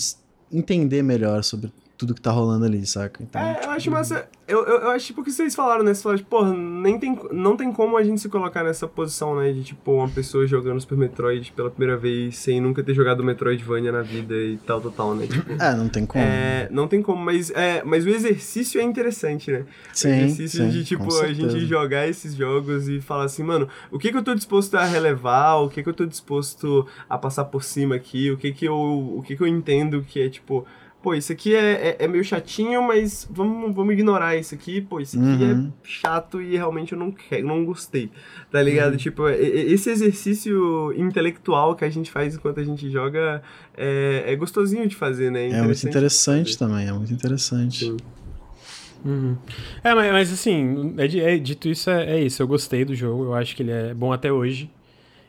entender 0.52 1.04
melhor 1.04 1.44
sobre 1.44 1.72
tudo 2.00 2.16
que 2.16 2.22
tá 2.22 2.32
rolando 2.32 2.64
ali, 2.64 2.86
saca? 2.86 3.22
Então, 3.22 3.42
é, 3.42 3.56
tipo... 3.56 3.66
eu 3.66 3.72
acho 3.72 3.92
massa. 3.92 4.30
Eu, 4.48 4.66
eu, 4.66 4.80
eu 4.84 4.90
acho 4.92 5.08
tipo 5.08 5.20
o 5.20 5.24
que 5.24 5.34
vocês 5.34 5.54
falaram, 5.54 5.84
né? 5.84 5.94
Vocês 5.94 6.02
falaram, 6.02 6.18
tipo, 6.18 6.30
porra, 6.30 6.54
nem 6.54 6.98
tem, 6.98 7.20
não 7.30 7.58
tem 7.58 7.74
como 7.74 7.98
a 7.98 8.04
gente 8.06 8.22
se 8.22 8.30
colocar 8.30 8.64
nessa 8.64 8.88
posição, 8.88 9.36
né? 9.36 9.52
De, 9.52 9.66
tipo, 9.66 9.92
uma 9.92 10.08
pessoa 10.08 10.48
jogando 10.48 10.80
Super 10.80 10.98
Metroid 10.98 11.52
pela 11.52 11.70
primeira 11.70 11.98
vez 11.98 12.38
sem 12.38 12.62
nunca 12.62 12.82
ter 12.82 12.94
jogado 12.94 13.22
Metroidvania 13.22 13.92
na 13.92 14.02
vida 14.02 14.34
e 14.34 14.58
tal, 14.66 14.80
tal, 14.80 14.92
tal, 14.92 15.14
né? 15.14 15.28
Tipo, 15.28 15.62
é, 15.62 15.76
não 15.76 15.90
tem 15.90 16.06
como. 16.06 16.24
É, 16.24 16.70
não 16.72 16.88
tem 16.88 17.02
como, 17.02 17.22
mas, 17.22 17.52
é, 17.52 17.84
mas 17.84 18.06
o 18.06 18.10
exercício 18.10 18.80
é 18.80 18.84
interessante, 18.86 19.52
né? 19.52 19.66
Sim, 19.92 20.08
o 20.08 20.14
exercício 20.14 20.64
sim, 20.64 20.70
de, 20.70 20.86
tipo, 20.86 21.14
a 21.20 21.34
gente 21.34 21.66
jogar 21.66 22.08
esses 22.08 22.34
jogos 22.34 22.88
e 22.88 23.02
falar 23.02 23.26
assim, 23.26 23.44
mano, 23.44 23.68
o 23.92 24.00
que 24.00 24.10
que 24.10 24.18
eu 24.18 24.24
tô 24.24 24.34
disposto 24.34 24.76
a 24.76 24.86
relevar, 24.86 25.58
o 25.58 25.70
que 25.70 25.84
que 25.84 25.90
eu 25.90 25.94
tô 25.94 26.06
disposto 26.06 26.88
a 27.10 27.18
passar 27.18 27.44
por 27.44 27.62
cima 27.62 27.96
aqui, 27.96 28.32
o 28.32 28.38
que 28.38 28.54
que 28.54 28.64
eu, 28.64 28.74
o 29.18 29.22
que 29.22 29.36
que 29.36 29.44
eu 29.44 29.48
entendo 29.48 30.02
que 30.02 30.22
é, 30.22 30.30
tipo 30.30 30.66
pô, 31.02 31.14
isso 31.14 31.32
aqui 31.32 31.56
é, 31.56 31.90
é, 31.90 31.96
é, 32.00 32.08
meio 32.08 32.24
chatinho, 32.24 32.82
mas 32.84 33.28
vamos, 33.30 33.74
vamos 33.74 33.94
ignorar 33.94 34.36
isso 34.36 34.54
aqui, 34.54 34.82
pô, 34.82 35.00
isso 35.00 35.18
aqui 35.18 35.44
é 35.44 35.48
uhum. 35.48 35.68
é 35.68 35.88
chato 35.88 36.42
e 36.42 36.56
realmente 36.56 36.94
eu 36.94 37.00
não 37.00 37.12
quero, 37.12 37.48
não 37.48 37.64
gostei, 37.64 38.12
tá 38.52 38.62
ligado? 38.62 38.92
Uhum. 38.92 38.98
Tipo, 38.98 39.30
esse 39.30 39.90
exercício 39.90 40.94
intelectual 40.94 41.76
que 41.76 41.86
a 41.86 41.90
gente 41.90 42.12
faz 42.12 42.36
enquanto 42.36 42.60
a 42.60 42.64
gente 42.64 42.90
joga 42.90 43.42
é, 43.78 44.26
é 44.28 44.36
gostosinho 44.36 44.88
de 44.88 44.96
fazer, 44.96 45.32
né? 45.32 45.48
É, 45.48 45.60
é 45.60 45.62
muito 45.62 45.88
interessante 45.88 46.58
também, 46.58 46.88
é 46.88 46.92
muito 46.92 47.14
interessante. 47.14 47.86
Sim. 47.86 47.98
Uhum. 49.06 49.38
É, 49.84 49.96
mas, 49.96 50.12
mas 50.12 50.34
assim, 50.34 50.96
é, 50.98 51.36
é, 51.36 51.38
dito 51.38 51.70
isso, 51.70 51.90
é, 51.90 52.18
é, 52.18 52.22
isso. 52.22 52.42
Eu 52.42 52.48
gostei 52.48 52.84
do 52.84 52.94
jogo, 52.94 53.26
eu 53.26 53.34
acho 53.34 53.56
que 53.56 53.64
ele 53.64 53.72
é 53.72 53.94
bom 53.94 54.12
até 54.12 54.32
hoje. 54.32 54.70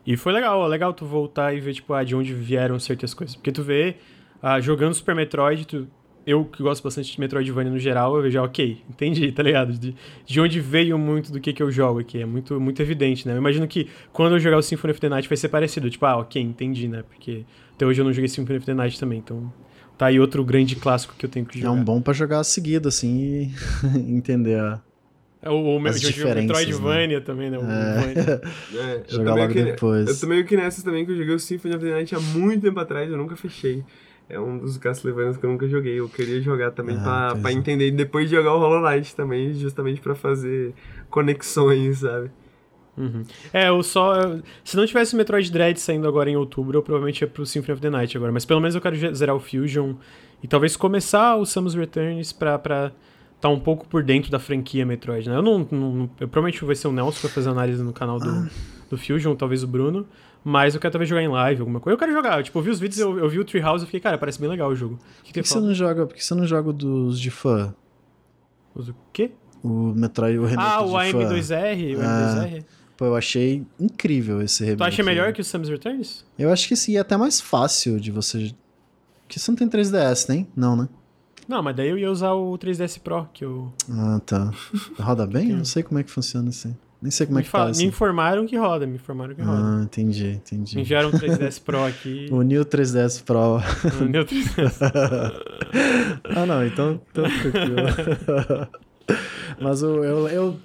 E 0.04 0.16
foi 0.16 0.32
legal, 0.32 0.66
legal 0.66 0.92
tu 0.92 1.04
voltar 1.04 1.54
e 1.54 1.60
ver, 1.60 1.74
tipo, 1.74 1.92
ah, 1.92 2.02
de 2.02 2.16
onde 2.16 2.34
vieram 2.34 2.78
certas 2.80 3.14
coisas. 3.14 3.36
Porque 3.36 3.52
tu 3.52 3.62
vê 3.62 3.96
ah, 4.42 4.60
jogando 4.60 4.94
Super 4.94 5.14
Metroid, 5.14 5.66
tu, 5.66 5.88
eu 6.26 6.44
que 6.44 6.62
gosto 6.62 6.82
bastante 6.82 7.12
de 7.12 7.20
Metroidvania 7.20 7.70
no 7.70 7.78
geral, 7.78 8.16
eu 8.16 8.22
vejo, 8.22 8.40
ok, 8.40 8.82
entendi, 8.88 9.30
tá 9.32 9.42
ligado? 9.42 9.72
De, 9.72 9.94
de 10.24 10.40
onde 10.40 10.60
veio 10.60 10.98
muito 10.98 11.32
do 11.32 11.40
que, 11.40 11.52
que 11.52 11.62
eu 11.62 11.70
jogo 11.70 12.00
aqui, 12.00 12.20
é 12.20 12.26
muito, 12.26 12.60
muito 12.60 12.80
evidente, 12.80 13.26
né? 13.26 13.34
Eu 13.34 13.38
imagino 13.38 13.66
que 13.66 13.88
quando 14.12 14.36
eu 14.36 14.40
jogar 14.40 14.58
o 14.58 14.62
Symphony 14.62 14.92
of 14.92 15.00
the 15.00 15.08
Night 15.08 15.28
vai 15.28 15.36
ser 15.36 15.48
parecido, 15.48 15.90
tipo, 15.90 16.04
ah, 16.06 16.18
ok, 16.18 16.40
entendi, 16.40 16.88
né? 16.88 17.02
Porque 17.02 17.44
até 17.74 17.86
hoje 17.86 18.00
eu 18.00 18.04
não 18.04 18.12
joguei 18.12 18.28
Symphony 18.28 18.58
of 18.58 18.66
the 18.66 18.74
Night 18.74 18.98
também, 18.98 19.18
então 19.18 19.52
tá 19.96 20.06
aí 20.06 20.18
outro 20.18 20.44
grande 20.44 20.76
clássico 20.76 21.14
que 21.16 21.26
eu 21.26 21.30
tenho 21.30 21.44
que 21.44 21.58
jogar. 21.58 21.68
É 21.68 21.72
um 21.72 21.84
bom 21.84 22.00
para 22.00 22.12
jogar 22.12 22.42
seguido, 22.44 22.88
assim, 22.88 23.52
e 23.88 23.96
entender 24.16 24.58
a... 24.58 24.80
É 25.42 25.48
o, 25.48 25.54
o, 25.54 25.88
As 25.88 26.02
o 26.02 26.34
Metroidvania 26.34 27.18
né? 27.18 27.24
também, 27.24 27.50
né? 27.50 27.58
O 27.58 27.62
é. 27.62 28.40
é, 28.76 29.02
jogar 29.08 29.34
logo 29.34 29.50
que, 29.54 29.62
depois. 29.62 30.06
Eu 30.06 30.20
tô 30.20 30.26
meio 30.26 30.44
que 30.44 30.54
nessas 30.54 30.84
também, 30.84 31.06
que 31.06 31.12
eu 31.12 31.16
joguei 31.16 31.34
o 31.34 31.38
Symphony 31.38 31.76
of 31.76 31.82
the 31.82 31.90
Night 31.92 32.14
há 32.14 32.20
muito 32.20 32.60
tempo 32.60 32.78
atrás, 32.78 33.10
eu 33.10 33.16
nunca 33.16 33.34
fechei 33.36 33.82
é 34.30 34.38
um 34.38 34.58
dos 34.58 34.78
Castlevanias 34.78 35.36
que 35.36 35.44
eu 35.44 35.50
nunca 35.50 35.68
joguei. 35.68 35.98
Eu 35.98 36.08
queria 36.08 36.40
jogar 36.40 36.70
também 36.70 36.96
ah, 37.00 37.02
pra, 37.32 37.36
pra 37.36 37.52
entender. 37.52 37.88
E 37.88 37.90
depois 37.90 38.28
de 38.28 38.36
jogar 38.36 38.54
o 38.54 38.58
Hollow 38.58 38.80
Knight 38.80 39.14
também, 39.14 39.52
justamente 39.54 40.00
pra 40.00 40.14
fazer 40.14 40.72
conexões, 41.10 41.98
sabe? 41.98 42.30
Uhum. 42.96 43.24
É, 43.52 43.68
eu 43.68 43.82
só. 43.82 44.14
Se 44.62 44.76
não 44.76 44.86
tivesse 44.86 45.16
Metroid 45.16 45.50
Dread 45.50 45.78
saindo 45.80 46.06
agora 46.06 46.30
em 46.30 46.36
outubro, 46.36 46.78
eu 46.78 46.82
provavelmente 46.82 47.22
ia 47.22 47.28
pro 47.28 47.44
Symphony 47.44 47.72
of 47.72 47.82
the 47.82 47.90
Night 47.90 48.16
agora. 48.16 48.32
Mas 48.32 48.44
pelo 48.44 48.60
menos 48.60 48.74
eu 48.74 48.80
quero 48.80 48.96
zerar 49.14 49.34
o 49.34 49.40
Fusion 49.40 49.94
e 50.42 50.48
talvez 50.48 50.76
começar 50.76 51.36
o 51.36 51.44
Samus 51.44 51.74
Returns 51.74 52.32
pra. 52.32 52.58
pra 52.58 52.92
tá 53.40 53.48
um 53.48 53.58
pouco 53.58 53.88
por 53.88 54.02
dentro 54.02 54.30
da 54.30 54.38
franquia 54.38 54.84
Metroid, 54.84 55.28
né? 55.28 55.34
Eu 55.34 55.42
não, 55.42 55.66
não 55.70 56.10
eu 56.20 56.28
provavelmente 56.28 56.62
vai 56.62 56.76
ser 56.76 56.88
o 56.88 56.92
Nelson 56.92 57.20
pra 57.22 57.30
fazer 57.30 57.48
análise 57.48 57.82
no 57.82 57.92
canal 57.92 58.18
do, 58.18 58.28
ah. 58.28 58.48
do 58.90 58.98
Fusion, 58.98 59.34
talvez 59.34 59.62
o 59.62 59.66
Bruno. 59.66 60.06
Mas 60.42 60.74
eu 60.74 60.80
quero 60.80 60.92
talvez 60.92 61.08
jogar 61.08 61.22
em 61.22 61.28
live, 61.28 61.60
alguma 61.60 61.80
coisa. 61.80 61.94
Eu 61.94 61.98
quero 61.98 62.12
jogar. 62.12 62.42
Tipo, 62.42 62.58
eu 62.58 62.62
vi 62.62 62.70
os 62.70 62.80
vídeos, 62.80 62.98
eu, 62.98 63.18
eu 63.18 63.28
vi 63.28 63.38
o 63.38 63.44
Treehouse 63.44 63.84
e 63.84 63.86
fiquei, 63.86 64.00
cara, 64.00 64.16
parece 64.16 64.40
bem 64.40 64.48
legal 64.48 64.70
o 64.70 64.74
jogo. 64.74 64.94
O 64.94 65.22
que, 65.24 65.32
que, 65.32 65.42
que 65.42 65.48
você 65.48 65.60
não 65.60 65.74
joga? 65.74 66.06
Por 66.06 66.14
que 66.14 66.24
você 66.24 66.34
não 66.34 66.46
joga 66.46 66.72
dos 66.72 67.20
de 67.20 67.30
fã? 67.30 67.74
Os 68.74 68.88
o 68.88 68.94
quê? 69.12 69.32
O 69.62 69.92
Metroid, 69.94 70.38
o 70.38 70.46
remake 70.46 70.66
Ah, 70.66 70.82
o 70.82 70.92
AM2R, 70.92 71.96
o 71.96 72.00
AM2R. 72.00 72.64
Pô, 72.96 73.06
eu 73.06 73.16
achei 73.16 73.64
incrível 73.78 74.40
esse 74.40 74.62
remake. 74.62 74.78
Tu 74.78 74.84
acha 74.84 75.02
melhor 75.02 75.32
que 75.32 75.40
o 75.40 75.44
Samus 75.44 75.68
Returns? 75.68 76.24
Eu 76.38 76.50
acho 76.50 76.68
que 76.68 76.76
sim, 76.76 76.96
é 76.96 77.00
até 77.00 77.16
mais 77.16 77.40
fácil 77.40 78.00
de 78.00 78.10
você... 78.10 78.54
Porque 79.22 79.38
você 79.38 79.50
não 79.50 79.56
tem 79.56 79.68
3DS, 79.68 80.28
nem? 80.28 80.48
Não, 80.56 80.76
né? 80.76 80.88
Não, 81.46 81.62
mas 81.62 81.76
daí 81.76 81.88
eu 81.88 81.98
ia 81.98 82.10
usar 82.10 82.32
o 82.32 82.56
3DS 82.58 83.00
Pro, 83.00 83.26
que 83.32 83.44
eu... 83.44 83.72
Ah, 83.90 84.20
tá. 84.24 84.50
Roda 85.00 85.26
bem? 85.26 85.50
Eu 85.50 85.56
não 85.58 85.64
sei 85.64 85.82
como 85.82 85.98
é 85.98 86.02
que 86.02 86.10
funciona 86.10 86.48
assim. 86.50 86.76
Nem 87.02 87.10
sei 87.10 87.26
como 87.26 87.36
me 87.36 87.42
é 87.42 87.44
que 87.44 87.50
tá. 87.50 87.66
Me 87.66 87.84
informaram 87.84 88.46
que 88.46 88.56
roda, 88.56 88.86
me 88.86 88.96
informaram 88.96 89.34
que 89.34 89.40
roda. 89.40 89.58
Ah, 89.58 89.82
entendi, 89.82 90.32
entendi. 90.32 90.76
Me 90.76 90.82
enviaram 90.82 91.08
um 91.08 91.12
3DS 91.12 91.62
Pro 91.62 91.84
aqui. 91.84 92.28
o 92.32 92.42
New 92.42 92.64
3DS 92.64 93.22
Pro. 93.24 93.56
O 94.00 94.04
New 94.04 94.24
3DS. 94.24 94.80
ah, 96.36 96.44
não, 96.44 96.64
então, 96.64 97.00
então 97.10 97.24
tranquilo. 97.24 98.68
Mas 99.60 99.82
eu, 99.82 100.04
eu, 100.04 100.28
eu, 100.28 100.60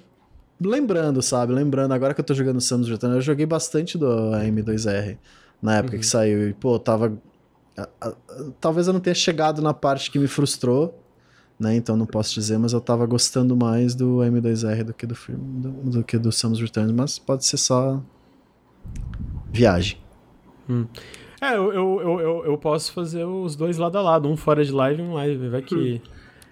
Lembrando, 0.60 1.20
sabe? 1.22 1.52
Lembrando, 1.52 1.92
agora 1.92 2.14
que 2.14 2.20
eu 2.20 2.24
tô 2.24 2.32
jogando 2.34 2.60
Samus 2.60 2.88
Return, 2.88 3.16
eu 3.16 3.20
joguei 3.20 3.44
bastante 3.44 3.98
do 3.98 4.06
M2R 4.32 5.18
na 5.60 5.76
época 5.76 5.94
uhum. 5.94 6.00
que 6.00 6.06
saiu. 6.06 6.48
E, 6.48 6.54
pô, 6.54 6.78
tava. 6.78 7.16
Talvez 8.60 8.86
eu 8.86 8.92
não 8.92 9.00
tenha 9.00 9.14
chegado 9.14 9.60
na 9.60 9.74
parte 9.74 10.10
que 10.10 10.18
me 10.18 10.26
frustrou 10.26 10.98
né? 11.58 11.74
Então 11.76 11.96
não 11.96 12.06
posso 12.06 12.34
dizer, 12.34 12.58
mas 12.58 12.72
eu 12.72 12.80
tava 12.80 13.06
gostando 13.06 13.56
mais 13.56 13.94
do 13.94 14.18
M2R 14.18 14.84
do 14.84 14.94
que 14.94 15.06
do 15.06 15.14
filme, 15.14 15.60
do, 15.60 15.70
do 15.90 16.04
que 16.04 16.18
do 16.18 16.30
Samus 16.30 16.60
Returns, 16.60 16.92
mas 16.92 17.18
pode 17.18 17.44
ser 17.44 17.56
só 17.56 18.00
viagem. 19.50 19.98
Hum. 20.68 20.86
É, 21.40 21.54
eu, 21.54 21.72
eu, 21.72 22.20
eu, 22.20 22.44
eu, 22.46 22.58
posso 22.58 22.92
fazer 22.92 23.24
os 23.24 23.54
dois 23.54 23.76
lado 23.76 23.96
a 23.98 24.02
lado, 24.02 24.28
um 24.28 24.36
fora 24.36 24.64
de 24.64 24.72
live 24.72 25.02
e 25.02 25.04
um 25.04 25.14
live. 25.14 25.48
Vai 25.48 25.62
que 25.62 25.74
hum. 25.74 26.00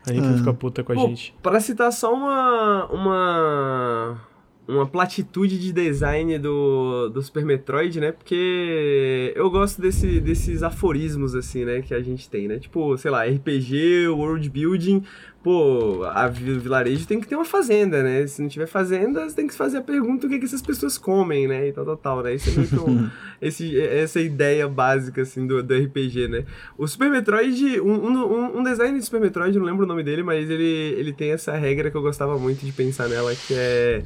a 0.06 0.12
gente 0.12 0.26
é. 0.26 0.36
fica 0.38 0.54
puta 0.54 0.84
com 0.84 0.92
a 0.92 0.94
Pô, 0.94 1.06
gente. 1.08 1.34
Para 1.42 1.60
citar 1.60 1.92
só 1.92 2.12
uma, 2.12 2.86
uma 2.86 4.20
uma 4.66 4.86
platitude 4.86 5.58
de 5.58 5.72
design 5.72 6.38
do, 6.38 7.10
do 7.10 7.22
Super 7.22 7.44
Metroid, 7.44 8.00
né? 8.00 8.12
Porque 8.12 9.32
eu 9.36 9.50
gosto 9.50 9.80
desse, 9.80 10.20
desses 10.20 10.62
aforismos, 10.62 11.34
assim, 11.34 11.64
né? 11.64 11.82
Que 11.82 11.92
a 11.92 12.00
gente 12.00 12.28
tem, 12.28 12.48
né? 12.48 12.58
Tipo, 12.58 12.96
sei 12.96 13.10
lá, 13.10 13.24
RPG, 13.24 14.08
world 14.08 14.48
building. 14.48 15.02
Pô, 15.42 16.02
a 16.04 16.26
vilarejo 16.26 17.06
tem 17.06 17.20
que 17.20 17.28
ter 17.28 17.34
uma 17.34 17.44
fazenda, 17.44 18.02
né? 18.02 18.26
Se 18.26 18.40
não 18.40 18.48
tiver 18.48 18.64
fazenda, 18.64 19.28
você 19.28 19.36
tem 19.36 19.46
que 19.46 19.52
fazer 19.52 19.76
a 19.76 19.82
pergunta 19.82 20.26
o 20.26 20.30
que, 20.30 20.38
que 20.38 20.46
essas 20.46 20.62
pessoas 20.62 20.96
comem, 20.96 21.46
né? 21.46 21.68
E 21.68 21.72
tal, 21.72 21.84
tal, 21.84 21.96
tal, 21.98 22.22
né? 22.22 22.34
Isso 22.34 22.48
é 22.48 22.52
muito, 22.54 23.12
esse, 23.42 23.78
essa 23.78 24.18
ideia 24.18 24.66
básica, 24.66 25.20
assim, 25.20 25.46
do, 25.46 25.62
do 25.62 25.74
RPG, 25.74 26.28
né? 26.28 26.46
O 26.78 26.88
Super 26.88 27.10
Metroid, 27.10 27.78
um, 27.82 27.92
um, 27.92 28.60
um 28.60 28.62
design 28.62 28.98
de 28.98 29.04
Super 29.04 29.20
Metroid, 29.20 29.58
não 29.58 29.66
lembro 29.66 29.84
o 29.84 29.86
nome 29.86 30.02
dele, 30.02 30.22
mas 30.22 30.48
ele, 30.48 30.94
ele 30.96 31.12
tem 31.12 31.32
essa 31.32 31.54
regra 31.54 31.90
que 31.90 31.96
eu 31.98 32.02
gostava 32.02 32.38
muito 32.38 32.64
de 32.64 32.72
pensar 32.72 33.06
nela, 33.06 33.34
que 33.34 33.52
é 33.52 34.02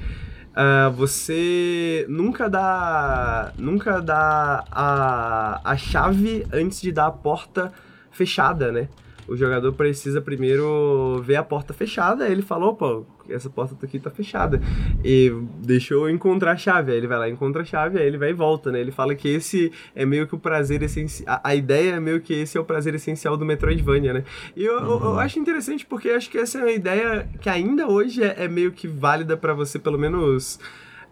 Uh, 0.59 0.91
você 0.91 2.05
nunca 2.09 2.51
dá 2.51 3.53
nunca 3.57 4.03
dá 4.03 4.65
a, 4.73 5.61
a 5.63 5.77
chave 5.77 6.45
antes 6.53 6.81
de 6.81 6.91
dar 6.91 7.07
a 7.07 7.13
porta 7.13 7.73
fechada, 8.11 8.73
né? 8.73 8.89
O 9.29 9.37
jogador 9.37 9.73
precisa 9.75 10.23
primeiro 10.23 11.23
ver 11.23 11.37
a 11.37 11.43
porta 11.43 11.75
fechada, 11.75 12.25
aí 12.25 12.33
ele 12.33 12.41
falou, 12.41 12.75
pô, 12.75 13.05
essa 13.29 13.51
porta 13.51 13.77
aqui 13.85 13.99
tá 13.99 14.11
fechada. 14.11 14.61
E 15.05 15.31
deixou 15.63 16.09
eu 16.09 16.15
encontrar 16.15 16.53
a 16.53 16.57
chave. 16.57 16.93
Aí 16.93 16.99
ele 16.99 17.07
vai 17.07 17.19
lá, 17.19 17.29
encontra 17.29 17.63
a 17.63 17.65
chave, 17.65 17.99
aí 17.99 18.07
ele 18.07 18.17
vai 18.17 18.31
e 18.31 18.33
volta, 18.33 18.73
né? 18.73 18.81
Ele 18.81 18.91
fala 18.91 19.15
que 19.15 19.29
esse 19.29 19.71
é 19.95 20.07
meio 20.07 20.27
que 20.27 20.35
o 20.35 20.39
prazer 20.39 20.83
essencial. 20.83 21.41
A, 21.45 21.55
ideia 21.55 21.97
é 21.97 22.01
meio 22.01 22.21
que 22.21 22.33
esse 22.33 22.57
é 22.57 22.61
o 22.61 22.65
prazer 22.65 22.95
essencial 22.95 23.37
do 23.37 23.45
Metroidvania, 23.45 24.15
né? 24.15 24.25
E 24.57 24.65
eu, 24.65 24.79
uhum. 24.79 24.87
eu, 24.87 25.05
eu, 25.05 25.19
acho 25.19 25.39
interessante 25.39 25.85
porque 25.85 26.09
acho 26.09 26.31
que 26.31 26.39
essa 26.39 26.59
é 26.59 26.63
uma 26.63 26.73
ideia 26.73 27.29
que 27.41 27.51
ainda 27.51 27.87
hoje 27.87 28.23
é, 28.23 28.45
é 28.45 28.49
meio 28.49 28.73
que 28.73 28.89
válida 28.89 29.37
para 29.37 29.53
você, 29.53 29.79
pelo 29.79 29.99
menos 29.99 30.59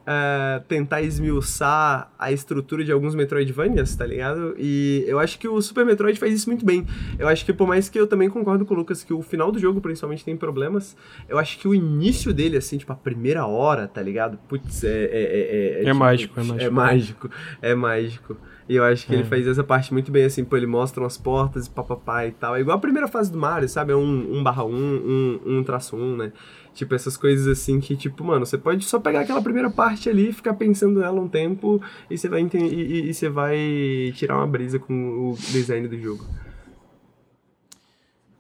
uh, 0.07 0.63
tentar 0.69 1.03
esmiuçar 1.03 2.11
a 2.19 2.31
estrutura 2.31 2.85
de 2.85 2.93
alguns 2.93 3.15
Metroidvanias, 3.15 3.95
tá 3.97 4.07
ligado? 4.07 4.55
E 4.57 5.05
eu 5.07 5.19
acho 5.19 5.39
que 5.39 5.49
o 5.49 5.61
Super 5.61 5.85
Metroid 5.85 6.19
faz 6.19 6.33
isso 6.33 6.49
muito 6.49 6.65
bem. 6.65 6.87
Eu 7.19 7.29
acho 7.29 7.45
que, 7.45 7.53
por 7.53 7.67
mais 7.67 7.89
que 7.89 7.99
eu 7.99 8.07
também 8.07 8.31
concordo 8.31 8.65
com 8.65 8.75
o 8.75 8.77
Lucas 8.77 9.03
que 9.03 9.13
o 9.13 9.23
final 9.23 9.51
do 9.51 9.59
jogo, 9.59 9.81
principalmente, 9.81 10.25
tem 10.25 10.37
problemas, 10.37 10.97
eu 11.29 11.39
acho 11.39 11.59
que 11.59 11.67
o 11.67 11.75
início 11.75 12.33
dele, 12.33 12.57
assim, 12.57 12.79
tipo, 12.79 12.93
a 12.93 12.97
primeira 12.97 13.47
hora, 13.47 13.89
tá 13.89 14.01
ligado? 14.01 14.39
Putz, 14.49 14.85
é. 14.85 14.89
É, 14.89 15.07
é, 15.07 15.81
é, 15.81 15.83
é 15.83 15.85
tipo, 15.85 15.97
mágico, 15.97 16.41
é 16.41 16.43
mágico. 16.43 16.63
É 16.63 16.71
mágico, 16.71 17.31
é 17.63 17.75
mágico. 17.75 18.37
E 18.69 18.75
eu 18.75 18.85
acho 18.85 19.07
que 19.07 19.15
é. 19.15 19.19
ele 19.19 19.25
faz 19.25 19.47
essa 19.47 19.63
parte 19.63 19.93
muito 19.93 20.11
bem, 20.11 20.25
assim, 20.25 20.45
pô, 20.45 20.57
ele 20.57 20.67
mostra 20.67 21.03
umas 21.03 21.17
portas 21.17 21.67
e 21.67 21.71
papapá 21.71 22.27
e 22.27 22.33
tal. 22.33 22.57
É 22.57 22.61
igual 22.61 22.77
a 22.77 22.81
primeira 22.81 23.07
fase 23.07 23.31
do 23.31 23.39
Mario, 23.39 23.69
sabe? 23.69 23.93
É 23.93 23.97
um 23.97 24.39
1 24.39 24.43
barra 24.43 24.65
1, 24.65 24.71
1, 24.75 25.41
1 25.47 25.65
traço 25.65 25.97
1, 25.97 26.17
né? 26.17 26.33
Tipo, 26.77 26.95
essas 26.95 27.17
coisas 27.17 27.47
assim 27.49 27.81
que, 27.81 27.97
tipo, 27.97 28.23
mano, 28.23 28.45
você 28.45 28.59
pode 28.59 28.85
só 28.85 29.01
pegar 29.01 29.21
aquela 29.21 29.41
primeira 29.41 29.71
parte 29.71 30.11
ali, 30.11 30.31
ficar 30.31 30.53
pensando 30.53 31.01
nela 31.01 31.19
um 31.19 31.27
tempo 31.27 31.81
e 32.11 32.19
você 32.19 32.29
vai, 32.29 32.43
entender, 32.43 32.71
e, 32.71 33.09
e, 33.09 33.15
você 33.15 33.31
vai 33.31 34.13
tirar 34.15 34.37
uma 34.37 34.47
brisa 34.47 34.79
com 34.79 34.93
o 34.93 35.37
design 35.53 35.89
do 35.89 35.99
jogo. 35.99 36.27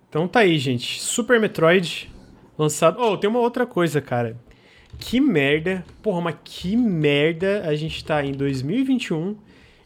Então 0.06 0.28
tá 0.28 0.40
aí, 0.40 0.58
gente. 0.58 1.02
Super 1.02 1.40
Metroid 1.40 2.12
lançado. 2.58 3.00
Oh, 3.00 3.16
tem 3.16 3.30
uma 3.30 3.40
outra 3.40 3.64
coisa, 3.64 4.02
cara. 4.02 4.36
Que 4.98 5.18
merda. 5.18 5.82
Porra, 6.02 6.20
mas 6.20 6.36
que 6.44 6.76
merda 6.76 7.62
a 7.66 7.74
gente 7.74 8.04
tá 8.04 8.22
em 8.22 8.32
2021 8.32 9.34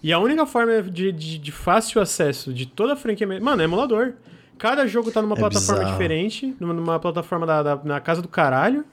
e 0.02 0.12
a 0.12 0.18
única 0.18 0.44
forma 0.44 0.82
de, 0.82 1.12
de, 1.12 1.38
de 1.38 1.52
fácil 1.52 2.00
acesso 2.00 2.52
de 2.52 2.66
toda 2.66 2.94
a 2.94 2.96
franquia. 2.96 3.28
Mano, 3.40 3.62
é 3.62 3.64
emulador. 3.64 4.14
Cada 4.60 4.86
jogo 4.86 5.10
tá 5.10 5.22
numa 5.22 5.34
é 5.34 5.38
plataforma 5.38 5.80
bizarro. 5.80 5.98
diferente, 5.98 6.54
numa 6.60 7.00
plataforma 7.00 7.46
da, 7.46 7.62
da, 7.62 7.80
na 7.82 7.98
casa 7.98 8.20
do 8.20 8.28
caralho. 8.28 8.84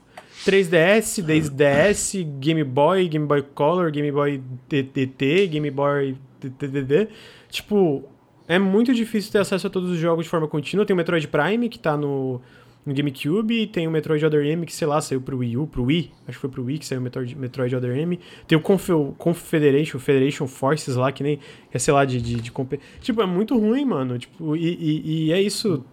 3DS, 0.46 1.22
DS, 1.22 2.16
Game 2.40 2.64
Boy, 2.64 3.10
Game 3.10 3.26
Boy 3.26 3.42
Color, 3.42 3.92
Game 3.92 4.10
Boy 4.10 4.42
TTT, 4.70 5.48
Game 5.48 5.70
Boy 5.70 6.16
TTD. 6.40 7.10
Tipo, 7.50 8.06
é 8.48 8.58
muito 8.58 8.94
difícil 8.94 9.30
ter 9.30 9.40
acesso 9.40 9.68
a 9.68 9.70
todos 9.70 9.92
os 9.92 9.98
jogos 9.98 10.24
de 10.24 10.30
forma 10.30 10.48
contínua. 10.48 10.86
Tem 10.86 10.94
o 10.94 10.98
Metroid 10.98 11.28
Prime, 11.28 11.68
que 11.68 11.78
tá 11.78 11.98
no, 11.98 12.42
no 12.88 12.94
GameCube, 12.94 13.68
tem 13.68 13.86
o 13.86 13.92
Metroid 13.92 14.26
Other 14.26 14.46
M, 14.46 14.66
que 14.66 14.74
sei 14.74 14.88
lá, 14.88 15.02
saiu 15.02 15.20
pro 15.20 15.40
Wii 15.40 15.58
U, 15.58 15.68
pro 15.68 15.84
Wii, 15.84 16.10
acho 16.26 16.38
que 16.38 16.42
foi 16.42 16.50
pro 16.50 16.64
Wii 16.64 16.80
que 16.80 16.86
saiu 16.86 17.02
o 17.02 17.04
Metroid, 17.04 17.38
Metroid 17.38 17.76
Other 17.76 17.98
M. 17.98 18.18
Tem 18.48 18.58
o 18.58 18.62
Conf 18.62 18.90
Confederation, 19.18 20.00
Federation 20.00 20.48
Forces 20.48 20.96
lá, 20.96 21.12
que 21.12 21.22
nem 21.22 21.38
é, 21.74 21.78
sei 21.78 21.94
lá, 21.94 22.06
de, 22.06 22.22
de, 22.22 22.36
de 22.36 22.54
Tipo, 23.02 23.22
é 23.22 23.26
muito 23.26 23.60
ruim, 23.60 23.84
mano. 23.84 24.18
Tipo, 24.18 24.56
e, 24.56 24.70
e, 24.70 25.26
e, 25.26 25.32
é 25.34 25.42
isso. 25.42 25.84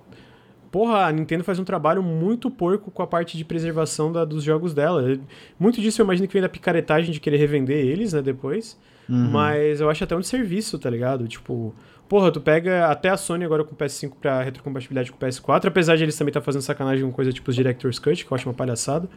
Porra, 0.71 1.07
a 1.07 1.13
Nintendo 1.13 1.43
faz 1.43 1.59
um 1.59 1.65
trabalho 1.65 2.01
muito 2.01 2.49
porco 2.49 2.93
com 2.93 3.03
a 3.03 3.07
parte 3.09 3.37
de 3.37 3.45
preservação 3.45 4.13
da, 4.13 4.25
dos 4.25 4.45
jogos 4.45 4.73
dela. 4.73 5.19
Muito 5.59 5.81
disso 5.81 6.01
eu 6.01 6.05
imagino 6.05 6.29
que 6.29 6.33
vem 6.33 6.43
da 6.43 6.49
picaretagem 6.49 7.11
de 7.11 7.19
querer 7.19 7.39
revender 7.39 7.85
eles, 7.85 8.13
né, 8.13 8.23
depois. 8.23 8.79
Uhum. 9.09 9.31
Mas 9.33 9.81
eu 9.81 9.91
acho 9.91 10.05
até 10.05 10.17
um 10.17 10.23
serviço, 10.23 10.79
tá 10.79 10.89
ligado? 10.89 11.27
Tipo, 11.27 11.75
Porra, 12.15 12.31
tu 12.31 12.41
pega 12.41 12.87
até 12.87 13.09
a 13.09 13.17
Sony 13.17 13.45
agora 13.45 13.65
com 13.65 13.75
o 13.75 13.77
PS5 13.77 14.13
pra 14.21 14.41
retrocompatibilidade 14.41 15.11
com 15.11 15.17
o 15.17 15.29
PS4, 15.29 15.67
apesar 15.67 15.97
de 15.97 16.05
eles 16.05 16.17
também 16.17 16.31
estar 16.31 16.39
tá 16.39 16.45
fazendo 16.45 16.63
sacanagem 16.63 17.05
com 17.05 17.11
coisa 17.11 17.33
tipo 17.33 17.51
os 17.51 17.57
Director's 17.57 17.99
Cut, 17.99 18.25
que 18.25 18.33
eu 18.33 18.37
acho 18.37 18.49
uma 18.49 18.55
palhaçada. 18.55 19.09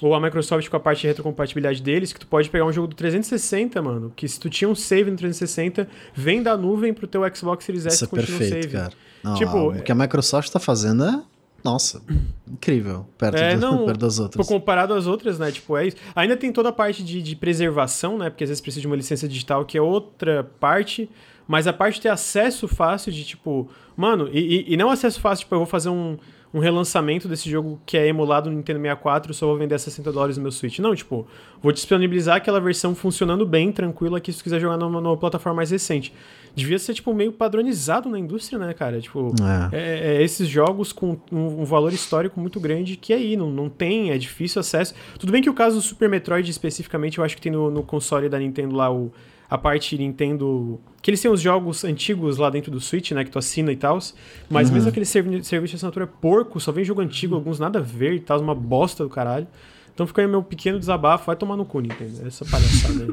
Ou 0.00 0.14
a 0.14 0.20
Microsoft 0.20 0.68
com 0.68 0.76
a 0.76 0.78
parte 0.78 1.00
de 1.00 1.08
retrocompatibilidade 1.08 1.82
deles, 1.82 2.12
que 2.12 2.20
tu 2.20 2.28
pode 2.28 2.48
pegar 2.48 2.66
um 2.66 2.72
jogo 2.72 2.86
do 2.86 2.94
360, 2.94 3.82
mano, 3.82 4.12
que 4.14 4.28
se 4.28 4.38
tu 4.38 4.48
tinha 4.48 4.68
um 4.68 4.76
save 4.76 5.10
no 5.10 5.16
360, 5.16 5.88
vem 6.14 6.40
da 6.40 6.56
nuvem 6.56 6.94
pro 6.94 7.08
teu 7.08 7.22
Xbox 7.34 7.64
Series 7.64 7.86
S 7.86 7.96
Isso 7.96 8.04
e 8.04 8.06
é 8.06 8.08
continua 8.08 8.38
perfeito, 8.38 8.62
save. 8.62 8.76
Cara. 8.76 8.92
Não, 9.24 9.34
tipo, 9.34 9.70
o 9.70 9.82
que 9.82 9.90
a 9.90 9.94
Microsoft 9.96 10.52
tá 10.52 10.60
fazendo 10.60 11.02
é 11.02 11.22
nossa, 11.64 12.00
incrível, 12.48 13.06
perto, 13.18 13.38
é, 13.38 13.56
do, 13.56 13.60
não, 13.60 13.86
perto 13.86 13.98
das 13.98 14.20
outras. 14.20 14.46
Comparado 14.46 14.94
às 14.94 15.08
outras, 15.08 15.36
né? 15.36 15.50
Tipo, 15.50 15.76
é 15.76 15.88
isso. 15.88 15.96
Ainda 16.14 16.36
tem 16.36 16.52
toda 16.52 16.68
a 16.68 16.72
parte 16.72 17.02
de, 17.02 17.20
de 17.20 17.34
preservação, 17.34 18.16
né? 18.16 18.30
Porque 18.30 18.44
às 18.44 18.50
vezes 18.50 18.60
precisa 18.60 18.80
de 18.82 18.86
uma 18.86 18.94
licença 18.94 19.26
digital, 19.26 19.64
que 19.64 19.76
é 19.76 19.82
outra 19.82 20.44
parte. 20.60 21.10
Mas 21.50 21.66
a 21.66 21.72
parte 21.72 21.96
de 21.96 22.02
ter 22.02 22.10
acesso 22.10 22.68
fácil 22.68 23.10
de, 23.10 23.24
tipo, 23.24 23.68
mano, 23.96 24.30
e, 24.32 24.72
e, 24.72 24.76
não 24.76 24.88
acesso 24.88 25.20
fácil, 25.20 25.46
tipo, 25.46 25.56
eu 25.56 25.58
vou 25.58 25.66
fazer 25.66 25.88
um, 25.88 26.16
um 26.54 26.60
relançamento 26.60 27.26
desse 27.26 27.50
jogo 27.50 27.80
que 27.84 27.98
é 27.98 28.06
emulado 28.06 28.48
no 28.48 28.54
Nintendo 28.54 28.78
64 28.78 29.34
só 29.34 29.46
vou 29.46 29.58
vender 29.58 29.74
a 29.74 29.78
60 29.80 30.12
dólares 30.12 30.36
no 30.36 30.44
meu 30.44 30.52
Switch. 30.52 30.78
Não, 30.78 30.94
tipo, 30.94 31.26
vou 31.60 31.72
disponibilizar 31.72 32.36
aquela 32.36 32.60
versão 32.60 32.94
funcionando 32.94 33.44
bem, 33.44 33.72
tranquila, 33.72 34.20
que 34.20 34.32
se 34.32 34.38
tu 34.38 34.44
quiser 34.44 34.60
jogar 34.60 34.76
numa, 34.76 35.00
numa 35.00 35.16
plataforma 35.16 35.56
mais 35.56 35.72
recente. 35.72 36.14
Devia 36.54 36.78
ser, 36.78 36.94
tipo, 36.94 37.12
meio 37.12 37.32
padronizado 37.32 38.08
na 38.08 38.16
indústria, 38.20 38.56
né, 38.56 38.72
cara? 38.72 39.00
Tipo, 39.00 39.34
é. 39.72 39.76
É, 39.76 40.18
é 40.18 40.22
esses 40.22 40.46
jogos 40.46 40.92
com 40.92 41.18
um, 41.32 41.62
um, 41.62 41.64
valor 41.64 41.92
histórico 41.92 42.38
muito 42.38 42.60
grande 42.60 42.96
que 42.96 43.12
aí, 43.12 43.36
não, 43.36 43.50
não 43.50 43.68
tem, 43.68 44.12
é 44.12 44.18
difícil 44.18 44.60
acesso. 44.60 44.94
Tudo 45.18 45.32
bem 45.32 45.42
que 45.42 45.50
o 45.50 45.54
caso 45.54 45.74
do 45.74 45.82
Super 45.82 46.08
Metroid, 46.08 46.48
especificamente, 46.48 47.18
eu 47.18 47.24
acho 47.24 47.34
que 47.34 47.42
tem 47.42 47.50
no, 47.50 47.72
no 47.72 47.82
console 47.82 48.28
da 48.28 48.38
Nintendo 48.38 48.76
lá 48.76 48.88
o 48.88 49.10
a 49.50 49.58
parte 49.58 49.98
Nintendo. 49.98 50.80
Que 51.02 51.10
eles 51.10 51.20
têm 51.20 51.30
os 51.30 51.40
jogos 51.40 51.84
antigos 51.84 52.36
lá 52.36 52.48
dentro 52.48 52.70
do 52.70 52.80
Switch, 52.80 53.10
né? 53.10 53.24
Que 53.24 53.30
tu 53.30 53.38
assina 53.38 53.72
e 53.72 53.76
tal. 53.76 53.98
Mas 54.48 54.68
uhum. 54.68 54.74
mesmo 54.74 54.88
aquele 54.88 55.04
servi 55.04 55.42
serviço 55.42 55.72
de 55.72 55.76
assinatura 55.76 56.06
porco, 56.06 56.60
só 56.60 56.70
vem 56.70 56.84
jogo 56.84 57.00
antigo, 57.00 57.34
alguns 57.34 57.58
nada 57.58 57.80
a 57.80 57.82
ver 57.82 58.14
e 58.14 58.20
tal, 58.20 58.40
uma 58.40 58.54
bosta 58.54 59.02
do 59.02 59.10
caralho. 59.10 59.48
Então 59.92 60.06
fica 60.06 60.22
aí 60.22 60.28
meu 60.28 60.42
pequeno 60.42 60.78
desabafo, 60.78 61.26
vai 61.26 61.36
tomar 61.36 61.56
no 61.56 61.64
cu, 61.64 61.80
Nintendo. 61.80 62.26
Essa 62.26 62.44
palhaçada 62.44 63.04
aí. 63.04 63.10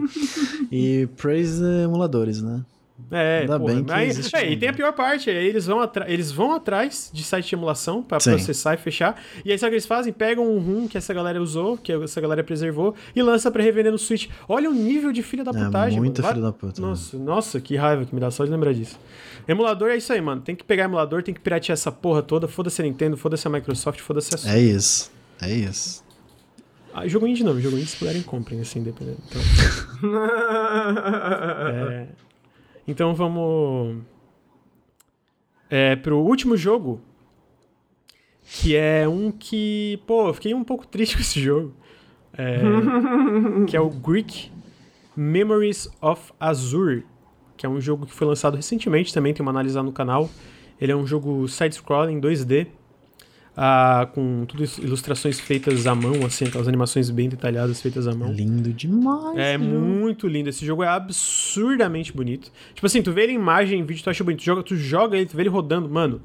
e 0.72 1.08
praise 1.18 1.64
emuladores, 1.84 2.42
né? 2.42 2.62
É, 3.11 3.41
Ainda 3.41 3.60
porra, 3.60 3.74
bem 3.74 3.84
que 3.84 3.91
aí, 3.94 4.10
é, 4.34 4.52
e 4.52 4.57
tem 4.57 4.69
a 4.69 4.74
pior 4.74 4.91
parte, 4.91 5.30
aí 5.30 5.48
eles 5.48 5.65
vão, 5.65 5.80
eles 6.07 6.32
vão 6.32 6.53
atrás 6.53 7.10
de 7.14 7.24
site 7.24 7.49
de 7.49 7.56
emulação 7.56 8.03
para 8.03 8.18
processar 8.18 8.74
e 8.74 8.78
fechar. 8.78 9.22
E 9.45 9.52
aí 9.52 9.57
sabe 9.57 9.69
o 9.69 9.72
que 9.72 9.76
eles 9.76 9.86
fazem? 9.86 10.11
Pegam 10.11 10.45
um 10.45 10.60
RUM 10.60 10.88
que 10.88 10.98
essa 10.98 11.14
galera 11.14 11.41
usou, 11.41 11.78
que 11.78 11.91
essa 11.91 12.19
galera 12.19 12.44
preservou, 12.44 12.95
e 13.15 13.22
lança 13.22 13.49
para 13.49 13.64
revender 13.64 13.91
no 13.91 13.98
Switch. 13.98 14.28
Olha 14.49 14.69
o 14.69 14.74
nível 14.74 15.11
de 15.14 15.24
filha 15.24 15.44
da 15.44 15.52
é, 15.52 15.65
putagem. 15.65 15.98
É, 15.98 16.02
muito 16.02 16.22
filho 16.22 16.41
da 16.41 16.52
puta. 16.52 16.82
Nossa, 16.82 17.18
nossa, 17.18 17.61
que 17.61 17.76
raiva 17.76 18.03
que 18.03 18.14
me 18.14 18.19
dá 18.19 18.30
só 18.30 18.44
de 18.44 18.52
lembrar 18.52 18.74
disso. 18.74 18.99
Emulador 19.48 19.90
é 19.90 19.98
isso 19.98 20.11
aí, 20.11 20.19
mano. 20.19 20.41
Tem 20.41 20.56
que 20.56 20.64
pegar 20.64 20.86
emulador, 20.86 21.24
tem 21.24 21.34
que 21.34 21.40
piratear 21.40 21.74
essa 21.74 21.91
porra 21.91 22.22
toda. 22.22 22.48
Foda-se 22.48 22.82
a 22.82 22.86
Nintendo, 22.86 23.15
foda-se 23.15 23.48
a 23.48 23.52
Microsoft, 23.52 24.02
foda-se 24.02 24.36
a 24.36 24.38
Sony. 24.38 24.53
É 24.53 24.60
isso. 24.60 25.11
É 25.41 25.49
isso. 25.49 26.03
Ah, 26.94 27.07
jogo 27.07 27.28
indie 27.28 27.44
não, 27.44 27.61
jogo 27.61 27.78
indie 27.78 27.88
se 27.88 27.95
puderem 27.95 28.24
comprem, 28.24 28.60
assim, 28.60 28.82
dependendo. 28.82 29.19
Então... 29.30 29.41
é... 31.91 32.07
Então 32.88 33.14
vamos 33.14 33.98
é, 35.70 35.96
pro 35.96 36.20
último 36.20 36.56
jogo, 36.56 37.02
que 38.44 38.76
é 38.76 39.08
um 39.08 39.32
que, 39.32 40.00
pô, 40.08 40.30
eu 40.30 40.34
fiquei 40.34 40.54
um 40.54 40.64
pouco 40.64 40.86
triste 40.88 41.16
com 41.16 41.22
esse 41.22 41.42
jogo, 41.42 41.74
é, 42.34 42.62
que 43.68 43.76
é 43.76 43.82
o 43.82 43.90
Greek 43.90 44.50
Memories 45.16 45.90
of 46.02 46.32
Azure, 46.40 47.04
que 47.58 47.66
é 47.66 47.70
um 47.70 47.82
jogo 47.82 48.06
que 48.06 48.14
foi 48.14 48.28
lançado 48.28 48.56
recentemente, 48.56 49.14
também 49.14 49.34
tem 49.34 49.42
uma 49.42 49.52
análise 49.52 49.76
lá 49.76 49.84
no 49.84 49.92
canal. 49.92 50.30
Ele 50.80 50.92
é 50.92 50.96
um 50.96 51.08
jogo 51.08 51.48
side-scrolling 51.48 52.22
2D, 52.22 52.68
ah, 53.60 54.08
com 54.14 54.46
tudo 54.46 54.64
ilustrações 54.80 55.40
feitas 55.40 55.88
à 55.88 55.96
mão, 55.96 56.24
assim, 56.24 56.46
aquelas 56.46 56.68
animações 56.68 57.10
bem 57.10 57.28
detalhadas 57.28 57.82
feitas 57.82 58.08
à 58.08 58.14
mão. 58.14 58.32
Lindo 58.32 58.72
demais. 58.72 59.36
É 59.36 59.58
muito 59.58 60.28
lindo. 60.28 60.48
Esse 60.48 60.64
jogo 60.64 60.84
é 60.84 60.88
absurdamente 60.88 62.14
bonito. 62.14 62.52
Tipo 62.76 62.86
assim, 62.86 63.02
tu 63.02 63.12
vê 63.12 63.24
ele 63.24 63.32
em 63.32 63.36
imagem, 63.36 63.80
em 63.80 63.84
vídeo, 63.84 64.04
tu 64.04 64.12
acha 64.12 64.24
bonito. 64.24 64.42
Tu 64.42 64.46
joga, 64.46 64.62
tu 64.62 64.76
joga 64.76 65.18
ele, 65.18 65.26
tu 65.26 65.36
vê 65.36 65.42
ele 65.42 65.50
rodando, 65.50 65.90
mano. 65.90 66.22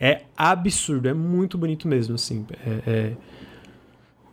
É 0.00 0.22
absurdo, 0.34 1.06
é 1.06 1.12
muito 1.12 1.58
bonito 1.58 1.86
mesmo, 1.86 2.14
assim. 2.14 2.46
É, 2.66 2.90
é... 2.90 3.12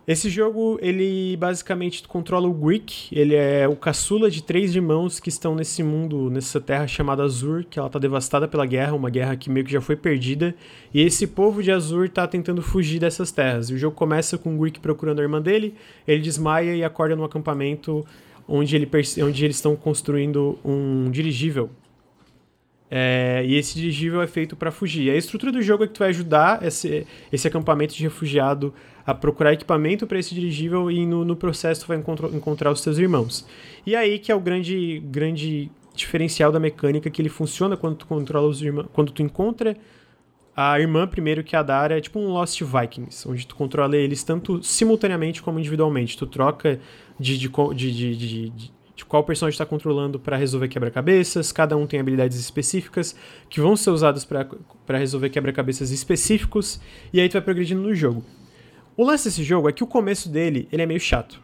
Esse 0.08 0.30
jogo, 0.30 0.80
ele 0.82 1.36
basicamente 1.36 2.02
controla 2.08 2.48
o 2.48 2.54
Greek, 2.54 3.10
ele 3.12 3.36
é 3.36 3.68
o 3.68 3.76
caçula 3.76 4.32
de 4.32 4.42
três 4.42 4.74
irmãos 4.74 5.20
que 5.20 5.28
estão 5.28 5.54
nesse 5.54 5.84
mundo, 5.84 6.30
nessa 6.30 6.62
terra 6.62 6.88
chamada 6.88 7.24
Azur, 7.24 7.66
que 7.70 7.78
ela 7.78 7.90
tá 7.90 8.00
devastada 8.00 8.48
pela 8.48 8.66
guerra, 8.66 8.96
uma 8.96 9.10
guerra 9.10 9.36
que 9.36 9.50
meio 9.50 9.66
que 9.66 9.72
já 9.74 9.82
foi 9.82 9.98
perdida, 9.98 10.56
e 10.94 11.02
esse 11.02 11.28
povo 11.28 11.62
de 11.62 11.74
Azur 11.74 12.08
tá 12.08 12.26
tentando 12.26 12.62
fugir 12.62 13.00
dessas 13.00 13.34
terras. 13.34 13.70
E 13.70 13.74
o 13.74 13.78
jogo 13.78 13.98
começa 13.98 14.38
com 14.38 14.56
o 14.56 14.58
Greek 14.58 14.80
procurando 14.80 15.20
a 15.20 15.24
irmã 15.24 15.42
dele, 15.42 15.76
ele 16.08 16.22
desmaia 16.22 16.74
e 16.74 16.86
acorda 16.86 17.14
no 17.14 17.26
acampamento 17.26 18.06
onde, 18.48 18.78
ele, 18.78 18.90
onde 19.22 19.44
eles 19.44 19.58
estão 19.58 19.76
construindo 19.76 20.58
um 20.64 21.12
dirigível 21.12 21.70
é, 22.90 23.44
e 23.46 23.56
esse 23.56 23.76
dirigível 23.76 24.22
é 24.22 24.28
feito 24.28 24.56
para 24.56 24.72
fugir. 24.72 25.12
A 25.12 25.16
estrutura 25.16 25.52
do 25.52 25.62
jogo 25.62 25.84
é 25.84 25.88
que 25.88 25.94
tu 25.94 26.00
vai 26.00 26.10
ajudar 26.10 26.64
esse, 26.64 27.06
esse 27.32 27.48
acampamento 27.48 27.94
de 27.94 28.04
refugiado 28.04 28.74
a 29.06 29.14
procurar 29.14 29.54
equipamento 29.54 30.08
para 30.08 30.20
esse 30.20 30.34
dirigível 30.34 30.90
e 30.90 31.06
no, 31.06 31.24
no 31.24 31.36
processo 31.36 31.82
tu 31.82 31.88
vai 31.88 31.98
encontro, 31.98 32.34
encontrar 32.36 32.72
os 32.72 32.82
teus 32.82 32.98
irmãos. 32.98 33.46
E 33.86 33.96
aí 33.96 34.20
que 34.20 34.32
é 34.32 34.36
o 34.36 34.40
grande, 34.40 35.00
grande 35.06 35.70
diferencial 35.94 36.52
da 36.52 36.60
mecânica 36.60 37.10
que 37.10 37.22
ele 37.22 37.30
funciona 37.30 37.76
quando 37.76 37.98
tu 37.98 38.08
controla 38.08 38.48
os 38.48 38.62
irmãos, 38.62 38.88
quando 38.94 39.12
tu 39.12 39.22
encontra 39.22 39.76
a 40.56 40.80
irmã 40.80 41.08
primeiro 41.08 41.44
que 41.44 41.56
a 41.56 41.62
Dara 41.62 41.98
é 41.98 42.02
tipo 42.02 42.20
um 42.20 42.30
Lost 42.30 42.62
Vikings, 42.62 43.30
onde 43.30 43.46
tu 43.46 43.56
controla 43.56 43.96
eles 43.96 44.24
tanto 44.24 44.64
simultaneamente 44.64 45.42
como 45.42 45.60
individualmente. 45.60 46.18
Tu 46.18 46.26
troca 46.26 46.80
de, 47.20 47.38
de, 47.38 47.50
de, 47.76 48.16
de 48.16 48.50
de 48.50 48.72
qual 49.06 49.24
personagem 49.24 49.56
está 49.56 49.66
controlando 49.66 50.20
para 50.20 50.38
resolver 50.38 50.68
quebra-cabeças. 50.68 51.52
Cada 51.52 51.76
um 51.78 51.86
tem 51.86 52.00
habilidades 52.00 52.38
específicas 52.38 53.16
que 53.50 53.62
vão 53.62 53.76
ser 53.76 53.92
usadas 53.92 54.26
para 54.26 54.98
resolver 54.98 55.30
quebra-cabeças 55.30 55.92
específicos. 55.92 56.80
E 57.12 57.20
aí 57.20 57.30
tu 57.30 57.34
vai 57.34 57.42
progredindo 57.42 57.82
no 57.82 57.94
jogo. 57.94 58.24
O 58.96 59.04
lance 59.06 59.26
desse 59.26 59.44
jogo 59.44 59.70
é 59.70 59.72
que 59.72 59.84
o 59.84 59.88
começo 59.88 60.30
dele 60.30 60.68
ele 60.72 60.82
é 60.82 60.86
meio 60.86 61.00
chato. 61.00 61.40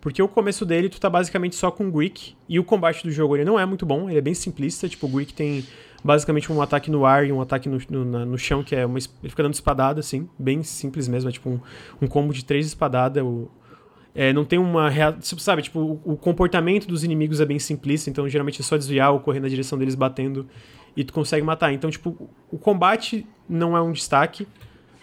Porque 0.00 0.22
o 0.22 0.28
começo 0.28 0.64
dele 0.64 0.88
tu 0.88 1.00
tá 1.00 1.10
basicamente 1.10 1.56
só 1.56 1.70
com 1.70 1.88
o 1.88 1.92
Greek. 1.92 2.34
E 2.48 2.58
o 2.58 2.64
combate 2.64 3.02
do 3.02 3.10
jogo 3.10 3.36
ele 3.36 3.44
não 3.44 3.58
é 3.58 3.66
muito 3.66 3.84
bom, 3.84 4.08
ele 4.08 4.18
é 4.18 4.22
bem 4.22 4.34
simplista. 4.34 4.88
Tipo, 4.88 5.06
o 5.06 5.10
Greek 5.10 5.34
tem 5.34 5.66
basicamente 6.02 6.50
um 6.52 6.62
ataque 6.62 6.90
no 6.90 7.04
ar 7.04 7.26
e 7.26 7.32
um 7.32 7.40
ataque 7.40 7.68
no, 7.68 7.78
no, 7.90 8.24
no 8.24 8.38
chão, 8.38 8.62
que 8.62 8.74
é 8.74 8.86
uma. 8.86 8.98
Ele 8.98 9.28
fica 9.28 9.42
dando 9.42 9.54
espadada, 9.54 10.00
assim. 10.00 10.28
Bem 10.38 10.62
simples 10.62 11.08
mesmo. 11.08 11.28
É 11.28 11.32
tipo 11.32 11.50
um, 11.50 11.60
um 12.00 12.06
combo 12.06 12.32
de 12.32 12.44
três 12.44 12.66
espadadas. 12.66 13.22
O, 13.22 13.50
é, 14.18 14.32
não 14.32 14.44
tem 14.44 14.58
uma 14.58 14.90
tipo, 15.20 15.40
Sabe, 15.40 15.62
tipo, 15.62 16.00
o, 16.04 16.16
comportamento 16.16 16.88
dos 16.88 17.04
inimigos 17.04 17.40
é 17.40 17.46
bem 17.46 17.60
simplista, 17.60 18.10
então 18.10 18.28
geralmente 18.28 18.60
é 18.60 18.64
só 18.64 18.76
desviar 18.76 19.12
ou 19.12 19.20
correr 19.20 19.38
na 19.38 19.46
direção 19.46 19.78
deles 19.78 19.94
batendo 19.94 20.44
e 20.96 21.04
tu 21.04 21.12
consegue 21.12 21.46
matar. 21.46 21.72
Então, 21.72 21.88
tipo, 21.88 22.28
o 22.50 22.58
combate 22.58 23.24
não 23.48 23.76
é 23.76 23.80
um 23.80 23.92
destaque. 23.92 24.44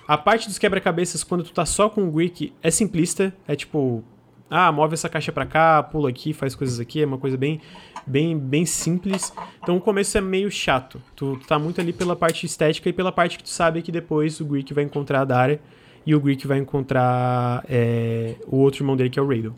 A 0.05 0.17
parte 0.17 0.49
dos 0.49 0.59
quebra-cabeças, 0.59 1.23
quando 1.23 1.45
tu 1.45 1.53
tá 1.53 1.65
só 1.65 1.87
com 1.87 2.05
o 2.05 2.11
Greek, 2.11 2.51
é 2.61 2.69
simplista. 2.69 3.33
É 3.47 3.55
tipo, 3.55 4.03
ah, 4.49 4.69
move 4.69 4.95
essa 4.95 5.07
caixa 5.07 5.31
pra 5.31 5.45
cá, 5.45 5.81
pula 5.81 6.09
aqui, 6.09 6.33
faz 6.33 6.53
coisas 6.53 6.77
aqui. 6.81 7.01
É 7.01 7.05
uma 7.05 7.17
coisa 7.17 7.37
bem, 7.37 7.61
bem, 8.05 8.37
bem 8.37 8.65
simples. 8.65 9.31
Então 9.63 9.77
o 9.77 9.81
começo 9.81 10.17
é 10.17 10.21
meio 10.21 10.51
chato. 10.51 11.01
Tu, 11.15 11.39
tá 11.47 11.57
muito 11.57 11.79
ali 11.79 11.93
pela 11.93 12.17
parte 12.17 12.45
estética 12.45 12.89
e 12.89 12.93
pela 12.93 13.13
parte 13.13 13.37
que 13.37 13.45
tu 13.45 13.49
sabe 13.49 13.81
que 13.81 13.93
depois 13.93 14.41
o 14.41 14.45
Greek 14.45 14.73
vai 14.73 14.83
encontrar 14.83 15.21
a 15.21 15.25
Daria 15.25 15.61
e 16.05 16.13
o 16.13 16.19
Greek 16.19 16.45
vai 16.45 16.59
encontrar 16.59 17.65
é, 17.67 18.35
o 18.47 18.57
outro 18.57 18.83
irmão 18.83 18.95
dele, 18.95 19.09
que 19.09 19.19
é 19.19 19.21
o 19.21 19.27
Raidel. 19.27 19.55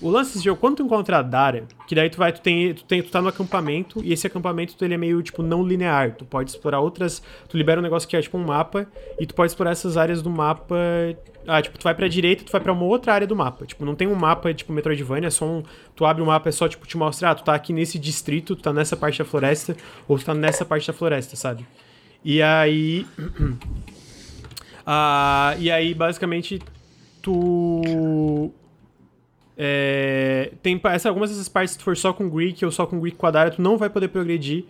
O 0.00 0.10
lance 0.10 0.34
desse 0.34 0.44
jogo, 0.44 0.60
quando 0.60 0.76
tu 0.76 0.82
encontra 0.82 1.18
a 1.18 1.22
Dara, 1.22 1.64
que 1.88 1.94
daí 1.94 2.10
tu 2.10 2.18
vai, 2.18 2.30
tu 2.30 2.42
tem, 2.42 2.74
tu 2.74 2.84
tem, 2.84 3.02
tu 3.02 3.10
tá 3.10 3.22
no 3.22 3.28
acampamento, 3.28 4.04
e 4.04 4.12
esse 4.12 4.26
acampamento 4.26 4.76
ele 4.84 4.92
é 4.92 4.98
meio, 4.98 5.22
tipo, 5.22 5.42
não 5.42 5.66
linear. 5.66 6.14
Tu 6.14 6.24
pode 6.26 6.50
explorar 6.50 6.80
outras. 6.80 7.22
Tu 7.48 7.56
libera 7.56 7.80
um 7.80 7.82
negócio 7.82 8.06
que 8.06 8.14
é 8.14 8.20
tipo 8.20 8.36
um 8.36 8.44
mapa, 8.44 8.86
e 9.18 9.24
tu 9.24 9.34
pode 9.34 9.50
explorar 9.50 9.70
essas 9.70 9.96
áreas 9.96 10.20
do 10.20 10.28
mapa. 10.28 10.76
Ah, 11.46 11.62
tipo, 11.62 11.78
tu 11.78 11.84
vai 11.84 11.94
pra 11.94 12.08
direita, 12.08 12.44
tu 12.44 12.52
vai 12.52 12.60
pra 12.60 12.72
uma 12.72 12.84
outra 12.84 13.14
área 13.14 13.26
do 13.26 13.34
mapa. 13.34 13.64
Tipo, 13.64 13.86
não 13.86 13.94
tem 13.94 14.06
um 14.06 14.14
mapa, 14.14 14.52
tipo, 14.52 14.70
Metroidvania, 14.70 15.28
é 15.28 15.30
só 15.30 15.46
um. 15.46 15.62
Tu 15.94 16.04
abre 16.04 16.20
o 16.20 16.26
um 16.26 16.28
mapa, 16.28 16.50
é 16.50 16.52
só, 16.52 16.68
tipo, 16.68 16.86
te 16.86 16.96
mostrar, 16.98 17.30
ah, 17.30 17.34
tu 17.34 17.44
tá 17.44 17.54
aqui 17.54 17.72
nesse 17.72 17.98
distrito, 17.98 18.54
tu 18.54 18.62
tá 18.62 18.74
nessa 18.74 18.96
parte 18.96 19.18
da 19.18 19.24
floresta, 19.24 19.74
ou 20.06 20.18
tu 20.18 20.26
tá 20.26 20.34
nessa 20.34 20.64
parte 20.64 20.86
da 20.86 20.92
floresta, 20.92 21.36
sabe? 21.36 21.66
E 22.22 22.42
aí. 22.42 23.06
Ah, 24.86 25.56
e 25.58 25.68
aí, 25.68 25.92
basicamente, 25.92 26.60
tu. 27.20 28.52
É, 29.58 30.52
tem 30.62 30.80
essa, 30.84 31.08
algumas 31.08 31.30
dessas 31.30 31.48
partes, 31.48 31.72
se 31.72 31.78
tu 31.78 31.84
for 31.84 31.96
só 31.96 32.12
com 32.12 32.28
Greek 32.28 32.64
ou 32.64 32.70
só 32.70 32.86
com 32.86 33.00
Greek 33.00 33.16
quadrado, 33.16 33.56
tu 33.56 33.62
não 33.62 33.78
vai 33.78 33.88
poder 33.88 34.08
progredir, 34.08 34.66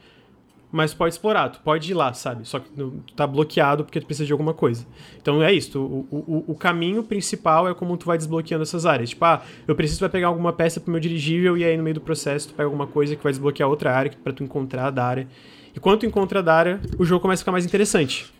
mas 0.70 0.94
pode 0.94 1.14
explorar, 1.14 1.48
tu 1.48 1.60
pode 1.60 1.90
ir 1.90 1.94
lá, 1.94 2.12
sabe? 2.14 2.46
Só 2.46 2.60
que 2.60 2.70
tu 2.70 3.02
tá 3.16 3.26
bloqueado 3.26 3.84
porque 3.84 4.00
tu 4.00 4.06
precisa 4.06 4.24
de 4.24 4.32
alguma 4.32 4.54
coisa. 4.54 4.86
Então 5.20 5.42
é 5.42 5.52
isso, 5.52 5.72
tu, 5.72 5.80
o, 5.80 6.06
o, 6.10 6.44
o, 6.52 6.54
caminho 6.54 7.02
principal 7.02 7.68
é 7.68 7.74
como 7.74 7.96
tu 7.96 8.06
vai 8.06 8.16
desbloqueando 8.16 8.62
essas 8.62 8.86
áreas. 8.86 9.10
Tipo, 9.10 9.24
ah, 9.24 9.42
eu 9.66 9.74
preciso 9.74 10.00
vai 10.00 10.08
pegar 10.08 10.28
alguma 10.28 10.52
peça 10.52 10.78
pro 10.78 10.90
meu 10.90 11.00
dirigível 11.00 11.58
e 11.58 11.64
aí 11.64 11.76
no 11.76 11.82
meio 11.82 11.94
do 11.94 12.00
processo 12.00 12.48
tu 12.48 12.54
pega 12.54 12.66
alguma 12.66 12.86
coisa 12.86 13.16
que 13.16 13.22
vai 13.22 13.32
desbloquear 13.32 13.68
outra 13.68 13.92
área 13.92 14.12
para 14.22 14.32
tu 14.32 14.44
encontrar 14.44 14.86
a 14.86 14.90
Dara. 14.90 15.26
E 15.74 15.80
quando 15.80 16.00
tu 16.00 16.06
encontra 16.06 16.38
a 16.38 16.42
Dara, 16.42 16.80
o 16.96 17.04
jogo 17.04 17.20
começa 17.20 17.40
a 17.40 17.42
ficar 17.42 17.52
mais 17.52 17.66
interessante. 17.66 18.32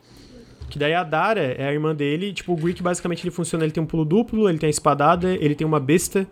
Que 0.69 0.79
daí 0.79 0.95
a 0.95 1.03
Dara 1.03 1.41
é 1.41 1.69
a 1.69 1.73
irmã 1.73 1.95
dele. 1.95 2.33
Tipo, 2.33 2.53
o 2.53 2.57
Greek 2.57 2.83
basicamente 2.83 3.23
ele 3.23 3.31
funciona, 3.31 3.65
ele 3.65 3.73
tem 3.73 3.83
um 3.83 3.87
pulo 3.87 4.05
duplo, 4.05 4.49
ele 4.49 4.59
tem 4.59 4.67
a 4.67 4.71
espadada, 4.71 5.35
ele 5.35 5.55
tem 5.55 5.67
uma 5.67 5.81
besta, 5.81 6.27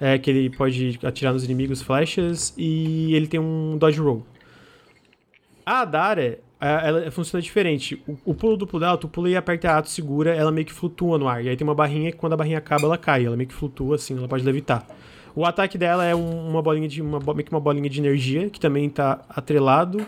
é, 0.00 0.18
que 0.18 0.30
ele 0.30 0.50
pode 0.50 0.98
atirar 1.02 1.32
nos 1.32 1.44
inimigos 1.44 1.82
flechas, 1.82 2.54
e 2.56 3.14
ele 3.14 3.26
tem 3.26 3.40
um 3.40 3.76
dodge 3.78 4.00
roll. 4.00 4.26
A 5.64 5.84
Dara, 5.84 6.38
ela 6.60 7.10
funciona 7.10 7.40
diferente. 7.40 8.02
O, 8.06 8.16
o, 8.30 8.34
pulo 8.34 8.56
duplo 8.56 8.80
dela, 8.80 8.96
tu 8.96 9.08
pula 9.08 9.30
e 9.30 9.36
aperta 9.36 9.76
A, 9.76 9.82
tu 9.82 9.90
segura, 9.90 10.34
ela 10.34 10.50
meio 10.50 10.66
que 10.66 10.72
flutua 10.72 11.18
no 11.18 11.28
ar. 11.28 11.44
E 11.44 11.48
aí 11.48 11.56
tem 11.56 11.66
uma 11.66 11.74
barrinha 11.74 12.10
que 12.10 12.18
quando 12.18 12.32
a 12.32 12.36
barrinha 12.36 12.58
acaba, 12.58 12.86
ela 12.86 12.98
cai. 12.98 13.24
Ela 13.24 13.36
meio 13.36 13.48
que 13.48 13.54
flutua 13.54 13.96
assim, 13.96 14.16
ela 14.16 14.26
pode 14.26 14.44
levitar. 14.44 14.86
O 15.34 15.44
ataque 15.44 15.78
dela 15.78 16.04
é 16.04 16.14
uma 16.14 16.60
bolinha 16.60 16.88
de. 16.88 17.00
Uma, 17.00 17.20
meio 17.20 17.44
que 17.44 17.52
uma 17.52 17.60
bolinha 17.60 17.88
de 17.88 18.00
energia, 18.00 18.50
que 18.50 18.58
também 18.58 18.86
está 18.86 19.20
atrelado 19.28 20.04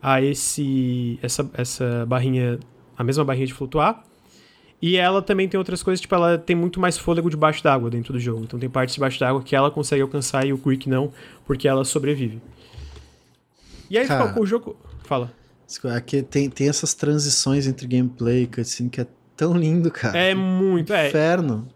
a 0.00 0.20
esse 0.22 1.18
essa, 1.22 1.50
essa 1.54 2.06
barrinha 2.06 2.58
a 3.02 3.04
mesma 3.04 3.24
barrinha 3.24 3.46
de 3.46 3.54
flutuar. 3.54 4.02
E 4.80 4.96
ela 4.96 5.22
também 5.22 5.48
tem 5.48 5.58
outras 5.58 5.80
coisas, 5.80 6.00
tipo, 6.00 6.12
ela 6.12 6.36
tem 6.36 6.56
muito 6.56 6.80
mais 6.80 6.98
fôlego 6.98 7.30
debaixo 7.30 7.62
d'água 7.62 7.88
dentro 7.88 8.12
do 8.12 8.18
jogo. 8.18 8.42
Então 8.42 8.58
tem 8.58 8.68
partes 8.68 8.94
debaixo 8.94 9.20
d'água 9.20 9.42
que 9.42 9.54
ela 9.54 9.70
consegue 9.70 10.02
alcançar 10.02 10.44
e 10.44 10.52
o 10.52 10.58
Quick 10.58 10.88
não, 10.88 11.12
porque 11.46 11.68
ela 11.68 11.84
sobrevive. 11.84 12.40
E 13.88 13.96
aí 13.96 14.06
Cara, 14.08 14.40
o 14.40 14.46
jogo. 14.46 14.76
Fala. 15.04 15.32
Aqui 15.94 16.22
tem, 16.22 16.50
tem 16.50 16.68
essas 16.68 16.94
transições 16.94 17.66
entre 17.66 17.86
gameplay 17.86 18.42
e 18.42 18.46
cutscene 18.46 18.90
que 18.90 19.00
é 19.00 19.06
tão 19.36 19.56
lindo, 19.56 19.90
cara. 19.90 20.18
É 20.18 20.34
muito, 20.34 20.92
é. 20.92 21.08
Inferno. 21.08 21.68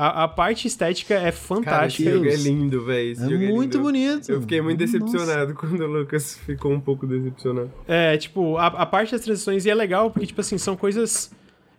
A, 0.00 0.24
a, 0.24 0.28
parte 0.28 0.66
estética 0.66 1.12
é 1.12 1.30
fantástica. 1.30 1.70
Cara, 1.70 1.86
esse 1.86 2.10
jogo 2.10 2.26
é 2.26 2.34
lindo, 2.34 2.82
velho. 2.86 3.20
É, 3.20 3.34
é 3.34 3.52
muito 3.52 3.76
é 3.76 3.80
bonito. 3.82 4.32
Eu 4.32 4.40
fiquei 4.40 4.58
muito 4.62 4.78
decepcionado 4.78 5.52
Nossa. 5.52 5.54
quando 5.54 5.78
o 5.82 5.86
Lucas 5.86 6.38
ficou 6.38 6.72
um 6.72 6.80
pouco 6.80 7.06
decepcionado. 7.06 7.70
É, 7.86 8.16
tipo, 8.16 8.56
a, 8.56 8.68
a, 8.68 8.86
parte 8.86 9.12
das 9.12 9.20
transições 9.20 9.66
e 9.66 9.70
é 9.70 9.74
legal 9.74 10.10
porque, 10.10 10.28
tipo 10.28 10.40
assim, 10.40 10.56
são 10.56 10.74
coisas. 10.74 11.30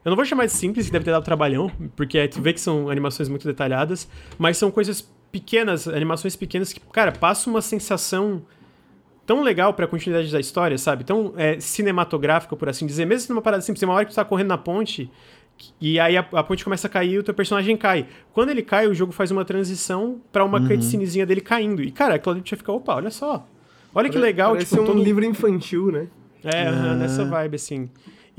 Eu 0.06 0.12
não 0.12 0.16
vou 0.16 0.24
chamar 0.24 0.46
de 0.46 0.52
simples, 0.52 0.86
que 0.86 0.92
deve 0.92 1.04
ter 1.04 1.10
dado 1.10 1.24
trabalhão, 1.26 1.72
porque 1.96 2.28
tu 2.28 2.40
vê 2.44 2.54
que 2.54 2.62
são 2.62 2.92
animações 2.92 3.28
muito 3.28 3.48
detalhadas, 3.48 4.08
mas 4.38 4.56
são 4.56 4.70
coisas 4.70 5.02
pequenas, 5.32 5.88
animações 5.88 6.36
pequenas 6.36 6.72
que, 6.72 6.80
cara, 6.80 7.12
passa 7.12 7.50
uma 7.50 7.60
sensação 7.60 8.44
tão 9.26 9.42
legal 9.42 9.74
pra 9.74 9.88
continuidade 9.88 10.32
da 10.32 10.40
história, 10.40 10.78
sabe? 10.78 11.04
Tão 11.04 11.34
é, 11.38 11.60
cinematográfica, 11.60 12.56
por 12.56 12.70
assim 12.70 12.86
dizer. 12.86 13.06
Mesmo 13.06 13.34
numa 13.34 13.42
parada 13.42 13.64
simples, 13.64 13.80
tem 13.80 13.90
uma 13.90 13.96
hora 13.96 14.06
que 14.06 14.12
tu 14.12 14.16
tá 14.16 14.24
correndo 14.24 14.50
na 14.50 14.60
ponte 14.60 15.10
e 15.80 16.00
aí 16.00 16.18
a, 16.18 16.22
a, 16.34 16.44
ponte 16.44 16.64
começa 16.64 16.88
a 16.88 16.90
cair 16.90 17.14
e 17.14 17.20
o 17.20 17.24
teu 17.24 17.34
personagem 17.34 17.76
cai. 17.78 18.06
Quando 18.34 18.50
ele 18.50 18.62
cai, 18.62 18.88
o 18.88 18.94
jogo 18.94 19.12
faz 19.12 19.32
uma 19.32 19.46
transição 19.46 20.22
para 20.32 20.44
uma 20.44 20.60
uhum. 20.60 20.68
cutscenezinha 20.68 21.26
dele 21.26 21.42
caindo. 21.42 21.82
E, 21.84 21.92
cara, 21.92 22.16
aquilo 22.16 22.36
ali 22.36 22.44
já 22.46 22.58
fica, 22.58 22.72
opa, 22.72 22.96
olha 22.96 23.10
só. 23.10 23.48
Olha 23.94 24.10
que 24.10 24.18
legal. 24.18 24.52
Parece 24.52 24.70
tipo, 24.70 24.84
um 24.84 24.86
todo... 24.86 25.04
livro 25.04 25.26
infantil, 25.26 25.92
né? 25.92 26.08
É, 26.44 26.70
uhum. 26.70 26.98
nessa 26.98 27.26
vibe, 27.26 27.56
assim. 27.56 27.90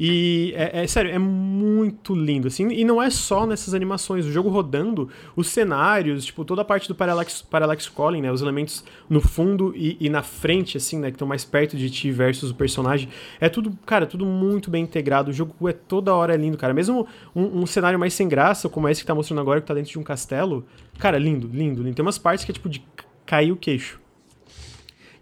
E 0.05 0.53
é, 0.57 0.83
é, 0.83 0.87
sério, 0.89 1.13
é 1.13 1.19
muito 1.19 2.13
lindo, 2.13 2.49
assim, 2.49 2.67
e 2.73 2.85
não 2.85 3.01
é 3.01 3.09
só 3.09 3.47
nessas 3.47 3.73
animações. 3.73 4.27
O 4.27 4.33
jogo 4.33 4.49
rodando, 4.49 5.09
os 5.37 5.47
cenários, 5.47 6.25
tipo, 6.25 6.45
toda 6.45 6.63
a 6.63 6.65
parte 6.65 6.89
do 6.89 6.95
Parallax, 6.97 7.41
Parallax 7.41 7.89
Calling, 7.89 8.21
né? 8.21 8.33
Os 8.33 8.43
elementos 8.43 8.85
no 9.09 9.21
fundo 9.21 9.73
e, 9.77 9.97
e 10.01 10.11
na 10.11 10.25
frente, 10.25 10.77
assim, 10.77 10.99
né? 10.99 11.07
Que 11.07 11.15
estão 11.15 11.29
mais 11.29 11.45
perto 11.45 11.77
de 11.77 11.89
ti 11.89 12.11
versus 12.11 12.51
o 12.51 12.55
personagem. 12.57 13.09
É 13.41 13.49
tudo, 13.49 13.79
cara, 13.87 14.05
tudo 14.05 14.27
muito 14.27 14.73
bem 14.73 14.83
integrado. 14.83 15.31
O 15.31 15.33
jogo 15.33 15.69
é 15.69 15.73
toda 15.73 16.13
hora 16.13 16.35
lindo, 16.35 16.59
cara. 16.59 16.75
Mesmo 16.75 17.07
um, 17.33 17.61
um 17.61 17.65
cenário 17.65 17.97
mais 17.97 18.13
sem 18.13 18.27
graça, 18.27 18.69
como 18.69 18.89
esse 18.89 19.03
que 19.03 19.07
tá 19.07 19.15
mostrando 19.15 19.41
agora, 19.41 19.61
que 19.61 19.69
tá 19.69 19.75
dentro 19.75 19.93
de 19.93 20.01
um 20.01 20.03
castelo. 20.03 20.67
Cara, 20.99 21.17
lindo, 21.17 21.47
lindo, 21.47 21.81
lindo. 21.81 21.95
Tem 21.95 22.05
umas 22.05 22.19
partes 22.19 22.45
que 22.45 22.51
é 22.51 22.55
tipo 22.55 22.69
de 22.69 22.85
cair 23.25 23.53
o 23.53 23.57
queixo. 23.57 24.01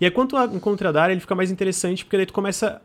E 0.01 0.07
aí, 0.07 0.12
encontra 0.55 0.89
a 0.89 0.93
Dara, 0.93 1.12
ele 1.12 1.20
fica 1.20 1.35
mais 1.35 1.51
interessante, 1.51 2.02
porque 2.02 2.16
daí 2.16 2.24
tu 2.24 2.32
começa 2.32 2.81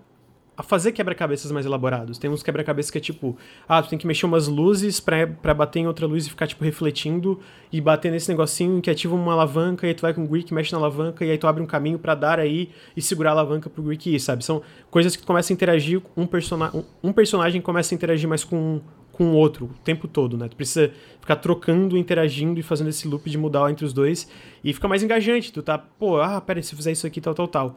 a 0.58 0.64
fazer 0.64 0.92
quebra-cabeças 0.92 1.52
mais 1.52 1.66
elaborados. 1.66 2.18
Tem 2.18 2.30
uns 2.30 2.42
quebra-cabeças 2.42 2.90
que 2.90 2.98
é 2.98 3.02
tipo, 3.02 3.38
ah, 3.68 3.82
tu 3.82 3.90
tem 3.90 4.00
que 4.00 4.08
mexer 4.08 4.26
umas 4.26 4.48
luzes 4.48 5.00
pra, 5.00 5.28
pra 5.28 5.54
bater 5.54 5.80
em 5.80 5.88
outra 5.88 6.06
luz 6.06 6.26
e 6.26 6.30
ficar, 6.30 6.48
tipo, 6.48 6.64
refletindo 6.64 7.40
e 7.72 7.82
bater 7.82 8.12
nesse 8.12 8.30
negocinho 8.30 8.82
que 8.82 8.90
ativa 8.90 9.16
uma 9.16 9.34
alavanca 9.34 9.86
e 9.86 9.90
aí 9.90 9.94
tu 9.96 10.02
vai 10.02 10.14
com 10.14 10.24
o 10.24 10.28
Greek, 10.28 10.54
mexe 10.54 10.72
na 10.72 10.78
alavanca 10.78 11.26
e 11.26 11.32
aí 11.32 11.38
tu 11.38 11.48
abre 11.48 11.62
um 11.62 11.66
caminho 11.66 12.00
para 12.00 12.16
dar 12.16 12.40
aí 12.40 12.70
e 12.96 13.02
segurar 13.02 13.32
a 13.32 13.34
alavanca 13.34 13.70
pro 13.70 13.84
Greek 13.84 14.14
ir, 14.14 14.20
sabe? 14.20 14.46
São 14.46 14.62
coisas 14.90 15.16
que 15.16 15.22
tu 15.24 15.28
começa 15.28 15.52
a 15.52 15.54
interagir, 15.54 16.02
um, 16.16 16.26
persona 16.26 16.72
um, 16.74 16.84
um 17.04 17.14
personagem 17.14 17.62
começa 17.62 17.94
a 17.94 17.96
interagir 17.96 18.30
mais 18.30 18.44
com, 18.44 18.82
com 19.12 19.32
o 19.32 19.34
outro 19.34 19.66
o 19.66 19.84
tempo 19.84 20.08
todo, 20.08 20.38
né? 20.38 20.48
Tu 20.48 20.56
precisa 20.56 20.92
ficar 21.20 21.36
trocando, 21.36 21.98
interagindo 21.98 22.60
e 22.60 22.64
fazendo 22.64 22.90
esse 22.90 23.08
loop 23.08 23.30
de 23.30 23.38
mudar 23.38 23.70
entre 23.70 23.84
os 23.84 23.92
dois 23.92 24.30
e 24.64 24.74
fica 24.74 24.88
mais 24.88 25.04
engajante. 25.04 25.52
Tu 25.52 25.62
tá, 25.62 25.78
pô, 25.78 26.22
ah, 26.22 26.40
pera 26.40 26.62
se 26.62 26.74
eu 26.74 26.78
fizer 26.78 26.92
isso 26.92 27.06
aqui, 27.06 27.20
tal, 27.20 27.34
tal, 27.34 27.48
tal. 27.48 27.76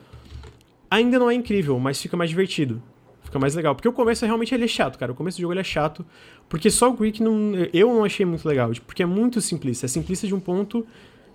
Ainda 0.91 1.19
não 1.19 1.31
é 1.31 1.35
incrível, 1.35 1.79
mas 1.79 2.01
fica 2.01 2.17
mais 2.17 2.31
divertido. 2.31 2.83
Fica 3.23 3.39
mais 3.39 3.55
legal. 3.55 3.75
Porque 3.75 3.89
o 3.89 3.93
começo 3.93 4.25
realmente 4.25 4.55
ele 4.55 4.65
é 4.65 4.69
chato, 4.69 4.99
cara. 4.99 5.13
O 5.13 5.15
começo 5.15 5.37
do 5.37 5.43
jogo 5.43 5.53
ele 5.53 5.61
é 5.61 5.65
chato. 5.65 6.05
Porque 6.49 6.71
só 6.71 6.89
o 6.89 6.95
Greek 6.95 7.23
não, 7.23 7.55
eu 7.75 7.89
não 7.89 8.05
achei 8.05 8.25
muito 8.25 8.49
legal. 8.49 8.71
Porque 8.87 9.03
é 9.03 9.07
muito 9.07 9.41
simplista. 9.41 9.85
É 9.85 9.89
simplista 9.89 10.27
de 10.27 10.35
um 10.35 10.41
ponto 10.41 10.87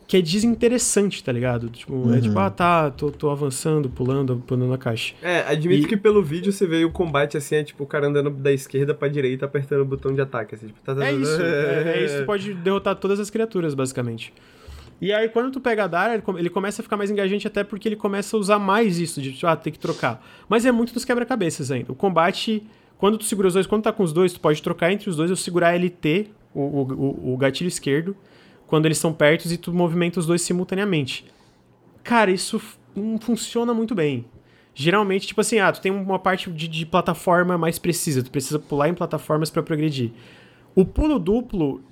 que 0.07 0.17
é 0.17 0.21
desinteressante, 0.21 1.23
tá 1.23 1.31
ligado? 1.31 1.69
Tipo, 1.69 1.93
uhum. 1.93 2.13
é 2.13 2.19
tipo, 2.19 2.35
uhum. 2.35 2.41
ah, 2.41 2.49
tá, 2.49 2.91
tô, 2.91 3.11
tô 3.11 3.29
avançando, 3.29 3.89
pulando, 3.89 4.43
pulando 4.45 4.73
a 4.73 4.77
caixa. 4.77 5.13
É, 5.21 5.39
admito 5.47 5.85
e... 5.85 5.87
que 5.87 5.97
pelo 5.97 6.21
vídeo 6.21 6.51
você 6.51 6.67
vê 6.67 6.83
o 6.83 6.91
combate 6.91 7.37
assim, 7.37 7.55
é 7.55 7.63
tipo 7.63 7.83
o 7.83 7.87
cara 7.87 8.07
andando 8.07 8.29
da 8.29 8.51
esquerda 8.51 8.93
pra 8.93 9.07
direita 9.07 9.45
apertando 9.45 9.81
o 9.81 9.85
botão 9.85 10.13
de 10.13 10.21
ataque. 10.21 10.55
Assim, 10.55 10.67
tipo, 10.67 10.79
tá, 10.81 10.93
tá, 10.95 11.07
é 11.07 11.13
isso, 11.13 11.41
é, 11.41 11.93
é 11.95 12.05
isso, 12.05 12.25
pode 12.25 12.53
derrotar 12.53 12.95
todas 12.95 13.19
as 13.19 13.29
criaturas, 13.29 13.73
basicamente. 13.73 14.33
E 15.03 15.11
aí, 15.11 15.27
quando 15.27 15.51
tu 15.51 15.59
pega 15.59 15.83
a 15.83 15.87
Dara, 15.87 16.23
ele 16.37 16.49
começa 16.49 16.81
a 16.81 16.83
ficar 16.83 16.95
mais 16.95 17.11
engajante 17.11 17.45
até 17.45 17.61
porque 17.61 17.89
ele 17.89 17.97
começa 17.97 18.37
a 18.37 18.39
usar 18.39 18.57
mais 18.57 18.99
isso, 18.99 19.21
de, 19.21 19.45
ah, 19.45 19.53
tem 19.53 19.73
que 19.73 19.77
trocar. 19.77 20.25
Mas 20.47 20.65
é 20.65 20.71
muito 20.71 20.93
dos 20.93 21.03
quebra-cabeças 21.03 21.71
ainda. 21.71 21.91
O 21.91 21.95
combate, 21.95 22.65
quando 22.97 23.17
tu 23.17 23.25
segura 23.25 23.49
os 23.49 23.53
dois, 23.53 23.67
quando 23.67 23.83
tá 23.83 23.91
com 23.91 24.01
os 24.01 24.13
dois, 24.13 24.31
tu 24.31 24.39
pode 24.39 24.63
trocar 24.63 24.93
entre 24.93 25.09
os 25.09 25.17
dois, 25.17 25.29
eu 25.29 25.35
segurar 25.35 25.75
LT, 25.75 26.29
o, 26.55 26.61
o, 26.61 27.33
o 27.33 27.37
gatilho 27.37 27.67
esquerdo, 27.67 28.15
quando 28.65 28.85
eles 28.85 28.97
estão 28.97 29.11
perto 29.11 29.45
e 29.51 29.57
tu 29.57 29.73
movimenta 29.73 30.21
os 30.21 30.25
dois 30.25 30.41
simultaneamente. 30.41 31.25
Cara, 32.01 32.31
isso 32.31 32.61
funciona 33.19 33.73
muito 33.73 33.93
bem. 33.93 34.23
Geralmente, 34.73 35.27
tipo 35.27 35.41
assim, 35.41 35.59
ah, 35.59 35.69
tu 35.69 35.81
tem 35.81 35.91
uma 35.91 36.17
parte 36.17 36.49
de, 36.49 36.65
de 36.65 36.85
plataforma 36.85 37.57
mais 37.57 37.77
precisa, 37.77 38.23
tu 38.23 38.31
precisa 38.31 38.57
pular 38.57 38.87
em 38.87 38.93
plataformas 38.93 39.49
para 39.49 39.61
progredir. 39.61 40.11
O 40.73 40.85
pulo 40.85 41.19
duplo 41.19 41.83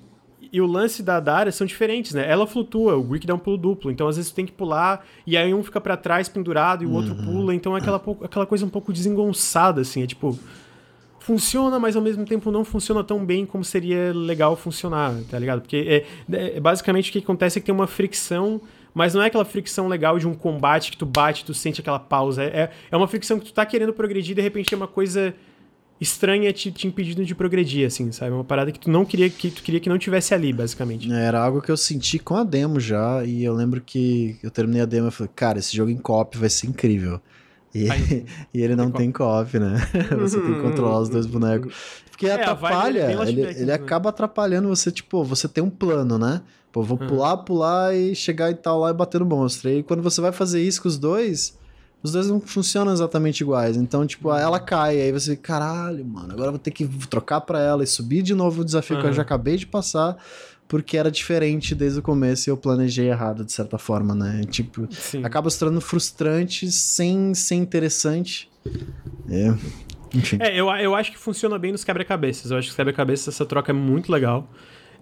e 0.51 0.59
o 0.59 0.67
lance 0.67 1.01
da 1.01 1.19
Dara 1.19 1.51
são 1.51 1.65
diferentes, 1.65 2.13
né? 2.13 2.29
Ela 2.29 2.45
flutua, 2.45 2.97
o 2.97 3.03
Greek 3.03 3.25
dá 3.25 3.33
um 3.33 3.39
pulo 3.39 3.57
duplo, 3.57 3.89
então 3.89 4.07
às 4.07 4.17
vezes 4.17 4.31
tu 4.31 4.35
tem 4.35 4.45
que 4.45 4.51
pular 4.51 5.05
e 5.25 5.37
aí 5.37 5.53
um 5.53 5.63
fica 5.63 5.79
para 5.79 5.95
trás 5.95 6.27
pendurado 6.27 6.83
e 6.83 6.85
o 6.85 6.89
uhum. 6.89 6.95
outro 6.95 7.15
pula, 7.15 7.55
então 7.55 7.75
é 7.75 7.79
aquela, 7.79 8.01
aquela 8.23 8.45
coisa 8.45 8.65
um 8.65 8.69
pouco 8.69 8.91
desengonçada, 8.91 9.81
assim, 9.81 10.03
é 10.03 10.07
tipo 10.07 10.37
funciona, 11.21 11.79
mas 11.79 11.95
ao 11.95 12.01
mesmo 12.01 12.25
tempo 12.25 12.51
não 12.51 12.65
funciona 12.65 13.03
tão 13.03 13.23
bem 13.23 13.45
como 13.45 13.63
seria 13.63 14.11
legal 14.11 14.55
funcionar, 14.55 15.13
tá 15.29 15.37
ligado? 15.37 15.61
Porque 15.61 16.03
é, 16.29 16.55
é, 16.55 16.59
basicamente 16.59 17.09
o 17.09 17.13
que 17.13 17.19
acontece 17.19 17.57
é 17.57 17.61
que 17.61 17.67
tem 17.67 17.75
uma 17.75 17.87
fricção, 17.87 18.59
mas 18.93 19.13
não 19.13 19.21
é 19.21 19.27
aquela 19.27 19.45
fricção 19.45 19.87
legal 19.87 20.17
de 20.17 20.27
um 20.27 20.33
combate 20.33 20.91
que 20.91 20.97
tu 20.97 21.05
bate, 21.05 21.45
tu 21.45 21.53
sente 21.53 21.79
aquela 21.79 21.99
pausa. 21.99 22.43
É, 22.43 22.71
é 22.89 22.97
uma 22.97 23.07
fricção 23.07 23.39
que 23.39 23.45
tu 23.45 23.53
tá 23.53 23.65
querendo 23.65 23.93
progredir 23.93 24.31
e 24.31 24.35
de 24.35 24.41
repente 24.41 24.69
tem 24.69 24.77
uma 24.77 24.87
coisa 24.87 25.33
estranha 26.01 26.51
te, 26.51 26.71
te 26.71 26.87
impedindo 26.87 27.23
de 27.23 27.35
progredir, 27.35 27.85
assim, 27.85 28.11
sabe? 28.11 28.31
Uma 28.31 28.43
parada 28.43 28.71
que 28.71 28.79
tu 28.79 28.89
não 28.89 29.05
queria 29.05 29.29
que 29.29 29.51
tu 29.51 29.61
queria 29.61 29.79
que 29.79 29.87
não 29.87 29.99
tivesse 29.99 30.33
ali, 30.33 30.51
basicamente. 30.51 31.11
É, 31.13 31.25
era 31.25 31.39
algo 31.39 31.61
que 31.61 31.71
eu 31.71 31.77
senti 31.77 32.17
com 32.17 32.35
a 32.35 32.43
demo 32.43 32.79
já, 32.79 33.23
e 33.23 33.43
eu 33.43 33.53
lembro 33.53 33.79
que 33.79 34.35
eu 34.41 34.49
terminei 34.49 34.81
a 34.81 34.85
demo 34.85 35.09
e 35.09 35.11
falei, 35.11 35.31
cara, 35.35 35.59
esse 35.59 35.77
jogo 35.77 35.91
em 35.91 35.97
co 35.97 36.27
vai 36.35 36.49
ser 36.49 36.65
incrível. 36.65 37.21
E, 37.73 37.85
e 38.51 38.61
ele 38.61 38.75
não 38.75 38.89
tem 38.89 39.11
co-op, 39.11 39.59
né? 39.59 39.75
você 40.19 40.41
tem 40.41 40.55
que 40.55 40.61
controlar 40.61 40.99
os 41.01 41.09
dois 41.09 41.27
bonecos. 41.27 41.73
Porque 42.09 42.25
é, 42.25 42.33
atrapalha, 42.33 43.11
ele, 43.21 43.41
ele 43.41 43.65
né? 43.65 43.73
acaba 43.73 44.09
atrapalhando 44.09 44.67
você, 44.67 44.91
tipo, 44.91 45.23
você 45.23 45.47
tem 45.47 45.63
um 45.63 45.69
plano, 45.69 46.17
né? 46.17 46.41
Pô, 46.71 46.81
vou 46.81 46.97
pular, 46.97 47.37
pular 47.37 47.95
e 47.95 48.15
chegar 48.15 48.49
e 48.49 48.55
tal 48.55 48.79
lá 48.79 48.89
e 48.89 48.93
bater 48.93 49.19
no 49.19 49.25
monstro. 49.25 49.69
E 49.69 49.83
quando 49.83 50.01
você 50.01 50.19
vai 50.19 50.31
fazer 50.31 50.61
isso 50.61 50.81
com 50.81 50.87
os 50.87 50.97
dois, 50.97 51.57
os 52.03 52.11
dois 52.11 52.27
não 52.27 52.39
funcionam 52.39 52.91
exatamente 52.91 53.41
iguais. 53.41 53.77
Então, 53.77 54.05
tipo, 54.05 54.31
ela 54.31 54.59
cai, 54.59 54.99
aí 54.99 55.11
você, 55.11 55.35
caralho, 55.35 56.05
mano, 56.05 56.31
agora 56.31 56.47
eu 56.47 56.51
vou 56.51 56.59
ter 56.59 56.71
que 56.71 56.87
trocar 57.07 57.41
pra 57.41 57.59
ela 57.61 57.83
e 57.83 57.87
subir 57.87 58.21
de 58.21 58.33
novo 58.33 58.61
o 58.61 58.65
desafio 58.65 58.95
uhum. 58.95 59.01
que 59.01 59.07
eu 59.09 59.13
já 59.13 59.21
acabei 59.21 59.57
de 59.57 59.67
passar 59.67 60.17
porque 60.71 60.95
era 60.95 61.11
diferente 61.11 61.75
desde 61.75 61.99
o 61.99 62.01
começo 62.01 62.47
e 62.47 62.49
eu 62.49 62.55
planejei 62.55 63.09
errado, 63.09 63.43
de 63.43 63.51
certa 63.51 63.77
forma, 63.77 64.15
né? 64.15 64.41
Tipo, 64.49 64.87
Sim. 64.89 65.21
acaba 65.21 65.49
se 65.49 65.59
tornando 65.59 65.81
frustrante 65.81 66.71
sem 66.71 67.33
ser 67.33 67.55
interessante. 67.55 68.49
É. 69.29 69.53
Enfim. 70.15 70.37
É, 70.39 70.57
eu, 70.57 70.69
eu 70.69 70.95
acho 70.95 71.11
que 71.11 71.17
funciona 71.17 71.59
bem 71.59 71.73
nos 71.73 71.83
quebra-cabeças. 71.83 72.51
Eu 72.51 72.57
acho 72.57 72.69
que 72.69 72.75
quebra-cabeças, 72.77 73.35
essa 73.35 73.45
troca 73.45 73.73
é 73.73 73.73
muito 73.73 74.09
legal. 74.09 74.49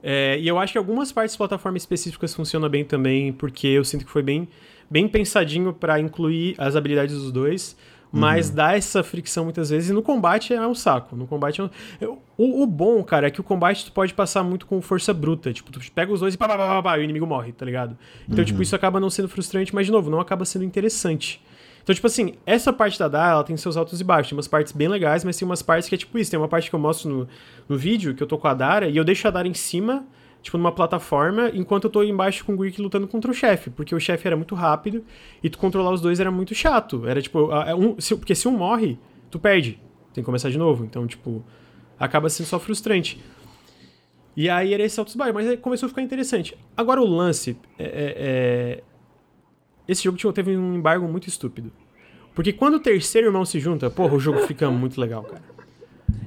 É, 0.02 0.40
e 0.40 0.48
eu 0.48 0.58
acho 0.58 0.72
que 0.72 0.78
algumas 0.80 1.12
partes 1.12 1.34
de 1.34 1.38
plataforma 1.38 1.78
específicas 1.78 2.34
funcionam 2.34 2.68
bem 2.68 2.84
também, 2.84 3.32
porque 3.32 3.68
eu 3.68 3.86
sinto 3.86 4.06
que 4.06 4.12
foi 4.12 4.24
bem, 4.24 4.48
bem 4.90 5.08
pensadinho 5.08 5.74
para 5.74 6.00
incluir 6.00 6.56
as 6.58 6.76
habilidades 6.76 7.16
dos 7.16 7.32
dois 7.32 7.76
mas 8.12 8.50
uhum. 8.50 8.56
dá 8.56 8.76
essa 8.76 9.04
fricção 9.04 9.44
muitas 9.44 9.70
vezes. 9.70 9.90
E 9.90 9.94
no 9.94 10.02
combate 10.02 10.54
é 10.54 10.68
um 10.68 10.74
saco. 10.74 11.16
No 11.16 11.28
combate 11.28 11.62
é 11.62 11.64
um... 11.64 12.18
o, 12.38 12.64
o, 12.64 12.68
bom, 12.68 13.04
cara, 13.04 13.28
é 13.28 13.32
que 13.32 13.40
o 13.40 13.44
combate 13.44 13.86
tu 13.86 13.92
pode 13.92 14.14
passar 14.14 14.44
muito 14.44 14.66
com 14.66 14.82
força 14.82 15.14
bruta. 15.14 15.54
Tipo, 15.54 15.72
tu 15.72 15.80
pega 15.92 16.12
os 16.12 16.20
dois 16.20 16.34
e 16.34 16.38
pá, 16.38 16.48
pá, 16.48 16.58
pá, 16.58 16.82
pá, 16.82 16.98
e 16.98 17.02
o 17.02 17.04
inimigo 17.04 17.28
morre, 17.28 17.52
tá 17.52 17.66
ligado? 17.66 17.98
Então, 18.24 18.30
tipo, 18.30 18.40
uhum. 18.40 18.46
tipo, 18.46 18.62
isso 18.64 18.76
acaba 18.76 19.00
não 19.00 19.10
sendo 19.10 19.30
frustrante, 19.30 19.74
mas, 19.74 19.86
de 19.86 19.92
novo, 19.92 20.10
não 20.10 20.20
acaba 20.20 20.44
sendo 20.44 20.66
interessante. 20.66 21.42
Então, 21.84 21.94
tipo 21.94 22.08
assim, 22.08 22.34
essa 22.46 22.74
parte 22.74 23.00
da 23.00 23.08
DA, 23.08 23.30
ela 23.30 23.44
tem 23.44 23.56
seus 23.58 23.78
altos 23.78 24.00
e 24.02 24.04
baixos. 24.04 24.30
Tem 24.30 24.38
umas 24.38 24.48
partes 24.48 24.74
bem 24.74 24.88
legais, 24.88 25.24
mas 25.24 25.38
tem 25.38 25.46
umas 25.46 25.62
partes 25.62 25.88
que 25.88 25.96
é 25.96 25.98
tipo 25.98 26.18
isso. 26.18 26.30
Tem 26.32 26.40
uma 26.40 26.48
parte 26.48 26.70
que 26.70 26.76
eu 26.76 26.80
mostro 26.80 27.10
no, 27.10 27.28
no 27.68 27.78
vídeo, 27.78 28.14
que 28.16 28.24
eu 28.24 28.28
tô 28.28 28.38
com 28.38 28.48
a 28.48 28.54
Dara, 28.54 28.88
e 28.88 28.98
eu 28.98 29.04
deixo 29.04 29.28
a 29.28 29.32
Dara 29.32 29.48
em 29.48 29.54
cima 29.54 30.06
tipo, 30.42 30.58
numa 30.58 30.72
plataforma, 30.72 31.52
enquanto 31.54 31.86
eu 31.86 31.90
tô 31.90 32.04
embaixo 32.04 32.46
com 32.46 32.54
o 32.54 32.58
Greek 32.58 32.82
lutando 32.82 33.08
contra 33.08 33.30
o 33.30 33.34
chefe, 33.34 33.70
porque 33.70 33.94
o 33.94 34.00
chefe 34.00 34.28
era 34.28 34.36
muito 34.36 34.56
rápido 34.56 35.04
e 35.44 35.50
tu 35.50 35.58
controlar 35.58 35.92
os 35.92 36.02
dois 36.02 36.20
era 36.20 36.32
muito 36.32 36.56
chato. 36.56 37.08
Era 37.08 37.22
tipo, 37.22 37.50
um, 37.76 38.00
se, 38.00 38.16
porque 38.16 38.36
se 38.36 38.48
um 38.48 38.52
morre, 38.52 38.98
tu 39.30 39.40
perde. 39.40 39.80
Tem 40.14 40.24
que 40.24 40.26
começar 40.26 40.50
de 40.50 40.58
novo. 40.58 40.86
Então, 40.86 41.06
tipo, 41.06 41.44
acaba 42.00 42.30
sendo 42.30 42.48
só 42.48 42.60
frustrante. 42.60 43.22
E 44.36 44.50
aí 44.50 44.74
era 44.74 44.84
esse 44.84 45.00
altos 45.00 45.16
baixos, 45.16 45.36
mas 45.36 45.48
aí 45.48 45.58
começou 45.58 45.88
a 45.88 45.90
ficar 45.90 46.02
interessante. 46.02 46.58
Agora 46.76 47.02
o 47.02 47.06
lance 47.06 47.58
é, 47.78 47.84
é, 47.84 48.16
é... 48.18 48.84
Esse 49.88 50.04
jogo 50.04 50.18
tipo, 50.18 50.32
teve 50.32 50.56
um 50.56 50.76
embargo 50.76 51.08
muito 51.08 51.28
estúpido. 51.28 51.72
Porque 52.34 52.54
quando 52.54 52.76
o 52.76 52.80
terceiro 52.80 53.28
irmão 53.28 53.44
se 53.44 53.60
junta, 53.60 53.90
porra, 53.90 54.16
o 54.16 54.20
jogo 54.20 54.40
fica 54.48 54.70
muito 54.70 55.02
legal, 55.02 55.24
cara. 55.24 55.44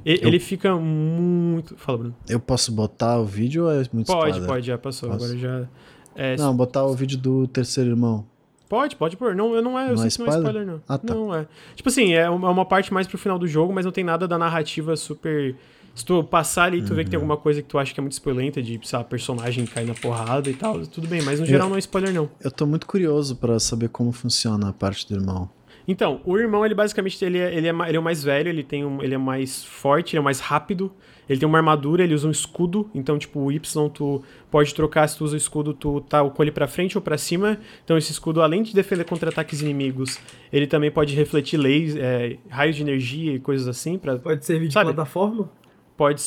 Ele 0.05 0.37
eu... 0.37 0.41
fica 0.41 0.75
muito. 0.77 1.77
Fala, 1.77 1.99
Bruno. 1.99 2.17
Eu 2.29 2.41
posso 2.41 2.73
botar 2.73 3.19
o 3.19 3.25
vídeo 3.25 3.65
ou 3.65 3.71
é 3.71 3.85
muito 3.93 4.07
Pode, 4.07 4.31
spoiler? 4.31 4.47
pode, 4.47 4.67
já 4.67 4.79
passou. 4.79 5.11
Posso? 5.11 5.25
Agora 5.25 5.39
já. 5.39 5.69
É... 6.15 6.37
Não, 6.37 6.55
botar 6.55 6.85
o 6.85 6.95
vídeo 6.95 7.19
do 7.19 7.47
terceiro 7.47 7.91
irmão. 7.91 8.27
Pode, 8.69 8.97
pode 8.97 9.19
pôr. 9.19 9.35
Não, 9.35 9.55
eu 9.55 9.61
não 9.61 9.79
é, 9.79 9.85
eu 9.85 9.91
não 9.91 9.97
sei 9.99 10.07
é 10.07 10.11
se 10.11 10.19
não 10.19 10.27
é 10.27 10.31
spoiler, 10.31 10.67
não. 10.67 10.81
Ah, 10.89 10.97
tá. 10.97 11.15
Não 11.15 11.35
é. 11.35 11.47
Tipo 11.75 11.91
assim, 11.91 12.15
é 12.15 12.31
uma 12.31 12.65
parte 12.65 12.91
mais 12.93 13.07
pro 13.07 13.19
final 13.19 13.39
do 13.39 13.47
jogo, 13.47 13.71
mas 13.71 13.85
não 13.85 13.93
tem 13.93 14.03
nada 14.03 14.27
da 14.27 14.39
narrativa 14.39 14.97
super. 14.97 15.55
Se 15.95 16.03
tu 16.03 16.25
passar 16.25 16.65
ali 16.65 16.79
e 16.79 16.83
tu 16.83 16.89
uhum. 16.89 16.97
vê 16.97 17.05
que 17.05 17.11
tem 17.11 17.19
uhum. 17.19 17.25
alguma 17.25 17.37
coisa 17.37 17.61
que 17.61 17.69
tu 17.69 17.79
acha 17.79 17.93
que 17.93 18.01
é 18.01 18.03
muito 18.03 18.15
spoilenta, 18.15 18.63
de, 18.63 18.81
sei 18.83 18.99
lá, 18.99 19.05
personagem 19.05 19.67
cair 19.67 19.87
na 19.87 19.93
porrada 19.93 20.49
e 20.49 20.55
tal, 20.55 20.87
tudo 20.87 21.07
bem, 21.07 21.21
mas 21.21 21.39
no 21.39 21.45
geral 21.45 21.67
eu, 21.67 21.69
não 21.69 21.77
é 21.77 21.81
spoiler, 21.81 22.15
não. 22.15 22.31
Eu 22.41 22.51
tô 22.51 22.65
muito 22.65 22.87
curioso 22.87 23.37
para 23.37 23.61
saber 23.61 23.91
como 23.91 24.11
funciona 24.11 24.71
a 24.71 24.73
parte 24.73 25.07
do 25.07 25.21
irmão. 25.21 25.51
Então, 25.87 26.21
o 26.25 26.39
irmão, 26.39 26.65
ele 26.65 26.75
basicamente 26.75 27.25
ele 27.25 27.39
é, 27.39 27.55
ele 27.55 27.69
é, 27.69 27.71
ele 27.89 27.97
é 27.97 28.01
o 28.01 28.03
mais 28.03 28.23
velho, 28.23 28.49
ele, 28.49 28.63
tem 28.63 28.85
um, 28.85 29.03
ele 29.03 29.15
é 29.15 29.19
mais 29.19 29.65
forte, 29.65 30.15
ele 30.15 30.21
é 30.21 30.23
mais 30.23 30.41
rápido, 30.41 30.93
ele 31.29 31.39
tem 31.41 31.49
uma 31.49 31.59
armadura, 31.59 32.05
ele 32.05 32.15
usa 32.15 32.29
um 32.29 32.31
escudo, 32.31 32.91
então, 32.95 33.19
tipo, 33.19 33.41
o 33.41 33.51
Y 33.51 33.89
tu 33.91 34.23
pode 34.51 34.75
trocar, 34.75 35.09
se 35.09 35.19
tu 35.19 35.25
usa 35.25 35.35
o 35.35 35.37
escudo, 35.37 35.75
tu 35.75 36.01
tá 36.03 36.23
com 36.29 36.43
ele 36.43 36.53
pra 36.53 36.69
frente 36.69 36.97
ou 36.97 37.03
pra 37.03 37.19
cima, 37.19 37.59
então 37.85 37.97
esse 37.97 38.13
escudo, 38.13 38.43
além 38.43 38.63
de 38.63 38.75
defender 38.75 39.05
contra 39.05 39.31
ataques 39.31 39.61
inimigos, 39.61 40.19
ele 40.53 40.67
também 40.67 40.91
pode 40.91 41.15
refletir 41.15 41.57
leis, 41.57 41.97
é, 41.97 42.39
raios 42.49 42.77
de 42.77 42.83
energia 42.83 43.35
e 43.35 43.41
coisas 43.41 43.67
assim. 43.67 43.99
Pra, 43.99 44.17
pode 44.19 44.45
servir 44.45 44.69
de 44.69 44.75
sabe? 44.75 44.93
plataforma? 44.93 45.51
Pode... 45.97 46.23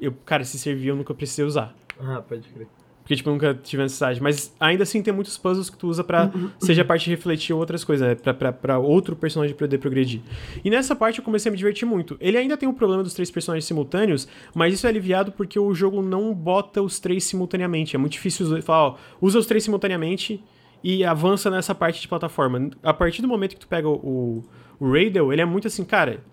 Eu, 0.00 0.12
cara, 0.24 0.44
se 0.44 0.58
servir 0.58 0.88
eu 0.88 0.96
nunca 0.96 1.14
precisei 1.14 1.44
usar. 1.44 1.74
Ah, 1.98 2.20
pode 2.20 2.48
crer. 2.48 2.66
Porque, 3.04 3.16
tipo, 3.16 3.28
nunca 3.28 3.52
tive 3.52 3.82
necessidade. 3.82 4.22
Mas 4.22 4.50
ainda 4.58 4.82
assim 4.82 5.02
tem 5.02 5.12
muitos 5.12 5.36
puzzles 5.36 5.68
que 5.68 5.76
tu 5.76 5.86
usa 5.88 6.02
pra, 6.02 6.32
uhum. 6.34 6.50
seja 6.58 6.80
a 6.80 6.84
parte 6.86 7.04
de 7.04 7.10
refletir 7.10 7.52
outras 7.52 7.84
coisas, 7.84 8.08
né? 8.08 8.14
Pra, 8.14 8.32
pra, 8.32 8.50
pra 8.50 8.78
outro 8.78 9.14
personagem 9.14 9.54
poder 9.54 9.76
progredir. 9.76 10.22
E 10.64 10.70
nessa 10.70 10.96
parte 10.96 11.18
eu 11.18 11.24
comecei 11.24 11.50
a 11.50 11.52
me 11.52 11.58
divertir 11.58 11.86
muito. 11.86 12.16
Ele 12.18 12.38
ainda 12.38 12.56
tem 12.56 12.66
o 12.66 12.72
problema 12.72 13.02
dos 13.02 13.12
três 13.12 13.30
personagens 13.30 13.66
simultâneos, 13.66 14.26
mas 14.54 14.72
isso 14.72 14.86
é 14.86 14.88
aliviado 14.88 15.32
porque 15.32 15.58
o 15.58 15.74
jogo 15.74 16.00
não 16.00 16.32
bota 16.32 16.80
os 16.80 16.98
três 16.98 17.24
simultaneamente. 17.24 17.94
É 17.94 17.98
muito 17.98 18.12
difícil 18.12 18.62
falar, 18.62 18.88
ó, 18.88 18.96
usa 19.20 19.38
os 19.38 19.44
três 19.44 19.62
simultaneamente 19.62 20.42
e 20.82 21.04
avança 21.04 21.50
nessa 21.50 21.74
parte 21.74 22.00
de 22.00 22.08
plataforma. 22.08 22.70
A 22.82 22.94
partir 22.94 23.20
do 23.20 23.28
momento 23.28 23.54
que 23.54 23.60
tu 23.60 23.68
pega 23.68 23.86
o, 23.86 24.42
o 24.80 24.90
Raidel, 24.90 25.30
ele 25.30 25.42
é 25.42 25.44
muito 25.44 25.68
assim, 25.68 25.84
cara, 25.84 26.24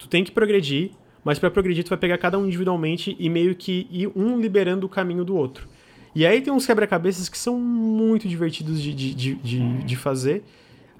tu 0.00 0.08
tem 0.08 0.24
que 0.24 0.32
progredir, 0.32 0.90
mas 1.24 1.38
para 1.38 1.48
progredir 1.48 1.84
tu 1.84 1.90
vai 1.90 1.98
pegar 1.98 2.18
cada 2.18 2.36
um 2.36 2.46
individualmente 2.46 3.16
e 3.20 3.28
meio 3.28 3.54
que 3.54 3.86
ir 3.88 4.10
um 4.16 4.40
liberando 4.40 4.84
o 4.84 4.88
caminho 4.88 5.24
do 5.24 5.36
outro. 5.36 5.68
E 6.14 6.26
aí 6.26 6.40
tem 6.42 6.52
uns 6.52 6.66
quebra-cabeças 6.66 7.28
que 7.28 7.38
são 7.38 7.58
muito 7.58 8.28
divertidos 8.28 8.80
de, 8.80 8.92
de, 8.92 9.14
de, 9.14 9.34
de, 9.36 9.82
de 9.82 9.96
fazer. 9.96 10.44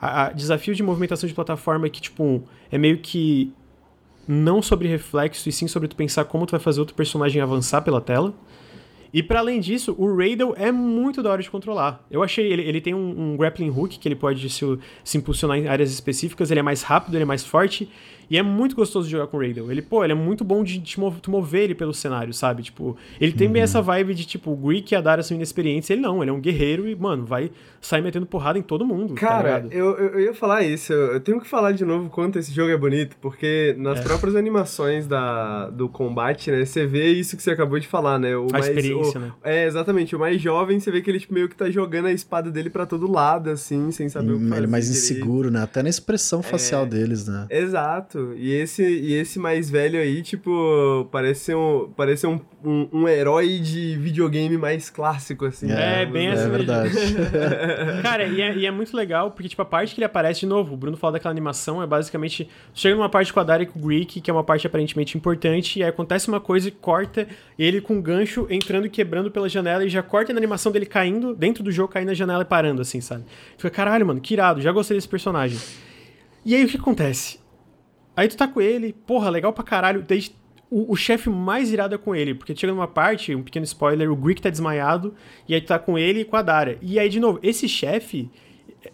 A, 0.01 0.25
a, 0.25 0.33
desafio 0.33 0.75
de 0.75 0.83
movimentação 0.83 1.29
de 1.29 1.35
plataforma 1.35 1.87
é 1.87 1.91
que, 1.91 2.01
tipo, 2.01 2.43
é 2.71 2.79
meio 2.79 2.99
que 2.99 3.53
não 4.27 4.63
sobre 4.63 4.89
reflexo, 4.89 5.49
e 5.49 5.53
sim 5.53 5.67
sobre 5.67 5.89
tu 5.89 5.97
pensar 5.97 6.25
como 6.25 6.47
tu 6.47 6.53
vai 6.53 6.61
fazer 6.61 6.81
outro 6.81 6.95
personagem 6.95 7.43
avançar 7.43 7.83
pela 7.83 8.01
tela. 8.01 8.35
E 9.13 9.23
para 9.23 9.41
além 9.41 9.61
disso, 9.61 9.95
o 9.99 10.17
Raidel 10.17 10.55
é 10.57 10.73
muito 10.73 11.23
da 11.23 11.31
hora 11.31 11.43
de 11.43 11.51
controlar. 11.51 12.03
Eu 12.11 12.23
achei, 12.23 12.51
ele, 12.51 12.63
ele 12.63 12.81
tem 12.81 12.95
um, 12.95 13.33
um 13.33 13.37
grappling 13.37 13.69
hook 13.69 13.99
que 13.99 14.09
ele 14.09 14.17
pode 14.17 14.49
se, 14.49 14.79
se 15.05 15.19
impulsionar 15.19 15.59
em 15.59 15.69
áreas 15.69 15.93
específicas, 15.93 16.51
ele 16.51 16.61
é 16.61 16.63
mais 16.63 16.83
rápido, 16.83 17.15
ele 17.15 17.25
é 17.25 17.27
mais 17.27 17.45
forte, 17.45 17.91
E 18.33 18.39
é 18.39 18.43
muito 18.43 18.75
gostoso 18.75 19.05
de 19.05 19.13
jogar 19.13 19.27
com 19.27 19.37
o 19.37 19.41
Raidel. 19.41 19.71
Ele, 19.71 19.83
pô, 19.83 20.03
ele 20.03 20.15
é 20.15 20.17
muito 20.17 20.43
bom 20.43 20.65
de 20.65 20.81
te 20.81 20.99
mover, 20.99 21.21
mover 21.29 21.65
ele 21.65 21.75
pelo 21.75 21.93
cenário, 21.93 22.33
sabe? 22.33 22.63
Tipo, 22.63 22.97
ele 23.21 23.31
tem 23.33 23.47
uhum. 23.47 23.53
bem 23.53 23.61
essa 23.61 23.83
vibe 23.83 24.15
de, 24.15 24.25
tipo, 24.25 24.53
o 24.53 24.57
Greek 24.57 24.95
e 24.95 24.97
a 24.97 25.03
Dara 25.03 25.23
são 25.23 25.37
inexperientes. 25.37 25.91
Ele 25.91 26.01
não, 26.01 26.23
ele 26.23 26.31
é 26.31 26.33
um 26.33 26.41
guerreiro 26.41 26.89
e, 26.89 26.97
mano, 26.97 27.27
vai 27.27 27.51
sair 27.79 28.01
metendo 28.01 28.25
porrada 28.25 28.59
em 28.59 28.63
todo 28.63 28.87
mundo. 28.87 29.17
Tá 29.17 29.21
Cara, 29.21 29.61
tá 29.61 29.67
eu, 29.71 29.99
eu 29.99 30.21
ia 30.21 30.33
falar 30.33 30.63
isso. 30.63 30.95
Eu 30.95 31.21
tenho 31.21 31.43
que 31.43 31.47
falar 31.47 31.73
de 31.73 31.85
novo 31.85 32.09
quanto 32.09 32.39
esse 32.39 32.51
jogo 32.55 32.71
é 32.71 32.77
bonito, 32.77 33.19
porque 33.21 33.75
nas 33.77 34.01
é. 34.01 34.03
próprias 34.03 34.35
animações 34.35 35.07
da, 35.07 35.69
do 35.69 35.87
combate, 35.87 36.51
né, 36.51 36.65
você 36.65 36.87
vê 36.87 37.11
isso 37.11 37.37
que 37.37 37.43
você 37.43 37.51
acabou 37.51 37.79
de 37.79 37.87
falar, 37.87 38.19
né? 38.19 38.35
O 38.35 38.47
a 38.47 38.53
mais, 38.53 38.67
experiência, 38.67 39.19
o, 39.19 39.25
né? 39.25 39.33
É, 39.45 39.67
exatamente. 39.67 40.17
O 40.17 40.19
mais 40.19 40.41
jovem, 40.41 40.81
você 40.81 40.91
vê 40.91 41.03
que 41.03 41.11
ele 41.11 41.21
tipo, 41.21 41.35
meio 41.35 41.51
que 41.51 41.57
tá 41.57 41.69
jogando 41.69 42.07
a 42.07 42.13
espada 42.13 42.51
dele 42.51 42.71
para 42.71 42.87
todo 42.87 43.11
lado, 43.11 43.51
assim, 43.51 43.91
sem 43.91 44.09
saber 44.09 44.33
hum, 44.33 44.37
o 44.37 44.39
que 44.39 44.45
hum, 44.45 44.49
fazer. 44.49 44.61
Ele 44.61 44.67
é 44.67 44.71
mais 44.71 44.89
inseguro, 44.89 45.51
né? 45.51 45.63
Até 45.63 45.83
na 45.83 45.91
expressão 45.91 46.41
é, 46.41 46.43
facial 46.45 46.87
deles, 46.87 47.29
né? 47.29 47.47
Exato. 47.51 48.22
E 48.37 48.53
esse, 48.53 48.83
e 48.83 49.15
esse 49.15 49.39
mais 49.39 49.71
velho 49.71 49.99
aí, 49.99 50.23
tipo, 50.23 51.09
parece 51.11 51.55
um, 51.55 51.91
parece 51.97 52.27
um, 52.27 52.41
um, 52.65 52.89
um 52.93 53.09
herói 53.09 53.59
de 53.59 53.97
videogame 53.97 54.57
mais 54.57 54.89
clássico, 54.89 55.45
assim. 55.47 55.71
É, 55.71 56.03
é 56.03 56.07
bem 56.07 56.29
assim. 56.29 56.47
É 56.47 56.49
verdade. 56.49 56.91
Cara, 58.03 58.25
e 58.25 58.41
é, 58.41 58.57
e 58.57 58.67
é, 58.67 58.71
muito 58.71 58.97
legal, 58.97 59.31
porque, 59.31 59.49
tipo, 59.49 59.63
a 59.63 59.65
parte 59.65 59.95
que 59.95 60.01
ele 60.01 60.07
aparece 60.07 60.41
de 60.41 60.47
novo, 60.47 60.75
o 60.75 60.77
Bruno 60.77 60.97
fala 60.97 61.15
daquela 61.15 61.33
animação, 61.33 61.83
é 61.83 61.87
basicamente. 61.87 62.49
Chega 62.73 62.95
numa 62.95 63.09
parte 63.09 63.33
com 63.33 63.41
a 63.41 63.45
Daria 63.45 63.65
e 63.65 63.67
com 63.67 63.79
o 63.79 63.83
Greek, 63.83 64.21
que 64.21 64.31
é 64.31 64.35
uma 64.35 64.45
parte 64.45 64.67
aparentemente 64.67 65.17
importante, 65.17 65.79
e 65.79 65.83
aí 65.83 65.89
acontece 65.89 66.29
uma 66.29 66.41
coisa 66.41 66.69
e 66.69 66.71
corta 66.71 67.27
ele 67.59 67.81
com 67.81 67.95
um 67.95 68.03
gancho 68.03 68.47
entrando 68.49 68.87
e 68.87 68.91
quebrando 68.91 69.31
pela 69.31 69.49
janela, 69.49 69.85
e 69.85 69.89
já 69.89 70.03
corta 70.03 70.33
na 70.33 70.39
animação 70.39 70.71
dele 70.73 70.87
caindo, 70.87 71.35
dentro 71.35 71.63
do 71.63 71.71
jogo, 71.71 71.93
caindo 71.93 72.09
na 72.09 72.15
janela 72.15 72.43
e 72.43 72.47
parando, 72.47 72.81
assim, 72.83 73.01
sabe? 73.01 73.25
Fica, 73.57 73.71
caralho, 73.71 74.07
mano, 74.07 74.21
que 74.21 74.35
irado, 74.35 74.61
já 74.61 74.71
gostei 74.73 74.97
desse 74.97 75.09
personagem. 75.09 75.59
E 76.45 76.55
aí 76.55 76.65
o 76.65 76.69
que 76.69 76.77
acontece? 76.77 77.42
Aí 78.17 78.29
tu 78.29 78.37
tá 78.37 78.47
com 78.47 78.61
ele, 78.61 78.93
porra, 78.93 79.31
legal 79.31 79.53
pra 79.53 79.65
caralho. 79.65 80.03
Desde 80.03 80.35
o, 80.71 80.93
o 80.93 80.97
chefe 80.97 81.29
mais 81.29 81.71
irado 81.71 81.95
é 81.95 81.99
com 81.99 82.15
ele, 82.15 82.35
porque 82.35 82.57
chega 82.57 82.73
numa 82.73 82.89
parte, 82.89 83.35
um 83.35 83.43
pequeno 83.43 83.65
spoiler, 83.65 84.11
o 84.11 84.17
Greek 84.17 84.41
tá 84.41 84.49
desmaiado, 84.49 85.15
e 85.47 85.55
aí 85.55 85.61
tu 85.61 85.67
tá 85.67 85.79
com 85.79 85.99
ele 85.99 86.21
e 86.21 86.25
com 86.25 86.37
a 86.37 86.43
Dara. 86.43 86.79
E 86.81 86.99
aí, 86.99 87.09
de 87.09 87.21
novo, 87.21 87.39
esse 87.43 87.69
chefe, 87.69 88.31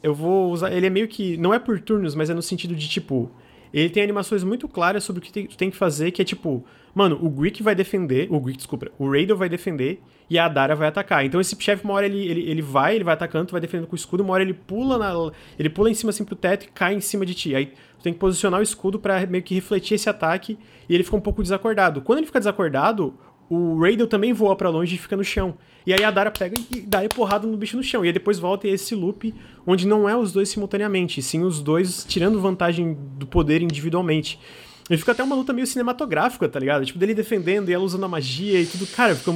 eu 0.02 0.14
vou 0.14 0.50
usar. 0.50 0.72
Ele 0.72 0.86
é 0.86 0.90
meio 0.90 1.06
que. 1.06 1.36
Não 1.36 1.54
é 1.54 1.58
por 1.58 1.80
turnos, 1.80 2.14
mas 2.14 2.30
é 2.30 2.34
no 2.34 2.42
sentido 2.42 2.74
de 2.74 2.88
tipo. 2.88 3.30
Ele 3.72 3.90
tem 3.90 4.02
animações 4.02 4.42
muito 4.42 4.66
claras 4.66 5.04
sobre 5.04 5.20
o 5.20 5.22
que 5.22 5.46
tu 5.46 5.56
tem 5.56 5.70
que 5.70 5.76
fazer, 5.76 6.10
que 6.10 6.22
é 6.22 6.24
tipo, 6.24 6.64
mano, 6.94 7.18
o 7.20 7.28
Greek 7.28 7.62
vai 7.62 7.74
defender, 7.74 8.26
o 8.30 8.40
Greek, 8.40 8.56
desculpa, 8.56 8.90
o 8.98 9.10
Raidel 9.10 9.36
vai 9.36 9.46
defender 9.46 10.00
e 10.30 10.38
a 10.38 10.48
Dara 10.48 10.74
vai 10.74 10.88
atacar. 10.88 11.24
Então 11.24 11.38
esse 11.38 11.54
chefe, 11.60 11.84
uma 11.84 11.92
hora 11.92 12.06
ele, 12.06 12.26
ele, 12.26 12.50
ele 12.50 12.62
vai, 12.62 12.94
ele 12.94 13.04
vai 13.04 13.12
atacando, 13.14 13.46
tu 13.46 13.52
vai 13.52 13.60
defendendo 13.60 13.86
com 13.86 13.92
o 13.92 13.96
escudo, 13.96 14.22
uma 14.22 14.32
hora 14.32 14.42
ele 14.42 14.54
pula 14.54 14.96
na, 14.96 15.12
ele 15.58 15.68
pula 15.68 15.90
em 15.90 15.94
cima 15.94 16.10
assim 16.10 16.24
pro 16.24 16.34
teto 16.34 16.64
e 16.64 16.68
cai 16.68 16.94
em 16.94 17.00
cima 17.00 17.26
de 17.26 17.34
ti. 17.34 17.54
Aí 17.54 17.72
tu 17.98 18.02
tem 18.02 18.12
que 18.12 18.18
posicionar 18.18 18.60
o 18.60 18.62
escudo 18.62 18.98
para 18.98 19.26
meio 19.26 19.42
que 19.42 19.54
refletir 19.54 19.94
esse 19.94 20.08
ataque 20.08 20.58
e 20.88 20.94
ele 20.94 21.04
fica 21.04 21.16
um 21.16 21.20
pouco 21.20 21.42
desacordado. 21.42 22.00
Quando 22.00 22.18
ele 22.18 22.26
fica 22.26 22.38
desacordado, 22.38 23.14
o 23.50 23.78
Raidel 23.80 24.06
também 24.06 24.32
voa 24.32 24.54
para 24.54 24.68
longe 24.68 24.94
e 24.94 24.98
fica 24.98 25.16
no 25.16 25.24
chão. 25.24 25.56
E 25.86 25.92
aí 25.92 26.04
a 26.04 26.10
Dara 26.10 26.30
pega 26.30 26.58
e 26.70 26.80
dá 26.82 27.00
porrada 27.08 27.46
no 27.46 27.56
bicho 27.56 27.76
no 27.76 27.82
chão. 27.82 28.04
E 28.04 28.08
aí 28.08 28.12
depois 28.12 28.38
volta 28.38 28.68
esse 28.68 28.94
loop 28.94 29.34
onde 29.66 29.86
não 29.86 30.08
é 30.08 30.16
os 30.16 30.32
dois 30.32 30.48
simultaneamente, 30.48 31.22
sim 31.22 31.42
os 31.42 31.60
dois 31.60 32.04
tirando 32.04 32.40
vantagem 32.40 32.96
do 33.16 33.26
poder 33.26 33.62
individualmente. 33.62 34.38
E 34.90 34.96
fica 34.96 35.12
até 35.12 35.22
uma 35.22 35.34
luta 35.34 35.52
meio 35.52 35.66
cinematográfica, 35.66 36.48
tá 36.48 36.58
ligado? 36.58 36.84
Tipo, 36.84 36.98
dele 36.98 37.14
defendendo 37.14 37.68
e 37.68 37.74
ela 37.74 37.84
usando 37.84 38.04
a 38.04 38.08
magia 38.08 38.60
e 38.60 38.66
tudo. 38.66 38.86
Cara, 38.86 39.14
fica 39.14 39.30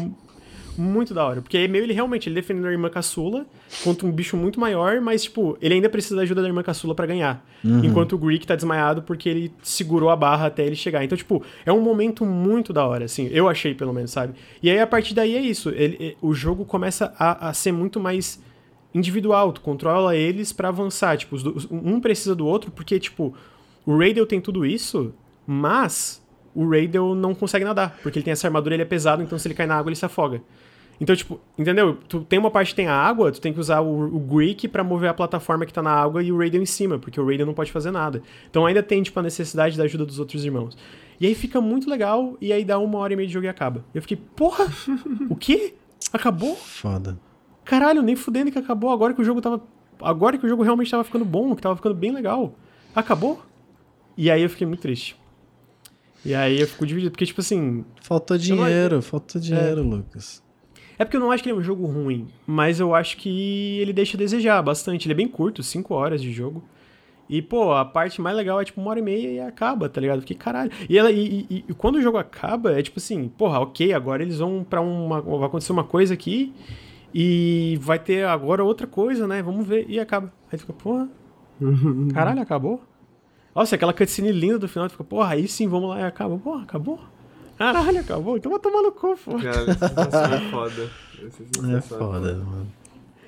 muito 0.77 1.13
da 1.13 1.25
hora. 1.25 1.43
Porque 1.43 1.57
aí 1.57 1.69
meio 1.69 1.85
ele 1.85 1.93
realmente, 1.93 2.29
ele 2.29 2.35
defendendo 2.35 2.67
a 2.67 2.73
irmã 2.73 2.89
caçula 2.89 3.47
contra 3.83 4.07
um 4.07 4.13
bicho 4.13 4.37
muito 4.37 4.59
maior, 4.59 5.01
mas, 5.01 5.25
tipo, 5.25 5.57
ele 5.61 5.75
ainda 5.75 5.89
precisa 5.89 6.17
da 6.17 6.23
ajuda 6.23 6.43
da 6.43 6.49
irmã 6.49 6.63
caçula 6.63 6.95
para 6.95 7.07
ganhar. 7.07 7.45
Uhum. 7.65 7.85
Enquanto 7.85 8.15
o 8.15 8.19
Greek 8.19 8.47
tá 8.47 8.55
desmaiado 8.55 9.03
porque 9.03 9.29
ele 9.29 9.53
segurou 9.63 10.11
a 10.11 10.17
barra 10.17 10.47
até 10.47 10.65
ele 10.65 10.77
chegar. 10.77 11.05
Então, 11.05 11.17
tipo, 11.17 11.43
é 11.65 11.73
um 11.73 11.81
momento 11.81 12.25
muito 12.25 12.73
da 12.73 12.87
hora, 12.87 13.05
assim. 13.05 13.29
Eu 13.33 13.49
achei, 13.49 13.75
pelo 13.75 13.93
menos, 13.93 14.11
sabe? 14.11 14.35
E 14.63 14.71
aí, 14.71 14.81
a 14.81 14.87
partir 14.87 15.15
daí, 15.15 15.37
é 15.37 15.41
isso. 15.41 15.71
Ele, 15.71 16.17
o 16.21 16.35
jogo 16.35 16.65
começa 16.65 17.13
a, 17.19 17.49
a 17.49 17.53
ser 17.53 17.73
muito 17.73 18.01
mais 18.01 18.43
individual. 18.95 19.53
Tu 19.53 19.61
controla 19.61 20.17
eles 20.17 20.53
para 20.53 20.69
avançar. 20.69 21.17
Tipo, 21.17 21.37
um 21.71 22.01
precisa 22.01 22.35
do 22.35 22.47
outro 22.47 22.71
porque, 22.71 22.99
tipo, 22.99 23.35
o 23.85 23.97
Raidel 23.97 24.27
tem 24.27 24.41
tudo 24.41 24.65
isso, 24.65 25.13
mas 25.47 26.22
o 26.55 26.69
Raidel 26.69 27.15
não 27.15 27.35
consegue 27.35 27.65
nadar, 27.65 27.99
porque 28.03 28.19
ele 28.19 28.25
tem 28.25 28.33
essa 28.33 28.47
armadura, 28.47 28.75
ele 28.75 28.83
é 28.83 28.87
pesado, 28.87 29.23
então 29.23 29.39
se 29.39 29.47
ele 29.47 29.55
cai 29.55 29.67
na 29.67 29.77
água, 29.77 29.91
ele 29.91 29.97
se 29.97 30.05
afoga. 30.05 30.43
Então, 31.01 31.17
tipo, 31.17 31.41
entendeu? 31.59 31.99
Tu 32.09 32.21
tem 32.21 32.39
uma 32.39 32.51
parte 32.51 32.69
que 32.69 32.77
tem 32.77 32.87
a 32.87 32.95
água, 32.95 33.33
tu 33.33 33.41
tem 33.41 33.53
que 33.53 33.59
usar 33.59 33.81
o, 33.81 34.15
o 34.15 34.21
Greek 34.21 34.69
para 34.69 34.85
mover 34.85 35.11
a 35.11 35.15
plataforma 35.15 35.67
que 35.67 35.73
tá 35.73 35.83
na 35.83 35.91
água 35.91 36.23
e 36.23 36.31
o 36.31 36.39
Raiden 36.39 36.63
em 36.63 36.67
cima, 36.67 36.99
porque 36.99 37.21
o 37.21 37.27
Raiden 37.27 37.47
não 37.47 37.55
pode 37.55 37.73
fazer 37.73 37.91
nada. 37.91 38.23
Então 38.49 38.67
ainda 38.67 38.83
tem, 38.83 39.03
tipo, 39.03 39.19
a 39.19 39.23
necessidade 39.23 39.77
da 39.77 39.85
ajuda 39.85 40.05
dos 40.05 40.21
outros 40.21 40.45
irmãos. 40.45 40.77
E 41.19 41.27
aí 41.27 41.35
fica 41.35 41.61
muito 41.61 41.91
legal, 41.91 42.37
e 42.41 42.53
aí 42.53 42.65
dá 42.65 42.79
uma 42.79 42.99
hora 42.99 43.13
e 43.13 43.17
meia 43.17 43.27
de 43.27 43.33
jogo 43.33 43.47
e 43.47 43.49
acaba. 43.49 43.85
Eu 43.95 44.01
fiquei, 44.03 44.17
porra, 44.17 44.67
o 45.29 45.35
quê? 45.35 45.75
Acabou? 46.13 46.55
Foda. 46.55 47.19
Caralho, 47.65 48.03
nem 48.03 48.15
fudendo 48.15 48.53
que 48.53 48.59
acabou, 48.59 48.91
agora 48.91 49.15
que 49.15 49.21
o 49.21 49.25
jogo 49.25 49.41
tava... 49.41 49.61
Agora 50.01 50.37
que 50.37 50.45
o 50.45 50.49
jogo 50.49 50.63
realmente 50.63 50.91
tava 50.91 51.05
ficando 51.05 51.25
bom, 51.25 51.55
que 51.55 51.63
tava 51.63 51.77
ficando 51.77 51.95
bem 51.95 52.13
legal. 52.13 52.55
Acabou? 52.95 53.43
E 54.17 54.31
aí 54.31 54.43
eu 54.43 54.51
fiquei 54.51 54.67
muito 54.67 54.81
triste. 54.81 55.17
E 56.25 56.35
aí 56.35 56.61
eu 56.61 56.67
fico 56.67 56.87
dividido, 56.87 57.11
porque, 57.11 57.27
tipo 57.27 57.41
assim. 57.41 57.85
Faltou 58.01 58.39
dinheiro, 58.39 58.97
não... 58.97 59.03
faltou 59.03 59.41
dinheiro, 59.41 59.81
é... 59.81 59.85
Lucas. 59.85 60.43
É 60.99 61.05
porque 61.05 61.17
eu 61.17 61.21
não 61.21 61.33
acho 61.33 61.43
que 61.43 61.49
ele 61.49 61.57
é 61.57 61.61
um 61.61 61.65
jogo 61.65 61.87
ruim, 61.87 62.29
mas 62.47 62.79
eu 62.79 62.95
acho 62.95 63.17
que 63.17 63.79
ele 63.81 63.93
deixa 63.93 64.17
a 64.17 64.19
desejar 64.19 64.63
bastante. 64.63 65.07
Ele 65.07 65.15
é 65.15 65.17
bem 65.17 65.27
curto, 65.27 65.63
5 65.63 65.93
horas 65.95 66.23
de 66.23 66.31
jogo. 66.31 66.63
E, 67.29 67.41
pô, 67.41 67.73
a 67.73 67.85
parte 67.85 68.21
mais 68.21 68.37
legal 68.37 68.61
é 68.61 68.65
tipo 68.65 68.81
uma 68.81 68.91
hora 68.91 68.99
e 68.99 69.03
meia 69.03 69.29
e 69.31 69.41
acaba, 69.41 69.89
tá 69.89 70.01
ligado? 70.01 70.19
Porque, 70.19 70.35
caralho. 70.35 70.71
E, 70.89 70.99
ela, 70.99 71.11
e, 71.11 71.47
e, 71.51 71.65
e 71.69 71.75
quando 71.75 71.97
o 71.97 72.03
jogo 72.03 72.19
acaba, 72.19 72.79
é 72.79 72.83
tipo 72.83 72.99
assim, 72.99 73.29
porra, 73.29 73.59
ok, 73.59 73.93
agora 73.93 74.23
eles 74.23 74.39
vão 74.39 74.65
pra 74.69 74.81
uma. 74.81 75.21
Vai 75.21 75.47
acontecer 75.47 75.73
uma 75.73 75.85
coisa 75.85 76.15
aqui 76.15 76.53
e 77.15 77.79
vai 77.81 77.99
ter 77.99 78.27
agora 78.27 78.63
outra 78.63 78.87
coisa, 78.87 79.27
né? 79.27 79.43
Vamos 79.43 79.67
ver. 79.67 79.87
E 79.89 79.99
acaba. 79.99 80.33
Aí 80.53 80.59
fica, 80.59 80.73
porra. 80.73 81.09
Caralho, 82.13 82.43
acabou? 82.43 82.83
Nossa, 83.55 83.75
aquela 83.75 83.93
cutscene 83.93 84.33
linda 84.33 84.59
do 84.59 84.69
final, 84.69 84.89
fica, 84.89 85.05
porra, 85.05 85.35
aí 85.35 85.47
sim, 85.47 85.69
vamos 85.69 85.91
lá 85.91 86.01
e 86.01 86.05
acaba. 86.05 86.39
Porra, 86.39 86.63
acabou? 86.63 86.99
Caralho, 87.59 88.01
acabou. 88.01 88.37
Então 88.37 88.51
vai 88.51 88.61
tomar 88.61 88.83
no 88.83 88.93
cu, 88.93 89.17
pô. 89.17 89.39
Cara, 89.39 89.71
essa 89.71 90.35
é 90.35 90.51
foda. 90.51 90.91
É, 91.73 91.77
é 91.77 91.81
foda, 91.81 92.35
mano. 92.35 92.67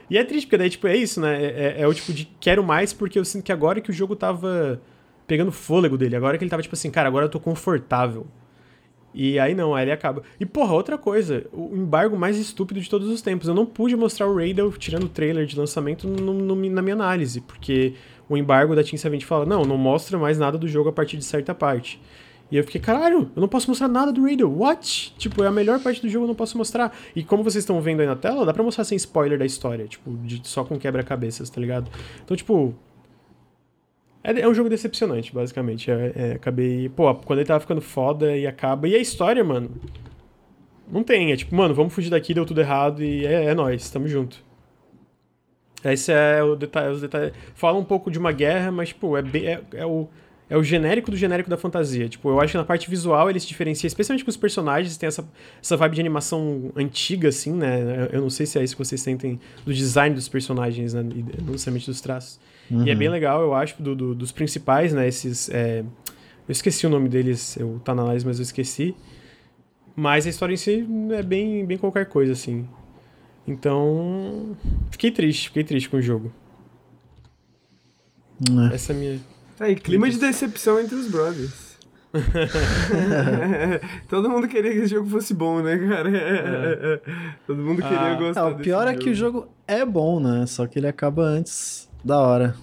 E 0.08 0.18
é 0.18 0.24
triste, 0.24 0.46
porque 0.46 0.58
daí, 0.58 0.70
tipo, 0.70 0.86
é 0.86 0.96
isso, 0.96 1.20
né? 1.20 1.42
É, 1.42 1.46
é, 1.46 1.80
é, 1.82 1.88
o 1.88 1.94
tipo 1.94 2.12
de 2.12 2.28
quero 2.40 2.62
mais, 2.62 2.92
porque 2.92 3.18
eu 3.18 3.24
sinto 3.24 3.44
que 3.44 3.52
agora 3.52 3.80
que 3.80 3.90
o 3.90 3.92
jogo 3.92 4.16
tava 4.16 4.80
pegando 5.26 5.50
fôlego 5.50 5.96
dele, 5.96 6.16
agora 6.16 6.36
que 6.36 6.44
ele 6.44 6.50
tava, 6.50 6.62
tipo 6.62 6.74
assim, 6.74 6.90
cara, 6.90 7.08
agora 7.08 7.26
eu 7.26 7.30
tô 7.30 7.40
confortável. 7.40 8.26
E 9.14 9.38
aí 9.38 9.54
não, 9.54 9.74
aí 9.74 9.84
ele 9.84 9.92
acaba. 9.92 10.24
E 10.40 10.44
porra, 10.44 10.74
outra 10.74 10.98
coisa, 10.98 11.46
o 11.52 11.76
embargo 11.76 12.18
mais 12.18 12.36
estúpido 12.36 12.80
de 12.80 12.90
todos 12.90 13.08
os 13.08 13.22
tempos. 13.22 13.46
Eu 13.46 13.54
não 13.54 13.64
pude 13.64 13.94
mostrar 13.94 14.26
o 14.26 14.34
Raidel 14.34 14.72
tirando 14.72 15.04
o 15.04 15.08
trailer 15.08 15.46
de 15.46 15.56
lançamento 15.56 16.08
no, 16.08 16.34
no, 16.34 16.56
na 16.56 16.82
minha 16.82 16.94
análise, 16.94 17.40
porque 17.40 17.94
o 18.28 18.36
embargo 18.36 18.74
da 18.74 18.82
Team 18.82 18.96
70 18.96 19.24
fala: 19.26 19.44
não, 19.46 19.64
não 19.64 19.76
mostra 19.76 20.18
mais 20.18 20.38
nada 20.38 20.56
do 20.58 20.68
jogo 20.68 20.88
a 20.88 20.92
partir 20.92 21.16
de 21.16 21.24
certa 21.24 21.54
parte. 21.54 22.00
E 22.50 22.56
eu 22.56 22.64
fiquei, 22.64 22.80
caralho, 22.80 23.30
eu 23.34 23.40
não 23.40 23.48
posso 23.48 23.68
mostrar 23.68 23.88
nada 23.88 24.12
do 24.12 24.22
Raider. 24.22 24.46
What? 24.48 25.14
Tipo, 25.18 25.42
é 25.42 25.46
a 25.46 25.50
melhor 25.50 25.80
parte 25.80 26.00
do 26.00 26.08
jogo, 26.08 26.24
eu 26.24 26.28
não 26.28 26.34
posso 26.34 26.56
mostrar. 26.56 26.96
E 27.16 27.24
como 27.24 27.42
vocês 27.42 27.62
estão 27.62 27.80
vendo 27.80 28.00
aí 28.00 28.06
na 28.06 28.16
tela, 28.16 28.44
dá 28.44 28.52
pra 28.52 28.62
mostrar 28.62 28.84
sem 28.84 28.96
spoiler 28.96 29.38
da 29.38 29.46
história, 29.46 29.86
tipo, 29.86 30.16
de, 30.18 30.46
só 30.46 30.62
com 30.62 30.78
quebra-cabeças, 30.78 31.48
tá 31.50 31.60
ligado? 31.60 31.90
Então, 32.24 32.36
tipo. 32.36 32.74
É, 34.22 34.40
é 34.40 34.48
um 34.48 34.54
jogo 34.54 34.68
decepcionante, 34.68 35.34
basicamente. 35.34 35.90
É, 35.90 36.12
é, 36.14 36.32
acabei. 36.32 36.88
Pô, 36.90 37.12
quando 37.14 37.38
ele 37.40 37.46
tava 37.46 37.60
ficando 37.60 37.80
foda 37.80 38.36
e 38.36 38.46
acaba. 38.46 38.86
E 38.88 38.94
a 38.94 38.98
história, 38.98 39.42
mano. 39.42 39.70
Não 40.90 41.02
tem. 41.02 41.32
É 41.32 41.36
tipo, 41.36 41.54
mano, 41.54 41.74
vamos 41.74 41.94
fugir 41.94 42.10
daqui, 42.10 42.34
deu 42.34 42.44
tudo 42.44 42.60
errado 42.60 43.02
e 43.02 43.24
é, 43.26 43.46
é 43.46 43.54
nóis, 43.54 43.90
tamo 43.90 44.06
junto. 44.06 44.44
Esse 45.92 46.12
é 46.12 46.42
o 46.42 46.56
detalhe, 46.56 46.92
os 46.92 47.00
detalhes. 47.00 47.32
Fala 47.54 47.78
um 47.78 47.84
pouco 47.84 48.10
de 48.10 48.18
uma 48.18 48.32
guerra, 48.32 48.70
mas, 48.70 48.88
tipo, 48.88 49.16
é, 49.16 49.22
bem, 49.22 49.46
é, 49.46 49.60
é, 49.74 49.84
o, 49.86 50.08
é 50.48 50.56
o 50.56 50.62
genérico 50.62 51.10
do 51.10 51.16
genérico 51.16 51.50
da 51.50 51.56
fantasia. 51.56 52.08
Tipo, 52.08 52.30
eu 52.30 52.40
acho 52.40 52.52
que 52.52 52.58
na 52.58 52.64
parte 52.64 52.88
visual 52.88 53.28
ele 53.28 53.38
se 53.38 53.46
diferencia, 53.46 53.86
especialmente 53.86 54.24
com 54.24 54.30
os 54.30 54.36
personagens, 54.36 54.96
tem 54.96 55.06
essa, 55.06 55.28
essa 55.62 55.76
vibe 55.76 55.96
de 55.96 56.00
animação 56.00 56.72
antiga, 56.74 57.28
assim, 57.28 57.52
né? 57.52 58.08
Eu 58.12 58.22
não 58.22 58.30
sei 58.30 58.46
se 58.46 58.58
é 58.58 58.64
isso 58.64 58.76
que 58.76 58.84
vocês 58.84 59.00
sentem 59.00 59.38
do 59.64 59.74
design 59.74 60.14
dos 60.14 60.28
personagens, 60.28 60.94
né? 60.94 61.02
Não 61.02 61.52
necessariamente 61.52 61.86
dos 61.86 62.00
traços. 62.00 62.40
Uhum. 62.70 62.86
E 62.86 62.90
é 62.90 62.94
bem 62.94 63.08
uhum. 63.08 63.14
legal, 63.14 63.42
eu 63.42 63.54
acho, 63.54 63.82
do, 63.82 63.94
do 63.94 64.14
dos 64.14 64.32
principais, 64.32 64.92
né? 64.92 65.06
Esses. 65.06 65.50
É... 65.50 65.84
Eu 66.46 66.52
esqueci 66.52 66.86
o 66.86 66.90
nome 66.90 67.08
deles, 67.08 67.56
eu 67.56 67.80
tá 67.82 67.94
na 67.94 68.02
análise, 68.02 68.24
mas 68.26 68.38
eu 68.38 68.42
esqueci. 68.42 68.94
Mas 69.96 70.26
a 70.26 70.30
história 70.30 70.52
em 70.52 70.56
si 70.56 70.86
é 71.12 71.22
bem, 71.22 71.64
bem 71.64 71.78
qualquer 71.78 72.06
coisa, 72.06 72.32
assim. 72.32 72.66
Então, 73.46 74.56
fiquei 74.90 75.10
triste, 75.10 75.48
fiquei 75.48 75.64
triste 75.64 75.88
com 75.88 75.98
o 75.98 76.02
jogo. 76.02 76.32
É. 78.70 78.74
Essa 78.74 78.92
é 78.92 78.96
a 78.96 78.98
minha. 78.98 79.20
Tá 79.56 79.66
aí, 79.66 79.76
clima 79.76 80.08
de 80.08 80.18
decepção 80.18 80.80
entre 80.80 80.96
os 80.96 81.08
brothers. 81.08 81.74
Todo 84.08 84.30
mundo 84.30 84.46
queria 84.46 84.72
que 84.72 84.78
esse 84.78 84.94
jogo 84.94 85.08
fosse 85.08 85.34
bom, 85.34 85.60
né, 85.60 85.76
cara? 85.76 86.10
É. 86.16 87.00
Todo 87.46 87.60
mundo 87.60 87.82
queria 87.82 88.00
ah, 88.00 88.14
gostar. 88.14 88.46
o 88.46 88.56
pior 88.56 88.86
é 88.86 88.94
que 88.94 89.10
o 89.10 89.14
jogo 89.14 89.48
é 89.66 89.84
bom, 89.84 90.20
né? 90.20 90.46
Só 90.46 90.66
que 90.66 90.78
ele 90.78 90.86
acaba 90.86 91.22
antes 91.22 91.90
da 92.04 92.18
hora. 92.18 92.54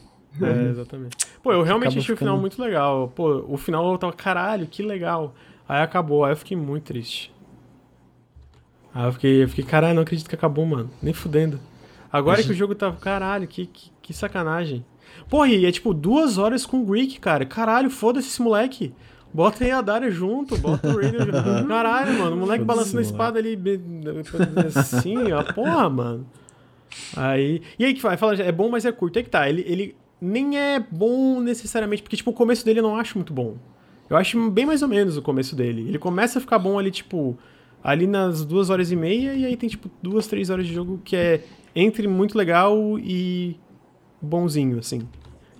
É, 0.42 0.70
exatamente. 0.70 1.18
Pô, 1.44 1.52
eu 1.52 1.64
realmente 1.64 1.90
achei 1.90 2.02
ficando... 2.02 2.16
o 2.16 2.20
final 2.20 2.38
muito 2.40 2.62
legal. 2.62 3.12
Pô, 3.14 3.46
o 3.48 3.58
final 3.58 3.92
eu 3.92 3.98
tava, 3.98 4.14
caralho, 4.14 4.66
que 4.68 4.82
legal. 4.82 5.34
Aí 5.68 5.82
acabou, 5.82 6.24
aí 6.24 6.32
eu 6.32 6.38
fiquei 6.38 6.56
muito 6.56 6.86
triste. 6.86 7.34
Aí 8.94 9.06
eu 9.06 9.14
fiquei, 9.14 9.44
eu 9.44 9.50
fiquei 9.50 9.64
caralho, 9.64 9.96
não 9.96 10.04
acredito 10.04 10.28
que 10.28 10.36
acabou, 10.36 10.66
mano. 10.66 10.90
Nem 11.02 11.14
fudendo. 11.14 11.60
Agora 12.12 12.44
que 12.44 12.52
o 12.52 12.56
jogo 12.56 12.76
tava, 12.76 12.98
caralho, 12.98 13.48
que, 13.48 13.66
que, 13.66 13.92
que 14.02 14.14
sacanagem. 14.14 14.86
Porra, 15.30 15.48
e 15.48 15.66
é 15.66 15.72
tipo 15.72 15.94
duas 15.94 16.38
horas 16.38 16.66
com 16.66 16.82
o 16.82 16.86
Greek, 16.86 17.20
cara. 17.20 17.46
Caralho, 17.46 17.90
foda-se 17.90 18.28
esse 18.28 18.42
moleque. 18.42 18.94
Bota 19.34 19.64
aí 19.64 19.72
a 19.72 19.82
Daria 19.82 20.12
junto, 20.12 20.58
bota 20.58 20.90
o 20.90 20.98
Raiden 20.98 21.20
junto. 21.22 21.32
Caralho, 21.68 22.20
mano, 22.20 22.36
o 22.36 22.40
moleque 22.40 22.66
balançando 22.66 23.00
a 23.00 23.02
espada 23.02 23.40
ali 23.40 23.58
assim, 24.76 25.32
ó. 25.32 25.42
Porra, 25.54 25.90
mano. 25.90 26.28
Aí. 27.16 27.62
E 27.80 27.86
aí 27.86 27.94
que 27.94 28.02
vai, 28.02 28.18
fala, 28.18 28.36
é 28.36 28.52
bom, 28.52 28.70
mas 28.70 28.84
é 28.84 28.92
curto. 28.92 29.18
É 29.18 29.24
que 29.24 29.30
tá, 29.30 29.48
ele, 29.48 29.64
ele 29.66 29.96
nem 30.20 30.58
é 30.58 30.80
bom 30.92 31.40
necessariamente, 31.40 32.04
porque, 32.04 32.18
tipo, 32.18 32.32
o 32.32 32.34
começo 32.34 32.66
dele 32.66 32.80
eu 32.80 32.84
não 32.84 32.98
acho 32.98 33.18
muito 33.18 33.34
bom. 33.34 33.56
Eu 34.10 34.18
acho 34.18 34.52
bem 34.52 34.66
mais 34.66 34.82
ou 34.82 34.90
menos 34.90 35.16
o 35.16 35.22
começo 35.22 35.56
dele. 35.56 35.88
Ele 35.88 35.98
começa 35.98 36.38
a 36.38 36.42
ficar 36.42 36.60
bom 36.60 36.78
ali, 36.78 36.92
tipo, 36.92 37.38
ali 37.84 38.08
nas 38.08 38.46
duas 38.46 38.70
horas 38.70 38.92
e 38.92 38.96
meia, 38.96 39.34
e 39.34 39.46
aí 39.46 39.58
tem, 39.58 39.70
tipo, 39.70 39.90
duas, 40.02 40.28
três 40.28 40.50
horas 40.50 40.68
de 40.68 40.74
jogo 40.74 41.00
que 41.04 41.16
é 41.16 41.44
entre 41.76 42.08
muito 42.08 42.38
legal 42.38 43.00
e 43.00 43.56
bonzinho, 44.22 44.80
assim. 44.80 45.02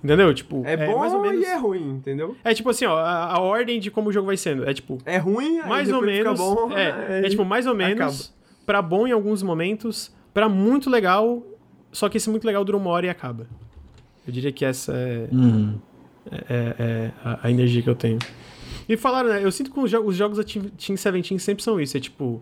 Entendeu? 0.04 0.34
Tipo, 0.34 0.64
é, 0.66 0.74
é 0.74 0.88
bom 0.88 0.98
mais 0.98 1.14
ou 1.14 1.22
menos... 1.22 1.42
e 1.42 1.46
é 1.46 1.58
ruim, 1.58 1.90
entendeu? 1.92 2.36
É 2.44 2.54
tipo 2.54 2.70
assim, 2.70 2.86
ó, 2.86 2.98
a, 2.98 3.36
a, 3.36 3.40
ordem 3.40 3.80
de 3.80 3.92
como 3.92 4.10
o 4.10 4.12
jogo 4.12 4.28
vai 4.28 4.38
sendo. 4.38 4.68
É 4.68 4.74
tipo. 4.74 4.98
É 5.06 5.18
ruim, 5.18 5.60
mais 5.60 5.92
ou 5.92 6.02
menos. 6.02 6.40
Bom, 6.40 6.72
é, 6.72 7.22
é, 7.26 7.30
tipo, 7.30 7.46
mais 7.46 7.68
ou 7.68 7.76
menos. 7.76 8.02
Acaba. 8.02 8.42
Pra 8.66 8.82
bom 8.82 9.08
em 9.08 9.12
alguns 9.12 9.44
momentos, 9.44 10.12
pra 10.34 10.50
muito 10.50 10.90
legal, 10.90 11.44
só 11.92 12.10
que 12.10 12.18
esse 12.18 12.30
muito 12.30 12.46
legal 12.46 12.66
dura 12.66 12.78
uma 12.78 12.90
hora 12.90 13.06
e 13.06 13.10
acaba. 13.10 13.46
Eu 14.26 14.34
diria 14.34 14.52
que 14.52 14.66
essa 14.66 14.94
é, 14.94 15.28
é, 16.32 16.38
é, 16.50 16.76
é 16.80 17.12
a, 17.24 17.48
a, 17.48 17.52
energia 17.52 17.82
que 17.82 17.90
eu 17.90 17.96
tenho. 17.96 18.18
E 18.88 18.98
falaram, 18.98 19.30
né? 19.30 19.44
Eu 19.44 19.52
sinto 19.52 19.72
que 19.72 19.80
os, 19.80 19.90
jogos, 19.90 20.10
os 20.10 20.16
jogos 20.16 20.38
da 20.38 20.44
Team, 20.44 20.66
Team 20.78 20.96
17 20.96 21.40
sempre 21.40 21.64
são 21.64 21.80
isso. 21.80 21.98
É 21.98 22.00
tipo, 22.00 22.42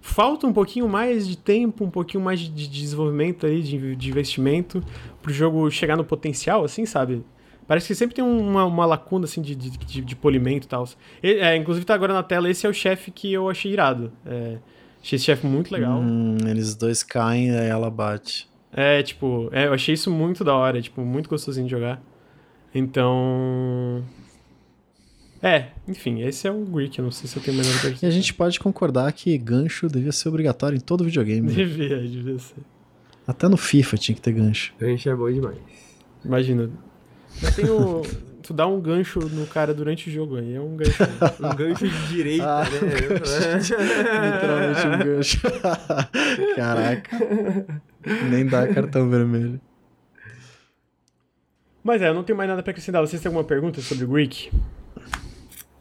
falta 0.00 0.46
um 0.46 0.52
pouquinho 0.52 0.88
mais 0.88 1.26
de 1.26 1.36
tempo, 1.36 1.84
um 1.84 1.90
pouquinho 1.90 2.22
mais 2.22 2.40
de, 2.40 2.48
de 2.48 2.68
desenvolvimento 2.68 3.46
aí, 3.46 3.62
de, 3.62 3.96
de 3.96 4.10
investimento, 4.10 4.82
pro 5.22 5.32
jogo 5.32 5.70
chegar 5.70 5.96
no 5.96 6.04
potencial, 6.04 6.64
assim, 6.64 6.86
sabe? 6.86 7.24
Parece 7.66 7.88
que 7.88 7.94
sempre 7.94 8.14
tem 8.14 8.24
uma, 8.24 8.64
uma 8.64 8.86
lacuna, 8.86 9.24
assim, 9.24 9.42
de, 9.42 9.54
de, 9.54 9.70
de, 9.70 10.00
de 10.00 10.16
polimento 10.16 10.66
e 10.66 10.68
tal. 10.68 10.88
É, 11.22 11.56
inclusive 11.56 11.84
tá 11.84 11.94
agora 11.94 12.14
na 12.14 12.22
tela, 12.22 12.48
esse 12.48 12.64
é 12.64 12.68
o 12.70 12.72
chefe 12.72 13.10
que 13.10 13.32
eu 13.32 13.50
achei 13.50 13.72
irado. 13.72 14.12
É, 14.24 14.58
achei 15.02 15.16
esse 15.16 15.24
chefe 15.24 15.46
muito 15.46 15.72
legal. 15.72 15.98
Hum, 15.98 16.36
eles 16.46 16.76
dois 16.76 17.02
caem, 17.02 17.50
aí 17.50 17.66
ela 17.66 17.90
bate. 17.90 18.48
É, 18.72 19.02
tipo, 19.02 19.48
é, 19.52 19.66
eu 19.66 19.72
achei 19.72 19.94
isso 19.94 20.10
muito 20.10 20.44
da 20.44 20.54
hora, 20.54 20.80
tipo, 20.80 21.00
muito 21.00 21.28
gostosinho 21.28 21.66
de 21.66 21.70
jogar. 21.72 22.00
Então. 22.72 24.04
É, 25.42 25.68
enfim, 25.86 26.22
esse 26.22 26.46
é 26.48 26.50
o 26.50 26.64
Greek, 26.64 26.98
eu 26.98 27.04
não 27.04 27.12
sei 27.12 27.28
se 27.28 27.36
eu 27.36 27.42
tenho 27.42 27.56
melhor 27.56 27.80
coisa. 27.80 28.04
E 28.04 28.06
a 28.06 28.10
gente 28.10 28.32
pode 28.32 28.58
concordar 28.58 29.12
que 29.12 29.36
gancho 29.36 29.88
devia 29.88 30.12
ser 30.12 30.28
obrigatório 30.28 30.76
em 30.76 30.80
todo 30.80 31.04
videogame. 31.04 31.52
Devia, 31.52 32.00
né? 32.00 32.08
devia 32.08 32.38
ser. 32.38 32.56
Até 33.26 33.48
no 33.48 33.56
FIFA 33.56 33.96
tinha 33.98 34.14
que 34.14 34.20
ter 34.20 34.32
gancho. 34.32 34.72
Gancho 34.78 35.08
é 35.08 35.14
bom 35.14 35.30
demais. 35.30 35.58
Imagina. 36.24 36.70
Eu 37.42 37.52
tenho. 37.52 38.02
tu 38.42 38.54
dá 38.54 38.66
um 38.66 38.80
gancho 38.80 39.18
no 39.18 39.46
cara 39.46 39.74
durante 39.74 40.08
o 40.08 40.12
jogo 40.12 40.36
aí, 40.36 40.54
é 40.54 40.60
um 40.60 40.76
gancho. 40.76 41.02
um 41.42 41.54
gancho 41.54 41.88
de 41.88 42.08
direita, 42.08 42.46
ah, 42.46 42.64
né? 42.64 42.78
Literalmente 44.32 44.86
um 44.86 44.98
gancho. 45.04 45.40
Caraca. 46.54 47.18
Nem 48.30 48.46
dá 48.46 48.68
cartão 48.68 49.10
vermelho. 49.10 49.60
Mas 51.82 52.02
é, 52.02 52.08
eu 52.08 52.14
não 52.14 52.24
tenho 52.24 52.36
mais 52.36 52.48
nada 52.48 52.62
pra 52.62 52.70
acrescentar. 52.70 53.00
Vocês 53.00 53.20
têm 53.20 53.28
alguma 53.28 53.44
pergunta 53.44 53.80
sobre 53.80 54.04
o 54.04 54.08
Greek? 54.08 54.50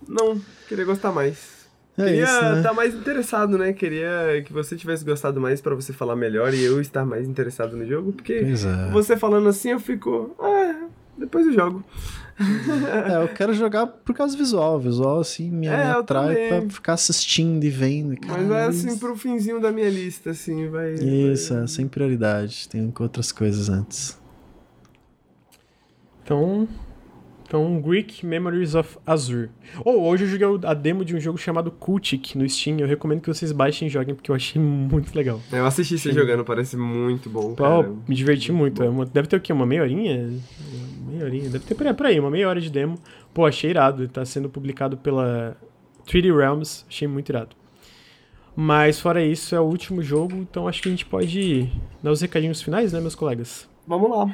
Não, 0.07 0.39
queria 0.67 0.85
gostar 0.85 1.11
mais. 1.11 1.55
É 1.97 2.05
queria 2.05 2.23
estar 2.23 2.55
né? 2.55 2.61
Tá 2.61 2.73
mais 2.73 2.93
interessado, 2.93 3.57
né? 3.57 3.71
Queria 3.71 4.43
que 4.45 4.51
você 4.51 4.75
tivesse 4.75 5.05
gostado 5.05 5.39
mais 5.39 5.61
para 5.61 5.73
você 5.73 5.93
falar 5.93 6.15
melhor 6.15 6.53
e 6.53 6.63
eu 6.63 6.81
estar 6.81 7.05
mais 7.05 7.27
interessado 7.27 7.77
no 7.77 7.85
jogo, 7.85 8.11
porque 8.11 8.33
é. 8.33 8.91
você 8.91 9.15
falando 9.15 9.47
assim 9.47 9.69
eu 9.69 9.79
fico, 9.79 10.35
ah, 10.39 10.87
depois 11.17 11.45
eu 11.45 11.53
jogo. 11.53 11.83
é, 12.37 13.23
eu 13.23 13.29
quero 13.29 13.53
jogar 13.53 13.87
por 13.87 14.13
causa 14.13 14.35
do 14.35 14.39
visual. 14.39 14.75
O 14.75 14.79
visual, 14.79 15.19
assim, 15.21 15.49
me, 15.49 15.67
é, 15.67 15.91
atrai 15.91 16.49
pra 16.49 16.69
ficar 16.69 16.93
assistindo 16.93 17.63
e 17.63 17.69
vendo. 17.69 18.17
Cara, 18.19 18.41
Mas 18.41 18.51
é 18.51 18.65
assim 18.65 18.97
pro 18.97 19.15
finzinho 19.15 19.61
da 19.61 19.71
minha 19.71 19.89
lista, 19.89 20.31
assim, 20.31 20.67
vai. 20.67 20.95
Isso, 20.95 21.53
vai... 21.53 21.63
É, 21.63 21.67
sem 21.67 21.87
prioridade. 21.87 22.67
Tenho 22.67 22.93
outras 22.99 23.31
coisas 23.31 23.69
antes. 23.69 24.19
Então, 26.23 26.67
então, 27.47 27.79
Greek 27.79 28.25
Memories 28.25 28.73
of 28.73 28.97
Azure. 29.05 29.49
Ou 29.83 29.99
oh, 29.99 30.07
hoje 30.07 30.23
eu 30.23 30.27
joguei 30.27 30.67
a 30.67 30.73
demo 30.73 31.05
de 31.05 31.15
um 31.15 31.19
jogo 31.19 31.37
chamado 31.37 31.69
Kultik 31.69 32.35
no 32.35 32.49
Steam. 32.49 32.79
Eu 32.79 32.87
recomendo 32.87 33.21
que 33.21 33.27
vocês 33.27 33.51
baixem 33.51 33.87
e 33.87 33.91
joguem, 33.91 34.15
porque 34.15 34.31
eu 34.31 34.35
achei 34.35 34.59
muito 34.59 35.15
legal. 35.15 35.39
É, 35.51 35.59
eu 35.59 35.65
assisti 35.65 35.97
você 35.97 36.11
jogando, 36.11 36.43
parece 36.43 36.75
muito 36.75 37.29
bom. 37.29 37.53
Pô, 37.53 37.83
me 38.07 38.15
diverti 38.15 38.51
muito. 38.51 38.81
É 38.81 38.89
uma, 38.89 39.05
deve 39.05 39.27
ter 39.27 39.35
o 39.35 39.39
quê? 39.39 39.53
Uma 39.53 39.65
meia 39.65 39.83
horinha? 39.83 40.33
Meia 41.07 41.25
horinha. 41.25 41.49
Deve 41.49 41.65
ter 41.65 41.75
por 41.75 42.05
aí, 42.05 42.19
uma 42.19 42.31
meia 42.31 42.49
hora 42.49 42.59
de 42.59 42.71
demo. 42.71 42.97
Pô, 43.31 43.45
achei 43.45 43.69
irado. 43.69 44.07
Tá 44.07 44.25
sendo 44.25 44.49
publicado 44.49 44.97
pela 44.97 45.55
3D 46.07 46.35
Realms. 46.35 46.83
Achei 46.89 47.07
muito 47.07 47.29
irado. 47.29 47.55
Mas 48.55 48.99
fora 48.99 49.23
isso, 49.23 49.53
é 49.53 49.59
o 49.59 49.63
último 49.63 50.01
jogo, 50.01 50.33
então 50.37 50.65
acho 50.65 50.81
que 50.81 50.87
a 50.87 50.91
gente 50.91 51.05
pode 51.05 51.69
dar 52.01 52.11
os 52.11 52.21
recadinhos 52.21 52.61
finais, 52.61 52.93
né, 52.93 53.01
meus 53.01 53.13
colegas? 53.13 53.67
Vamos 53.85 54.09
lá. 54.09 54.33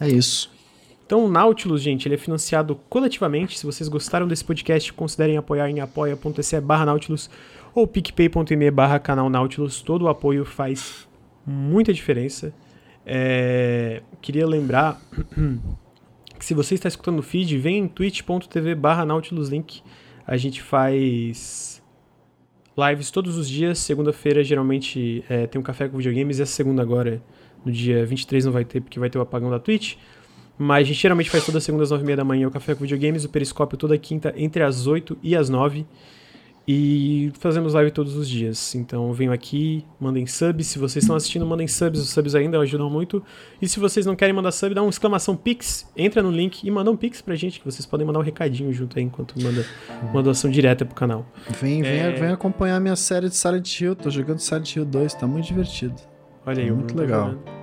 É 0.00 0.08
isso. 0.08 0.57
Então, 1.08 1.24
o 1.24 1.28
Nautilus, 1.30 1.80
gente, 1.80 2.06
ele 2.06 2.16
é 2.16 2.18
financiado 2.18 2.78
coletivamente. 2.86 3.58
Se 3.58 3.64
vocês 3.64 3.88
gostaram 3.88 4.28
desse 4.28 4.44
podcast, 4.44 4.92
considerem 4.92 5.38
apoiar 5.38 5.70
em 5.70 5.80
apoia.se 5.80 6.60
barra 6.60 6.84
Nautilus 6.84 7.30
ou 7.74 7.86
picpay.me 7.86 8.70
barra 8.70 8.98
canal 8.98 9.30
Nautilus. 9.30 9.80
Todo 9.80 10.02
o 10.02 10.08
apoio 10.08 10.44
faz 10.44 11.08
muita 11.46 11.94
diferença. 11.94 12.52
É... 13.06 14.02
Queria 14.20 14.46
lembrar 14.46 15.00
que 16.38 16.44
se 16.44 16.52
você 16.52 16.74
está 16.74 16.88
escutando 16.88 17.20
o 17.20 17.22
feed, 17.22 17.56
vem 17.56 17.78
em 17.78 17.88
twitch.tv 17.88 18.74
barra 18.74 19.06
Nautiluslink. 19.06 19.80
A 20.26 20.36
gente 20.36 20.60
faz 20.60 21.82
lives 22.76 23.10
todos 23.10 23.38
os 23.38 23.48
dias. 23.48 23.78
Segunda-feira, 23.78 24.44
geralmente, 24.44 25.24
é, 25.26 25.46
tem 25.46 25.58
um 25.58 25.64
café 25.64 25.88
com 25.88 25.96
videogames. 25.96 26.38
E 26.38 26.42
essa 26.42 26.52
segunda 26.52 26.82
agora, 26.82 27.22
no 27.64 27.72
dia 27.72 28.04
23, 28.04 28.44
não 28.44 28.52
vai 28.52 28.66
ter, 28.66 28.82
porque 28.82 29.00
vai 29.00 29.08
ter 29.08 29.16
o 29.16 29.22
apagão 29.22 29.48
da 29.48 29.58
Twitch. 29.58 29.96
Mas 30.58 30.82
a 30.82 30.88
gente 30.88 31.00
geralmente 31.00 31.30
faz 31.30 31.44
todas 31.44 31.58
as 31.58 31.64
segundas, 31.64 31.90
nove 31.90 32.02
e 32.02 32.06
meia 32.06 32.16
da 32.16 32.24
manhã, 32.24 32.48
o 32.48 32.50
Café 32.50 32.74
com 32.74 32.80
Videogames, 32.80 33.24
o 33.24 33.28
Periscópio 33.28 33.78
toda 33.78 33.96
quinta, 33.96 34.34
entre 34.36 34.62
as 34.62 34.86
8 34.86 35.16
e 35.22 35.36
as 35.36 35.48
9. 35.48 35.86
E 36.70 37.32
fazemos 37.38 37.72
live 37.72 37.90
todos 37.90 38.14
os 38.14 38.28
dias. 38.28 38.74
Então 38.74 39.10
venham 39.14 39.32
aqui, 39.32 39.86
mandem 39.98 40.26
subs. 40.26 40.66
Se 40.66 40.78
vocês 40.78 41.02
estão 41.02 41.16
assistindo, 41.16 41.46
mandem 41.46 41.66
subs. 41.66 41.98
Os 41.98 42.10
subs 42.10 42.34
ainda 42.34 42.58
ajudam 42.58 42.90
muito. 42.90 43.22
E 43.62 43.66
se 43.66 43.80
vocês 43.80 44.04
não 44.04 44.14
querem 44.14 44.34
mandar 44.34 44.52
sub, 44.52 44.74
dá 44.74 44.82
uma 44.82 44.90
exclamação 44.90 45.34
Pix. 45.34 45.90
Entra 45.96 46.22
no 46.22 46.30
link 46.30 46.62
e 46.62 46.70
manda 46.70 46.90
um 46.90 46.96
Pix 46.96 47.22
pra 47.22 47.34
gente, 47.34 47.58
que 47.58 47.64
vocês 47.64 47.86
podem 47.86 48.06
mandar 48.06 48.18
um 48.18 48.22
recadinho 48.22 48.70
junto 48.70 48.98
aí 48.98 49.04
enquanto 49.06 49.42
manda 49.42 49.64
uma 50.12 50.22
doação 50.22 50.50
direta 50.50 50.84
pro 50.84 50.94
canal. 50.94 51.24
Vem, 51.58 51.80
vem, 51.80 52.00
é... 52.00 52.12
vem 52.12 52.28
acompanhar 52.28 52.76
a 52.76 52.80
minha 52.80 52.96
série 52.96 53.30
de 53.30 53.36
Silent 53.36 53.80
Hill. 53.80 53.96
Tô 53.96 54.10
jogando 54.10 54.38
Silent 54.38 54.76
Hill 54.76 54.84
2, 54.84 55.14
tá 55.14 55.26
muito 55.26 55.46
divertido. 55.46 55.94
Olha 56.44 56.62
aí, 56.62 56.70
muito 56.70 56.92
tá 56.92 57.00
legal. 57.00 57.34
Tá 57.34 57.57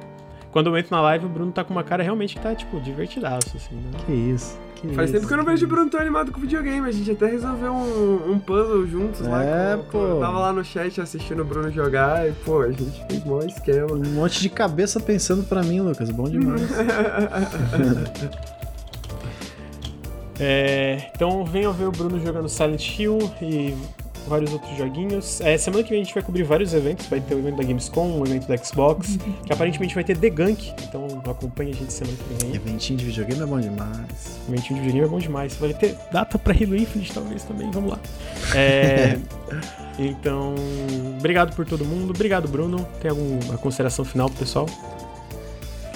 quando 0.55 0.67
eu 0.67 0.77
entro 0.77 0.95
na 0.95 1.01
live, 1.01 1.25
o 1.25 1.27
Bruno 1.27 1.51
tá 1.51 1.65
com 1.65 1.73
uma 1.73 1.83
cara 1.83 2.01
realmente 2.01 2.37
que 2.37 2.41
tá, 2.41 2.55
tipo, 2.55 2.79
divertidaço, 2.79 3.57
assim, 3.57 3.75
né? 3.75 3.99
Que 4.05 4.13
isso. 4.13 4.57
Que 4.75 4.87
Faz 4.95 5.09
isso, 5.09 5.17
tempo 5.17 5.27
que 5.27 5.33
eu 5.33 5.37
não 5.37 5.43
vejo 5.43 5.65
o 5.65 5.67
Bruno 5.67 5.91
tão 5.91 5.99
animado 5.99 6.31
com 6.31 6.39
videogame. 6.39 6.87
A 6.87 6.93
gente 6.93 7.11
até 7.11 7.25
resolveu 7.25 7.73
um, 7.73 8.31
um 8.31 8.39
puzzle 8.39 8.87
juntos 8.87 9.19
é, 9.19 9.29
lá. 9.29 9.43
É, 9.43 9.77
pô. 9.91 9.97
Eu 9.97 10.21
tava 10.21 10.39
lá 10.39 10.53
no 10.53 10.63
chat 10.63 11.01
assistindo 11.01 11.41
o 11.41 11.43
Bruno 11.43 11.69
jogar 11.69 12.29
e, 12.29 12.31
pô, 12.31 12.61
a 12.61 12.71
gente 12.71 13.05
fez 13.05 13.25
mó 13.25 13.39
esquema. 13.39 13.95
Um 13.95 14.13
monte 14.13 14.39
de 14.39 14.47
cabeça 14.47 14.97
pensando 14.97 15.43
pra 15.43 15.61
mim, 15.61 15.81
Lucas. 15.81 16.09
Bom 16.09 16.29
demais. 16.29 16.61
é, 20.39 21.11
então 21.13 21.43
venham 21.43 21.73
ver 21.73 21.89
o 21.89 21.91
Bruno 21.91 22.17
jogando 22.17 22.47
Silent 22.47 22.97
Hill 22.97 23.19
e 23.41 23.75
vários 24.27 24.51
outros 24.53 24.77
joguinhos. 24.77 25.41
É, 25.41 25.57
semana 25.57 25.83
que 25.83 25.89
vem 25.89 26.01
a 26.01 26.03
gente 26.03 26.13
vai 26.13 26.23
cobrir 26.23 26.43
vários 26.43 26.73
eventos. 26.73 27.07
Vai 27.07 27.19
ter 27.19 27.35
o 27.35 27.39
evento 27.39 27.57
da 27.57 27.63
Gamescom, 27.63 28.19
o 28.19 28.25
evento 28.25 28.47
da 28.47 28.57
Xbox, 28.57 29.17
que 29.45 29.53
aparentemente 29.53 29.95
vai 29.95 30.03
ter 30.03 30.17
The 30.17 30.29
Gunk. 30.29 30.73
Então 30.83 31.07
acompanha 31.29 31.71
a 31.71 31.73
gente 31.73 31.91
semana 31.91 32.17
que 32.17 32.45
vem. 32.45 32.55
Eventinho 32.55 32.99
de 32.99 33.05
videogame 33.05 33.41
é 33.41 33.45
bom 33.45 33.59
demais. 33.59 34.39
Eventinho 34.47 34.79
de 34.79 34.85
videogame 34.85 35.07
é 35.07 35.09
bom 35.09 35.19
demais. 35.19 35.55
Vai 35.55 35.73
ter 35.73 35.95
data 36.11 36.37
pra 36.37 36.53
Halo 36.53 36.75
Infinite 36.75 37.13
talvez 37.13 37.43
também. 37.43 37.69
Vamos 37.71 37.91
lá. 37.91 37.99
É, 38.53 39.17
então, 39.99 40.55
obrigado 41.17 41.55
por 41.55 41.65
todo 41.65 41.85
mundo. 41.85 42.11
Obrigado, 42.11 42.47
Bruno. 42.47 42.85
Tem 43.01 43.11
alguma 43.11 43.57
consideração 43.57 44.03
final 44.05 44.29
pro 44.29 44.39
pessoal? 44.39 44.67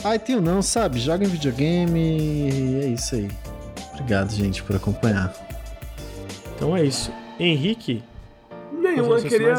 Ai, 0.03 0.17
tenho 0.17 0.41
não, 0.41 0.61
sabe? 0.61 0.99
Joga 0.99 1.25
em 1.25 1.27
videogame 1.27 1.99
e 1.99 2.81
é 2.83 2.87
isso 2.87 3.15
aí. 3.15 3.29
Obrigado, 3.93 4.31
gente, 4.31 4.63
por 4.63 4.75
acompanhar. 4.75 5.33
Então 6.55 6.75
é 6.75 6.85
isso. 6.85 7.11
Henrique, 7.39 8.03
nenhuma. 8.71 9.19
Queria 9.21 9.55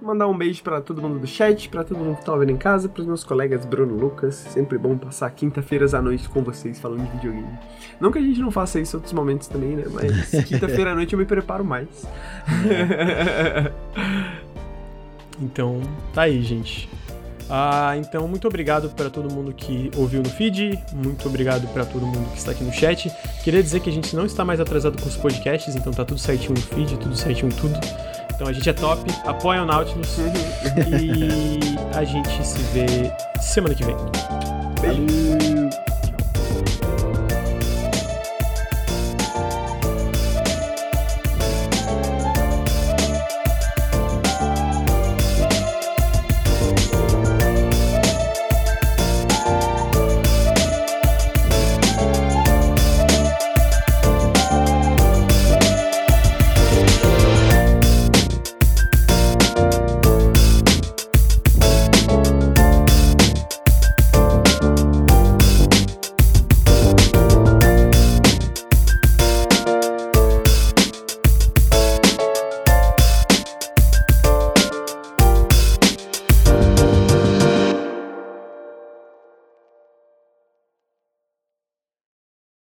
mandar 0.00 0.26
um 0.28 0.36
beijo 0.36 0.62
para 0.62 0.80
todo 0.80 1.00
mundo 1.00 1.18
do 1.18 1.26
chat, 1.26 1.68
para 1.68 1.84
todo 1.84 1.98
mundo 1.98 2.16
que 2.16 2.24
tá 2.24 2.32
ouvindo 2.32 2.52
em 2.52 2.56
casa, 2.56 2.88
pros 2.88 3.06
meus 3.06 3.24
colegas 3.24 3.64
Bruno 3.64 3.96
Lucas. 3.96 4.34
Sempre 4.34 4.78
bom 4.78 4.96
passar 4.96 5.30
quinta-feiras 5.30 5.94
à 5.94 6.02
noite 6.02 6.28
com 6.28 6.42
vocês 6.42 6.78
falando 6.78 7.04
de 7.04 7.10
videogame. 7.12 7.58
Não 8.00 8.10
que 8.10 8.18
a 8.18 8.22
gente 8.22 8.40
não 8.40 8.50
faça 8.50 8.80
isso 8.80 8.96
em 8.96 8.98
outros 8.98 9.12
momentos 9.12 9.48
também, 9.48 9.76
né? 9.76 9.84
Mas 9.90 10.30
quinta-feira 10.46 10.92
à 10.92 10.94
noite 10.94 11.12
eu 11.12 11.18
me 11.18 11.24
preparo 11.24 11.64
mais. 11.64 11.88
então, 15.40 15.80
tá 16.12 16.22
aí, 16.22 16.42
gente. 16.42 16.88
Ah, 17.48 17.94
então, 17.96 18.26
muito 18.26 18.48
obrigado 18.48 18.88
para 18.90 19.10
todo 19.10 19.32
mundo 19.32 19.52
que 19.52 19.90
ouviu 19.96 20.22
no 20.22 20.30
feed, 20.30 20.78
muito 20.94 21.28
obrigado 21.28 21.66
para 21.72 21.84
todo 21.84 22.06
mundo 22.06 22.30
que 22.30 22.38
está 22.38 22.52
aqui 22.52 22.64
no 22.64 22.72
chat. 22.72 23.10
Queria 23.42 23.62
dizer 23.62 23.80
que 23.80 23.90
a 23.90 23.92
gente 23.92 24.16
não 24.16 24.24
está 24.24 24.44
mais 24.44 24.60
atrasado 24.60 25.00
com 25.00 25.08
os 25.08 25.16
podcasts, 25.16 25.76
então 25.76 25.92
tá 25.92 26.04
tudo 26.04 26.18
certinho 26.18 26.54
no 26.54 26.60
feed, 26.60 26.96
tudo 26.98 27.14
certinho 27.14 27.52
em 27.52 27.54
tudo. 27.54 27.78
Então 28.34 28.48
a 28.48 28.52
gente 28.52 28.68
é 28.68 28.72
top, 28.72 29.00
apoia 29.24 29.62
o 29.62 29.66
Nautilus 29.66 30.18
e 31.00 31.96
a 31.96 32.04
gente 32.04 32.44
se 32.44 32.58
vê 32.72 32.86
semana 33.40 33.74
que 33.74 33.84
vem. 33.84 33.96
Beijo! 34.80 35.53